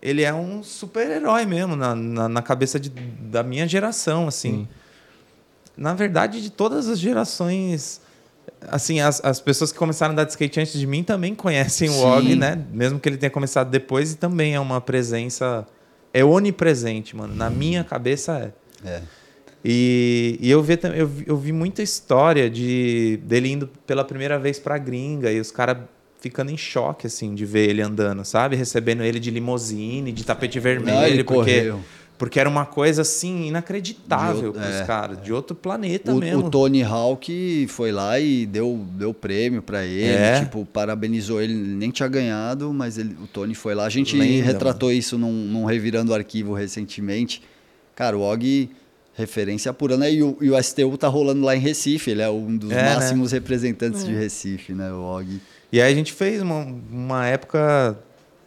ele 0.00 0.22
é 0.22 0.32
um 0.32 0.62
super-herói 0.62 1.44
mesmo, 1.44 1.76
na, 1.76 1.94
na, 1.94 2.28
na 2.28 2.42
cabeça 2.42 2.78
de, 2.78 2.88
da 2.88 3.42
minha 3.42 3.66
geração, 3.66 4.28
assim. 4.28 4.50
Sim. 4.50 4.68
Na 5.76 5.94
verdade, 5.94 6.42
de 6.42 6.50
todas 6.50 6.88
as 6.88 6.98
gerações. 6.98 8.00
Assim, 8.68 9.00
as, 9.00 9.22
as 9.24 9.40
pessoas 9.40 9.72
que 9.72 9.78
começaram 9.78 10.10
a 10.10 10.14
andar 10.14 10.24
de 10.24 10.30
skate 10.30 10.60
antes 10.60 10.78
de 10.78 10.86
mim 10.86 11.02
também 11.02 11.34
conhecem 11.34 11.88
Sim. 11.88 11.94
o 11.94 12.06
Og, 12.06 12.36
né? 12.36 12.62
Mesmo 12.72 12.98
que 12.98 13.08
ele 13.08 13.16
tenha 13.16 13.30
começado 13.30 13.70
depois, 13.70 14.12
e 14.12 14.16
também 14.16 14.54
é 14.54 14.60
uma 14.60 14.80
presença. 14.80 15.66
É 16.12 16.24
onipresente, 16.24 17.14
mano. 17.14 17.34
Na 17.34 17.48
minha 17.48 17.84
cabeça 17.84 18.52
é. 18.84 18.88
É. 18.88 19.02
E, 19.64 20.38
e 20.40 20.50
eu, 20.50 20.62
vi, 20.62 20.78
eu, 20.96 21.10
eu 21.26 21.36
vi 21.36 21.52
muita 21.52 21.82
história 21.82 22.48
de 22.48 23.18
dele 23.24 23.50
indo 23.52 23.68
pela 23.86 24.04
primeira 24.04 24.38
vez 24.38 24.58
pra 24.58 24.78
gringa 24.78 25.30
e 25.30 25.38
os 25.38 25.50
caras 25.50 25.76
ficando 26.20 26.50
em 26.50 26.56
choque, 26.56 27.06
assim, 27.06 27.34
de 27.34 27.44
ver 27.44 27.68
ele 27.68 27.82
andando, 27.82 28.24
sabe? 28.24 28.56
Recebendo 28.56 29.02
ele 29.02 29.18
de 29.20 29.30
limusine, 29.30 30.12
de 30.12 30.24
tapete 30.24 30.58
vermelho, 30.60 30.96
Não, 30.96 31.06
ele 31.06 31.24
porque, 31.24 31.34
correu. 31.60 31.80
porque 32.18 32.38
era 32.40 32.46
uma 32.48 32.66
coisa, 32.66 33.00
assim, 33.02 33.48
inacreditável 33.48 34.52
pros 34.52 34.64
outro- 34.66 34.82
é, 34.82 34.84
caras, 34.86 35.22
de 35.22 35.32
outro 35.32 35.54
planeta 35.56 36.12
O, 36.12 36.18
mesmo. 36.18 36.46
o 36.46 36.50
Tony 36.50 36.82
Hawk 36.82 37.66
foi 37.68 37.90
lá 37.90 38.20
e 38.20 38.44
deu, 38.44 38.84
deu 38.92 39.14
prêmio 39.14 39.62
pra 39.62 39.84
ele, 39.86 40.04
É. 40.12 40.40
tipo, 40.40 40.64
parabenizou 40.66 41.40
ele, 41.40 41.54
nem 41.54 41.90
tinha 41.90 42.08
ganhado, 42.08 42.70
mas 42.72 42.98
ele, 42.98 43.14
o 43.22 43.26
Tony 43.26 43.54
foi 43.54 43.74
lá. 43.74 43.84
A 43.86 43.90
gente 43.90 44.14
Lenda, 44.16 44.44
retratou 44.44 44.92
isso 44.92 45.16
num, 45.16 45.32
num 45.32 45.64
Revirando 45.64 46.12
Arquivo 46.14 46.52
recentemente. 46.54 47.42
Cara, 47.94 48.16
o 48.16 48.20
Og, 48.20 48.68
referência 49.20 49.72
pura, 49.72 49.96
né? 49.96 50.12
E 50.12 50.22
o, 50.22 50.36
e 50.40 50.50
o 50.50 50.60
STU 50.62 50.96
tá 50.98 51.06
rolando 51.06 51.44
lá 51.44 51.54
em 51.54 51.60
Recife, 51.60 52.10
ele 52.10 52.22
é 52.22 52.28
um 52.30 52.56
dos 52.56 52.70
É, 52.72 52.74
né? 52.74 52.94
máximos 52.96 53.30
representantes 53.32 54.04
de 54.04 54.12
Recife, 54.12 54.72
né? 54.72 54.90
O 54.92 55.02
Og. 55.02 55.40
E 55.72 55.80
aí 55.80 55.92
a 55.92 55.94
gente 55.94 56.12
fez 56.12 56.42
uma, 56.42 56.66
uma 56.90 57.26
época. 57.26 57.96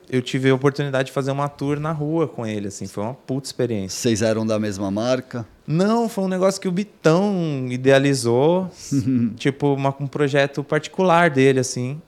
Eu 0.09 0.21
tive 0.21 0.49
a 0.49 0.53
oportunidade 0.55 1.07
de 1.07 1.11
fazer 1.13 1.31
uma 1.31 1.47
tour 1.47 1.79
na 1.79 1.91
rua 1.93 2.27
com 2.27 2.45
ele, 2.45 2.67
assim, 2.67 2.85
foi 2.87 3.03
uma 3.03 3.13
puta 3.13 3.47
experiência. 3.47 3.97
Vocês 3.97 4.21
eram 4.21 4.45
da 4.45 4.59
mesma 4.59 4.91
marca? 4.91 5.45
Não, 5.65 6.09
foi 6.09 6.25
um 6.25 6.27
negócio 6.27 6.59
que 6.61 6.67
o 6.67 6.71
Bitão 6.71 7.67
idealizou, 7.71 8.69
tipo, 9.37 9.73
uma- 9.73 9.95
um 9.99 10.05
projeto 10.07 10.63
particular 10.63 11.29
dele, 11.29 11.59
assim. 11.61 12.01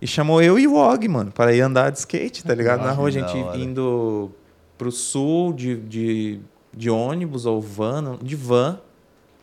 E 0.00 0.06
chamou 0.06 0.42
eu 0.42 0.58
e 0.58 0.66
o 0.66 0.74
Og, 0.74 1.06
mano, 1.08 1.30
para 1.30 1.54
ir 1.54 1.60
andar 1.60 1.90
de 1.90 1.98
skate, 1.98 2.42
tá 2.42 2.54
ligado? 2.54 2.80
Ah, 2.80 2.86
Na 2.86 2.92
rua, 2.92 3.08
a 3.08 3.10
gente 3.12 3.36
indo 3.56 4.30
pro 4.78 4.90
sul 4.90 5.52
de, 5.52 5.76
de, 5.76 6.40
de 6.72 6.90
ônibus 6.90 7.46
ou 7.46 7.60
van, 7.60 8.18
de 8.22 8.36
van. 8.36 8.78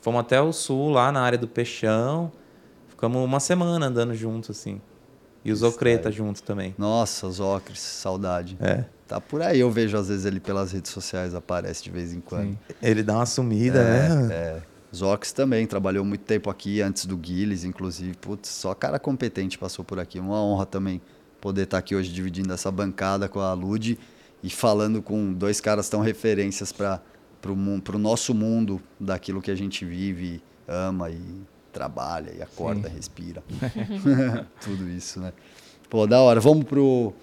Fomos 0.02 0.22
até 0.22 0.42
o 0.42 0.52
sul, 0.54 0.90
lá 0.90 1.12
na 1.12 1.22
área 1.22 1.38
do 1.38 1.48
Peixão. 1.48 2.32
Ficamos 2.88 3.24
uma 3.24 3.40
semana 3.40 3.88
andando 3.88 4.14
junto, 4.16 4.52
assim. 4.52 4.82
E 5.44 5.52
os 5.52 5.64
Ocreta 5.64 6.12
junto 6.12 6.44
também. 6.44 6.76
Nossa, 6.78 7.28
os 7.28 7.40
Ocres, 7.40 7.80
saudade. 7.80 8.58
É. 8.60 8.86
Tá 9.08 9.20
por 9.20 9.42
aí, 9.42 9.60
eu 9.60 9.72
vejo 9.72 9.98
às 9.98 10.08
vezes 10.08 10.26
ele 10.26 10.40
pelas 10.40 10.72
redes 10.72 10.92
sociais, 10.92 11.34
aparece 11.34 11.84
de 11.84 11.90
vez 11.90 12.14
em 12.14 12.20
quando. 12.20 12.56
Ele 12.82 13.02
dá 13.02 13.16
uma 13.16 13.26
sumida, 13.26 13.84
né? 13.84 14.28
É, 14.32 14.62
Zox 14.96 15.32
também 15.32 15.66
trabalhou 15.66 16.06
muito 16.06 16.22
tempo 16.22 16.50
aqui, 16.50 16.82
antes 16.82 17.06
do 17.06 17.18
Guiles, 17.18 17.64
inclusive. 17.64 18.16
Putz, 18.18 18.50
só 18.50 18.76
cara 18.76 19.00
competente 19.00 19.58
passou 19.58 19.84
por 19.84 20.00
aqui. 20.00 20.20
Uma 20.20 20.42
honra 20.42 20.66
também 20.66 21.02
poder 21.42 21.64
estar 21.64 21.78
aqui 21.78 21.96
hoje 21.96 22.12
dividindo 22.12 22.54
essa 22.54 22.72
bancada 22.72 23.28
com 23.28 23.40
a 23.40 23.54
Lud 23.54 23.98
e 24.44 24.50
falando 24.50 25.02
com 25.02 25.34
dois 25.34 25.60
caras 25.60 25.90
tão 25.90 26.02
referências 26.02 26.72
para 26.72 27.02
o 27.48 27.98
nosso 28.00 28.34
mundo, 28.34 28.82
daquilo 29.00 29.42
que 29.42 29.52
a 29.52 29.56
gente 29.56 29.86
vive, 29.86 30.42
ama 30.68 31.10
e 31.10 31.20
trabalha 31.72 32.32
e 32.38 32.42
acorda, 32.42 32.90
respira. 32.90 33.44
Tudo 34.62 34.90
isso, 34.90 35.20
né? 35.20 35.32
Pô, 35.90 36.06
da 36.06 36.22
hora. 36.22 36.40
Vamos 36.40 36.66
pro, 36.66 37.14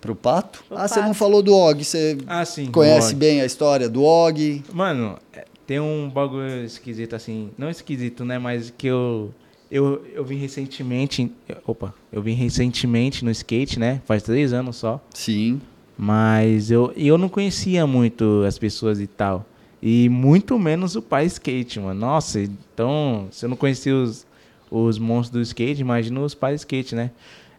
pro 0.00 0.14
Pato? 0.14 0.64
Pro 0.68 0.76
ah, 0.76 0.88
você 0.88 0.96
Pato. 0.96 1.06
não 1.06 1.14
falou 1.14 1.42
do 1.42 1.54
Og. 1.54 1.84
Você 1.84 2.18
Ah, 2.26 2.44
sim. 2.44 2.66
conhece 2.66 3.12
Og. 3.12 3.18
bem 3.18 3.40
a 3.40 3.44
história 3.46 3.88
do 3.88 4.02
Og? 4.02 4.62
Mano, 4.72 5.18
é, 5.32 5.44
tem 5.66 5.78
um 5.80 6.08
bagulho 6.10 6.64
esquisito 6.64 7.14
assim. 7.14 7.50
Não 7.56 7.70
esquisito, 7.70 8.24
né? 8.24 8.38
Mas 8.38 8.72
que 8.76 8.86
eu. 8.86 9.32
Eu, 9.70 10.04
eu 10.12 10.22
vim 10.22 10.36
recentemente. 10.36 11.32
Opa, 11.66 11.94
eu 12.12 12.20
vim 12.20 12.34
recentemente 12.34 13.24
no 13.24 13.30
skate, 13.30 13.78
né? 13.78 14.02
Faz 14.04 14.22
três 14.22 14.52
anos 14.52 14.76
só. 14.76 15.00
Sim. 15.14 15.62
Mas 16.04 16.68
eu, 16.68 16.92
eu 16.96 17.16
não 17.16 17.28
conhecia 17.28 17.86
muito 17.86 18.42
as 18.44 18.58
pessoas 18.58 19.00
e 19.00 19.06
tal. 19.06 19.46
E 19.80 20.08
muito 20.08 20.58
menos 20.58 20.96
o 20.96 21.00
pai 21.00 21.26
skate, 21.26 21.78
mano. 21.78 22.00
Nossa, 22.00 22.40
então, 22.40 23.28
se 23.30 23.44
eu 23.44 23.48
não 23.48 23.56
conhecia 23.56 23.94
os, 23.94 24.26
os 24.68 24.98
monstros 24.98 25.30
do 25.30 25.40
skate, 25.40 25.80
imagina 25.80 26.18
os 26.18 26.34
pais 26.34 26.62
skate, 26.62 26.96
né? 26.96 27.12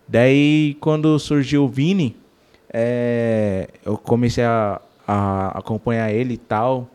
Daí, 0.06 0.76
quando 0.82 1.18
surgiu 1.20 1.64
o 1.64 1.70
Vini, 1.70 2.18
é, 2.68 3.70
eu 3.86 3.98
comecei 3.98 4.44
a, 4.44 4.82
a 5.08 5.58
acompanhar 5.60 6.12
ele 6.12 6.34
e 6.34 6.38
tal. 6.38 6.90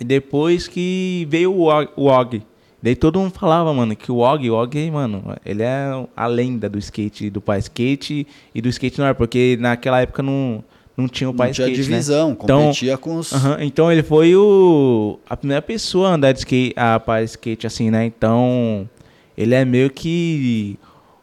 E 0.00 0.04
depois 0.04 0.66
que 0.66 1.28
veio 1.30 1.54
o 1.54 1.68
o 1.94 2.06
Og. 2.08 2.42
Daí 2.82 2.94
todo 2.94 3.18
mundo 3.18 3.32
falava, 3.32 3.72
mano, 3.72 3.96
que 3.96 4.12
o 4.12 4.18
Og, 4.18 4.48
o 4.50 4.54
Og, 4.54 4.90
mano, 4.90 5.34
ele 5.44 5.62
é 5.62 6.06
a 6.16 6.26
lenda 6.26 6.68
do 6.68 6.78
skate, 6.78 7.30
do 7.30 7.40
pai 7.40 7.58
skate 7.58 8.26
e 8.54 8.60
do 8.60 8.68
skate 8.68 8.98
normal, 8.98 9.14
porque 9.14 9.56
naquela 9.58 10.00
época 10.02 10.22
não, 10.22 10.62
não 10.96 11.08
tinha 11.08 11.28
o 11.28 11.34
pai 11.34 11.48
Não 11.48 11.54
tinha 11.54 11.68
skate, 11.68 11.80
né? 11.88 11.96
divisão, 11.96 12.30
Então- 12.32 12.60
competia 12.66 12.96
com 12.98 13.16
os. 13.16 13.32
Aham, 13.32 13.56
então 13.60 13.90
ele 13.90 14.02
foi 14.02 14.36
o 14.36 15.18
a 15.28 15.36
primeira 15.36 15.62
pessoa 15.62 16.10
a 16.10 16.14
andar 16.14 16.32
de 16.32 16.40
skate, 16.40 16.74
a 16.76 17.00
para 17.00 17.22
skate 17.24 17.66
assim, 17.66 17.90
né? 17.90 18.04
Então 18.04 18.88
ele 19.36 19.54
é 19.54 19.64
meio 19.64 19.90
que 19.90 20.78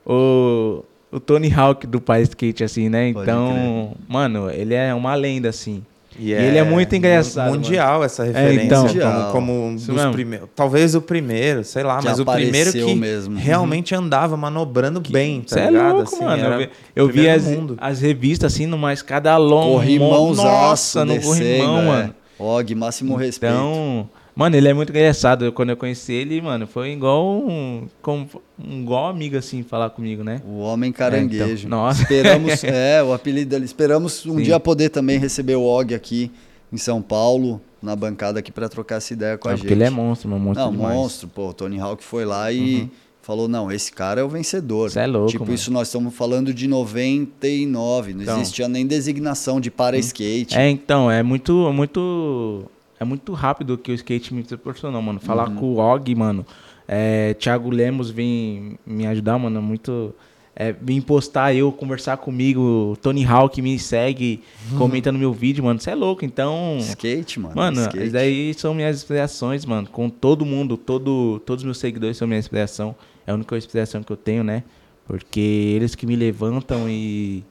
o, 0.06 0.84
o 1.12 1.20
Tony 1.20 1.52
Hawk 1.54 1.88
do 1.88 2.02
Pai 2.02 2.24
Skate, 2.24 2.64
assim, 2.64 2.90
né? 2.90 3.14
Pode 3.14 3.24
Então, 3.24 3.96
mano, 4.08 4.50
ele 4.52 4.74
é 4.74 4.94
uma 4.94 5.16
lenda, 5.16 5.50
assim. 5.50 5.84
E 6.19 6.31
ele 6.31 6.57
é 6.57 6.64
muito 6.64 6.95
engraçado, 6.95 7.52
Mundial 7.52 8.03
essa 8.03 8.23
referência. 8.23 8.65
então. 8.65 8.88
como, 8.88 9.31
como 9.31 9.65
um 9.68 9.76
Isso 9.76 9.88
dos 9.88 9.95
mesmo. 9.95 10.11
primeiros. 10.11 10.49
Talvez 10.56 10.94
o 10.95 11.02
primeiro, 11.02 11.64
sei 11.64 11.84
lá, 11.84 11.98
Que 11.99 12.06
mas 12.06 12.19
o 12.19 12.26
primeiro 12.26 12.72
que 12.72 12.95
mesmo. 12.95 13.35
realmente 13.38 13.95
andava 13.95 14.38
manobrando 14.38 15.02
bem, 15.02 15.41
tá 15.41 15.60
é 15.60 15.72
ligado? 15.72 15.95
louco, 15.95 16.15
Assim, 16.15 16.23
mano. 16.23 16.44
era 16.44 16.56
Eu 16.56 16.60
vi, 16.60 16.69
eu 16.95 17.07
vi 17.07 17.14
primeiro 17.14 17.76
as, 17.80 17.94
as 17.95 18.02
revistas, 18.02 18.53
assim, 18.53 18.65
numa 18.68 18.94
escadalão. 18.94 19.72
Corrimãozaço 19.73 20.44
Nossa, 20.45 21.06
no 21.06 21.19
corrimão, 21.22 21.80
é. 21.80 21.85
mano. 21.85 22.15
Og, 22.38 22.76
máximo 22.76 23.15
respeito. 23.15 23.53
Então, 23.56 24.10
mano, 24.36 24.56
ele 24.56 24.68
é 24.68 24.74
muito 24.74 24.90
engraçado. 24.90 25.46
Eu, 25.46 25.52
quando 25.54 25.70
eu 25.70 25.78
conheci 25.78 26.14
ele, 26.14 26.42
mano, 26.42 26.66
foi 26.68 26.92
igual 26.92 27.26
um, 27.40 27.88
como, 28.02 28.28
um 28.60 28.82
igual 28.82 29.08
amigo, 29.08 29.38
assim, 29.38 29.64
falar 29.64 29.90
comigo, 29.92 30.24
né? 30.24 30.42
O 30.46 30.60
Homem 30.60 30.92
Caranguejo. 30.92 31.66
É, 31.66 31.68
então, 31.68 31.70
nossa. 31.70 32.02
Esperamos, 32.02 32.64
é, 32.66 33.04
o 33.04 33.14
apelido 33.14 33.50
dele. 33.52 33.66
Esperamos 33.66 34.26
um 34.26 34.38
Sim. 34.38 34.44
dia 34.44 34.60
poder 34.60 34.90
também 34.90 35.18
receber 35.20 35.56
o 35.56 35.64
Og 35.64 35.94
aqui 35.94 36.32
em 36.72 36.78
São 36.78 37.02
Paulo, 37.02 37.62
na 37.82 37.96
bancada 37.96 38.40
aqui 38.40 38.52
para 38.52 38.68
trocar 38.68 38.96
essa 38.96 39.14
ideia 39.14 39.38
com 39.38 39.48
a 39.48 39.52
É, 39.52 39.56
gente. 39.56 39.62
porque 39.64 39.74
ele 39.74 39.84
é 39.84 39.90
monstro, 39.90 40.30
mano. 40.30 40.44
Monstro 40.46 40.66
Não, 40.66 40.72
demais. 40.72 40.96
monstro, 40.96 41.28
pô. 41.28 41.50
O 41.50 41.54
Tony 41.54 41.80
Hawk 41.80 42.04
foi 42.04 42.26
lá 42.26 42.52
e 42.52 42.90
falou: 43.22 43.48
não, 43.48 43.72
esse 43.72 43.92
cara 43.92 44.22
é 44.22 44.24
o 44.24 44.30
vencedor. 44.30 44.90
Cê 44.90 45.02
é 45.02 45.06
louco, 45.08 45.30
Tipo, 45.30 45.44
mano. 45.44 45.54
isso 45.54 45.72
nós 45.72 45.88
estamos 45.90 46.16
falando 46.16 46.54
de 46.54 46.68
99. 46.68 48.14
Não 48.14 48.22
Então. 48.24 48.36
existia 48.42 48.68
nem 48.68 48.88
designação 48.88 49.60
de 49.62 49.70
para 49.70 49.98
skate. 49.98 50.58
É, 50.58 50.70
então, 50.70 51.12
é 51.12 51.22
muito, 51.22 51.72
muito, 51.74 52.64
é 53.04 53.06
muito 53.06 53.34
rápido 53.34 53.78
que 53.78 53.92
o 53.92 53.96
skate 53.96 54.34
me 54.34 54.44
proporcionou, 54.44 55.02
mano. 55.02 55.20
Falar 55.20 55.50
Uhum. 55.50 55.56
com 55.56 55.66
o 55.74 55.78
Og, 55.78 56.16
mano, 56.16 56.46
é, 56.88 57.34
Thiago 57.36 57.70
Lemos 57.70 58.10
vem 58.10 58.78
me 58.86 59.06
ajudar, 59.08 59.38
mano, 59.38 59.58
é 59.60 59.62
muito... 59.62 60.14
É, 60.56 60.72
vir 60.72 61.02
postar 61.02 61.52
eu, 61.56 61.72
conversar 61.72 62.18
comigo, 62.18 62.96
Tony 63.02 63.26
Hawk 63.26 63.60
me 63.60 63.80
segue, 63.80 64.40
Uhum. 64.72 64.78
comenta 64.78 65.12
no 65.12 65.18
meu 65.18 65.34
vídeo, 65.34 65.64
mano, 65.64 65.80
você 65.80 65.90
é 65.90 65.96
louco, 65.96 66.24
então... 66.24 66.78
Skate, 66.80 67.40
mano. 67.40 67.56
Mano, 67.56 67.82
skate. 67.82 68.04
isso 68.04 68.14
daí 68.14 68.54
são 68.54 68.74
minhas 68.76 68.98
inspirações, 68.98 69.66
mano. 69.66 69.88
Com 69.92 70.10
todo 70.12 70.46
mundo, 70.46 70.78
todo, 70.78 71.42
todos 71.44 71.64
os 71.64 71.66
meus 71.66 71.80
seguidores 71.80 72.18
são 72.18 72.28
minha 72.28 72.40
inspiração. 72.40 72.96
É 73.26 73.32
a 73.32 73.34
única 73.34 73.58
inspiração 73.58 74.04
que 74.04 74.12
eu 74.12 74.18
tenho, 74.18 74.44
né? 74.44 74.64
Porque 75.08 75.40
eles 75.76 75.96
que 75.96 76.06
me 76.06 76.16
levantam 76.16 76.88
e. 76.88 77.44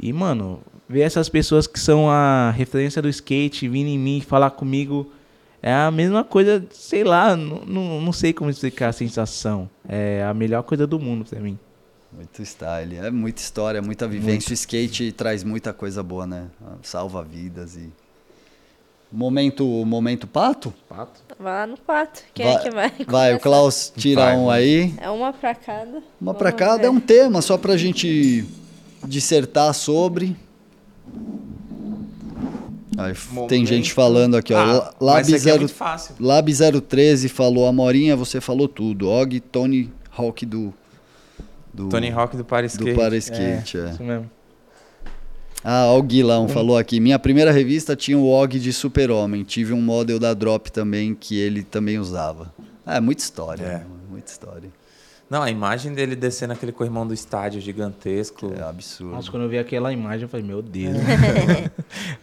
E, 0.00 0.12
mano, 0.12 0.60
ver 0.90 1.02
essas 1.02 1.28
pessoas 1.28 1.68
que 1.68 1.78
são 1.78 2.10
a 2.10 2.50
referência 2.50 3.00
do 3.00 3.08
skate 3.08 3.68
vindo 3.68 3.86
em 3.86 3.98
mim 3.98 4.20
falar 4.20 4.50
comigo 4.50 5.08
é 5.62 5.72
a 5.72 5.88
mesma 5.88 6.24
coisa, 6.24 6.66
sei 6.72 7.04
lá, 7.04 7.36
não, 7.36 7.60
não, 7.64 8.00
não 8.00 8.12
sei 8.12 8.32
como 8.32 8.50
explicar 8.50 8.88
a 8.88 8.92
sensação. 8.92 9.70
É 9.88 10.24
a 10.24 10.34
melhor 10.34 10.64
coisa 10.64 10.86
do 10.86 10.98
mundo 10.98 11.24
pra 11.24 11.38
mim. 11.38 11.56
Muito 12.12 12.42
style. 12.42 12.96
É 12.96 13.08
muita 13.10 13.40
história, 13.40 13.80
muita 13.80 14.08
vivência. 14.08 14.50
O 14.50 14.54
skate 14.54 15.12
traz 15.12 15.44
muita 15.44 15.72
coisa 15.72 16.02
boa, 16.02 16.26
né? 16.26 16.46
Salva 16.82 17.22
vidas 17.22 17.76
e. 17.76 17.88
Momento, 19.12 19.64
momento 19.84 20.26
pato? 20.26 20.72
Pato? 20.88 21.20
Vai 21.38 21.52
lá 21.52 21.66
no 21.66 21.76
pato. 21.76 22.22
Quem 22.34 22.46
vai, 22.46 22.54
é 22.54 22.58
que 22.58 22.70
vai? 22.70 22.92
Vai, 23.06 23.34
o? 23.34 23.40
Klaus 23.40 23.92
tira 23.96 24.22
Vai, 24.22 24.36
um 24.36 24.50
aí. 24.50 24.94
É 24.98 25.10
uma 25.10 25.32
pra 25.32 25.54
cada. 25.54 25.98
Uma 25.98 26.02
Vamos 26.20 26.38
pra 26.38 26.52
cada 26.52 26.78
ver. 26.78 26.86
é 26.86 26.90
um 26.90 27.00
tema, 27.00 27.42
só 27.42 27.56
pra 27.56 27.76
gente 27.76 28.44
dissertar 29.06 29.72
sobre. 29.74 30.36
Aí, 32.98 33.14
tem 33.48 33.64
gente 33.64 33.92
falando 33.92 34.36
aqui, 34.36 34.52
ó. 34.52 34.58
Ah, 34.58 34.66
La- 35.00 35.14
mas 35.14 35.28
Lab, 35.28 35.34
é 35.34 35.38
zero, 35.38 35.58
muito 35.60 35.74
fácil. 35.74 36.14
Lab 36.20 36.52
013 36.88 37.28
falou, 37.28 37.66
Amorinha, 37.66 38.14
você 38.16 38.40
falou 38.40 38.68
tudo. 38.68 39.08
Og, 39.08 39.40
Tony 39.40 39.90
Hawk 40.16 40.44
do. 40.44 40.74
do 41.72 41.88
Tony 41.88 42.10
Hawk 42.10 42.36
do 42.36 42.44
Paris 42.44 42.76
do 42.76 42.80
Skate. 42.88 42.98
Para 42.98 43.16
Skate, 43.16 43.78
é. 43.78 43.90
Isso 43.90 44.02
mesmo. 44.02 44.30
Ah, 45.62 45.86
ó, 45.86 45.98
o 45.98 46.02
Guilão 46.02 46.48
falou 46.48 46.76
aqui. 46.76 47.00
Minha 47.00 47.18
primeira 47.18 47.52
revista 47.52 47.94
tinha 47.94 48.18
o 48.18 48.26
Og 48.26 48.58
de 48.58 48.72
Super-Homem. 48.72 49.44
Tive 49.44 49.72
um 49.72 49.80
model 49.80 50.18
da 50.18 50.34
Drop 50.34 50.70
também 50.72 51.14
que 51.14 51.38
ele 51.38 51.62
também 51.62 51.98
usava. 51.98 52.52
Ah, 52.84 52.96
é 52.96 53.00
muita 53.00 53.22
história, 53.22 53.62
É. 53.62 53.68
né? 53.78 53.86
muita 54.10 54.30
história. 54.32 54.70
Não, 55.30 55.42
a 55.42 55.48
imagem 55.50 55.94
dele 55.94 56.16
descendo 56.16 56.52
aquele 56.54 56.72
corrimão 56.72 57.06
do 57.06 57.14
estádio 57.14 57.60
gigantesco. 57.60 58.52
É 58.58 58.62
absurdo. 58.64 59.12
Nossa, 59.14 59.30
quando 59.30 59.44
eu 59.44 59.48
vi 59.48 59.58
aquela 59.58 59.92
imagem, 59.92 60.22
eu 60.22 60.28
falei, 60.28 60.44
meu 60.44 60.60
Deus. 60.60 60.96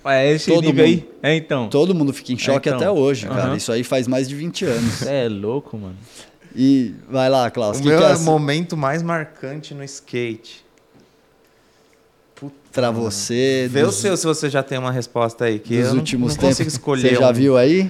é 0.06 0.30
esse 0.34 0.52
Todo 0.52 0.66
nível 0.66 0.86
mundo- 0.86 0.94
aí. 0.96 1.10
É, 1.24 1.36
então. 1.36 1.70
Todo 1.70 1.96
mundo 1.96 2.12
fica 2.12 2.34
em 2.34 2.38
choque 2.38 2.68
então. 2.68 2.78
até 2.78 2.92
hoje, 2.92 3.26
cara. 3.26 3.56
Isso 3.56 3.72
aí 3.72 3.82
faz 3.84 4.08
mais 4.10 4.28
de 4.28 4.36
20 4.36 4.66
anos. 4.66 4.94
Você 4.96 5.10
é 5.10 5.30
louco, 5.30 5.78
mano. 5.78 5.96
E 6.54 6.96
vai 7.10 7.30
lá, 7.30 7.50
Klaus. 7.50 7.78
O 7.78 7.82
que 7.82 7.88
meu 7.88 7.98
que 7.98 8.04
é 8.04 8.12
é 8.12 8.18
momento 8.18 8.76
mais 8.76 9.02
marcante 9.02 9.74
no 9.74 9.84
skate. 9.86 10.66
pra 12.74 12.92
você? 12.92 13.68
Vê 13.72 13.84
o 13.84 13.86
dos, 13.88 13.96
seu 13.96 14.18
se 14.18 14.26
você 14.26 14.50
já 14.50 14.62
tem 14.62 14.78
uma 14.78 14.92
resposta 14.92 15.46
aí. 15.46 15.60
Que 15.60 15.78
dos 15.78 15.86
eu 15.86 15.92
não- 15.94 16.00
últimos 16.00 16.34
não, 16.34 16.42
tempos. 16.42 16.58
consigo 16.58 16.68
escolher. 16.70 17.10
Você 17.10 17.16
já 17.16 17.30
um 17.30 17.34
viu 17.34 17.58
aí? 17.58 17.90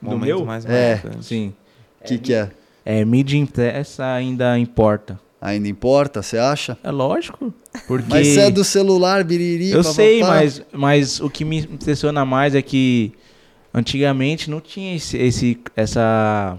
momento 0.00 0.24
meu? 0.24 0.44
mais 0.46 0.64
É. 0.64 0.94
marcante. 1.02 1.24
Sim. 1.26 1.54
O 2.00 2.04
que, 2.04 2.18
que 2.18 2.34
é? 2.34 2.50
É, 2.84 3.04
mídia 3.04 3.38
impressa 3.38 4.04
ainda 4.12 4.58
importa. 4.58 5.18
Ainda 5.40 5.68
importa, 5.68 6.22
você 6.22 6.38
acha? 6.38 6.76
É 6.82 6.90
lógico. 6.90 7.52
Porque. 7.86 8.08
Mas 8.08 8.28
você 8.28 8.40
é 8.40 8.50
do 8.50 8.64
celular, 8.64 9.22
biriri, 9.24 9.70
Eu 9.70 9.82
sei, 9.84 10.22
mas, 10.22 10.62
mas 10.72 11.20
o 11.20 11.28
que 11.28 11.44
me 11.44 11.58
impressiona 11.58 12.24
mais 12.24 12.54
é 12.54 12.62
que 12.62 13.12
antigamente 13.72 14.50
não 14.50 14.60
tinha 14.60 14.94
esse, 14.96 15.16
esse- 15.18 15.58
essa. 15.76 16.58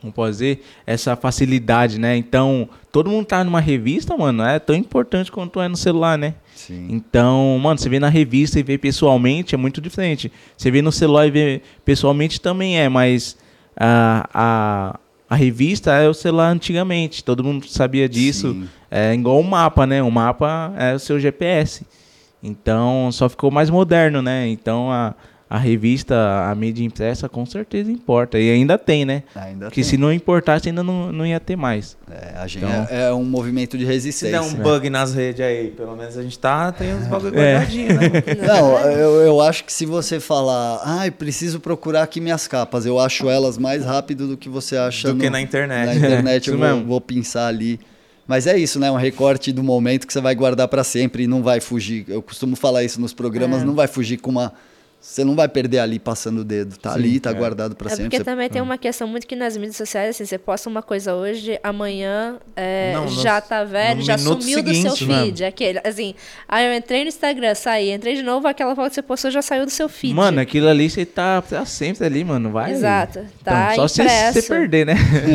Como 0.00 0.12
posso 0.12 0.32
dizer? 0.32 0.62
Essa 0.86 1.14
facilidade, 1.14 2.00
né? 2.00 2.16
Então, 2.16 2.68
todo 2.90 3.10
mundo 3.10 3.26
tá 3.26 3.44
numa 3.44 3.60
revista, 3.60 4.16
mano, 4.16 4.42
é 4.42 4.58
tão 4.58 4.74
importante 4.74 5.30
quanto 5.30 5.60
é 5.60 5.68
no 5.68 5.76
celular, 5.76 6.16
né? 6.16 6.34
Sim. 6.56 6.86
Então, 6.90 7.58
mano, 7.62 7.78
você 7.78 7.88
vê 7.88 8.00
na 8.00 8.08
revista 8.08 8.58
e 8.58 8.62
vê 8.62 8.78
pessoalmente 8.78 9.54
é 9.54 9.58
muito 9.58 9.78
diferente. 9.80 10.32
Você 10.56 10.70
vê 10.70 10.80
no 10.80 10.90
celular 10.90 11.26
e 11.26 11.30
vê 11.30 11.62
pessoalmente 11.84 12.40
também 12.40 12.78
é, 12.80 12.88
mas 12.88 13.36
a, 13.80 14.28
a, 14.34 15.00
a 15.30 15.34
revista 15.34 15.92
é 15.92 16.06
o 16.06 16.12
celular 16.12 16.50
antigamente. 16.50 17.24
Todo 17.24 17.42
mundo 17.42 17.66
sabia 17.66 18.06
disso. 18.06 18.52
Sim. 18.52 18.68
É 18.90 19.14
igual 19.14 19.40
o 19.40 19.44
mapa, 19.44 19.86
né? 19.86 20.02
O 20.02 20.10
mapa 20.10 20.74
é 20.76 20.94
o 20.94 20.98
seu 20.98 21.18
GPS. 21.18 21.86
Então, 22.42 23.10
só 23.10 23.28
ficou 23.28 23.50
mais 23.50 23.70
moderno, 23.70 24.20
né? 24.20 24.46
Então, 24.48 24.92
a, 24.92 25.14
a 25.52 25.58
revista, 25.58 26.14
a 26.48 26.54
mídia 26.54 26.84
impressa, 26.84 27.28
com 27.28 27.44
certeza 27.44 27.90
importa. 27.90 28.38
E 28.38 28.48
ainda 28.52 28.78
tem, 28.78 29.04
né? 29.04 29.24
Ainda 29.34 29.66
Porque 29.66 29.80
tem. 29.80 29.90
se 29.90 29.96
não 29.96 30.12
importasse, 30.12 30.68
ainda 30.68 30.84
não, 30.84 31.10
não 31.10 31.26
ia 31.26 31.40
ter 31.40 31.56
mais. 31.56 31.96
É, 32.08 32.36
a 32.38 32.46
gente 32.46 32.64
Então- 32.64 32.86
é, 32.88 33.08
é 33.08 33.12
um 33.12 33.24
movimento 33.24 33.76
de 33.76 33.84
Se 33.84 33.90
resistência. 33.90 34.40
der 34.40 34.46
um 34.46 34.54
bug 34.54 34.88
nas 34.88 35.12
redes 35.12 35.40
aí, 35.44 35.72
pelo 35.72 35.96
menos 35.96 36.16
a 36.16 36.22
gente 36.22 36.38
tá, 36.38 36.70
tem 36.70 36.94
uns 36.94 37.08
bagulho 37.08 37.36
É. 37.36 37.54
guardadinho, 37.54 37.88
né? 37.94 38.10
Não, 38.46 38.78
eu, 38.92 39.10
eu 39.22 39.40
acho 39.40 39.64
que 39.64 39.72
se 39.72 39.84
você 39.84 40.20
falar, 40.20 40.82
ai, 40.84 41.10
preciso 41.10 41.58
procurar 41.58 42.04
aqui 42.04 42.20
minhas 42.20 42.46
capas, 42.46 42.86
eu 42.86 43.00
acho 43.00 43.28
elas 43.28 43.58
mais 43.58 43.84
rápido 43.84 44.28
do 44.28 44.36
que 44.36 44.48
você 44.48 44.76
acha 44.76 45.08
Do 45.08 45.14
no- 45.16 45.20
que 45.24 45.28
na 45.30 45.40
internet. 45.40 45.86
Na 45.86 45.94
internet 45.96 46.48
eu 46.50 46.56
vou, 46.56 46.84
vou 46.84 47.00
pensar 47.00 47.48
ali. 47.48 47.80
Mas 48.24 48.46
é 48.46 48.56
isso, 48.56 48.78
né? 48.78 48.88
Um 48.88 48.96
recorte 48.96 49.50
do 49.50 49.64
momento 49.64 50.06
que 50.06 50.12
você 50.12 50.20
vai 50.20 50.36
guardar 50.36 50.68
para 50.68 50.84
sempre 50.84 51.24
e 51.24 51.26
não 51.26 51.42
vai 51.42 51.58
fugir. 51.58 52.04
Eu 52.06 52.22
costumo 52.22 52.54
falar 52.54 52.84
isso 52.84 53.00
nos 53.00 53.12
programas, 53.12 53.62
É. 53.62 53.64
não 53.64 53.74
vai 53.74 53.88
fugir 53.88 54.18
com 54.18 54.30
uma. 54.30 54.52
Você 55.02 55.24
não 55.24 55.34
vai 55.34 55.48
perder 55.48 55.78
ali 55.78 55.98
passando 55.98 56.42
o 56.42 56.44
dedo. 56.44 56.76
Tá 56.76 56.92
ali, 56.92 57.18
tá 57.18 57.30
é. 57.30 57.32
guardado 57.34 57.74
para 57.74 57.86
É 57.86 57.90
sempre. 57.90 58.04
porque 58.04 58.18
Você- 58.18 58.24
também 58.24 58.50
tem 58.50 58.60
uma 58.60 58.76
questão 58.76 59.08
muito 59.08 59.26
que 59.26 59.34
nas 59.34 59.56
mídias 59.56 59.76
sociais, 59.76 60.10
assim, 60.10 60.26
você 60.26 60.36
posta 60.36 60.68
uma 60.68 60.82
coisa 60.82 61.14
hoje, 61.14 61.58
amanhã 61.62 62.36
é, 62.54 62.92
Não, 62.94 63.06
no- 63.06 63.10
já 63.22 63.40
tá 63.40 63.64
velho, 63.64 64.00
no 64.00 64.02
já 64.04 64.18
sumiu 64.18 64.62
do 64.62 64.74
seu 64.74 64.90
seguinte, 64.90 65.06
né? 65.06 65.22
feed. 65.24 65.44
Aquele, 65.44 65.80
assim, 65.82 66.14
aí 66.46 66.66
eu 66.66 66.74
entrei 66.76 67.02
no 67.02 67.08
Instagram, 67.08 67.54
saí, 67.54 67.90
entrei 67.92 68.14
de 68.14 68.22
novo, 68.22 68.46
aquela 68.46 68.76
foto 68.76 68.90
que 68.90 68.94
você 68.96 69.02
postou 69.02 69.30
já 69.30 69.40
saiu 69.40 69.64
do 69.64 69.70
seu 69.70 69.88
feed. 69.88 70.12
Mano, 70.14 70.38
aquilo 70.38 70.68
ali 70.68 70.90
você 70.90 71.06
tá, 71.06 71.40
tá 71.40 71.64
sempre 71.64 72.04
ali, 72.04 72.22
mano. 72.22 72.50
Vai. 72.50 72.72
Exato. 72.72 73.20
Então, 73.40 73.54
Tá 73.54 73.74
só 73.76 73.88
se 73.88 74.02
você 74.02 74.42
perder, 74.42 74.84
né? 74.84 74.94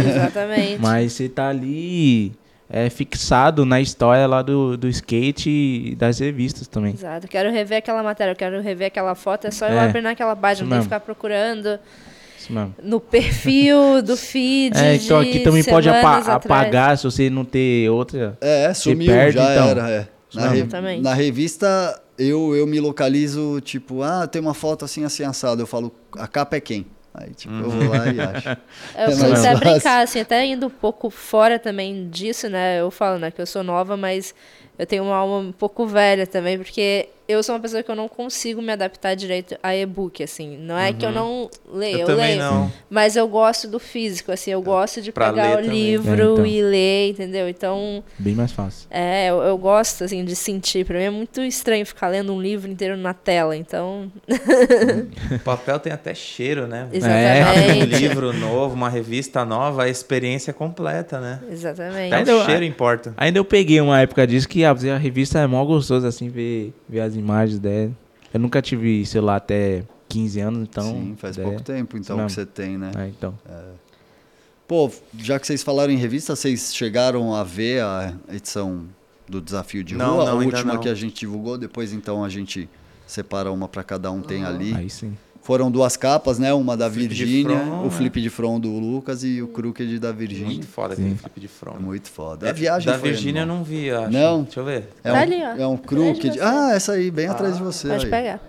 Exatamente. 0.09 0.77
Mas 0.81 1.13
você 1.13 1.27
tá 1.27 1.49
ali 1.49 2.31
é, 2.69 2.89
fixado 2.89 3.65
na 3.65 3.79
história 3.79 4.25
lá 4.27 4.41
do, 4.41 4.75
do 4.77 4.87
skate 4.87 5.49
e 5.49 5.95
das 5.95 6.19
revistas 6.19 6.67
também. 6.67 6.93
Exato. 6.93 7.27
Quero 7.27 7.51
rever 7.51 7.77
aquela 7.77 8.01
matéria, 8.03 8.31
eu 8.31 8.35
quero 8.35 8.61
rever 8.61 8.87
aquela 8.87 9.13
foto, 9.15 9.47
é 9.47 9.51
só 9.51 9.67
eu 9.67 9.77
É, 9.77 9.85
abrir 9.85 10.01
naquela 10.01 10.35
página, 10.35 10.63
não 10.65 10.69
tem 10.69 10.77
que 10.79 10.79
mesmo. 10.79 10.83
ficar 10.85 10.99
procurando 10.99 11.79
Isso 12.37 12.51
mesmo. 12.51 12.75
no 12.81 12.99
perfil 12.99 14.01
do 14.01 14.17
feed. 14.17 14.75
É, 14.77 14.95
então 14.95 15.23
de 15.23 15.29
aqui 15.29 15.39
também 15.41 15.63
pode 15.63 15.87
apa- 15.89 16.17
atrás. 16.17 16.27
apagar 16.29 16.97
se 16.97 17.03
você 17.03 17.29
não 17.29 17.45
ter 17.45 17.89
outra. 17.89 18.37
É, 18.41 18.73
sumiu, 18.73 19.07
perde, 19.07 19.37
já 19.37 19.51
então. 19.53 19.67
era. 19.69 19.89
é. 19.89 20.07
Na, 20.33 20.49
re- 20.49 20.57
Exatamente. 20.59 21.01
na 21.01 21.13
revista, 21.13 22.01
eu, 22.17 22.53
eu 22.55 22.67
me 22.67 22.77
localizo, 22.79 23.61
tipo, 23.61 24.01
ah, 24.01 24.27
tem 24.27 24.41
uma 24.41 24.53
foto 24.53 24.83
assim, 24.83 25.05
assim, 25.05 25.23
assado. 25.23 25.61
Eu 25.61 25.67
falo, 25.67 25.93
a 26.17 26.27
capa 26.27 26.57
é 26.57 26.59
quem? 26.59 26.85
Aí, 27.17 27.33
tipo, 27.33 27.61
eu 27.63 27.69
vou 27.71 27.83
lá 27.85 28.09
e 28.09 28.19
acho. 28.21 28.49
Eu 28.95 29.11
É 29.11 29.15
comecei 29.15 29.27
mais 29.27 29.45
a 29.49 29.55
fácil. 29.57 29.57
brincar, 29.57 30.03
assim, 30.03 30.19
até 30.19 30.45
indo 30.45 30.67
um 30.67 30.69
pouco 30.69 31.09
fora 31.09 31.59
também 31.59 32.09
disso, 32.09 32.49
né? 32.49 32.79
Eu 32.81 32.91
falo, 32.91 33.19
né, 33.19 33.31
que 33.31 33.41
eu 33.41 33.45
sou 33.45 33.63
nova, 33.63 33.95
mas 33.97 34.33
eu 34.77 34.85
tenho 34.85 35.03
uma 35.03 35.15
alma 35.15 35.37
um 35.37 35.51
pouco 35.51 35.85
velha 35.85 36.25
também, 36.27 36.57
porque 36.57 37.09
eu 37.27 37.41
sou 37.41 37.55
uma 37.55 37.61
pessoa 37.61 37.81
que 37.81 37.89
eu 37.89 37.95
não 37.95 38.07
consigo 38.07 38.61
me 38.61 38.71
adaptar 38.71 39.15
direito 39.15 39.57
a 39.63 39.75
e-book, 39.75 40.21
assim. 40.21 40.57
Não 40.57 40.77
é 40.77 40.93
que 40.93 41.03
eu 41.03 41.11
não 41.11 41.49
leio, 41.73 42.01
Eu 42.01 42.09
eu, 42.09 42.15
leio. 42.17 42.37
não. 42.37 42.71
Mas 42.87 43.15
eu 43.15 43.27
gosto 43.27 43.67
do 43.67 43.79
físico, 43.79 44.31
assim, 44.31 44.51
eu 44.51 44.61
gosto 44.61 45.01
de 45.01 45.11
Pra 45.11 45.31
pegar 45.31 45.53
o 45.53 45.63
também. 45.63 45.69
livro 45.71 46.11
É, 46.11 46.13
então. 46.33 46.45
e 46.45 46.61
ler, 46.61 47.09
entendeu? 47.09 47.49
Então, 47.49 48.03
Bem 48.19 48.35
mais 48.35 48.51
fácil. 48.51 48.87
é, 48.91 49.31
eu, 49.31 49.37
eu 49.41 49.57
gosto, 49.57 50.03
assim, 50.03 50.23
de 50.23 50.35
sentir. 50.35 50.85
Pra 50.85 50.99
mim 50.99 51.05
é 51.05 51.09
muito 51.09 51.41
estranho 51.41 51.83
ficar 51.83 52.09
lendo 52.09 52.31
um 52.31 52.39
livro 52.39 52.69
inteiro 52.69 52.95
na 52.95 53.13
tela, 53.15 53.57
então... 53.57 54.11
O 55.33 55.39
papel 55.39 55.79
tem 55.79 55.91
até 55.93 56.13
cheiro, 56.13 56.67
né? 56.67 56.87
É. 56.93 56.95
Um 56.95 56.97
Exatamente. 56.97 57.85
livro 57.97 58.33
novo, 58.33 58.75
uma 58.75 58.89
revista 58.89 59.43
nova, 59.45 59.83
a 59.85 59.89
experiência 59.89 60.51
é 60.51 60.53
completa, 60.53 61.19
né? 61.19 61.39
Exatamente. 61.51 62.07
Até 62.13 62.17
Ainda 62.17 62.35
o 62.35 62.39
eu- 62.41 62.45
cheiro 62.45 62.63
importa. 62.65 63.13
Ainda 63.17 63.39
eu 63.39 63.45
peguei 63.45 63.79
uma 63.81 63.99
época 64.01 64.25
disso 64.27 64.47
que 64.47 64.63
ah, 64.65 64.95
a 64.95 64.97
revista 64.97 65.39
é 65.39 65.47
mó 65.47 65.63
gostoso, 65.63 66.05
assim, 66.05 66.29
ver, 66.29 66.73
ver 66.87 67.01
as 67.01 67.15
imagens 67.15 67.59
dela. 67.59 67.91
Eu 68.33 68.39
nunca 68.39 68.61
tive 68.61 69.05
celular 69.05 69.37
até 69.37 69.83
15 70.09 70.39
anos, 70.39 70.67
então... 70.69 70.83
Sim, 70.83 71.15
faz 71.17 71.37
é, 71.37 71.43
pouco 71.43 71.61
tempo 71.61 71.97
então 71.97 72.17
que 72.25 72.31
você 72.31 72.45
tem, 72.45 72.77
né? 72.77 72.91
É, 72.97 73.07
então. 73.07 73.33
Pô, 74.67 74.91
já 75.17 75.39
que 75.39 75.45
vocês 75.45 75.61
falaram 75.61 75.93
em 75.93 75.97
revista, 75.97 76.35
vocês 76.35 76.73
chegaram 76.73 77.33
a 77.33 77.43
ver 77.43 77.83
a 77.83 78.13
edição 78.29 78.85
do 79.27 79.39
Desafio 79.39 79.83
de 79.83 79.95
Não, 79.95 80.15
Rua? 80.15 80.25
não, 80.25 80.37
a 80.37 80.41
ainda 80.41 80.55
última 80.57 80.73
não. 80.73 80.81
que 80.81 80.89
a 80.89 80.95
gente 80.95 81.19
divulgou, 81.19 81.57
depois 81.57 81.93
então 81.93 82.23
a 82.23 82.29
gente 82.29 82.69
separa 83.05 83.51
uma 83.51 83.67
para 83.67 83.83
cada 83.83 84.11
um, 84.11 84.21
tem 84.21 84.43
ali. 84.43 84.73
Aí 84.75 84.89
sim. 84.89 85.15
Foram 85.45 85.69
duas 85.69 85.95
capas, 85.95 86.39
né? 86.39 86.51
Uma 86.55 86.75
da 86.75 86.89
Virgínia, 86.89 87.55
front, 87.59 87.81
o 87.81 87.83
né? 87.83 87.89
flip 87.91 88.19
de 88.19 88.29
front 88.31 88.59
do 88.59 88.71
Lucas 88.79 89.23
e 89.23 89.43
o 89.43 89.47
crooked 89.47 89.99
da 89.99 90.11
Virgínia. 90.11 90.47
Muito 90.47 90.65
foda 90.65 90.93
aquele 90.95 91.13
flip 91.13 91.39
de 91.39 91.47
front. 91.47 91.79
Muito 91.79 92.09
foda. 92.09 92.49
A 92.49 92.51
viagem 92.51 92.91
da 92.91 92.97
foi 92.97 93.09
Virgínia 93.11 93.41
eu 93.41 93.45
não 93.45 93.63
vi, 93.63 93.91
acho. 93.91 94.09
Não? 94.11 94.41
Deixa 94.41 94.59
eu 94.59 94.65
ver. 94.65 94.89
É 95.03 95.11
Tá 95.11 95.19
um, 95.19 95.21
ali, 95.21 95.35
ó. 95.43 95.61
É 95.61 95.67
um 95.67 95.77
crooked. 95.77 96.39
Ah, 96.41 96.71
essa 96.73 96.93
aí, 96.93 97.11
bem 97.11 97.27
atrás 97.27 97.57
de 97.57 97.63
você. 97.63 97.87
Pode 97.89 98.05
aí. 98.05 98.09
pegar. 98.11 98.39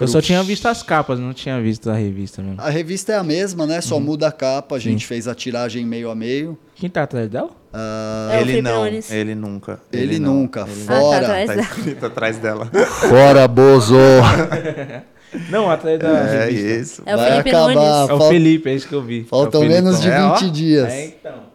Eu 0.00 0.06
só 0.06 0.20
tinha 0.20 0.40
visto 0.44 0.66
as 0.66 0.80
capas, 0.80 1.18
não 1.18 1.34
tinha 1.34 1.60
visto 1.60 1.90
a 1.90 1.94
revista 1.94 2.40
mesmo. 2.40 2.60
A 2.60 2.70
revista 2.70 3.14
é 3.14 3.16
a 3.16 3.24
mesma, 3.24 3.66
né? 3.66 3.76
Uhum. 3.76 3.82
Só 3.82 3.98
muda 3.98 4.28
a 4.28 4.32
capa. 4.32 4.76
A 4.76 4.78
gente 4.78 5.04
fez 5.04 5.26
a 5.26 5.34
tiragem 5.34 5.84
meio 5.84 6.08
a 6.08 6.14
meio. 6.14 6.56
Quem 6.76 6.88
tá 6.88 7.02
atrás 7.02 7.28
dela? 7.28 7.50
Ah, 7.72 8.28
É 8.30 8.40
ele 8.42 8.62
não, 8.62 8.86
ele 8.86 9.34
nunca. 9.34 9.80
ele, 9.92 10.18
não. 10.20 10.34
nunca. 10.34 10.68
Ele 10.70 10.82
Ah, 10.84 10.86
tá 10.86 11.00
Fora. 11.00 11.16
atrás 11.26 11.46
Tá 11.48 11.54
dela. 11.56 11.66
escrito 11.66 12.06
atrás 12.06 12.38
dela. 12.38 12.66
Fora, 13.10 13.48
Bozo. 13.48 13.96
Não, 15.50 15.70
atrás 15.70 15.98
da 15.98 16.08
É 16.08 16.44
revista. 16.46 16.68
isso. 16.80 17.02
É 17.06 17.14
o 17.14 17.18
Vai 17.18 17.30
Felipe 17.30 17.48
acabar. 17.50 17.74
Nunes. 17.74 18.08
É 18.10 18.12
o 18.14 18.28
Felipe, 18.28 18.70
é 18.70 18.74
isso 18.74 18.88
que 18.88 18.94
eu 18.94 19.02
vi. 19.02 19.24
Faltam 19.24 19.62
É 19.64 19.68
menos 19.68 19.96
de 20.00 20.08
Felipão. 20.08 20.26
É, 20.26 20.30
ó. 20.30 20.34
20 20.36 20.50
dias. 20.50 20.88
É, 20.92 21.04
então. 21.06 21.48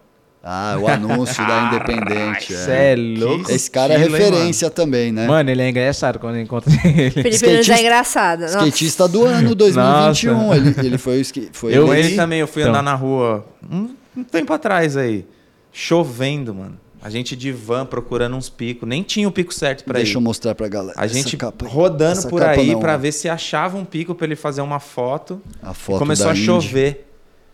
Ah, 0.46 0.78
o 0.78 0.88
anúncio 0.90 1.48
da 1.48 1.68
Independente. 1.72 2.52
Cê 2.54 2.72
É. 2.72 2.92
é 2.92 2.96
louco. 2.98 3.50
Esse 3.50 3.72
cara 3.72 3.94
é 3.94 3.98
estilo, 3.98 4.18
hein, 4.18 4.24
referência 4.26 4.70
também, 4.70 5.10
né? 5.12 5.26
Mano, 5.26 5.50
ele 5.50 5.62
é 5.62 5.70
engraçado 5.70 6.20
quando 6.20 6.36
eu 6.36 6.42
encontro 6.42 6.70
ele. 6.84 7.12
Felipe 7.12 7.22
Nunes 7.24 7.36
Skatista- 7.42 7.74
é 7.76 7.80
engraçado. 7.82 8.40
Nossa. 8.42 8.58
Skatista 8.58 9.08
do 9.08 9.26
ano 9.26 9.56
2021. 9.56 10.54
Ele, 10.54 10.76
ele 10.80 10.98
foi 10.98 11.22
o 11.22 11.26
foi 11.54 11.74
Eu, 11.76 11.88
eleito- 11.88 12.08
ele 12.10 12.16
também, 12.18 12.40
eu 12.42 12.48
fui 12.48 12.62
Então. 12.62 12.74
andar 12.74 12.82
na 12.84 12.94
rua 12.94 13.46
um, 13.72 13.90
um 14.18 14.24
tempo 14.24 14.52
atrás 14.52 14.98
aí. 14.98 15.26
Chovendo, 15.72 16.54
mano. 16.54 16.78
A 17.04 17.10
gente 17.10 17.36
de 17.36 17.52
van 17.52 17.86
procurando 17.86 18.36
uns 18.38 18.48
picos. 18.50 18.88
Nem 18.88 19.04
tinha 19.04 19.28
o 19.28 19.32
pico 19.32 19.54
certo 19.54 19.84
pra 19.84 19.96
Deixa 19.96 20.14
ir. 20.14 20.16
eu 20.16 20.22
mostrar 20.22 20.56
pra 20.56 20.70
galera. 20.70 20.94
A 20.98 21.04
Essa 21.06 21.14
gente 21.14 21.36
capa 21.36 21.68
rodando 21.68 22.14
Essa 22.20 22.30
por 22.30 22.42
aí 22.42 22.74
ó. 22.74 22.98
ver 22.98 23.12
se 23.12 23.28
achava 23.28 23.78
um 23.78 23.84
pico 23.84 24.16
pra 24.16 24.26
ele 24.26 24.38
fazer 24.38 24.62
uma 24.62 24.80
foto. 24.80 25.42
A 25.62 25.74
foto 25.74 26.00
Começou 26.00 26.28
da 26.28 26.32
a 26.32 26.36
Indy. 26.36 26.46
chover. 26.46 27.10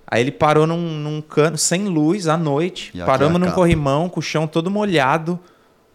Aí 0.06 0.22
ele 0.22 0.32
parou 0.32 0.68
num, 0.68 0.78
num 0.78 1.20
cano, 1.22 1.58
sem 1.58 1.86
luz, 1.86 2.28
à 2.28 2.38
noite. 2.38 2.92
E 2.94 3.02
aqui 3.02 3.10
Paramos 3.10 3.40
num 3.40 3.48
capa. 3.48 3.56
corrimão, 3.56 4.08
com 4.08 4.20
o 4.20 4.24
chão 4.24 4.46
todo 4.48 4.70
molhado. 4.70 5.40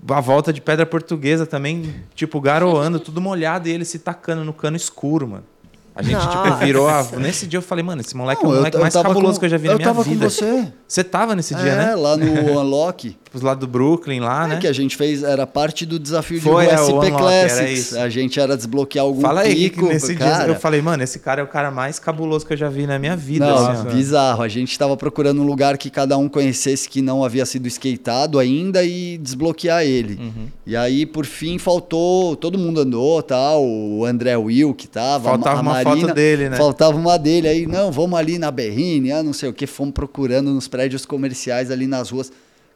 A 0.08 0.20
volta 0.20 0.52
de 0.52 0.60
pedra 0.60 0.84
portuguesa 0.84 1.46
também, 1.46 1.94
tipo, 2.14 2.40
garoando, 2.40 2.98
tudo 2.98 3.20
molhado. 3.20 3.68
E 3.68 3.72
ele 3.72 3.84
se 3.84 3.98
tacando 4.00 4.44
no 4.44 4.52
cano 4.52 4.76
escuro, 4.76 5.28
mano. 5.28 5.44
A 5.94 6.02
gente, 6.02 6.20
tipo, 6.20 6.34
Nossa. 6.48 6.64
virou. 6.64 6.88
A... 6.88 7.04
Nesse 7.18 7.46
dia 7.46 7.58
eu 7.58 7.62
falei, 7.62 7.84
mano, 7.84 8.00
esse 8.00 8.16
moleque 8.16 8.42
Não, 8.42 8.50
é 8.50 8.52
o 8.52 8.54
eu 8.54 8.58
moleque 8.58 8.76
eu 8.76 8.80
mais 8.80 8.92
tava 8.92 9.08
cabuloso 9.08 9.34
com- 9.34 9.40
que 9.40 9.46
eu 9.46 9.50
já 9.50 9.56
vi 9.56 9.66
eu 9.68 9.72
na 9.72 9.76
minha 9.78 9.88
tava 9.88 10.02
vida. 10.02 10.24
com 10.24 10.30
você. 10.30 10.72
Você 10.88 11.04
tava 11.04 11.36
nesse 11.36 11.54
dia, 11.54 11.70
é, 11.70 11.76
né? 11.86 11.94
lá 11.94 12.16
no 12.16 12.26
Unlock. 12.60 13.16
Os 13.34 13.42
lados 13.42 13.60
do 13.60 13.66
Brooklyn 13.70 14.20
lá, 14.20 14.44
É 14.44 14.48
né? 14.48 14.56
que 14.58 14.66
a 14.66 14.72
gente 14.72 14.96
fez, 14.96 15.22
era 15.24 15.46
parte 15.46 15.84
do 15.84 15.98
desafio 15.98 16.38
de 16.38 16.44
Foi, 16.44 16.64
rua 16.66 16.72
é, 16.72 16.80
o 16.80 16.84
SP 16.86 16.92
Unlock, 16.92 17.06
era 17.06 17.18
Classics. 17.18 17.78
isso. 17.78 17.98
A 17.98 18.08
gente 18.08 18.38
era 18.38 18.56
desbloquear 18.56 19.04
algum 19.04 19.20
Fala 19.20 19.40
aí, 19.40 19.54
pico. 19.70 19.86
que 19.86 19.92
nesse 19.92 20.14
cara. 20.14 20.44
dia 20.44 20.54
eu 20.54 20.60
falei, 20.60 20.80
mano, 20.80 21.02
esse 21.02 21.18
cara 21.18 21.40
é 21.40 21.44
o 21.44 21.48
cara 21.48 21.70
mais 21.70 21.98
cabuloso 21.98 22.46
que 22.46 22.52
eu 22.52 22.56
já 22.56 22.68
vi 22.68 22.86
na 22.86 22.98
minha 22.98 23.16
vida. 23.16 23.44
Não, 23.46 23.66
assim, 23.70 23.88
bizarro. 23.88 24.42
A 24.42 24.48
gente 24.48 24.70
estava 24.70 24.96
procurando 24.96 25.42
um 25.42 25.44
lugar 25.46 25.76
que 25.76 25.90
cada 25.90 26.16
um 26.16 26.28
conhecesse 26.28 26.88
que 26.88 27.02
não 27.02 27.24
havia 27.24 27.44
sido 27.44 27.66
skateado 27.66 28.38
ainda 28.38 28.84
e 28.84 29.18
desbloquear 29.18 29.82
ele. 29.84 30.14
Uhum. 30.14 30.46
E 30.66 30.76
aí, 30.76 31.04
por 31.04 31.26
fim, 31.26 31.58
faltou. 31.58 32.36
Todo 32.36 32.56
mundo 32.56 32.80
andou, 32.80 33.20
tal. 33.22 33.64
O 33.66 34.04
André 34.04 34.36
Will 34.36 34.72
que 34.74 34.86
tava. 34.86 35.30
Faltava 35.30 35.58
a 35.58 35.62
uma 35.62 35.72
Marina, 35.72 35.96
foto 36.06 36.14
dele, 36.14 36.48
né? 36.48 36.56
Faltava 36.56 36.96
uma 36.96 37.18
dele. 37.18 37.48
Aí, 37.48 37.66
não, 37.66 37.90
vamos 37.90 38.18
ali 38.18 38.38
na 38.38 38.50
Berrine, 38.50 39.10
ah, 39.12 39.22
não 39.22 39.32
sei 39.32 39.48
o 39.48 39.52
que. 39.52 39.66
Fomos 39.66 39.92
procurando 39.94 40.50
nos 40.52 40.68
prédios 40.68 41.04
comerciais 41.04 41.70
ali 41.70 41.86
nas 41.86 42.10
ruas. 42.10 42.30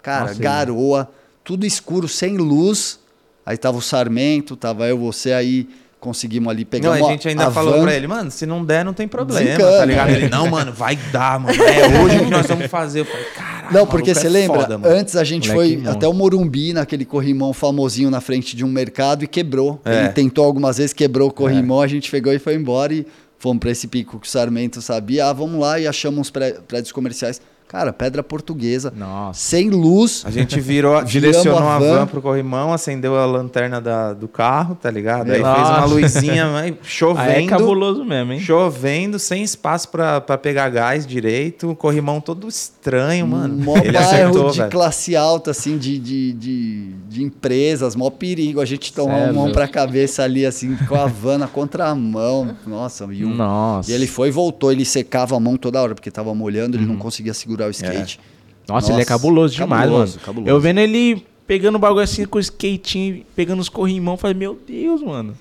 Cara, 0.09 0.27
Nossa, 0.29 0.41
garoa, 0.41 1.11
tudo 1.45 1.67
escuro, 1.67 2.09
sem 2.09 2.37
luz. 2.37 2.99
Aí 3.45 3.57
tava 3.57 3.79
o 3.79 3.83
Sarmento, 3.83 4.57
tava 4.57 4.87
eu, 4.87 4.99
você 4.99 5.33
aí. 5.33 5.69
Conseguimos 6.01 6.49
ali 6.49 6.65
pegar 6.65 6.91
Não, 6.91 6.97
uma, 6.99 7.09
a 7.09 7.11
gente 7.11 7.27
ainda 7.27 7.49
a 7.49 7.51
falou 7.51 7.75
van. 7.75 7.83
pra 7.83 7.93
ele, 7.93 8.07
mano, 8.07 8.31
se 8.31 8.47
não 8.47 8.65
der, 8.65 8.85
não 8.85 8.93
tem 8.95 9.09
problema, 9.09 9.41
Desencana. 9.45 9.79
tá 9.79 9.85
ligado? 9.85 10.11
Ele, 10.11 10.29
não, 10.29 10.49
mano, 10.49 10.73
vai 10.73 10.95
dar, 11.11 11.41
mano. 11.41 11.61
É 11.61 11.89
hoje 12.01 12.21
que 12.25 12.31
nós 12.31 12.47
vamos 12.47 12.67
fazer. 12.69 13.01
Eu 13.01 13.05
falei, 13.05 13.25
caralho. 13.35 13.75
Não, 13.75 13.85
porque 13.85 14.11
maluco 14.15 14.21
você 14.21 14.27
é 14.29 14.31
lembra? 14.31 14.61
foda, 14.61 14.81
antes 14.89 15.17
a 15.17 15.25
gente 15.25 15.51
Moleque 15.51 15.81
foi 15.83 15.91
até 15.91 16.07
o 16.07 16.13
Morumbi, 16.13 16.73
naquele 16.73 17.05
corrimão 17.05 17.53
famosinho 17.53 18.11
na 18.13 18.21
frente 18.21 18.55
de 18.55 18.65
um 18.65 18.69
mercado 18.69 19.25
e 19.25 19.27
quebrou. 19.27 19.81
É. 19.85 19.99
Ele 20.05 20.09
tentou 20.11 20.45
algumas 20.45 20.77
vezes, 20.79 20.93
quebrou 20.93 21.31
o 21.31 21.33
corrimão, 21.33 21.81
a 21.81 21.89
gente 21.89 22.09
pegou 22.13 22.33
e 22.33 22.39
foi 22.39 22.55
embora 22.55 22.95
e 22.95 23.05
fomos 23.37 23.59
pra 23.59 23.73
esse 23.73 23.89
pico 23.89 24.21
que 24.21 24.27
o 24.29 24.31
Sarmento 24.31 24.81
sabia. 24.81 25.27
Ah, 25.27 25.33
vamos 25.33 25.59
lá 25.61 25.81
e 25.81 25.89
achamos 25.89 26.21
uns 26.21 26.31
pré- 26.31 26.53
prédios 26.69 26.93
comerciais. 26.93 27.41
Cara, 27.69 27.93
pedra 27.93 28.23
portuguesa, 28.23 28.91
Nossa. 28.97 29.39
sem 29.39 29.69
luz. 29.69 30.23
A 30.25 30.31
gente 30.31 30.59
virou, 30.59 31.01
direcionou 31.05 31.59
a 31.69 31.77
a 31.77 31.79
van. 31.79 31.99
van 31.99 32.07
pro 32.07 32.23
corrimão, 32.23 32.73
acendeu 32.73 33.15
a 33.15 33.27
lanterna 33.27 33.79
da- 33.79 34.15
do 34.15 34.27
carro, 34.27 34.75
tá 34.75 34.91
ligado? 34.91 35.31
Aí 35.31 35.41
Nossa. 35.43 35.55
fez 35.55 35.69
uma 35.69 35.85
luzinha, 35.85 36.47
mas 36.51 36.65
Aí 36.65 36.71
é 36.71 36.77
chovendo. 36.83 37.47
cabuloso 37.49 38.05
mesmo, 38.07 38.33
hein? 38.33 38.41
Chovendo, 38.41 39.19
sem 39.19 39.43
espaço 39.43 39.91
pra, 39.91 40.19
pra 40.19 40.39
pegar 40.39 40.71
gás 40.71 41.07
direito, 41.07 41.71
o 41.71 41.77
corrimão 41.77 42.23
todo 42.23 42.49
estranho, 42.49 43.27
mano. 43.29 43.63
Mó 43.63 43.77
Ele 43.77 43.93
bairro 43.93 44.07
acertou, 44.09 44.51
de 44.51 44.59
velho. 44.61 44.71
classe 44.71 45.15
alta, 45.15 45.51
assim, 45.51 45.77
de, 45.77 45.99
de, 45.99 46.33
de, 46.33 46.93
de 47.07 47.23
empresas, 47.23 47.95
mó 47.95 48.09
perigo. 48.09 48.63
A 48.63 48.65
gente 48.65 48.95
tomou 48.95 49.15
Sério? 49.15 49.33
uma 49.35 49.43
mão 49.45 49.53
pra 49.53 49.69
cabeça 49.69 50.23
ali, 50.23 50.47
assim, 50.47 50.75
com 50.89 50.95
a 50.95 51.05
van 51.05 51.37
na 51.37 51.47
contramão. 51.47 52.57
Nossa, 52.67 53.07
e 53.13 53.27
o, 53.27 53.29
Nossa. 53.29 53.91
E 53.91 53.95
ele 53.95 54.07
foi 54.07 54.29
e 54.29 54.31
voltou, 54.31 54.73
ele 54.73 54.87
secava 54.87 55.37
a 55.37 55.41
mão 55.41 55.59
toda 55.59 55.83
hora, 55.83 55.95
porque 55.95 56.11
tava 56.11 56.35
molhando, 56.35 56.75
ele 56.77 56.87
não 56.87 56.97
conseguia 56.97 57.35
segurar 57.35 57.58
o 57.67 57.71
skate. 57.71 58.21
Nossa, 58.69 58.89
ele 58.89 58.97
é 58.97 58.99
Nossa, 58.99 59.07
cabuloso 59.09 59.55
demais, 59.55 59.83
cabuloso, 59.85 60.13
mano. 60.15 60.25
cabuloso. 60.27 60.51
Eu 60.51 60.61
vendo 60.61 60.79
ele 60.79 61.27
pegando 61.47 61.77
o 61.77 61.79
bagulho 61.79 62.03
assim 62.05 62.27
com 62.27 62.37
o 62.37 62.41
skatinho, 62.41 63.25
pegando 63.35 63.61
os 63.61 63.69
corrimão, 63.71 64.17
falei, 64.19 64.35
meu 64.37 64.59
Deus, 64.67 65.01
mano. 65.03 65.35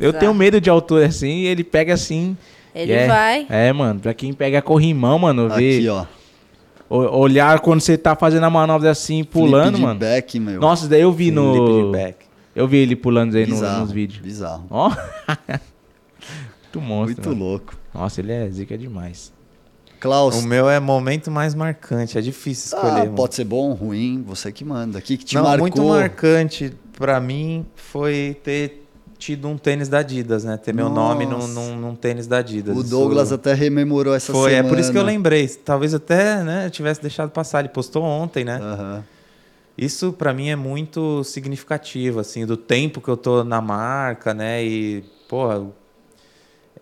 Eu 0.00 0.08
Exato. 0.08 0.18
tenho 0.20 0.32
medo 0.34 0.60
de 0.60 0.70
altura 0.70 1.06
assim, 1.06 1.28
e 1.40 1.46
ele 1.46 1.62
pega 1.62 1.92
assim. 1.92 2.36
Ele 2.74 2.92
é, 2.92 3.06
vai. 3.06 3.46
É, 3.50 3.72
mano, 3.72 4.00
pra 4.00 4.14
quem 4.14 4.32
pega 4.32 4.60
corrimão, 4.62 5.18
mano, 5.18 5.48
ver. 5.50 5.78
Aqui, 5.78 5.88
ó. 5.88 6.06
o- 6.88 7.18
Olhar 7.18 7.60
quando 7.60 7.80
você 7.82 7.96
tá 7.98 8.16
fazendo 8.16 8.44
a 8.44 8.50
manobra 8.50 8.90
assim, 8.90 9.22
pulando, 9.22 9.66
Flip 9.66 9.76
de 9.76 9.82
mano. 9.82 10.00
back, 10.00 10.40
meu. 10.40 10.60
Nossa, 10.60 10.88
daí 10.88 11.02
eu 11.02 11.12
vi 11.12 11.24
Flip 11.26 11.34
no. 11.36 11.86
de 11.86 11.92
back. 11.98 12.24
Eu 12.56 12.66
vi 12.66 12.78
ele 12.78 12.96
pulando 12.96 13.36
aí 13.36 13.46
no- 13.46 13.52
bizarro, 13.54 13.80
nos 13.82 13.92
vídeos. 13.92 14.22
Bizarro. 14.24 14.64
Ó. 14.70 14.90
Muito 16.74 16.80
monstro. 16.80 17.14
Muito 17.16 17.28
mano. 17.28 17.44
louco. 17.50 17.74
Nossa, 17.92 18.20
ele 18.20 18.32
é 18.32 18.48
zica 18.50 18.76
demais. 18.76 19.32
Klaus, 20.04 20.36
O 20.36 20.42
meu 20.42 20.68
é 20.68 20.78
momento 20.78 21.30
mais 21.30 21.54
marcante, 21.54 22.18
é 22.18 22.20
difícil 22.20 22.76
escolher. 22.76 22.92
ah, 23.00 23.04
mano. 23.06 23.14
pode 23.14 23.34
ser 23.34 23.44
bom, 23.44 23.72
ruim, 23.72 24.22
você 24.26 24.52
que 24.52 24.62
manda. 24.64 24.98
O 24.98 25.02
que, 25.02 25.16
que 25.16 25.24
te 25.24 25.34
Não, 25.34 25.44
marcou? 25.44 25.60
muito 25.60 25.82
marcante 25.82 26.74
pra 26.92 27.18
mim 27.20 27.64
foi 27.74 28.36
ter 28.44 28.86
tido 29.18 29.48
um 29.48 29.56
tênis 29.56 29.88
da 29.88 30.00
Adidas, 30.00 30.44
né? 30.44 30.58
Ter 30.58 30.74
meu 30.74 30.90
nome 30.90 31.24
num, 31.24 31.38
Nossa. 31.38 31.48
num, 31.54 31.76
num 31.76 31.94
tênis 31.94 32.26
da 32.26 32.38
Adidas. 32.38 32.76
O 32.76 32.80
Isso 32.80 32.90
Douglas 32.90 33.32
até 33.32 33.54
rememorou 33.54 34.14
essa 34.14 34.30
foi, 34.30 34.50
semana. 34.50 34.68
é 34.68 34.70
por 34.70 34.78
isso 34.78 34.92
que 34.92 34.98
eu 34.98 35.02
lembrei. 35.02 35.48
Talvez 35.48 35.94
até, 35.94 36.42
né, 36.42 36.66
eu 36.66 36.70
tivesse 36.70 37.00
deixado 37.00 37.30
passar. 37.30 37.60
Ele 37.60 37.70
postou 37.70 38.02
ontem, 38.02 38.44
né? 38.44 38.58
Aham. 38.62 39.04
Isso 39.78 40.12
pra 40.12 40.34
mim 40.34 40.50
é 40.50 40.56
muito 40.56 41.24
significativo, 41.24 42.20
assim, 42.20 42.44
do 42.44 42.56
tempo 42.58 43.00
que 43.00 43.08
eu 43.08 43.16
tô 43.16 43.42
na 43.42 43.62
marca, 43.62 44.34
né? 44.34 44.62
E, 44.62 45.02
porra, 45.28 45.66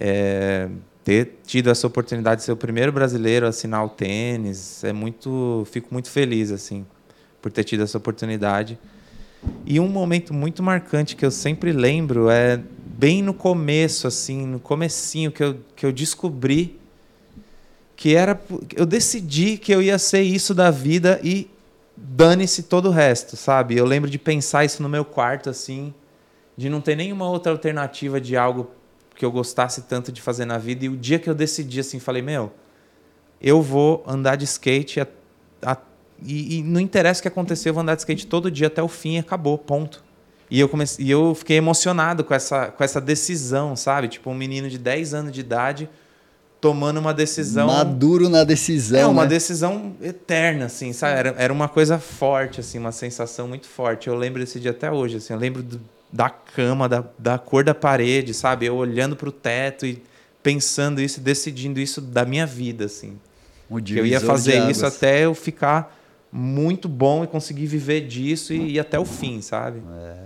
é, 0.00 0.68
ter 1.04 1.38
tido 1.44 1.70
essa 1.70 1.86
oportunidade 1.86 2.40
de 2.40 2.44
ser 2.44 2.52
o 2.52 2.56
primeiro 2.56 2.92
brasileiro 2.92 3.46
a 3.46 3.48
assinar 3.48 3.84
o 3.84 3.88
tênis, 3.88 4.84
é 4.84 4.92
muito, 4.92 5.66
fico 5.70 5.88
muito 5.90 6.10
feliz, 6.10 6.50
assim, 6.50 6.86
por 7.40 7.50
ter 7.50 7.64
tido 7.64 7.82
essa 7.82 7.98
oportunidade. 7.98 8.78
E 9.66 9.80
um 9.80 9.88
momento 9.88 10.32
muito 10.32 10.62
marcante 10.62 11.16
que 11.16 11.26
eu 11.26 11.30
sempre 11.30 11.72
lembro 11.72 12.30
é 12.30 12.60
bem 12.84 13.22
no 13.22 13.34
começo, 13.34 14.06
assim, 14.06 14.46
no 14.46 14.60
comecinho 14.60 15.32
que 15.32 15.42
eu, 15.42 15.56
que 15.74 15.84
eu 15.84 15.92
descobri 15.92 16.80
que 17.96 18.16
era 18.16 18.40
eu 18.74 18.86
decidi 18.86 19.56
que 19.56 19.72
eu 19.72 19.80
ia 19.82 19.98
ser 19.98 20.22
isso 20.22 20.54
da 20.54 20.70
vida 20.70 21.20
e 21.22 21.48
dane-se 21.96 22.64
todo 22.64 22.88
o 22.88 22.90
resto, 22.90 23.36
sabe? 23.36 23.76
Eu 23.76 23.84
lembro 23.84 24.10
de 24.10 24.18
pensar 24.18 24.64
isso 24.64 24.82
no 24.82 24.88
meu 24.88 25.04
quarto, 25.04 25.50
assim, 25.50 25.92
de 26.56 26.68
não 26.68 26.80
ter 26.80 26.96
nenhuma 26.96 27.28
outra 27.28 27.52
alternativa 27.52 28.20
de 28.20 28.36
algo 28.36 28.70
que 29.14 29.24
eu 29.24 29.30
gostasse 29.30 29.82
tanto 29.82 30.10
de 30.10 30.20
fazer 30.20 30.44
na 30.44 30.58
vida. 30.58 30.84
E 30.84 30.88
o 30.88 30.96
dia 30.96 31.18
que 31.18 31.28
eu 31.28 31.34
decidi, 31.34 31.80
assim, 31.80 31.98
falei, 31.98 32.22
meu, 32.22 32.52
eu 33.40 33.60
vou 33.60 34.02
andar 34.06 34.36
de 34.36 34.44
skate 34.44 35.00
a, 35.00 35.06
a, 35.62 35.76
e, 36.24 36.58
e, 36.58 36.62
não 36.62 36.80
interessa 36.80 37.20
o 37.20 37.22
que 37.22 37.28
acontecer, 37.28 37.68
eu 37.68 37.74
vou 37.74 37.82
andar 37.82 37.94
de 37.94 38.02
skate 38.02 38.26
todo 38.26 38.50
dia 38.50 38.68
até 38.68 38.82
o 38.82 38.88
fim 38.88 39.16
e 39.16 39.18
acabou, 39.18 39.58
ponto. 39.58 40.04
E 40.50 40.60
eu, 40.60 40.68
comecei, 40.68 41.06
e 41.06 41.10
eu 41.10 41.34
fiquei 41.34 41.56
emocionado 41.56 42.22
com 42.22 42.34
essa, 42.34 42.66
com 42.66 42.84
essa 42.84 43.00
decisão, 43.00 43.74
sabe? 43.74 44.08
Tipo, 44.08 44.30
um 44.30 44.34
menino 44.34 44.68
de 44.68 44.78
10 44.78 45.14
anos 45.14 45.32
de 45.32 45.40
idade 45.40 45.88
tomando 46.62 47.00
uma 47.00 47.12
decisão. 47.12 47.66
Maduro 47.66 48.28
na 48.28 48.44
decisão. 48.44 49.00
É, 49.00 49.06
uma 49.06 49.24
né? 49.24 49.30
decisão 49.30 49.96
eterna, 50.00 50.66
assim, 50.66 50.92
sabe? 50.92 51.18
Era, 51.18 51.34
era 51.36 51.52
uma 51.52 51.68
coisa 51.68 51.98
forte, 51.98 52.60
assim, 52.60 52.78
uma 52.78 52.92
sensação 52.92 53.48
muito 53.48 53.66
forte. 53.66 54.06
Eu 54.06 54.14
lembro 54.14 54.40
desse 54.40 54.60
dia 54.60 54.70
até 54.70 54.90
hoje, 54.90 55.16
assim, 55.16 55.32
eu 55.32 55.38
lembro 55.38 55.60
do, 55.60 55.80
da 56.12 56.28
cama, 56.28 56.88
da, 56.88 57.04
da 57.18 57.38
cor 57.38 57.64
da 57.64 57.74
parede, 57.74 58.34
sabe? 58.34 58.66
Eu 58.66 58.76
olhando 58.76 59.16
para 59.16 59.28
o 59.28 59.32
teto 59.32 59.86
e 59.86 60.02
pensando 60.42 61.00
isso, 61.00 61.20
decidindo 61.20 61.80
isso 61.80 62.00
da 62.00 62.24
minha 62.24 62.46
vida, 62.46 62.84
assim. 62.84 63.18
Que 63.84 63.98
eu 63.98 64.04
ia 64.04 64.20
fazer 64.20 64.70
isso 64.70 64.84
até 64.84 65.24
eu 65.24 65.34
ficar 65.34 65.98
muito 66.30 66.88
bom 66.88 67.24
e 67.24 67.26
conseguir 67.26 67.66
viver 67.66 68.02
disso 68.02 68.52
e 68.52 68.72
ir 68.72 68.78
até 68.80 68.98
o 68.98 69.04
fim, 69.04 69.40
sabe? 69.40 69.82
É. 70.02 70.16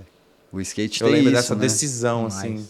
O 0.51 0.61
skate 0.61 1.01
eu 1.03 1.07
tem 1.09 1.17
lembro 1.17 1.33
isso, 1.33 1.41
dessa 1.43 1.55
né? 1.55 1.61
decisão, 1.61 2.23
Mas- 2.25 2.39
assim. 2.39 2.67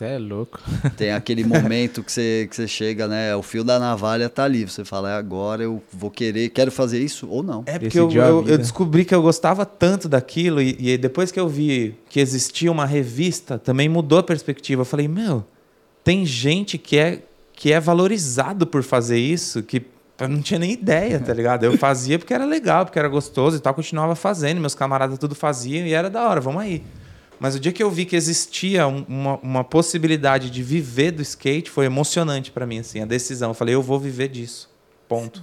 Você 0.00 0.06
é 0.06 0.18
louco. 0.18 0.58
Tem 0.96 1.12
aquele 1.12 1.44
momento 1.44 2.02
que 2.02 2.10
você, 2.10 2.46
que 2.48 2.56
você 2.56 2.66
chega, 2.66 3.06
né? 3.06 3.36
O 3.36 3.42
fio 3.42 3.62
da 3.62 3.78
navalha 3.78 4.30
tá 4.30 4.44
ali. 4.44 4.64
Você 4.64 4.82
fala, 4.82 5.10
é 5.10 5.14
agora 5.14 5.62
eu 5.62 5.82
vou 5.92 6.10
querer, 6.10 6.48
quero 6.48 6.72
fazer 6.72 6.98
isso 7.02 7.28
ou 7.28 7.42
não. 7.42 7.64
É 7.66 7.78
porque 7.78 8.00
eu, 8.00 8.08
a 8.08 8.14
eu, 8.14 8.48
eu 8.48 8.56
descobri 8.56 9.04
que 9.04 9.14
eu 9.14 9.20
gostava 9.20 9.66
tanto 9.66 10.08
daquilo 10.08 10.62
e, 10.62 10.74
e 10.78 10.96
depois 10.96 11.30
que 11.30 11.38
eu 11.38 11.46
vi 11.46 11.94
que 12.08 12.18
existia 12.18 12.72
uma 12.72 12.86
revista, 12.86 13.58
também 13.58 13.90
mudou 13.90 14.18
a 14.18 14.22
perspectiva. 14.22 14.80
Eu 14.80 14.86
falei, 14.86 15.06
meu, 15.06 15.44
tem 16.02 16.24
gente 16.24 16.78
que 16.78 16.96
é, 16.96 17.22
que 17.52 17.70
é 17.70 17.78
valorizado 17.78 18.66
por 18.66 18.82
fazer 18.82 19.18
isso, 19.18 19.62
que 19.62 19.84
eu 20.18 20.28
não 20.28 20.40
tinha 20.40 20.58
nem 20.58 20.72
ideia, 20.72 21.20
tá 21.20 21.34
ligado? 21.34 21.64
Eu 21.64 21.76
fazia 21.76 22.18
porque 22.18 22.32
era 22.32 22.46
legal, 22.46 22.86
porque 22.86 22.98
era 22.98 23.08
gostoso 23.08 23.58
e 23.58 23.60
tal, 23.60 23.74
continuava 23.74 24.14
fazendo, 24.14 24.62
meus 24.62 24.74
camaradas 24.74 25.18
tudo 25.18 25.34
faziam 25.34 25.86
e 25.86 25.92
era 25.92 26.08
da 26.08 26.26
hora, 26.26 26.40
vamos 26.40 26.62
aí. 26.62 26.82
Mas 27.40 27.54
o 27.54 27.60
dia 27.60 27.72
que 27.72 27.82
eu 27.82 27.90
vi 27.90 28.04
que 28.04 28.14
existia 28.14 28.86
um- 28.86 29.04
uma, 29.08 29.36
uma 29.38 29.64
possibilidade 29.64 30.50
de 30.50 30.62
viver 30.62 31.10
do 31.10 31.22
skate, 31.22 31.70
foi 31.70 31.86
emocionante 31.86 32.50
pra 32.50 32.66
mim, 32.66 32.78
assim, 32.80 33.00
a 33.00 33.06
decisão. 33.06 33.50
Eu 33.50 33.54
falei, 33.54 33.74
eu 33.74 33.82
vou 33.82 33.98
viver 33.98 34.28
disso, 34.28 34.68
ponto. 35.08 35.42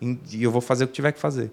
E 0.00 0.18
e 0.32 0.42
eu 0.42 0.50
vou 0.50 0.60
fazer 0.60 0.84
o 0.84 0.86
que 0.86 0.92
tiver 0.94 1.12
que 1.12 1.18
fazer. 1.20 1.50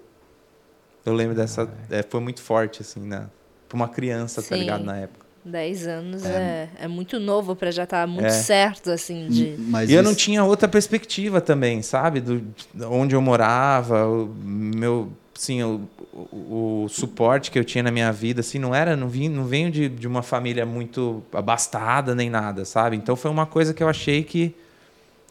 Eu 1.06 1.14
lembro 1.14 1.34
dessa. 1.34 1.68
é, 1.90 2.02
foi 2.02 2.20
muito 2.20 2.42
forte, 2.42 2.82
assim, 2.82 3.00
né? 3.00 3.26
Pra 3.68 3.76
uma 3.76 3.88
criança, 3.88 4.42
tá 4.42 4.48
Sim. 4.54 4.60
ligado? 4.60 4.84
Na 4.84 4.96
época. 4.96 5.26
10 5.44 5.86
anos 5.86 6.24
é, 6.26 6.68
é, 6.78 6.86
muito 6.88 7.18
novo 7.18 7.56
pra 7.56 7.70
já 7.70 7.84
estar 7.84 8.06
muito 8.06 8.26
É. 8.26 8.30
certo, 8.30 8.90
assim, 8.90 9.28
de... 9.28 9.54
Mas 9.58 9.88
E 9.88 9.94
eu 9.94 10.02
não 10.02 10.14
tinha 10.14 10.44
outra 10.44 10.68
perspectiva 10.68 11.40
também, 11.40 11.80
sabe? 11.80 12.20
Do, 12.20 12.40
de 12.40 12.84
onde 12.84 13.14
eu 13.14 13.22
morava, 13.22 14.06
o 14.06 14.26
meu. 14.26 15.10
Sim, 15.38 15.62
o, 15.62 15.88
o, 16.12 16.82
o 16.82 16.88
suporte 16.88 17.52
que 17.52 17.56
eu 17.56 17.64
tinha 17.64 17.84
na 17.84 17.92
minha 17.92 18.10
vida, 18.10 18.40
assim, 18.40 18.58
não 18.58 18.74
era, 18.74 18.96
não, 18.96 19.08
vim, 19.08 19.28
não 19.28 19.44
venho 19.44 19.70
de, 19.70 19.88
de 19.88 20.04
uma 20.04 20.20
família 20.20 20.66
muito 20.66 21.22
abastada 21.32 22.12
nem 22.12 22.28
nada, 22.28 22.64
sabe? 22.64 22.96
Então 22.96 23.14
foi 23.14 23.30
uma 23.30 23.46
coisa 23.46 23.72
que 23.72 23.80
eu 23.80 23.88
achei 23.88 24.24
que, 24.24 24.52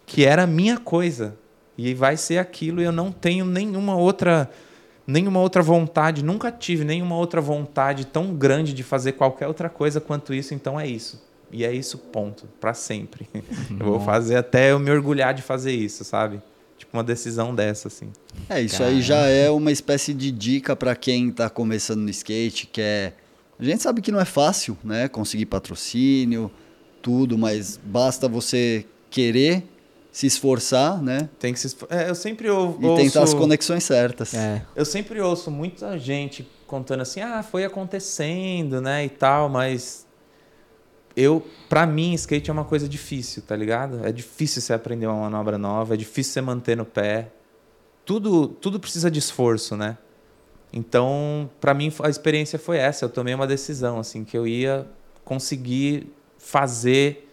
que 0.05 0.23
era 0.23 0.43
a 0.43 0.47
minha 0.47 0.77
coisa. 0.77 1.35
E 1.77 1.93
vai 1.93 2.15
ser 2.15 2.37
aquilo, 2.37 2.79
e 2.79 2.85
eu 2.85 2.91
não 2.93 3.11
tenho 3.11 3.43
nenhuma 3.43 3.97
outra 3.97 4.49
nenhuma 5.05 5.41
outra 5.41 5.61
vontade, 5.61 6.23
nunca 6.23 6.53
tive 6.53 6.85
nenhuma 6.85 7.17
outra 7.17 7.41
vontade 7.41 8.07
tão 8.07 8.33
grande 8.33 8.73
de 8.73 8.83
fazer 8.83 9.11
qualquer 9.11 9.47
outra 9.47 9.69
coisa 9.69 9.99
quanto 9.99 10.33
isso, 10.33 10.53
então 10.53 10.79
é 10.79 10.87
isso. 10.87 11.21
E 11.51 11.65
é 11.65 11.73
isso, 11.73 11.97
ponto, 11.97 12.47
Pra 12.61 12.73
sempre. 12.73 13.27
Eu 13.77 13.85
vou 13.85 13.99
fazer 13.99 14.37
até 14.37 14.71
eu 14.71 14.79
me 14.79 14.89
orgulhar 14.89 15.33
de 15.33 15.41
fazer 15.41 15.73
isso, 15.73 16.05
sabe? 16.05 16.41
Tipo 16.87 16.97
uma 16.97 17.03
decisão 17.03 17.53
dessa 17.53 17.89
assim. 17.89 18.11
É, 18.49 18.61
isso 18.61 18.81
aí 18.81 19.01
já 19.01 19.25
é 19.27 19.49
uma 19.49 19.71
espécie 19.71 20.13
de 20.13 20.31
dica 20.31 20.75
para 20.75 20.95
quem 20.95 21.29
tá 21.31 21.49
começando 21.49 21.99
no 21.99 22.09
skate, 22.09 22.65
que 22.67 22.81
é... 22.81 23.13
A 23.59 23.63
gente 23.63 23.83
sabe 23.83 24.01
que 24.01 24.11
não 24.11 24.19
é 24.19 24.25
fácil, 24.25 24.77
né? 24.83 25.07
Conseguir 25.07 25.47
patrocínio, 25.47 26.49
tudo, 27.01 27.37
mas 27.37 27.77
basta 27.83 28.27
você 28.27 28.85
querer 29.09 29.63
se 30.11 30.27
esforçar, 30.27 31.01
né? 31.03 31.27
Tem 31.39 31.53
que 31.53 31.59
se 31.59 31.67
esfor- 31.67 31.87
é, 31.91 32.09
eu 32.09 32.15
sempre 32.15 32.49
ou- 32.49 32.77
E 32.81 32.85
ouço 32.85 33.03
tentar 33.03 33.23
as 33.23 33.33
conexões 33.33 33.83
certas. 33.83 34.33
É. 34.33 34.63
Eu 34.75 34.85
sempre 34.85 35.19
ouço 35.21 35.51
muita 35.51 35.97
gente 35.99 36.47
contando 36.65 37.01
assim: 37.01 37.19
"Ah, 37.19 37.43
foi 37.43 37.65
acontecendo, 37.65 38.79
né, 38.81 39.05
e 39.05 39.09
tal", 39.09 39.49
mas 39.49 40.06
eu, 41.17 41.43
para 41.67 41.87
mim, 41.87 42.13
skate 42.13 42.51
é 42.51 42.53
uma 42.53 42.63
coisa 42.63 42.87
difícil, 42.87 43.41
tá 43.41 43.55
ligado? 43.55 44.05
É 44.05 44.11
difícil 44.11 44.61
você 44.61 44.71
aprender 44.71 45.07
uma 45.07 45.21
manobra 45.21 45.57
nova, 45.57 45.95
é 45.95 45.97
difícil 45.97 46.33
você 46.33 46.41
manter 46.41 46.77
no 46.77 46.85
pé. 46.85 47.31
Tudo, 48.05 48.47
tudo 48.47 48.79
precisa 48.79 49.09
de 49.09 49.17
esforço, 49.17 49.75
né? 49.75 49.97
Então, 50.71 51.49
para 51.59 51.73
mim, 51.73 51.91
a 52.03 52.09
experiência 52.09 52.59
foi 52.59 52.77
essa. 52.77 53.03
Eu 53.03 53.09
tomei 53.09 53.33
uma 53.33 53.47
decisão, 53.47 53.99
assim, 53.99 54.23
que 54.23 54.37
eu 54.37 54.45
ia 54.45 54.87
conseguir 55.25 56.13
fazer, 56.37 57.27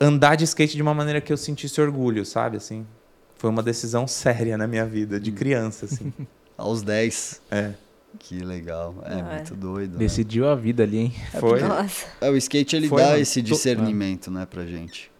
andar 0.00 0.36
de 0.36 0.44
skate 0.44 0.76
de 0.76 0.82
uma 0.82 0.94
maneira 0.94 1.20
que 1.20 1.32
eu 1.32 1.36
sentisse 1.36 1.80
orgulho, 1.80 2.24
sabe? 2.24 2.56
Assim, 2.56 2.86
foi 3.34 3.50
uma 3.50 3.64
decisão 3.64 4.06
séria 4.08 4.56
na 4.56 4.68
minha 4.68 4.86
vida, 4.86 5.18
de 5.18 5.32
criança, 5.32 5.86
assim. 5.86 6.12
Aos 6.56 6.82
10. 6.82 7.42
É. 7.50 7.72
Que 8.18 8.38
legal. 8.40 8.94
É 9.04 9.14
Ah, 9.14 9.18
é. 9.18 9.34
muito 9.36 9.54
doido. 9.54 9.92
né? 9.92 9.98
Decidiu 9.98 10.48
a 10.48 10.54
vida 10.54 10.82
ali, 10.82 10.98
hein? 10.98 11.14
Foi. 11.38 11.60
Nossa. 11.60 12.06
É, 12.20 12.30
o 12.30 12.36
skate 12.36 12.76
ele 12.76 12.88
Foi, 12.88 13.00
dá 13.02 13.08
mano. 13.10 13.20
esse 13.20 13.42
discernimento, 13.42 14.30
né, 14.30 14.46
pra 14.46 14.64
gente. 14.66 15.10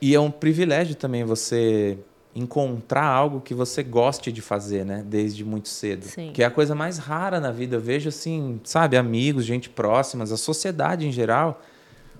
E 0.00 0.14
é 0.14 0.20
um 0.20 0.30
privilégio 0.30 0.94
também 0.94 1.24
você 1.24 1.98
encontrar 2.34 3.04
algo 3.06 3.40
que 3.40 3.52
você 3.54 3.82
goste 3.82 4.30
de 4.30 4.40
fazer, 4.40 4.84
né? 4.84 5.02
Desde 5.04 5.44
muito 5.44 5.68
cedo. 5.68 6.04
Sim. 6.04 6.30
Que 6.32 6.42
é 6.42 6.46
a 6.46 6.50
coisa 6.50 6.74
mais 6.74 6.98
rara 6.98 7.40
na 7.40 7.50
vida. 7.50 7.76
Eu 7.76 7.80
vejo 7.80 8.08
assim, 8.08 8.60
sabe, 8.62 8.96
amigos, 8.96 9.44
gente 9.44 9.68
próximas, 9.68 10.30
a 10.30 10.36
sociedade 10.36 11.06
em 11.06 11.10
geral, 11.10 11.60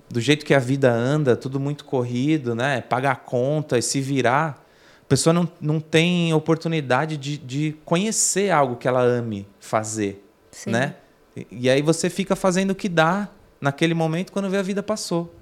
do 0.09 0.19
jeito 0.19 0.45
que 0.45 0.53
a 0.53 0.59
vida 0.59 0.91
anda, 0.91 1.37
tudo 1.37 1.57
muito 1.59 1.85
corrido, 1.85 2.53
né? 2.53 2.81
Pagar 2.81 3.17
conta 3.23 3.77
e 3.77 3.81
se 3.81 4.01
virar. 4.01 4.65
A 5.09 5.09
pessoa 5.09 5.33
não, 5.33 5.49
não 5.59 5.79
tem 5.79 6.31
oportunidade 6.35 7.17
de, 7.17 7.35
de 7.35 7.75
conhecer 7.83 8.51
algo 8.51 8.75
que 8.75 8.87
ela 8.87 9.01
ame 9.01 9.47
fazer, 9.59 10.23
Sim. 10.51 10.69
né? 10.69 10.97
E, 11.35 11.47
e 11.49 11.69
aí 11.69 11.81
você 11.81 12.11
fica 12.11 12.35
fazendo 12.35 12.71
o 12.71 12.75
que 12.75 12.87
dá 12.87 13.27
naquele 13.59 13.95
momento 13.95 14.31
quando 14.31 14.47
vê 14.51 14.57
a 14.57 14.61
vida 14.61 14.83
passou. 14.83 15.33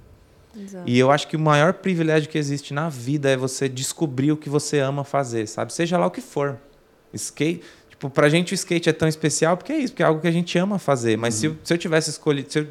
Exato. 0.58 0.90
E 0.90 0.98
eu 0.98 1.12
acho 1.12 1.28
que 1.28 1.36
o 1.36 1.40
maior 1.40 1.74
privilégio 1.74 2.30
que 2.30 2.38
existe 2.38 2.74
na 2.74 2.88
vida 2.88 3.30
é 3.30 3.36
você 3.36 3.68
descobrir 3.68 4.32
o 4.32 4.38
que 4.38 4.50
você 4.50 4.80
ama 4.80 5.04
fazer, 5.04 5.46
sabe? 5.50 5.74
Seja 5.74 5.98
lá 5.98 6.08
o 6.08 6.12
que 6.12 6.22
for. 6.22 6.58
Skate, 7.14 7.62
tipo, 7.90 8.10
pra 8.10 8.30
gente 8.30 8.54
o 8.54 8.56
skate 8.56 8.88
é 8.88 8.94
tão 8.94 9.10
especial 9.10 9.58
porque 9.58 9.74
é 9.74 9.80
isso, 9.80 9.92
porque 9.92 10.02
é 10.02 10.06
algo 10.06 10.22
que 10.22 10.30
a 10.30 10.32
gente 10.32 10.58
ama 10.58 10.80
fazer. 10.80 11.18
Mas 11.18 11.34
se, 11.34 11.48
eu, 11.48 11.58
se 11.62 11.74
eu 11.74 11.78
tivesse 11.78 12.10
escolhido, 12.10 12.50
se 12.50 12.60
eu 12.60 12.68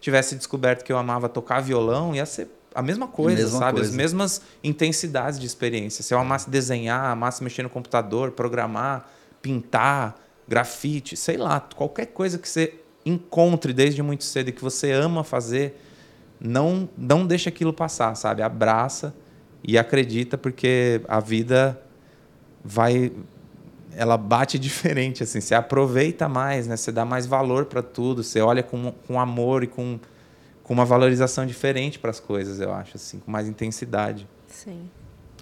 tivesse 0.00 0.34
descoberto 0.34 0.82
que 0.82 0.90
eu 0.90 0.96
amava 0.96 1.28
tocar 1.28 1.60
violão, 1.60 2.14
ia 2.14 2.24
ser 2.24 2.48
a 2.74 2.82
mesma 2.82 3.08
coisa, 3.08 3.42
Mesma 3.42 3.58
sabe? 3.58 3.80
As 3.80 3.86
coisa. 3.88 3.96
mesmas 3.96 4.42
intensidades 4.62 5.38
de 5.38 5.46
experiência. 5.46 6.02
Se 6.02 6.14
eu 6.14 6.18
amasse 6.18 6.48
desenhar, 6.48 7.06
amasse 7.06 7.42
mexer 7.42 7.62
no 7.62 7.70
computador, 7.70 8.32
programar, 8.32 9.08
pintar, 9.40 10.16
grafite, 10.46 11.16
sei 11.16 11.36
lá, 11.36 11.60
qualquer 11.60 12.06
coisa 12.06 12.38
que 12.38 12.48
você 12.48 12.74
encontre 13.04 13.72
desde 13.72 14.02
muito 14.02 14.24
cedo 14.24 14.48
e 14.48 14.52
que 14.52 14.62
você 14.62 14.92
ama 14.92 15.24
fazer, 15.24 15.80
não 16.40 16.88
não 16.96 17.26
deixa 17.26 17.48
aquilo 17.48 17.72
passar, 17.72 18.14
sabe? 18.14 18.42
Abraça 18.42 19.14
e 19.62 19.76
acredita 19.76 20.38
porque 20.38 21.00
a 21.08 21.20
vida 21.20 21.80
vai 22.64 23.12
ela 23.96 24.16
bate 24.16 24.58
diferente 24.60 25.22
assim, 25.22 25.40
você 25.40 25.54
aproveita 25.54 26.28
mais, 26.28 26.66
né? 26.66 26.76
Você 26.76 26.92
dá 26.92 27.04
mais 27.04 27.26
valor 27.26 27.66
para 27.66 27.82
tudo, 27.82 28.22
você 28.22 28.40
olha 28.40 28.62
com, 28.62 28.92
com 29.06 29.18
amor 29.20 29.64
e 29.64 29.66
com, 29.66 29.98
com 30.68 30.74
uma 30.74 30.84
valorização 30.84 31.46
diferente 31.46 31.98
para 31.98 32.10
as 32.10 32.20
coisas, 32.20 32.60
eu 32.60 32.70
acho 32.74 32.92
assim, 32.96 33.18
com 33.18 33.30
mais 33.30 33.48
intensidade. 33.48 34.28
Sim. 34.46 34.82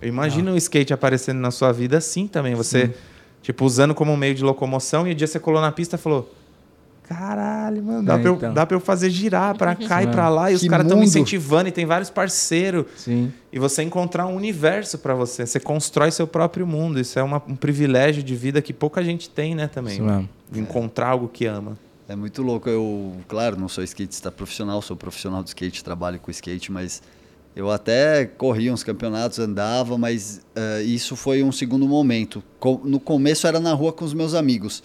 Eu 0.00 0.08
imagino 0.08 0.52
o 0.52 0.56
skate 0.56 0.94
aparecendo 0.94 1.38
na 1.40 1.50
sua 1.50 1.72
vida 1.72 1.98
assim 1.98 2.28
também, 2.28 2.54
você 2.54 2.94
tipo 3.42 3.64
usando 3.64 3.92
como 3.94 4.16
meio 4.16 4.34
de 4.36 4.44
locomoção 4.44 5.06
e 5.06 5.10
um 5.12 5.14
dia 5.16 5.26
você 5.26 5.40
colou 5.40 5.60
na 5.60 5.72
pista 5.72 5.96
e 5.96 5.98
falou 5.98 6.32
Caralho, 7.08 7.82
mano, 7.84 8.02
dá, 8.04 8.14
É, 8.14 8.18
pra 8.18 8.28
eu, 8.30 8.34
então. 8.34 8.52
dá 8.54 8.66
pra 8.66 8.76
eu 8.76 8.80
fazer 8.80 9.10
girar 9.10 9.56
pra 9.56 9.74
cá 9.76 10.02
e 10.02 10.06
Sim. 10.06 10.10
pra 10.12 10.28
lá, 10.28 10.50
e 10.50 10.54
os 10.54 10.66
caras 10.66 10.86
estão 10.86 10.98
me 10.98 11.04
incentivando, 11.06 11.68
e 11.68 11.72
tem 11.72 11.86
vários 11.86 12.10
parceiros. 12.10 12.86
Sim. 12.96 13.32
E 13.52 13.60
você 13.60 13.84
encontrar 13.84 14.26
um 14.26 14.34
universo 14.34 14.98
pra 14.98 15.14
você. 15.14 15.46
Você 15.46 15.60
constrói 15.60 16.10
seu 16.10 16.26
próprio 16.26 16.66
mundo. 16.66 16.98
Isso 16.98 17.16
é 17.16 17.22
uma- 17.22 17.40
um 17.46 17.54
privilégio 17.54 18.24
de 18.24 18.34
vida 18.34 18.60
que 18.60 18.72
pouca 18.72 19.04
gente 19.04 19.30
tem, 19.30 19.54
né, 19.54 19.68
também. 19.68 19.94
Isso 19.94 20.02
mesmo. 20.02 20.28
De 20.50 20.58
encontrar 20.58 21.08
algo 21.10 21.28
que 21.28 21.46
ama. 21.46 21.78
É 22.08 22.14
muito 22.14 22.42
louco. 22.42 22.68
Eu, 22.68 23.16
claro, 23.26 23.58
não 23.58 23.68
sou 23.68 23.82
skatista 23.82 24.30
profissional, 24.30 24.80
sou 24.80 24.96
profissional 24.96 25.42
do 25.42 25.48
skate, 25.48 25.82
trabalho 25.82 26.20
com 26.20 26.30
skate, 26.30 26.70
mas 26.70 27.02
eu 27.54 27.70
até 27.70 28.24
corria 28.26 28.72
uns 28.72 28.84
campeonatos, 28.84 29.38
andava, 29.38 29.98
mas 29.98 30.42
eh, 30.54 30.82
isso 30.82 31.16
foi 31.16 31.42
um 31.42 31.50
segundo 31.50 31.88
momento. 31.88 32.44
No 32.84 33.00
começo 33.00 33.46
era 33.46 33.58
na 33.58 33.72
rua 33.72 33.92
com 33.92 34.04
os 34.04 34.14
meus 34.14 34.34
amigos. 34.34 34.82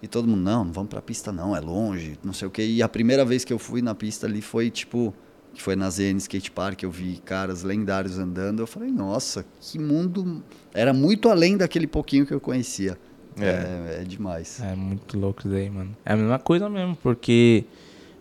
E 0.00 0.08
todo 0.08 0.26
mundo, 0.26 0.40
não, 0.40 0.64
não 0.64 0.72
vamos 0.72 0.88
pra 0.88 1.02
pista 1.02 1.30
não, 1.30 1.54
é 1.54 1.60
longe, 1.60 2.18
não 2.24 2.32
sei 2.32 2.48
o 2.48 2.50
quê. 2.50 2.64
E 2.64 2.82
a 2.82 2.88
primeira 2.88 3.24
vez 3.24 3.44
que 3.44 3.52
eu 3.52 3.58
fui 3.58 3.82
na 3.82 3.94
pista 3.94 4.26
ali 4.26 4.40
foi 4.40 4.70
tipo, 4.70 5.14
que 5.52 5.62
foi 5.62 5.76
na 5.76 5.90
ZN 5.90 6.16
Skate 6.16 6.50
Park, 6.50 6.82
eu 6.82 6.90
vi 6.90 7.18
caras 7.24 7.62
lendários 7.62 8.18
andando, 8.18 8.60
eu 8.60 8.66
falei, 8.66 8.90
nossa, 8.90 9.44
que 9.60 9.78
mundo. 9.78 10.42
Era 10.72 10.92
muito 10.92 11.28
além 11.28 11.56
daquele 11.56 11.86
pouquinho 11.86 12.26
que 12.26 12.32
eu 12.32 12.40
conhecia. 12.40 12.98
É. 13.40 13.98
É, 13.98 14.02
é 14.02 14.04
demais. 14.04 14.60
É 14.60 14.74
muito 14.74 15.18
louco 15.18 15.40
isso 15.40 15.48
daí, 15.48 15.70
mano. 15.70 15.96
É 16.04 16.12
a 16.12 16.16
mesma 16.16 16.38
coisa 16.38 16.68
mesmo, 16.68 16.96
porque 16.96 17.64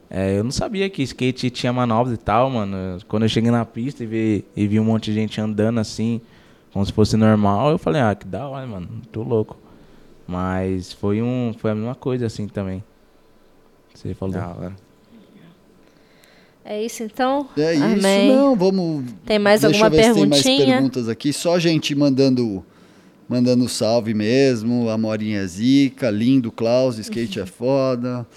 é, 0.10 0.38
eu 0.38 0.44
não 0.44 0.52
sabia 0.52 0.90
que 0.90 1.02
skate 1.04 1.50
tinha 1.50 1.72
manobras 1.72 2.14
e 2.14 2.18
tal, 2.18 2.50
mano. 2.50 3.00
Quando 3.08 3.24
eu 3.24 3.30
cheguei 3.30 3.50
na 3.50 3.66
pista 3.66 4.04
e 4.04 4.08
vi, 4.08 4.46
e 4.56 4.68
vi 4.68 4.80
um 4.80 4.84
monte 4.84 5.06
de 5.06 5.14
gente 5.14 5.40
andando 5.40 5.80
assim, 5.80 6.20
como 6.74 6.86
se 6.86 6.92
fosse 6.92 7.16
normal, 7.16 7.72
eu 7.72 7.78
falei, 7.78 8.02
ah, 8.02 8.14
que 8.14 8.28
da 8.28 8.48
hora, 8.48 8.68
mano. 8.68 8.90
Tô 9.12 9.24
louco. 9.24 9.58
Mas 10.28 10.94
foi 10.94 11.22
um. 11.22 11.54
Foi 11.58 11.72
a 11.72 11.76
mesma 11.76 11.96
coisa 11.96 12.26
assim 12.26 12.48
também. 12.48 12.84
Você 13.94 14.14
falou. 14.14 14.36
Da 14.36 14.48
hora. 14.48 14.76
É 16.64 16.82
isso 16.82 17.04
então? 17.04 17.50
É 17.58 17.74
isso, 17.74 17.84
Amém. 17.84 18.36
não, 18.36 18.56
vamos. 18.56 19.12
Tem 19.26 19.40
mais 19.40 19.62
deixa 19.62 19.84
alguma 19.84 19.90
se 19.90 19.98
tem 19.98 20.28
mais 20.28 20.44
perguntinha? 20.44 20.76
perguntas 20.76 21.10
aqui. 21.10 21.34
Só 21.34 21.58
gente 21.58 21.96
mandando 21.96 22.64
mandando 23.32 23.70
salve 23.70 24.14
mesmo. 24.14 24.90
A 24.90 24.98
Morinha 24.98 25.40
é 25.40 25.48
zica, 25.48 26.10
lindo, 26.10 26.52
Klaus, 26.52 26.98
skate 26.98 27.40
é 27.40 27.45
foda. 27.45 28.28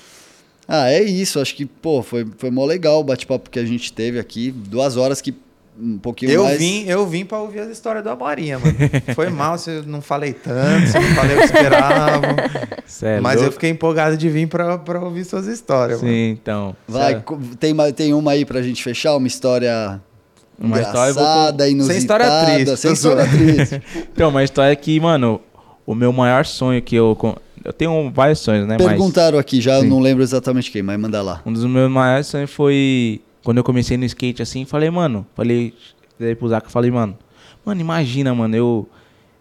Ah, 0.69 0.89
é 0.89 1.03
isso. 1.03 1.41
Acho 1.41 1.55
que, 1.57 1.67
pô, 1.67 2.01
foi, 2.01 2.25
foi 2.39 2.51
mó 2.51 2.65
legal 2.65 3.01
o 3.01 3.05
bate-papo 3.05 3.51
que 3.51 3.59
a 3.59 3.65
gente 3.67 3.93
teve 3.93 4.21
aqui. 4.21 4.53
Duas 4.53 4.97
horas 4.97 5.21
que 5.21 5.35
um 5.77 5.99
pouquinho 5.99 6.31
Eu 6.31 6.45
mais. 6.45 6.57
vim, 6.57 6.85
eu 6.87 7.05
vim 7.05 7.25
pra 7.25 7.41
ouvir 7.41 7.59
as 7.59 7.69
histórias 7.69 8.05
do 8.05 8.09
Amorinha, 8.09 8.61
mano. 8.61 8.77
Foi 9.17 9.29
mal 9.29 9.59
se 9.59 9.71
eu 9.73 9.83
não 9.83 10.01
falei 10.01 10.33
tanto, 10.33 10.87
se 10.87 10.97
eu 10.97 11.03
não 11.03 11.15
falei 11.17 11.35
o 11.35 11.39
que 11.41 11.45
esperava. 11.47 12.27
Cê 12.87 13.07
é 13.07 13.21
mas 13.21 13.43
eu 13.43 13.51
fiquei 13.51 13.71
empolgado 13.71 14.17
de 14.17 14.31
vir 14.31 14.47
pra, 14.47 14.79
pra 14.79 15.01
ouvir 15.01 15.25
suas 15.25 15.49
histórias, 15.49 16.01
mano. 16.01 16.15
Sim, 16.15 16.29
então. 16.31 16.77
Vai, 16.87 17.21
co- 17.21 17.41
tem, 17.59 17.75
tem 17.93 18.15
uma 18.15 18.31
aí 18.31 18.45
pra 18.45 18.63
gente 18.63 18.81
fechar? 18.85 19.17
Uma 19.17 19.27
história. 19.27 20.01
Uma 20.59 20.81
história, 20.81 21.11
engraçada, 21.11 21.69
inusitada, 21.69 21.93
Sem 21.93 21.99
história 21.99 22.45
triste, 22.45 22.77
Sem 22.77 22.93
história 22.93 23.29
triste. 23.29 23.83
Então, 24.13 24.31
uma 24.31 24.45
história 24.45 24.75
que, 24.77 24.99
mano, 25.01 25.41
o 25.87 25.95
meu 25.95 26.13
maior 26.13 26.45
sonho 26.47 26.81
que 26.81 26.95
eu. 26.95 27.17
Eu 27.65 27.73
tenho 27.73 28.11
vários 28.11 28.41
sonhos, 28.41 28.67
né? 28.67 28.77
Mas 28.79 28.87
Perguntaram 28.87 29.39
aqui, 29.39 29.61
já 29.61 29.81
Sim. 29.81 29.89
não 29.89 29.99
lembro 29.99 30.23
exatamente 30.23 30.71
quem, 30.71 30.83
mas 30.83 31.01
manda 31.01 31.23
lá. 31.23 31.41
um 31.47 31.53
dos 31.53 31.65
meus 31.65 31.91
maiores 31.91 32.27
sonhos 32.27 32.51
foi 32.51 33.21
quando 33.43 33.59
eu 33.59 33.65
comecei 33.65 33.97
no 33.97 34.05
skate 34.05 34.43
assim. 34.43 34.65
Falei, 34.65 34.91
mano, 34.91 35.27
falei, 35.35 35.73
falei 36.19 36.35
pro 36.35 36.49
Zaca, 36.49 36.69
falei, 36.69 36.91
mano, 36.91 37.17
mano, 37.65 37.81
imagina, 37.81 38.35
mano, 38.35 38.57
eu. 38.57 38.89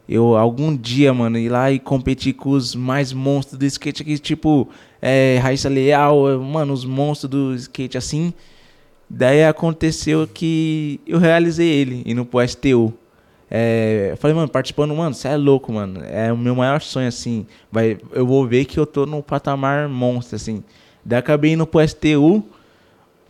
Eu 0.07 0.35
algum 0.35 0.75
dia, 0.75 1.13
mano, 1.13 1.37
ir 1.37 1.47
lá 1.47 1.71
e 1.71 1.79
competir 1.79 2.33
com 2.33 2.49
os 2.49 2.75
mais 2.75 3.13
monstros 3.13 3.57
do 3.57 3.65
skate 3.65 4.01
aqui, 4.01 4.19
tipo, 4.19 4.67
é, 5.01 5.39
Raíssa 5.41 5.69
Leal, 5.69 6.39
mano, 6.41 6.73
os 6.73 6.83
monstros 6.83 7.29
do 7.31 7.55
skate 7.55 7.97
assim. 7.97 8.33
Daí 9.09 9.43
aconteceu 9.43 10.27
que 10.27 10.99
eu 11.05 11.19
realizei 11.19 11.67
ele, 11.67 12.03
indo 12.05 12.25
pro 12.25 12.45
STU. 12.47 12.93
É, 13.55 14.15
falei, 14.17 14.35
mano, 14.35 14.49
participando, 14.49 14.95
mano, 14.95 15.13
você 15.13 15.27
é 15.27 15.37
louco, 15.37 15.71
mano. 15.71 16.01
É 16.03 16.33
o 16.33 16.37
meu 16.37 16.55
maior 16.55 16.81
sonho, 16.81 17.07
assim. 17.07 17.45
Vai, 17.71 17.99
eu 18.11 18.25
vou 18.25 18.47
ver 18.47 18.65
que 18.65 18.79
eu 18.79 18.85
tô 18.85 19.05
no 19.05 19.21
patamar 19.21 19.87
monstro, 19.87 20.35
assim. 20.35 20.63
Daí 21.05 21.19
acabei 21.19 21.51
indo 21.51 21.67
pro 21.67 21.87
STU, 21.87 22.43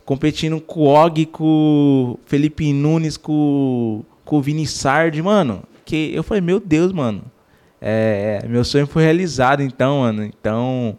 competindo 0.04 0.60
com 0.60 0.80
o 0.80 0.84
Og, 0.84 1.26
com 1.26 1.44
o 1.44 2.18
Felipe 2.24 2.72
Nunes, 2.72 3.18
com, 3.18 4.02
com 4.24 4.38
o 4.38 4.40
Vini 4.40 4.66
Sardi, 4.66 5.20
mano. 5.20 5.62
Que 5.84 6.14
eu 6.14 6.22
falei, 6.22 6.40
meu 6.40 6.58
Deus, 6.58 6.90
mano. 6.92 7.22
É, 7.78 8.46
meu 8.48 8.64
sonho 8.64 8.86
foi 8.86 9.02
realizado, 9.02 9.62
então, 9.62 10.00
mano. 10.00 10.24
Então, 10.24 10.96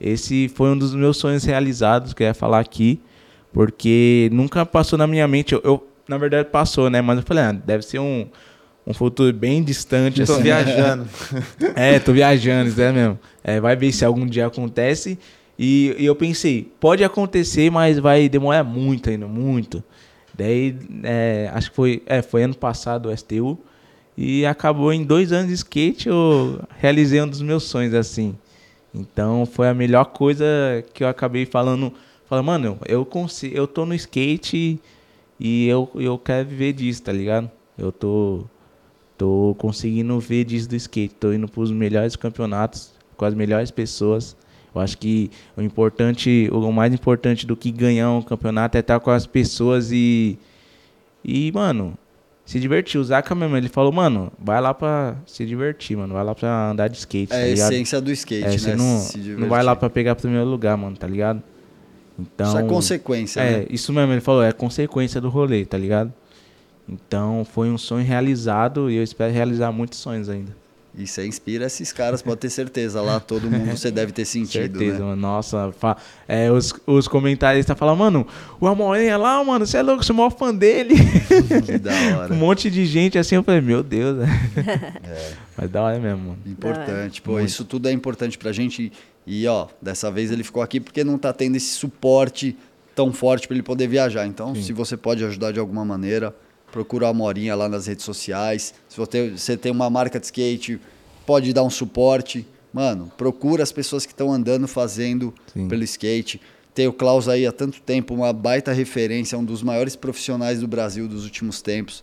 esse 0.00 0.48
foi 0.48 0.70
um 0.70 0.78
dos 0.78 0.94
meus 0.94 1.16
sonhos 1.16 1.42
realizados 1.42 2.14
que 2.14 2.22
eu 2.22 2.28
ia 2.28 2.34
falar 2.34 2.60
aqui. 2.60 3.00
Porque 3.52 4.28
nunca 4.32 4.64
passou 4.64 4.98
na 4.98 5.06
minha 5.06 5.26
mente. 5.28 5.52
Eu, 5.52 5.60
eu, 5.64 5.88
na 6.08 6.16
verdade, 6.18 6.48
passou, 6.48 6.88
né? 6.88 7.00
Mas 7.00 7.18
eu 7.18 7.22
falei, 7.22 7.44
ah, 7.44 7.52
deve 7.52 7.84
ser 7.84 7.98
um, 7.98 8.26
um 8.86 8.94
futuro 8.94 9.32
bem 9.32 9.62
distante. 9.62 10.24
Tô 10.24 10.34
assim. 10.34 10.42
viajando. 10.42 11.08
É, 11.76 11.98
tô 11.98 12.12
viajando, 12.12 12.70
isso 12.70 12.80
é 12.80 12.92
mesmo. 12.92 13.18
É, 13.44 13.60
vai 13.60 13.76
ver 13.76 13.92
se 13.92 14.04
algum 14.04 14.26
dia 14.26 14.46
acontece. 14.46 15.18
E, 15.58 15.94
e 15.98 16.06
eu 16.06 16.16
pensei, 16.16 16.70
pode 16.80 17.04
acontecer, 17.04 17.70
mas 17.70 17.98
vai 17.98 18.28
demorar 18.28 18.64
muito 18.64 19.10
ainda, 19.10 19.26
muito. 19.26 19.82
Daí, 20.34 20.76
é, 21.02 21.50
acho 21.52 21.70
que 21.70 21.76
foi, 21.76 22.02
é, 22.06 22.22
foi 22.22 22.42
ano 22.42 22.54
passado 22.54 23.08
o 23.08 23.16
STU. 23.16 23.58
E 24.16 24.44
acabou 24.44 24.92
em 24.92 25.04
dois 25.04 25.32
anos 25.32 25.48
de 25.48 25.54
skate, 25.54 26.08
eu 26.08 26.60
realizei 26.78 27.20
um 27.22 27.28
dos 27.28 27.40
meus 27.40 27.64
sonhos, 27.64 27.94
assim. 27.94 28.36
Então, 28.94 29.46
foi 29.46 29.68
a 29.68 29.74
melhor 29.74 30.06
coisa 30.06 30.44
que 30.92 31.02
eu 31.02 31.08
acabei 31.08 31.46
falando. 31.46 31.92
Falando, 32.32 32.46
mano, 32.46 32.78
eu, 32.88 33.04
consigo, 33.04 33.54
eu 33.54 33.66
tô 33.66 33.84
no 33.84 33.94
skate 33.94 34.80
e 35.38 35.68
eu, 35.68 35.86
eu 35.96 36.16
quero 36.16 36.48
viver 36.48 36.72
disso, 36.72 37.02
tá 37.02 37.12
ligado? 37.12 37.50
Eu 37.76 37.92
tô, 37.92 38.44
tô 39.18 39.54
conseguindo 39.58 40.18
ver 40.18 40.44
disso 40.44 40.66
do 40.66 40.74
skate. 40.74 41.14
Tô 41.16 41.30
indo 41.30 41.46
pros 41.46 41.70
melhores 41.70 42.16
campeonatos, 42.16 42.94
com 43.18 43.26
as 43.26 43.34
melhores 43.34 43.70
pessoas. 43.70 44.34
Eu 44.74 44.80
acho 44.80 44.96
que 44.96 45.30
o 45.54 45.60
importante, 45.60 46.48
o 46.50 46.72
mais 46.72 46.94
importante 46.94 47.46
do 47.46 47.54
que 47.54 47.70
ganhar 47.70 48.10
um 48.10 48.22
campeonato 48.22 48.78
é 48.78 48.80
estar 48.80 48.98
com 48.98 49.10
as 49.10 49.26
pessoas 49.26 49.92
e. 49.92 50.38
E, 51.22 51.52
mano, 51.52 51.98
se 52.46 52.58
divertir. 52.58 52.98
O 52.98 53.04
Zaka 53.04 53.34
mesmo, 53.34 53.58
ele 53.58 53.68
falou, 53.68 53.92
mano, 53.92 54.32
vai 54.38 54.58
lá 54.58 54.72
pra 54.72 55.16
se 55.26 55.44
divertir, 55.44 55.98
mano. 55.98 56.14
Vai 56.14 56.24
lá 56.24 56.34
pra 56.34 56.70
andar 56.70 56.88
de 56.88 56.96
skate, 56.96 57.28
tá 57.28 57.36
É 57.36 57.42
a 57.42 57.46
ligado? 57.48 57.72
essência 57.72 58.00
do 58.00 58.10
skate, 58.10 58.70
É, 58.70 58.70
né? 58.70 58.76
não, 58.76 59.06
não 59.38 59.48
vai 59.50 59.62
lá 59.62 59.76
pra 59.76 59.90
pegar 59.90 60.14
primeiro 60.14 60.46
lugar, 60.46 60.78
mano, 60.78 60.96
tá 60.96 61.06
ligado? 61.06 61.42
Então. 62.18 62.46
Isso 62.48 62.58
é 62.58 62.62
consequência, 62.64 63.40
É, 63.40 63.58
né? 63.60 63.66
isso 63.70 63.92
mesmo, 63.92 64.12
ele 64.12 64.20
falou, 64.20 64.42
é 64.42 64.52
consequência 64.52 65.20
do 65.20 65.28
rolê, 65.28 65.64
tá 65.64 65.78
ligado? 65.78 66.12
Então 66.88 67.44
foi 67.50 67.70
um 67.70 67.78
sonho 67.78 68.04
realizado 68.04 68.90
e 68.90 68.96
eu 68.96 69.02
espero 69.02 69.32
realizar 69.32 69.72
muitos 69.72 69.98
sonhos 69.98 70.28
ainda. 70.28 70.54
E 70.94 71.06
você 71.06 71.26
inspira 71.26 71.64
esses 71.64 71.90
caras, 71.90 72.20
pode 72.20 72.36
ter 72.36 72.50
certeza. 72.50 73.00
Lá 73.00 73.18
todo 73.18 73.50
mundo 73.50 73.64
você 73.74 73.90
deve 73.90 74.12
ter 74.12 74.26
sentido, 74.26 74.78
Certeza, 74.78 74.98
né? 74.98 75.04
mano. 75.06 75.16
Nossa, 75.22 75.72
fa- 75.72 75.96
é, 76.28 76.50
os, 76.52 76.74
os 76.86 77.08
comentaristas 77.08 77.78
falam, 77.78 77.96
mano, 77.96 78.26
o 78.60 78.66
Amorinha 78.66 79.16
lá, 79.16 79.42
mano, 79.42 79.64
você 79.66 79.78
é 79.78 79.82
louco, 79.82 80.04
sou 80.04 80.12
o 80.12 80.18
maior 80.18 80.30
fã 80.30 80.54
dele. 80.54 80.94
Que 81.64 81.78
da 81.78 81.92
hora. 82.18 82.34
um 82.34 82.36
monte 82.36 82.70
de 82.70 82.84
gente 82.84 83.16
assim, 83.16 83.36
eu 83.36 83.42
falei, 83.42 83.62
meu 83.62 83.82
Deus. 83.82 84.18
Mas 85.56 85.70
da 85.70 85.80
hora 85.82 85.98
mesmo, 85.98 86.18
mano. 86.18 86.38
Importante. 86.44 87.22
Pô, 87.22 87.32
Muito. 87.32 87.48
isso 87.48 87.64
tudo 87.64 87.88
é 87.88 87.92
importante 87.92 88.36
pra 88.36 88.52
gente. 88.52 88.92
E, 89.26 89.46
ó, 89.46 89.68
dessa 89.80 90.10
vez 90.10 90.30
ele 90.30 90.42
ficou 90.42 90.62
aqui 90.62 90.80
porque 90.80 91.04
não 91.04 91.16
tá 91.16 91.32
tendo 91.32 91.56
esse 91.56 91.74
suporte 91.74 92.56
tão 92.94 93.12
forte 93.12 93.46
pra 93.46 93.54
ele 93.54 93.62
poder 93.62 93.86
viajar. 93.86 94.26
Então, 94.26 94.54
se 94.54 94.72
você 94.72 94.96
pode 94.96 95.24
ajudar 95.24 95.52
de 95.52 95.58
alguma 95.58 95.84
maneira, 95.84 96.34
procura 96.70 97.08
a 97.08 97.14
Morinha 97.14 97.54
lá 97.54 97.68
nas 97.68 97.86
redes 97.86 98.04
sociais. 98.04 98.74
Se 98.88 98.96
você, 98.96 99.30
você 99.30 99.56
tem 99.56 99.70
uma 99.70 99.88
marca 99.88 100.18
de 100.18 100.26
skate, 100.26 100.80
pode 101.24 101.52
dar 101.52 101.62
um 101.62 101.70
suporte. 101.70 102.46
Mano, 102.72 103.12
procura 103.16 103.62
as 103.62 103.70
pessoas 103.70 104.06
que 104.06 104.12
estão 104.12 104.32
andando, 104.32 104.66
fazendo 104.66 105.32
Sim. 105.52 105.68
pelo 105.68 105.84
skate. 105.84 106.40
Tem 106.74 106.88
o 106.88 106.92
Klaus 106.92 107.28
aí 107.28 107.46
há 107.46 107.52
tanto 107.52 107.80
tempo, 107.82 108.14
uma 108.14 108.32
baita 108.32 108.72
referência, 108.72 109.36
um 109.36 109.44
dos 109.44 109.62
maiores 109.62 109.94
profissionais 109.94 110.60
do 110.60 110.66
Brasil 110.66 111.06
dos 111.06 111.24
últimos 111.24 111.60
tempos, 111.60 112.02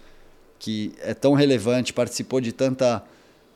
que 0.59 0.93
é 1.01 1.15
tão 1.15 1.33
relevante, 1.33 1.91
participou 1.91 2.39
de 2.39 2.51
tanta, 2.51 3.03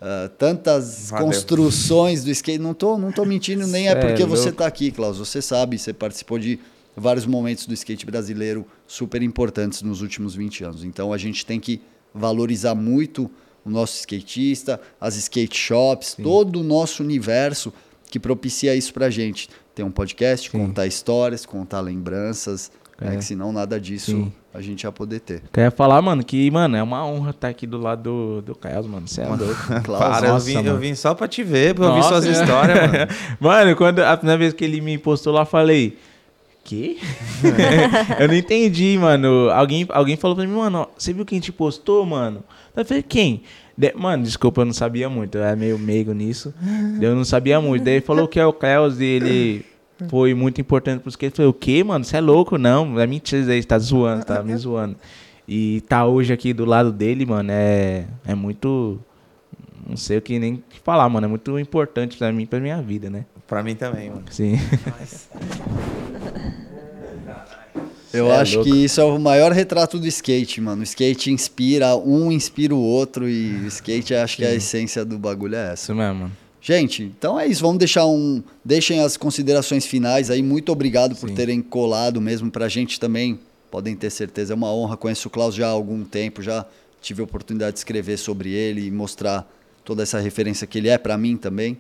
ah, 0.06 0.30
tantas 0.38 1.10
Valeu. 1.12 1.28
construções 1.28 2.26
do 2.26 2.30
skate. 2.32 2.60
Não 2.60 2.74
tô, 2.74 2.98
não 2.98 3.10
tô 3.12 3.24
mentindo, 3.24 3.66
nem 3.66 3.88
é 3.88 3.92
é 3.92 3.96
porque 3.96 4.26
você 4.26 4.46
louco. 4.46 4.58
tá 4.58 4.68
aqui, 4.68 4.92
Klaus. 4.92 5.18
Você 5.18 5.42
sabe, 5.42 5.80
você 5.80 5.94
participou 5.94 6.38
de 6.38 6.60
vários 6.96 7.26
momentos 7.26 7.66
do 7.66 7.74
skate 7.74 8.06
brasileiro 8.06 8.68
super 8.86 9.22
importantes 9.24 9.82
nos 9.82 10.02
últimos 10.02 10.36
20 10.36 10.64
anos. 10.66 10.84
Então 10.84 11.14
a 11.14 11.18
gente 11.18 11.46
tem 11.46 11.58
que 11.58 11.82
valorizar 12.14 12.76
muito 12.76 13.32
o 13.66 13.70
nosso 13.70 13.96
skatista, 13.98 14.82
as 15.00 15.16
skate 15.16 15.58
shops, 15.58 16.18
todo 16.22 16.60
o 16.60 16.64
nosso 16.64 17.02
universo 17.02 17.74
que 18.12 18.20
propicia 18.20 18.76
isso 18.76 18.94
pra 18.94 19.10
gente. 19.10 19.50
Ter 19.74 19.84
um 19.84 19.90
podcast, 19.90 20.52
Sim. 20.52 20.58
contar 20.60 20.86
histórias, 20.86 21.46
contar 21.46 21.80
lembranças, 21.80 22.70
né, 23.00 23.14
É. 23.14 23.18
que 23.18 23.24
senão 23.24 23.54
nada 23.54 23.80
disso 23.80 24.12
Sim. 24.12 24.34
A 24.54 24.62
gente 24.62 24.84
ia 24.84 24.92
poder 24.92 25.20
ter. 25.20 25.42
Queria 25.52 25.72
falar, 25.72 26.00
mano, 26.02 26.24
que, 26.24 26.50
mano, 26.52 26.78
é 26.78 26.84
uma 26.84 27.04
honra 27.06 27.32
estar 27.32 27.48
aqui 27.48 27.66
do 27.66 27.80
lado 27.80 28.04
do, 28.04 28.42
do 28.42 28.56
Caio, 28.56 28.84
mano. 28.88 29.08
Você 29.08 29.22
é 29.22 29.28
louco. 29.28 29.82
Klaus, 29.84 30.04
Para, 30.04 30.28
eu 30.28 30.40
vim, 30.40 30.54
eu 30.58 30.64
mano. 30.64 30.78
vim 30.78 30.94
só 30.94 31.16
pra 31.16 31.28
te 31.28 31.44
ver, 31.44 31.74
pra 31.74 31.88
ouvir 31.88 32.04
suas 32.04 32.26
é. 32.26 32.32
histórias, 32.32 32.80
mano. 32.80 33.08
Mano, 33.40 33.76
quando 33.76 34.00
a 34.00 34.16
primeira 34.16 34.38
vez 34.38 34.54
que 34.54 34.64
ele 34.64 34.80
me 34.80 34.98
postou 34.98 35.34
lá, 35.34 35.42
eu 35.42 35.46
falei. 35.46 35.98
Que? 36.64 36.98
eu 38.20 38.28
não 38.28 38.36
entendi, 38.36 38.98
mano. 38.98 39.50
Alguém, 39.50 39.86
alguém 39.90 40.16
falou 40.16 40.38
pra 40.38 40.46
mim, 40.46 40.54
mano, 40.54 40.88
você 40.98 41.12
viu 41.12 41.26
quem 41.26 41.40
te 41.40 41.52
postou, 41.52 42.06
mano? 42.06 42.42
Eu 42.76 42.86
falei, 42.86 43.04
quem? 43.04 43.42
De- 43.78 43.94
mano, 43.96 44.24
desculpa, 44.24 44.62
eu 44.62 44.66
não 44.66 44.74
sabia 44.74 45.10
muito. 45.10 45.38
Eu 45.38 45.44
era 45.44 45.56
meio 45.56 45.78
meigo 45.78 46.14
nisso. 46.14 46.54
Eu 47.02 47.16
não 47.16 47.26
sabia 47.26 47.60
muito. 47.60 47.84
Daí 47.84 47.96
ele 47.96 48.06
falou 48.06 48.28
que 48.28 48.40
é 48.40 48.46
o 48.46 48.54
Cleus 48.54 49.00
e 49.00 49.06
ele 49.06 49.66
foi 50.10 50.34
muito 50.34 50.60
importante 50.60 51.02
pro 51.02 51.10
skate. 51.10 51.34
Eu 51.34 51.36
falei, 51.38 51.50
o 51.50 51.54
quê, 51.54 51.84
mano? 51.84 52.04
Você 52.04 52.18
é 52.18 52.22
louco? 52.22 52.58
Não, 52.58 53.00
é 53.00 53.08
mentira 53.08 53.44
você 53.44 53.64
tá 53.64 53.78
zoando, 53.80 54.26
tá 54.26 54.42
me 54.44 54.56
zoando. 54.56 54.96
E 55.48 55.82
tá 55.82 56.06
hoje 56.06 56.32
aqui 56.32 56.54
do 56.54 56.66
lado 56.66 56.92
dele, 56.92 57.26
mano, 57.26 57.52
é, 57.52 58.06
é 58.26 58.34
muito. 58.34 59.00
Não 59.86 59.98
sei 59.98 60.18
o 60.18 60.22
que 60.22 60.40
nem 60.40 60.64
falar, 60.84 61.08
mano. 61.10 61.26
É 61.26 61.30
muito 61.30 61.60
importante 61.60 62.18
pra 62.18 62.32
mim, 62.32 62.46
pra 62.46 62.60
minha 62.60 62.82
vida, 62.82 63.10
né? 63.10 63.26
Pra 63.46 63.62
mim 63.62 63.76
também, 63.76 64.10
mano. 64.10 64.24
Sim. 64.30 64.58
Eu 68.14 68.32
é 68.32 68.38
acho 68.38 68.58
louco. 68.58 68.70
que 68.70 68.84
isso 68.84 69.02
é 69.02 69.04
o 69.04 69.18
maior 69.18 69.52
retrato 69.52 69.98
do 69.98 70.06
skate, 70.06 70.62
mano. 70.62 70.82
O 70.82 70.84
skate 70.84 71.32
inspira, 71.32 71.96
um 71.96 72.32
inspira 72.32 72.76
o 72.76 72.80
outro 72.80 73.28
e 73.28 73.64
o 73.64 73.68
skate 73.68 74.14
acho 74.14 74.38
que 74.38 74.46
a 74.46 74.54
essência 74.54 75.04
do 75.04 75.18
bagulho 75.18 75.56
é 75.56 75.72
essa. 75.74 75.86
Isso 75.86 75.96
mesmo, 75.96 76.20
mano. 76.20 76.43
Gente, 76.66 77.04
então 77.04 77.38
é 77.38 77.46
isso. 77.46 77.62
Vamos 77.62 77.78
deixar 77.78 78.06
um. 78.06 78.42
Deixem 78.64 79.02
as 79.02 79.18
considerações 79.18 79.86
finais 79.86 80.32
aí. 80.32 80.42
Muito 80.42 80.72
obrigado 80.72 81.14
por 81.14 81.28
Sim. 81.28 81.36
terem 81.36 81.62
colado 81.62 82.22
mesmo 82.22 82.50
pra 82.50 82.70
gente 82.70 82.98
também. 83.02 83.38
Podem 83.70 83.98
ter 83.98 84.10
certeza, 84.10 84.54
é 84.54 84.56
uma 84.56 84.74
honra. 84.74 84.96
Conheço 84.96 85.28
o 85.28 85.32
Klaus 85.32 85.54
já 85.54 85.68
há 85.68 85.72
algum 85.72 86.06
tempo, 86.06 86.42
já 86.42 86.66
tive 87.02 87.22
a 87.22 87.26
oportunidade 87.26 87.74
de 87.74 87.80
escrever 87.80 88.18
sobre 88.18 88.52
ele 88.52 88.88
e 88.88 88.92
mostrar 88.92 89.46
toda 89.84 90.04
essa 90.04 90.20
referência 90.22 90.66
que 90.66 90.78
ele 90.78 90.88
é 90.88 90.98
pra 90.98 91.18
mim 91.18 91.36
também. 91.36 91.78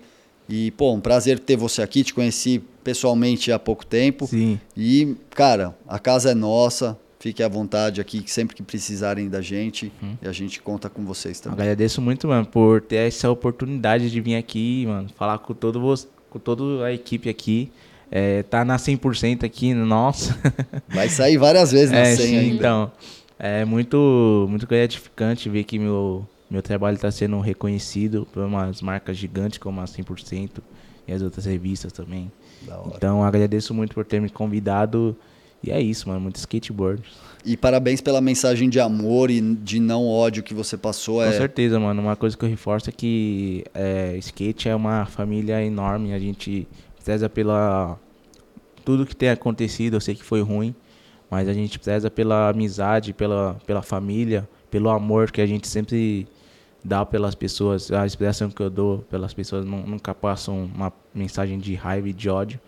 E, 0.50 0.72
pô, 0.72 0.92
um 0.92 1.00
prazer 1.00 1.40
ter 1.40 1.56
você 1.56 1.82
aqui. 1.82 2.04
Te 2.04 2.14
conheci 2.14 2.62
pessoalmente 2.84 3.54
há 3.54 3.58
pouco 3.58 3.86
tempo. 3.86 4.28
Sim. 4.28 4.60
E, 4.76 5.16
cara, 5.30 5.74
a 5.88 5.98
casa 5.98 6.32
é 6.32 6.36
nossa. 6.36 6.98
Fiquem 7.24 7.45
à 7.45 7.48
vontade 7.48 8.02
aqui, 8.02 8.22
sempre 8.28 8.54
que 8.54 8.62
precisarem 8.62 9.30
da 9.30 9.41
gente. 9.41 9.90
E 10.22 10.28
a 10.28 10.34
gente 10.34 10.62
conta 10.62 10.90
com 10.90 11.06
vocês 11.06 11.40
também. 11.40 11.58
Agradeço 11.58 12.02
muito, 12.02 12.28
mano, 12.28 12.45
por 12.45 12.82
ter 12.82 13.08
essa 13.08 13.32
oportunidade 13.32 14.12
de 14.12 14.20
vir 14.20 14.36
aqui, 14.36 14.86
mano, 14.86 15.08
falar 15.16 15.38
com 15.38 15.54
todo 15.54 15.80
vos, 15.80 16.06
com 16.30 16.38
toda 16.38 16.84
a 16.84 16.91
equipe 16.91 17.30
aqui. 17.30 17.72
É, 18.12 18.44
tá 18.44 18.66
na 18.66 18.76
100% 18.76 19.45
aqui, 19.45 19.74
nossa. 19.74 20.38
Vai 20.94 21.08
sair 21.08 21.38
várias 21.38 21.72
vezes 21.72 21.91
na 21.91 22.00
é, 22.00 22.14
100 22.14 22.28
sim, 22.28 22.38
ainda. 22.38 22.56
então. 22.56 22.91
É 23.40 23.64
muito, 23.64 24.45
muito 24.50 24.68
gratificante 24.68 25.48
ver 25.48 25.64
que 25.64 25.80
meu, 25.80 26.28
meu 26.52 26.62
trabalho 26.62 26.95
está 26.95 27.10
sendo 27.10 27.40
reconhecido 27.40 28.28
por 28.34 28.44
umas 28.44 28.82
marcas 28.82 29.16
gigantes 29.16 29.60
como 29.60 29.80
a 29.80 29.86
100% 29.86 30.60
e 31.08 31.14
as 31.14 31.22
outras 31.22 31.45
revistas 31.45 31.94
também. 31.94 32.30
Então, 32.94 33.24
agradeço 33.24 33.74
muito 33.74 33.95
por 33.95 34.04
ter 34.04 34.20
me 34.20 34.30
convidado. 34.30 35.16
E 35.64 35.72
é 35.72 35.80
isso, 35.81 36.10
mano, 36.10 36.19
muito 36.19 36.35
skateboard. 36.35 37.02
E 37.45 37.56
parabéns 37.56 38.02
pela 38.02 38.19
mensagem 38.22 38.69
de 38.69 38.80
amor 38.80 39.30
e 39.31 39.40
de 39.40 39.80
não 39.80 40.06
ódio 40.07 40.44
que 40.44 40.53
você 40.53 40.77
passou. 40.77 41.15
Com 41.15 41.23
É, 41.23 41.31
certeza, 41.31 41.80
mano. 41.80 42.02
Uma 42.02 42.15
coisa 42.15 42.35
que 42.38 42.44
eu 42.44 42.49
reforço 42.49 42.90
é 42.90 42.94
que 42.94 43.64
é, 43.73 44.15
skate 44.18 44.68
é 44.69 44.76
uma 44.76 45.06
família 45.06 45.64
enorme. 45.64 46.14
A 46.14 46.19
gente 46.19 46.68
preza 47.03 47.30
pela. 47.30 47.98
Tudo 48.85 49.06
que 49.06 49.15
tem 49.15 49.30
acontecido, 49.30 49.95
eu 49.95 50.02
sei 50.02 50.14
que 50.15 50.23
foi 50.23 50.41
ruim, 50.41 50.76
mas 51.31 51.48
a 51.48 51.53
gente 51.53 51.80
preza 51.80 52.11
pela 52.11 52.49
amizade, 52.49 53.14
pela, 53.14 53.56
pela 53.65 53.81
família, 53.81 54.48
pelo 54.69 54.90
amor 54.90 55.31
que 55.31 55.40
a 55.40 55.45
gente 55.45 55.68
sempre 55.69 56.27
dá 56.84 57.06
pelas 57.06 57.34
pessoas. 57.35 57.90
A 57.91 58.06
expressão 58.06 58.49
que 58.49 58.61
eu 58.61 58.69
dou 58.69 58.99
pelas 59.10 59.34
pessoas 59.34 59.65
nu- 59.65 59.85
nunca 59.88 60.14
passam 60.14 60.65
uma 60.76 60.91
mensagem 61.15 61.57
de 61.60 61.73
raiva 61.76 62.10
e 62.10 62.14
de 62.14 62.30
ódio. 62.30 62.60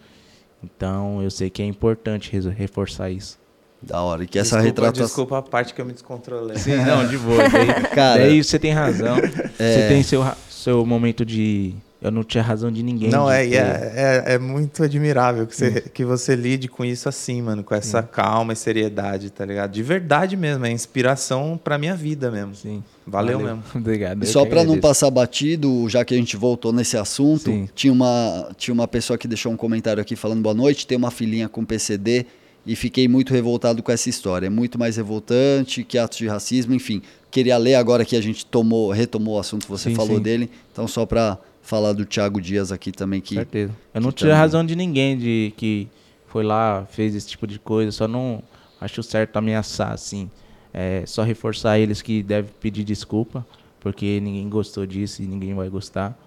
Então 0.66 1.22
eu 1.22 1.30
sei 1.30 1.50
que 1.50 1.62
é 1.62 1.66
importante 1.66 2.32
reforçar 2.58 3.10
isso. 3.10 3.38
da 3.82 4.02
hora. 4.02 4.24
E 4.24 4.28
que 4.28 4.40
essa 4.40 4.58
desculpa, 4.58 4.66
retratação. 4.66 5.06
Desculpa 5.06 5.38
a 5.38 5.42
parte 5.42 5.74
que 5.74 5.82
eu 5.82 5.86
me 5.86 5.94
descontrolei. 5.94 6.58
Sim, 6.58 6.78
não, 6.78 7.08
de 7.08 7.18
boa. 7.18 7.48
Daí, 7.50 7.68
Cara, 7.94 8.22
daí 8.22 8.44
você 8.44 8.58
tem 8.58 8.72
razão. 8.72 9.18
É. 9.60 9.74
Você 9.74 9.88
tem 9.88 10.04
seu, 10.04 10.24
seu 10.50 10.86
momento 10.86 11.26
de. 11.26 11.76
Eu 12.02 12.12
não 12.12 12.24
tinha 12.24 12.44
razão 12.44 12.72
de 12.72 12.84
ninguém. 12.84 13.10
Não, 13.10 13.26
de 13.28 13.32
é, 13.34 13.46
e 13.46 13.50
ter- 13.52 13.56
é, 13.58 14.24
é, 14.28 14.34
é 14.34 14.38
muito 14.40 14.84
admirável 14.84 15.48
que 15.48 15.56
você, 15.56 15.82
que 15.82 16.06
você 16.06 16.36
lide 16.36 16.68
com 16.68 16.84
isso 16.86 17.10
assim, 17.10 17.42
mano, 17.42 17.64
com 17.64 17.74
essa 17.74 18.04
calma 18.04 18.54
e 18.54 18.56
seriedade, 18.56 19.30
tá 19.32 19.44
ligado? 19.46 19.72
De 19.72 19.82
verdade 19.82 20.38
mesmo, 20.38 20.66
é 20.66 20.72
inspiração 20.72 21.60
pra 21.64 21.78
minha 21.78 21.96
vida 21.96 22.30
mesmo. 22.30 22.54
Sim. 22.54 22.84
Valeu, 23.08 23.40
mesmo. 23.40 23.64
Obrigado. 23.74 24.24
E 24.24 24.28
só 24.28 24.44
que 24.44 24.50
para 24.50 24.58
não 24.58 24.74
agradeço. 24.74 24.82
passar 24.82 25.10
batido, 25.10 25.88
já 25.90 26.04
que 26.06 26.14
a 26.14 26.18
gente 26.18 26.36
voltou 26.38 26.72
nesse 26.74 26.98
assunto, 26.98 27.46
Sim. 27.46 27.70
tinha 27.74 27.92
uma, 27.94 28.50
tinha 28.58 28.74
uma 28.74 28.88
pessoa 28.88 29.18
que 29.18 29.28
deixou 29.28 29.52
um 29.52 29.58
comentário 29.58 30.02
aqui 30.02 30.16
falando 30.16 30.42
boa 30.42 30.54
noite, 30.56 30.86
tem 30.86 30.98
uma 30.98 31.12
filhinha 31.12 31.48
com 31.50 31.64
PCD 31.66 32.26
e 32.68 32.76
fiquei 32.76 33.08
muito 33.08 33.34
revoltado 33.34 33.82
com 33.82 33.92
essa 33.92 34.10
história. 34.10 34.48
É 34.48 34.50
muito 34.50 34.78
mais 34.78 34.98
revoltante 34.98 35.84
que 35.84 35.98
atos 35.98 36.18
de 36.18 36.28
racismo, 36.28 36.74
enfim. 36.74 37.02
Queria 37.32 37.58
ler 37.58 37.76
agora 37.76 38.04
que 38.06 38.16
a 38.16 38.22
gente 38.22 38.46
tomou, 38.46 38.92
retomou 38.92 39.36
o 39.36 39.40
assunto, 39.40 39.68
você 39.68 39.90
Sim, 39.90 39.96
falou 39.96 40.18
sim. 40.18 40.24
dele. 40.24 40.50
Então 40.72 40.88
só 40.88 41.06
para 41.06 41.38
falar 41.66 41.94
do 41.94 42.06
Thiago 42.06 42.40
Dias 42.40 42.72
aqui 42.72 42.92
também 42.92 43.20
que 43.20 43.36
certeza. 43.36 43.74
Eu 43.94 44.00
não 44.02 44.12
tirei 44.12 44.32
também- 44.32 44.42
razão 44.42 44.66
de 44.66 44.76
ninguém 44.76 45.18
de 45.18 45.54
que 45.58 45.88
foi 46.28 46.44
lá, 46.44 46.86
fez 46.90 47.16
esse 47.16 47.28
tipo 47.28 47.46
de 47.48 47.58
coisa. 47.60 47.92
Só 47.92 48.08
não 48.08 48.42
acho 48.80 49.02
certo 49.04 49.36
ameaçar, 49.38 49.92
assim. 49.92 50.30
É 50.74 51.04
só 51.06 51.24
reforçar 51.24 51.80
eles 51.80 52.02
que 52.02 52.22
devem 52.22 52.52
pedir 52.60 52.84
desculpa, 52.84 53.46
porque 53.80 54.20
ninguém 54.22 54.48
gostou 54.50 54.86
disso 54.86 55.22
e 55.24 55.26
ninguém 55.26 55.54
vai 55.56 55.70
gostar. 55.70 56.18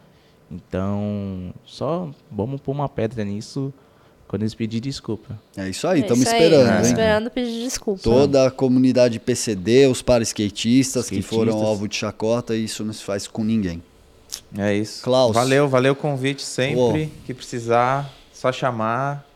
Então, 0.51 1.52
só 1.65 2.10
vamos 2.31 2.60
pôr 2.60 2.73
uma 2.73 2.89
pedra 2.89 3.23
nisso 3.24 3.73
quando 4.27 4.43
eles 4.43 4.55
pedirem 4.55 4.90
desculpa. 4.90 5.39
é 5.56 5.69
isso 5.69 5.86
aí, 5.86 6.01
É 6.01 6.02
estamos 6.02 6.27
aí, 6.27 6.35
esperando, 6.35 6.66
tamo 6.66 6.78
hein? 6.78 6.85
esperando 6.86 7.31
pedir 7.31 7.62
desculpa. 7.62 8.02
Toda 8.02 8.47
a 8.47 8.51
comunidade 8.51 9.19
PCD, 9.20 9.86
os 9.86 10.02
paraskatistas 10.02 11.09
que 11.09 11.23
foram 11.23 11.55
alvo 11.62 11.86
de 11.86 11.97
chacota, 11.97 12.56
isso 12.56 12.85
não 12.85 12.93
se 12.93 13.02
faz 13.05 13.27
com 13.27 13.44
ninguém. 13.44 13.82
É 14.56 14.74
isso. 14.74 15.02
Klaus. 15.02 15.34
Valeu, 15.34 15.68
valeu 15.68 15.92
o 15.92 15.96
convite 15.96 16.42
sempre. 16.42 17.12
Que 17.24 17.34
precisar, 17.34 18.12
só 18.32 18.50
chamar. 18.52 19.26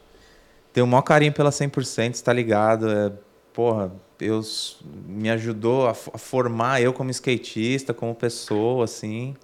Tenho 0.73 0.87
o 0.87 0.89
maior 0.89 1.03
carinho 1.03 1.33
pela 1.33 1.51
100%, 1.51 2.23
tá 2.23 2.33
ligado? 2.33 2.91
É, 2.91 3.13
porra, 3.53 3.93
Deus 4.19 4.79
me 5.07 5.31
ajudou 5.31 5.87
a, 5.87 5.91
a 5.91 6.19
formar 6.19 6.81
eu 6.81 6.93
como 6.93 7.11
skatista, 7.11 7.93
como 7.93 8.15
pessoa, 8.15 8.85
assim. 8.85 9.35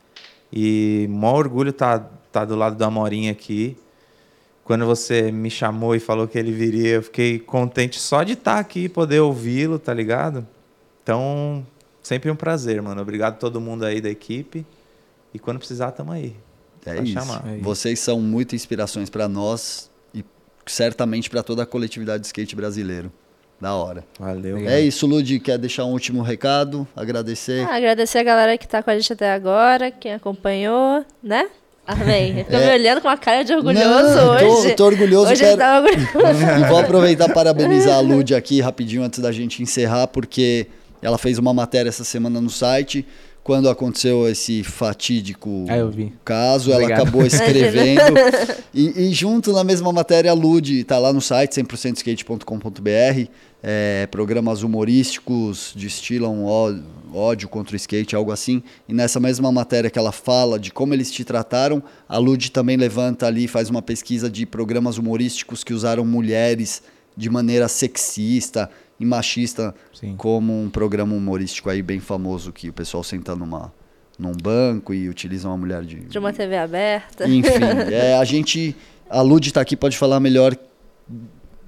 E 0.52 1.06
maior 1.10 1.36
orgulho 1.36 1.72
tá, 1.72 1.98
tá 2.32 2.44
do 2.44 2.56
lado 2.56 2.76
do 2.76 2.84
Amorim 2.84 3.28
aqui. 3.28 3.76
Quando 4.64 4.84
você 4.86 5.32
me 5.32 5.50
chamou 5.50 5.94
e 5.94 6.00
falou 6.00 6.28
que 6.28 6.38
ele 6.38 6.52
viria, 6.52 6.96
eu 6.96 7.02
fiquei 7.02 7.38
contente 7.38 7.98
só 7.98 8.22
de 8.22 8.34
estar 8.34 8.58
aqui 8.58 8.84
e 8.84 8.88
poder 8.88 9.20
ouvi-lo, 9.20 9.78
tá 9.78 9.94
ligado? 9.94 10.46
Então, 11.02 11.66
sempre 12.02 12.30
um 12.30 12.36
prazer, 12.36 12.80
mano. 12.82 13.00
Obrigado 13.00 13.34
a 13.34 13.38
todo 13.38 13.60
mundo 13.60 13.84
aí 13.84 14.00
da 14.00 14.10
equipe. 14.10 14.66
E 15.32 15.38
quando 15.38 15.58
precisar, 15.58 15.90
tamo 15.92 16.12
aí. 16.12 16.34
É 16.86 17.02
isso. 17.02 17.12
chamar. 17.12 17.44
É 17.48 17.54
isso. 17.56 17.64
Vocês 17.64 17.98
são 18.00 18.20
muito 18.20 18.54
inspirações 18.54 19.10
para 19.10 19.28
nós 19.28 19.90
e 20.14 20.24
certamente 20.66 21.28
para 21.28 21.42
toda 21.42 21.62
a 21.62 21.66
coletividade 21.66 22.20
de 22.22 22.26
skate 22.26 22.56
brasileiro. 22.56 23.12
Da 23.60 23.74
hora. 23.74 24.04
Valeu. 24.20 24.56
É 24.68 24.80
isso, 24.80 25.04
Lud. 25.06 25.40
Quer 25.40 25.58
deixar 25.58 25.84
um 25.84 25.90
último 25.90 26.22
recado? 26.22 26.86
Agradecer. 26.94 27.66
Ah, 27.68 27.74
agradecer 27.74 28.18
a 28.18 28.22
galera 28.22 28.56
que 28.56 28.68
tá 28.68 28.82
com 28.82 28.90
a 28.90 28.96
gente 28.96 29.12
até 29.12 29.32
agora, 29.32 29.90
quem 29.90 30.14
acompanhou, 30.14 31.04
né? 31.22 31.48
Amém. 31.84 32.36
Ficou 32.44 32.56
É. 32.60 32.66
me 32.66 32.72
olhando 32.80 33.00
com 33.00 33.08
uma 33.08 33.16
cara 33.16 33.42
de 33.42 33.52
orgulhoso 33.52 33.84
Não, 33.88 34.38
tô- 34.38 34.46
hoje. 34.46 34.74
tô 34.76 34.84
orgulhoso, 34.86 35.32
Hoje 35.32 35.42
quero- 35.42 35.56
tá 35.58 35.80
orgulhoso. 35.80 36.38
E 36.64 36.68
vou 36.68 36.78
aproveitar 36.78 37.30
e 37.30 37.34
parabenizar 37.34 37.96
a 37.96 38.00
Lud 38.00 38.32
aqui 38.34 38.60
rapidinho 38.60 39.02
antes 39.02 39.18
da 39.18 39.32
gente 39.32 39.60
encerrar, 39.62 40.06
porque 40.06 40.68
ela 41.02 41.18
fez 41.18 41.36
uma 41.38 41.52
matéria 41.52 41.88
essa 41.88 42.04
semana 42.04 42.40
no 42.40 42.50
site. 42.50 43.04
Quando 43.48 43.66
aconteceu 43.70 44.28
esse 44.28 44.62
fatídico 44.62 45.64
Ah, 45.70 45.78
eu 45.78 45.90
vi. 45.90 46.12
caso, 46.22 46.70
ela 46.70 46.82
Obrigado. 46.82 47.00
acabou 47.00 47.24
escrevendo. 47.26 48.02
e, 48.74 49.08
e 49.08 49.10
junto 49.14 49.52
na 49.54 49.64
mesma 49.64 49.90
matéria, 49.90 50.30
a 50.30 50.34
Lud 50.34 50.84
tá 50.84 50.98
lá 50.98 51.14
no 51.14 51.20
site 51.22 51.52
100%skate.com.br. 51.52 53.30
É, 53.62 54.06
programas 54.10 54.62
humorísticos 54.62 55.72
destilam 55.74 56.44
ó- 56.44 56.74
ódio 57.12 57.48
contra 57.48 57.72
o 57.72 57.76
skate, 57.76 58.14
algo 58.14 58.30
assim. 58.30 58.62
E 58.86 58.92
nessa 58.92 59.18
mesma 59.18 59.50
matéria 59.50 59.88
que 59.88 59.98
ela 59.98 60.12
fala 60.12 60.58
de 60.58 60.70
como 60.70 60.92
eles 60.92 61.10
te 61.10 61.24
trataram, 61.24 61.82
a 62.06 62.18
Lud 62.18 62.50
também 62.52 62.76
levanta 62.76 63.26
ali, 63.26 63.48
faz 63.48 63.70
uma 63.70 63.80
pesquisa 63.80 64.28
de 64.30 64.44
programas 64.44 64.98
humorísticos 64.98 65.64
que 65.64 65.72
usaram 65.72 66.04
mulheres 66.04 66.82
de 67.16 67.30
maneira 67.30 67.66
sexista 67.66 68.70
e 68.98 69.04
machista, 69.04 69.74
Sim. 69.92 70.16
como 70.16 70.52
um 70.60 70.68
programa 70.68 71.14
humorístico 71.14 71.70
aí 71.70 71.82
bem 71.82 72.00
famoso 72.00 72.52
que 72.52 72.68
o 72.68 72.72
pessoal 72.72 73.04
senta 73.04 73.36
numa, 73.36 73.72
num 74.18 74.32
banco 74.32 74.92
e 74.92 75.08
utiliza 75.08 75.48
uma 75.48 75.56
mulher 75.56 75.82
de, 75.82 76.00
De 76.00 76.18
uma 76.18 76.32
TV 76.32 76.56
aberta. 76.56 77.28
enfim, 77.28 77.50
é, 77.92 78.16
a 78.16 78.24
gente. 78.24 78.74
A 79.08 79.22
Lud 79.22 79.52
tá 79.52 79.60
aqui, 79.60 79.76
pode 79.76 79.96
falar 79.96 80.20
melhor 80.20 80.54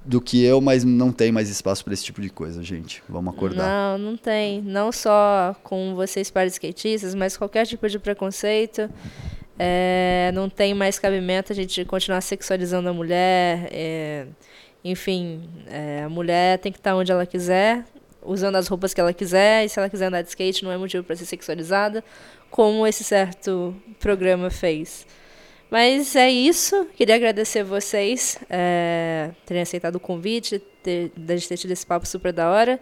do 0.03 0.19
que 0.19 0.43
eu, 0.43 0.59
mas 0.59 0.83
não 0.83 1.11
tem 1.11 1.31
mais 1.31 1.49
espaço 1.49 1.83
para 1.83 1.93
esse 1.93 2.03
tipo 2.03 2.21
de 2.21 2.29
coisa, 2.29 2.61
gente. 2.63 3.01
Vamos 3.07 3.33
acordar. 3.33 3.97
Não, 3.97 3.97
não 3.97 4.17
tem. 4.17 4.61
Não 4.61 4.91
só 4.91 5.55
com 5.63 5.95
vocês 5.95 6.29
para 6.29 6.45
skatistas, 6.47 7.15
mas 7.15 7.37
qualquer 7.37 7.65
tipo 7.65 7.87
de 7.87 7.97
preconceito. 7.97 8.89
É, 9.59 10.31
não 10.33 10.49
tem 10.49 10.73
mais 10.73 10.97
cabimento 10.97 11.51
a 11.51 11.55
gente 11.55 11.85
continuar 11.85 12.21
sexualizando 12.21 12.89
a 12.89 12.93
mulher. 12.93 13.67
é, 13.71 14.25
enfim, 14.83 15.49
é, 15.67 16.03
a 16.03 16.09
mulher 16.09 16.59
tem 16.59 16.71
que 16.71 16.79
estar 16.79 16.95
onde 16.95 17.11
ela 17.11 17.25
quiser, 17.25 17.85
usando 18.21 18.55
as 18.55 18.67
roupas 18.67 18.93
que 18.93 19.01
ela 19.01 19.13
quiser, 19.13 19.65
e 19.65 19.69
se 19.69 19.79
ela 19.79 19.89
quiser 19.89 20.07
andar 20.07 20.21
de 20.21 20.29
skate 20.29 20.63
não 20.63 20.71
é 20.71 20.77
motivo 20.77 21.03
para 21.03 21.15
ser 21.15 21.25
sexualizada, 21.25 22.03
como 22.49 22.85
esse 22.85 23.03
certo 23.03 23.75
programa 23.99 24.49
fez. 24.49 25.05
Mas 25.69 26.15
é 26.17 26.29
isso. 26.29 26.85
Queria 26.97 27.15
agradecer 27.15 27.63
vocês 27.63 28.37
é, 28.49 29.31
terem 29.45 29.61
aceitado 29.63 29.95
o 29.95 29.99
convite, 30.01 30.59
ter, 30.83 31.13
de 31.15 31.33
a 31.33 31.37
gente 31.37 31.47
ter 31.47 31.57
tido 31.57 31.71
esse 31.71 31.85
papo 31.85 32.05
super 32.05 32.33
da 32.33 32.49
hora. 32.51 32.77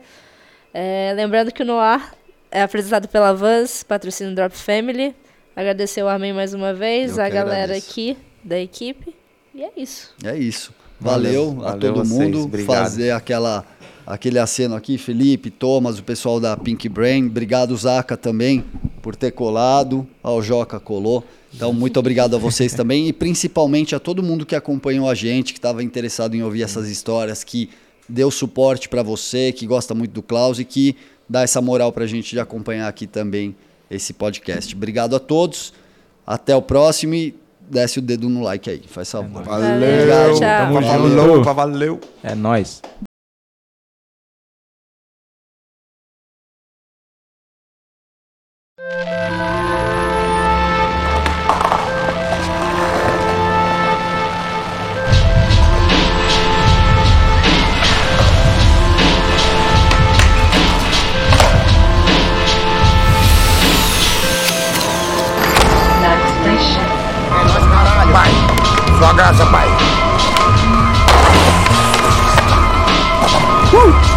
É, 0.73 1.13
lembrando 1.15 1.51
que 1.51 1.61
o 1.61 1.65
Noir 1.65 2.01
é 2.49 2.63
apresentado 2.63 3.07
pela 3.07 3.31
Vans, 3.31 3.83
patrocínio 3.83 4.33
Drop 4.33 4.55
Family. 4.55 5.15
Agradecer 5.55 6.01
o 6.01 6.07
Armin 6.07 6.33
mais 6.33 6.55
uma 6.55 6.73
vez, 6.73 7.17
Eu 7.17 7.23
a 7.23 7.29
galera 7.29 7.63
agradeço. 7.65 7.91
aqui 7.91 8.17
da 8.43 8.59
equipe. 8.59 9.15
E 9.53 9.63
é 9.63 9.71
isso. 9.77 10.15
É 10.23 10.35
isso. 10.35 10.73
Valeu, 10.99 11.51
Valeu, 11.51 11.67
a 11.67 11.71
valeu 11.71 11.93
todo 11.93 12.05
vocês, 12.05 12.19
mundo 12.19 12.43
obrigado. 12.43 12.75
fazer 12.75 13.11
aquela 13.11 13.65
aquele 14.05 14.39
aceno 14.39 14.75
aqui, 14.75 14.97
Felipe, 14.97 15.51
Thomas, 15.51 15.99
o 15.99 16.03
pessoal 16.03 16.39
da 16.39 16.57
Pink 16.57 16.89
Brain. 16.89 17.27
Obrigado, 17.27 17.77
Zaca, 17.77 18.17
também, 18.17 18.65
por 19.03 19.15
ter 19.15 19.31
colado. 19.31 20.05
Ó, 20.23 20.37
o 20.37 20.41
Joca 20.41 20.79
colou. 20.79 21.23
Então, 21.53 21.71
muito 21.71 21.99
obrigado 21.99 22.35
a 22.35 22.39
vocês 22.39 22.73
também 22.73 23.07
e 23.07 23.13
principalmente 23.13 23.95
a 23.95 23.99
todo 23.99 24.23
mundo 24.23 24.47
que 24.47 24.55
acompanhou 24.55 25.07
a 25.07 25.13
gente, 25.13 25.53
que 25.53 25.59
estava 25.59 25.83
interessado 25.83 26.35
em 26.35 26.41
ouvir 26.41 26.63
essas 26.63 26.89
histórias, 26.89 27.43
que 27.43 27.69
deu 28.07 28.31
suporte 28.31 28.89
para 28.89 29.03
você, 29.03 29.51
que 29.51 29.67
gosta 29.67 29.93
muito 29.93 30.11
do 30.11 30.23
Klaus 30.23 30.59
e 30.59 30.65
que 30.65 30.95
dá 31.29 31.43
essa 31.43 31.61
moral 31.61 31.91
para 31.91 32.03
a 32.03 32.07
gente 32.07 32.31
de 32.31 32.39
acompanhar 32.39 32.87
aqui 32.87 33.05
também 33.05 33.55
esse 33.91 34.13
podcast. 34.13 34.75
Obrigado 34.75 35.15
a 35.15 35.19
todos. 35.19 35.71
Até 36.25 36.55
o 36.55 36.61
próximo 36.61 37.13
e 37.13 37.35
desce 37.69 37.99
o 37.99 38.01
dedo 38.01 38.29
no 38.29 38.41
like 38.41 38.69
aí, 38.69 38.81
faz 38.87 39.11
favor. 39.11 39.43
Valeu, 39.43 40.35
tchau. 40.35 40.39
Tamo 40.39 40.81
junto. 40.81 41.53
valeu. 41.53 41.99
É 42.23 42.35
nóis. 42.35 42.81
Sua 68.99 69.13
graça, 69.13 69.45
pai. 69.45 69.69
Uh! 73.71 74.08